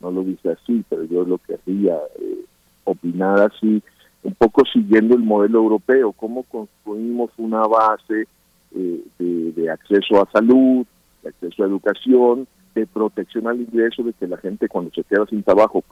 no 0.00 0.10
lo 0.10 0.22
dice 0.22 0.50
así, 0.50 0.84
pero 0.88 1.04
yo 1.04 1.24
lo 1.24 1.38
querría 1.38 1.96
eh, 2.18 2.44
opinar 2.84 3.40
así, 3.40 3.82
un 4.22 4.34
poco 4.34 4.62
siguiendo 4.72 5.14
el 5.14 5.22
modelo 5.22 5.58
europeo, 5.58 6.12
cómo 6.12 6.44
construimos 6.44 7.30
una 7.36 7.66
base 7.66 8.26
eh, 8.74 9.04
de, 9.18 9.70
acceso 9.70 10.22
a 10.22 10.30
salud, 10.30 10.86
de 11.22 11.28
acceso 11.28 11.62
a 11.62 11.66
educación, 11.66 12.46
de 12.74 12.86
protección 12.86 13.46
al 13.48 13.60
ingreso, 13.60 14.02
de 14.02 14.12
que 14.12 14.26
la 14.26 14.38
gente 14.38 14.68
cuando 14.68 14.90
se 14.92 15.04
queda 15.04 15.26
sin 15.26 15.42
trabajo, 15.42 15.82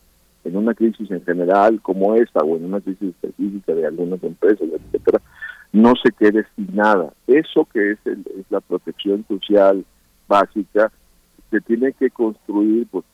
en 0.45 0.57
una 0.57 0.75
crisis 0.75 1.11
en 1.11 1.23
general 1.25 1.81
como 1.83 2.15
esta 2.15 2.41
o 2.41 2.57
en 2.57 2.65
una 2.65 2.81
crisis 2.81 3.11
específica 3.11 3.75
de 3.75 3.87
algunas 3.87 4.23
empresas, 4.23 4.69
etcétera, 4.73 5.21
no 5.73 5.93
se 6.03 6.11
quede 6.13 6.47
sin 6.57 6.75
nada. 6.75 7.13
Eso 7.27 7.67
que 7.73 7.93
es, 7.93 7.99
es 8.07 8.47
la 8.49 8.61
protección 8.61 9.25
social 9.29 9.85
básica 10.27 10.91
se 11.51 11.61
tiene 11.61 11.93
que 11.93 12.11
construir 12.11 12.87
pues 12.91 13.05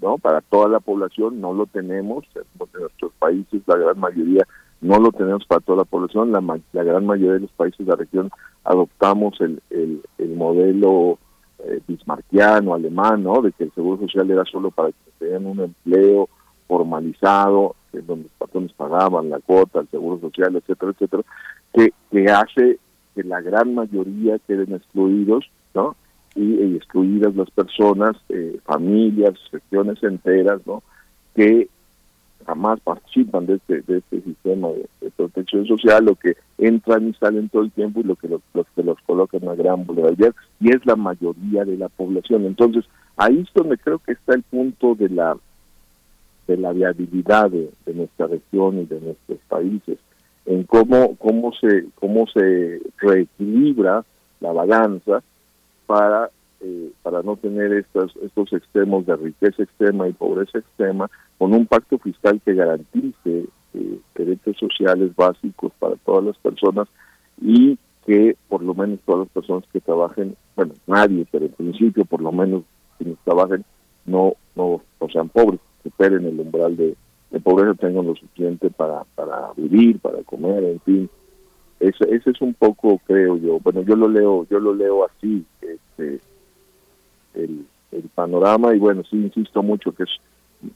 ¿no? 0.00 0.18
Para 0.18 0.40
toda 0.40 0.68
la 0.68 0.80
población 0.80 1.40
no 1.40 1.52
lo 1.52 1.66
tenemos, 1.66 2.24
en 2.34 2.80
nuestros 2.80 3.12
países 3.18 3.62
la 3.66 3.76
gran 3.76 3.98
mayoría 3.98 4.46
no 4.80 4.98
lo 4.98 5.12
tenemos 5.12 5.44
para 5.46 5.60
toda 5.60 5.78
la 5.78 5.84
población, 5.84 6.32
la, 6.32 6.40
la 6.72 6.82
gran 6.82 7.04
mayoría 7.04 7.34
de 7.34 7.40
los 7.40 7.50
países 7.52 7.86
de 7.86 7.90
la 7.90 7.96
región 7.96 8.30
adoptamos 8.64 9.40
el, 9.40 9.60
el, 9.70 10.00
modelo 10.36 11.18
eh, 11.58 11.80
bismarckiano, 11.86 12.74
alemán, 12.74 13.22
¿no? 13.22 13.42
De 13.42 13.52
que 13.52 13.64
el 13.64 13.72
seguro 13.72 14.00
social 14.00 14.30
era 14.30 14.44
solo 14.44 14.70
para 14.70 14.88
que 14.88 14.96
tengan 15.18 15.46
un 15.46 15.60
empleo 15.60 16.28
formalizado, 16.66 17.76
en 17.92 18.06
donde 18.06 18.24
los 18.24 18.32
patrones 18.38 18.72
pagaban 18.72 19.28
la 19.28 19.40
cuota, 19.40 19.80
el 19.80 19.88
seguro 19.88 20.18
social, 20.20 20.56
etcétera, 20.56 20.92
etcétera, 20.92 21.22
que, 21.74 21.92
que 22.10 22.30
hace 22.30 22.78
que 23.14 23.24
la 23.24 23.40
gran 23.40 23.74
mayoría 23.74 24.38
queden 24.46 24.74
excluidos, 24.74 25.50
¿no? 25.74 25.96
Y, 26.34 26.76
excluidas 26.76 27.34
las 27.34 27.50
personas, 27.50 28.16
eh, 28.28 28.58
familias, 28.64 29.34
regiones 29.50 30.02
enteras, 30.02 30.60
¿no? 30.66 30.82
Que 31.34 31.68
jamás 32.46 32.80
participan 32.80 33.46
de 33.46 33.54
este, 33.54 33.82
de 33.82 33.98
este 33.98 34.22
sistema 34.22 34.68
de, 34.68 34.88
protección 35.16 35.66
social, 35.66 36.04
lo 36.04 36.14
que 36.14 36.36
entran 36.58 37.08
y 37.08 37.14
salen 37.14 37.48
todo 37.48 37.62
el 37.62 37.70
tiempo 37.72 38.00
y 38.00 38.04
lo 38.04 38.16
que 38.16 38.28
los, 38.28 38.40
que 38.74 38.82
los 38.82 38.98
colocan 39.02 39.46
a 39.48 39.54
gran 39.54 39.84
vulnerabilidad, 39.84 40.34
y 40.60 40.70
es 40.70 40.84
la 40.86 40.96
mayoría 40.96 41.64
de 41.64 41.76
la 41.76 41.88
población. 41.88 42.46
Entonces, 42.46 42.84
ahí 43.16 43.40
es 43.40 43.48
donde 43.54 43.76
creo 43.76 43.98
que 43.98 44.12
está 44.12 44.34
el 44.34 44.42
punto 44.42 44.94
de 44.94 45.08
la 45.10 45.36
de 46.46 46.56
la 46.56 46.72
viabilidad 46.72 47.48
de, 47.48 47.70
de 47.86 47.94
nuestra 47.94 48.26
región 48.26 48.80
y 48.80 48.84
de 48.84 49.00
nuestros 49.00 49.38
países, 49.48 49.98
en 50.46 50.64
cómo, 50.64 51.14
cómo 51.16 51.52
se, 51.52 51.86
cómo 51.94 52.26
se 52.26 52.80
reequilibra 52.98 54.04
la 54.40 54.52
balanza 54.52 55.22
para 55.90 56.30
eh, 56.60 56.92
para 57.02 57.20
no 57.22 57.34
tener 57.36 57.72
estos, 57.72 58.14
estos 58.22 58.52
extremos 58.52 59.04
de 59.06 59.16
riqueza 59.16 59.64
extrema 59.64 60.06
y 60.06 60.12
pobreza 60.12 60.58
extrema, 60.58 61.10
con 61.36 61.52
un 61.52 61.66
pacto 61.66 61.98
fiscal 61.98 62.40
que 62.44 62.54
garantice 62.54 63.46
eh, 63.74 63.98
derechos 64.14 64.56
sociales 64.56 65.16
básicos 65.16 65.72
para 65.80 65.96
todas 65.96 66.22
las 66.22 66.38
personas 66.38 66.86
y 67.42 67.76
que 68.06 68.36
por 68.48 68.62
lo 68.62 68.74
menos 68.74 69.00
todas 69.04 69.20
las 69.20 69.30
personas 69.30 69.64
que 69.72 69.80
trabajen, 69.80 70.36
bueno, 70.54 70.74
nadie, 70.86 71.26
pero 71.32 71.46
en 71.46 71.52
principio 71.52 72.04
por 72.04 72.20
lo 72.20 72.30
menos 72.30 72.62
quienes 72.98 73.18
trabajen 73.24 73.64
no, 74.06 74.34
no, 74.54 74.80
sean 75.12 75.28
pobres, 75.28 75.58
superen 75.82 76.24
el 76.24 76.38
umbral 76.38 76.76
de, 76.76 76.94
de 77.32 77.40
pobreza, 77.40 77.74
tengan 77.74 78.06
lo 78.06 78.14
suficiente 78.14 78.70
para, 78.70 79.02
para 79.16 79.52
vivir, 79.56 79.98
para 79.98 80.22
comer, 80.22 80.62
en 80.62 80.80
fin, 80.82 81.10
ese, 81.80 82.14
ese 82.14 82.30
es 82.30 82.40
un 82.40 82.54
poco 82.54 83.00
creo 83.06 83.36
yo. 83.36 83.58
Bueno 83.60 83.82
yo 83.82 83.96
lo 83.96 84.08
leo 84.08 84.46
yo 84.50 84.60
lo 84.60 84.74
leo 84.74 85.04
así 85.06 85.44
este 85.60 86.20
el, 87.34 87.66
el 87.92 88.02
panorama 88.14 88.74
y 88.74 88.78
bueno 88.78 89.02
sí 89.04 89.16
insisto 89.16 89.62
mucho 89.62 89.92
que 89.92 90.04
es 90.04 90.10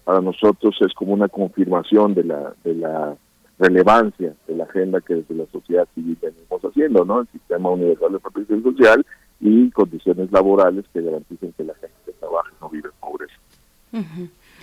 para 0.05 0.21
nosotros 0.21 0.75
es 0.81 0.95
como 0.95 1.13
una 1.13 1.29
confirmación 1.29 2.15
de 2.15 2.25
la 2.25 2.55
de 2.65 2.75
la 2.75 3.17
relevancia 3.59 4.35
de 4.49 4.57
la 4.57 4.65
agenda 4.65 5.01
que 5.01 5.17
desde 5.17 5.35
la 5.35 5.47
sociedad 5.53 5.87
civil 5.95 6.17
venimos 6.21 6.63
haciendo 6.63 7.05
no 7.05 7.21
el 7.21 7.29
sistema 7.29 7.71
universal 7.71 8.13
de 8.13 8.19
protección 8.19 8.63
social 8.63 9.07
y 9.41 9.71
condiciones 9.71 10.33
laborales 10.33 10.87
que 10.93 11.03
garanticen 11.03 11.53
que 11.53 11.65
la 11.65 11.75
gente 11.75 12.13
trabaje 12.19 12.51
no 12.61 12.71
vive 12.71 12.89
en 12.89 12.95
pobreza 13.01 13.35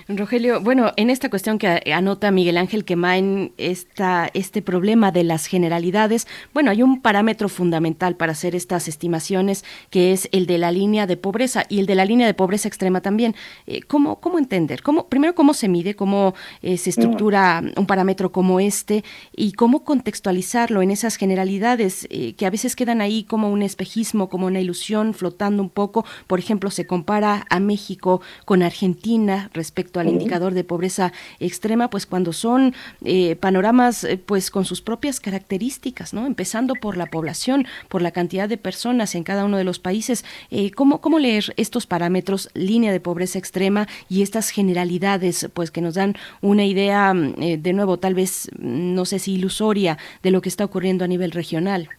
Rogelio, 0.07 0.61
bueno, 0.61 0.91
en 0.97 1.09
esta 1.09 1.29
cuestión 1.29 1.57
que 1.57 1.91
anota 1.93 2.31
Miguel 2.31 2.57
Ángel 2.57 2.85
Quemain, 2.85 3.53
esta, 3.57 4.29
este 4.33 4.61
problema 4.61 5.11
de 5.11 5.23
las 5.23 5.45
generalidades, 5.45 6.27
bueno, 6.53 6.71
hay 6.71 6.81
un 6.81 7.01
parámetro 7.01 7.49
fundamental 7.49 8.15
para 8.15 8.31
hacer 8.31 8.55
estas 8.55 8.87
estimaciones 8.87 9.63
que 9.89 10.11
es 10.11 10.27
el 10.31 10.45
de 10.45 10.57
la 10.57 10.71
línea 10.71 11.07
de 11.07 11.17
pobreza 11.17 11.65
y 11.69 11.79
el 11.79 11.85
de 11.85 11.95
la 11.95 12.05
línea 12.05 12.27
de 12.27 12.33
pobreza 12.33 12.67
extrema 12.67 13.01
también. 13.01 13.35
Eh, 13.67 13.81
¿cómo, 13.83 14.19
¿Cómo 14.19 14.39
entender? 14.39 14.81
¿Cómo, 14.81 15.07
primero, 15.07 15.35
¿cómo 15.35 15.53
se 15.53 15.67
mide? 15.67 15.95
¿Cómo 15.95 16.33
eh, 16.61 16.77
se 16.77 16.89
estructura 16.89 17.63
un 17.77 17.85
parámetro 17.85 18.31
como 18.31 18.59
este? 18.59 19.03
¿Y 19.35 19.53
cómo 19.53 19.83
contextualizarlo 19.83 20.81
en 20.81 20.91
esas 20.91 21.15
generalidades 21.15 22.07
eh, 22.09 22.33
que 22.33 22.45
a 22.45 22.49
veces 22.49 22.75
quedan 22.75 23.01
ahí 23.01 23.23
como 23.23 23.49
un 23.49 23.61
espejismo, 23.61 24.29
como 24.29 24.47
una 24.47 24.59
ilusión 24.59 25.13
flotando 25.13 25.61
un 25.61 25.69
poco? 25.69 26.05
Por 26.27 26.39
ejemplo, 26.39 26.71
se 26.71 26.87
compara 26.87 27.45
a 27.49 27.59
México 27.59 28.21
con 28.45 28.63
Argentina 28.63 29.49
respecto 29.53 29.90
al 29.99 30.07
indicador 30.07 30.53
de 30.53 30.63
pobreza 30.63 31.11
extrema, 31.39 31.89
pues 31.89 32.05
cuando 32.05 32.33
son 32.33 32.73
eh, 33.03 33.35
panoramas 33.35 34.03
eh, 34.03 34.17
pues 34.17 34.51
con 34.51 34.65
sus 34.65 34.81
propias 34.81 35.19
características, 35.19 36.13
¿no? 36.13 36.25
Empezando 36.25 36.75
por 36.75 36.97
la 36.97 37.05
población, 37.05 37.65
por 37.89 38.01
la 38.01 38.11
cantidad 38.11 38.47
de 38.47 38.57
personas 38.57 39.15
en 39.15 39.23
cada 39.23 39.45
uno 39.45 39.57
de 39.57 39.63
los 39.63 39.79
países. 39.79 40.25
Eh, 40.49 40.71
¿cómo, 40.71 41.01
¿Cómo 41.01 41.19
leer 41.19 41.53
estos 41.57 41.87
parámetros, 41.87 42.49
línea 42.53 42.91
de 42.91 42.99
pobreza 42.99 43.39
extrema 43.39 43.87
y 44.09 44.21
estas 44.21 44.49
generalidades, 44.49 45.49
pues 45.53 45.71
que 45.71 45.81
nos 45.81 45.95
dan 45.95 46.15
una 46.41 46.65
idea, 46.65 47.13
de 47.13 47.73
nuevo, 47.73 47.97
tal 47.97 48.13
vez, 48.13 48.49
no 48.57 49.05
sé 49.05 49.19
si 49.19 49.33
ilusoria, 49.33 49.97
de 50.23 50.31
lo 50.31 50.41
que 50.41 50.49
está 50.49 50.65
ocurriendo 50.65 51.05
a 51.05 51.07
nivel 51.07 51.31
regional? 51.31 51.89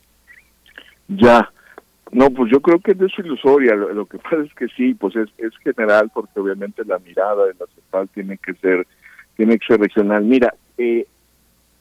Ya, 1.08 1.52
no, 2.12 2.28
pues 2.30 2.52
yo 2.52 2.60
creo 2.60 2.78
que 2.78 2.92
es 2.92 3.18
ilusoria. 3.18 3.74
Lo, 3.74 3.92
lo, 3.92 4.06
que 4.06 4.18
pasa 4.22 4.42
es 4.44 4.54
que 4.54 4.68
sí, 4.68 4.94
pues 4.94 5.16
es, 5.16 5.30
es 5.38 5.56
general 5.58 6.10
porque 6.14 6.38
obviamente 6.38 6.84
la 6.84 6.98
mirada 6.98 7.46
de 7.46 7.54
la 7.58 7.66
CEPAL 7.74 8.08
tiene 8.10 8.38
que 8.38 8.54
ser 8.54 8.86
tiene 9.36 9.58
que 9.58 9.66
ser 9.66 9.80
regional. 9.80 10.22
Mira, 10.24 10.54
eh, 10.76 11.06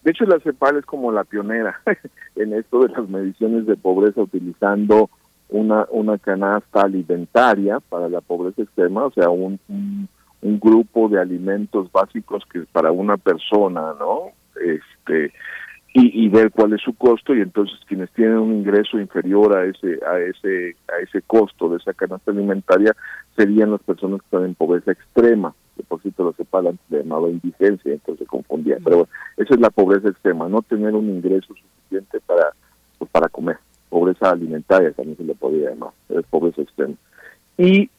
de 0.03 0.11
hecho 0.11 0.23
la 0.25 0.39
CEPAL 0.39 0.77
es 0.77 0.85
como 0.85 1.11
la 1.11 1.25
pionera 1.25 1.81
en 2.37 2.53
esto 2.53 2.79
de 2.79 2.93
las 2.93 3.09
mediciones 3.09 3.65
de 3.65 3.75
pobreza 3.75 4.21
utilizando 4.21 5.09
una 5.49 5.85
una 5.91 6.17
canasta 6.17 6.83
alimentaria 6.83 7.81
para 7.81 8.07
la 8.07 8.21
pobreza 8.21 8.61
extrema, 8.61 9.05
o 9.05 9.11
sea, 9.11 9.29
un, 9.29 9.59
un, 9.67 10.07
un 10.41 10.59
grupo 10.61 11.09
de 11.09 11.19
alimentos 11.19 11.91
básicos 11.91 12.45
que 12.45 12.61
para 12.71 12.93
una 12.93 13.17
persona, 13.17 13.93
¿no? 13.99 14.31
Este 14.55 15.33
y, 15.93 16.25
y, 16.25 16.29
ver 16.29 16.51
cuál 16.51 16.71
es 16.73 16.81
su 16.81 16.93
costo 16.93 17.35
y 17.35 17.41
entonces 17.41 17.77
quienes 17.85 18.09
tienen 18.11 18.37
un 18.37 18.53
ingreso 18.53 18.97
inferior 18.97 19.57
a 19.57 19.65
ese 19.65 19.99
a 20.05 20.19
ese 20.19 20.77
a 20.87 21.01
ese 21.03 21.21
costo 21.23 21.67
de 21.67 21.77
esa 21.77 21.93
canasta 21.93 22.31
alimentaria 22.31 22.95
serían 23.35 23.71
las 23.71 23.81
personas 23.81 24.21
que 24.21 24.25
están 24.27 24.45
en 24.45 24.55
pobreza 24.55 24.93
extrema 24.93 25.53
que 25.75 25.83
por 25.83 26.01
cierto 26.01 26.23
lo 26.23 26.33
sepa 26.33 26.59
antes 26.59 26.79
le 26.89 26.99
llamaba 26.99 27.29
indigencia 27.29 27.91
entonces 27.91 28.19
se 28.19 28.25
confundía 28.25 28.77
pero 28.83 28.97
bueno 28.97 29.11
esa 29.35 29.53
es 29.53 29.59
la 29.59 29.69
pobreza 29.69 30.07
extrema 30.07 30.47
no 30.47 30.61
tener 30.61 30.95
un 30.95 31.09
ingreso 31.09 31.53
suficiente 31.53 32.21
para 32.25 32.53
pues, 32.97 33.11
para 33.11 33.27
comer 33.27 33.57
pobreza 33.89 34.31
alimentaria 34.31 34.93
también 34.93 35.17
se 35.17 35.23
le 35.25 35.35
podría 35.35 35.71
llamar 35.71 35.91
pobreza 36.29 36.61
extrema. 36.61 36.95
Y 37.57 37.89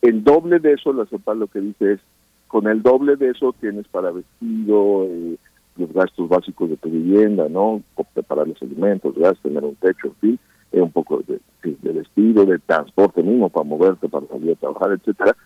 el 0.00 0.24
doble 0.24 0.60
de 0.60 0.72
eso 0.72 0.92
la 0.92 1.06
CEPAL 1.06 1.40
lo 1.40 1.46
que 1.48 1.60
dice 1.60 1.94
es 1.94 2.00
con 2.48 2.66
el 2.66 2.82
doble 2.82 3.16
de 3.16 3.30
eso 3.30 3.54
tienes 3.60 3.86
para 3.88 4.10
vestido, 4.10 5.04
eh, 5.04 5.36
los 5.80 5.92
gastos 5.92 6.28
básicos 6.28 6.70
de 6.70 6.76
tu 6.76 6.90
vivienda, 6.90 7.48
¿no? 7.48 7.82
Para 8.28 8.44
los 8.44 8.60
alimentos, 8.62 9.14
gas, 9.16 9.38
tener 9.42 9.64
un 9.64 9.74
techo, 9.76 10.08
en 10.08 10.14
fin, 10.16 10.38
eh, 10.72 10.80
un 10.80 10.92
poco 10.92 11.22
de, 11.26 11.40
de, 11.62 11.92
vestido, 11.92 12.44
de 12.44 12.58
transporte 12.58 13.22
mismo 13.22 13.48
para 13.48 13.64
moverte, 13.64 14.08
para 14.08 14.26
salir 14.26 14.52
a 14.52 14.56
trabajar, 14.56 14.92
etcétera. 14.92 15.36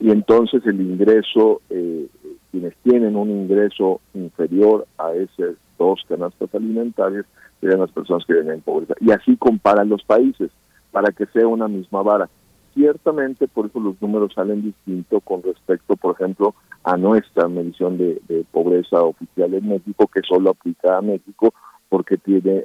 Y 0.00 0.10
entonces 0.10 0.64
el 0.66 0.80
ingreso, 0.80 1.60
eh, 1.70 2.06
quienes 2.50 2.74
tienen 2.82 3.16
un 3.16 3.30
ingreso 3.30 4.00
inferior 4.14 4.86
a 4.98 5.12
esas 5.14 5.56
dos 5.78 6.00
canastas 6.08 6.54
alimentarias, 6.54 7.26
serían 7.60 7.80
las 7.80 7.92
personas 7.92 8.24
que 8.26 8.34
viven 8.34 8.50
en 8.50 8.60
pobreza. 8.60 8.94
Y 9.00 9.12
así 9.12 9.36
comparan 9.36 9.88
los 9.88 10.02
países, 10.04 10.50
para 10.90 11.12
que 11.12 11.26
sea 11.26 11.46
una 11.46 11.68
misma 11.68 12.02
vara. 12.02 12.28
Ciertamente, 12.74 13.48
por 13.48 13.66
eso 13.66 13.80
los 13.80 14.00
números 14.00 14.32
salen 14.34 14.62
distintos 14.62 15.22
con 15.24 15.42
respecto, 15.42 15.96
por 15.96 16.14
ejemplo, 16.14 16.54
a 16.84 16.96
nuestra 16.96 17.48
medición 17.48 17.96
de, 17.98 18.20
pobreza 18.50 19.02
oficial 19.02 19.54
en 19.54 19.68
México, 19.68 20.08
que 20.08 20.20
solo 20.22 20.50
aplica 20.50 20.98
a 20.98 21.02
México 21.02 21.54
porque 21.88 22.16
tiene 22.16 22.64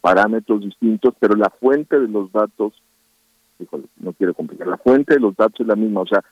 parámetros 0.00 0.60
distintos, 0.60 1.14
pero 1.18 1.34
la 1.34 1.50
fuente 1.50 1.98
de 1.98 2.08
los 2.08 2.30
datos, 2.30 2.72
no 3.96 4.12
quiero 4.12 4.34
complicar, 4.34 4.68
la 4.68 4.76
fuente 4.76 5.14
de 5.14 5.20
los 5.20 5.36
datos 5.36 5.60
es 5.60 5.66
la 5.66 5.74
misma, 5.74 6.02
o 6.02 6.06
sea, 6.06 6.22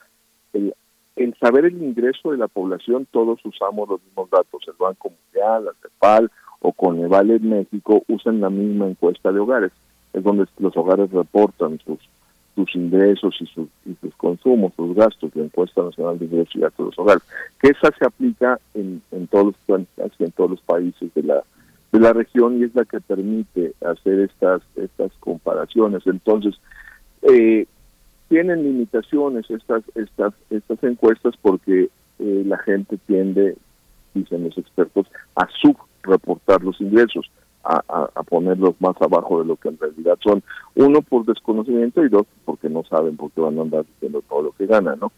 el, 0.53 1.35
saber 1.41 1.65
el 1.65 1.83
ingreso 1.83 2.31
de 2.31 2.39
la 2.39 2.49
población, 2.49 3.07
todos 3.11 3.41
usamos 3.45 3.89
los 3.89 4.03
mismos 4.03 4.31
datos, 4.31 4.63
el 4.67 4.75
Banco 4.79 5.11
Mundial, 5.11 5.65
la 5.65 5.73
CEPAL 5.83 6.31
o 6.61 6.73
Coneval 6.73 7.31
en 7.31 7.49
México 7.49 8.03
usan 8.09 8.41
la 8.41 8.51
misma 8.51 8.87
encuesta 8.87 9.33
de 9.33 9.41
hogares, 9.41 9.73
es 10.13 10.23
donde 10.23 10.47
los 10.59 10.77
hogares 10.77 11.11
reportan 11.11 11.79
sus 11.85 11.99
sus 12.57 12.75
ingresos 12.75 13.37
y 13.41 13.47
sus, 13.47 13.69
y 13.85 13.95
sus 14.01 14.15
consumos, 14.17 14.73
sus 14.75 14.97
gastos, 14.97 15.31
la 15.37 15.45
encuesta 15.45 15.83
nacional 15.83 16.19
de 16.19 16.25
ingresos 16.25 16.57
y 16.57 16.61
gastos 16.61 16.79
de 16.79 16.91
los 16.91 16.99
hogares, 16.99 17.23
que 17.61 17.69
esa 17.69 17.95
se 17.97 18.05
aplica 18.05 18.59
en, 18.75 19.03
en 19.13 19.27
todos 19.29 19.55
los 19.69 19.81
en 20.19 20.33
todos 20.33 20.51
los 20.51 20.61
países 20.63 21.13
de 21.15 21.23
la 21.23 21.45
de 21.93 22.01
la 22.01 22.13
región 22.13 22.59
y 22.59 22.65
es 22.65 22.75
la 22.75 22.85
que 22.85 23.01
permite 23.01 23.75
hacer 23.85 24.21
estas 24.21 24.63
estas 24.77 25.13
comparaciones. 25.21 26.03
Entonces, 26.07 26.55
eh, 27.23 27.67
tienen 28.29 28.65
limitaciones 28.65 29.49
estas 29.51 29.83
estas 29.95 30.33
estas 30.51 30.83
encuestas 30.83 31.35
porque 31.41 31.91
eh, 32.19 32.43
la 32.47 32.59
gente 32.59 32.99
tiende, 33.07 33.57
dicen 34.15 34.45
los 34.45 34.57
expertos, 34.57 35.07
a 35.37 35.47
subreportar 35.61 36.65
los 36.65 36.81
ingresos 36.81 37.31
a, 37.67 38.23
ponerlos 38.23 38.75
más 38.81 38.95
abajo 39.01 39.41
de 39.41 39.47
lo 39.47 39.57
que 39.57 39.69
en 39.69 39.79
realidad 39.79 40.19
son. 40.23 40.43
Uno 40.75 41.03
por 41.03 41.25
desconocimiento 41.25 42.05
y 42.05 42.09
dos 42.09 42.27
porque 42.45 42.69
no 42.69 42.85
saben 42.85 43.17
por 43.17 43.31
qué 43.33 43.41
van 43.41 43.59
a 43.59 43.63
andar 43.63 43.85
diciendo 43.87 44.23
todo 44.29 44.43
lo 44.43 44.53
que 44.53 44.67
ganan, 44.67 44.99
¿no? 45.01 45.13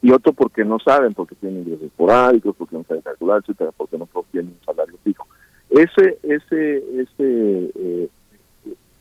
Y 0.00 0.10
otro 0.10 0.32
porque 0.32 0.64
no 0.64 0.78
saben, 0.80 1.14
porque 1.14 1.36
tienen 1.36 1.60
ingresos 1.60 1.84
esporádicos, 1.86 2.56
porque 2.56 2.76
no 2.76 2.84
saben 2.84 3.02
calcular, 3.02 3.40
etcétera, 3.40 3.70
porque 3.76 3.98
no 3.98 4.08
tienen 4.32 4.56
un 4.58 4.64
salario 4.64 4.96
fijo. 5.04 5.26
Ese, 5.70 6.18
ese, 6.24 6.78
ese, 7.00 7.72
eh, 7.76 8.08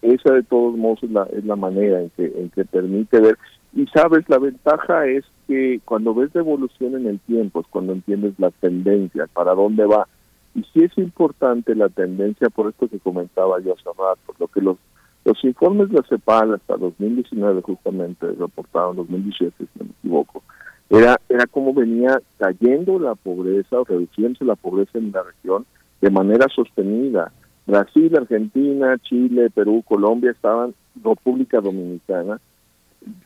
esa 0.04 0.34
de 0.34 0.44
todos 0.44 0.78
modos 0.78 1.02
es 1.02 1.12
la, 1.12 1.24
es 1.34 1.44
la 1.44 1.56
manera 1.56 2.02
en 2.02 2.12
que, 2.12 2.26
en 2.26 2.50
que 2.52 2.66
permite 2.66 3.20
ver. 3.20 3.38
Y 3.74 3.88
sabes, 3.88 4.30
la 4.30 4.38
ventaja 4.38 5.08
es 5.08 5.26
que 5.48 5.80
cuando 5.86 6.14
ves 6.14 6.30
la 6.34 6.42
evolución 6.42 6.96
en 6.96 7.08
el 7.08 7.20
tiempo, 7.22 7.62
es 7.62 7.68
cuando 7.68 7.94
entiendes 7.94 8.34
la 8.38 8.52
tendencia, 8.52 9.28
para 9.34 9.56
dónde 9.56 9.86
va 9.86 10.08
y 10.54 10.64
sí 10.74 10.84
es 10.84 10.98
importante 10.98 11.76
la 11.76 11.90
tendencia, 11.90 12.50
por 12.50 12.70
esto 12.70 12.88
que 12.88 13.00
comentaba 13.00 13.60
yo 13.62 13.74
hace 13.74 13.90
rato, 13.98 14.34
lo 14.40 14.48
que 14.48 14.62
los, 14.62 14.78
los 15.24 15.44
informes 15.44 15.90
de 15.90 15.98
la 15.98 16.08
CEPAL 16.08 16.56
hasta 16.56 16.78
2019 16.78 17.62
justamente 17.62 18.28
reportaron, 18.28 18.96
2017 18.98 19.56
si 19.58 19.80
no 19.80 19.86
me 19.86 19.92
equivoco, 19.92 20.44
era, 20.90 21.18
era 21.30 21.46
como 21.48 21.74
venía 21.74 22.22
cayendo 22.38 23.00
la 23.00 23.16
pobreza 23.16 23.80
o 23.80 23.86
reduciéndose 23.86 24.44
la 24.44 24.56
pobreza 24.56 24.98
en 24.98 25.12
la 25.12 25.24
región 25.24 25.66
de 26.02 26.10
manera 26.10 26.48
sostenida. 26.54 27.32
Brasil, 27.66 28.14
Argentina, 28.18 28.98
Chile, 28.98 29.50
Perú, 29.52 29.84
Colombia 29.88 30.32
estaban, 30.32 30.74
República 31.02 31.62
Dominicana, 31.62 32.42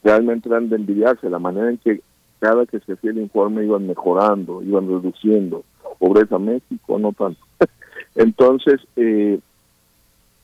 realmente 0.03 0.47
eran 0.47 0.69
de 0.69 0.75
envidiarse 0.75 1.29
la 1.29 1.39
manera 1.39 1.69
en 1.69 1.77
que 1.77 2.01
cada 2.39 2.65
que 2.65 2.79
se 2.79 2.93
hacía 2.93 3.11
el 3.11 3.19
informe 3.19 3.65
iban 3.65 3.87
mejorando, 3.87 4.61
iban 4.61 4.87
reduciendo 4.87 5.63
pobreza 5.97 6.37
México, 6.37 6.99
no 6.99 7.13
tanto. 7.13 7.39
Entonces, 8.15 8.81
eh, 8.95 9.39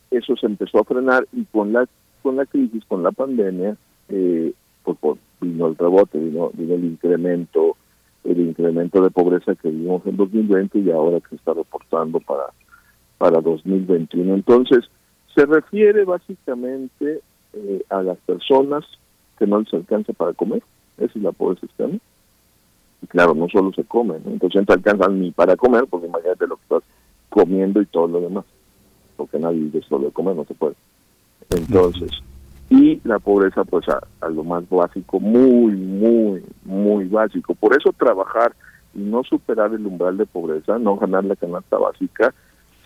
eso 0.10 0.36
se 0.36 0.46
empezó 0.46 0.80
a 0.80 0.84
frenar 0.84 1.28
y 1.34 1.46
con 1.46 1.74
la 1.74 1.88
con 2.22 2.36
la 2.36 2.46
crisis, 2.46 2.86
con 2.86 3.02
la 3.02 3.12
pandemia, 3.12 3.76
eh, 4.10 4.54
pues, 4.84 4.98
pues, 5.00 5.20
vino 5.40 5.68
el 5.68 5.76
rebote, 5.76 6.20
vino, 6.20 6.52
vino 6.54 6.76
el 6.76 6.86
incremento 6.86 7.78
el 8.24 8.40
incremento 8.40 9.02
de 9.02 9.10
pobreza 9.10 9.56
que 9.56 9.70
vimos 9.70 10.06
en 10.06 10.16
2020 10.16 10.78
y 10.78 10.92
ahora 10.92 11.20
que 11.28 11.36
está 11.36 11.54
reportando 11.54 12.20
para 12.20 12.46
para 13.18 13.40
2021. 13.40 14.34
Entonces, 14.34 14.90
se 15.36 15.46
refiere 15.46 16.04
básicamente 16.06 17.22
eh, 17.54 17.84
a 17.90 18.02
las 18.02 18.18
personas 18.20 18.84
que 19.38 19.46
no 19.46 19.60
les 19.60 19.74
alcanza 19.74 20.14
para 20.14 20.34
comer, 20.34 20.64
esa 21.06 21.18
es 21.18 21.24
la 21.24 21.32
pobreza 21.32 21.66
extrema, 21.66 21.98
y 23.02 23.08
claro, 23.08 23.34
no 23.34 23.48
solo 23.50 23.72
se 23.74 23.84
come, 23.84 24.18
entonces 24.26 24.64
no 24.68 24.74
alcanzan 24.74 25.20
ni 25.20 25.32
para 25.32 25.56
comer, 25.56 25.86
porque 25.90 26.08
imagínate 26.08 26.48
lo 26.48 26.58
que 26.58 26.64
estás 26.64 26.84
comiendo 27.30 27.82
y 27.82 27.86
todo 27.88 28.08
lo 28.08 28.22
demás, 28.22 28.46
porque 29.18 29.40
nadie 29.40 29.60
vive 29.60 29.82
solo 29.88 30.06
de 30.06 30.12
comer, 30.12 30.36
no 30.36 30.46
se 30.46 30.54
puede. 30.54 30.76
Entonces, 31.50 32.12
y 32.72 33.02
la 33.04 33.20
pobreza 33.20 33.66
pues 33.66 33.86
a, 33.90 34.30
lo 34.30 34.44
más 34.44 34.68
básico, 34.70 35.20
muy, 35.20 35.76
muy, 35.76 36.42
muy 36.64 37.06
básico. 37.06 37.54
Por 37.54 37.76
eso 37.76 37.92
trabajar 37.92 38.54
y 38.94 39.00
no 39.00 39.24
superar 39.24 39.74
el 39.74 39.86
umbral 39.86 40.18
de 40.18 40.26
pobreza, 40.26 40.80
no 40.80 40.96
ganar 40.96 41.26
la 41.26 41.36
canasta 41.36 41.78
básica, 41.78 42.34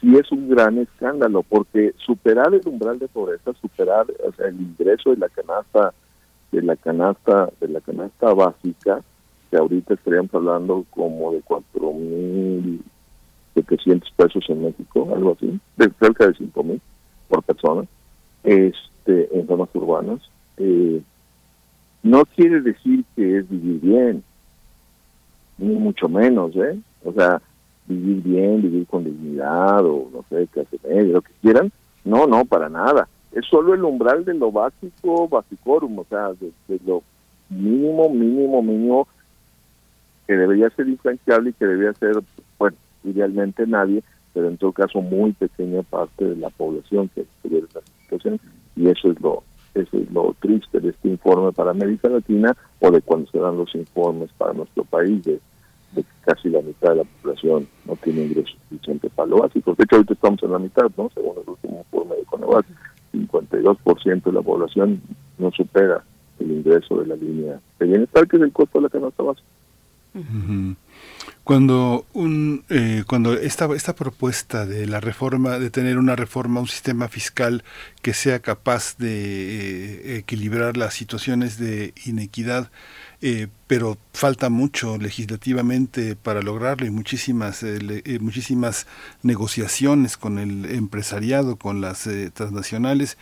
sí 0.01 0.15
es 0.17 0.31
un 0.31 0.49
gran 0.49 0.79
escándalo, 0.79 1.43
porque 1.43 1.93
superar 1.97 2.53
el 2.53 2.67
umbral 2.67 2.97
de 2.97 3.07
pobreza, 3.07 3.53
superar 3.61 4.07
el 4.39 4.59
ingreso 4.59 5.11
de 5.11 5.17
la 5.17 5.29
canasta, 5.29 5.93
de 6.55 6.61
la 6.61 6.75
canasta, 6.77 7.49
de 7.59 7.67
la 7.67 7.81
canasta 7.81 8.33
básica, 8.33 9.01
que 9.51 9.57
ahorita 9.57 9.93
estaríamos 9.93 10.33
hablando 10.33 10.85
como 10.89 11.33
de 11.33 11.41
cuatro 11.41 11.91
mil 11.93 12.81
setecientos 13.53 14.11
pesos 14.15 14.43
en 14.49 14.63
México, 14.63 15.09
algo 15.13 15.33
así, 15.33 15.59
de 15.77 15.89
cerca 15.99 16.27
de 16.27 16.33
cinco 16.33 16.63
mil 16.63 16.81
por 17.27 17.43
persona, 17.43 17.85
este, 18.43 19.37
en 19.37 19.47
zonas 19.47 19.69
urbanas. 19.73 20.21
Eh, 20.57 21.01
no 22.03 22.25
quiere 22.25 22.61
decir 22.61 23.03
que 23.15 23.39
es 23.39 23.49
vivir 23.49 23.81
bien, 23.81 24.23
ni 25.57 25.75
mucho 25.75 26.07
menos, 26.07 26.55
¿eh? 26.55 26.79
O 27.03 27.11
sea, 27.11 27.41
vivir 27.87 28.23
bien, 28.23 28.61
vivir 28.61 28.87
con 28.87 29.03
dignidad 29.03 29.85
o 29.85 30.09
no 30.11 30.23
sé, 30.29 30.47
clase 30.47 30.77
media, 30.87 31.13
lo 31.13 31.21
que 31.21 31.31
quieran. 31.41 31.71
No, 32.03 32.27
no, 32.27 32.45
para 32.45 32.69
nada. 32.69 33.07
Es 33.35 33.45
solo 33.45 33.73
el 33.73 33.83
umbral 33.83 34.25
de 34.25 34.33
lo 34.33 34.51
básico, 34.51 35.27
basicorum, 35.27 35.99
o 35.99 36.05
sea, 36.05 36.31
de, 36.33 36.51
lo 36.85 37.03
mínimo, 37.49 38.09
mínimo, 38.09 38.63
mínimo 38.63 39.07
que 40.25 40.35
debería 40.35 40.69
ser 40.71 40.87
influenciable 40.87 41.51
y 41.51 41.53
que 41.53 41.65
debería 41.65 41.93
ser, 41.93 42.15
bueno, 42.57 42.77
idealmente 43.03 43.67
nadie, 43.67 44.01
pero 44.33 44.47
en 44.47 44.57
todo 44.57 44.71
caso 44.71 45.01
muy 45.01 45.33
pequeña 45.33 45.83
parte 45.83 46.25
de 46.25 46.37
la 46.37 46.49
población 46.49 47.09
que 47.13 47.21
estuviera 47.21 47.67
esa 47.67 47.81
situación 48.01 48.39
y 48.75 48.89
eso 48.89 49.11
es 49.11 49.21
lo 49.21 49.43
eso 49.75 49.97
es 49.97 50.09
lo 50.11 50.33
triste 50.39 50.79
de 50.79 50.89
este 50.89 51.09
informe 51.09 51.51
para 51.51 51.71
América 51.71 52.07
Latina 52.07 52.55
o 52.79 52.89
de 52.89 53.01
cuando 53.01 53.29
se 53.29 53.39
dan 53.39 53.57
los 53.57 53.75
informes 53.75 54.29
para 54.37 54.53
nuestro 54.53 54.85
país 54.85 55.21
de, 55.25 55.39
que 55.93 56.03
casi 56.21 56.49
la 56.49 56.61
mitad 56.61 56.91
de 56.91 56.95
la 56.97 57.03
población 57.03 57.67
no 57.85 57.95
tiene 57.97 58.23
ingresos 58.23 58.57
suficientes 58.69 59.11
para 59.13 59.27
lo 59.27 59.39
básico. 59.39 59.75
De 59.75 59.83
hecho, 59.83 59.97
ahorita 59.97 60.13
estamos 60.13 60.43
en 60.43 60.51
la 60.51 60.59
mitad, 60.59 60.89
¿no? 60.97 61.09
Según 61.13 61.37
el 61.43 61.49
último 61.49 61.77
informe 61.79 62.15
de 62.15 62.23
Coneval, 62.23 62.65
52% 63.15 64.23
de 64.23 64.31
la 64.31 64.41
población 64.41 65.01
no 65.37 65.51
supera 65.51 66.03
el 66.39 66.51
ingreso 66.51 66.99
de 66.99 67.07
la 67.07 67.15
línea 67.15 67.59
de 67.79 67.85
bienestar, 67.85 68.27
que 68.27 68.37
es 68.37 68.43
el 68.43 68.51
costo 68.51 68.79
de 68.79 68.83
la 68.83 68.89
canasta 68.89 69.23
básica. 69.23 69.47
Cuando 71.43 72.05
un 72.13 72.63
eh, 72.69 73.03
cuando 73.05 73.33
esta 73.33 73.65
esta 73.75 73.95
propuesta 73.95 74.65
de 74.65 74.87
la 74.87 75.01
reforma 75.01 75.59
de 75.59 75.69
tener 75.69 75.97
una 75.97 76.15
reforma 76.15 76.61
un 76.61 76.67
sistema 76.67 77.07
fiscal 77.09 77.63
que 78.01 78.13
sea 78.13 78.39
capaz 78.39 78.97
de 78.97 80.15
eh, 80.15 80.17
equilibrar 80.17 80.77
las 80.77 80.93
situaciones 80.93 81.59
de 81.59 81.93
inequidad 82.05 82.71
eh, 83.27 83.47
pero 83.65 83.97
falta 84.13 84.51
mucho 84.51 84.99
legislativamente 84.99 86.15
para 86.15 86.43
lograrlo 86.43 86.85
y 86.85 86.91
muchísimas 86.91 87.65
muchísimas 88.19 88.85
negociaciones 89.23 90.15
con 90.15 90.37
el 90.37 90.65
empresariado 90.65 91.55
con 91.55 91.81
las 91.81 92.07
transnacionales 92.35 93.17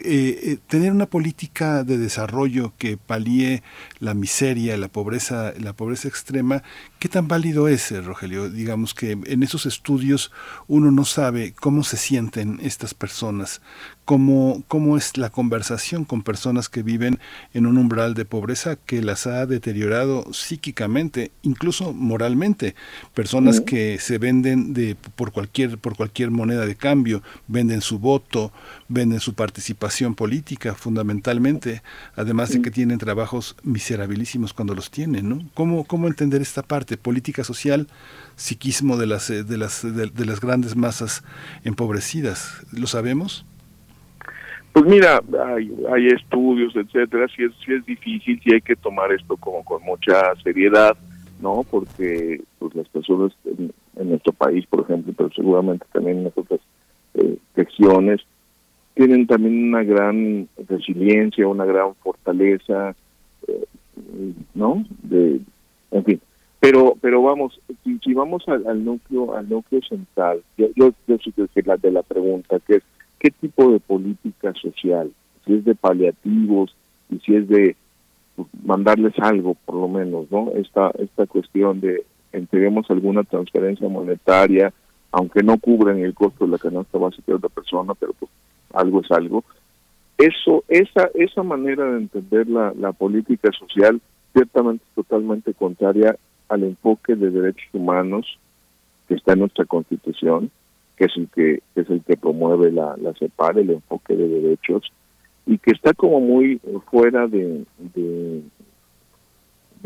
eh, 0.00 0.40
eh, 0.42 0.58
tener 0.66 0.90
una 0.90 1.06
política 1.06 1.84
de 1.84 1.98
desarrollo 1.98 2.72
que 2.78 2.96
palíe 2.96 3.62
la 4.00 4.12
miseria, 4.12 4.76
la 4.76 4.88
pobreza, 4.88 5.54
la 5.56 5.72
pobreza 5.72 6.08
extrema, 6.08 6.64
¿qué 6.98 7.08
tan 7.08 7.28
válido 7.28 7.68
es, 7.68 7.92
eh, 7.92 8.00
Rogelio? 8.00 8.50
Digamos 8.50 8.92
que 8.92 9.12
en 9.12 9.42
esos 9.44 9.66
estudios 9.66 10.32
uno 10.66 10.90
no 10.90 11.04
sabe 11.04 11.54
cómo 11.54 11.84
se 11.84 11.96
sienten 11.96 12.58
estas 12.60 12.92
personas, 12.92 13.60
cómo, 14.04 14.62
cómo 14.68 14.96
es 14.96 15.16
la 15.16 15.30
conversación 15.30 16.04
con 16.04 16.22
personas 16.22 16.68
que 16.68 16.82
viven 16.82 17.18
en 17.52 17.66
un 17.66 17.78
umbral 17.78 18.14
de 18.14 18.24
pobreza 18.24 18.76
que 18.76 19.02
las 19.02 19.26
ha 19.26 19.46
deteriorado 19.46 20.32
psíquicamente, 20.32 21.30
incluso 21.42 21.92
moralmente. 21.92 22.74
Personas 23.14 23.60
que 23.60 23.98
se 23.98 24.18
venden 24.18 24.74
de, 24.74 24.96
por, 25.16 25.32
cualquier, 25.32 25.78
por 25.78 25.96
cualquier 25.96 26.30
moneda 26.30 26.66
de 26.66 26.76
cambio, 26.76 27.22
venden 27.48 27.80
su 27.80 27.98
voto, 27.98 28.52
venden 28.88 29.20
su 29.20 29.34
participación 29.34 30.14
política 30.14 30.74
fundamentalmente, 30.74 31.82
además 32.16 32.50
de 32.50 32.62
que 32.62 32.70
tienen 32.70 32.98
trabajos 32.98 33.56
miserabilísimos 33.62 34.52
cuando 34.52 34.74
los 34.74 34.90
tienen. 34.90 35.28
¿no? 35.28 35.50
¿Cómo, 35.54 35.84
¿Cómo 35.84 36.08
entender 36.08 36.42
esta 36.42 36.62
parte? 36.62 36.96
Política 36.96 37.44
social, 37.44 37.88
psiquismo 38.36 38.96
de 38.96 39.06
las, 39.06 39.28
de 39.28 39.56
las, 39.56 39.82
de 39.82 40.24
las 40.24 40.40
grandes 40.40 40.76
masas 40.76 41.22
empobrecidas. 41.64 42.52
¿Lo 42.72 42.86
sabemos? 42.86 43.46
Pues 44.74 44.86
mira, 44.86 45.22
hay, 45.46 45.72
hay 45.88 46.08
estudios, 46.08 46.74
etcétera, 46.74 47.28
si 47.28 47.44
es, 47.44 47.52
si 47.64 47.74
es 47.74 47.86
difícil, 47.86 48.40
si 48.42 48.54
hay 48.54 48.60
que 48.60 48.74
tomar 48.74 49.12
esto 49.12 49.36
como 49.36 49.64
con 49.64 49.80
mucha 49.84 50.34
seriedad, 50.42 50.96
¿no? 51.40 51.64
Porque 51.70 52.42
pues 52.58 52.74
las 52.74 52.88
personas 52.88 53.32
en, 53.44 53.72
nuestro 54.08 54.32
país, 54.32 54.66
por 54.66 54.80
ejemplo, 54.80 55.14
pero 55.16 55.30
seguramente 55.30 55.86
también 55.92 56.18
en 56.18 56.32
otras 56.34 56.58
eh, 57.14 57.38
regiones, 57.54 58.22
tienen 58.94 59.28
también 59.28 59.68
una 59.68 59.84
gran 59.84 60.48
resiliencia, 60.66 61.46
una 61.46 61.66
gran 61.66 61.94
fortaleza, 61.94 62.96
eh, 63.46 63.64
¿no? 64.54 64.84
De, 65.04 65.40
en 65.92 66.04
fin, 66.04 66.20
pero 66.58 66.96
pero 67.00 67.22
vamos, 67.22 67.60
si, 68.02 68.12
vamos 68.12 68.42
al, 68.48 68.84
núcleo 68.84 69.36
al 69.36 69.48
núcleo 69.48 69.82
central, 69.82 70.42
yo, 70.58 70.66
yo, 70.74 70.92
yo 71.06 71.16
que 71.54 71.62
la 71.62 71.76
de 71.76 71.92
la 71.92 72.02
pregunta, 72.02 72.58
que 72.66 72.74
es 72.78 72.82
qué 73.24 73.30
tipo 73.30 73.72
de 73.72 73.80
política 73.80 74.52
social, 74.52 75.10
si 75.46 75.54
es 75.54 75.64
de 75.64 75.74
paliativos 75.74 76.76
y 77.08 77.20
si 77.20 77.34
es 77.34 77.48
de 77.48 77.74
mandarles 78.66 79.14
algo, 79.18 79.54
por 79.64 79.76
lo 79.76 79.88
menos, 79.88 80.30
¿no? 80.30 80.50
Esta, 80.54 80.90
esta 80.98 81.26
cuestión 81.26 81.80
de 81.80 82.04
entreguemos 82.32 82.84
alguna 82.90 83.22
transferencia 83.22 83.88
monetaria, 83.88 84.74
aunque 85.10 85.42
no 85.42 85.56
cubran 85.56 86.00
el 86.00 86.12
costo 86.12 86.44
de 86.44 86.50
la 86.50 86.58
canasta 86.58 86.98
básica 86.98 87.24
de 87.28 87.36
otra 87.36 87.48
persona, 87.48 87.94
pero 87.94 88.12
pues 88.12 88.30
algo 88.74 89.00
es 89.00 89.10
algo. 89.10 89.42
Eso, 90.18 90.62
esa, 90.68 91.08
esa 91.14 91.42
manera 91.42 91.92
de 91.92 92.00
entender 92.00 92.46
la, 92.46 92.74
la 92.78 92.92
política 92.92 93.50
social 93.58 94.02
ciertamente 94.34 94.84
totalmente 94.94 95.54
contraria 95.54 96.14
al 96.50 96.64
enfoque 96.64 97.16
de 97.16 97.30
derechos 97.30 97.68
humanos 97.72 98.38
que 99.08 99.14
está 99.14 99.32
en 99.32 99.38
nuestra 99.38 99.64
constitución, 99.64 100.50
que 100.96 101.06
es 101.06 101.16
el 101.16 101.28
que, 101.28 101.62
es 101.74 101.90
el 101.90 102.02
que 102.02 102.16
promueve 102.16 102.70
la, 102.70 102.96
la 102.96 103.12
CEPAR, 103.14 103.58
el 103.58 103.70
enfoque 103.70 104.16
de 104.16 104.28
derechos, 104.28 104.92
y 105.46 105.58
que 105.58 105.72
está 105.72 105.92
como 105.92 106.20
muy 106.20 106.60
fuera 106.90 107.26
de, 107.26 107.64
de, 107.78 108.42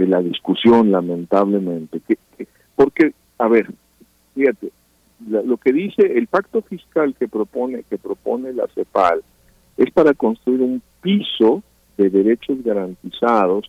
la 0.06 0.20
discusión, 0.20 0.92
lamentablemente. 0.92 2.00
Que, 2.06 2.18
porque, 2.76 3.12
a 3.38 3.48
ver, 3.48 3.68
fíjate, 4.34 4.70
lo 5.28 5.56
que 5.56 5.72
dice 5.72 6.02
el 6.02 6.28
pacto 6.28 6.62
fiscal 6.62 7.14
que 7.18 7.26
propone, 7.26 7.82
que 7.82 7.98
propone 7.98 8.52
la 8.52 8.68
CEPAL 8.68 9.22
es 9.76 9.90
para 9.90 10.14
construir 10.14 10.60
un 10.60 10.80
piso 11.00 11.62
de 11.96 12.10
derechos 12.10 12.62
garantizados 12.62 13.68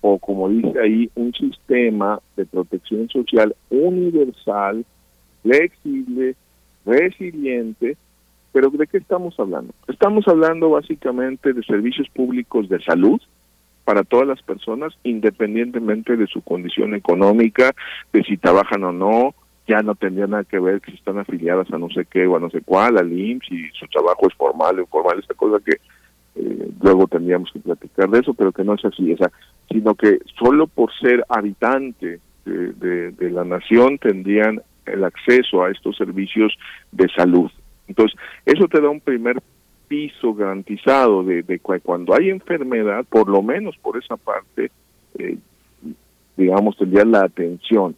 o 0.00 0.18
como 0.18 0.48
dice 0.48 0.80
ahí, 0.80 1.10
un 1.14 1.32
sistema 1.34 2.20
de 2.36 2.46
protección 2.46 3.08
social 3.08 3.54
universal, 3.68 4.84
flexible, 5.42 6.36
resiliente, 6.90 7.96
pero 8.52 8.70
¿de 8.70 8.86
qué 8.86 8.98
estamos 8.98 9.38
hablando? 9.38 9.72
Estamos 9.86 10.26
hablando 10.26 10.70
básicamente 10.70 11.52
de 11.52 11.62
servicios 11.62 12.08
públicos 12.10 12.68
de 12.68 12.82
salud 12.82 13.20
para 13.84 14.04
todas 14.04 14.26
las 14.26 14.42
personas, 14.42 14.92
independientemente 15.04 16.16
de 16.16 16.26
su 16.26 16.42
condición 16.42 16.94
económica, 16.94 17.72
de 18.12 18.22
si 18.24 18.36
trabajan 18.36 18.84
o 18.84 18.92
no, 18.92 19.34
ya 19.66 19.82
no 19.82 19.94
tendría 19.94 20.26
nada 20.26 20.44
que 20.44 20.58
ver 20.58 20.80
si 20.84 20.94
están 20.94 21.18
afiliadas 21.18 21.72
a 21.72 21.78
no 21.78 21.88
sé 21.90 22.04
qué 22.04 22.26
o 22.26 22.36
a 22.36 22.40
no 22.40 22.50
sé 22.50 22.60
cuál, 22.60 22.98
al 22.98 23.12
IMSS, 23.12 23.48
si 23.48 23.68
su 23.70 23.86
trabajo 23.86 24.28
es 24.28 24.34
formal 24.34 24.78
o 24.78 24.82
informal, 24.82 25.18
esta 25.18 25.34
cosa 25.34 25.62
que 25.64 25.76
eh, 26.36 26.70
luego 26.80 27.06
tendríamos 27.06 27.50
que 27.52 27.60
platicar 27.60 28.10
de 28.10 28.18
eso, 28.18 28.34
pero 28.34 28.52
que 28.52 28.64
no 28.64 28.74
es 28.74 28.84
así, 28.84 29.12
o 29.12 29.16
sea, 29.16 29.30
sino 29.70 29.94
que 29.94 30.18
solo 30.38 30.66
por 30.66 30.92
ser 30.98 31.24
habitante 31.28 32.20
de 32.44 33.30
la 33.30 33.44
nación 33.44 33.98
tendrían 33.98 34.62
el 34.90 35.04
acceso 35.04 35.62
a 35.62 35.70
estos 35.70 35.96
servicios 35.96 36.56
de 36.92 37.08
salud. 37.08 37.50
Entonces, 37.88 38.18
eso 38.46 38.68
te 38.68 38.80
da 38.80 38.88
un 38.88 39.00
primer 39.00 39.40
piso 39.88 40.32
garantizado 40.34 41.24
de, 41.24 41.42
de 41.42 41.58
cuando 41.58 42.14
hay 42.14 42.30
enfermedad, 42.30 43.04
por 43.08 43.28
lo 43.28 43.42
menos 43.42 43.76
por 43.78 43.96
esa 43.96 44.16
parte, 44.16 44.70
eh, 45.18 45.36
digamos, 46.36 46.76
tendría 46.76 47.04
la 47.04 47.24
atención. 47.24 47.96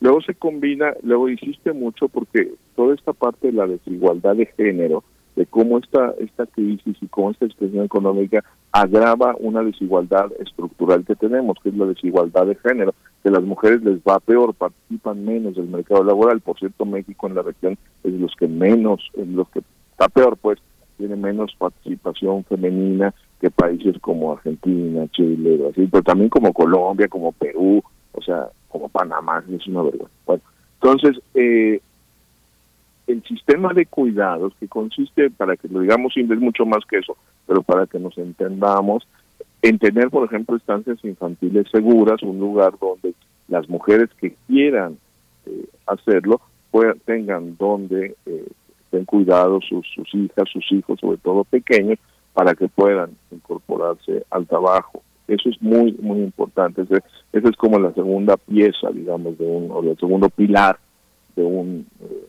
Luego 0.00 0.20
se 0.22 0.34
combina, 0.34 0.92
luego 1.02 1.28
insiste 1.28 1.72
mucho 1.72 2.08
porque 2.08 2.50
toda 2.74 2.94
esta 2.94 3.12
parte 3.12 3.46
de 3.46 3.52
la 3.52 3.66
desigualdad 3.66 4.34
de 4.34 4.46
género, 4.46 5.04
de 5.36 5.46
cómo 5.46 5.78
esta, 5.78 6.14
esta 6.18 6.46
crisis 6.46 6.96
y 7.00 7.06
cómo 7.06 7.30
esta 7.30 7.46
expresión 7.46 7.84
económica 7.84 8.44
agrava 8.74 9.36
una 9.38 9.62
desigualdad 9.62 10.32
estructural 10.40 11.04
que 11.04 11.14
tenemos, 11.14 11.56
que 11.62 11.68
es 11.68 11.76
la 11.76 11.86
desigualdad 11.86 12.44
de 12.46 12.56
género, 12.56 12.92
que 13.22 13.30
las 13.30 13.44
mujeres 13.44 13.84
les 13.84 14.00
va 14.00 14.18
peor, 14.18 14.52
participan 14.52 15.24
menos 15.24 15.54
del 15.54 15.68
mercado 15.68 16.02
laboral, 16.02 16.40
por 16.40 16.58
cierto 16.58 16.84
México 16.84 17.28
en 17.28 17.36
la 17.36 17.42
región 17.42 17.78
es 18.02 18.12
los 18.14 18.34
que 18.34 18.48
menos, 18.48 19.00
en 19.14 19.36
los 19.36 19.48
que 19.50 19.60
está 19.92 20.08
peor 20.08 20.36
pues, 20.36 20.58
tiene 20.96 21.14
menos 21.14 21.54
participación 21.56 22.42
femenina 22.42 23.14
que 23.40 23.48
países 23.48 23.96
como 24.00 24.32
Argentina, 24.32 25.06
Chile, 25.12 25.56
Brasil, 25.56 25.88
pero 25.92 26.02
también 26.02 26.28
como 26.28 26.52
Colombia, 26.52 27.06
como 27.06 27.30
Perú, 27.30 27.80
o 28.10 28.22
sea, 28.22 28.48
como 28.66 28.88
Panamá, 28.88 29.44
es 29.52 29.68
una 29.68 29.82
vergüenza. 29.82 30.10
Bueno, 30.26 30.42
entonces, 30.82 31.22
eh, 31.34 31.80
el 33.06 33.22
sistema 33.24 33.72
de 33.72 33.86
cuidados 33.86 34.54
que 34.58 34.68
consiste, 34.68 35.30
para 35.30 35.56
que 35.56 35.68
lo 35.68 35.80
digamos 35.80 36.12
simple, 36.14 36.36
es 36.36 36.42
mucho 36.42 36.64
más 36.64 36.84
que 36.88 36.98
eso, 36.98 37.16
pero 37.46 37.62
para 37.62 37.86
que 37.86 37.98
nos 37.98 38.16
entendamos, 38.18 39.06
en 39.62 39.78
tener, 39.78 40.10
por 40.10 40.26
ejemplo, 40.26 40.56
estancias 40.56 40.98
infantiles 41.04 41.66
seguras, 41.70 42.22
un 42.22 42.38
lugar 42.38 42.74
donde 42.80 43.14
las 43.48 43.68
mujeres 43.68 44.10
que 44.20 44.34
quieran 44.46 44.98
eh, 45.46 45.66
hacerlo 45.86 46.40
puedan, 46.70 46.98
tengan 47.00 47.56
donde 47.56 48.14
eh, 48.26 48.46
estén 48.84 49.04
cuidados 49.04 49.64
sus, 49.68 49.86
sus 49.94 50.14
hijas, 50.14 50.48
sus 50.52 50.70
hijos, 50.72 51.00
sobre 51.00 51.18
todo 51.18 51.44
pequeños, 51.44 51.98
para 52.32 52.54
que 52.54 52.68
puedan 52.68 53.16
incorporarse 53.30 54.24
al 54.30 54.46
trabajo. 54.46 55.02
Eso 55.28 55.48
es 55.48 55.60
muy, 55.62 55.92
muy 56.00 56.20
importante. 56.20 56.82
Esa 56.82 57.48
es 57.48 57.56
como 57.56 57.78
la 57.78 57.92
segunda 57.94 58.36
pieza, 58.36 58.90
digamos, 58.92 59.38
de 59.38 59.46
un, 59.46 59.70
o 59.70 59.82
el 59.82 59.98
segundo 59.98 60.28
pilar 60.28 60.78
de 61.36 61.42
un 61.42 61.86
eh, 62.00 62.26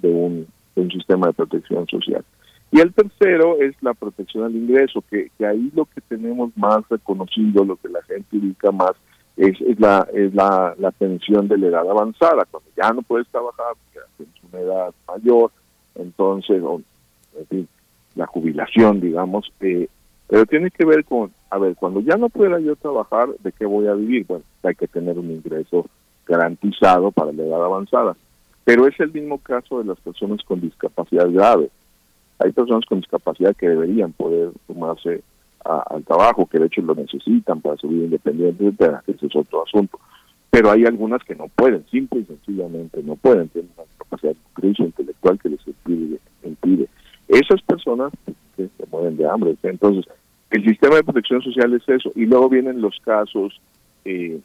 de 0.00 0.08
un, 0.08 0.46
sistema 0.92 1.26
de 1.26 1.32
protección 1.32 1.88
social. 1.88 2.24
Y 2.70 2.80
el 2.80 2.92
tercero 2.92 3.60
es 3.60 3.74
la 3.82 3.94
protección 3.94 4.44
al 4.44 4.54
ingreso, 4.54 5.02
que, 5.10 5.30
ahí 5.44 5.72
lo 5.74 5.86
que 5.86 6.00
tenemos 6.02 6.56
más 6.56 6.88
reconocido, 6.88 7.64
lo 7.64 7.76
que 7.76 7.88
la 7.88 8.02
gente 8.02 8.36
ubica 8.36 8.70
más, 8.70 8.92
es, 9.36 9.60
es, 9.60 9.80
la, 9.80 10.06
es 10.12 10.32
la, 10.34 10.74
la 10.78 10.92
pensión 10.92 11.48
de 11.48 11.58
la 11.58 11.66
edad 11.66 11.90
avanzada, 11.90 12.44
cuando 12.48 12.70
ya 12.76 12.92
no 12.92 13.02
puedes 13.02 13.26
trabajar, 13.28 13.74
ya 13.92 14.02
tienes 14.16 14.34
una 14.52 14.60
edad 14.60 14.94
mayor, 15.08 15.50
entonces, 15.98 16.62
la 18.14 18.26
jubilación, 18.26 19.00
digamos, 19.00 19.52
eh, 19.60 19.88
pero 20.28 20.46
tiene 20.46 20.70
que 20.70 20.84
ver 20.84 21.04
con, 21.04 21.32
a 21.50 21.58
ver, 21.58 21.74
cuando 21.76 22.00
ya 22.00 22.16
no 22.16 22.28
pueda 22.28 22.58
yo 22.60 22.76
trabajar, 22.76 23.28
¿de 23.42 23.52
qué 23.52 23.64
voy 23.64 23.86
a 23.88 23.94
vivir? 23.94 24.26
Bueno, 24.26 24.44
hay 24.62 24.74
que 24.74 24.86
tener 24.86 25.18
un 25.18 25.30
ingreso 25.30 25.86
garantizado 26.26 27.10
para 27.10 27.32
la 27.32 27.42
edad 27.42 27.64
avanzada. 27.64 28.16
Pero 28.68 28.86
es 28.86 29.00
el 29.00 29.10
mismo 29.10 29.38
caso 29.38 29.78
de 29.78 29.86
las 29.86 29.98
personas 29.98 30.42
con 30.44 30.60
discapacidad 30.60 31.26
grave. 31.30 31.70
Hay 32.38 32.52
personas 32.52 32.84
con 32.84 33.00
discapacidad 33.00 33.56
que 33.56 33.66
deberían 33.66 34.12
poder 34.12 34.50
sumarse 34.66 35.22
al 35.64 36.04
trabajo, 36.04 36.44
que 36.44 36.58
de 36.58 36.66
hecho 36.66 36.82
lo 36.82 36.94
necesitan 36.94 37.62
para 37.62 37.78
su 37.78 37.88
vida 37.88 38.04
independiente, 38.04 38.70
ese 39.06 39.24
es 39.24 39.34
otro 39.34 39.64
asunto. 39.64 39.98
Pero 40.50 40.70
hay 40.70 40.84
algunas 40.84 41.24
que 41.24 41.34
no 41.34 41.48
pueden, 41.48 41.86
simple 41.90 42.20
y 42.20 42.24
sencillamente 42.24 43.02
no 43.02 43.16
pueden, 43.16 43.48
tienen 43.48 43.70
una 43.74 43.86
capacidad 43.96 44.34
de 44.58 44.68
intelectual 44.68 45.38
que 45.38 45.48
les 45.48 45.60
impide. 46.42 46.88
Esas 47.26 47.62
personas 47.62 48.12
se 48.54 48.68
mueren 48.90 49.16
de 49.16 49.26
hambre. 49.26 49.56
Entonces, 49.62 50.04
el 50.50 50.62
sistema 50.66 50.96
de 50.96 51.04
protección 51.04 51.40
social 51.40 51.72
es 51.72 51.88
eso. 51.88 52.12
Y 52.14 52.26
luego 52.26 52.50
vienen 52.50 52.82
los 52.82 52.98
casos 53.02 53.58
eh, 54.04 54.38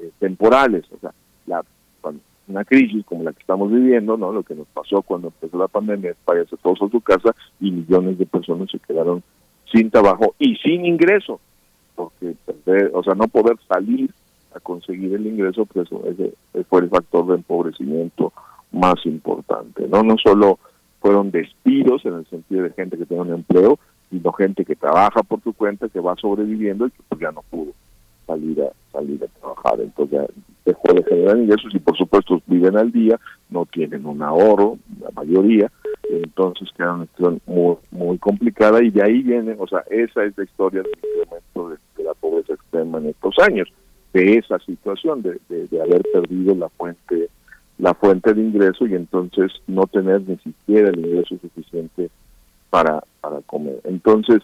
eh, 0.00 0.10
temporales, 0.18 0.86
o 0.92 0.98
sea, 0.98 1.12
la 1.44 1.62
una 2.48 2.64
crisis 2.64 3.04
como 3.04 3.24
la 3.24 3.32
que 3.32 3.40
estamos 3.40 3.70
viviendo, 3.70 4.16
¿no? 4.16 4.32
Lo 4.32 4.42
que 4.42 4.54
nos 4.54 4.66
pasó 4.68 5.02
cuando 5.02 5.28
empezó 5.28 5.58
la 5.58 5.68
pandemia, 5.68 6.14
váyase 6.24 6.56
todos 6.62 6.82
a 6.82 6.88
su 6.88 7.00
casa 7.00 7.34
y 7.60 7.70
millones 7.70 8.18
de 8.18 8.26
personas 8.26 8.70
se 8.70 8.78
quedaron 8.78 9.22
sin 9.72 9.90
trabajo 9.90 10.34
y 10.38 10.56
sin 10.56 10.84
ingreso, 10.86 11.40
porque 11.94 12.34
o 12.92 13.02
sea, 13.02 13.14
no 13.14 13.26
poder 13.28 13.56
salir 13.68 14.10
a 14.54 14.60
conseguir 14.60 15.14
el 15.14 15.26
ingreso, 15.26 15.66
pues 15.66 15.88
ese 15.90 16.34
fue 16.64 16.82
el 16.82 16.88
factor 16.88 17.26
de 17.26 17.34
empobrecimiento 17.34 18.32
más 18.72 18.94
importante, 19.04 19.86
¿no? 19.88 20.02
No 20.02 20.16
solo 20.18 20.58
fueron 21.00 21.30
despidos 21.30 22.04
en 22.04 22.14
el 22.14 22.26
sentido 22.26 22.62
de 22.62 22.70
gente 22.70 22.96
que 22.96 23.06
tiene 23.06 23.22
un 23.22 23.32
empleo, 23.32 23.78
sino 24.10 24.32
gente 24.32 24.64
que 24.64 24.76
trabaja 24.76 25.22
por 25.22 25.42
su 25.42 25.52
cuenta, 25.52 25.88
que 25.88 26.00
va 26.00 26.14
sobreviviendo 26.16 26.86
y 26.86 26.90
que 26.90 27.02
pues 27.08 27.20
ya 27.20 27.32
no 27.32 27.42
pudo 27.42 27.72
salir 28.26 28.62
a 28.62 28.72
salir 28.92 29.22
a 29.24 29.40
trabajar. 29.40 29.80
Entonces 29.80 30.20
dejó 30.64 30.92
de 30.94 31.04
generar 31.04 31.38
ingresos 31.38 31.74
y 31.74 31.78
por 31.78 31.96
supuesto 31.96 32.42
viven 32.46 32.76
al 32.76 32.90
día, 32.90 33.18
no 33.50 33.66
tienen 33.66 34.04
un 34.06 34.22
ahorro, 34.22 34.78
la 35.00 35.10
mayoría, 35.10 35.70
entonces 36.10 36.68
queda 36.76 36.94
una 36.94 37.06
situación 37.06 37.40
muy, 37.46 37.76
muy 37.90 38.18
complicada 38.18 38.82
y 38.82 38.90
de 38.90 39.02
ahí 39.02 39.22
viene, 39.22 39.54
o 39.58 39.66
sea, 39.66 39.84
esa 39.90 40.24
es 40.24 40.36
la 40.36 40.44
historia 40.44 40.82
del 40.82 40.92
incremento 40.96 41.70
de, 41.70 41.76
de 41.96 42.04
la 42.04 42.14
pobreza 42.14 42.54
extrema 42.54 42.98
en 42.98 43.06
estos 43.06 43.34
años, 43.38 43.68
de 44.12 44.34
esa 44.38 44.58
situación, 44.60 45.22
de, 45.22 45.38
de, 45.48 45.66
de 45.66 45.82
haber 45.82 46.02
perdido 46.12 46.54
la 46.54 46.68
fuente 46.70 47.28
la 47.78 47.94
fuente 47.94 48.32
de 48.32 48.40
ingreso 48.40 48.86
y 48.86 48.94
entonces 48.94 49.52
no 49.66 49.86
tener 49.86 50.22
ni 50.22 50.36
siquiera 50.38 50.88
el 50.88 50.98
ingreso 50.98 51.36
suficiente 51.38 52.10
para, 52.70 53.04
para 53.20 53.40
comer. 53.42 53.80
Entonces, 53.84 54.40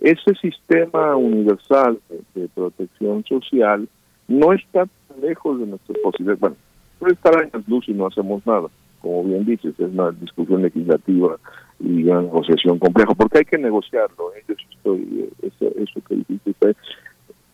ese 0.00 0.34
sistema 0.40 1.16
universal 1.16 1.98
de, 2.34 2.48
protección 2.48 3.24
social 3.24 3.88
no 4.28 4.52
está 4.52 4.86
tan 4.86 5.20
lejos 5.20 5.60
de 5.60 5.66
nuestras 5.66 5.98
posibilidades. 5.98 6.40
Bueno, 6.40 6.56
puede 6.98 7.14
estar 7.14 7.36
años 7.38 7.68
luz 7.68 7.88
y 7.88 7.92
no 7.92 8.06
hacemos 8.06 8.46
nada. 8.46 8.68
Como 9.00 9.24
bien 9.24 9.44
dices, 9.44 9.74
es 9.78 9.88
una 9.88 10.10
discusión 10.10 10.62
legislativa 10.62 11.36
y 11.78 12.04
una 12.04 12.22
negociación 12.22 12.78
compleja, 12.78 13.14
porque 13.14 13.38
hay 13.38 13.44
que 13.44 13.58
negociarlo. 13.58 14.32
¿eh? 14.34 14.42
Estoy, 14.48 15.30
eso, 15.42 15.72
eso 15.76 16.00
que 16.08 16.16
dijiste, 16.16 16.50
usted, 16.50 16.76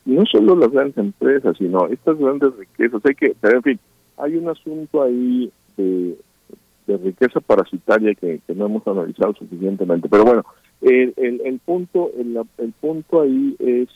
no 0.05 0.25
solo 0.27 0.57
las 0.57 0.71
grandes 0.71 0.99
empresas, 0.99 1.57
sino 1.59 1.87
estas 1.87 2.19
grandes 2.19 2.57
riquezas. 2.57 3.05
Hay 3.05 3.15
que, 3.15 3.35
en 3.43 3.62
fin, 3.62 3.81
hay 4.17 4.37
un 4.37 4.49
asunto 4.49 5.03
ahí 5.03 5.51
de, 5.77 6.17
riqueza 6.87 7.41
parasitaria 7.41 8.15
que, 8.15 8.41
no 8.55 8.67
hemos 8.67 8.87
analizado 8.87 9.33
suficientemente. 9.35 10.09
Pero 10.09 10.25
bueno, 10.25 10.45
el, 10.83 11.15
el, 11.17 11.41
el 11.44 11.59
punto 11.61 12.11
el, 12.19 12.39
el, 12.59 12.73
punto 12.73 13.23
ahí 13.23 13.57
es 13.59 13.89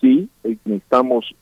sí, 0.00 0.28
necesitamos 0.42 1.34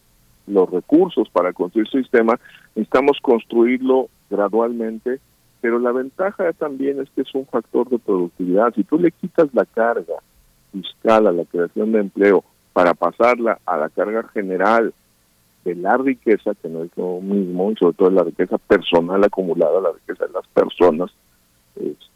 los 0.46 0.70
recursos 0.70 1.28
para 1.30 1.52
construir 1.52 1.86
el 1.92 2.02
sistema, 2.02 2.38
necesitamos 2.74 3.18
construirlo 3.20 4.08
gradualmente, 4.30 5.20
pero 5.60 5.78
la 5.78 5.92
ventaja 5.92 6.52
también 6.52 7.00
es 7.00 7.10
que 7.10 7.22
es 7.22 7.34
un 7.34 7.46
factor 7.46 7.88
de 7.88 7.98
productividad. 7.98 8.74
Si 8.74 8.84
tú 8.84 8.98
le 8.98 9.12
quitas 9.12 9.48
la 9.52 9.64
carga 9.64 10.14
fiscal 10.72 11.26
a 11.26 11.32
la 11.32 11.44
creación 11.44 11.92
de 11.92 12.00
empleo 12.00 12.44
para 12.72 12.94
pasarla 12.94 13.58
a 13.66 13.76
la 13.76 13.88
carga 13.88 14.24
general 14.32 14.92
de 15.64 15.74
la 15.76 15.96
riqueza, 15.96 16.54
que 16.60 16.68
no 16.68 16.82
es 16.82 16.90
lo 16.96 17.20
mismo, 17.20 17.70
y 17.70 17.76
sobre 17.76 17.94
todo 17.94 18.10
la 18.10 18.24
riqueza 18.24 18.58
personal 18.58 19.22
acumulada, 19.22 19.80
la 19.80 19.92
riqueza 19.92 20.26
de 20.26 20.32
las 20.32 20.46
personas, 20.48 21.10
este, 21.76 22.11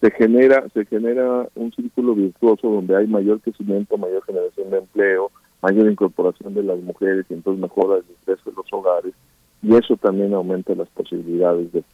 se 0.00 0.10
genera 0.12 0.66
se 0.72 0.84
genera 0.86 1.48
un 1.54 1.72
círculo 1.72 2.14
virtuoso 2.14 2.68
donde 2.68 2.96
hay 2.96 3.06
mayor 3.06 3.40
crecimiento, 3.40 3.98
mayor 3.98 4.24
generación 4.24 4.70
de 4.70 4.78
empleo, 4.78 5.30
mayor 5.62 5.90
incorporación 5.90 6.54
de 6.54 6.62
las 6.62 6.78
mujeres 6.80 7.26
y 7.28 7.34
entonces 7.34 7.60
mejora 7.60 7.98
el 7.98 8.04
ingreso 8.20 8.50
de 8.50 8.56
los 8.56 8.72
hogares 8.72 9.14
y 9.62 9.74
eso 9.74 9.96
también 9.96 10.32
aumenta 10.32 10.74
las 10.74 10.88
posibilidades 10.88 11.70
de, 11.72 11.84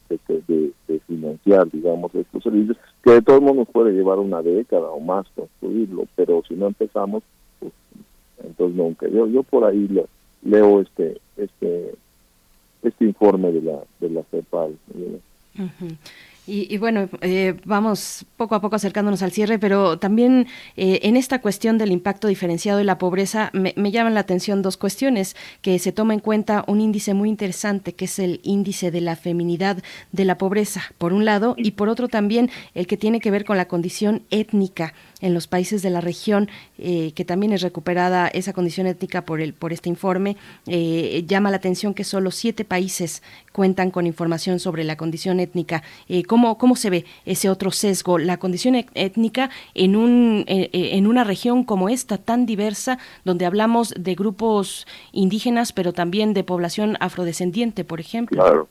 de, 0.46 1.00
financiar, 1.00 1.68
digamos, 1.70 2.14
estos 2.14 2.42
servicios, 2.42 2.76
que 3.02 3.12
de 3.12 3.22
todos 3.22 3.40
modos 3.42 3.56
nos 3.56 3.68
puede 3.68 3.92
llevar 3.92 4.18
una 4.18 4.40
década 4.40 4.88
o 4.90 5.00
más 5.00 5.26
construirlo, 5.34 6.06
pero 6.14 6.42
si 6.46 6.54
no 6.54 6.68
empezamos, 6.68 7.22
pues, 7.58 7.72
entonces 8.44 8.76
nunca. 8.76 9.08
Yo, 9.08 9.26
yo 9.26 9.42
por 9.42 9.64
ahí 9.64 9.88
le, 9.88 10.06
leo 10.42 10.80
este 10.80 11.20
este 11.36 11.94
este 12.82 13.04
informe 13.04 13.50
de 13.50 13.62
la 13.62 13.78
de 14.00 14.10
la 14.10 14.22
CEPAL. 14.30 14.76
Uh 14.94 15.18
-huh. 15.58 15.96
Y, 16.46 16.72
y, 16.72 16.78
bueno, 16.78 17.08
eh, 17.22 17.56
vamos 17.64 18.24
poco 18.36 18.54
a 18.54 18.60
poco 18.60 18.76
acercándonos 18.76 19.22
al 19.22 19.32
cierre, 19.32 19.58
pero 19.58 19.98
también 19.98 20.46
eh, 20.76 21.00
en 21.02 21.16
esta 21.16 21.40
cuestión 21.40 21.76
del 21.76 21.90
impacto 21.90 22.28
diferenciado 22.28 22.78
de 22.78 22.84
la 22.84 22.98
pobreza 22.98 23.50
me, 23.52 23.74
me, 23.76 23.90
llaman 23.90 24.14
la 24.14 24.20
atención 24.20 24.62
dos 24.62 24.76
cuestiones, 24.76 25.34
que 25.60 25.78
se 25.78 25.92
toma 25.92 26.14
en 26.14 26.20
cuenta 26.20 26.64
un 26.68 26.80
índice 26.80 27.14
muy 27.14 27.28
interesante, 27.28 27.94
que 27.94 28.04
es 28.04 28.18
el 28.18 28.40
índice 28.44 28.90
de 28.90 29.00
la 29.00 29.16
feminidad 29.16 29.82
de 30.12 30.24
la 30.24 30.38
pobreza, 30.38 30.82
por 30.98 31.12
un 31.12 31.24
lado, 31.24 31.54
y 31.58 31.72
por 31.72 31.88
otro 31.88 32.08
también 32.08 32.50
el 32.74 32.86
que 32.86 32.96
tiene 32.96 33.20
que 33.20 33.30
ver 33.30 33.44
con 33.44 33.56
la 33.56 33.66
condición 33.66 34.22
étnica 34.30 34.94
en 35.20 35.34
los 35.34 35.46
países 35.46 35.82
de 35.82 35.90
la 35.90 36.00
región, 36.00 36.48
eh, 36.78 37.12
que 37.14 37.24
también 37.24 37.52
es 37.52 37.62
recuperada 37.62 38.28
esa 38.28 38.52
condición 38.52 38.86
étnica 38.86 39.24
por, 39.24 39.40
el, 39.40 39.54
por 39.54 39.72
este 39.72 39.88
informe. 39.88 40.36
Eh, 40.66 41.24
llama 41.26 41.50
la 41.50 41.56
atención 41.56 41.94
que 41.94 42.04
solo 42.04 42.30
siete 42.30 42.64
países 42.64 43.22
cuentan 43.56 43.90
con 43.90 44.06
información 44.06 44.58
sobre 44.58 44.84
la 44.84 44.98
condición 44.98 45.40
étnica. 45.40 45.82
Eh, 46.10 46.24
¿cómo, 46.24 46.58
¿Cómo 46.58 46.76
se 46.76 46.90
ve 46.90 47.06
ese 47.24 47.48
otro 47.48 47.70
sesgo? 47.70 48.18
La 48.18 48.36
condición 48.36 48.74
étnica 48.74 49.48
en, 49.72 49.96
un, 49.96 50.44
en 50.46 51.06
una 51.06 51.24
región 51.24 51.64
como 51.64 51.88
esta, 51.88 52.18
tan 52.18 52.44
diversa, 52.44 52.98
donde 53.24 53.46
hablamos 53.46 53.94
de 53.98 54.14
grupos 54.14 54.86
indígenas, 55.12 55.72
pero 55.72 55.94
también 55.94 56.34
de 56.34 56.44
población 56.44 56.98
afrodescendiente, 57.00 57.82
por 57.82 57.98
ejemplo. 57.98 58.42
Claro, 58.42 58.68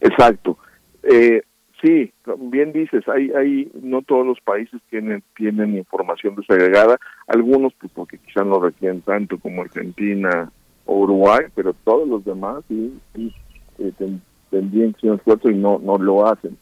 exacto. 0.00 0.56
Eh, 1.02 1.42
Sí, 1.82 2.10
bien 2.38 2.72
dices, 2.72 3.06
hay, 3.06 3.30
hay, 3.32 3.70
no 3.82 4.00
todos 4.00 4.26
los 4.26 4.40
países 4.40 4.80
tienen, 4.88 5.22
tienen 5.36 5.76
información 5.76 6.34
desagregada, 6.34 6.96
algunos 7.26 7.74
pues 7.74 7.92
porque 7.94 8.16
quizás 8.16 8.46
no 8.46 8.58
requieren 8.58 9.02
tanto 9.02 9.38
como 9.38 9.60
Argentina 9.60 10.50
o 10.86 11.00
Uruguay, 11.00 11.44
pero 11.54 11.74
todos 11.84 12.08
los 12.08 12.24
demás 12.24 12.64
sí, 12.66 12.98
sí 13.14 13.30
eh, 13.78 13.92
ten, 13.96 14.20
tendrían 14.50 14.92
que 14.94 15.00
ser 15.00 15.10
un 15.10 15.16
esfuerzo 15.16 15.50
y 15.50 15.54
no, 15.54 15.78
no 15.78 15.98
lo 15.98 16.26
hacen. 16.26 16.56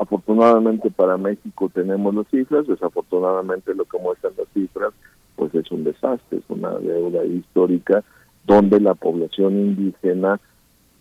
Afortunadamente 0.00 0.90
para 0.90 1.16
México 1.16 1.70
tenemos 1.72 2.14
las 2.14 2.26
cifras, 2.28 2.66
desafortunadamente 2.66 3.74
lo 3.74 3.84
que 3.84 3.98
muestran 3.98 4.32
las 4.36 4.48
cifras 4.52 4.92
pues 5.36 5.54
es 5.54 5.70
un 5.70 5.84
desastre, 5.84 6.38
es 6.38 6.44
una 6.48 6.70
deuda 6.78 7.24
histórica 7.24 8.04
donde 8.46 8.80
la 8.80 8.94
población 8.94 9.54
indígena 9.54 10.40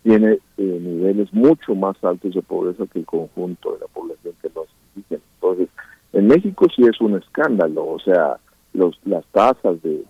tiene 0.03 0.39
eh, 0.57 0.79
niveles 0.81 1.33
mucho 1.33 1.75
más 1.75 1.95
altos 2.03 2.33
de 2.33 2.41
pobreza 2.41 2.85
que 2.91 2.99
el 2.99 3.05
conjunto 3.05 3.73
de 3.73 3.79
la 3.79 3.87
población 3.87 4.33
que 4.41 4.49
nos 4.55 4.67
indígena. 4.95 5.21
Entonces, 5.35 5.69
en 6.13 6.27
México 6.27 6.67
sí 6.75 6.83
es 6.83 6.99
un 7.01 7.15
escándalo, 7.15 7.85
o 7.85 7.99
sea, 7.99 8.37
los, 8.73 8.99
las 9.05 9.25
tasas 9.27 9.81
de 9.81 10.03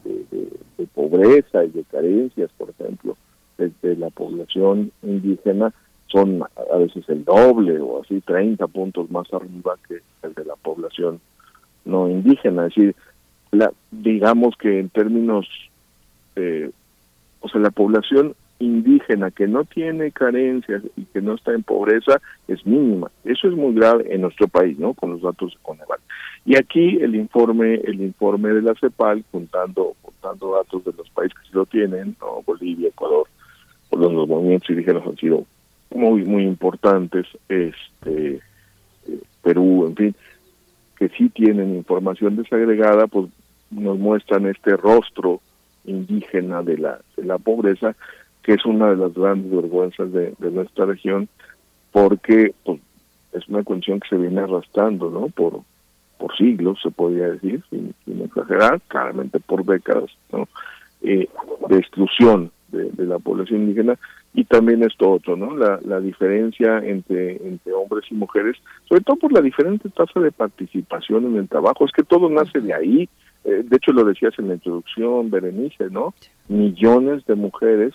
pobreza 0.93 1.63
y 1.65 1.69
de 1.69 1.83
carencias, 1.85 2.49
por 2.57 2.69
ejemplo, 2.69 3.17
de, 3.57 3.71
de, 3.81 3.95
la 3.95 4.09
población 4.09 4.91
indígena 5.01 5.73
son 6.07 6.43
a 6.43 6.77
veces 6.77 7.07
el 7.09 7.25
doble 7.25 7.79
o 7.79 8.01
así 8.01 8.21
30 8.21 8.67
puntos 8.67 9.09
más 9.09 9.31
arriba 9.33 9.75
que 9.87 9.99
el 10.21 10.33
de 10.33 10.45
la 10.45 10.55
población 10.55 11.19
no 11.85 12.09
indígena. 12.09 12.67
Es 12.67 12.75
decir, 12.75 12.95
la, 13.51 13.71
digamos 13.91 14.55
que 14.57 14.79
en 14.79 14.89
términos, 14.89 15.47
eh, 16.35 16.71
o 17.41 17.49
sea, 17.49 17.61
la 17.61 17.71
población 17.71 18.35
indígena 18.59 19.31
que 19.31 19.47
no 19.47 19.65
tiene 19.65 20.11
carencias 20.11 20.83
y 20.95 21.03
que 21.05 21.21
no 21.21 21.35
está 21.35 21.53
en 21.53 21.63
pobreza 21.63 22.21
es 22.47 22.65
mínima. 22.65 23.11
Eso 23.23 23.47
es 23.47 23.55
muy 23.55 23.73
grave 23.73 24.13
en 24.13 24.21
nuestro 24.21 24.47
país, 24.47 24.77
¿no? 24.79 24.93
Con 24.93 25.11
los 25.11 25.21
datos 25.21 25.51
de 25.51 25.59
Coneval. 25.61 25.99
Y 26.45 26.55
aquí 26.55 26.97
el 27.01 27.15
informe, 27.15 27.75
el 27.75 28.01
informe 28.01 28.49
de 28.49 28.61
la 28.61 28.73
CEPAL, 28.75 29.23
juntando, 29.31 29.95
juntando 30.01 30.55
datos 30.55 30.83
de 30.85 30.93
los 30.93 31.09
países 31.09 31.37
que 31.39 31.47
sí 31.47 31.53
lo 31.53 31.65
tienen, 31.65 32.15
¿no? 32.21 32.41
Bolivia, 32.45 32.89
Ecuador, 32.89 33.27
los, 33.97 34.27
movimientos 34.27 34.69
indígenas 34.69 35.03
han 35.05 35.17
sido 35.17 35.45
muy, 35.93 36.23
muy 36.23 36.43
importantes, 36.43 37.27
este, 37.49 38.39
eh, 39.07 39.19
Perú, 39.41 39.85
en 39.87 39.95
fin, 39.95 40.15
que 40.97 41.09
sí 41.09 41.29
tienen 41.29 41.75
información 41.75 42.35
desagregada, 42.35 43.07
pues 43.07 43.29
nos 43.71 43.97
muestran 43.97 44.47
este 44.47 44.77
rostro 44.77 45.41
indígena 45.85 46.61
de 46.61 46.77
la, 46.77 46.99
de 47.17 47.25
la 47.25 47.37
pobreza 47.37 47.95
que 48.43 48.53
es 48.53 48.65
una 48.65 48.89
de 48.89 48.97
las 48.97 49.13
grandes 49.13 49.49
vergüenzas 49.49 50.11
de, 50.11 50.35
de 50.37 50.51
nuestra 50.51 50.85
región, 50.85 51.29
porque 51.91 52.53
pues, 52.65 52.79
es 53.31 53.47
una 53.47 53.63
condición 53.63 54.01
que 54.01 54.09
se 54.09 54.17
viene 54.17 54.41
arrastrando, 54.41 55.09
¿no? 55.09 55.29
Por, 55.29 55.61
por 56.17 56.35
siglos, 56.35 56.79
se 56.83 56.91
podría 56.91 57.29
decir, 57.29 57.63
sin, 57.69 57.95
sin 58.03 58.21
exagerar, 58.21 58.81
claramente 58.87 59.39
por 59.39 59.65
décadas, 59.65 60.11
¿no? 60.31 60.47
Eh, 61.01 61.27
de 61.69 61.77
exclusión 61.77 62.51
de, 62.73 63.05
la 63.05 63.19
población 63.19 63.61
indígena 63.61 63.97
y 64.33 64.43
también 64.43 64.83
esto 64.83 65.11
otro, 65.11 65.35
¿no? 65.35 65.55
La, 65.55 65.79
la 65.85 65.99
diferencia 65.99 66.79
entre, 66.79 67.37
entre 67.47 67.73
hombres 67.73 68.05
y 68.09 68.15
mujeres, 68.15 68.57
sobre 68.89 69.01
todo 69.01 69.17
por 69.17 69.33
la 69.33 69.41
diferente 69.41 69.89
tasa 69.89 70.19
de 70.19 70.31
participación 70.31 71.25
en 71.25 71.37
el 71.37 71.47
trabajo, 71.47 71.85
es 71.85 71.91
que 71.91 72.03
todo 72.03 72.29
nace 72.29 72.59
de 72.59 72.73
ahí, 72.73 73.09
eh, 73.43 73.63
de 73.63 73.77
hecho 73.77 73.91
lo 73.91 74.03
decías 74.03 74.33
en 74.39 74.47
la 74.47 74.55
introducción, 74.55 75.29
Berenice, 75.29 75.89
¿no? 75.89 76.13
Millones 76.47 77.25
de 77.25 77.35
mujeres 77.35 77.93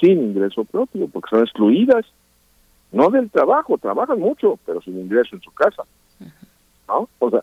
sin 0.00 0.20
ingreso 0.20 0.64
propio, 0.64 1.08
porque 1.08 1.30
son 1.30 1.40
excluidas, 1.40 2.04
no 2.90 3.08
del 3.08 3.30
trabajo, 3.30 3.78
trabajan 3.78 4.18
mucho, 4.18 4.58
pero 4.66 4.82
sin 4.82 4.98
ingreso 4.98 5.36
en 5.36 5.42
su 5.42 5.52
casa, 5.52 5.84
¿no? 6.88 7.08
O 7.18 7.30
sea, 7.30 7.42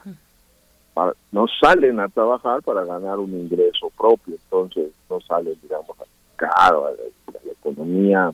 no 1.31 1.45
salen 1.61 1.99
a 1.99 2.09
trabajar 2.09 2.61
para 2.61 2.83
ganar 2.83 3.19
un 3.19 3.31
ingreso 3.31 3.89
propio, 3.97 4.35
entonces 4.35 4.91
no 5.09 5.21
salen, 5.21 5.55
digamos, 5.61 5.95
caro 6.39 6.87
a 6.87 6.91
la, 6.91 7.39
a 7.39 7.45
la 7.45 7.51
economía 7.51 8.31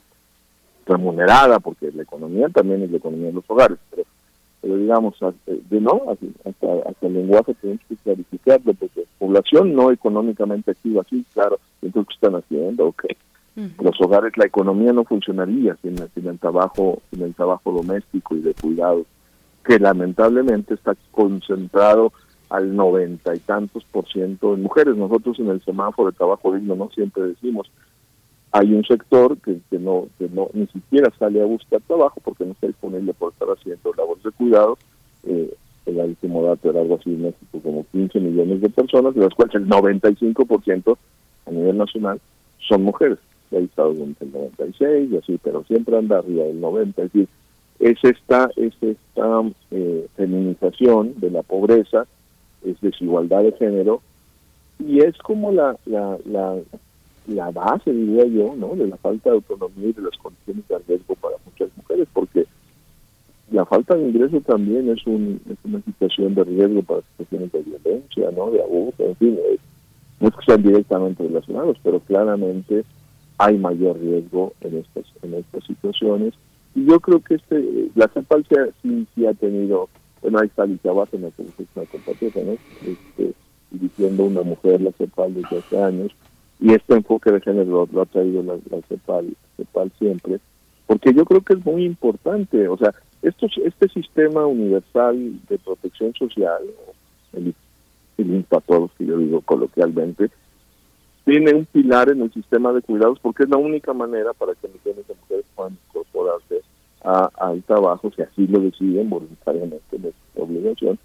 remunerada, 0.85 1.59
porque 1.59 1.92
la 1.92 2.03
economía 2.03 2.48
también 2.50 2.84
es 2.84 2.92
la 2.92 2.98
economía 2.98 3.27
de 3.27 3.34
los 3.34 3.50
hogares, 3.50 3.80
pero 3.90 4.03
pero 4.66 4.77
digamos, 4.77 5.14
de 5.45 5.80
no, 5.80 6.01
hasta, 6.09 6.90
hasta 6.90 7.06
el 7.06 7.14
lenguaje 7.14 7.53
tenemos 7.61 7.84
que 7.88 7.95
clarificarlo, 7.98 8.74
porque 8.74 9.06
población 9.19 9.75
no 9.75 9.92
económicamente 9.92 10.72
activa, 10.72 11.03
sí, 11.08 11.24
claro, 11.35 11.59
entonces 11.84 12.08
¿qué 12.08 12.14
están 12.16 12.42
haciendo? 12.42 12.88
Ok. 12.88 13.06
Los 13.80 14.01
hogares, 14.01 14.35
la 14.38 14.48
economía 14.48 14.92
no 14.92 15.03
funcionaría 15.03 15.77
sin, 15.84 15.98
sin, 16.16 16.27
el 16.27 16.40
trabajo, 16.40 17.00
sin 17.11 17.22
el 17.22 17.35
trabajo 17.35 17.72
doméstico 17.72 18.35
y 18.35 18.42
de 18.42 18.56
cuidado, 18.56 19.06
que 19.64 19.77
lamentablemente 19.77 20.74
está 20.74 20.95
concentrado 21.11 22.11
al 22.50 22.75
noventa 22.75 23.35
y 23.35 23.40
tantos 23.40 23.84
por 23.85 24.08
ciento 24.08 24.56
en 24.56 24.64
mujeres. 24.64 24.95
Nosotros 24.98 25.40
en 25.40 25.50
el 25.50 25.64
semáforo 25.64 26.09
de 26.09 26.17
trabajo 26.17 26.53
digno 26.56 26.75
no 26.75 26.90
siempre 26.90 27.22
decimos 27.22 27.72
hay 28.56 28.74
un 28.74 28.85
sector 28.85 29.38
que, 29.40 29.58
que 29.69 29.77
no 29.77 30.08
que 30.17 30.30
no 30.30 30.50
ni 30.53 30.66
siquiera 30.67 31.11
sale 31.19 31.42
a 31.42 31.45
buscar 31.45 31.82
trabajo 31.82 32.22
porque 32.24 32.45
no 32.45 32.53
está 32.53 32.67
disponible 32.67 33.14
por 33.14 33.34
estar 33.34 33.50
haciendo 33.50 33.93
labores 33.93 34.24
de 34.24 34.32
cuidado. 34.32 34.77
Eh, 35.25 35.53
el 35.85 35.98
último 35.98 36.42
dato 36.42 36.69
era 36.69 36.80
algo 36.80 36.95
así 36.95 37.09
en 37.09 37.24
México, 37.24 37.59
como 37.61 37.85
15 37.92 38.17
millones 38.22 38.61
de 38.61 38.69
personas, 38.69 39.14
de 39.14 39.22
las 39.22 39.34
cuales 39.34 39.56
el 39.56 39.67
95% 39.67 40.98
a 41.48 41.51
nivel 41.51 41.77
nacional 41.77 42.22
son 42.66 42.84
mujeres. 42.84 43.19
Hay 43.51 43.66
estados 43.66 44.00
donde 44.00 44.16
el 44.22 44.32
96 44.32 45.11
y 45.11 45.17
así, 45.17 45.40
pero 45.43 45.66
siempre 45.66 45.98
anda 45.98 46.19
arriba 46.19 46.45
del 46.45 46.61
90. 46.61 47.01
Es 47.01 47.11
decir, 47.11 47.27
es 47.80 47.98
esta, 48.03 48.50
es 48.56 48.74
esta 48.82 49.43
eh, 49.72 50.08
feminización 50.16 51.14
de 51.17 51.30
la 51.30 51.43
pobreza, 51.43 52.08
es 52.64 52.80
desigualdad 52.80 53.43
de 53.43 53.51
género, 53.51 54.01
y 54.80 55.01
es 55.01 55.17
como 55.17 55.51
la, 55.51 55.77
la, 55.85 56.17
la 56.25 56.58
la 57.28 57.52
base, 57.52 57.92
diría 57.92 58.26
yo, 58.26 58.56
¿no? 58.56 58.76
de 58.76 58.88
la 58.88 58.98
falta 58.98 59.30
de 59.30 59.36
autonomía 59.36 59.90
y 59.90 59.94
de 59.94 60.02
las 60.02 60.18
condiciones 60.18 60.68
de 60.68 60.80
riesgo 60.88 61.16
para 61.16 61.36
muchas 61.45 61.70
mujeres, 61.78 62.08
porque 62.14 62.45
la 63.52 63.66
falta 63.66 63.95
de 63.95 64.08
ingreso 64.10 64.42
también 64.42 64.90
es, 64.90 65.06
un, 65.06 65.42
es 65.50 65.58
una 65.64 65.82
situación 65.82 66.36
de 66.36 66.44
riesgo 66.44 66.82
para 66.84 67.02
situaciones 67.18 67.52
de 67.52 67.62
violencia, 67.62 68.32
¿no? 68.32 68.52
de 68.52 68.62
abuso, 68.62 69.04
en 69.04 69.16
fin, 69.16 69.40
no 70.20 70.28
es 70.28 70.36
que 70.36 70.45
sean 70.45 70.64
directamente 70.64 71.24
relacionados, 71.24 71.78
pero 71.84 72.00
claramente 72.00 72.84
hay 73.38 73.58
mayor 73.58 74.00
riesgo 74.00 74.54
en 74.62 74.78
estas 74.78 75.06
en 75.24 75.34
estas 75.34 75.64
situaciones. 75.66 76.34
Y 76.74 76.86
yo 76.86 77.00
creo 77.00 77.20
que 77.20 77.36
este 77.36 77.90
la 77.95 78.08
CEPAL 78.08 78.45
sí, 78.82 79.08
sí 79.14 79.26
ha 79.26 79.34
tenido, 79.34 79.90
bueno, 80.22 80.40
ahí 80.40 80.48
está 80.48 80.64
Alicia 80.64 80.92
es 80.92 81.68
una 81.76 81.86
compatriota, 81.86 82.40
¿no? 82.42 82.54
Este, 82.54 83.34
dirigiendo 83.72 84.24
una 84.24 84.42
mujer 84.42 84.82
la 84.82 84.92
CEPAL 84.94 85.34
desde 85.34 85.60
hace 85.60 85.82
años, 85.82 86.12
y 86.59 86.74
este 86.74 86.93
enfoque 86.93 87.32
de 87.32 87.42
género 87.42 87.88
lo, 87.92 88.01
ha 88.01 88.06
traído 88.06 88.42
la, 88.43 88.58
CEPAL, 88.88 89.35
CEPAL 89.58 89.92
siempre, 90.00 90.40
porque 90.88 91.14
yo 91.14 91.25
creo 91.25 91.42
que 91.42 91.53
es 91.53 91.66
muy 91.66 91.84
importante, 91.84 92.67
o 92.67 92.77
sea, 92.77 92.93
esto, 93.22 93.48
este 93.64 93.90
sistema 93.90 94.45
universal 94.45 95.40
de 95.50 95.58
protección 95.58 96.14
social, 96.14 96.61
el, 97.34 97.53
el 98.17 98.45
todos 98.66 98.92
que 98.98 99.06
yo 99.06 99.17
digo 99.17 99.42
coloquialmente, 99.42 100.30
tiene 101.25 101.53
un 101.53 101.66
pilar 101.66 102.09
en 102.09 102.22
el 102.22 102.32
sistema 102.32 102.72
de 102.72 102.84
cuidados 102.84 103.19
porque 103.19 103.43
es 103.43 103.50
la 103.50 103.58
única 103.58 103.93
manera 103.93 104.32
para 104.34 104.53
que 104.53 104.67
millones 104.67 105.08
de 105.08 105.16
mujeres 105.16 105.45
puedan 105.56 105.77
incorporarse 105.88 106.61
a, 107.03 107.30
al 107.38 107.64
trabajo, 107.64 108.11
si 108.16 108.22
así 108.22 108.48
lo 108.48 108.59
deciden 108.59 109.09
voluntariamente, 109.09 109.95
es 109.95 110.14
obligación, 110.35 111.00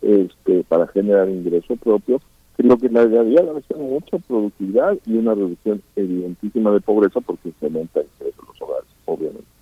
este, 0.00 0.62
para 0.64 0.86
generar 0.88 1.28
ingreso 1.28 1.76
propio 1.76 2.20
creo 2.56 2.78
que 2.78 2.88
la 2.88 3.04
realidad 3.06 3.44
debe 3.44 3.62
ser 3.62 3.76
mucha 3.76 4.18
productividad 4.18 4.96
y 5.06 5.16
una 5.16 5.34
reducción 5.34 5.82
evidentísima 5.96 6.70
de 6.72 6.80
pobreza 6.80 7.20
porque 7.20 7.48
incrementa 7.48 8.00
el 8.00 8.06
ingreso 8.06 8.40
de 8.40 8.46
los 8.46 8.62
hogares, 8.62 8.90
obviamente. 9.04 9.54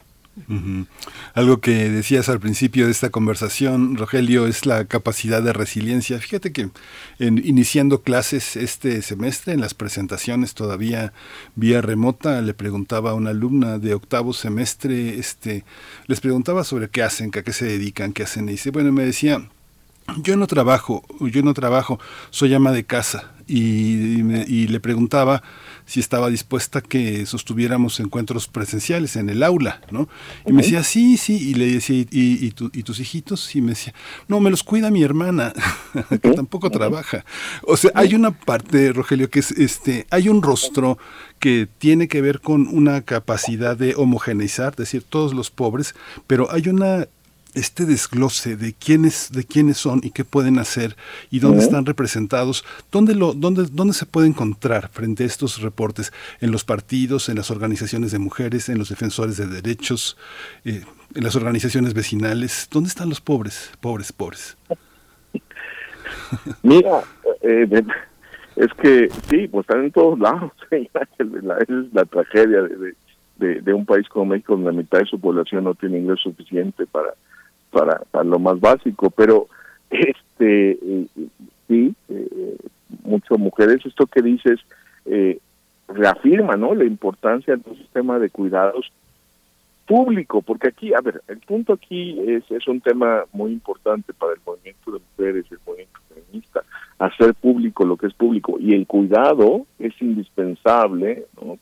Algo 1.35 1.61
que 1.61 1.91
decías 1.91 2.29
al 2.29 2.41
principio 2.41 2.87
de 2.87 2.93
esta 2.93 3.11
conversación, 3.11 3.97
Rogelio, 3.97 4.47
es 4.47 4.65
la 4.65 4.87
capacidad 4.87 5.43
de 5.43 5.53
resiliencia. 5.53 6.19
Fíjate 6.19 6.53
que 6.53 6.71
en, 7.19 7.39
iniciando 7.45 8.03
clases 8.03 8.57
este 8.57 9.03
semestre, 9.03 9.53
en 9.53 9.61
las 9.61 9.75
presentaciones 9.75 10.55
todavía 10.55 11.13
vía 11.55 11.83
remota, 11.83 12.41
le 12.41 12.55
preguntaba 12.55 13.11
a 13.11 13.15
una 13.15 13.31
alumna 13.31 13.79
de 13.79 13.95
octavo 13.95 14.33
semestre, 14.33 15.19
este, 15.19 15.65
les 16.07 16.21
preguntaba 16.21 16.65
sobre 16.65 16.89
qué 16.89 17.03
hacen, 17.03 17.31
a 17.35 17.43
qué 17.43 17.53
se 17.53 17.67
dedican, 17.67 18.13
qué 18.13 18.23
hacen. 18.23 18.49
Y 18.49 18.53
dice, 18.53 18.71
bueno, 18.71 18.91
me 18.91 19.05
decía, 19.05 19.49
yo 20.23 20.37
no 20.37 20.47
trabajo, 20.47 21.03
yo 21.21 21.43
no 21.43 21.55
trabajo, 21.55 21.99
soy 22.31 22.55
ama 22.55 22.73
de 22.73 22.85
casa 22.85 23.33
y, 23.47 24.67
le 24.69 24.81
preguntaba 24.81 25.43
si 25.85 26.01
estaba 26.01 26.31
dispuesta 26.31 26.81
que 26.81 27.27
sostuviéramos 27.27 28.01
encuentros 28.01 28.49
presenciales 28.49 29.17
en 29.17 29.29
el 29.29 29.43
aula, 29.43 29.81
¿no? 29.91 30.09
Y 30.47 30.53
me 30.53 30.63
decía, 30.63 30.83
sí, 30.85 31.17
sí, 31.17 31.51
y 31.51 31.55
le 31.55 31.67
decía, 31.67 31.97
¿y, 31.97 32.07
y, 32.13 32.83
tus 32.83 33.01
hijitos? 33.01 33.55
Y 33.55 33.61
me 33.61 33.71
decía, 33.71 33.93
no, 34.29 34.41
me 34.41 34.51
los 34.51 34.63
cuida 34.63 34.91
mi 34.91 35.03
hermana, 35.03 35.53
que 36.23 36.31
tampoco 36.31 36.71
trabaja. 36.71 37.25
O 37.63 37.77
sea, 37.77 37.91
hay 37.95 38.15
una 38.15 38.31
parte, 38.31 38.93
Rogelio, 38.93 39.29
que 39.29 39.41
es, 39.41 39.51
este, 39.53 40.07
hay 40.11 40.29
un 40.29 40.43
rostro 40.43 40.99
que 41.39 41.69
tiene 41.79 42.09
que 42.09 42.23
ver 42.23 42.41
con 42.41 42.69
una 42.69 43.03
capacidad 43.03 43.77
de 43.77 43.95
homogeneizar, 43.97 44.73
es 44.73 44.77
decir, 44.77 45.03
todos 45.03 45.35
los 45.35 45.51
pobres, 45.51 45.95
pero 46.27 46.51
hay 46.53 46.69
una 46.69 47.09
este 47.55 47.85
desglose 47.85 48.57
de 48.57 48.73
quiénes, 48.73 49.31
de 49.33 49.45
quiénes 49.45 49.77
son 49.77 50.01
y 50.03 50.11
qué 50.11 50.25
pueden 50.25 50.59
hacer 50.59 50.97
y 51.31 51.41
dónde 51.41 51.63
están 51.63 51.85
representados, 51.85 52.65
dónde, 52.91 53.15
lo, 53.15 53.35
dónde, 53.35 53.67
dónde 53.71 53.93
se 53.93 54.07
puede 54.07 54.29
encontrar 54.29 54.89
frente 54.89 55.25
a 55.25 55.27
estos 55.27 55.61
reportes, 55.61 56.13
en 56.41 56.51
los 56.51 56.65
partidos, 56.65 57.29
en 57.29 57.37
las 57.37 57.51
organizaciones 57.51 58.13
de 58.13 58.19
mujeres, 58.19 58.69
en 58.69 58.79
los 58.79 58.89
defensores 58.89 59.37
de 59.37 59.47
derechos, 59.47 60.17
eh, 60.65 60.85
en 61.15 61.25
las 61.25 61.37
organizaciones 61.37 61.95
vecinales, 61.95 62.69
¿dónde 62.71 62.89
están 62.89 63.09
los 63.09 63.21
pobres, 63.21 63.71
pobres, 63.81 64.13
pobres? 64.13 64.57
Mira, 66.63 67.03
eh, 67.43 67.85
es 68.57 68.73
que 68.81 69.09
sí, 69.29 69.49
pues 69.49 69.65
están 69.69 69.85
en 69.85 69.93
todos 69.93 70.19
lados, 70.19 70.53
esa 70.71 71.01
es 71.01 71.93
la 71.93 72.05
tragedia 72.07 72.63
de, 72.63 73.61
de 73.61 73.75
un 73.75 73.85
país 73.85 74.09
como 74.09 74.27
México, 74.27 74.55
donde 74.55 74.71
la 74.71 74.79
mitad 74.79 75.01
de 75.01 75.07
su 75.07 75.19
población 75.19 75.65
no 75.65 75.75
tiene 75.75 75.99
ingreso 75.99 76.31
suficiente 76.31 76.87
para 76.87 77.15
para, 77.73 78.03
para 78.11 78.25
lo 78.25 78.39
más 78.39 78.61
básico, 78.61 79.11
pero 79.11 79.49
este 79.91 80.73
eh, 80.73 81.07
sí, 81.67 81.95
eh, 82.09 82.57
muchas 83.03 83.39
mujeres, 83.39 83.85
esto 83.85 84.07
que 84.07 84.23
dices 84.23 84.61
eh, 85.07 85.39
reafirma 85.89 86.57
¿no? 86.57 86.75
la 86.75 86.85
importancia 86.85 87.57
de 87.57 87.63
un 87.69 87.77
sistema 87.77 88.19
de 88.19 88.31
cuidados 88.31 88.93
público, 89.87 90.43
porque 90.43 90.69
aquí, 90.69 90.95
a 90.95 91.01
ver, 91.01 91.23
el 91.29 91.39
punto 91.39 91.73
aquí 91.73 92.19
es, 92.27 92.49
es 92.51 92.67
un 92.69 92.81
tema 92.81 93.25
muy 93.33 93.53
importante 93.53 94.13
para 94.13 94.33
el 94.35 94.41
movimiento 94.47 94.93
de 94.93 95.01
mujeres, 95.11 95.45
el 95.51 95.59
movimiento 95.67 96.01
feminista, 96.09 96.63
hacer 96.99 97.35
público 97.35 97.85
lo 97.85 97.97
que 97.97 98.07
es 98.07 98.15
público, 98.15 98.57
y 98.61 98.75
el 98.75 98.87
cuidado 98.87 99.67
es 99.79 99.93
indispensable 100.01 101.27
¿no? 101.41 101.59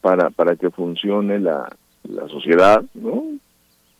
para, 0.00 0.30
para 0.30 0.54
que 0.56 0.70
funcione 0.70 1.40
la, 1.40 1.74
la 2.04 2.28
sociedad, 2.28 2.84
¿no? 2.94 3.24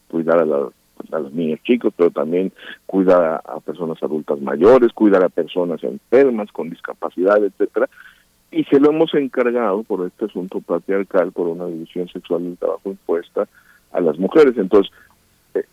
cuidar 0.09 0.43
a 0.43 0.45
la 0.45 0.69
a 1.11 1.19
los 1.19 1.33
niños 1.33 1.61
chicos, 1.63 1.93
pero 1.97 2.11
también 2.11 2.53
cuida 2.87 3.37
a, 3.37 3.61
personas 3.61 4.03
adultas 4.03 4.41
mayores, 4.41 4.93
cuida 4.93 5.19
a 5.19 5.29
personas 5.29 5.83
enfermas 5.83 6.51
con 6.53 6.71
discapacidad, 6.71 7.43
etcétera. 7.43 7.89
Y 8.51 8.65
se 8.65 8.79
lo 8.79 8.91
hemos 8.91 9.15
encargado 9.15 9.83
por 9.83 10.07
este 10.07 10.27
asunto 10.27 10.61
patriarcal, 10.61 11.33
por 11.33 11.49
una 11.49 11.67
división 11.67 12.09
sexual 12.09 12.45
del 12.45 12.59
trabajo 12.59 12.91
impuesta 12.91 13.49
a 13.93 14.01
las 14.01 14.19
mujeres. 14.19 14.57
Entonces, 14.57 14.93
eh, 15.55 15.65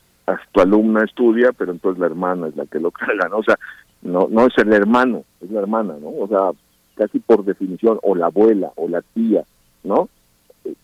tu 0.51 0.61
alumna 0.61 1.03
estudia, 1.03 1.51
pero 1.51 1.71
entonces 1.71 1.99
la 1.99 2.05
hermana 2.05 2.47
es 2.47 2.55
la 2.55 2.65
que 2.65 2.79
lo 2.79 2.91
carga, 2.91 3.27
¿no? 3.29 3.37
O 3.37 3.43
sea, 3.43 3.57
no, 4.01 4.27
no 4.29 4.47
es 4.47 4.57
el 4.57 4.71
hermano, 4.71 5.23
es 5.41 5.51
la 5.51 5.59
hermana, 5.59 5.95
¿no? 5.99 6.09
O 6.09 6.27
sea, 6.27 6.51
casi 6.95 7.19
por 7.19 7.43
definición, 7.43 7.99
o 8.01 8.15
la 8.15 8.27
abuela, 8.27 8.71
o 8.75 8.87
la 8.87 9.01
tía, 9.01 9.43
¿no? 9.83 10.09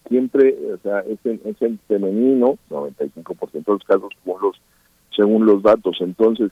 Siempre, 0.08 0.56
o 0.74 0.78
sea, 0.78 1.00
es 1.00 1.20
el, 1.24 1.42
es 1.46 1.62
el 1.62 1.80
femenino, 1.88 2.58
95% 2.70 3.52
de 3.52 3.64
los 3.74 3.84
casos 3.84 4.14
según 5.16 5.46
los, 5.46 5.64
datos. 5.64 5.98
Entonces, 6.02 6.52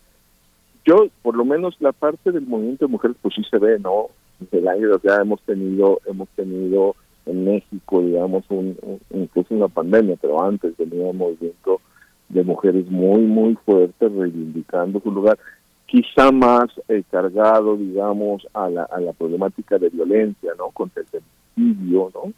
yo, 0.86 1.08
por 1.22 1.36
lo 1.36 1.46
menos 1.46 1.76
la 1.80 1.92
parte 1.92 2.32
del 2.32 2.48
movimiento 2.48 2.86
de 2.86 2.92
mujeres, 2.92 3.18
pues 3.22 3.36
sí 3.36 3.44
se 3.50 3.58
ve, 3.58 3.80
¿no? 3.80 4.08
El 4.52 4.68
año, 4.68 5.00
sea, 5.00 5.22
hemos 5.22 5.42
tenido, 5.42 6.00
hemos 6.06 6.28
tenido 6.30 6.96
en 7.26 7.46
México, 7.46 8.02
digamos, 8.02 8.44
un, 8.50 8.78
incluso 9.12 9.54
una 9.54 9.68
pandemia, 9.68 10.18
pero 10.22 10.44
antes 10.44 10.76
tenía 10.76 11.06
un 11.06 11.18
movimiento 11.18 11.80
de 12.30 12.44
mujeres 12.44 12.90
muy, 12.90 13.22
muy 13.22 13.56
fuerte 13.66 14.10
reivindicando 14.10 15.00
su 15.00 15.12
lugar, 15.12 15.38
quizá 15.86 16.32
más 16.32 16.66
eh, 16.90 17.04
cargado, 17.10 17.78
digamos, 17.78 18.46
a 18.54 18.70
la, 18.70 18.84
a 18.84 19.00
la 19.00 19.14
problemática 19.14 19.78
de 19.78 19.90
violencia, 19.90 20.52
¿no? 20.58 20.70
Contra 20.72 21.04
el 21.04 21.08
femicidio, 21.08 22.12
¿no? 22.14 22.34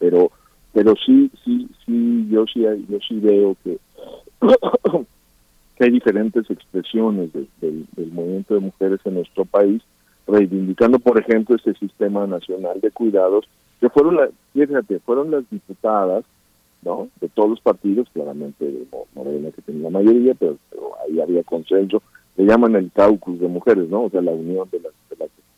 Pero 0.00 0.32
pero 0.72 0.94
sí 0.96 1.30
sí 1.44 1.68
sí 1.86 2.26
yo 2.28 2.44
sí 2.46 2.64
yo 2.88 2.98
sí 3.06 3.20
veo 3.20 3.56
que, 3.62 3.78
hay 5.80 5.90
diferentes 5.90 6.50
expresiones 6.50 7.30
del, 7.32 7.86
movimiento 8.12 8.54
de 8.54 8.60
mujeres 8.60 9.00
en 9.04 9.14
nuestro 9.14 9.44
país 9.44 9.80
reivindicando 10.26 10.98
por 10.98 11.20
ejemplo 11.20 11.54
este 11.54 11.74
sistema 11.74 12.26
nacional 12.26 12.80
de 12.80 12.90
cuidados 12.90 13.46
que 13.80 13.88
fueron 13.88 14.16
las 14.16 14.30
fíjate 14.52 14.98
fueron 14.98 15.30
las 15.30 15.48
diputadas 15.48 16.24
¿no? 16.82 17.08
De 17.20 17.28
todos 17.28 17.50
los 17.50 17.60
partidos, 17.60 18.08
claramente 18.12 18.64
de 18.64 18.86
Morena 19.14 19.50
que 19.50 19.62
tenía 19.62 19.84
la 19.84 19.90
mayoría, 19.90 20.34
pero, 20.34 20.56
ahí 21.04 21.20
había 21.20 21.42
consenso. 21.42 22.02
Le 22.36 22.46
llaman 22.46 22.74
el 22.76 22.90
caucus 22.92 23.38
de 23.38 23.48
mujeres, 23.48 23.88
¿no? 23.88 24.04
O 24.04 24.10
sea, 24.10 24.22
la 24.22 24.32
unión 24.32 24.68
de 24.70 24.80
las, 24.80 24.92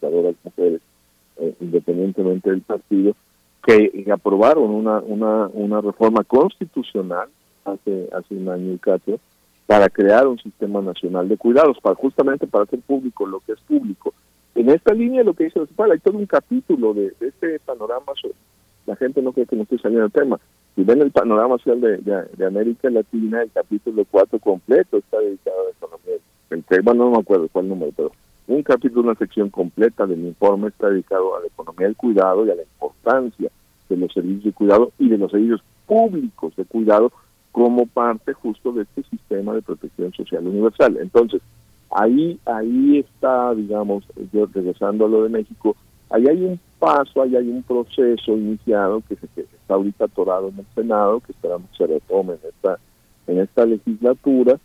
de 0.01 0.23
las 0.23 0.35
mujeres, 0.43 0.81
eh, 1.39 1.55
independientemente 1.61 2.51
del 2.51 2.63
partido, 2.63 3.15
que 3.65 4.05
aprobaron 4.13 4.71
una, 4.71 4.99
una, 4.99 5.47
una 5.53 5.81
reforma 5.81 6.25
constitucional 6.25 7.29
hace, 7.65 8.09
hace 8.13 8.35
un 8.35 8.49
año 8.49 8.73
y 8.73 8.79
cacho 8.79 9.21
para 9.67 9.89
crear 9.89 10.27
un 10.27 10.39
sistema 10.39 10.81
nacional 10.83 11.29
de 11.29 11.37
cuidados, 11.37 11.79
para 11.81 11.95
justamente 11.95 12.47
para 12.47 12.65
hacer 12.65 12.81
público 12.81 13.27
lo 13.27 13.41
que 13.41 13.53
es 13.53 13.61
público. 13.61 14.13
En 14.55 14.69
esta 14.69 14.93
línea 14.93 15.23
lo 15.23 15.35
que 15.35 15.45
dice 15.45 15.61
hay 15.61 15.99
todo 16.01 16.19
un 16.19 16.27
capítulo 16.27 16.93
de, 16.93 17.15
este 17.21 17.59
panorama, 17.61 18.13
la 18.87 18.97
gente 18.97 19.23
no 19.23 19.33
cree 19.33 19.47
que 19.47 19.57
no 19.57 19.63
estoy 19.63 19.79
saliendo 19.79 20.03
del 20.03 20.13
tema. 20.13 20.39
Si 20.75 20.83
ven 20.85 21.01
el 21.01 21.11
panorama 21.11 21.57
social 21.59 21.81
de, 21.81 21.99
de, 21.99 22.47
América 22.47 22.91
Latina, 22.91 23.43
el 23.43 23.51
capítulo 23.51 24.05
4 24.11 24.39
completo 24.41 24.99
está 24.99 25.19
dedicado 25.21 25.61
a 25.61 25.65
la 25.65 25.71
economía. 25.71 26.17
El 26.51 26.65
tema, 26.65 26.93
no 26.93 27.11
me 27.11 27.19
acuerdo 27.19 27.49
cuál 27.53 27.69
número, 27.69 27.93
pero 27.97 28.13
un 28.47 28.63
capítulo, 28.63 29.03
una 29.03 29.19
sección 29.19 29.51
completa 29.51 30.07
del 30.07 30.25
informe 30.25 30.69
está 30.69 30.89
dedicado 30.89 31.37
a 31.37 31.41
la 31.41 31.47
economía 31.47 31.87
del 31.87 31.97
cuidado 31.97 32.45
y 32.47 32.51
a 32.51 32.55
la 32.55 32.63
importancia 32.63 33.51
de 33.89 33.97
los 33.97 34.13
servicios 34.13 34.45
de 34.45 34.53
cuidado 34.53 34.93
y 34.99 35.09
de 35.09 35.19
los 35.19 35.31
servicios 35.31 35.63
públicos 35.87 36.55
de 36.57 36.65
cuidado 36.65 37.13
como 37.53 37.87
parte 37.87 38.33
justo 38.33 38.73
de 38.73 38.83
este 38.83 39.03
sistema 39.05 39.55
de 39.55 39.63
protección 39.63 40.13
social 40.13 40.47
universal. 40.47 40.97
Entonces, 41.01 41.43
ahí 41.91 42.41
ahí 42.47 42.99
está, 42.99 43.55
digamos, 43.55 44.05
yo 44.33 44.47
regresando 44.53 45.05
a 45.05 45.09
lo 45.09 45.23
de 45.25 45.29
México, 45.29 45.77
ahí 46.11 46.27
hay 46.27 46.45
un 46.45 46.59
paso, 46.79 47.23
ahí 47.23 47.37
hay 47.37 47.49
un 47.49 47.63
proceso 47.63 48.33
iniciado 48.33 49.03
que, 49.09 49.17
se, 49.17 49.27
está 49.43 49.75
ahorita 49.75 50.07
atorado 50.07 50.49
en 50.49 50.59
el 50.59 50.67
Senado, 50.75 51.21
que 51.21 51.33
esperamos 51.33 51.69
se 51.77 51.87
retome 51.87 52.35
en 52.35 52.49
esta, 52.49 52.79
en 53.27 53.39
esta 53.39 53.67
legislatura, 53.67 54.59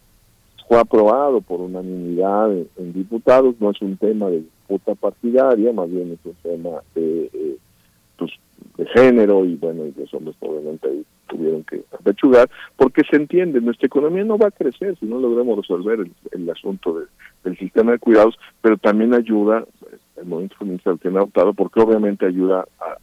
fue 0.67 0.79
aprobado 0.79 1.41
por 1.41 1.61
unanimidad 1.61 2.51
en, 2.51 2.93
diputados, 2.93 3.55
no 3.59 3.71
es 3.71 3.81
un 3.81 3.97
tema 3.97 4.27
de 4.27 4.41
disputa 4.41 4.95
partidaria, 4.95 5.71
más 5.71 5.89
bien 5.89 6.11
es 6.11 6.25
un 6.25 6.35
tema 6.43 6.81
de, 6.93 7.29
eh, 7.33 7.57
pues, 8.17 8.31
género 8.93 9.45
y 9.45 9.55
bueno, 9.55 9.85
y 9.85 9.93
los 9.97 10.13
hombres 10.13 10.35
obviamente 10.41 11.03
tuvieron 11.27 11.63
que 11.63 11.83
apechugar, 11.93 12.49
porque 12.75 13.03
se 13.09 13.15
entiende, 13.15 13.61
nuestra 13.61 13.87
economía 13.87 14.23
no 14.23 14.37
va 14.37 14.47
a 14.47 14.51
crecer 14.51 14.97
si 14.99 15.05
no 15.05 15.19
logramos 15.19 15.57
resolver 15.57 15.99
el, 16.31 16.49
asunto 16.49 17.01
del 17.43 17.57
sistema 17.57 17.93
de 17.93 17.99
cuidados, 17.99 18.37
pero 18.61 18.77
también 18.77 19.13
ayuda, 19.13 19.65
el 20.17 20.25
movimiento 20.25 20.57
feminista 20.57 20.91
lo 20.91 20.97
tiene 20.97 21.17
adoptado, 21.17 21.53
porque 21.53 21.81
obviamente 21.81 22.25
ayuda 22.25 22.65
a, 22.79 22.97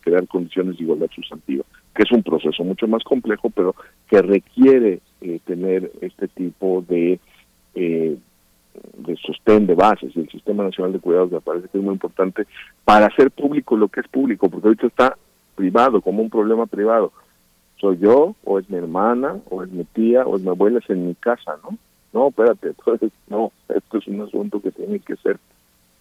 crear 0.00 0.26
condiciones 0.28 0.76
de 0.76 0.84
igualdad 0.84 1.08
sustantiva, 1.12 1.64
que 1.92 2.04
es 2.04 2.12
un 2.12 2.22
proceso 2.22 2.62
mucho 2.62 2.86
más 2.86 3.02
complejo, 3.02 3.50
pero 3.50 3.74
que 4.08 4.22
requiere 4.22 5.00
eh, 5.20 5.40
tener 5.44 5.92
este 6.00 6.28
tipo 6.28 6.84
de 6.88 7.18
eh, 7.74 8.16
de 8.98 9.16
sostén 9.16 9.66
de 9.66 9.74
bases 9.74 10.14
del 10.14 10.28
Sistema 10.28 10.64
Nacional 10.64 10.92
de 10.92 11.00
Cuidados 11.00 11.30
me 11.30 11.40
parece 11.40 11.68
que 11.68 11.78
es 11.78 11.84
muy 11.84 11.94
importante 11.94 12.46
para 12.84 13.06
hacer 13.06 13.30
público 13.30 13.76
lo 13.76 13.88
que 13.88 14.00
es 14.00 14.08
público, 14.08 14.48
porque 14.48 14.68
ahorita 14.68 14.86
está 14.86 15.16
privado, 15.54 16.00
como 16.00 16.22
un 16.22 16.30
problema 16.30 16.66
privado. 16.66 17.12
Soy 17.80 17.98
yo, 17.98 18.34
o 18.44 18.58
es 18.58 18.68
mi 18.70 18.76
hermana, 18.76 19.38
o 19.50 19.62
es 19.62 19.70
mi 19.70 19.84
tía, 19.84 20.26
o 20.26 20.36
es 20.36 20.42
mi 20.42 20.48
abuela, 20.48 20.78
es 20.78 20.90
en 20.90 21.08
mi 21.08 21.14
casa, 21.14 21.56
¿no? 21.62 21.78
No, 22.12 22.28
espérate, 22.28 22.68
entonces, 22.78 23.12
no, 23.28 23.52
esto 23.68 23.98
es 23.98 24.06
un 24.06 24.22
asunto 24.22 24.60
que 24.60 24.70
tiene 24.70 24.98
que 25.00 25.16
ser 25.16 25.38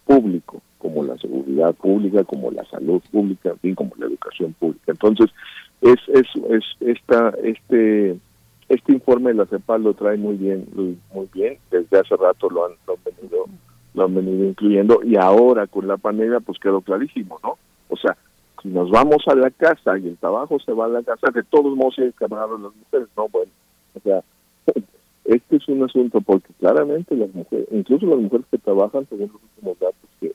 público, 0.06 0.62
como 0.78 1.04
la 1.04 1.18
seguridad 1.18 1.74
pública, 1.74 2.24
como 2.24 2.52
la 2.52 2.64
salud 2.66 3.02
pública, 3.12 3.50
en 3.50 3.60
fin, 3.60 3.76
como 3.76 3.92
la 3.98 4.06
educación 4.06 4.54
pública. 4.54 4.92
Entonces, 4.92 5.32
es, 5.82 5.98
es, 6.08 6.28
es 6.50 6.64
esta, 6.80 7.34
este 7.44 8.18
este 8.68 8.94
informe 8.94 9.32
de 9.32 9.38
la 9.38 9.46
CEPAL 9.46 9.84
lo 9.84 9.94
trae 9.94 10.18
muy 10.18 10.36
bien, 10.36 10.68
muy 10.74 11.30
bien, 11.34 11.58
desde 11.70 12.00
hace 12.00 12.16
rato 12.16 12.50
lo 12.50 12.66
han, 12.66 12.74
venido 13.06 13.46
lo 13.94 14.06
han 14.06 14.16
venido 14.16 14.46
incluyendo. 14.46 15.02
Y 15.04 15.18
ahora 15.18 15.68
con 15.68 15.88
la 15.88 15.98
pandemia 15.98 16.40
pues 16.40 16.58
quedó 16.60 16.82
clarísimo, 16.82 17.40
¿no? 17.44 17.58
O 17.90 17.98
sea, 17.98 18.18
si 18.62 18.70
nos 18.70 18.90
vamos 18.90 19.24
a 19.28 19.36
la 19.36 19.52
casa 19.52 19.98
y 19.98 20.08
el 20.08 20.18
trabajo 20.18 20.60
se 20.60 20.74
va 20.74 20.86
a 20.86 20.90
la 20.90 21.04
casa, 21.04 21.28
de 21.32 21.44
todos 21.44 21.76
modos 21.76 22.00
hay 22.00 22.12
que 22.12 22.28
las 22.28 22.40
mujeres, 22.50 23.08
no, 23.16 23.30
bueno, 23.30 23.52
o 23.94 24.00
sea, 24.00 24.24
este 25.26 25.56
es 25.56 25.68
un 25.68 25.84
asunto 25.84 26.20
porque 26.22 26.52
claramente 26.60 27.16
las 27.16 27.34
mujeres, 27.34 27.68
incluso 27.72 28.08
las 28.08 28.20
mujeres 28.20 28.46
que 28.50 28.58
trabajan, 28.58 29.08
según 29.08 29.32
los 29.32 29.44
últimos 29.44 29.80
datos 29.80 30.10
que, 30.20 30.34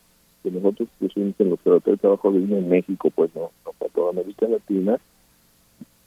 nosotros 0.50 0.88
pusimos 0.98 1.34
en 1.38 1.50
los 1.50 1.84
de 1.84 1.96
trabajo 1.96 2.32
de 2.32 2.38
en 2.38 2.68
México, 2.68 3.10
pues 3.14 3.34
no, 3.34 3.50
no 3.64 3.72
para 3.78 3.92
toda 3.92 4.10
América 4.10 4.46
Latina, 4.48 4.98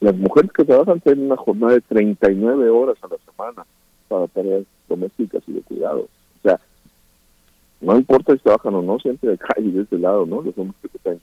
las 0.03 0.17
mujeres 0.17 0.51
que 0.51 0.65
trabajan 0.65 0.99
tienen 0.99 1.27
una 1.27 1.38
jornada 1.38 1.73
de 1.73 1.82
39 1.82 2.69
horas 2.69 2.98
a 3.01 3.07
la 3.07 3.15
semana 3.25 3.65
para 4.09 4.27
tareas 4.27 4.65
domésticas 4.90 5.41
y 5.48 5.53
de 5.53 5.61
cuidado. 5.61 6.01
O 6.01 6.41
sea, 6.41 6.59
no 7.80 7.95
importa 7.95 8.33
si 8.33 8.40
trabajan 8.40 8.75
o 8.75 8.82
no, 8.82 8.99
siempre 8.99 9.38
hay 9.56 9.72
de 9.72 9.83
ese 9.83 9.98
lado, 9.98 10.25
¿no? 10.25 10.41
Los 10.41 10.57
hombres 10.57 10.75
que 10.82 10.98
están 10.98 11.19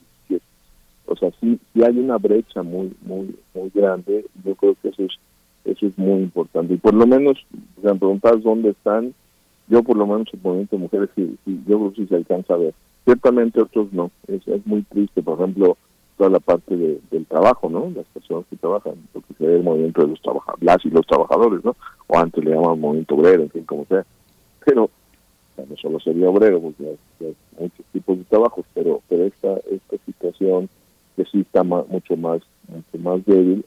O 1.05 1.15
sea, 1.15 1.29
sí, 1.39 1.59
sí 1.73 1.83
hay 1.83 1.99
una 1.99 2.17
brecha 2.17 2.63
muy, 2.63 2.91
muy, 3.03 3.35
muy 3.53 3.69
grande. 3.71 4.25
Yo 4.43 4.55
creo 4.55 4.75
que 4.81 4.89
eso 4.89 5.03
es, 5.03 5.11
eso 5.65 5.85
es 5.85 5.95
muy 5.99 6.23
importante. 6.23 6.73
Y 6.73 6.77
por 6.77 6.95
lo 6.95 7.05
menos, 7.05 7.45
me 7.83 7.93
preguntas 7.93 8.41
dónde 8.41 8.69
están, 8.69 9.13
yo 9.67 9.83
por 9.83 9.95
lo 9.95 10.07
menos 10.07 10.27
el 10.33 10.39
movimiento 10.41 10.75
de 10.75 10.81
mujeres, 10.81 11.09
sí, 11.15 11.37
yo 11.67 11.77
creo 11.77 11.89
que 11.91 12.01
sí 12.01 12.07
se 12.07 12.15
alcanza 12.15 12.55
a 12.55 12.57
ver. 12.57 12.73
Ciertamente 13.05 13.61
otros 13.61 13.93
no. 13.93 14.09
Es, 14.27 14.47
es 14.47 14.65
muy 14.65 14.81
triste. 14.81 15.21
Por 15.21 15.39
ejemplo, 15.39 15.77
toda 16.17 16.29
la 16.29 16.39
parte 16.39 16.75
del 16.75 17.25
trabajo, 17.25 17.69
¿no? 17.69 17.91
Las 17.95 18.05
personas 18.07 18.45
que 18.49 18.57
trabajan, 18.57 18.93
lo 19.13 19.21
que 19.21 19.33
se 19.33 19.45
ve 19.45 19.55
el 19.55 19.63
movimiento 19.63 20.01
de 20.01 20.09
los 20.09 20.21
trabajadores, 20.21 20.63
las 20.63 20.85
y 20.85 20.89
los 20.89 21.05
trabajadores, 21.05 21.63
¿no? 21.63 21.75
O 22.07 22.17
antes 22.17 22.43
le 22.43 22.51
llamaban 22.51 22.79
movimiento 22.79 23.15
obrero, 23.15 23.43
en 23.43 23.49
fin, 23.49 23.63
como 23.63 23.85
sea. 23.85 24.05
Pero 24.65 24.89
no 25.57 25.77
solo 25.77 25.99
sería 25.99 26.29
obrero, 26.29 26.59
porque 26.59 26.97
hay, 27.21 27.35
muchos 27.59 27.85
tipos 27.91 28.17
de 28.17 28.23
trabajos, 28.25 28.65
pero 28.73 29.01
pero 29.07 29.25
esta 29.25 29.57
esta 29.69 29.97
situación 30.05 30.69
que 31.15 31.25
sí 31.25 31.41
está 31.41 31.63
mucho 31.63 32.17
más 32.17 32.41
mucho 32.67 32.97
más 33.03 33.23
débil 33.25 33.63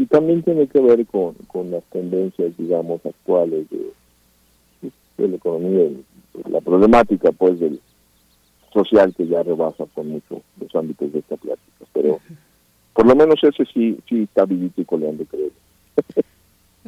y 0.00 0.06
también 0.06 0.42
tiene 0.42 0.66
que 0.66 0.80
ver 0.80 1.06
con, 1.06 1.34
con 1.46 1.70
las 1.70 1.84
tendencias, 1.84 2.56
digamos, 2.56 3.04
actuales 3.04 3.66
de, 3.68 3.92
de 5.18 5.28
la 5.28 5.36
economía, 5.36 5.90
la 6.48 6.62
problemática, 6.62 7.32
pues, 7.32 7.60
del 7.60 7.78
social 8.72 9.14
que 9.14 9.26
ya 9.26 9.42
rebasa 9.42 9.84
con 9.94 10.08
mucho 10.08 10.42
los 10.60 10.74
ámbitos 10.74 11.12
de 11.12 11.18
esta 11.20 11.36
plática. 11.36 11.84
Pero 11.92 12.20
por 12.94 13.06
lo 13.06 13.14
menos 13.14 13.42
ese 13.42 13.64
sí, 13.72 13.98
sí 14.08 14.22
está 14.22 14.44
vivito 14.44 14.80
y 14.80 14.84
coleando, 14.84 15.24
creo. 15.24 15.50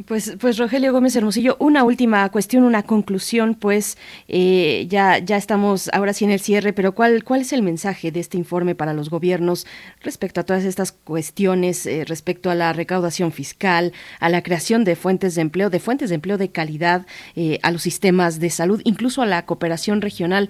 Pues, 0.07 0.39
pues 0.41 0.57
Rogelio 0.57 0.91
Gómez 0.91 1.15
Hermosillo, 1.17 1.57
una 1.59 1.85
última 1.85 2.27
cuestión, 2.31 2.65
una 2.65 2.83
conclusión, 2.83 3.55
pues 3.55 3.99
eh, 4.27 4.87
ya, 4.89 5.19
ya 5.19 5.37
estamos 5.37 5.91
ahora 5.93 6.15
sí 6.15 6.25
en 6.25 6.31
el 6.31 6.41
cierre, 6.41 6.73
pero 6.73 6.93
¿cuál, 6.93 7.25
¿cuál 7.25 7.43
es 7.43 7.53
el 7.53 7.62
mensaje 7.62 8.11
de 8.11 8.19
este 8.19 8.39
informe 8.39 8.75
para 8.75 8.95
los 8.95 9.11
gobiernos 9.11 9.67
respecto 10.01 10.41
a 10.41 10.45
todas 10.45 10.65
estas 10.65 10.93
cuestiones, 10.93 11.85
eh, 11.85 12.07
respecto 12.07 12.51
a 12.51 12.55
la 12.55 12.73
recaudación 12.73 13.33
fiscal, 13.33 13.93
a 14.19 14.31
la 14.31 14.43
creación 14.43 14.85
de 14.85 14.97
fuentes 14.97 15.35
de 15.35 15.43
empleo, 15.43 15.69
de 15.69 15.79
fuentes 15.79 16.09
de 16.09 16.15
empleo 16.15 16.39
de 16.39 16.51
calidad, 16.51 17.07
eh, 17.37 17.59
a 17.62 17.71
los 17.71 17.83
sistemas 17.83 18.41
de 18.41 18.49
salud, 18.49 18.81
incluso 18.85 19.21
a 19.21 19.27
la 19.27 19.45
cooperación 19.45 20.01
regional? 20.01 20.49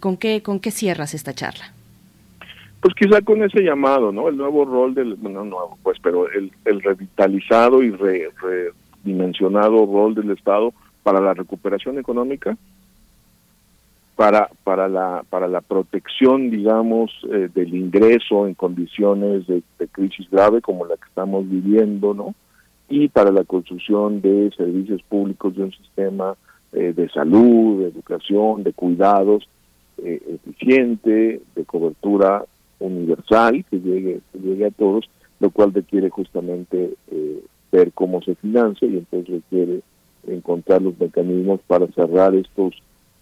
¿con, 0.00 0.18
qué, 0.18 0.42
¿Con 0.42 0.60
qué 0.60 0.70
cierras 0.70 1.14
esta 1.14 1.32
charla? 1.32 1.72
Pues 2.82 2.94
quizá 2.94 3.22
con 3.22 3.42
ese 3.42 3.62
llamado, 3.62 4.12
¿no? 4.12 4.28
El 4.28 4.36
nuevo 4.36 4.64
rol 4.64 4.92
del, 4.92 5.14
bueno, 5.14 5.44
nuevo, 5.44 5.78
pues, 5.82 5.98
pero 6.02 6.28
el, 6.28 6.50
revitalizado 6.82 7.82
y 7.82 7.90
re, 7.90 8.28
dimensionado 9.04 9.86
rol 9.86 10.14
del 10.14 10.30
Estado 10.30 10.72
para 11.02 11.20
la 11.20 11.34
recuperación 11.34 11.98
económica, 11.98 12.56
para 14.16 14.48
para 14.62 14.88
la 14.88 15.24
para 15.28 15.48
la 15.48 15.60
protección, 15.60 16.50
digamos, 16.50 17.10
eh, 17.30 17.48
del 17.52 17.74
ingreso 17.74 18.46
en 18.46 18.54
condiciones 18.54 19.46
de, 19.46 19.62
crisis 19.90 20.30
grave 20.30 20.60
como 20.60 20.86
la 20.86 20.96
que 20.96 21.08
estamos 21.08 21.48
viviendo, 21.48 22.14
¿no? 22.14 22.34
Y 22.88 23.08
para 23.08 23.30
la 23.30 23.44
construcción 23.44 24.20
de 24.20 24.50
servicios 24.56 25.02
públicos 25.02 25.56
de 25.56 25.64
un 25.64 25.72
sistema 25.72 26.36
eh, 26.72 26.92
de 26.94 27.08
salud, 27.08 27.80
de 27.80 27.88
educación, 27.88 28.62
de 28.62 28.72
cuidados 28.72 29.48
eh, 29.98 30.38
eficiente, 30.46 31.42
de 31.54 31.64
cobertura 31.64 32.44
universal 32.78 33.64
que 33.70 33.78
llegue 33.78 34.20
que 34.32 34.38
llegue 34.38 34.66
a 34.66 34.70
todos, 34.70 35.08
lo 35.40 35.50
cual 35.50 35.72
requiere 35.72 36.10
justamente 36.10 36.94
eh, 37.10 37.42
ver 37.72 37.92
cómo 37.92 38.22
se 38.22 38.34
financia 38.36 38.86
y 38.86 38.98
entonces 38.98 39.42
requiere 39.42 39.80
encontrar 40.26 40.82
los 40.82 40.98
mecanismos 41.00 41.60
para 41.66 41.86
cerrar 41.88 42.34
estos 42.34 42.74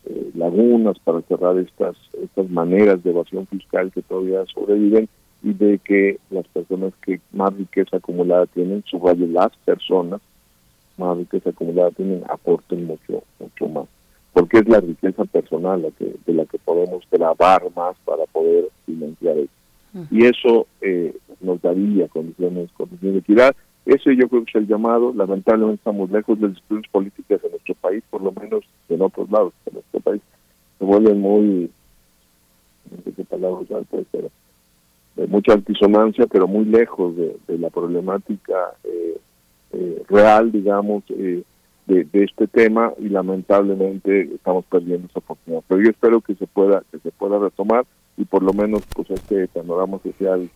eh, 0.05 0.31
lagunas, 0.35 0.99
para 0.99 1.23
cerrar 1.23 1.57
estas 1.59 1.97
estas 2.23 2.51
maneras 2.51 3.03
de 3.03 3.11
evasión 3.11 3.47
fiscal 3.47 3.91
que 3.93 4.03
todavía 4.03 4.45
sobreviven 4.53 5.09
y 5.43 5.55
de 5.55 5.79
que 5.79 6.19
las 6.31 6.47
personas 6.49 6.93
que 7.03 7.21
más 7.33 7.57
riqueza 7.57 7.97
acumulada 7.97 8.47
tienen, 8.47 8.85
subrayo 8.87 9.27
las 9.27 9.57
personas 9.65 10.21
más 10.99 11.17
riqueza 11.17 11.51
acumulada 11.51 11.91
tienen, 11.93 12.23
aporten 12.29 12.85
mucho 12.87 13.23
mucho 13.39 13.69
más. 13.69 13.87
Porque 14.33 14.59
es 14.59 14.69
la 14.69 14.81
riqueza 14.81 15.25
personal 15.25 15.83
la 15.83 15.91
que, 15.93 16.15
de 16.27 16.35
la 16.35 16.45
que 16.45 16.59
podemos 16.59 17.03
grabar 17.11 17.63
más 17.75 17.97
para 18.05 18.27
poder 18.27 18.69
financiar 18.87 19.39
eso. 19.39 19.51
Y 20.11 20.25
eso 20.25 20.67
eh, 20.81 21.17
nos 21.41 21.61
daría 21.61 22.07
condiciones, 22.09 22.71
condiciones 22.73 23.15
de 23.15 23.19
equidad 23.21 23.57
Ese 23.87 24.15
yo 24.17 24.29
creo 24.29 24.45
que 24.45 24.51
es 24.51 24.63
el 24.63 24.67
llamado. 24.67 25.13
Lamentablemente 25.15 25.81
estamos 25.81 26.11
lejos 26.11 26.39
de 26.39 26.49
las 26.49 26.57
instituciones 26.57 26.91
políticas 26.91 27.45
en 27.45 27.51
nuestro 27.51 27.75
país, 27.77 28.03
por 28.11 28.23
lo 28.23 28.33
menos 28.33 28.65
en 28.89 29.03
otros 29.03 29.31
lados 29.31 29.53
de 29.65 29.73
nuestro 29.73 30.01
país. 30.01 30.23
Se 30.79 30.85
vuelven 30.85 31.21
muy, 31.21 31.71
no 32.91 33.03
sé 33.05 33.13
qué 33.13 33.25
palabra 33.25 33.61
usar, 33.61 33.83
pues, 33.91 34.07
pero 34.11 34.31
de 35.17 35.27
mucha 35.27 35.53
antisonancia, 35.53 36.27
pero 36.27 36.47
muy 36.47 36.65
lejos 36.65 37.15
de, 37.17 37.59
la 37.59 37.69
problemática 37.69 38.55
eh, 38.85 39.19
eh, 39.73 40.03
real, 40.09 40.51
digamos, 40.51 41.03
eh, 41.11 41.43
de, 41.87 42.07
este 42.13 42.47
tema 42.47 42.93
y 42.99 43.09
lamentablemente 43.09 44.23
estamos 44.35 44.65
perdiendo 44.67 45.09
esa 45.09 45.19
oportunidad. 45.19 45.63
Pero 45.69 45.83
yo 45.83 45.91
espero 45.91 46.21
que 46.21 46.35
se 46.37 46.47
pueda 46.47 46.83
que 46.91 46.99
se 46.99 47.11
pueda 47.11 47.39
retomar 47.39 47.85
y 48.17 48.25
por 48.25 48.43
lo 48.43 48.53
menos 48.53 48.83
pues 48.95 49.11
este 49.11 49.49
panorama 49.49 49.99
social 50.03 50.49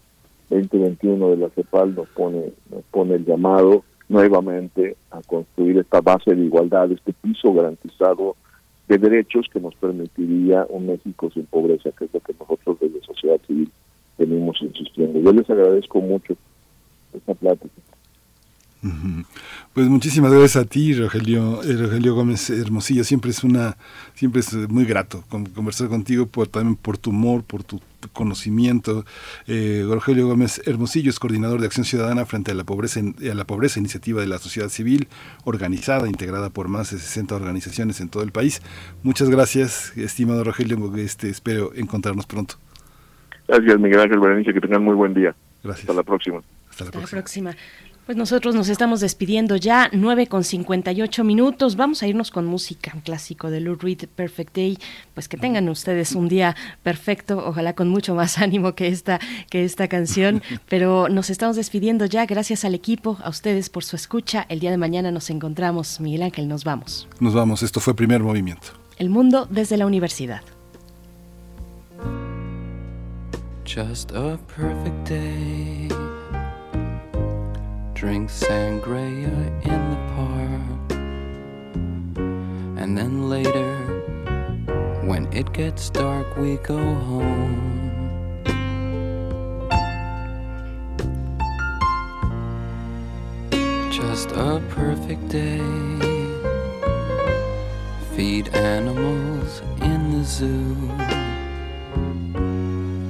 2021 0.51 1.31
de 1.31 1.37
la 1.37 1.49
CEPAL 1.51 1.95
nos 1.95 2.09
pone 2.11 2.53
nos 2.71 2.83
pone 2.91 3.15
el 3.15 3.25
llamado 3.25 3.85
nuevamente 4.09 4.97
a 5.11 5.21
construir 5.23 5.79
esta 5.79 6.01
base 6.01 6.35
de 6.35 6.45
igualdad, 6.45 6.91
este 6.93 7.13
piso 7.13 7.53
garantizado 7.53 8.37
de 8.89 8.99
derechos 8.99 9.47
que 9.53 9.61
nos 9.61 9.75
permitiría 9.77 10.67
un 10.69 10.87
México 10.87 11.31
sin 11.33 11.47
pobreza, 11.47 11.91
que 11.99 12.05
es 12.05 12.11
lo 12.13 12.21
que 12.21 12.35
nosotros 12.39 12.79
desde 12.81 13.01
sociedad 13.05 13.41
civil 13.47 13.71
venimos 14.19 14.61
insistiendo. 14.61 15.21
Yo 15.21 15.33
les 15.33 15.49
agradezco 15.49 16.01
mucho 16.01 16.37
esta 17.15 17.35
plática. 17.35 17.73
Pues 19.73 19.89
muchísimas 19.89 20.31
gracias 20.31 20.63
a 20.63 20.69
ti, 20.69 20.93
Rogelio, 20.93 21.63
eh, 21.63 21.75
Rogelio 21.75 22.15
Gómez 22.15 22.51
Hermosillo. 22.51 23.03
Siempre 23.03 23.31
es 23.31 23.43
una, 23.43 23.79
siempre 24.15 24.41
es 24.41 24.55
muy 24.69 24.85
grato 24.85 25.25
conversar 25.29 25.89
contigo 25.89 26.27
por 26.27 26.49
también 26.49 26.77
por 26.77 26.99
tu 26.99 27.09
humor, 27.11 27.43
por 27.45 27.65
tu 27.65 27.81
conocimiento. 28.13 29.05
Eh, 29.47 29.85
Rogelio 29.89 30.27
Gómez 30.27 30.63
Hermosillo 30.67 31.11
es 31.11 31.19
coordinador 31.19 31.61
de 31.61 31.67
Acción 31.67 31.85
Ciudadana 31.85 32.25
frente 32.25 32.51
a 32.53 32.55
la 32.55 32.65
pobreza, 32.65 33.01
a 33.01 33.35
la 33.35 33.45
pobreza, 33.45 33.81
iniciativa 33.81 34.21
de 34.21 34.27
la 34.27 34.39
sociedad 34.39 34.69
civil 34.69 35.09
organizada, 35.45 36.09
integrada 36.09 36.51
por 36.51 36.69
más 36.69 36.91
de 36.91 36.99
60 36.99 37.35
organizaciones 37.35 38.01
en 38.01 38.09
todo 38.09 38.23
el 38.23 38.33
país. 38.33 38.63
Muchas 39.03 39.31
gracias, 39.31 39.97
estimado 39.97 40.45
Rogelio. 40.45 40.95
Este, 40.97 41.29
espero 41.29 41.73
encontrarnos 41.75 42.27
pronto. 42.27 42.57
Gracias, 43.49 43.79
Miguel 43.79 44.01
Ángel 44.01 44.21
Berenice. 44.21 44.53
Que 44.53 44.61
tengan 44.61 44.83
muy 44.83 44.95
buen 44.95 45.15
día. 45.15 45.35
Gracias. 45.63 45.89
Hasta 45.89 45.95
la 45.95 46.03
próxima. 46.03 46.43
Hasta 46.71 46.85
la 46.85 46.91
próxima. 46.91 47.55
Pues 48.07 48.19
nosotros 48.19 48.55
nos 48.55 48.69
estamos 48.69 49.01
despidiendo 49.01 49.57
ya, 49.57 49.89
9 49.91 50.27
con 50.27 50.45
58 50.45 51.25
minutos. 51.25 51.75
Vamos 51.77 52.03
a 52.03 52.07
irnos 52.07 52.31
con 52.31 52.45
música, 52.45 52.93
un 52.95 53.01
clásico 53.01 53.51
de 53.51 53.61
Lou 53.61 53.77
Reed, 53.77 54.09
Perfect 54.15 54.55
Day. 54.55 54.79
Pues 55.15 55.27
que 55.27 55.39
tengan 55.39 55.71
ustedes 55.71 56.13
un 56.13 56.29
día 56.29 56.55
perfecto, 56.83 57.43
ojalá 57.47 57.73
con 57.73 57.89
mucho 57.89 58.15
más 58.15 58.37
ánimo 58.43 58.75
que 58.75 58.89
esta, 58.89 59.21
que 59.49 59.65
esta 59.65 59.89
canción. 59.89 60.43
Pero 60.69 61.09
nos 61.09 61.31
estamos 61.31 61.57
despidiendo 61.57 62.05
ya, 62.05 62.27
gracias 62.27 62.67
al 62.67 62.75
equipo, 62.75 63.17
a 63.25 63.31
ustedes 63.31 63.71
por 63.71 63.85
su 63.85 63.97
escucha. 63.97 64.45
El 64.51 64.61
día 64.61 64.71
de 64.71 64.77
mañana 64.77 65.11
nos 65.11 65.31
encontramos. 65.31 65.99
Miguel 65.99 66.25
Ángel, 66.25 66.47
nos 66.47 66.63
vamos. 66.65 67.09
Nos 67.21 67.33
vamos, 67.33 67.63
esto 67.63 67.81
fue 67.81 67.97
Primer 67.97 68.23
Movimiento. 68.23 68.69
El 68.99 69.09
mundo 69.09 69.49
desde 69.51 69.79
la 69.79 69.87
universidad. 69.87 70.43
Just 73.65 74.13
a 74.13 74.39
perfect 74.55 75.09
day. 75.09 75.89
Drink 78.05 78.29
sangria 78.29 79.35
in 79.65 79.81
the 79.93 80.01
park. 80.15 80.93
And 82.77 82.99
then 82.99 83.31
later, 83.31 83.73
when 85.09 85.27
it 85.33 85.51
gets 85.55 85.89
dark, 85.89 86.37
we 86.37 86.57
go 86.57 86.77
home. 86.77 87.81
Just 93.91 94.33
a 94.33 94.61
perfect 94.69 95.27
day. 95.29 95.65
Feed 98.15 98.55
animals 98.55 99.63
in 99.81 100.01
the 100.19 100.25
zoo. 100.25 100.77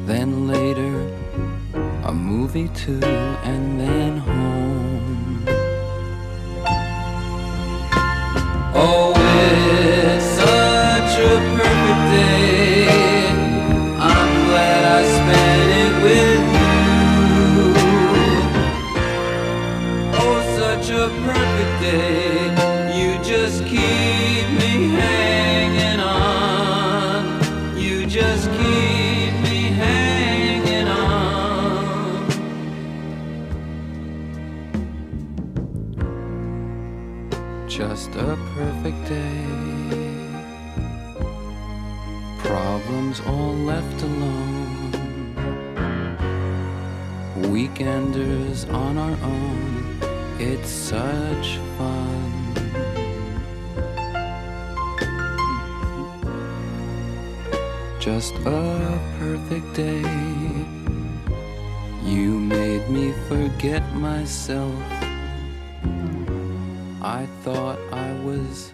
Then 0.06 0.46
later, 0.46 0.94
a 2.04 2.12
movie 2.12 2.68
too, 2.68 3.02
and 3.42 3.80
then 3.80 4.18
home. 4.18 4.73
Oh, 8.76 9.23
Weekenders 47.74 48.72
on 48.72 48.96
our 48.96 49.16
own. 49.24 49.98
It's 50.38 50.70
such 50.70 51.58
fun. 51.76 52.54
Just 57.98 58.32
a 58.46 59.00
perfect 59.18 59.74
day. 59.74 60.02
You 62.04 62.38
made 62.38 62.88
me 62.88 63.12
forget 63.26 63.82
myself. 63.96 64.72
I 67.02 67.26
thought 67.42 67.80
I 67.90 68.12
was 68.22 68.73